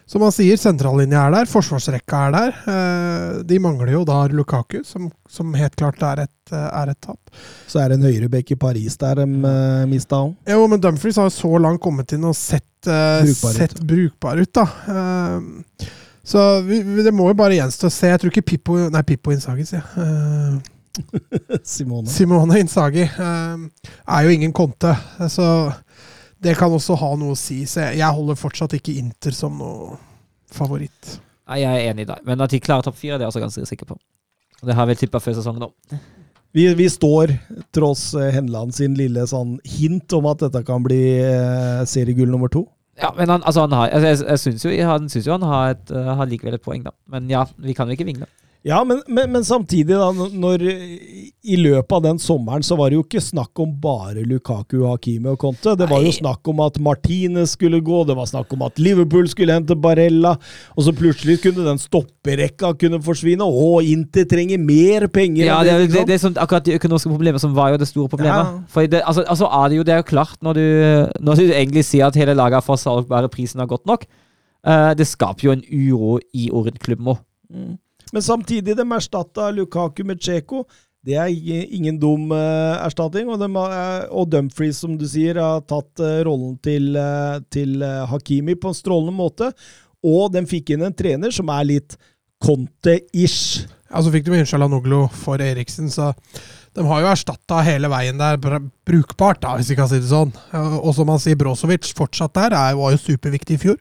som 0.08 0.22
man 0.24 0.32
sier, 0.32 0.56
sentrallinja 0.56 1.26
er 1.26 1.34
der, 1.34 1.50
forsvarsrekka 1.50 2.20
er 2.28 2.34
der. 2.34 2.54
Eh, 2.72 3.40
de 3.50 3.58
mangler 3.60 3.92
jo 3.92 4.04
da 4.08 4.22
Lukaku, 4.32 4.80
som, 4.88 5.10
som 5.28 5.52
helt 5.58 5.76
klart 5.76 6.00
er 6.06 6.24
et, 6.24 6.52
eh, 6.52 6.70
er 6.80 6.94
et 6.94 7.00
tap. 7.04 7.34
Så 7.68 7.82
er 7.82 7.92
det 7.92 7.98
en 7.98 8.08
høyrebekk 8.08 8.54
i 8.54 8.58
Paris 8.60 8.96
der 9.00 9.20
de 9.20 9.28
uh, 9.44 9.84
mista 9.90 10.22
òg. 10.24 10.32
Jo, 10.48 10.64
men 10.70 10.80
Dumfries 10.80 11.20
har 11.20 11.28
jo 11.28 11.36
så 11.36 11.52
langt 11.60 11.82
kommet 11.84 12.16
inn 12.16 12.24
og 12.24 12.36
sett, 12.38 12.64
Brukbar 12.88 13.56
ut. 13.58 13.80
brukbar 13.90 14.38
ut, 14.38 14.52
da. 14.54 14.64
Så 16.28 16.42
vi, 16.62 16.78
vi, 16.86 17.02
det 17.02 17.12
må 17.12 17.26
jo 17.32 17.36
bare 17.36 17.56
gjenstå 17.56 17.88
å 17.88 17.92
se. 17.92 18.08
Jeg 18.12 18.20
tror 18.22 18.32
ikke 18.32 18.46
Pippo 18.52 18.76
Nei, 18.92 19.02
Pippo 19.08 19.32
Inzaghi, 19.34 19.66
sier 19.66 19.82
jeg. 19.82 20.60
Simone. 21.64 22.08
Simone 22.10 22.58
eh, 22.58 23.56
er 24.06 24.24
jo 24.24 24.30
ingen 24.30 24.52
konte, 24.52 24.94
så 25.30 25.72
det 26.44 26.54
kan 26.58 26.74
også 26.74 26.96
ha 27.00 27.14
noe 27.18 27.34
å 27.34 27.38
si. 27.38 27.62
Så 27.66 27.82
jeg, 27.82 27.98
jeg 28.02 28.18
holder 28.18 28.38
fortsatt 28.38 28.76
ikke 28.78 28.96
Inter 29.00 29.34
som 29.34 29.58
noe 29.58 29.96
favoritt. 30.54 31.18
Nei, 31.48 31.62
jeg 31.62 31.80
er 31.80 31.90
enig 31.90 32.04
i 32.06 32.10
deg. 32.10 32.22
Men 32.28 32.44
at 32.44 32.52
de 32.52 32.60
klarer 32.62 32.86
topp 32.86 32.98
fire, 33.00 33.16
det 33.16 33.24
er 33.24 33.28
jeg 33.28 33.34
også 33.34 33.44
ganske 33.46 33.66
sikker 33.70 33.88
på. 33.88 33.98
Det 34.68 34.74
har 34.74 34.88
vi 34.88 34.96
tippa 34.98 35.20
før 35.22 35.38
sesongen 35.38 35.68
òg. 35.68 35.98
Vi, 36.56 36.64
vi 36.74 36.88
står, 36.90 37.34
tross 37.76 38.10
eh, 38.16 38.32
Henland 38.34 38.72
sin 38.74 38.96
lille 38.98 39.26
sånn 39.28 39.58
hint 39.68 40.12
om 40.16 40.26
at 40.30 40.40
dette 40.46 40.62
kan 40.66 40.82
bli 40.84 41.02
eh, 41.20 41.82
seriegull 41.88 42.30
nummer 42.32 42.50
to. 42.52 42.64
Ja, 42.98 43.12
men 43.14 43.30
han, 43.30 43.44
altså 43.46 43.62
han 43.66 43.74
har 43.76 43.92
altså 43.94 44.08
Jeg, 44.08 44.18
jeg 44.26 44.42
syns 44.42 44.64
jo, 44.64 44.72
han 44.88 45.10
synes 45.12 45.28
jo 45.28 45.36
han 45.36 45.44
har, 45.46 45.76
et, 45.76 45.92
uh, 45.94 46.16
har 46.18 46.26
likevel 46.26 46.56
et 46.56 46.64
poeng, 46.64 46.82
da. 46.82 46.90
Men 47.12 47.28
ja, 47.30 47.44
vi 47.62 47.76
kan 47.76 47.86
jo 47.86 47.94
ikke 47.94 48.08
vingle. 48.08 48.26
Ja, 48.66 48.80
men, 48.84 48.98
men, 49.06 49.30
men 49.32 49.44
samtidig, 49.46 49.94
da, 49.94 50.08
når 50.12 50.62
i 50.66 51.56
løpet 51.60 51.92
av 51.94 52.02
den 52.02 52.18
sommeren 52.18 52.64
så 52.66 52.74
var 52.76 52.90
det 52.90 52.98
jo 52.98 53.04
ikke 53.04 53.22
snakk 53.22 53.60
om 53.62 53.70
bare 53.80 54.24
Lukaku, 54.26 54.80
Hakimi 54.82 55.30
og 55.30 55.38
Conte. 55.40 55.76
Det 55.78 55.86
var 55.88 56.02
jo 56.02 56.10
snakk 56.16 56.50
om 56.50 56.64
at 56.66 56.80
Martinez 56.82 57.54
skulle 57.54 57.78
gå, 57.84 58.02
det 58.08 58.16
var 58.18 58.26
snakk 58.28 58.52
om 58.56 58.66
at 58.66 58.82
Liverpool 58.82 59.30
skulle 59.30 59.54
hente 59.54 59.78
Barella, 59.78 60.34
og 60.74 60.84
så 60.84 60.94
plutselig 60.96 61.38
kunne 61.44 61.64
den 61.68 61.80
stopperekka 61.80 62.74
kunne 62.82 63.00
forsvinne. 63.06 63.46
Å, 63.46 63.70
Inter 63.94 64.26
trenger 64.28 64.60
mer 64.60 65.06
penger! 65.06 65.46
Ja, 65.46 65.62
det, 65.62 65.78
det, 65.94 66.04
det 66.10 66.18
er 66.18 66.24
sånn, 66.26 66.36
akkurat 66.42 66.66
de 66.66 66.76
økonomiske 66.80 67.14
problemene 67.14 67.46
som 67.46 67.54
var 67.56 67.72
jo 67.72 67.80
det 67.80 67.90
store 67.92 68.10
problemet. 68.10 68.42
Ja. 68.42 68.68
For 68.74 68.90
det, 68.90 69.04
altså, 69.06 69.24
altså 69.24 69.52
er 69.62 69.70
det 69.70 69.80
jo 69.80 69.88
det 69.88 69.96
er 69.96 70.02
jo 70.02 70.10
klart, 70.12 70.38
når 70.42 70.58
du, 70.58 70.64
når 71.30 71.40
du 71.40 71.48
egentlig 71.48 71.86
sier 71.86 72.10
at 72.10 72.18
hele 72.18 72.34
laget 72.36 72.66
for 72.66 72.80
salg, 72.80 73.06
bare 73.08 73.30
prisen 73.32 73.62
er 73.62 73.70
godt 73.70 73.86
nok, 73.88 74.08
uh, 74.66 74.92
det 74.98 75.06
skaper 75.06 75.46
jo 75.46 75.56
en 75.56 75.68
uro 75.70 76.16
i 76.34 76.50
Orent-klubben 76.50 77.14
òg. 77.14 77.22
Men 78.12 78.22
samtidig, 78.24 78.76
de 78.78 78.86
erstatta 78.92 79.50
Lukaku 79.54 80.04
med 80.08 80.20
Cheko. 80.22 80.64
Det 81.04 81.14
er 81.16 81.30
ingen 81.72 81.98
dum 82.00 82.32
eh, 82.34 82.76
erstatning. 82.84 83.28
Og, 83.30 83.42
og 84.10 84.28
Dumfries, 84.32 84.80
som 84.82 84.96
du 84.98 85.06
sier, 85.08 85.38
har 85.40 85.62
tatt 85.68 86.02
eh, 86.04 86.20
rollen 86.26 86.56
til, 86.64 86.90
eh, 86.98 87.38
til 87.54 87.82
eh, 87.84 88.04
Hakimi 88.10 88.56
på 88.58 88.72
en 88.72 88.76
strålende 88.76 89.14
måte. 89.16 89.52
Og 90.04 90.32
de 90.34 90.42
fikk 90.46 90.74
inn 90.74 90.84
en 90.86 90.94
trener 90.94 91.32
som 91.34 91.48
er 91.54 91.68
litt 91.68 91.96
Conte-ish. 92.44 93.64
Ja, 93.88 94.02
så 94.04 94.12
fikk 94.12 94.26
de 94.28 94.36
Inshalanoglu 94.42 95.06
for 95.16 95.40
Eriksen, 95.42 95.88
så 95.90 96.12
de 96.76 96.84
har 96.86 97.00
jo 97.02 97.08
erstatta 97.10 97.62
hele 97.66 97.88
veien 97.90 98.20
der 98.20 98.36
brukbart, 98.38 99.40
da, 99.42 99.54
hvis 99.58 99.72
vi 99.72 99.78
kan 99.78 99.88
si 99.90 99.98
det 100.02 100.10
sånn. 100.10 100.30
Eh, 100.52 100.76
Og 100.82 100.92
som 100.98 101.08
man 101.08 101.18
sier, 101.22 101.38
Brozovic 101.40 101.88
fortsatt 101.98 102.36
der, 102.36 102.54
er, 102.54 102.76
var 102.78 102.94
jo 102.94 103.00
superviktig 103.00 103.56
i 103.56 103.62
fjor. 103.64 103.78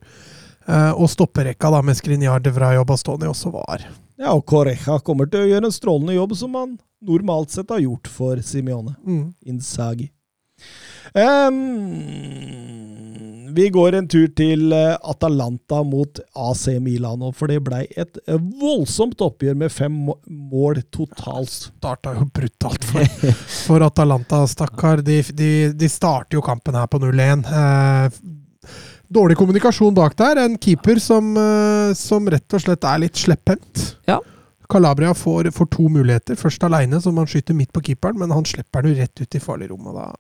Eh, 0.68 0.92
Og 0.96 1.10
stopperekka 1.12 1.74
da 1.74 1.84
med 1.86 2.00
Skriniar, 2.00 2.40
De 2.42 2.54
Vrij 2.56 2.80
og 2.82 2.88
Bastoni 2.90 3.30
også 3.30 3.52
var 3.54 3.88
Ja, 4.18 4.34
og 4.34 4.46
Correja 4.50 4.98
kommer 5.06 5.30
til 5.30 5.46
å 5.46 5.50
gjøre 5.52 5.70
en 5.70 5.76
strålende 5.76 6.18
jobb, 6.18 6.36
som 6.38 6.56
han 6.58 6.78
normalt 7.06 7.54
sett 7.54 7.70
har 7.70 7.84
gjort 7.84 8.10
for 8.10 8.42
Simione. 8.42 8.96
mm. 9.06 9.26
Inzaghi. 9.54 10.10
Um, 11.14 11.54
vi 13.58 13.70
går 13.70 13.96
en 13.98 14.08
tur 14.10 14.28
til 14.38 14.74
eh, 14.76 14.98
Atalanta 15.10 15.80
mot 15.86 16.20
AC 16.36 16.68
Milano, 16.84 17.32
for 17.34 17.50
det 17.50 17.62
blei 17.66 17.86
et 17.98 18.20
eh, 18.28 18.38
voldsomt 18.62 19.22
oppgjør 19.24 19.58
med 19.58 19.74
fem 19.74 19.96
mål 20.28 20.82
totalt. 20.94 21.72
starta 21.80 22.14
jo 22.18 22.28
brutalt 22.34 22.86
for, 22.86 23.32
for 23.68 23.86
Atalanta, 23.88 24.44
stakkar. 24.50 25.02
De, 25.06 25.22
de, 25.34 25.52
de 25.74 25.90
starter 25.90 26.38
jo 26.38 26.44
kampen 26.46 26.78
her 26.78 26.90
på 26.92 27.02
0-1. 27.02 27.48
Eh, 29.08 29.14
dårlig 29.14 29.38
kommunikasjon 29.38 29.94
bak 29.94 30.18
der. 30.18 30.38
En 30.46 30.58
keeper 30.58 31.00
som, 31.00 31.36
eh, 31.38 31.94
som 31.94 32.28
rett 32.28 32.54
og 32.54 32.62
slett 32.62 32.84
er 32.84 33.00
litt 33.00 33.16
slepphendt. 33.16 33.98
Ja. 34.08 34.20
Calabria 34.70 35.14
får, 35.14 35.52
får 35.52 35.70
to 35.72 35.88
muligheter. 35.90 36.36
Først 36.36 36.64
aleine, 36.64 37.02
som 37.02 37.16
han 37.18 37.26
skyter 37.26 37.56
midt 37.56 37.72
på 37.72 37.82
keeperen, 37.82 38.18
men 38.18 38.32
han 38.32 38.44
slipper 38.44 38.84
den 38.84 38.96
jo 38.96 39.02
rett 39.02 39.22
ut 39.22 39.36
i 39.36 39.40
farlig 39.40 39.70
rom. 39.70 39.88
Og 39.88 39.96
da, 39.96 40.12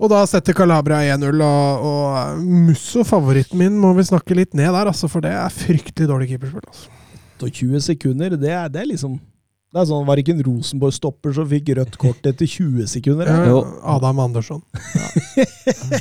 og 0.00 0.10
da 0.10 0.24
setter 0.26 0.56
Calabria 0.56 1.16
1-0, 1.16 1.42
og, 1.44 1.84
og 1.84 2.42
Musso, 2.42 3.04
favoritten 3.04 3.58
min, 3.58 3.78
må 3.78 3.94
vi 3.96 4.02
snakke 4.08 4.36
litt 4.36 4.54
ned 4.54 4.72
der, 4.72 4.88
altså, 4.88 5.08
for 5.08 5.20
det 5.20 5.32
er 5.32 5.52
fryktelig 5.52 6.08
dårlig 6.08 6.30
keeperspill. 6.32 6.64
Altså. 6.66 6.88
Og 7.44 7.52
20 7.52 7.80
sekunder, 7.84 8.36
det 8.40 8.50
er, 8.50 8.68
det 8.72 8.80
er 8.80 8.92
liksom 8.94 9.18
det 9.76 9.82
er 9.82 9.88
sånn, 9.90 10.06
Var 10.08 10.16
det 10.16 10.22
ikke 10.24 10.34
en 10.36 10.44
Rosenborg-stopper 10.46 11.34
som 11.36 11.48
fikk 11.50 11.68
rødt 11.76 11.96
kort 12.00 12.24
etter 12.28 12.48
20 12.48 12.88
sekunder? 12.88 13.28
Ja, 13.28 13.42
Jo. 13.50 13.58
Adam 13.96 14.20
Andersson. 14.24 14.62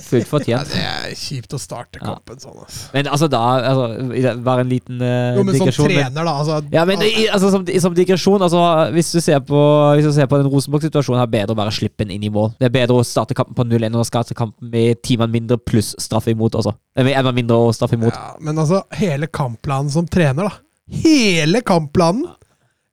Fullt 0.06 0.24
Ja, 0.24 0.30
fortjent. 0.30 0.72
det 0.72 0.84
er 0.84 1.16
kjipt 1.20 1.56
å 1.56 1.60
starte 1.60 2.00
Ja. 2.00 2.14
kampen 2.14 2.40
sånn. 2.40 2.56
Altså. 2.64 2.86
Men 2.94 3.10
altså, 3.12 3.28
da 3.30 3.42
altså, 3.72 4.40
Bare 4.46 4.64
en 4.64 4.70
liten 4.70 5.02
uh, 5.02 5.36
Jo, 5.36 5.44
men 5.44 5.56
som 5.58 5.66
digresjon. 5.66 5.90
Som 5.90 5.92
trener, 5.92 6.24
da. 6.30 6.36
Altså, 6.40 6.60
Ja, 6.72 6.86
men 6.86 7.04
altså, 7.04 7.52
som, 7.52 7.66
som 7.66 7.98
digresjon, 7.98 8.42
altså, 8.42 8.62
hvis, 8.96 9.12
du 9.12 9.20
ser 9.22 9.40
på, 9.44 9.60
hvis 9.98 10.08
du 10.08 10.14
ser 10.16 10.30
på 10.32 10.40
den 10.40 10.50
Rosenborg-situasjonen, 10.54 11.22
er 11.22 11.28
det 11.28 11.36
bedre 11.36 11.58
å 11.58 11.60
bare 11.60 11.76
slippe 11.76 12.06
den 12.06 12.16
inn 12.16 12.24
i 12.24 12.32
mål. 12.32 12.54
Det 12.60 12.70
er 12.70 12.76
bedre 12.78 13.02
å 13.02 13.04
starte 13.06 13.36
kampen 13.38 13.58
på 13.58 13.68
0-1 13.68 13.90
enn 13.90 14.00
å 14.00 14.08
starte 14.08 14.38
kampen 14.38 14.72
med 14.72 15.02
ti 15.04 15.18
mann 15.20 15.34
mindre 15.34 15.60
pluss 15.60 15.94
straff 16.00 16.30
imot 16.32 16.56
også. 16.56 16.76
Eller 16.96 17.36
mindre 17.36 17.60
og 17.60 17.76
straffe 17.76 18.00
imot. 18.00 18.16
ja, 18.16 18.36
men 18.40 18.58
altså, 18.58 18.86
hele 18.96 19.28
kampplanen 19.28 19.92
som 19.92 20.08
trener, 20.08 20.48
da. 20.48 20.62
Hele 21.04 21.62
kampplanen! 21.66 22.28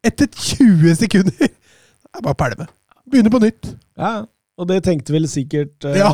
Etter 0.02 0.26
20 0.26 0.96
sekunder! 0.98 1.36
Det 1.38 2.18
er 2.18 2.24
bare 2.24 2.34
å 2.34 2.38
pælme. 2.42 2.66
Begynne 3.12 3.30
på 3.32 3.40
nytt. 3.42 3.74
Ja, 3.98 4.14
og 4.58 4.68
det 4.68 4.82
tenkte 4.86 5.14
vel 5.14 5.28
sikkert 5.30 5.86
eh, 5.88 5.96
Ja, 6.00 6.10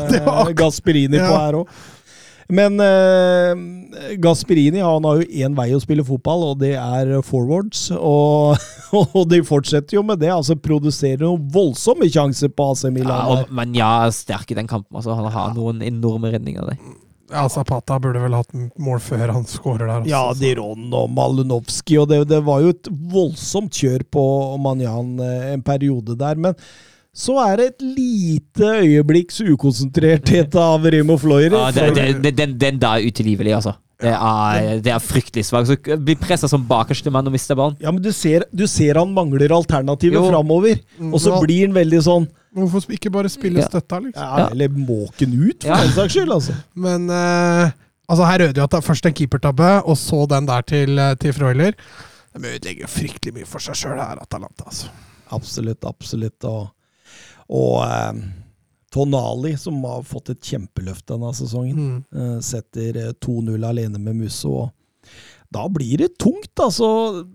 Gasperini 0.57 1.17
ja. 1.19 1.25
På 1.27 1.39
her 1.39 1.57
òg. 1.63 1.73
Men 2.49 2.79
eh, 2.81 4.15
Gasperini 4.21 4.81
han 4.81 5.05
har 5.05 5.19
jo 5.19 5.27
én 5.43 5.53
vei 5.57 5.67
å 5.77 5.81
spille 5.83 6.05
fotball, 6.05 6.47
og 6.51 6.61
det 6.63 6.71
er 6.81 7.11
forwards. 7.25 7.87
Og, 7.97 8.57
og 9.01 9.19
de 9.29 9.41
fortsetter 9.45 9.99
jo 9.99 10.05
med 10.05 10.21
det. 10.23 10.31
altså 10.33 10.57
Produserer 10.57 11.21
noen 11.25 11.45
voldsomme 11.53 12.09
sjanser 12.09 12.49
på 12.53 12.71
AC 12.71 12.87
Ja, 12.87 12.93
Milan. 12.95 13.25
og, 13.35 13.53
men 13.53 13.75
ja, 13.77 13.91
sterk 14.13 14.49
i 14.53 14.57
den 14.57 14.69
kampen. 14.69 14.97
Altså, 14.97 15.13
han 15.17 15.29
har 15.33 15.53
noen 15.57 15.83
enorme 15.85 16.31
redninger 16.33 16.71
der. 16.71 16.81
Ja, 17.31 17.43
Zapata 17.49 17.99
burde 18.01 18.19
vel 18.23 18.33
hatt 18.33 18.53
mål 18.81 18.99
før 19.05 19.31
han 19.35 19.43
skårer 19.45 19.85
der. 19.85 19.99
også, 20.01 20.09
ja, 20.09 20.21
så- 20.33 20.39
Diron 20.39 20.93
og 20.93 21.09
Malunovskij, 21.13 21.99
og 22.01 22.07
det, 22.09 22.27
det 22.27 22.43
var 22.45 22.61
jo 22.61 22.69
et 22.69 22.87
voldsomt 23.11 23.71
kjør 23.71 24.03
på 24.11 24.23
Manjan 24.61 25.19
eh, 25.19 25.53
en 25.53 25.61
periode 25.61 26.15
der. 26.17 26.35
Men 26.35 26.55
så 27.13 27.37
er 27.45 27.57
det 27.57 27.65
et 27.73 27.81
lite 27.81 28.71
øyeblikks 28.81 29.41
ukonsentrerthet 29.41 30.55
av 30.55 30.85
Remo 30.85 31.17
Fleury. 31.17 31.49
Ja, 31.53 31.71
den, 31.71 31.85
for- 31.85 31.95
det, 31.95 32.21
det, 32.23 32.35
den, 32.37 32.57
den 32.61 32.79
da 32.79 32.95
er 32.97 33.05
utilgivelig, 33.09 33.53
altså. 33.59 33.75
Det 33.99 34.11
er, 34.15 34.79
det 34.79 34.91
er 34.95 35.01
fryktelig 35.03 35.43
svakt. 35.49 35.89
Blir 36.05 36.15
pressa 36.21 36.47
som 36.47 36.61
bakerste 36.67 37.11
mann 37.11 37.27
og 37.27 37.33
mister 37.35 37.57
ballen. 37.59 37.75
Ja, 37.83 37.91
men 37.91 38.01
du 38.01 38.11
ser, 38.15 38.45
du 38.55 38.63
ser 38.71 38.95
han 38.95 39.11
mangler 39.11 39.51
alternativet 39.51 40.23
framover. 40.29 40.79
Mm, 40.97 41.09
Og 41.13 41.19
så 41.19 41.33
ja. 41.33 41.39
blir 41.43 41.65
han 41.67 41.75
veldig 41.75 41.99
sånn 42.05 42.27
Hvorfor 42.55 42.87
ikke 42.95 43.11
bare 43.13 43.29
spille 43.29 43.59
Ja. 43.61 43.67
støtta, 43.67 43.99
liksom? 44.01 44.23
ja, 44.23 44.47
Eller 44.49 44.69
måken 44.73 45.35
ut, 45.37 45.61
for 45.61 45.69
Ja. 45.69 45.81
den 45.83 45.91
saks 45.93 46.13
skyld. 46.15 46.31
altså. 46.33 46.55
Men 46.73 47.05
uh, 47.11 47.69
altså 48.09 48.25
her 48.25 48.39
røde 48.39 48.57
jo 48.57 48.63
at 48.63 48.71
det 48.71 48.79
er 48.79 48.87
først 48.87 49.05
en 49.05 49.13
keepertabbe, 49.13 49.67
og 49.85 49.97
så 49.99 50.23
den 50.31 50.47
der 50.47 50.61
til, 50.65 50.97
eh, 50.97 51.13
til 51.21 51.33
Freuler. 51.33 51.73
De 52.33 52.47
ødelegger 52.47 52.87
fryktelig 52.87 53.33
mye 53.35 53.45
for 53.45 53.59
seg 53.59 53.75
sjøl 53.75 53.99
her, 54.01 54.17
Atalanta. 54.23 54.65
altså. 54.65 54.87
Absolutt, 55.31 55.83
absolutt. 55.85 56.43
Og, 56.43 56.71
og 57.49 57.83
eh, 57.85 58.13
Tonali, 58.91 59.55
som 59.57 59.81
har 59.83 60.01
fått 60.03 60.29
et 60.33 60.41
kjempeløft 60.41 61.05
denne 61.11 61.29
sesongen, 61.37 61.75
Mm. 61.77 62.05
eh, 62.15 62.39
setter 62.41 62.97
eh, 62.97 63.11
2-0 63.13 63.63
alene 63.67 63.99
med 63.99 64.15
Musso. 64.15 64.71
Da 65.51 65.67
blir 65.69 65.97
det 65.97 66.17
tungt, 66.17 66.53
altså. 66.59 67.27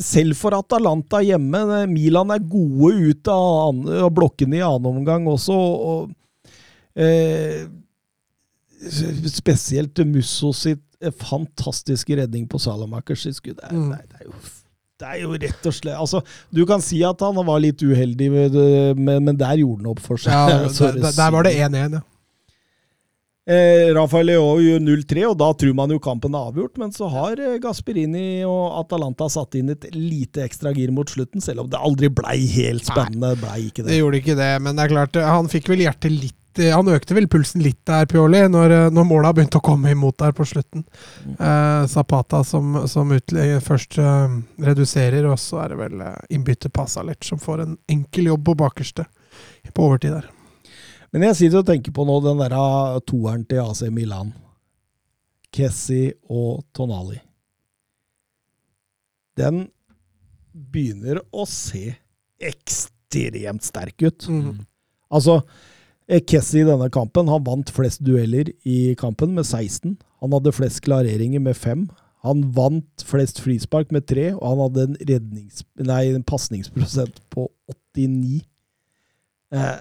Selv 0.00 0.36
for 0.36 0.52
Atalanta 0.52 1.22
hjemme. 1.24 1.82
eh, 1.82 1.86
Milan 1.86 2.30
er 2.30 2.38
gode 2.40 2.92
ut 3.10 3.28
av, 3.28 3.72
blokkene 4.12 4.56
i 4.56 4.60
annen 4.60 4.86
omgang 5.00 5.24
også. 5.26 5.52
og 5.56 6.14
eh, 6.96 7.66
Spesielt 9.30 9.98
Musso 10.06 10.52
sitt 10.52 10.82
fantastiske 11.18 12.16
redning 12.18 12.48
på 12.48 12.58
Salamakers 12.60 13.26
skudd. 13.36 13.56
Det 13.60 13.70
Mm. 13.72 13.90
det, 13.90 14.20
er 14.20 14.24
jo, 14.26 14.32
det 15.02 15.10
er 15.10 15.20
jo 15.24 15.34
rett 15.34 15.66
og 15.68 15.74
slett 15.76 15.98
altså, 15.98 16.22
Du 16.54 16.62
kan 16.70 16.80
si 16.84 17.02
at 17.04 17.20
han 17.26 17.36
var 17.44 17.58
litt 17.64 17.82
uheldig, 17.82 18.30
men, 18.96 19.20
men 19.26 19.36
der 19.40 19.58
gjorde 19.60 19.82
han 19.82 19.90
opp 19.96 20.00
for 20.06 20.22
seg. 20.22 20.32
Ja, 20.32 20.62
er 20.62 20.98
der, 21.02 21.12
der- 21.18 21.36
var 21.36 21.48
det 21.50 21.56
1-1, 21.58 21.98
ja. 21.98 22.02
Eh, 23.42 23.88
Rafael 23.96 24.28
Leao 24.30 24.52
gjør 24.62 24.78
0-3, 24.86 25.22
og 25.26 25.32
da 25.40 25.48
tror 25.58 25.72
man 25.74 25.90
jo 25.90 25.96
kampen 26.02 26.36
er 26.38 26.44
avgjort. 26.52 26.76
Men 26.78 26.92
så 26.94 27.08
har 27.10 27.40
eh, 27.42 27.56
Gasperini 27.62 28.44
og 28.46 28.76
Atalanta 28.84 29.26
satt 29.34 29.56
inn 29.58 29.72
et 29.74 29.88
lite 29.96 30.44
ekstra 30.44 30.70
gir 30.76 30.92
mot 30.94 31.10
slutten, 31.10 31.42
selv 31.42 31.64
om 31.64 31.72
det 31.72 31.80
aldri 31.82 32.06
blei 32.14 32.36
helt 32.52 32.86
spennende. 32.86 33.32
Blei 33.42 33.64
ikke 33.72 33.82
Det 33.82 33.90
det. 33.90 33.98
gjorde 33.98 34.20
ikke 34.22 34.36
det, 34.38 34.52
men 34.62 34.78
det 34.78 34.84
er 34.86 34.94
klart, 34.94 35.18
han 35.26 35.50
fikk 35.50 35.72
vel 35.74 35.82
hjertet 35.88 36.14
litt 36.14 36.38
eh, 36.58 36.72
Han 36.74 36.90
økte 36.92 37.16
vel 37.16 37.28
pulsen 37.30 37.62
litt 37.64 37.80
der, 37.88 38.06
Pjoli, 38.10 38.42
når, 38.50 38.74
eh, 38.76 38.90
når 38.92 39.08
måla 39.08 39.32
begynte 39.32 39.60
å 39.60 39.64
komme 39.64 39.92
imot 39.94 40.18
der 40.20 40.34
på 40.36 40.46
slutten. 40.48 40.84
Eh, 41.32 41.86
Zapata 41.90 42.42
som, 42.44 42.82
som 42.90 43.12
først 43.12 43.98
eh, 43.98 44.36
reduserer, 44.68 45.28
og 45.30 45.40
så 45.40 45.62
er 45.64 45.72
det 45.72 45.80
vel 45.80 46.04
eh, 46.04 46.20
innbytter 46.36 46.72
Pasalic 46.74 47.24
som 47.28 47.40
får 47.42 47.64
en 47.64 47.74
enkel 47.90 48.32
jobb 48.32 48.46
på 48.50 48.58
bakerste 48.64 49.08
på 49.72 49.88
overtid 49.88 50.16
der. 50.18 50.30
Men 51.12 51.28
jeg 51.28 51.38
sitter 51.38 51.60
og 51.60 51.68
tenker 51.68 51.92
på 51.92 52.06
nå 52.08 52.20
den 52.24 52.40
der 52.40 52.54
ah, 52.56 52.96
toeren 53.04 53.44
til 53.48 53.60
AC 53.64 53.84
Milan. 53.92 54.32
Kessi 55.52 56.06
og 56.32 56.62
Tonali. 56.72 57.18
Den 59.36 59.66
begynner 60.52 61.20
å 61.32 61.44
se 61.48 61.92
ekstremt 62.42 63.64
sterk 63.64 64.04
ut. 64.04 64.28
Mm. 64.28 64.64
Altså, 65.12 65.38
eh, 65.40 65.68
Kessi 66.08 66.60
i 66.60 66.66
denne 66.66 66.88
kampen 66.92 67.28
han 67.30 67.44
vant 67.46 67.70
flest 67.72 68.02
dueller 68.04 68.50
i 68.68 68.94
kampen 68.98 69.34
med 69.36 69.46
16. 69.46 69.96
Han 70.20 70.32
hadde 70.34 70.52
flest 70.52 70.82
klareringer 70.84 71.40
med 71.40 71.56
5. 71.56 71.86
Han 72.26 72.42
vant 72.54 73.02
flest 73.06 73.40
frispark 73.42 73.90
med 73.94 74.06
3, 74.06 74.28
og 74.34 74.42
han 74.52 74.60
hadde 74.66 74.82
en, 74.88 74.96
rednings, 75.08 75.64
nei, 75.82 76.04
en 76.14 76.22
pasningsprosent 76.22 77.18
på 77.34 77.48
89. 77.94 78.42
Eh, 79.52 79.80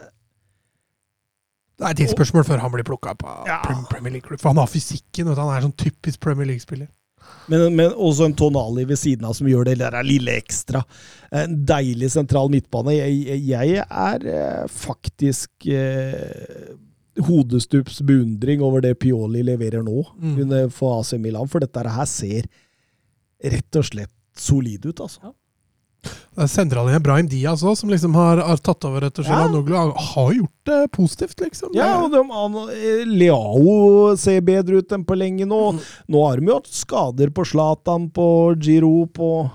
Det 1.82 1.88
er 1.88 1.94
et 1.96 1.98
tidsspørsmål 1.98 2.44
før 2.46 2.60
han 2.62 2.72
blir 2.74 2.86
plukka 2.86 3.14
på 3.18 3.28
Ja. 3.50 3.60
Premier 3.90 4.12
League. 4.14 4.38
For 4.38 4.50
han 4.50 4.58
har 4.62 4.68
fysikken, 4.70 5.28
han 5.34 5.50
er 5.56 5.62
sånn 5.66 5.74
typisk 5.78 6.20
Premier 6.22 6.46
League-spiller. 6.46 6.88
Men, 7.52 7.66
men 7.76 7.92
også 7.96 8.26
en 8.30 8.36
Tonali 8.38 8.86
ved 8.88 9.00
siden 9.00 9.26
av 9.28 9.34
som 9.38 9.48
gjør 9.50 9.66
det 9.72 9.78
der 9.82 9.98
lille 10.08 10.36
ekstra. 10.40 10.84
En 11.36 11.58
deilig 11.68 12.12
sentral 12.14 12.52
midtbane. 12.54 12.94
Jeg, 12.96 13.42
jeg 13.50 13.82
er 13.84 14.26
eh, 14.32 14.64
faktisk 14.72 15.68
eh, 15.68 16.72
hodestups 17.28 18.02
beundring 18.08 18.64
over 18.64 18.84
det 18.86 18.96
Pioli 19.02 19.44
leverer 19.44 19.84
nå 19.84 20.06
Mm. 20.22 20.70
for 20.72 21.00
AC 21.00 21.14
Milan, 21.20 21.48
for 21.52 21.60
dette 21.60 21.84
her 21.90 22.06
ser 22.06 22.48
rett 23.44 23.76
og 23.76 23.84
slett 23.90 24.12
solid 24.38 24.86
ut, 24.86 25.00
altså. 25.02 25.34
Det 25.34 25.41
er 26.38 26.48
Sentrallinja 26.50 27.00
Brahim 27.04 27.28
Diaz 27.30 27.62
òg, 27.64 27.76
som 27.78 27.90
liksom 27.92 28.16
har, 28.18 28.38
har 28.42 28.58
tatt 28.58 28.86
over 28.88 29.02
etter 29.06 29.24
Ja. 29.24 29.30
Shalanoglu. 29.44 29.76
Han 29.76 29.92
har 29.96 30.34
gjort 30.34 30.66
det 30.66 30.92
positivt, 30.96 31.40
liksom. 31.44 31.70
Ja, 31.78 32.04
og 32.04 32.12
de, 32.12 32.22
han, 32.32 32.56
eh, 32.74 33.06
Leao 33.06 34.16
ser 34.18 34.42
bedre 34.42 34.80
ut 34.82 34.92
enn 34.92 35.06
på 35.06 35.18
lenge 35.20 35.46
nå. 35.46 35.74
Mm. 35.76 35.82
Nå 36.10 36.28
har 36.28 36.38
de 36.42 36.48
jo 36.48 36.60
hatt 36.62 36.72
skader 36.72 37.30
på 37.36 37.46
Zlatan, 37.46 38.10
på 38.12 38.56
Giro, 38.60 39.06
på, 39.08 39.50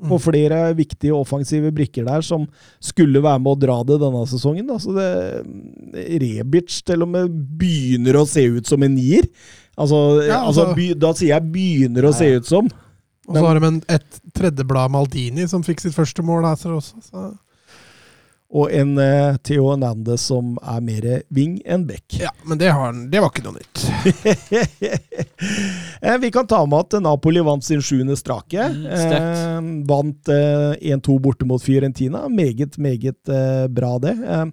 på 0.00 0.16
Mm. 0.16 0.20
flere 0.24 0.58
viktige 0.74 1.12
offensive 1.12 1.70
brikker 1.76 2.04
der 2.06 2.22
som 2.24 2.46
skulle 2.80 3.20
være 3.20 3.38
med 3.40 3.52
å 3.52 3.60
dra 3.60 3.82
det 3.84 3.98
denne 4.00 4.26
sesongen. 4.26 4.66
Da. 4.66 4.78
Så 4.80 4.94
det, 4.96 5.10
Rebic 6.20 6.82
til 6.84 7.02
og 7.04 7.08
med 7.12 7.30
begynner 7.60 8.16
å 8.20 8.26
se 8.28 8.44
ut 8.48 8.66
som 8.66 8.82
en 8.82 8.94
nier. 8.96 9.28
Altså, 9.78 10.26
Ja, 10.26 10.44
altså, 10.46 10.66
altså- 10.74 10.98
da 10.98 11.12
sier 11.12 11.28
jeg 11.36 11.52
'begynner 11.52 12.02
å 12.08 12.14
se 12.14 12.26
ut 12.36 12.44
som'. 12.44 12.70
Og 13.28 13.36
så 13.36 13.44
har 13.46 13.60
de 13.60 13.68
en, 13.68 13.78
et 13.92 14.20
tredjeblad 14.34 14.90
Maldini 14.90 15.46
som 15.48 15.62
fikk 15.66 15.82
sitt 15.84 15.94
første 15.94 16.24
mål 16.26 16.46
her 16.48 16.76
også. 16.76 17.02
Så. 17.04 17.28
Og 18.50 18.72
en 18.74 18.96
eh, 18.98 19.36
Theo 19.46 19.68
Hernandez 19.68 20.24
som 20.26 20.56
er 20.58 20.80
mer 20.82 21.04
wing 21.30 21.60
enn 21.70 21.84
back. 21.86 22.16
Ja, 22.18 22.32
men 22.42 22.58
det, 22.58 22.72
har, 22.74 22.96
det 23.12 23.20
var 23.22 23.30
ikke 23.30 23.46
noe 23.46 23.60
nytt. 23.60 23.84
Eh, 26.00 26.16
Vi 26.16 26.30
kan 26.32 26.46
ta 26.48 26.62
med 26.64 26.78
at 26.80 27.02
Napoli 27.04 27.42
vant 27.44 27.64
sin 27.64 27.82
sjuende 27.84 28.14
strake. 28.16 28.64
Mm, 28.72 28.86
eh, 28.88 29.58
vant 29.88 30.30
eh, 30.32 30.94
1-2 30.96 31.18
borte 31.20 31.44
mot 31.48 31.60
Fiorentina. 31.62 32.22
Meget, 32.32 32.78
meget 32.80 33.28
eh, 33.28 33.66
bra, 33.68 33.98
det. 34.00 34.14
Eh, 34.16 34.46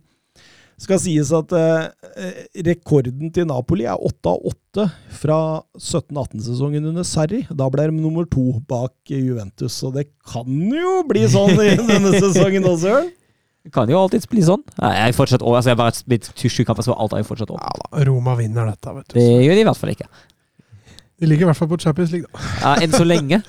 skal 0.78 1.00
sies 1.02 1.32
at 1.34 1.54
eh, 1.58 2.34
rekorden 2.68 3.32
til 3.34 3.48
Napoli 3.50 3.88
er 3.90 3.98
8 3.98 4.30
av 4.30 4.50
8 4.52 4.86
fra 5.20 5.38
17-18-sesongen 5.74 6.86
under 6.92 7.08
Sarri. 7.08 7.44
Da 7.50 7.70
ble 7.74 7.88
de 7.90 7.98
nummer 7.98 8.28
to 8.30 8.60
bak 8.70 8.94
Juventus, 9.10 9.74
så 9.82 9.90
det 9.96 10.06
kan 10.30 10.46
jo 10.48 11.00
bli 11.10 11.26
sånn 11.34 11.58
i 11.64 11.72
denne 11.94 12.14
sesongen 12.20 12.70
også. 12.70 13.00
Det 13.68 13.74
kan 13.76 13.90
jo 13.92 13.98
alltids 14.00 14.30
bli 14.32 14.46
sånn. 14.46 14.62
Nei, 14.78 14.94
jeg 14.96 15.12
er 15.12 15.18
fortsatt 15.18 15.42
over. 15.44 15.60
Altså, 15.60 15.74
jeg 15.74 15.82
bare 15.82 16.06
blitt 16.08 16.30
så 16.86 16.94
alt 16.96 17.18
er 17.18 17.26
jo 17.26 17.30
fortsatt 17.34 17.52
Ja 17.58 17.74
da, 17.82 18.06
Roma 18.08 18.38
vinner 18.40 18.70
dette, 18.70 18.94
vet 18.96 19.10
du. 19.10 19.18
Det 19.18 19.26
gjør 19.26 19.58
de 19.58 19.66
i 19.66 19.68
hvert 19.68 19.82
fall 19.82 19.96
ikke. 19.96 20.08
De 21.18 21.28
ligger 21.28 21.48
i 21.48 21.50
hvert 21.50 21.58
fall 21.58 21.72
på 21.74 21.82
Champions 21.82 22.14
League, 22.14 22.30
da. 22.30 22.46
Ja, 22.62 22.78
enn 22.86 22.94
så 22.94 23.04
lenge. 23.04 23.42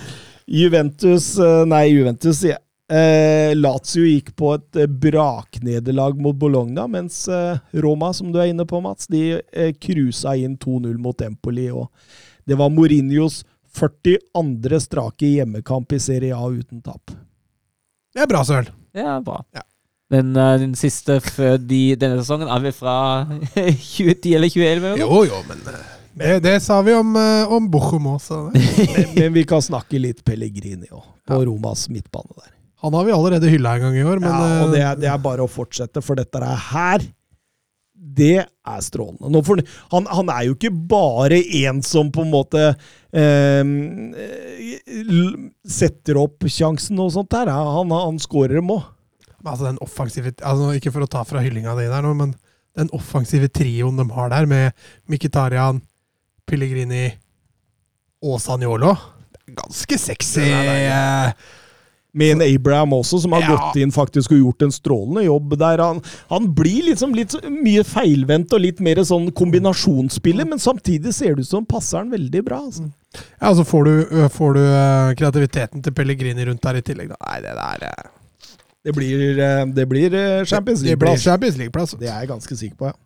Juventus 0.60 1.34
eh, 1.38 1.62
Nei, 1.68 1.84
Juventus, 1.92 2.40
jeg. 2.48 2.58
Eh, 2.90 3.52
Lazio 3.54 4.02
gikk 4.02 4.32
på 4.34 4.48
et 4.56 4.76
eh, 4.82 4.88
braknederlag 4.90 6.16
mot 6.18 6.34
Bologna, 6.34 6.88
mens 6.90 7.22
eh, 7.30 7.58
Roma, 7.84 8.08
som 8.16 8.32
du 8.34 8.40
er 8.42 8.50
inne 8.50 8.66
på, 8.66 8.80
Mats, 8.82 9.06
de 9.06 9.36
eh, 9.52 9.70
cruisa 9.78 10.32
inn 10.36 10.56
2-0 10.58 10.96
mot 10.98 11.22
Empoli. 11.22 11.68
og 11.70 11.86
Det 12.48 12.58
var 12.58 12.72
Mourinhos 12.74 13.44
42. 13.78 14.80
strake 14.82 15.28
hjemmekamp 15.36 15.92
i 15.94 16.00
Serie 16.02 16.34
A 16.34 16.48
uten 16.50 16.82
tap. 16.82 17.12
Det 18.10 18.24
er 18.24 18.26
bra, 18.26 18.42
Søren. 18.44 18.72
Det 18.90 19.04
er 19.06 19.20
bra. 19.22 19.38
Ja. 19.54 19.62
Den, 20.10 20.34
eh, 20.34 20.56
den 20.58 20.74
siste 20.74 21.20
før 21.22 21.60
de, 21.62 21.94
denne 21.94 22.18
sesongen 22.18 22.50
er 22.50 22.64
vi 22.66 22.72
fra 22.74 22.96
2010 23.54 24.34
eller 24.34 24.50
2011? 24.50 24.86
eller? 24.96 25.04
Jo, 25.04 25.20
jo, 25.30 25.42
men 25.46 25.62
eh, 25.70 25.90
det, 26.20 26.32
det 26.48 26.56
sa 26.66 26.80
vi 26.82 26.96
om, 26.98 27.14
om 27.54 27.70
Bochum 27.70 28.10
òg, 28.16 28.18
så 28.26 28.48
Men, 28.50 29.12
men 29.14 29.36
vi 29.38 29.46
kan 29.46 29.62
snakke 29.62 30.02
litt 30.02 30.24
Pellegrini 30.26 30.90
òg, 30.90 31.04
på 31.30 31.38
Ja. 31.38 31.46
Romas 31.46 31.86
midtbane 31.94 32.34
der. 32.34 32.56
Han 32.80 32.94
har 32.96 33.06
vi 33.06 33.12
allerede 33.12 33.50
hylla 33.52 33.76
en 33.76 33.86
gang 33.86 33.96
i 34.00 34.04
år, 34.04 34.20
men 34.22 34.32
ja, 34.32 34.50
og 34.64 34.74
det 34.74 34.80
eh, 34.80 34.90
er, 34.90 35.00
det 35.00 35.08
er 35.12 35.24
bare 35.24 35.44
å 35.44 35.50
fortsette, 35.50 36.02
for 36.04 36.18
dette 36.18 36.40
er 36.40 36.62
her 36.70 37.08
det 38.00 38.40
er 38.40 38.80
strålende. 38.82 39.42
Får, 39.44 39.60
han, 39.92 40.06
han 40.08 40.30
er 40.32 40.46
jo 40.48 40.54
ikke 40.56 40.72
bare 40.72 41.36
en 41.60 41.82
som 41.84 42.08
på 42.12 42.24
en 42.24 42.32
måte 42.32 42.62
eh, 43.12 43.72
setter 45.68 46.20
opp 46.20 46.48
sjansen 46.48 47.00
og 47.02 47.12
sånt 47.14 47.30
der. 47.34 47.52
Han, 47.52 47.92
han 47.92 48.20
skårer 48.22 48.58
dem 48.58 48.72
òg. 48.72 48.88
altså 49.44 49.68
den 49.68 49.80
offensive 49.84 50.32
altså 50.40 50.72
Ikke 50.76 50.92
for 50.94 51.04
å 51.04 51.10
ta 51.10 51.24
fra 51.28 51.44
hyllinga 51.44 51.76
di 51.78 51.88
der 51.92 52.04
nå, 52.04 52.14
men 52.16 52.34
den 52.78 52.90
offensive 52.96 53.50
trioen 53.52 53.98
de 54.00 54.06
har 54.14 54.32
der, 54.32 54.46
med 54.46 54.72
Mkhitarian, 55.10 55.82
Pellegrini 56.48 57.10
og 58.24 58.40
Sanjolo 58.42 58.94
Det 58.94 59.42
er 59.44 59.56
ganske 59.60 59.98
sexy. 59.98 60.46
eh, 60.48 61.58
Med 62.12 62.32
en 62.32 62.40
Abraham 62.42 62.90
også, 62.96 63.20
som 63.22 63.32
har 63.36 63.44
Ja. 63.44 63.54
gått 63.54 63.76
inn 63.78 63.92
faktisk 63.94 64.32
og 64.32 64.38
gjort 64.40 64.62
en 64.66 64.72
strålende 64.74 65.22
jobb 65.24 65.52
der. 65.58 65.78
Han, 65.78 66.00
han 66.28 66.48
blir 66.54 66.88
liksom 66.88 67.12
litt 67.14 67.36
mye 67.46 67.84
feilvendt 67.86 68.52
og 68.52 68.60
litt 68.64 68.80
mer 68.82 68.96
sånn 69.06 69.28
kombinasjonsspiller, 69.30 70.48
men 70.50 70.58
samtidig 70.58 71.12
ser 71.14 71.36
det 71.36 71.44
ut 71.46 71.50
som 71.52 71.66
passer 71.66 71.98
han 72.02 72.10
veldig 72.10 72.42
bra. 72.48 72.58
Altså. 72.66 72.88
Ja, 73.40 73.52
så 73.54 73.62
får 73.64 73.84
du, 73.86 73.94
får 74.34 74.54
du 74.58 74.62
kreativiteten 75.22 75.82
til 75.86 75.92
Pellegrini 75.94 76.44
rundt 76.50 76.62
der 76.66 76.80
i 76.80 76.82
tillegg. 76.82 77.12
Da. 77.14 77.20
Nei, 77.28 77.38
det 77.46 77.54
der 77.60 77.86
eh, 77.92 78.10
Det 78.84 78.94
blir, 78.96 79.36
det 79.74 79.86
blir 79.88 80.18
Champions 80.46 80.80
Det 80.82 80.96
blir 80.98 81.12
League-plass. 81.12 81.22
Champions 81.22 81.56
League-plass. 81.62 81.94
Det 82.00 82.08
er 82.10 82.20
jeg 82.24 82.28
ganske 82.34 82.56
sikker 82.56 82.76
på, 82.76 82.90
ja. 82.90 82.98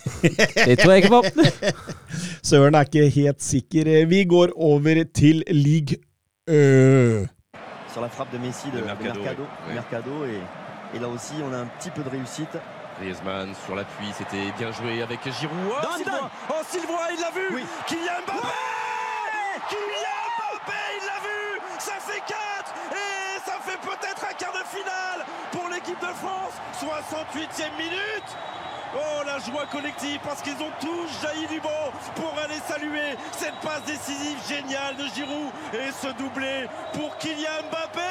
Det 0.66 0.78
tror 0.80 0.92
jeg 0.94 1.04
ikke 1.04 1.16
på. 1.16 1.50
Søren 2.50 2.74
er 2.74 2.84
ikke 2.88 3.08
helt 3.16 3.42
sikker. 3.44 3.90
Vi 4.08 4.24
går 4.24 4.52
over 4.56 5.04
til 5.14 5.42
league 5.52 5.96
Ø. 6.48 7.26
sur 7.92 8.00
la 8.00 8.08
frappe 8.08 8.30
de 8.30 8.38
Messi 8.38 8.70
de, 8.70 8.76
De 8.78 8.82
de 8.82 8.86
Mercado, 8.86 9.46
Mercado, 9.68 10.24
et, 10.26 10.40
et 10.94 10.98
là 10.98 11.08
aussi 11.08 11.34
on 11.44 11.52
a 11.52 11.58
un 11.58 11.66
petit 11.66 11.90
peu 11.90 12.02
de 12.02 12.08
réussite. 12.10 12.56
Griezmann 13.00 13.54
sur 13.64 13.74
l'appui, 13.74 14.06
c'était 14.12 14.52
bien 14.58 14.70
joué 14.72 15.02
avec 15.02 15.20
Giroud. 15.24 15.56
Oh, 15.70 15.74
Dan, 15.82 15.96
Sylvain 15.96 16.12
Dan. 16.12 16.28
Oh, 16.50 16.62
Sylvain, 16.68 17.06
il 17.14 17.20
l'a 17.20 17.30
vu. 17.30 17.54
Oui. 17.54 17.64
Kylian 17.86 18.20
Mbappé. 18.26 18.48
Kylian 19.68 20.20
Mbappé, 20.36 20.82
il 21.00 21.06
l'a 21.06 21.20
vu. 21.24 21.60
Ça 21.78 21.94
fait 21.98 22.20
4 22.26 22.36
Et 22.92 23.40
ça 23.44 23.56
fait 23.62 23.78
peut-être 23.80 24.22
un 24.30 24.34
quart 24.34 24.52
de 24.52 24.66
finale 24.68 25.24
pour 25.50 25.68
l'équipe 25.70 26.00
de 26.00 26.12
France. 26.20 26.52
68e 26.78 27.76
minute 27.78 28.30
Oh 28.92 29.22
la 29.24 29.38
joie 29.38 29.66
collective 29.70 30.18
parce 30.24 30.42
qu'ils 30.42 30.58
ont 30.58 30.74
tous 30.82 31.08
jailli 31.22 31.46
du 31.46 31.60
banc 31.62 31.86
pour 32.18 32.32
aller 32.42 32.58
saluer 32.66 33.14
cette 33.38 33.54
passe 33.62 33.84
décisive 33.86 34.38
géniale 34.50 34.96
de 34.98 35.06
Giroud 35.14 35.50
et 35.78 35.92
ce 35.94 36.10
doublé 36.18 36.66
pour 36.92 37.14
Kylian 37.22 37.62
Mbappé 37.70 38.08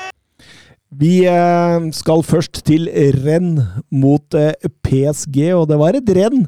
Vi 1.02 1.26
eh, 1.28 1.92
skal 1.92 2.24
først 2.24 2.62
til 2.66 2.88
renn 3.26 3.60
mot 3.92 4.38
eh, 4.40 4.56
PSG, 4.88 5.52
og 5.54 5.68
det 5.70 5.78
var 5.82 6.00
et 6.00 6.12
renn 6.16 6.46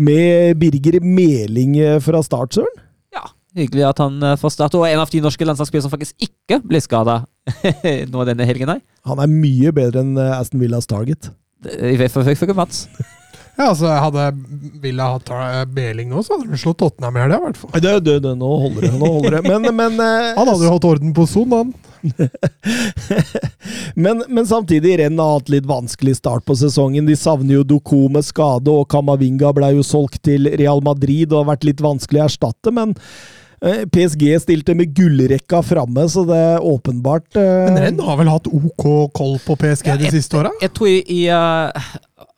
med 0.00 0.56
Birger 0.58 0.98
Meling 1.04 1.76
eh, 1.78 2.00
fra 2.02 2.22
start, 2.24 2.56
Søren. 2.56 2.80
Ja, 3.14 3.28
Hyggelig 3.54 3.84
at 3.86 4.00
han 4.02 4.16
får 4.40 4.56
starte. 4.56 4.80
Og 4.80 4.88
en 4.88 4.98
av 5.04 5.12
de 5.12 5.20
norske 5.22 5.46
landslagsspillerne 5.46 5.86
som 5.86 5.92
faktisk 5.92 6.24
ikke 6.26 6.58
ble 6.64 6.80
skada 6.82 7.20
nå 8.12 8.24
denne 8.26 8.48
helgen. 8.48 8.72
her. 8.72 8.80
Han 9.06 9.20
er 9.22 9.30
mye 9.30 9.76
bedre 9.76 10.02
enn 10.02 10.16
Aston 10.18 10.64
Villas 10.64 10.88
target. 10.90 11.30
I 11.68 11.94
hvert 12.00 12.10
fall 12.16 12.32
ifølge 12.32 12.56
Mats. 12.56 12.88
Ja, 13.54 13.68
altså, 13.70 13.86
hadde 13.86 14.32
Villa 14.82 15.12
hatt 15.14 15.28
uh, 15.30 15.62
Beling 15.70 16.08
nå, 16.10 16.24
så 16.26 16.34
hadde 16.34 16.50
de 16.50 16.58
slått 16.58 16.80
Tottenham 16.82 17.16
i 17.16 17.22
helga, 17.22 17.38
i 17.38 17.46
hvert 17.46 17.58
fall. 17.60 17.70
Det, 17.78 17.92
det, 18.02 18.16
det, 18.24 18.32
nå 18.40 18.48
holder 18.64 18.88
det. 18.88 18.94
Nå 18.98 19.10
holder 19.16 19.36
det. 19.36 19.42
Men, 19.46 19.68
men, 19.80 20.00
eh, 20.02 20.30
Han 20.34 20.50
hadde 20.50 20.66
jo 20.66 20.72
hatt 20.74 20.88
orden 20.88 21.14
på 21.14 21.26
Son, 21.30 21.54
han. 21.54 21.70
men, 24.04 24.24
men 24.28 24.48
samtidig, 24.50 24.96
renn 25.00 25.22
har 25.22 25.38
hatt 25.38 25.52
litt 25.54 25.68
vanskelig 25.70 26.16
start 26.18 26.44
på 26.48 26.58
sesongen. 26.58 27.06
De 27.06 27.14
savner 27.16 27.60
jo 27.60 27.68
Doku 27.74 28.08
med 28.12 28.26
skade, 28.26 28.74
og 28.74 28.90
Kamavinga 28.90 29.54
ble 29.54 29.70
jo 29.78 29.86
solgt 29.86 30.24
til 30.26 30.50
Real 30.58 30.82
Madrid 30.84 31.30
og 31.30 31.44
har 31.44 31.54
vært 31.54 31.70
litt 31.70 31.84
vanskelig 31.84 32.24
å 32.24 32.26
erstatte. 32.26 32.74
Men 32.74 32.96
eh, 33.62 33.84
PSG 33.86 34.32
stilte 34.42 34.74
med 34.74 34.96
gullrekka 34.98 35.62
framme, 35.62 36.08
så 36.10 36.26
det 36.26 36.40
er 36.56 36.66
åpenbart 36.74 37.38
uh... 37.38 37.68
Men 37.68 37.78
Renn 37.86 38.02
har 38.02 38.18
vel 38.18 38.34
hatt 38.34 38.50
OK 38.50 38.88
koll 39.14 39.38
på 39.46 39.60
PSG 39.62 39.92
Ja, 39.92 40.00
de 40.02 40.10
siste 40.18 40.42
åra? 40.42 40.50
Jeg 40.64 40.74
tror 40.74 40.90
i, 40.90 40.98
i 41.06 41.22
eh, 41.30 41.86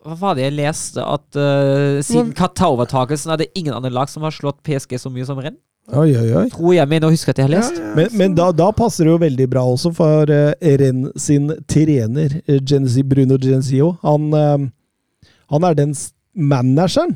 Hva 0.07 0.17
var 0.21 0.37
det 0.39 0.47
jeg 0.47 0.57
leste? 0.57 1.03
At 1.03 1.39
uh, 1.39 1.99
siden 2.07 2.33
Qatar-overtakelsen 2.37 3.35
er 3.35 3.43
det 3.43 3.51
ingen 3.59 3.75
andre 3.75 3.91
lag 3.93 4.11
som 4.13 4.27
har 4.27 4.35
slått 4.35 4.63
PSG 4.67 4.99
så 5.03 5.13
mye 5.13 5.27
som 5.27 5.41
Renn? 5.43 5.59
Oi, 5.95 6.11
oi, 6.19 6.31
oi. 6.35 6.47
Tror 6.51 6.73
jeg 6.75 6.91
mener 6.91 7.07
å 7.07 7.15
huske 7.15 7.31
at 7.31 7.39
jeg 7.39 7.47
har 7.47 7.53
lest. 7.53 7.77
Men, 7.95 8.09
men 8.19 8.39
da, 8.39 8.49
da 8.55 8.73
passer 8.75 9.07
det 9.07 9.13
jo 9.13 9.21
veldig 9.23 9.47
bra 9.53 9.63
også 9.71 9.93
for 9.95 10.33
uh, 10.33 10.55
Renn 10.83 11.09
sin 11.21 11.53
trener, 11.71 12.41
eh, 12.47 12.59
Genesi, 12.63 13.05
Bruno 13.07 13.39
Genesio. 13.43 13.93
Han, 14.07 14.33
uh, 14.35 15.31
han 15.55 15.69
er 15.69 15.79
den 15.79 15.95
manageren 16.37 17.15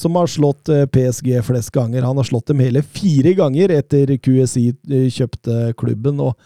som 0.00 0.16
har 0.16 0.26
slått 0.26 0.68
eh, 0.68 0.86
PSG 0.86 1.42
flest 1.44 1.70
ganger. 1.70 2.02
Han 2.02 2.16
har 2.16 2.24
slått 2.24 2.46
dem 2.46 2.62
hele 2.62 2.82
fire 2.82 3.34
ganger 3.36 3.74
etter 3.74 4.14
QSI 4.16 4.70
eh, 4.72 5.08
kjøpte 5.12 5.74
klubben. 5.80 6.20
og 6.20 6.36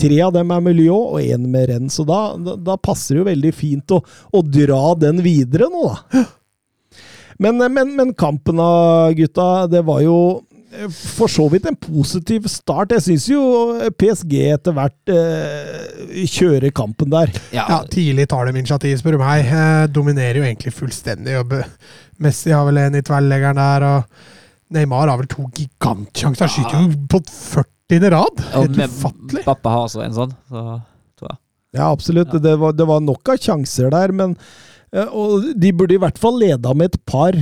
Tre 0.00 0.20
av 0.24 0.34
dem 0.34 0.52
er 0.54 0.60
med 0.64 0.78
Lyon, 0.78 1.16
og 1.16 1.20
én 1.20 1.48
med 1.52 1.70
Renn. 1.70 1.88
Så 1.92 2.06
da, 2.08 2.20
da, 2.40 2.56
da 2.56 2.76
passer 2.80 3.16
det 3.16 3.22
jo 3.22 3.30
veldig 3.30 3.54
fint 3.56 3.96
å, 3.96 4.00
å 4.00 4.44
dra 4.46 4.82
den 5.00 5.20
videre 5.24 5.68
nå, 5.72 5.88
da. 5.90 6.26
Men, 7.40 7.56
men, 7.72 7.94
men 7.96 8.14
kampen 8.20 8.60
da, 8.60 8.70
gutta, 9.16 9.66
det 9.72 9.80
var 9.88 10.02
jo 10.04 10.16
eh, 10.76 10.90
for 10.92 11.32
så 11.32 11.46
vidt 11.48 11.70
en 11.70 11.78
positiv 11.80 12.44
start. 12.52 12.92
Jeg 12.92 13.06
syns 13.06 13.28
jo 13.32 13.40
PSG 13.96 14.34
etter 14.50 14.76
hvert 14.76 15.12
eh, 15.14 16.26
kjører 16.28 16.68
kampen 16.76 17.08
der. 17.14 17.32
Ja, 17.56 17.80
tidlig 17.88 18.28
tar 18.28 18.44
de 18.44 18.60
initiativ, 18.60 18.98
spør 19.00 19.16
du 19.16 19.22
meg. 19.24 19.48
Eh, 19.48 19.86
dominerer 19.88 20.42
jo 20.42 20.44
egentlig 20.44 20.74
fullstendig. 20.76 21.40
Og 21.40 21.56
Messi 22.20 22.52
har 22.52 22.68
vel 22.68 22.82
en 22.84 23.00
i 23.00 23.04
tverrleggeren 23.08 23.60
der, 23.60 23.88
og 23.88 24.76
Neymar 24.76 25.08
har 25.08 25.18
vel 25.22 25.32
to 25.32 25.48
gigantsjanser. 25.56 26.44
Han 26.44 26.56
skyter 26.58 26.84
jo 26.84 27.04
på 27.08 27.24
40. 27.24 27.79
rad! 27.98 28.42
Og 28.54 28.66
Helt 28.68 28.80
ufattelig. 28.94 29.44
Pappa 29.44 29.74
har 29.74 29.86
også 29.88 30.02
en 30.04 30.16
sånn, 30.16 30.34
så 30.48 30.64
tror 31.18 31.32
jeg. 31.32 31.38
Ja, 31.76 31.88
absolutt. 31.90 32.34
Det, 32.42 32.56
var, 32.58 32.74
det 32.74 32.86
var 32.86 33.02
nok 33.04 33.30
av 33.30 33.38
sjanser 33.42 33.90
der, 33.94 34.10
men 34.16 34.32
eh, 34.92 35.06
Og 35.06 35.50
de 35.54 35.70
burde 35.76 35.94
i 35.94 36.00
hvert 36.02 36.18
fall 36.18 36.38
leda 36.40 36.72
med 36.74 36.90
et 36.90 37.00
par 37.06 37.36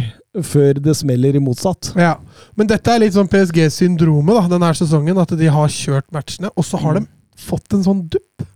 før 0.44 0.78
det 0.84 0.94
smeller 0.98 1.36
i 1.38 1.42
motsatt. 1.42 1.92
Ja, 1.98 2.18
Men 2.58 2.68
dette 2.70 2.92
er 2.92 3.00
litt 3.02 3.16
sånn 3.16 3.30
PSG-syndromet 3.32 4.36
da, 4.36 4.44
denne 4.52 4.72
sesongen. 4.76 5.18
At 5.18 5.32
de 5.38 5.48
har 5.52 5.72
kjørt 5.72 6.08
matchene, 6.14 6.52
og 6.54 6.66
så 6.66 6.80
har 6.82 7.00
de 7.00 7.06
fått 7.38 7.74
en 7.74 7.84
sånn 7.86 8.04
dupp. 8.12 8.46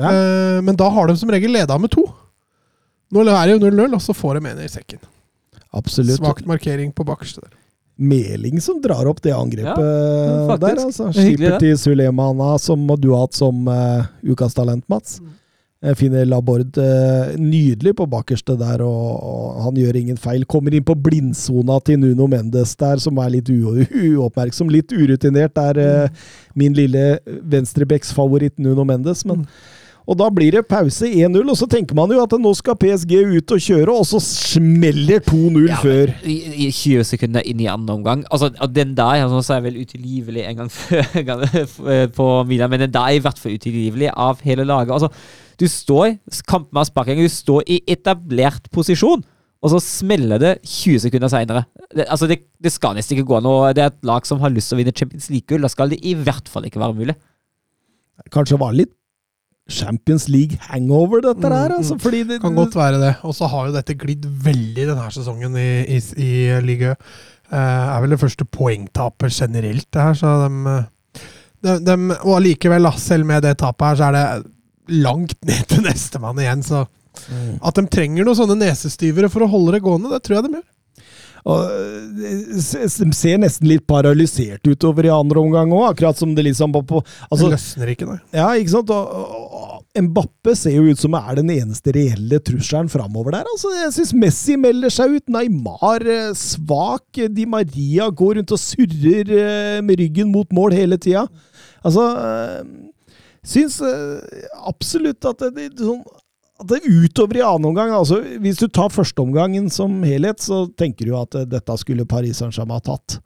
Ja. 0.00 0.10
Eh, 0.10 0.58
men 0.64 0.78
da 0.78 0.88
har 0.90 1.10
de 1.10 1.18
som 1.20 1.30
regel 1.32 1.52
leda 1.54 1.76
med 1.78 1.92
to. 1.92 2.06
Nå 3.10 3.26
er 3.26 3.50
det 3.50 3.56
jo 3.56 3.62
0-0, 3.66 3.96
og 3.98 4.02
så 4.04 4.14
får 4.14 4.38
de 4.38 4.52
en 4.52 4.62
i 4.62 4.70
sekken. 4.70 5.00
Absolutt. 5.74 6.18
Svakt 6.18 6.46
markering 6.46 6.92
på 6.94 7.04
bakerste 7.06 7.42
der. 7.42 7.54
Meling 8.00 8.60
som 8.64 8.78
drar 8.80 9.08
opp 9.10 9.20
det 9.22 9.34
angrepet 9.36 9.84
Ja, 9.84 10.56
der. 10.56 10.78
altså. 10.86 11.10
Det 11.10 11.20
er 11.20 11.26
Skipper 11.26 11.58
til 11.60 11.76
Sulemana, 11.78 12.54
som 12.62 12.86
du 12.96 13.10
har 13.12 13.26
hatt 13.26 13.36
som 13.36 13.68
uh, 13.68 14.08
ukas 14.24 14.56
talent, 14.56 14.86
Mats. 14.88 15.18
Jeg 15.80 15.96
finner 15.96 16.26
Laborde 16.28 16.80
uh, 16.80 17.34
nydelig 17.40 17.94
på 17.96 18.04
bakerste 18.12 18.56
der, 18.60 18.82
og, 18.84 19.10
og 19.24 19.60
han 19.66 19.78
gjør 19.80 19.96
ingen 20.00 20.18
feil. 20.20 20.44
Kommer 20.48 20.76
inn 20.76 20.84
på 20.84 20.96
blindsona 20.96 21.78
til 21.84 22.00
Nuno 22.02 22.26
Mendes 22.28 22.74
der, 22.80 23.00
som 23.00 23.20
er 23.20 23.32
litt 23.36 23.48
uoppmerksom. 23.52 24.72
Litt 24.72 24.92
urutinert 24.92 25.60
er 25.60 25.80
uh, 25.80 26.32
min 26.56 26.76
lille 26.76 27.04
venstrebecks-favoritt 27.52 28.58
Nuno 28.60 28.84
Mendes. 28.88 29.24
Men, 29.28 29.46
og 30.10 30.16
da 30.18 30.26
blir 30.34 30.56
det 30.56 30.64
pause 30.66 31.06
1-0, 31.06 31.38
og 31.38 31.54
så 31.54 31.68
tenker 31.70 31.94
man 31.94 32.10
jo 32.10 32.18
at 32.18 32.32
nå 32.42 32.50
skal 32.58 32.74
PSG 32.80 33.12
ut 33.30 33.52
og 33.54 33.62
kjøre, 33.62 33.94
og 33.94 34.06
så 34.08 34.18
smeller 34.24 35.22
2-0 35.22 35.68
Ja, 35.68 35.78
før. 35.78 36.10
I, 36.26 36.34
i 36.66 36.70
20 36.74 37.06
sekunder 37.12 37.46
inn 37.46 37.62
i 37.62 37.68
andre 37.70 37.94
omgang. 37.94 38.24
Altså, 38.26 38.50
den 38.74 38.96
der 38.98 39.22
altså, 39.22 39.38
så 39.46 39.54
er 39.56 39.68
vel 39.68 39.78
utilgivelig 39.78 40.48
en 40.48 40.64
gang 40.64 40.72
før 40.80 42.10
på 42.16 42.28
Milan, 42.50 42.74
men 42.74 42.88
den 42.88 42.96
der 42.96 43.06
er 43.06 43.20
i 43.20 43.22
hvert 43.22 43.38
fall 43.38 43.54
utilgivelig 43.54 44.10
av 44.10 44.42
hele 44.42 44.66
laget. 44.66 44.96
Altså, 44.98 45.12
du 45.62 45.68
står 45.70 46.16
kampen 46.50 46.82
av 46.82 46.90
sparking, 46.90 47.22
du 47.22 47.30
står 47.30 47.70
i 47.70 47.78
etablert 47.94 48.66
posisjon, 48.74 49.22
og 49.60 49.74
så 49.76 49.78
smeller 49.84 50.42
det 50.42 50.54
20 50.64 51.04
sekunder 51.06 51.30
seinere. 51.30 51.66
Det, 51.94 52.08
altså, 52.08 52.26
det, 52.26 52.42
det 52.58 52.74
skal 52.74 52.98
nesten 52.98 53.14
ikke 53.14 53.30
gå 53.30 53.44
nå. 53.46 53.58
Det 53.78 53.86
er 53.86 53.94
et 53.94 54.08
lag 54.10 54.26
som 54.26 54.42
har 54.42 54.50
lyst 54.50 54.72
til 54.72 54.80
å 54.80 54.82
vinne 54.82 54.96
Champions 54.96 55.30
League-gull. 55.30 55.62
Da 55.62 55.70
skal 55.70 55.92
det 55.92 56.02
i 56.02 56.18
hvert 56.18 56.50
fall 56.50 56.66
ikke 56.66 56.82
være 56.82 56.98
mulig. 56.98 57.22
Kanskje 58.34 58.58
var 58.58 58.74
litt 58.74 58.96
Champions 59.70 60.28
League 60.28 60.58
hangover, 60.68 61.22
dette 61.24 61.46
Mm, 61.46 61.56
her. 61.56 61.74
Altså, 61.78 61.96
mm. 61.96 62.00
fordi 62.04 62.22
det, 62.28 62.40
Kan 62.42 62.54
godt 62.58 62.76
være 62.76 63.00
det. 63.00 63.14
Og 63.24 63.34
så 63.36 63.48
har 63.50 63.68
jo 63.68 63.74
dette 63.78 63.96
glidd 63.98 64.26
veldig 64.44 64.86
denne 64.92 65.10
sesongen 65.14 65.56
i, 65.56 65.68
i, 65.96 66.00
i 66.20 66.60
ligaen. 66.66 66.96
Eh, 67.50 67.56
er 67.58 68.00
vel 68.04 68.14
det 68.14 68.20
første 68.20 68.44
poengtapet 68.46 69.32
generelt, 69.34 69.88
det 69.90 70.02
her, 70.02 70.14
så 70.14 70.36
de, 70.44 70.76
de, 71.16 71.66
dem, 71.66 71.84
dem 71.88 72.10
Og 72.20 72.36
allikevel, 72.36 72.86
selv 73.02 73.26
med 73.26 73.42
det 73.42 73.56
tapet 73.58 73.88
her, 73.88 73.98
så 73.98 74.10
er 74.10 74.18
det 74.18 75.02
langt 75.02 75.38
ned 75.50 75.66
til 75.70 75.82
nestemann 75.86 76.38
igjen, 76.38 76.62
så 76.66 76.86
Mm. 77.28 77.56
At 77.66 77.74
de 77.76 77.82
trenger 77.90 78.24
noen 78.24 78.36
sånne 78.38 78.54
nesestyvere 78.62 79.28
for 79.32 79.44
å 79.44 79.48
holde 79.50 79.74
det 79.74 79.80
gående, 79.84 80.08
det 80.12 80.22
tror 80.24 80.38
jeg 80.38 80.44
de 80.46 80.52
gjør. 80.54 80.68
Og 81.50 81.72
eh, 81.72 82.50
de 82.54 83.08
ser 83.16 83.40
nesten 83.42 83.68
litt 83.68 83.86
paralysert 83.88 84.66
utover 84.68 85.08
i 85.08 85.12
andre 85.12 85.40
omgang 85.42 85.72
òg, 85.74 85.86
akkurat 85.90 86.18
som 86.20 86.34
det 86.36 86.44
liksom 86.46 86.72
på, 86.76 86.82
på 86.86 87.00
altså, 87.02 87.48
det 87.48 87.54
løsner 87.56 87.92
ikke, 87.94 88.08
nei. 88.12 88.18
Ja, 88.36 88.46
ikke 88.60 88.74
sant? 88.76 88.92
Og 88.94 89.49
Mbappe 89.98 90.52
ser 90.54 90.76
jo 90.76 90.84
ut 90.86 91.00
som 91.02 91.16
er 91.18 91.40
den 91.40 91.48
eneste 91.50 91.90
reelle 91.96 92.38
trusselen 92.46 92.90
framover 92.92 93.34
der. 93.34 93.48
Altså, 93.50 93.72
jeg 93.74 93.94
syns 93.96 94.12
Messi 94.22 94.54
melder 94.60 94.92
seg 94.94 95.16
ut. 95.16 95.32
Neymar 95.34 96.04
eh, 96.06 96.30
svak. 96.38 97.18
Di 97.34 97.46
Maria 97.50 98.06
går 98.06 98.38
rundt 98.38 98.54
og 98.54 98.62
surrer 98.62 99.32
eh, 99.34 99.80
med 99.82 99.98
ryggen 99.98 100.30
mot 100.30 100.46
mål 100.54 100.76
hele 100.78 100.98
tida. 101.00 101.26
Altså 101.82 102.06
eh, 102.22 102.62
Syns 103.40 103.78
absolutt 104.68 105.24
at 105.24 105.40
det, 105.56 105.70
sånn 105.80 106.02
utover 106.84 107.38
i 107.38 107.40
annen 107.40 107.70
omgang 107.70 107.94
altså 107.96 108.18
Hvis 108.44 108.58
du 108.60 108.66
tar 108.68 108.92
førsteomgangen 108.92 109.70
som 109.72 109.94
helhet, 110.04 110.42
så 110.44 110.66
tenker 110.76 111.08
du 111.08 111.14
at 111.16 111.38
dette 111.48 111.76
skulle 111.80 112.04
Paris 112.04 112.42
Saint-Germain 112.42 112.84
tatt. 112.84 113.16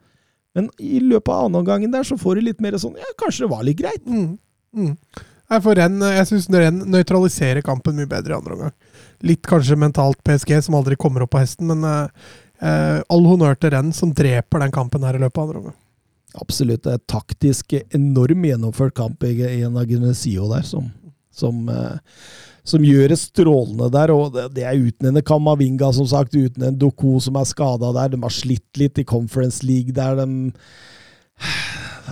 Men 0.54 0.70
i 0.78 1.02
løpet 1.02 1.32
av 1.34 1.48
annen 1.48 1.58
omgangen 1.64 1.90
der, 1.90 2.06
så 2.06 2.14
får 2.14 2.38
du 2.38 2.46
litt 2.46 2.62
mer 2.62 2.78
sånn 2.78 2.94
Ja, 3.00 3.10
kanskje 3.18 3.48
det 3.48 3.50
var 3.56 3.66
litt 3.66 3.80
greit. 3.82 4.06
Mm. 4.06 4.36
Mm. 4.70 4.94
Nei, 5.52 5.60
for 5.60 5.76
Renn, 5.76 6.00
jeg 6.00 6.28
syns 6.30 6.48
Renn 6.52 6.80
nøytraliserer 6.88 7.64
kampen 7.64 7.98
mye 7.98 8.08
bedre 8.08 8.32
i 8.32 8.38
andre 8.38 8.56
omgang. 8.56 8.74
Litt 9.28 9.44
kanskje 9.48 9.76
mentalt 9.80 10.20
PSG, 10.24 10.56
som 10.64 10.78
aldri 10.78 10.96
kommer 11.00 11.24
opp 11.24 11.34
på 11.34 11.42
hesten, 11.42 11.68
men 11.68 11.84
eh, 11.88 12.30
eh, 12.64 13.00
all 13.12 13.26
honnør 13.28 13.58
til 13.60 13.74
Renn, 13.76 13.92
som 13.96 14.14
dreper 14.16 14.64
den 14.64 14.74
kampen 14.74 15.04
her 15.04 15.18
i 15.18 15.22
løpet 15.22 15.40
av 15.40 15.46
andre 15.46 15.62
omgang. 15.62 15.80
Absolutt. 16.40 16.82
Det 16.86 16.96
er 16.96 17.04
taktisk 17.10 17.76
enorm 17.94 18.48
gjennomført 18.48 18.96
kamp 18.98 19.22
i, 19.26 19.36
i 19.36 19.60
en 19.66 19.78
Agenesio 19.78 20.48
der, 20.50 20.64
som, 20.66 20.88
som, 21.34 21.60
eh, 21.70 22.24
som 22.66 22.86
gjør 22.86 23.12
det 23.12 23.20
strålende 23.20 23.90
der. 23.94 24.14
Og 24.16 24.40
det, 24.56 24.64
er 24.64 24.80
uten 24.80 25.12
en 25.12 25.22
Kamavinga, 25.22 25.92
som 25.94 26.08
sagt, 26.10 26.34
uten 26.34 26.66
en 26.66 26.80
Doku 26.80 27.20
som 27.22 27.38
er 27.38 27.46
skada 27.52 27.92
der. 28.00 28.16
De 28.16 28.22
har 28.24 28.34
slitt 28.34 28.80
litt 28.80 28.98
i 28.98 29.06
Conference 29.06 29.62
League 29.66 29.94
der. 29.94 30.18
De 30.18 30.26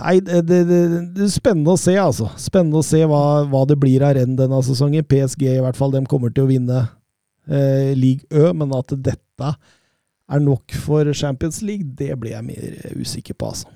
Nei, 0.03 0.17
det, 0.25 0.41
det, 0.49 0.59
det, 0.67 0.79
det 1.15 1.27
er 1.27 1.31
spennende 1.31 1.75
å 1.75 1.79
se, 1.79 1.93
altså. 1.99 2.27
Spennende 2.41 2.81
å 2.81 2.85
se 2.85 3.03
hva, 3.07 3.21
hva 3.49 3.61
det 3.69 3.77
blir 3.79 4.03
av 4.03 4.15
renn 4.17 4.35
denne 4.39 4.59
sesongen. 4.65 5.05
PSG 5.07 5.45
i 5.53 5.61
hvert 5.63 5.77
fall, 5.79 5.93
de 5.93 6.01
kommer 6.09 6.33
til 6.33 6.47
å 6.47 6.49
vinne 6.49 6.81
eh, 7.47 7.93
league 7.95 8.25
Ø, 8.33 8.51
men 8.57 8.73
at 8.75 8.91
dette 9.05 9.53
er 10.33 10.41
nok 10.41 10.73
for 10.81 11.07
Champions 11.15 11.61
League, 11.61 11.85
det 11.99 12.15
blir 12.19 12.33
jeg 12.33 12.45
mer 12.47 12.97
usikker 12.97 13.37
på, 13.37 13.53
altså. 13.53 13.69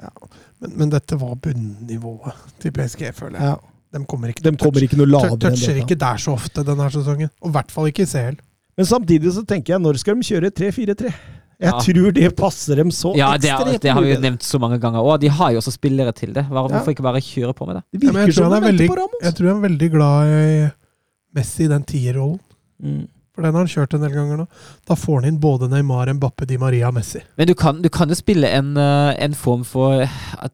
Men, 0.63 0.73
men 0.81 0.93
dette 0.93 1.19
var 1.19 1.35
bunnivået 1.43 2.45
til 2.63 2.73
PSG, 2.75 3.09
føler 3.15 3.37
jeg. 3.39 3.53
Ja. 3.53 3.73
De 3.97 4.03
kommer 4.03 4.33
ikke, 4.33 4.43
De 4.43 4.51
kommer 4.59 4.83
ikke 4.83 4.97
noe 4.99 5.07
lavere 5.07 5.37
toucher 5.39 5.77
ikke 5.79 5.95
der 5.99 6.19
så 6.19 6.33
ofte 6.35 6.63
denne 6.67 6.89
sesongen. 6.91 7.29
Og 7.39 7.53
i 7.53 7.55
hvert 7.55 7.71
fall 7.71 7.87
ikke 7.87 8.03
i 8.03 8.09
CL. 8.09 8.35
Men 8.77 8.87
samtidig 8.89 9.31
så 9.33 9.45
tenker 9.47 9.75
jeg, 9.75 9.81
når 9.81 10.01
skal 10.01 10.17
de 10.19 10.27
kjøre 10.27 10.51
3-4-3? 10.59 11.13
Jeg 11.57 11.71
Ja. 11.73 11.79
tror 11.81 12.11
det 12.13 12.35
passer 12.37 12.75
dem 12.77 12.91
så 12.93 13.15
Ja, 13.17 13.31
det, 13.37 13.49
er, 13.49 13.57
ekstremt 13.57 13.81
det 13.81 13.91
har 13.93 14.01
vi 14.05 14.13
jo 14.13 14.19
nevnt 14.21 14.43
så 14.45 14.59
mange 14.61 14.77
ganger. 14.79 15.01
Og 15.01 15.19
de 15.19 15.27
har 15.27 15.51
jo 15.51 15.57
også 15.57 15.73
spillere 15.73 16.13
til 16.13 16.33
det. 16.33 16.43
Ja. 16.45 16.61
Hvorfor 16.67 16.93
ikke 16.93 17.01
bare 17.05 17.21
kjøre 17.21 17.53
på 17.57 17.65
med 17.65 17.79
det? 17.79 17.83
Det 17.97 18.01
virker 18.13 18.27
ja, 18.27 18.33
som 18.37 18.51
han 18.51 18.61
er 18.63 18.67
veldig, 18.71 18.87
på 18.91 18.97
Ramos. 18.99 19.21
jeg 19.23 19.33
tror 19.39 19.47
han 19.47 19.57
er 19.63 19.69
veldig 19.69 19.91
glad 19.91 20.33
i 20.37 20.71
Messi 21.35 21.63
i 21.65 21.67
den 21.71 21.83
tierrollen. 21.83 22.39
Mm. 22.83 23.07
For 23.33 23.41
den 23.45 23.53
har 23.53 23.65
han 23.65 23.69
kjørt 23.69 23.93
en 23.93 24.01
del 24.01 24.13
ganger 24.13 24.37
nå. 24.37 24.45
Da 24.89 24.95
får 24.97 25.19
han 25.21 25.27
inn 25.31 25.39
både 25.41 25.67
Neymar, 25.69 26.09
Mbappe, 26.13 26.45
Di 26.49 26.57
Maria 26.57 26.87
og 26.89 26.95
Messi. 26.95 27.21
Men 27.37 27.47
du 27.47 27.53
kan, 27.53 27.81
du 27.81 27.89
kan 27.89 28.09
jo 28.09 28.15
spille 28.17 28.49
en, 28.49 28.75
eh, 28.77 29.15
en 29.25 29.33
form 29.37 29.63
for 29.63 30.05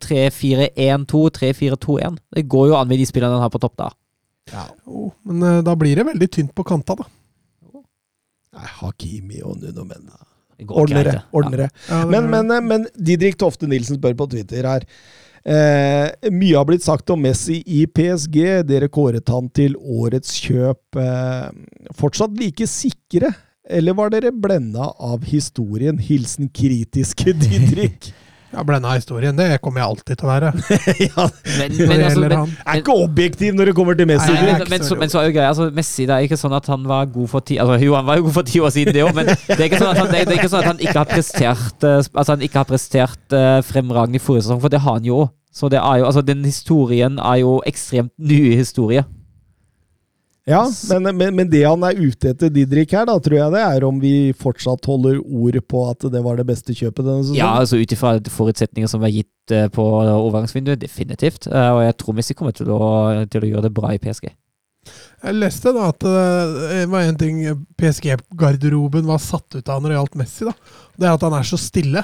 3-4-1-2, 0.03 1.30
3-4-2-1. 1.31 2.17
Det 2.35 2.47
går 2.47 2.67
jo 2.71 2.75
an 2.75 2.88
med 2.88 2.99
de 2.99 3.05
spillerne 3.07 3.38
han 3.39 3.41
har 3.45 3.53
på 3.53 3.59
topp 3.63 3.75
da. 3.80 3.89
Jo, 4.85 5.13
men 5.23 5.43
eh, 5.43 5.61
da 5.63 5.75
blir 5.80 5.95
det 5.95 6.05
veldig 6.07 6.30
tynt 6.31 6.55
på 6.55 6.63
kanta, 6.67 6.95
da. 6.99 7.07
Nei, 8.53 8.67
Hakimi 8.81 9.39
og 9.43 9.61
Nuno 9.61 9.84
Menna. 9.88 10.19
Ordnere. 10.67 11.21
ordnere. 11.31 11.69
Ja, 11.89 12.05
Men, 12.05 12.30
men, 12.30 12.53
men 12.67 12.88
Didrik 12.95 13.38
Tofte 13.41 13.67
Nilsen 13.69 13.99
spør 13.99 14.15
på 14.19 14.30
Twitter 14.31 14.67
her. 14.67 14.88
Eh, 15.43 16.31
mye 16.31 16.55
har 16.55 16.67
blitt 16.69 16.85
sagt 16.85 17.09
om 17.11 17.19
Messi 17.23 17.59
i 17.67 17.84
PSG. 17.88 18.38
Dere 18.67 18.88
kåret 18.88 19.27
han 19.34 19.49
til 19.51 19.75
årets 19.77 20.38
kjøp. 20.39 20.99
Eh, 20.99 21.89
fortsatt 21.99 22.38
like 22.39 22.67
sikre, 22.69 23.34
eller 23.67 23.97
var 23.97 24.13
dere 24.13 24.31
blenda 24.31 24.89
av 24.99 25.25
historien? 25.27 25.99
Hilsen 25.99 26.51
kritiske 26.53 27.35
Didrik. 27.43 28.13
Ja, 28.53 28.61
Blenda 28.63 28.91
av 28.91 28.99
historien, 28.99 29.34
det 29.34 29.57
kommer 29.65 29.81
jeg 29.81 29.89
alltid 29.89 30.19
til 30.19 30.27
å 30.27 30.30
være. 30.30 30.49
ja, 31.07 31.23
Men, 31.57 31.71
men, 31.73 32.03
altså, 32.05 32.21
men, 32.21 32.34
men, 32.35 32.51
er 32.69 32.81
ikke 32.84 32.97
objektiv 33.01 33.55
når 33.57 33.71
det 33.71 33.75
kommer 33.80 33.97
til 33.97 34.09
Messi. 34.11 34.30
Nei, 34.30 34.57
men, 34.69 34.85
så 34.85 34.97
men 34.99 35.09
så 35.09 35.23
er 35.23 35.30
jo 35.31 35.34
greia, 35.39 35.49
altså 35.49 35.69
Messi 35.73 36.05
det 36.05 36.13
er 36.13 36.27
ikke 36.27 36.38
sånn 36.38 36.53
at 36.53 36.69
han 36.69 36.85
var 36.89 37.09
god 37.13 37.31
for 37.31 37.45
ti 37.45 37.57
altså, 37.61 37.80
Jo, 37.81 37.95
han 37.97 38.05
var 38.05 38.19
jo 38.19 38.27
god 38.27 38.35
for 38.38 38.49
ti 38.51 38.61
år 38.61 38.75
siden, 38.75 38.93
det 38.93 39.05
òg, 39.07 39.15
men 39.17 39.31
det 39.31 39.57
er 39.57 39.65
ikke 39.65 39.81
sånn 39.81 39.93
at 39.95 40.01
han, 40.03 40.11
det 40.11 40.19
er, 40.19 40.30
det 40.30 40.35
er 40.35 40.43
ikke 40.43 40.51
sånn 40.53 40.61
at 40.61 40.69
han 40.69 40.84
ikke 40.85 40.99
har 40.99 41.09
prestert 41.09 41.88
eh, 41.89 41.97
Altså 42.03 42.35
han 42.35 42.45
ikke 42.45 42.61
har 42.61 42.69
prestert 42.69 43.35
uh, 43.35 43.57
fremragende 43.65 44.21
i 44.21 44.23
forrige 44.23 44.45
sesong, 44.45 44.61
for 44.61 44.73
det 44.73 44.84
har 44.84 44.99
han 44.99 45.07
jo 45.07 45.23
òg. 45.23 45.34
Så 45.53 45.69
det 45.69 45.81
er 45.81 46.01
jo, 46.01 46.05
altså 46.09 46.21
den 46.25 46.45
historien 46.45 47.17
er 47.21 47.41
jo 47.41 47.57
ekstremt 47.69 48.13
ny 48.17 48.39
historie. 48.57 49.03
Ja, 50.43 50.65
men, 50.89 51.07
men, 51.15 51.35
men 51.37 51.47
det 51.47 51.61
han 51.63 51.83
er 51.87 51.95
ute 51.95 52.33
etter, 52.33 52.49
Didrik, 52.51 52.91
her, 52.91 53.05
da, 53.07 53.15
tror 53.23 53.37
jeg 53.37 53.51
det 53.53 53.61
er 53.63 53.85
om 53.87 53.99
vi 54.01 54.33
fortsatt 54.35 54.89
holder 54.91 55.21
ord 55.23 55.57
på 55.71 55.83
at 55.87 56.03
det 56.11 56.19
var 56.25 56.35
det 56.39 56.45
beste 56.49 56.75
kjøpet 56.75 56.99
denne 56.99 57.23
sesongen. 57.23 57.39
Ja, 57.39 57.53
altså 57.61 57.79
ut 57.79 57.95
ifra 57.95 58.17
forutsetninger 58.27 58.91
som 58.91 59.05
var 59.05 59.13
gitt 59.13 59.53
eh, 59.55 59.69
på 59.71 59.85
overgangsvinduet, 60.03 60.81
definitivt. 60.83 61.47
Eh, 61.47 61.69
og 61.71 61.85
jeg 61.85 61.95
tror 62.01 62.19
Messi 62.19 62.35
kommer 62.35 62.55
til 62.57 62.73
å, 62.75 62.81
til 63.31 63.45
å 63.47 63.53
gjøre 63.53 63.69
det 63.69 63.73
bra 63.79 63.93
i 63.95 64.01
PSG. 64.03 64.33
Jeg 65.23 65.39
leste 65.39 65.71
da 65.71 65.87
at 65.93 66.03
eh, 66.11 66.59
det 66.73 66.85
var 66.91 67.07
en 67.07 67.21
ting 67.23 67.39
PSG-garderoben 67.79 69.07
var 69.07 69.23
satt 69.23 69.55
ut 69.55 69.71
av 69.71 69.79
når 69.79 69.93
det 69.93 69.99
gjaldt 70.01 70.21
Messi. 70.25 70.49
da. 70.49 70.57
Det 70.99 71.07
er 71.07 71.15
at 71.15 71.23
han 71.23 71.39
er 71.39 71.47
så 71.47 71.61
stille. 71.61 72.03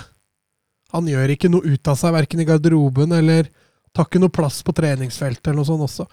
Han 0.96 1.12
gjør 1.12 1.36
ikke 1.36 1.52
noe 1.52 1.76
ut 1.76 1.92
av 1.92 2.00
seg, 2.00 2.16
verken 2.16 2.40
i 2.40 2.48
garderoben 2.48 3.20
eller 3.20 3.52
tar 3.92 4.08
ikke 4.08 4.24
noe 4.24 4.32
plass 4.32 4.64
på 4.64 4.72
treningsfeltet 4.80 5.52
eller 5.52 5.60
noe 5.60 5.68
sånt 5.68 5.90
også. 5.90 6.08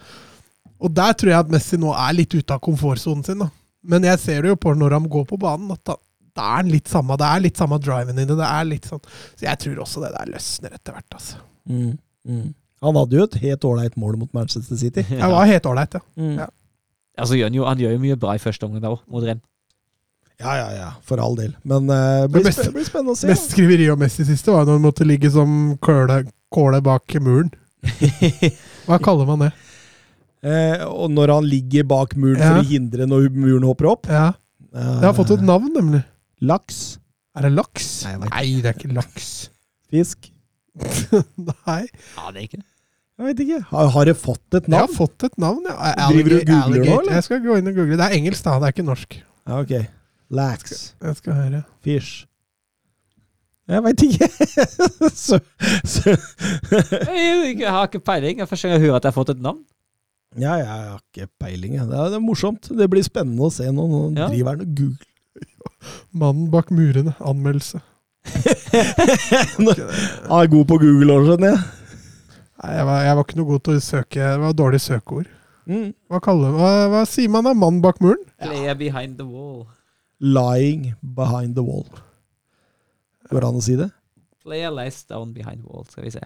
Og 0.81 0.93
der 0.93 1.15
tror 1.17 1.31
jeg 1.33 1.39
at 1.45 1.53
Messi 1.53 1.79
nå 1.81 1.93
er 1.97 2.17
litt 2.19 2.35
ute 2.37 2.53
av 2.57 2.61
komfortsonen 2.65 3.25
sin. 3.25 3.39
da. 3.41 3.49
Men 3.87 4.05
jeg 4.05 4.19
ser 4.21 4.43
det 4.45 4.51
jo 4.53 4.59
på 4.61 4.75
når 4.77 4.97
han 4.99 5.09
går 5.09 5.25
på 5.31 5.39
banen, 5.41 5.71
at 5.73 5.83
da, 5.89 5.97
da 6.37 6.51
er 6.51 6.57
han 6.61 6.71
litt 6.73 6.91
samme, 6.91 7.17
det 7.21 7.27
er 7.31 7.41
litt 7.47 7.57
samme 7.61 7.79
driven 7.81 8.19
i 8.19 8.27
det. 8.29 8.37
det 8.37 8.51
er 8.51 8.69
litt 8.69 8.89
sånn. 8.91 9.01
Så 9.39 9.47
jeg 9.47 9.61
tror 9.63 9.83
også 9.87 10.03
det 10.05 10.13
der 10.17 10.33
løsner 10.35 10.75
etter 10.77 10.97
hvert. 10.99 11.09
altså. 11.17 11.41
Mm, 11.71 11.97
mm. 12.29 12.47
Han 12.85 12.99
hadde 13.01 13.17
jo 13.17 13.25
et 13.27 13.39
helt 13.47 13.65
ålreit 13.65 13.97
mål 13.97 14.19
mot 14.21 14.33
Manchester 14.37 14.77
City. 14.77 15.07
Jeg 15.09 15.33
var 15.33 15.49
helt 15.49 15.67
ålreit, 15.71 15.97
ja. 15.97 16.03
Mm. 16.21 16.35
Ja. 16.45 16.49
Altså, 17.17 17.39
gjør 17.39 17.49
han, 17.49 17.55
jo, 17.57 17.65
han 17.65 17.81
gjør 17.81 17.95
jo 17.97 18.01
mye 18.03 18.17
bra 18.21 18.35
i 18.37 18.43
første 18.43 18.67
omgang 18.69 18.85
òg, 18.91 18.99
mot 19.09 19.25
Renn. 19.25 19.41
Ja, 20.37 20.53
ja, 20.59 20.67
ja, 20.77 20.89
for 21.01 21.17
all 21.25 21.33
del. 21.39 21.55
Men 21.65 21.87
uh, 21.89 22.27
blir, 22.29 22.43
Det 22.45 22.51
beste- 22.51 22.73
blir 22.75 22.85
spennende 22.85 23.15
å 23.15 23.17
se. 23.17 23.31
Mest 23.31 23.55
skriveri 23.55 23.87
om 23.89 24.03
Messi 24.03 24.27
siste 24.29 24.53
var 24.53 24.67
når 24.69 24.77
han 24.77 24.85
måtte 24.85 25.07
ligge 25.09 25.31
som 25.33 25.55
kåle, 25.81 26.27
kåle 26.53 26.83
bak 26.85 27.17
muren. 27.25 27.49
Hva 28.87 28.99
kaller 29.01 29.25
man 29.31 29.47
det? 29.47 29.53
Eh, 30.47 30.85
og 30.87 31.11
når 31.11 31.33
han 31.35 31.47
ligger 31.51 31.87
bak 31.91 32.15
muren 32.15 32.39
Ja. 32.39 32.53
for 32.55 32.63
å 32.63 32.69
hindre 32.69 33.07
når 33.11 33.29
muren 33.35 33.67
hopper 33.67 33.91
opp. 33.97 34.07
Ja, 34.13 34.33
Eh, 34.77 35.01
Det 35.01 35.07
har 35.09 35.15
fått 35.17 35.31
et 35.33 35.41
navn, 35.47 35.71
nemlig. 35.73 36.03
Laks. 36.45 36.99
Er 37.35 37.47
det 37.47 37.53
laks? 37.57 38.05
Nei, 38.05 38.17
Nei, 38.29 38.61
det 38.61 38.67
er 38.69 38.75
ikke 38.77 38.93
laks. 38.93 39.29
Fisk. 39.91 40.29
Nei. 41.41 41.87
Ja, 42.17 42.31
det 42.31 42.37
er 42.37 42.45
ikke 42.45 42.59
det. 42.61 42.67
Jeg 43.17 43.25
vet 43.31 43.39
ikke. 43.47 43.61
Har, 43.71 43.89
har 43.95 44.05
det 44.05 44.15
fått 44.21 44.55
et 44.59 44.67
navn? 44.69 44.83
Jeg 44.83 44.91
har 44.91 44.95
fått 44.99 45.25
et 45.25 45.39
navn, 45.41 45.63
ja. 45.65 45.95
Driver 46.13 46.29
du 46.29 46.37
og 46.37 46.45
googler 46.51 46.83
nå, 46.85 46.99
eller? 47.01 47.13
Jeg 47.17 47.25
skal 47.25 47.41
gå 47.47 47.57
inn 47.57 47.71
og 47.71 47.79
google. 47.79 47.97
Det 47.97 48.05
er 48.11 48.17
engelsk, 48.19 48.45
da. 48.45 48.59
Det 48.61 48.69
er 48.69 48.75
ikke 48.77 48.85
norsk. 48.91 49.17
Ja, 49.49 49.61
ok. 49.63 49.73
Lax. 50.37 50.75
Jeg 51.01 51.17
skal 51.23 51.39
høre. 51.39 51.63
Fish. 51.87 52.27
Jeg 53.73 53.83
veit 53.87 54.03
ikke. 54.05 54.29
så, 55.27 55.41
så. 55.89 56.13
Jeg, 56.13 57.57
jeg 57.63 57.71
har 57.73 57.89
ikke 57.89 58.05
peiling. 58.05 58.39
Jeg 58.45 58.49
første 58.53 58.69
gang 58.69 58.77
jeg 58.77 58.85
hører 58.85 59.01
at 59.01 59.09
jeg 59.09 59.15
har 59.15 59.17
fått 59.17 59.33
et 59.33 59.41
navn. 59.49 59.65
Ja, 60.37 60.57
jeg 60.61 60.67
har 60.69 60.99
ikke 61.01 61.29
peiling. 61.41 61.77
Det 61.79 61.97
er, 61.97 62.11
det 62.13 62.19
er 62.19 62.25
morsomt. 62.25 62.69
Det 62.77 62.89
blir 62.93 63.05
spennende 63.07 63.47
å 63.47 63.53
se 63.53 63.69
noen 63.73 64.17
Ja. 64.19 64.29
driver 64.33 64.57
han 64.57 64.65
og 64.67 64.75
googler. 64.77 65.13
Mannen 66.21 66.51
bak 66.53 66.71
murene. 66.75 67.15
Anmeldelse. 67.21 67.81
Han 69.57 69.69
er 69.71 70.49
god 70.51 70.65
på 70.69 70.79
Google 70.83 71.15
òg, 71.15 71.27
skjønner 71.29 71.53
jeg. 71.53 71.61
Nei, 72.57 72.71
jeg 72.75 72.87
var, 72.89 73.03
jeg 73.05 73.17
var 73.19 73.27
ikke 73.27 73.39
noe 73.39 73.49
god 73.53 73.65
til 73.67 73.77
å 73.79 73.85
søke. 73.85 74.21
Det 74.33 74.41
var 74.43 74.57
dårlig 74.59 74.81
søkeord. 74.83 75.29
Mm. 75.67 75.89
Hva, 76.11 76.21
kaller, 76.25 76.55
hva, 76.57 76.71
hva 76.93 77.03
sier 77.11 77.31
man 77.33 77.47
da? 77.49 77.53
Mann 77.59 77.81
bak 77.85 78.01
muren? 78.05 78.23
Player 78.43 78.77
behind 78.79 79.19
the 79.21 79.27
wall. 79.29 79.67
Lying 80.23 80.95
behind 81.17 81.57
the 81.59 81.65
wall. 81.67 81.87
Går 83.31 83.43
det 83.43 83.49
an 83.51 83.61
å 83.61 83.65
si 83.67 83.77
det? 83.79 83.91
Player 84.47 84.71
lies 84.75 85.03
down 85.11 85.33
behind 85.35 85.63
the 85.65 85.69
wall, 85.71 85.85
skal 85.91 86.07
vi 86.07 86.15
se. 86.15 86.23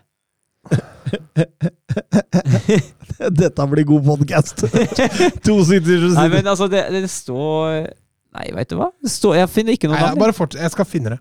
Dette 3.41 3.67
blir 3.71 3.85
god 3.89 4.05
podkast. 4.07 4.63
to 5.47 5.57
sitter 5.67 6.07
Nei, 6.15 6.29
men 6.33 6.47
altså, 6.47 6.69
det, 6.71 6.85
det 6.95 7.09
står 7.11 7.89
Nei, 8.31 8.47
veit 8.55 8.71
du 8.71 8.77
hva? 8.79 8.93
Det 9.03 9.11
står, 9.11 9.41
jeg 9.41 9.51
finner 9.51 9.75
ikke 9.75 9.89
noe 9.91 9.99
Nei, 9.99 10.07
navn. 10.13 10.21
bare 10.23 10.35
fortsett. 10.37 10.63
Jeg 10.63 10.71
skal 10.77 10.87
finne 10.87 11.17
det. 11.17 11.21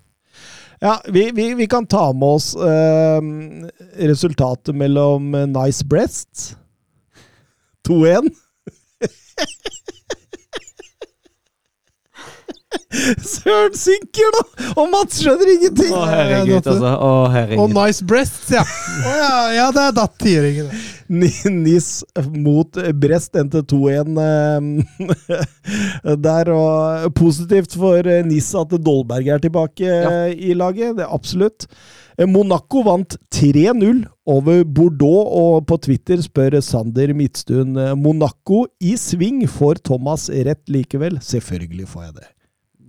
Ja, 0.80 0.94
vi, 1.11 1.26
vi, 1.36 1.49
vi 1.60 1.66
kan 1.68 1.84
ta 1.90 2.06
med 2.16 2.38
oss 2.38 2.53
eh, 2.56 3.20
resultatet 4.07 4.72
mellom 4.78 5.34
eh, 5.36 5.48
Nice 5.49 5.84
Breasts 5.84 6.53
2-1. 7.88 8.30
Søren 13.34 13.74
synker, 13.78 14.30
da! 14.36 14.70
Og 14.76 14.90
Mats 14.94 15.20
skjønner 15.24 15.52
ingenting! 15.56 15.94
Å, 15.96 16.06
herregud, 16.10 16.70
altså. 16.70 16.94
Å, 16.94 17.12
Og 17.64 17.74
nice 17.74 18.06
breasts, 18.06 18.52
ja. 18.54 18.64
Å, 18.64 19.18
ja, 19.18 19.36
ja, 19.58 19.68
det 19.76 19.86
er 19.88 19.96
datt 19.98 20.18
tiåringen. 20.22 20.72
Nis 21.66 22.04
mot 22.30 22.78
Brest 23.02 23.38
endte 23.40 23.64
2-1 23.66 24.20
eh, 24.22 25.48
der. 26.28 26.52
Og 26.54 27.10
positivt 27.18 27.74
for 27.80 28.06
eh, 28.06 28.22
Nis 28.28 28.52
at 28.58 28.76
Dolberg 28.78 29.32
er 29.34 29.41
tilbake 29.41 29.90
ja. 29.90 30.14
i 30.30 30.54
laget. 30.58 31.00
Det 31.00 31.08
er 31.08 31.16
absolutt. 31.16 31.66
Eh, 32.20 32.30
Monaco 32.30 32.84
vant 32.86 33.18
3-0 33.34 34.04
over 34.30 34.64
Bordeaux, 34.64 35.34
og 35.41 35.66
på 35.70 35.80
Twitter 35.88 36.22
spør 36.22 36.60
Sander 36.62 37.16
Midtstuen 37.18 37.78
eh, 37.80 37.96
Monaco 37.98 38.68
i 38.84 38.94
sving. 39.00 39.46
Får 39.50 39.82
Thomas 39.90 40.30
rett 40.30 40.68
likevel? 40.70 41.18
Selvfølgelig 41.26 41.90
får 41.90 42.10
jeg 42.10 42.20
det. 42.20 42.30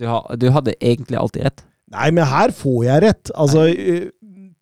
Du, 0.01 0.06
ha, 0.09 0.22
du 0.40 0.48
hadde 0.55 0.74
egentlig 0.81 1.18
alltid 1.20 1.44
rett. 1.44 1.62
Nei, 1.93 2.09
men 2.16 2.27
her 2.31 2.55
får 2.55 2.81
jeg 2.86 3.05
rett. 3.05 3.32
Altså, 3.35 3.66
Nei. 3.68 4.09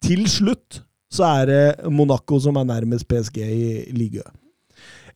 til 0.02 0.27
slutt 0.31 0.82
så 1.12 1.24
er 1.28 1.48
det 1.48 1.62
Monaco 1.94 2.40
som 2.43 2.59
er 2.60 2.69
nærmest 2.69 3.09
PSG 3.09 3.40
i 3.47 3.70
ligaen. 3.97 4.35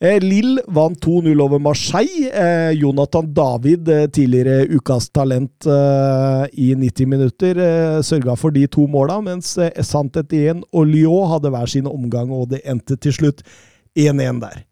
Eh, 0.02 0.18
Lill 0.18 0.56
vant 0.74 0.98
2-0 1.04 1.38
over 1.44 1.60
Marseille. 1.62 2.26
Eh, 2.26 2.72
Jonathan 2.74 3.28
David, 3.34 3.88
eh, 3.88 4.08
tidligere 4.10 4.66
ukas 4.74 5.06
talent 5.14 5.66
eh, 5.66 6.46
i 6.58 6.72
90 6.74 7.06
minutter, 7.06 7.58
eh, 7.62 8.00
sørga 8.02 8.34
for 8.36 8.50
de 8.50 8.66
to 8.66 8.88
måla, 8.90 9.20
mens 9.22 9.54
eh, 9.62 9.70
igjen 10.32 10.64
og 10.72 10.86
Lyon 10.90 11.30
hadde 11.30 11.54
hver 11.54 11.70
sin 11.70 11.86
omgang, 11.86 12.32
og 12.34 12.50
det 12.50 12.64
endte 12.66 12.96
til 12.96 13.14
slutt 13.14 13.44
1-1 13.94 14.40
der. 14.42 14.64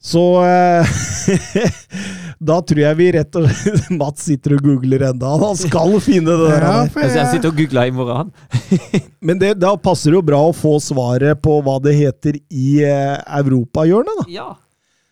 Så 0.00 0.22
eh, 0.46 0.86
da 2.38 2.60
tror 2.62 2.80
jeg 2.84 2.98
vi 3.00 3.08
rett 3.16 3.38
og 3.38 3.48
slett 3.50 3.88
Mats 4.00 4.28
sitter 4.28 4.54
og 4.56 4.62
googler 4.68 5.08
enda. 5.10 5.32
Han 5.42 5.58
skal 5.58 5.96
finne 6.04 6.36
det 6.38 6.52
der. 6.52 6.66
Ja, 6.66 6.84
for 6.92 7.02
jeg 7.02 7.16
jeg, 7.16 7.32
sitter 7.34 7.50
og 7.50 7.58
googler 7.58 7.90
i 7.90 7.94
morgen. 7.96 8.32
Men 9.26 9.42
det, 9.42 9.56
da 9.58 9.74
passer 9.80 10.14
det 10.14 10.20
jo 10.20 10.24
bra 10.30 10.40
å 10.48 10.54
få 10.54 10.76
svaret 10.82 11.42
på 11.42 11.58
hva 11.66 11.78
det 11.82 11.96
heter 11.98 12.38
i 12.48 12.78
eh, 12.86 13.18
europahjørnet, 13.40 14.22
da. 14.22 14.26
Ja. 14.32 14.48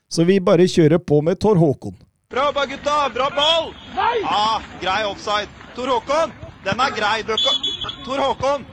Så 0.08 0.22
vi 0.28 0.38
bare 0.40 0.68
kjører 0.70 1.02
på 1.02 1.18
med 1.26 1.40
Tor 1.42 1.58
Håkon. 1.58 1.96
Bra 2.30 2.48
jobba, 2.48 2.66
gutta! 2.70 2.94
Bra 3.14 3.26
ball! 3.34 3.72
Nei! 3.94 4.20
Ja, 4.22 4.60
grei 4.82 5.00
offside. 5.06 5.50
Tor 5.74 5.90
Håkon, 5.90 6.32
den 6.64 6.80
er 6.82 6.94
grei. 6.94 7.20
Tor 7.26 8.22
Håkon! 8.22 8.64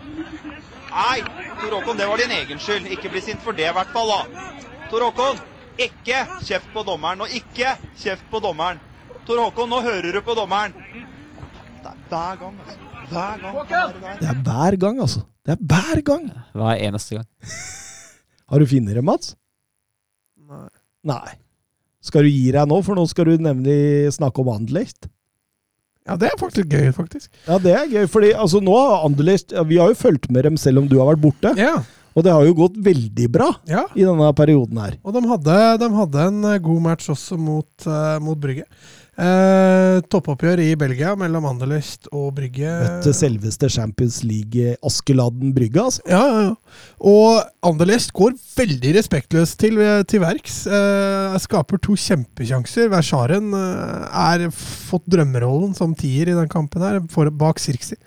Nei, 0.93 1.19
Tor 1.61 1.75
Håkon, 1.79 1.97
det 1.97 2.07
var 2.09 2.21
din 2.21 2.33
egen 2.37 2.61
skyld. 2.61 2.89
Ikke 2.93 3.09
bli 3.13 3.21
sint 3.21 3.41
for 3.45 3.57
det, 3.57 3.65
i 3.69 3.75
hvert 3.75 3.93
fall. 3.93 4.13
da. 4.13 4.45
Tor 4.91 5.05
Håkon, 5.07 5.41
ikke 5.81 6.23
kjeft 6.45 6.69
på 6.73 6.83
dommeren, 6.87 7.23
og 7.25 7.33
ikke 7.33 7.75
kjeft 7.99 8.25
på 8.31 8.41
dommeren. 8.43 8.81
Tor 9.27 9.39
Håkon, 9.39 9.69
nå 9.71 9.81
hører 9.85 10.11
du 10.13 10.21
på 10.25 10.35
dommeren. 10.37 10.73
Det 11.83 11.91
er 11.91 12.01
hver 12.09 12.41
gang, 12.41 12.57
altså. 12.63 12.79
Hver 13.13 13.39
gang. 13.43 14.19
Det 14.19 14.27
er 14.31 14.41
hver 14.43 14.77
gang, 14.79 14.99
altså. 15.03 15.23
Det 15.43 15.55
er 15.55 15.63
hver 15.71 16.01
gang. 16.07 16.27
Hver 16.53 16.83
eneste 16.89 17.17
gang. 17.19 17.27
Har 18.51 18.59
du 18.59 18.67
funnet 18.69 18.95
det, 18.99 19.03
Mats? 19.03 19.33
Nei. 20.49 20.67
Nei. 21.07 21.33
Skal 22.03 22.27
du 22.27 22.31
gi 22.31 22.51
deg 22.51 22.67
nå, 22.67 22.81
for 22.83 22.99
nå 22.99 23.05
skal 23.07 23.31
du 23.31 23.43
nemlig 23.43 24.11
snakke 24.15 24.43
om 24.43 24.53
Anderlecht? 24.57 25.09
ja, 26.03 26.17
det 26.19 26.27
er 26.27 26.39
faktisk 26.39 26.67
gøy, 26.67 26.89
faktisk. 26.91 27.29
Ja, 27.47 27.55
det 27.63 27.71
er 27.79 27.85
gøy, 27.87 28.07
fordi 28.11 28.33
altså, 28.35 28.59
nå 28.59 28.73
har 28.75 29.05
Anderlecht 29.07 29.53
Vi 29.69 29.77
har 29.79 29.87
jo 29.93 29.95
fulgt 29.95 30.27
med 30.35 30.43
dem 30.43 30.57
selv 30.59 30.81
om 30.81 30.89
du 30.91 30.97
har 30.99 31.13
vært 31.13 31.21
borte, 31.23 31.53
Ja, 31.55 31.77
og 32.13 32.25
det 32.25 32.33
har 32.33 32.45
jo 32.47 32.57
gått 32.57 32.79
veldig 32.85 33.29
bra 33.33 33.49
ja. 33.69 33.85
i 33.97 34.05
denne 34.05 34.29
perioden 34.37 34.81
her. 34.81 34.97
Og 35.03 35.15
de 35.15 35.23
hadde, 35.29 35.61
de 35.81 35.89
hadde 35.97 36.27
en 36.29 36.43
eh, 36.51 36.59
god 36.63 36.83
match 36.87 37.09
også 37.13 37.39
mot, 37.39 37.71
uh, 37.87 38.19
mot 38.23 38.39
Brygge. 38.39 38.67
Eh, 39.13 39.99
toppoppgjør 40.09 40.57
i 40.63 40.71
Belgia 40.79 41.11
mellom 41.17 41.45
Anderlecht 41.45 42.07
og 42.09 42.31
Brygge. 42.39 42.65
Møtte 42.65 43.11
selveste 43.13 43.69
Champions 43.69 44.23
League-Askeladden 44.25 45.51
Brygge, 45.53 45.83
altså. 45.83 46.01
Ja, 46.09 46.21
ja, 46.25 46.39
ja. 46.47 46.79
Og 46.97 47.67
Anderlecht 47.69 48.09
går 48.17 48.33
veldig 48.57 48.95
respektløst 48.97 49.59
til, 49.61 49.77
til 50.09 50.23
verks. 50.23 50.63
Eh, 50.65 51.37
skaper 51.45 51.81
to 51.83 51.93
kjempekjanser. 51.99 52.89
Versaren 52.93 53.53
eh, 53.53 54.23
er 54.33 54.47
fått 54.57 55.05
drømmerollen 55.13 55.77
som 55.77 55.93
tier 55.97 56.33
i 56.33 56.37
den 56.39 56.49
kampen 56.49 56.81
her, 56.81 57.01
for, 57.13 57.29
bak 57.29 57.61
Sirksi. 57.61 57.99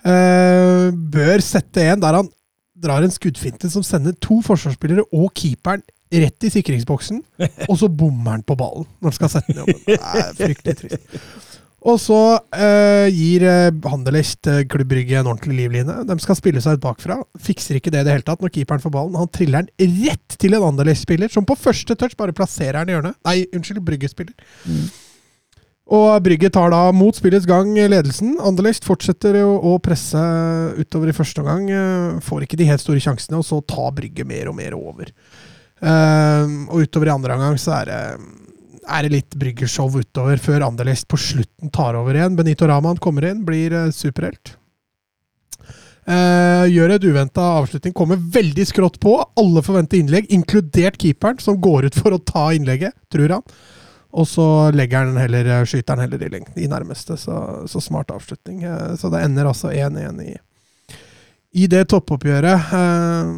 Eh, 0.00 0.88
bør 0.88 1.44
sette 1.44 1.84
en 1.84 2.00
der 2.00 2.16
han 2.16 2.32
drar 2.80 3.04
en 3.04 3.12
skuddfinte 3.14 3.70
som 3.72 3.84
sender 3.86 4.16
to 4.22 4.40
forsvarsspillere 4.46 5.06
og 5.12 5.30
keeperen 5.36 5.84
rett 6.10 6.46
i 6.46 6.50
sikringsboksen, 6.50 7.20
og 7.68 7.76
så 7.78 7.86
bommer 7.86 8.34
han 8.34 8.42
på 8.46 8.56
ballen 8.58 8.88
når 8.98 9.12
han 9.12 9.18
skal 9.18 9.30
sette 9.36 9.54
den 9.54 9.60
i 9.60 9.62
jobben. 9.62 9.84
Det 9.86 10.00
er 10.00 10.32
fryktelig 10.40 10.78
trist. 10.80 11.20
Og 11.80 11.96
så 11.96 12.16
eh, 12.52 13.06
gir 13.08 13.46
Handelecht 13.46 13.86
Anderlecht 13.88 14.48
eh, 14.52 14.64
Klubb 14.68 14.90
Brygge 14.90 15.16
en 15.16 15.30
ordentlig 15.30 15.62
livline. 15.62 15.94
De 16.04 16.16
skal 16.20 16.36
spille 16.36 16.60
seg 16.60 16.76
ut 16.76 16.82
bakfra. 16.84 17.16
Fikser 17.40 17.78
ikke 17.78 17.92
det 17.94 18.02
i 18.02 18.08
det 18.08 18.16
hele 18.18 18.26
tatt 18.26 18.42
når 18.44 18.52
keeperen 18.52 18.82
får 18.82 18.92
ballen. 18.92 19.16
Han 19.16 19.30
triller 19.32 19.64
den 19.64 19.94
rett 20.02 20.36
til 20.36 20.58
en 20.58 20.66
Anderlecht-spiller, 20.66 21.32
som 21.32 21.46
på 21.48 21.56
første 21.56 21.96
touch 21.96 22.18
bare 22.20 22.36
plasserer 22.36 22.82
den 22.82 22.92
i 22.92 22.98
hjørnet. 22.98 23.16
Nei, 23.24 23.38
unnskyld, 23.56 23.80
Brygge-spiller. 23.86 24.36
Og 25.90 26.22
Brygge 26.22 26.52
tar 26.54 26.70
da 26.70 26.84
mot 26.94 27.16
spillets 27.18 27.48
gang 27.50 27.72
ledelsen. 27.74 28.36
Anderlecht 28.46 28.84
fortsetter 28.86 29.40
å, 29.42 29.56
å 29.72 29.78
presse 29.82 30.20
utover 30.78 31.10
i 31.10 31.16
første 31.16 31.42
omgang. 31.42 31.66
eh, 31.74 32.20
Får 32.22 32.46
ikke 32.46 32.60
de 32.60 32.68
helt 32.68 32.84
store 32.84 33.02
sjansene, 33.02 33.40
og 33.40 33.46
så 33.48 33.58
tar 33.66 33.90
Brygge 33.96 34.26
mer 34.28 34.52
og 34.52 34.58
mer 34.60 34.76
over. 34.78 35.10
Uh, 35.80 36.68
og 36.68 36.82
utover 36.84 37.08
i 37.08 37.12
andre 37.14 37.38
omgang 37.38 37.54
så 37.56 37.78
er 37.78 37.86
det 37.88 38.00
er 38.90 39.06
det 39.06 39.12
litt 39.14 39.36
bryggershow 39.38 39.92
utover, 40.00 40.40
før 40.40 40.64
Anderlecht 40.66 41.06
på 41.10 41.18
slutten 41.20 41.70
tar 41.74 41.98
over 41.98 42.16
igjen. 42.16 42.36
Benito 42.38 42.68
Raman 42.68 43.00
kommer 43.02 43.26
inn, 43.28 43.44
blir 43.46 43.74
eh, 43.76 43.92
superhelt. 43.94 44.56
Eh, 46.10 46.64
gjør 46.72 46.96
et 46.96 47.04
uventa 47.06 47.44
avslutning, 47.60 47.94
kommer 47.96 48.18
veldig 48.18 48.66
skrått 48.66 48.98
på. 49.02 49.14
Alle 49.38 49.62
forventer 49.62 50.00
innlegg, 50.00 50.30
inkludert 50.34 50.98
keeperen, 51.00 51.38
som 51.42 51.60
går 51.60 51.90
ut 51.90 52.00
for 52.00 52.16
å 52.16 52.22
ta 52.24 52.48
innlegget, 52.56 52.96
tror 53.12 53.36
han. 53.36 53.46
Og 54.10 54.26
så 54.26 54.44
legger 54.74 55.04
han 55.04 55.18
heller, 55.20 55.46
eh, 55.46 55.64
skyter 55.68 55.94
han 55.94 56.04
heller 56.04 56.22
i 56.26 56.30
lengden, 56.32 56.56
i 56.58 56.68
nærmeste. 56.70 57.16
Så, 57.20 57.34
så 57.70 57.82
smart 57.82 58.10
avslutning. 58.10 58.62
Eh, 58.66 58.94
så 58.98 59.10
det 59.12 59.22
ender 59.24 59.50
altså 59.50 59.70
1-1 59.70 60.22
i, 60.24 60.34
i 61.62 61.66
det 61.70 61.84
toppoppgjøret. 61.92 62.74
Eh, 62.80 63.30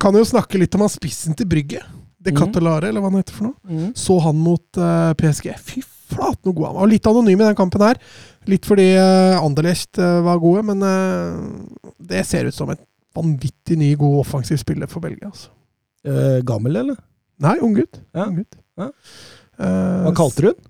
kan 0.00 0.16
jo 0.16 0.26
snakke 0.26 0.60
litt 0.60 0.76
om 0.76 0.84
han 0.84 0.92
spissen 0.92 1.36
til 1.38 1.48
Brygge. 1.50 1.80
De 2.20 2.34
Catelare, 2.36 2.90
eller 2.90 3.00
hva 3.00 3.08
han 3.08 3.22
heter 3.22 3.36
for 3.36 3.48
noe. 3.48 3.56
Mm. 3.64 3.94
Så 3.96 4.18
han 4.20 4.36
mot 4.36 4.76
uh, 4.76 5.12
PSG. 5.16 5.54
Fy 5.56 5.80
flate, 5.80 6.42
noe 6.44 6.52
god 6.52 6.66
han 6.68 6.76
var. 6.76 6.90
Litt 6.90 7.08
anonym 7.08 7.40
i 7.40 7.46
den 7.46 7.56
kampen 7.56 7.84
her. 7.84 8.00
Litt 8.50 8.68
fordi 8.68 8.90
uh, 8.98 9.40
Anderlecht 9.40 9.96
uh, 9.96 10.20
var 10.26 10.42
gode, 10.42 10.66
men 10.68 10.84
uh, 10.84 11.94
det 12.10 12.26
ser 12.28 12.50
ut 12.50 12.56
som 12.56 12.68
et 12.74 12.82
vanvittig 13.16 13.78
ny, 13.80 13.94
god 13.98 14.20
offensiv 14.20 14.60
spiller 14.60 14.90
for 14.90 15.02
Belgia. 15.02 15.32
Altså. 15.32 15.48
Gammel, 16.46 16.76
eller? 16.80 17.00
Nei, 17.42 17.56
unggutt. 17.64 17.98
Ja. 18.16 18.28
Ung 18.28 18.38
gutt. 18.38 18.60
Ja. 18.80 18.88
Eh, 19.60 19.98
Hva 20.06 20.12
kalte 20.16 20.44
du 20.44 20.48
den? 20.50 20.60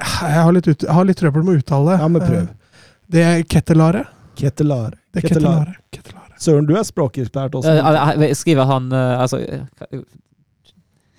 Jeg 0.00 0.40
har 0.46 0.52
litt, 0.56 0.68
ut, 0.70 0.84
jeg 0.86 0.96
har 0.96 1.04
litt 1.08 1.18
trøbbel 1.20 1.44
med 1.44 1.54
å 1.58 1.60
uttale 1.60 1.90
det. 1.92 1.98
Ja, 2.00 2.08
men 2.08 2.22
prøv. 2.24 2.40
Eh, 2.46 2.78
Det 3.10 3.22
er 3.26 3.42
kettelare. 3.52 4.04
Kettelare. 4.38 4.96
Det 5.12 5.20
er 5.24 5.28
kettelare. 5.28 5.74
kettelare. 5.74 5.76
Ketelare. 5.92 6.38
Søren, 6.40 6.64
du 6.68 6.72
er 6.78 6.86
språkekspert 6.88 7.58
også. 7.58 7.74
Eh, 7.74 8.30
Skriver 8.38 8.64
han 8.70 8.86
Altså 8.96 9.42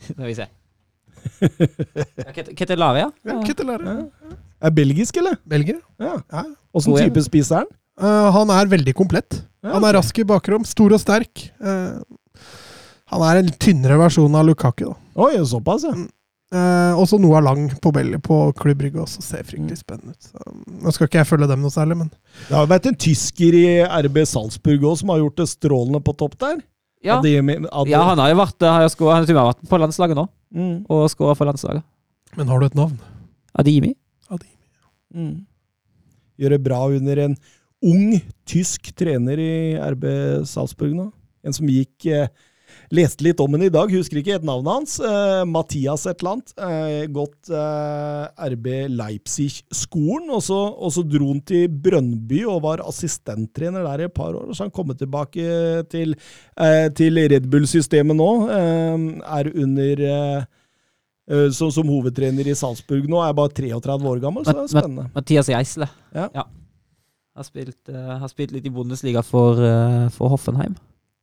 Skal 0.08 0.26
vi 0.26 0.34
se. 0.36 0.48
Ja, 1.42 2.32
Ket- 2.34 2.56
Ketelaria? 2.58 3.12
Ja, 3.24 3.38
Er 4.62 4.72
belgisk, 4.74 5.18
eller? 5.18 5.38
Belgier. 5.46 5.78
Ja. 6.02 6.16
Ja. 6.32 6.44
Åssen 6.74 6.96
ja. 6.98 7.06
type 7.06 7.22
spiser 7.26 7.62
han? 7.62 7.70
Uh, 8.02 8.32
han 8.34 8.50
er 8.56 8.70
veldig 8.72 8.94
komplett. 8.98 9.42
Ja, 9.62 9.76
Han 9.76 9.86
er 9.86 9.94
rask 10.00 10.18
i 10.18 10.26
bakrom, 10.26 10.64
stor 10.66 10.94
og 10.96 11.02
sterk. 11.02 11.44
Uh, 11.62 12.02
han 13.12 13.26
er 13.28 13.42
en 13.42 13.52
tynnere 13.62 13.98
versjon 14.02 14.34
av 14.38 14.48
Lukaku. 14.48 14.88
da. 14.88 14.96
Oi, 15.22 15.34
såpass, 15.46 15.86
ja. 15.86 15.94
Eh, 16.52 16.94
også 17.00 17.16
Noah 17.22 17.40
Lang 17.46 17.70
på, 17.80 17.94
Bell- 17.96 18.18
på 18.20 18.38
klubbrygge 18.60 19.00
også 19.00 19.22
ser 19.24 19.46
fryktelig 19.48 19.78
spennende 19.80 20.12
ut. 20.18 20.26
Så, 20.28 20.42
nå 20.84 20.92
skal 20.92 21.08
ikke 21.08 21.22
jeg 21.22 21.30
følge 21.30 21.48
dem 21.48 21.62
noe 21.64 21.72
særlig, 21.72 21.96
men 22.02 22.10
Det 22.50 22.56
har 22.58 22.68
vært 22.68 22.90
en 22.90 22.98
tysker 23.00 23.56
i 23.56 23.64
RB 24.04 24.18
Salzburg 24.28 24.84
òg 24.90 24.98
som 25.00 25.14
har 25.14 25.22
gjort 25.24 25.38
det 25.40 25.48
strålende 25.48 26.02
på 26.04 26.16
topp 26.20 26.36
der. 26.44 26.60
Ja. 27.02 27.22
Ademi- 27.22 27.56
Ad- 27.72 27.88
ja, 27.88 28.02
han 28.04 28.20
har 28.20 28.30
jo 28.34 28.36
vært, 28.42 28.60
har 28.68 28.84
jo 28.84 28.90
skåret- 28.94 29.26
han 29.30 29.36
har 29.38 29.54
vært 29.54 29.70
på 29.70 29.80
landslaget 29.80 30.16
nå, 30.20 30.28
Mm, 30.54 30.86
og 30.92 31.08
skåra 31.10 31.38
for 31.38 31.46
landslaget. 31.48 31.84
Men 32.36 32.48
har 32.48 32.60
du 32.60 32.66
et 32.66 32.76
navn? 32.76 33.00
Adimi. 33.58 33.96
mm. 35.16 35.46
Gjør 36.40 36.50
det 36.50 36.64
bra 36.64 36.86
under 36.88 37.20
en 37.20 37.38
ung 37.84 38.22
tysk 38.46 38.92
trener 38.96 39.40
i 39.40 39.78
RB 39.80 40.46
Salzburg 40.46 40.94
nå. 40.96 41.12
En 41.44 41.54
som 41.54 41.66
gikk 41.68 42.06
eh, 42.12 42.28
Leste 42.92 43.24
litt 43.24 43.40
om 43.40 43.54
henne 43.56 43.70
i 43.70 43.72
dag, 43.72 43.88
husker 43.96 44.20
ikke 44.20 44.34
et 44.36 44.44
navnet 44.44 44.68
hans. 44.74 44.98
Uh, 45.00 45.46
Mathias 45.48 46.04
et 46.12 46.20
eller 46.20 46.34
annet. 46.34 46.52
Uh, 46.60 47.06
gått 47.16 47.52
eh, 47.56 48.50
RB 48.52 48.68
Leipzig-skolen, 49.00 50.28
og, 50.36 50.42
så- 50.44 50.74
og 50.76 50.92
så 50.92 51.04
dro 51.08 51.30
han 51.32 51.40
til 51.48 51.70
Brønnby 51.72 52.42
og 52.52 52.60
var 52.66 52.84
assistenttrener 52.84 53.88
der 53.88 54.04
i 54.04 54.08
et 54.10 54.14
par 54.18 54.36
år. 54.36 54.50
og 54.50 54.56
Så 54.58 54.66
har 54.66 54.70
han 54.72 54.76
kommet 54.76 55.00
tilbake 55.00 55.86
til, 55.92 56.16
til 57.00 57.22
Red 57.32 57.48
Bull-systemet 57.52 58.20
nå. 58.20 58.30
Er 58.52 59.52
under 59.56 60.04
som, 61.56 61.72
som 61.72 61.88
hovedtrener 61.88 62.48
i 62.52 62.56
Salzburg 62.60 63.08
nå. 63.08 63.22
Er 63.24 63.34
bare 63.38 63.56
33 63.56 64.12
år 64.12 64.20
gammel, 64.24 64.44
så 64.44 64.52
det 64.58 64.66
er 64.68 64.74
spennende. 64.76 65.08
Mathias 65.16 65.48
Geisle. 65.54 65.88
Ja. 66.18 66.28
Har, 67.32 67.48
spilt, 67.48 67.80
uh, 67.88 68.18
har 68.20 68.28
spilt 68.28 68.52
litt 68.52 68.66
i 68.68 68.74
Bundesliga 68.76 69.24
for, 69.24 69.56
uh, 69.64 70.10
for 70.12 70.34
Hoffenheim. 70.36 70.76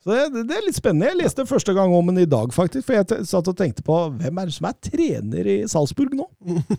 Så 0.09 0.15
det, 0.33 0.43
det 0.49 0.57
er 0.57 0.63
litt 0.65 0.77
spennende. 0.79 1.11
Jeg 1.11 1.19
leste 1.21 1.45
første 1.45 1.75
gang 1.77 1.93
om 1.93 2.07
den 2.09 2.23
i 2.23 2.29
dag, 2.29 2.49
faktisk. 2.57 2.87
For 2.89 2.97
jeg 2.97 3.05
t- 3.11 3.19
satt 3.29 3.49
og 3.51 3.57
tenkte 3.59 3.83
på 3.85 3.97
hvem 4.17 4.39
er 4.41 4.49
det 4.49 4.55
som 4.57 4.69
er 4.71 4.77
trener 4.89 5.51
i 5.53 5.57
Salzburg 5.69 6.15
nå? 6.17 6.25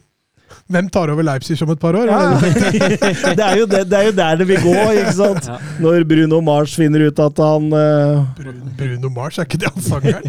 Hvem 0.74 0.88
tar 0.90 1.12
over 1.14 1.22
Leipzig 1.22 1.60
om 1.62 1.70
et 1.70 1.78
par 1.78 1.94
år? 1.94 2.10
Ja. 2.10 2.32
Er 2.42 3.36
det 3.38 3.44
er 3.46 3.60
jo 3.60 3.68
det, 3.70 3.84
det 3.92 3.98
er 4.00 4.08
jo 4.08 4.14
der 4.18 4.40
det 4.40 4.48
vil 4.50 4.64
gå, 4.64 4.74
ikke 4.98 5.14
sant? 5.14 5.46
Ja. 5.46 5.60
Når 5.78 6.08
Bruno 6.10 6.40
Mars 6.42 6.74
finner 6.74 7.06
ut 7.06 7.22
at 7.22 7.42
han 7.46 7.68
uh, 7.70 8.24
Bruno, 8.34 8.72
Bruno 8.80 9.12
Mars, 9.14 9.38
er 9.38 9.46
ikke 9.46 9.62
det 9.62 9.70
han 9.76 9.86
sangeren? 9.86 10.26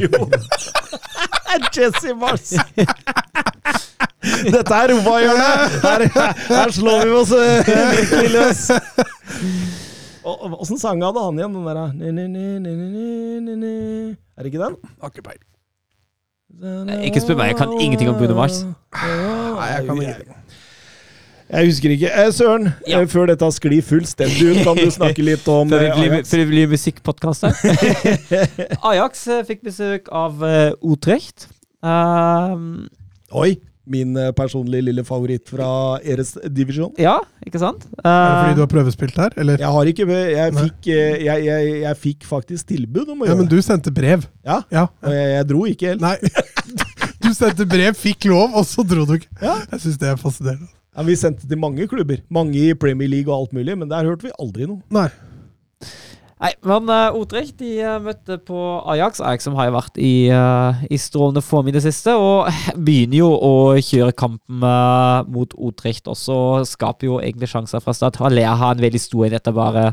er 1.56 1.64
Jesse 1.78 2.12
Mars! 2.20 2.52
Dette 4.44 4.76
er 4.82 4.92
Roma-hjørnet! 4.92 5.80
Her, 5.88 6.06
her 6.52 6.76
slår 6.76 7.08
vi 7.08 7.16
oss 7.22 7.32
eh, 7.40 7.72
virkelig 7.96 8.34
løs. 8.36 8.66
Åssen 10.24 10.78
sang 10.80 11.00
hadde 11.04 11.22
han 11.24 11.38
igjen, 11.38 11.54
den 11.56 11.64
derre 11.68 11.86
ni, 11.96 12.10
ni, 12.12 12.26
ni, 12.28 12.42
ni, 12.60 12.72
ni, 12.76 12.88
ni, 12.90 13.40
ni, 13.46 13.54
ni. 13.60 14.16
Er 14.36 14.44
det 14.44 14.52
ikke 14.52 14.64
den? 14.66 14.76
Har 15.00 15.12
ikke 15.14 15.24
peiling. 15.30 15.46
Ikke 17.06 17.22
spør 17.22 17.38
meg, 17.38 17.52
jeg 17.54 17.60
kan 17.62 17.72
ingenting 17.80 18.10
om 18.10 18.18
Bruno 18.18 18.34
Mars. 18.36 18.58
Nei, 18.66 19.68
jeg 19.70 19.86
kan 19.86 20.02
ikke. 20.02 20.36
Jeg 21.50 21.66
husker 21.66 21.90
ikke. 21.96 22.10
Eh, 22.14 22.28
Søren, 22.32 22.68
Ja. 22.86 23.00
eh, 23.00 23.08
før 23.10 23.26
dette 23.26 23.48
sklir 23.56 23.80
fullstendig 23.82 24.52
ut, 24.52 24.60
kan 24.66 24.76
du 24.78 24.90
snakke 24.98 25.24
litt 25.24 25.48
om 25.50 25.72
eh, 25.74 25.88
Ajax? 25.90 26.30
før 26.30 26.44
vi 26.44 26.46
blir 26.52 26.68
musikkpodkast 26.70 27.48
her. 27.48 27.54
Ajax 28.92 29.24
eh, 29.34 29.40
fikk 29.48 29.64
besøk 29.66 30.06
av 30.14 30.38
uh, 30.44 30.70
Utrecht. 30.92 31.48
Um, 31.82 32.86
Oi! 33.34 33.56
Min 33.90 34.14
eh, 34.16 34.28
personlige 34.38 34.84
lille 34.86 35.02
favoritt 35.04 35.48
fra 35.50 35.68
Eres 36.06 36.36
divisjon. 36.54 36.92
ja, 37.00 37.16
ikke 37.46 37.58
sant? 37.58 37.86
Er 38.04 38.06
det 38.06 38.36
fordi 38.40 38.54
du 38.54 38.60
Uh, 38.60 38.64
har 38.66 38.70
prøvespilt 38.70 39.16
her, 39.18 39.34
eller? 39.36 39.58
Jeg 39.58 39.72
har 39.76 39.90
ikke 39.92 40.06
Jeg 40.10 40.54
fikk, 40.54 40.90
eh, 40.94 41.24
jeg, 41.26 41.44
jeg, 41.48 41.72
jeg 41.82 41.96
fikk 42.04 42.24
faktisk 42.28 42.68
tilbud 42.70 43.08
om 43.10 43.22
å 43.24 43.26
Ja, 43.26 43.32
gjøre 43.32 43.40
men 43.42 43.50
du 43.50 43.58
sendte 43.66 43.90
brev. 43.94 44.26
Ja, 44.46 44.60
Ja. 44.70 44.86
og 45.02 45.10
jeg, 45.16 45.30
jeg 45.34 45.48
dro 45.50 45.64
ikke 45.66 45.94
helt. 45.94 46.00
Nei. 46.00 46.16
Du 47.20 47.34
sendte 47.36 47.66
brev, 47.68 47.92
fikk 48.00 48.24
lov, 48.30 48.54
og 48.56 48.64
så 48.64 48.80
dro 48.88 49.02
du 49.06 49.12
ikke. 49.18 49.28
Ja. 49.44 49.58
Jeg 49.74 49.80
syns 49.82 49.98
det 50.00 50.08
er 50.08 50.16
fascinerende. 50.18 50.70
Ja, 50.96 51.02
vi 51.06 51.14
sendte 51.20 51.46
til 51.46 51.58
mange 51.60 51.84
klubber. 51.86 52.22
Mange 52.32 52.56
i 52.70 52.72
Premier 52.74 53.10
League 53.12 53.28
og 53.30 53.36
alt 53.44 53.52
mulig, 53.58 53.76
men 53.78 53.90
der 53.90 54.06
hørte 54.08 54.24
vi 54.26 54.32
aldri 54.40 54.66
noe. 54.66 54.80
Nei. 54.90 55.08
Nei, 56.40 56.52
men 56.66 56.90
uh, 56.90 57.16
Utrecht 57.20 57.58
de 57.60 57.72
uh, 57.84 57.98
møtte 58.02 58.38
på 58.46 58.60
Ajax. 58.92 59.20
Ajax 59.24 59.46
som 59.48 59.56
har 59.58 59.68
jo 59.68 59.76
vært 59.76 60.00
i, 60.00 60.12
uh, 60.32 60.80
i 60.90 60.98
strålende 61.00 61.42
form 61.44 61.70
i 61.70 61.74
det 61.76 61.84
siste, 61.84 62.14
og 62.16 62.48
begynner 62.86 63.20
jo 63.20 63.30
å 63.34 63.52
kjøre 63.76 64.16
kampen 64.16 64.64
mot 65.32 65.54
Utrecht 65.58 66.10
også. 66.10 66.64
Skaper 66.68 67.10
jo 67.10 67.20
egentlig 67.20 67.50
sjanser 67.52 67.84
fra 67.84 67.94
start. 67.96 68.20
Haller 68.22 68.50
har 68.50 68.74
en 68.74 68.82
veldig 68.82 69.02
stor 69.02 69.28
en 69.28 69.38
etter 69.40 69.56
bare 69.56 69.90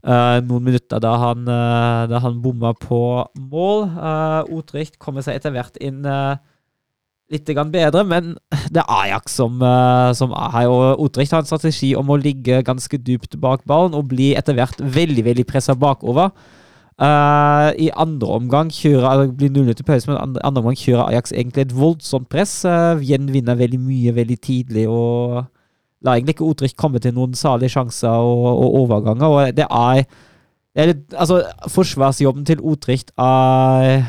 noen 0.00 0.64
minutter 0.64 0.96
da 1.04 1.10
han, 1.20 1.42
uh, 1.44 2.06
da 2.08 2.22
han 2.24 2.38
bomma 2.40 2.70
på 2.80 3.00
mål. 3.36 3.82
Uh, 3.92 4.56
Utrecht 4.56 4.96
kommer 5.02 5.24
seg 5.26 5.36
etter 5.36 5.52
hvert 5.52 5.76
inn 5.84 6.06
uh, 6.08 6.38
litt 7.30 7.50
bedre, 7.72 8.04
men 8.04 8.36
det 8.74 8.82
er 8.82 8.90
Ajax 8.90 9.36
som, 9.38 9.60
eh, 9.62 10.12
som 10.14 10.32
er 10.32 10.50
her. 10.54 10.68
Og 10.68 11.04
Otrecht 11.06 11.32
har 11.32 11.42
en 11.42 11.48
strategi 11.48 11.94
om 11.96 12.10
å 12.10 12.18
ligge 12.20 12.62
ganske 12.66 12.98
dypt 12.98 13.38
bak 13.40 13.64
ballen 13.64 13.94
og 13.94 14.08
bli 14.10 14.34
etter 14.34 14.54
hvert 14.54 14.80
veldig 14.80 15.24
veldig 15.24 15.46
pressa 15.46 15.74
bakover. 15.74 16.30
Uh, 17.00 17.72
I 17.80 17.88
andre 17.96 18.28
omgang 18.28 18.68
kjører 18.68 19.22
det 19.22 19.36
blir 19.38 19.48
0 19.54 19.72
til 19.72 19.86
pause, 19.88 20.04
men 20.10 20.18
andre, 20.20 20.42
andre 20.44 20.60
omgang 20.60 20.76
kjører 20.76 21.06
Ajax 21.06 21.32
egentlig 21.32 21.62
et 21.64 21.72
voldsomt 21.72 22.28
press. 22.28 22.58
Uh, 22.68 23.00
gjenvinner 23.00 23.56
veldig 23.56 23.80
mye 23.80 24.12
veldig 24.18 24.36
tidlig 24.44 24.84
og 24.88 25.46
lar 26.04 26.18
egentlig 26.18 26.34
ikke 26.36 26.48
Otrecht 26.48 26.76
komme 26.80 27.00
til 27.00 27.14
noen 27.16 27.32
salige 27.36 27.72
sjanser 27.72 28.20
og, 28.20 28.44
og 28.50 28.76
overganger. 28.82 29.32
Og 29.32 29.56
det 29.56 29.64
er, 29.64 30.02
det 30.74 30.82
er 30.82 30.92
litt, 30.92 31.06
Altså, 31.16 31.40
forsvarsjobben 31.72 32.44
til 32.48 32.60
Otrecht 32.60 33.14
er 33.16 34.04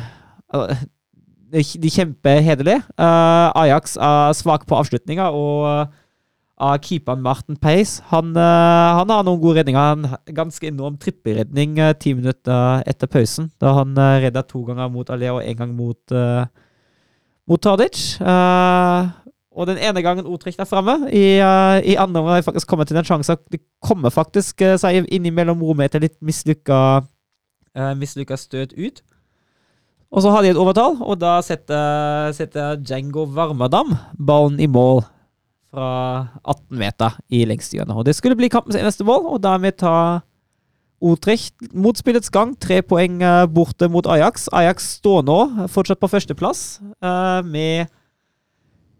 de 1.52 1.64
de 1.84 1.92
kjemper 1.92 2.42
hederlig. 2.46 2.80
Eh, 3.00 3.48
Ajax 3.64 3.98
er 3.98 4.38
svak 4.38 4.66
på 4.68 4.78
avslutninga, 4.80 5.30
og 5.36 5.92
uh, 6.62 6.78
keeperen 6.82 7.24
Martin 7.26 7.58
Pace 7.58 8.04
han, 8.12 8.34
uh, 8.38 8.98
han 9.00 9.10
har 9.10 9.24
noen 9.26 9.42
gode 9.42 9.60
redninger. 9.60 9.80
Har 10.12 10.36
ganske 10.38 10.68
enorm 10.68 10.98
trippelredning 11.02 11.80
eh, 11.80 11.94
ti 12.00 12.14
minutter 12.18 12.84
etter 12.88 13.10
pausen, 13.12 13.50
da 13.62 13.74
han 13.80 13.96
uh, 13.98 14.20
redda 14.24 14.46
to 14.48 14.64
ganger 14.68 14.92
mot 14.94 15.10
Alea 15.10 15.34
og 15.38 15.44
én 15.46 15.58
gang 15.58 15.74
mot, 15.76 16.02
uh, 16.14 16.46
mot 17.50 17.62
Tadic. 17.62 18.04
Eh, 18.22 19.10
og 19.52 19.68
den 19.68 19.78
ene 19.84 20.02
gangen 20.02 20.28
Utrecht 20.32 20.60
er 20.60 20.70
framme, 20.70 21.10
i, 21.12 21.36
eh, 21.44 21.92
i 21.92 21.96
andre 22.00 22.22
omgang 22.22 22.44
faktisk 22.44 22.68
kommet 22.68 22.88
til 22.88 22.96
den 22.96 23.06
sjansen. 23.06 23.38
De 23.52 23.60
kommer 23.84 24.10
faktisk 24.10 24.62
uh, 24.62 24.78
seg 24.80 25.04
innimellom 25.12 25.60
rommet 25.64 25.90
etter 25.90 26.06
litt 26.06 26.16
mislykka, 26.24 26.78
uh, 27.76 27.94
mislykka 28.00 28.38
støt 28.40 28.72
ut. 28.78 29.02
Og 30.12 30.24
så 30.24 30.32
hadde 30.34 30.50
jeg 30.50 30.58
et 30.58 30.60
overtall, 30.60 30.98
og 31.00 31.20
da 31.22 31.38
setter, 31.46 32.34
setter 32.36 32.76
Django 32.84 33.24
Varmadam 33.32 33.94
ballen 34.20 34.60
i 34.60 34.68
mål 34.68 35.06
fra 35.72 35.92
18 36.44 36.80
meter 36.82 37.16
i 37.32 37.46
lengsthjørnet. 37.48 37.96
Og 37.96 38.06
det 38.06 38.18
skulle 38.18 38.36
bli 38.36 38.52
kampens 38.52 38.76
eneste 38.76 39.08
mål, 39.08 39.30
og 39.32 39.40
dermed 39.44 39.80
tar 39.80 40.26
Utrecht 41.02 41.56
mot 41.74 41.98
spillets 41.98 42.30
gang 42.30 42.52
tre 42.62 42.84
poeng 42.86 43.24
eh, 43.26 43.48
borte 43.50 43.88
mot 43.90 44.06
Ajax. 44.06 44.46
Ajax 44.54 45.00
står 45.00 45.24
nå 45.26 45.38
fortsatt 45.74 45.98
på 45.98 46.10
førsteplass 46.12 46.78
eh, 46.78 47.40
med 47.48 47.90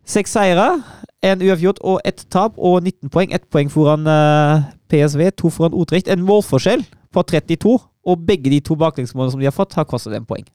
seks 0.10 0.34
seire, 0.34 0.80
en 1.22 1.44
uavgjort 1.46 1.84
og 1.86 2.00
ett 2.10 2.24
tap, 2.34 2.58
og 2.58 2.82
19 2.82 3.12
poeng. 3.14 3.36
Ett 3.36 3.46
poeng 3.54 3.70
foran 3.70 4.10
eh, 4.10 4.64
PSV, 4.90 5.28
to 5.38 5.54
foran 5.54 5.78
Utrecht. 5.78 6.10
En 6.10 6.26
målforskjell 6.26 6.88
på 7.14 7.26
32, 7.36 7.78
og 7.78 8.26
begge 8.26 8.50
de 8.50 8.64
to 8.66 8.80
baklengsmålene 8.80 9.36
som 9.36 9.44
de 9.44 9.52
har 9.52 9.54
fått, 9.54 9.78
har 9.78 9.86
kostet 9.86 10.16
dem 10.16 10.26
poeng. 10.26 10.48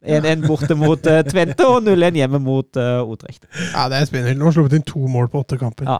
1-1 0.00 0.46
borte 0.46 0.76
mot 0.78 1.06
eh, 1.10 1.20
Tvente 1.28 1.66
og 1.68 1.84
0-1 1.84 2.16
hjemme 2.22 2.40
mot 2.42 2.78
uh, 2.80 3.02
Otrecht. 3.04 3.44
Ja, 3.74 3.86
det 3.92 4.00
er 4.00 4.08
spennende. 4.08 4.38
Nå 4.40 4.48
har 4.48 4.56
sluppet 4.56 4.78
inn 4.78 4.86
to 4.88 5.02
mål 5.10 5.28
på 5.32 5.42
åtte 5.44 5.58
kamper. 5.60 5.88
Ja. 5.90 5.98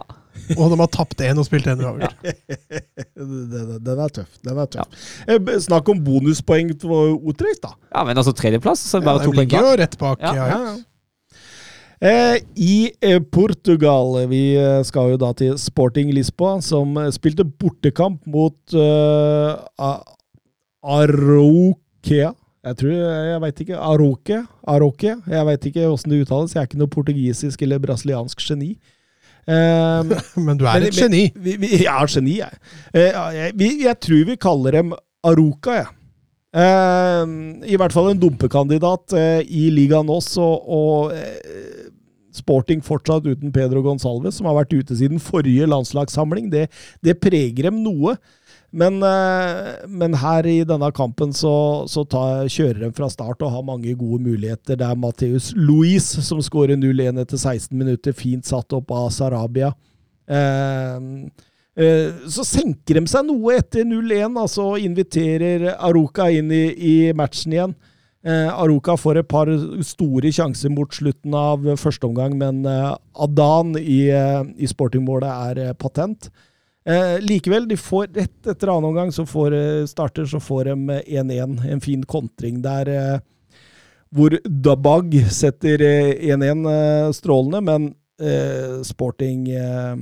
Og 0.55 0.71
de 0.71 0.77
har 0.79 0.89
tapt 0.89 1.21
én 1.21 1.37
og 1.37 1.45
spilt 1.45 1.67
én 1.69 1.81
uavgjort. 1.83 2.15
Den, 3.21 3.75
den 3.83 3.99
er 3.99 4.13
tøff. 4.15 4.37
Den 4.47 4.57
er 4.63 4.69
tøff. 4.73 5.01
Ja. 5.27 5.57
Snakk 5.61 5.89
om 5.91 5.99
bonuspoeng 6.01 6.71
for 6.81 7.13
Otrecht, 7.29 7.61
da. 7.65 7.75
ja, 7.91 8.05
men 8.07 8.17
altså 8.17 8.33
tredjeplass, 8.33 8.81
så 8.89 9.01
Ja, 9.01 9.05
bare 9.05 9.21
ja, 9.21 9.27
to 9.27 9.33
poeng 9.35 9.43
ligger 9.43 9.59
bak. 9.59 9.67
jo 9.67 9.81
rett 9.83 9.99
bak. 10.01 10.23
Ja. 10.23 10.31
Ja, 10.33 10.47
ja. 10.47 10.55
Ja, 10.55 10.71
ja. 10.71 10.79
Eh, 12.01 12.39
I 12.57 12.75
eh, 13.05 13.19
Portugal 13.21 14.15
Vi 14.31 14.55
eh, 14.57 14.79
skal 14.87 15.11
jo 15.11 15.19
da 15.21 15.27
til 15.37 15.53
Sporting 15.61 16.09
Lisboa, 16.15 16.55
som 16.65 16.95
eh, 16.97 17.11
spilte 17.13 17.45
bortekamp 17.45 18.23
mot 18.25 18.73
uh, 18.73 19.99
Arokea. 20.81 22.31
Jeg 22.61 22.77
tror 22.77 22.91
Jeg 22.93 23.41
veit 23.41 23.61
ikke. 23.63 23.77
Aroke? 23.81 24.39
Aroke? 24.69 25.15
Jeg 25.33 25.45
veit 25.47 25.63
ikke 25.71 25.87
åssen 25.89 26.11
det 26.13 26.19
uttales. 26.25 26.53
Jeg 26.53 26.61
er 26.61 26.67
ikke 26.69 26.81
noe 26.81 26.91
portugisisk 26.93 27.61
eller 27.65 27.81
brasiliansk 27.81 28.43
geni. 28.45 28.75
Um, 29.49 30.11
Men 30.45 30.59
du 30.59 30.67
er 30.69 30.77
Men- 30.79 30.87
et 30.91 30.93
geni. 30.99 31.23
vi, 31.35 31.55
vi, 31.57 31.71
jeg 31.81 31.89
er 31.89 32.11
geni, 32.13 32.35
jeg. 32.43 32.59
Eh, 32.93 33.17
jeg, 33.39 33.55
vi, 33.57 33.71
jeg 33.87 33.97
tror 34.05 34.27
vi 34.29 34.35
kaller 34.37 34.77
dem 34.77 34.93
Aroca, 35.25 35.79
jeg. 35.81 35.89
Um, 36.51 37.63
I 37.63 37.77
hvert 37.79 37.93
fall 37.95 38.09
en 38.11 38.19
dumpekandidat 38.19 39.13
uh, 39.15 39.39
i 39.47 39.69
ligaen 39.71 40.09
oss, 40.11 40.33
og, 40.37 40.67
og 40.67 41.13
uh, 41.15 41.87
Sporting 42.35 42.79
fortsatt 42.83 43.25
uten 43.27 43.51
Pedro 43.55 43.81
Gonsalves, 43.83 44.37
som 44.37 44.47
har 44.47 44.55
vært 44.61 44.75
ute 44.77 44.95
siden 44.99 45.19
forrige 45.19 45.65
landslagssamling. 45.67 46.49
Det, 46.53 46.67
det 47.03 47.17
preger 47.23 47.67
dem 47.69 47.81
noe. 47.83 48.13
Men, 48.71 49.03
eh, 49.03 49.83
men 49.87 50.15
her 50.15 50.47
i 50.47 50.61
denne 50.63 50.87
kampen 50.95 51.33
så, 51.35 51.83
så 51.91 52.05
tar, 52.07 52.47
kjører 52.47 52.85
de 52.85 52.91
fra 52.95 53.09
start 53.11 53.43
og 53.43 53.51
har 53.51 53.65
mange 53.67 53.91
gode 53.99 54.23
muligheter. 54.23 54.79
Det 54.79 54.87
er 54.87 54.99
Matheus 54.99 55.51
Louis 55.57 56.05
som 56.23 56.39
skårer 56.43 56.79
0-1 56.79 57.19
etter 57.19 57.37
16 57.37 57.75
minutter, 57.75 58.15
fint 58.15 58.47
satt 58.47 58.71
opp 58.77 58.93
av 58.95 59.09
Sarabia. 59.11 59.73
Eh, 60.31 60.99
eh, 61.75 62.21
så 62.31 62.45
senker 62.47 63.01
de 63.01 63.11
seg 63.11 63.27
noe 63.27 63.57
etter 63.59 63.83
0-1, 63.87 64.39
altså 64.39 64.73
inviterer 64.79 65.73
Aruka 65.75 66.29
inn 66.31 66.53
i, 66.55 66.65
i 66.71 66.95
matchen 67.17 67.57
igjen. 67.57 67.75
Eh, 68.23 68.47
Aruka 68.53 68.95
får 69.01 69.19
et 69.19 69.27
par 69.27 69.49
store 69.83 70.31
sjanser 70.31 70.71
mot 70.71 70.93
slutten 70.93 71.35
av 71.35 71.65
første 71.81 72.07
omgang, 72.07 72.37
men 72.39 72.63
eh, 72.69 72.93
Adan 73.25 73.75
i, 73.81 74.05
eh, 74.13 74.45
i 74.61 74.69
sportingmålet 74.69 75.27
er 75.49 75.61
eh, 75.65 75.75
patent. 75.75 76.29
Eh, 76.85 77.19
likevel, 77.21 77.67
de 77.69 77.77
får 77.77 78.07
rett 78.15 78.47
etter 78.49 78.71
annen 78.73 78.89
omgang, 78.89 79.11
så 79.13 79.25
får 79.29 79.53
eh, 79.53 79.85
starter, 79.85 80.25
så 80.25 80.39
får 80.41 80.71
de 80.71 80.89
eh, 80.89 81.21
1-1. 81.21 81.59
En 81.69 81.81
fin 81.81 82.03
kontring 82.09 82.61
der 82.63 82.89
eh, 82.89 83.19
hvor 84.11 84.33
Dabag 84.43 85.13
setter 85.31 85.81
eh, 85.85 86.33
1-1 86.33 86.65
eh, 86.71 87.11
strålende, 87.15 87.61
men 87.61 87.87
eh, 88.21 88.81
Sporting 88.83 89.45
eh, 89.53 89.93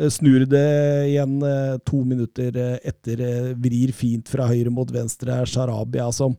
eh, 0.00 0.08
snur 0.10 0.46
det 0.48 0.66
igjen 1.12 1.36
eh, 1.44 1.76
to 1.84 2.00
minutter 2.08 2.56
eh, 2.56 2.78
etter. 2.82 3.20
eh, 3.20 3.52
Vrir 3.60 3.92
fint 3.92 4.32
fra 4.32 4.48
høyre 4.48 4.72
mot 4.72 4.90
venstre. 4.90 5.42
Sarabia 5.46 6.08
som, 6.12 6.38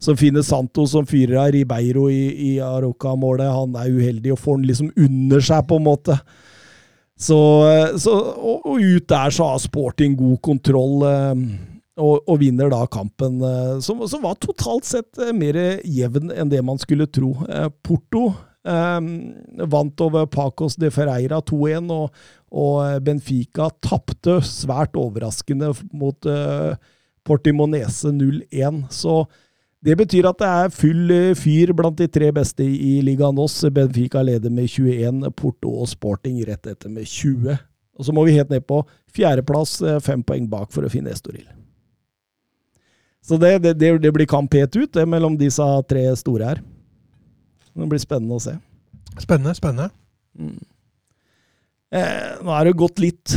som 0.00 0.16
finner 0.16 0.42
Santo, 0.42 0.88
som 0.88 1.06
fyrer 1.06 1.36
av 1.44 1.52
Ribeiro 1.52 2.08
i, 2.10 2.54
i 2.54 2.60
Aroca-målet. 2.64 3.52
Han 3.60 3.76
er 3.76 3.92
uheldig 3.92 4.32
og 4.34 4.40
får 4.40 4.56
den 4.56 4.70
liksom 4.72 4.94
under 4.96 5.44
seg, 5.52 5.68
på 5.68 5.76
en 5.76 5.90
måte. 5.92 6.16
Så, 7.20 7.38
eh, 7.68 7.96
så, 8.00 8.14
og, 8.16 8.64
og 8.64 8.80
ut 8.80 9.08
der 9.10 9.34
så 9.34 9.50
har 9.52 9.60
Sporting 9.60 10.16
god 10.16 10.38
kontroll, 10.46 11.02
eh, 11.04 11.42
og, 12.00 12.22
og 12.24 12.38
vinner 12.40 12.70
da 12.72 12.86
kampen, 12.88 13.42
eh, 13.44 13.74
som, 13.84 14.00
som 14.08 14.22
var 14.24 14.38
totalt 14.40 14.88
sett 14.88 15.20
mer 15.36 15.58
jevn 15.84 16.32
enn 16.32 16.52
det 16.52 16.62
man 16.64 16.80
skulle 16.80 17.10
tro. 17.12 17.34
Porto 17.84 18.30
eh, 18.64 19.10
vant 19.74 20.06
over 20.06 20.30
Pacos 20.32 20.78
de 20.80 20.88
Ferreira 20.94 21.42
2-1, 21.44 21.92
og, 21.92 22.24
og 22.50 23.04
Benfica 23.04 23.68
tapte 23.84 24.40
svært 24.46 24.96
overraskende 24.98 25.74
mot 25.92 26.24
eh, 26.24 26.72
Portimonese 27.28 28.14
0-1. 28.16 28.86
Så 28.96 29.22
det 29.80 29.96
betyr 29.96 30.28
at 30.28 30.40
det 30.40 30.48
er 30.48 30.72
full 30.76 31.12
eh, 31.14 31.36
fyr 31.38 31.72
blant 31.76 31.96
de 31.96 32.08
tre 32.12 32.28
beste 32.36 32.64
i 32.64 32.98
ligaen 33.04 33.38
oss. 33.40 33.62
Benfica 33.72 34.20
leder 34.22 34.52
med 34.52 34.68
21, 34.68 35.22
Porto 35.36 35.72
og 35.80 35.88
Sporting 35.88 36.36
rett 36.44 36.68
etter 36.68 36.92
med 36.92 37.08
20. 37.08 37.56
Og 37.96 38.04
så 38.04 38.12
må 38.16 38.26
vi 38.26 38.36
helt 38.36 38.52
ned 38.52 38.66
på 38.68 38.82
fjerdeplass, 39.16 39.78
eh, 39.80 40.02
fem 40.04 40.20
poeng 40.24 40.48
bak 40.52 40.68
for 40.74 40.84
å 40.84 40.92
finne 40.92 41.12
Estoril. 41.14 41.48
Så 43.24 43.36
det, 43.40 43.58
det, 43.64 43.76
det, 43.78 44.12
blir 44.12 44.28
kamp 44.28 44.52
helt 44.56 44.76
ut, 44.76 44.92
det, 44.92 45.06
mellom 45.08 45.36
disse 45.40 45.64
tre 45.88 46.04
store 46.16 46.52
her. 46.52 46.62
Det 47.72 47.88
blir 47.88 48.00
spennende 48.02 48.36
å 48.36 48.42
se. 48.42 48.56
Spennende, 49.20 49.56
spennende. 49.56 49.90
Eh, 51.90 52.36
nå 52.44 52.52
er 52.56 52.68
det 52.68 52.78
gått 52.80 53.00
litt 53.00 53.36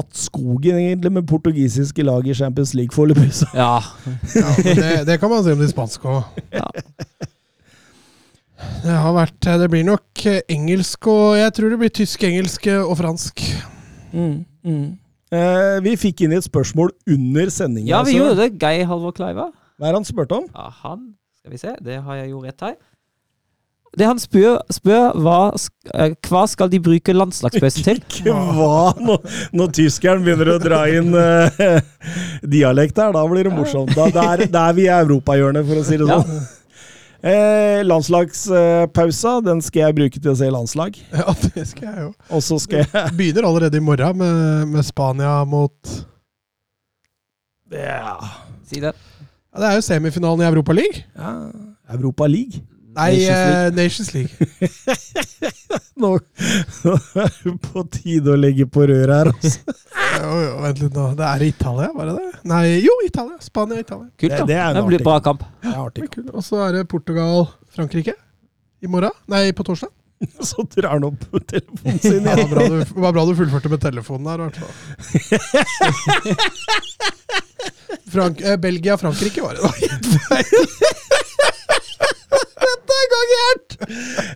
att 0.00 0.16
skogen, 0.16 0.78
egentlig, 0.78 1.12
med 1.12 1.28
portugisiske 1.28 2.04
lag 2.06 2.28
i 2.28 2.34
Champions 2.34 2.74
League 2.74 2.94
foreløpig. 2.96 3.30
Ja. 3.54 3.82
Ja, 4.34 4.54
det, 4.64 5.04
det 5.06 5.18
kan 5.20 5.30
man 5.30 5.44
si 5.44 5.52
om 5.52 5.60
de 5.60 5.68
spanske 5.70 6.08
òg. 6.08 6.40
Ja. 6.54 6.66
Det 8.80 8.92
har 8.92 9.14
vært 9.16 9.46
Det 9.60 9.68
blir 9.72 9.86
nok 9.88 10.20
engelsk 10.52 11.06
og 11.08 11.38
Jeg 11.38 11.52
tror 11.56 11.70
det 11.72 11.78
blir 11.80 11.92
tysk, 11.96 12.24
engelsk 12.28 12.66
og 12.74 12.96
fransk. 12.98 13.40
Mm, 14.12 14.42
mm. 14.66 14.84
Eh, 15.30 15.76
vi 15.84 15.94
fikk 16.00 16.24
inn 16.26 16.34
et 16.34 16.44
spørsmål 16.44 16.90
under 17.06 17.50
sendingen. 17.54 17.88
ja, 17.88 18.02
vi 18.02 18.16
altså. 18.16 18.18
gjorde 18.18 18.36
det. 18.42 18.48
Geir 18.60 18.88
Halvor 18.90 19.14
Kleiva. 19.14 19.50
Hva 19.78 19.88
er 19.88 19.94
det 19.94 20.00
han 20.00 20.08
spurte 20.08 20.40
om? 20.42 20.48
Ja, 20.50 20.68
han 20.82 21.12
Skal 21.40 21.52
vi 21.54 21.60
se, 21.62 21.74
det 21.80 22.02
har 22.04 22.18
jeg 22.18 22.32
jo 22.34 22.42
rett 22.44 22.60
her. 22.60 22.74
Det 23.98 24.06
han 24.06 24.20
spør, 24.22 24.60
spør 24.70 25.16
hva, 25.18 25.38
eh, 25.98 26.12
hva 26.28 26.44
skal 26.46 26.68
de 26.70 26.78
bruke 26.78 27.10
landslagspausen 27.16 27.82
til? 27.88 27.98
Ikke 28.06 28.30
hva 28.30 28.92
når, 29.02 29.24
når 29.58 29.72
tyskeren 29.74 30.22
begynner 30.22 30.52
å 30.54 30.60
dra 30.62 30.84
inn 30.94 31.10
uh, 31.10 31.80
dialekt 32.46 33.00
her, 33.02 33.10
da 33.16 33.24
blir 33.26 33.48
det 33.48 33.54
morsomt. 33.56 33.90
Da, 33.98 34.06
da, 34.14 34.28
er, 34.36 34.44
da 34.52 34.68
er 34.70 34.76
vi 34.78 34.86
i 34.86 34.92
europahjørnet, 34.94 35.66
for 35.66 35.82
å 35.82 35.84
si 35.88 35.98
det 35.98 36.06
Ja. 36.06 36.20
sånn. 36.22 36.40
Eh, 37.20 37.82
landslagspausa, 37.84 39.34
den 39.44 39.58
skal 39.60 39.82
jeg 39.90 39.96
bruke 39.98 40.22
til 40.22 40.30
å 40.32 40.36
se 40.38 40.46
landslag. 40.54 40.94
Ja, 41.12 41.34
det 41.50 41.66
skal 41.68 41.90
jeg 41.90 42.04
jo. 42.06 42.12
Og 42.32 42.40
så 42.46 42.56
skal 42.62 42.86
jeg 42.86 43.10
Begynner 43.18 43.44
allerede 43.50 43.76
i 43.76 43.84
morgen 43.84 44.16
med, 44.22 44.70
med 44.72 44.86
Spania 44.88 45.34
mot 45.44 45.90
Ja, 47.74 48.14
Si 48.70 48.80
det. 48.80 48.94
ja, 48.94 49.58
Det 49.60 49.68
er 49.68 49.76
jo 49.76 49.84
semifinalen 49.84 50.46
i 50.46 50.48
Europa 50.48 50.72
League. 50.78 51.04
ja 51.18 51.34
Europa 51.90 52.26
League. 52.30 52.62
Nei, 52.96 53.10
Nations 53.16 53.76
Nations 53.76 54.14
League. 54.14 54.32
Nations 54.40 55.30
League. 55.40 55.52
Nå, 56.00 56.10
nå 56.84 56.94
er 57.20 57.34
det 57.44 57.52
på 57.66 57.82
tide 57.92 58.32
å 58.32 58.36
legge 58.40 58.64
på 58.72 58.86
røret 58.88 59.12
her, 59.12 59.28
altså. 59.30 59.74
Jo, 60.20 60.30
jo, 60.40 60.54
vent 60.64 60.80
litt 60.80 60.96
nå. 60.96 61.04
Det 61.18 61.26
er 61.28 61.44
Italia, 61.44 61.90
var 61.94 62.08
det 62.08 62.14
det? 62.16 62.30
Nei, 62.50 62.62
jo, 62.80 62.94
Italia. 63.04 63.36
Spania, 63.44 63.80
Italia. 63.84 64.08
Kult, 64.20 64.32
da. 64.32 64.46
det 64.48 64.56
er 64.56 64.66
en 64.70 64.78
Det 64.80 64.84
blir 64.88 65.04
bra 65.04 65.18
kamp. 65.24 65.44
Det. 65.62 65.74
Det. 66.16 66.24
Og 66.32 66.42
så 66.44 66.56
er 66.66 66.78
det 66.78 66.82
Portugal-Frankrike 66.90 68.14
i 68.80 68.90
morgen. 68.90 69.12
Nei, 69.30 69.52
på 69.56 69.66
torsdag. 69.68 69.92
Så 70.50 70.66
drar 70.74 70.98
han 70.98 71.04
opp 71.08 71.22
telefonen 71.48 71.98
sin 72.04 72.26
Ja, 72.28 72.34
det 72.36 72.44
var 72.44 72.50
bra 72.52 72.64
du, 72.68 72.74
det 72.84 73.04
var 73.06 73.12
bra 73.16 73.22
du 73.24 73.32
fullførte 73.38 73.68
med 73.72 73.80
telefonen 73.80 74.24
der, 74.28 74.36
i 74.36 74.42
hvert 74.48 74.58
fall. 74.60 74.74
Frank, 78.10 78.40
eh, 78.40 78.56
Belgia-Frankrike 78.60 79.40
var 79.44 79.52
det, 79.56 79.62
da. 79.64 79.70
Er 83.00 83.08
gang 83.14 83.30
gærent! 83.32 83.76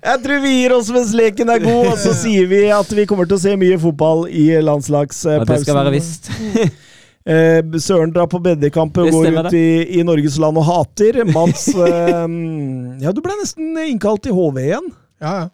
Jeg 0.04 0.22
tror 0.24 0.40
vi 0.44 0.52
gir 0.58 0.74
oss 0.76 0.90
mens 0.94 1.12
leken 1.16 1.52
er 1.52 1.62
god, 1.64 1.92
og 1.92 1.98
så 2.00 2.14
sier 2.22 2.48
vi 2.50 2.62
at 2.74 2.90
vi 2.96 3.06
kommer 3.10 3.28
til 3.28 3.38
å 3.38 3.42
se 3.44 3.54
mye 3.60 3.78
fotball 3.82 4.26
i 4.30 4.48
landslagspausen. 4.64 5.42
Ja, 5.42 5.46
det 5.50 5.62
skal 5.66 5.80
være 5.82 5.94
visst. 5.98 6.32
Eh, 7.24 7.62
Søren 7.80 8.10
drar 8.12 8.26
på 8.28 8.36
beddekamp 8.44 8.98
og 9.00 9.06
går 9.08 9.30
ut 9.32 9.54
i, 9.56 9.96
i 9.96 10.02
Norges 10.04 10.34
land 10.36 10.58
og 10.60 10.66
hater. 10.68 11.22
Mats 11.24 11.70
eh, 11.72 12.26
Ja, 13.00 13.14
du 13.16 13.22
ble 13.24 13.36
nesten 13.38 13.78
innkalt 13.86 14.26
til 14.26 14.36
HV 14.36 14.58
igjen. 14.60 14.90
Ja, 15.24 15.32
ja. 15.38 15.46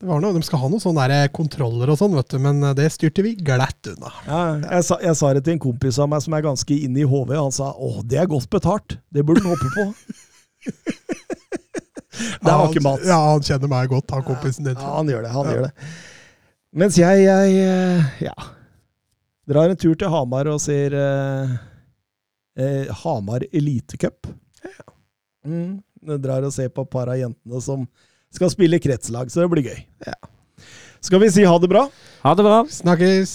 Det 0.00 0.08
var 0.08 0.22
noe, 0.24 0.32
De 0.32 0.40
skal 0.46 0.62
ha 0.62 0.70
noen 0.72 0.80
sånne 0.80 1.04
der 1.12 1.28
kontroller 1.34 1.92
og 1.92 2.00
sånn, 2.00 2.16
vet 2.16 2.32
du, 2.32 2.38
men 2.40 2.64
det 2.78 2.88
styrte 2.94 3.20
vi 3.26 3.34
glatt 3.36 3.90
unna. 3.92 4.14
Ja, 4.24 4.40
jeg, 4.62 4.86
sa, 4.88 4.96
jeg 5.04 5.20
sa 5.20 5.34
det 5.36 5.44
til 5.44 5.58
en 5.58 5.62
kompis 5.66 6.00
av 6.00 6.08
meg 6.08 6.24
som 6.24 6.38
er 6.38 6.48
ganske 6.48 6.80
inne 6.86 7.02
i 7.02 7.08
HV, 7.10 7.34
og 7.36 7.50
han 7.50 7.56
sa 7.58 7.68
åh, 7.74 8.00
det 8.08 8.22
er 8.22 8.32
godt 8.32 8.48
betalt. 8.56 8.96
Det 9.12 9.26
burde 9.28 9.44
han 9.44 9.52
hoppe 9.52 9.68
på. 9.76 9.90
Det 12.44 12.52
var 12.52 12.68
ikke 12.68 12.84
Mats. 12.84 13.06
Ja, 13.08 13.18
han 13.30 13.44
kjenner 13.44 13.70
meg 13.70 13.90
godt, 13.92 14.10
han 14.14 14.24
kompisen 14.26 14.66
din. 14.68 14.78
Ja, 14.78 14.94
han 14.96 15.10
gjør 15.10 15.26
det. 15.26 15.32
han 15.34 15.50
gjør 15.52 15.66
det. 15.68 15.90
Mens 16.78 16.98
jeg, 17.00 17.24
jeg 17.24 17.58
eh, 17.64 18.08
ja, 18.26 18.34
drar 19.48 19.72
en 19.72 19.80
tur 19.80 19.96
til 19.96 20.12
Hamar 20.12 20.50
og 20.52 20.60
ser 20.60 20.94
eh, 20.96 21.54
eh, 22.60 22.90
Hamar 23.02 23.46
Elitecup. 23.48 24.28
Mm, 25.46 25.78
jeg 26.10 26.20
drar 26.24 26.44
og 26.44 26.52
ser 26.52 26.68
på 26.74 26.84
et 26.84 26.92
par 26.92 27.08
av 27.08 27.16
jentene 27.16 27.62
som 27.64 27.86
skal 28.34 28.52
spille 28.52 28.80
kretslag, 28.82 29.32
så 29.32 29.40
det 29.44 29.52
blir 29.54 29.70
gøy. 29.70 29.80
Ja. 30.04 30.18
Skal 31.00 31.22
vi 31.22 31.30
si 31.32 31.46
ha 31.48 31.56
det 31.62 31.70
bra? 31.70 31.86
Ha 32.24 32.34
det 32.36 32.44
bra. 32.44 32.60
Snakkes! 32.68 33.32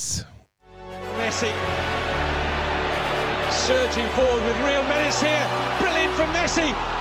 Messi. 1.18 1.50
Surging 3.66 4.10
forward 4.14 4.44
with 4.44 4.58
real 4.68 4.84
menace 4.84 5.22
here. 5.22 5.48
Brilliant 5.80 6.14
from 6.14 6.30
Messi. 6.36 6.93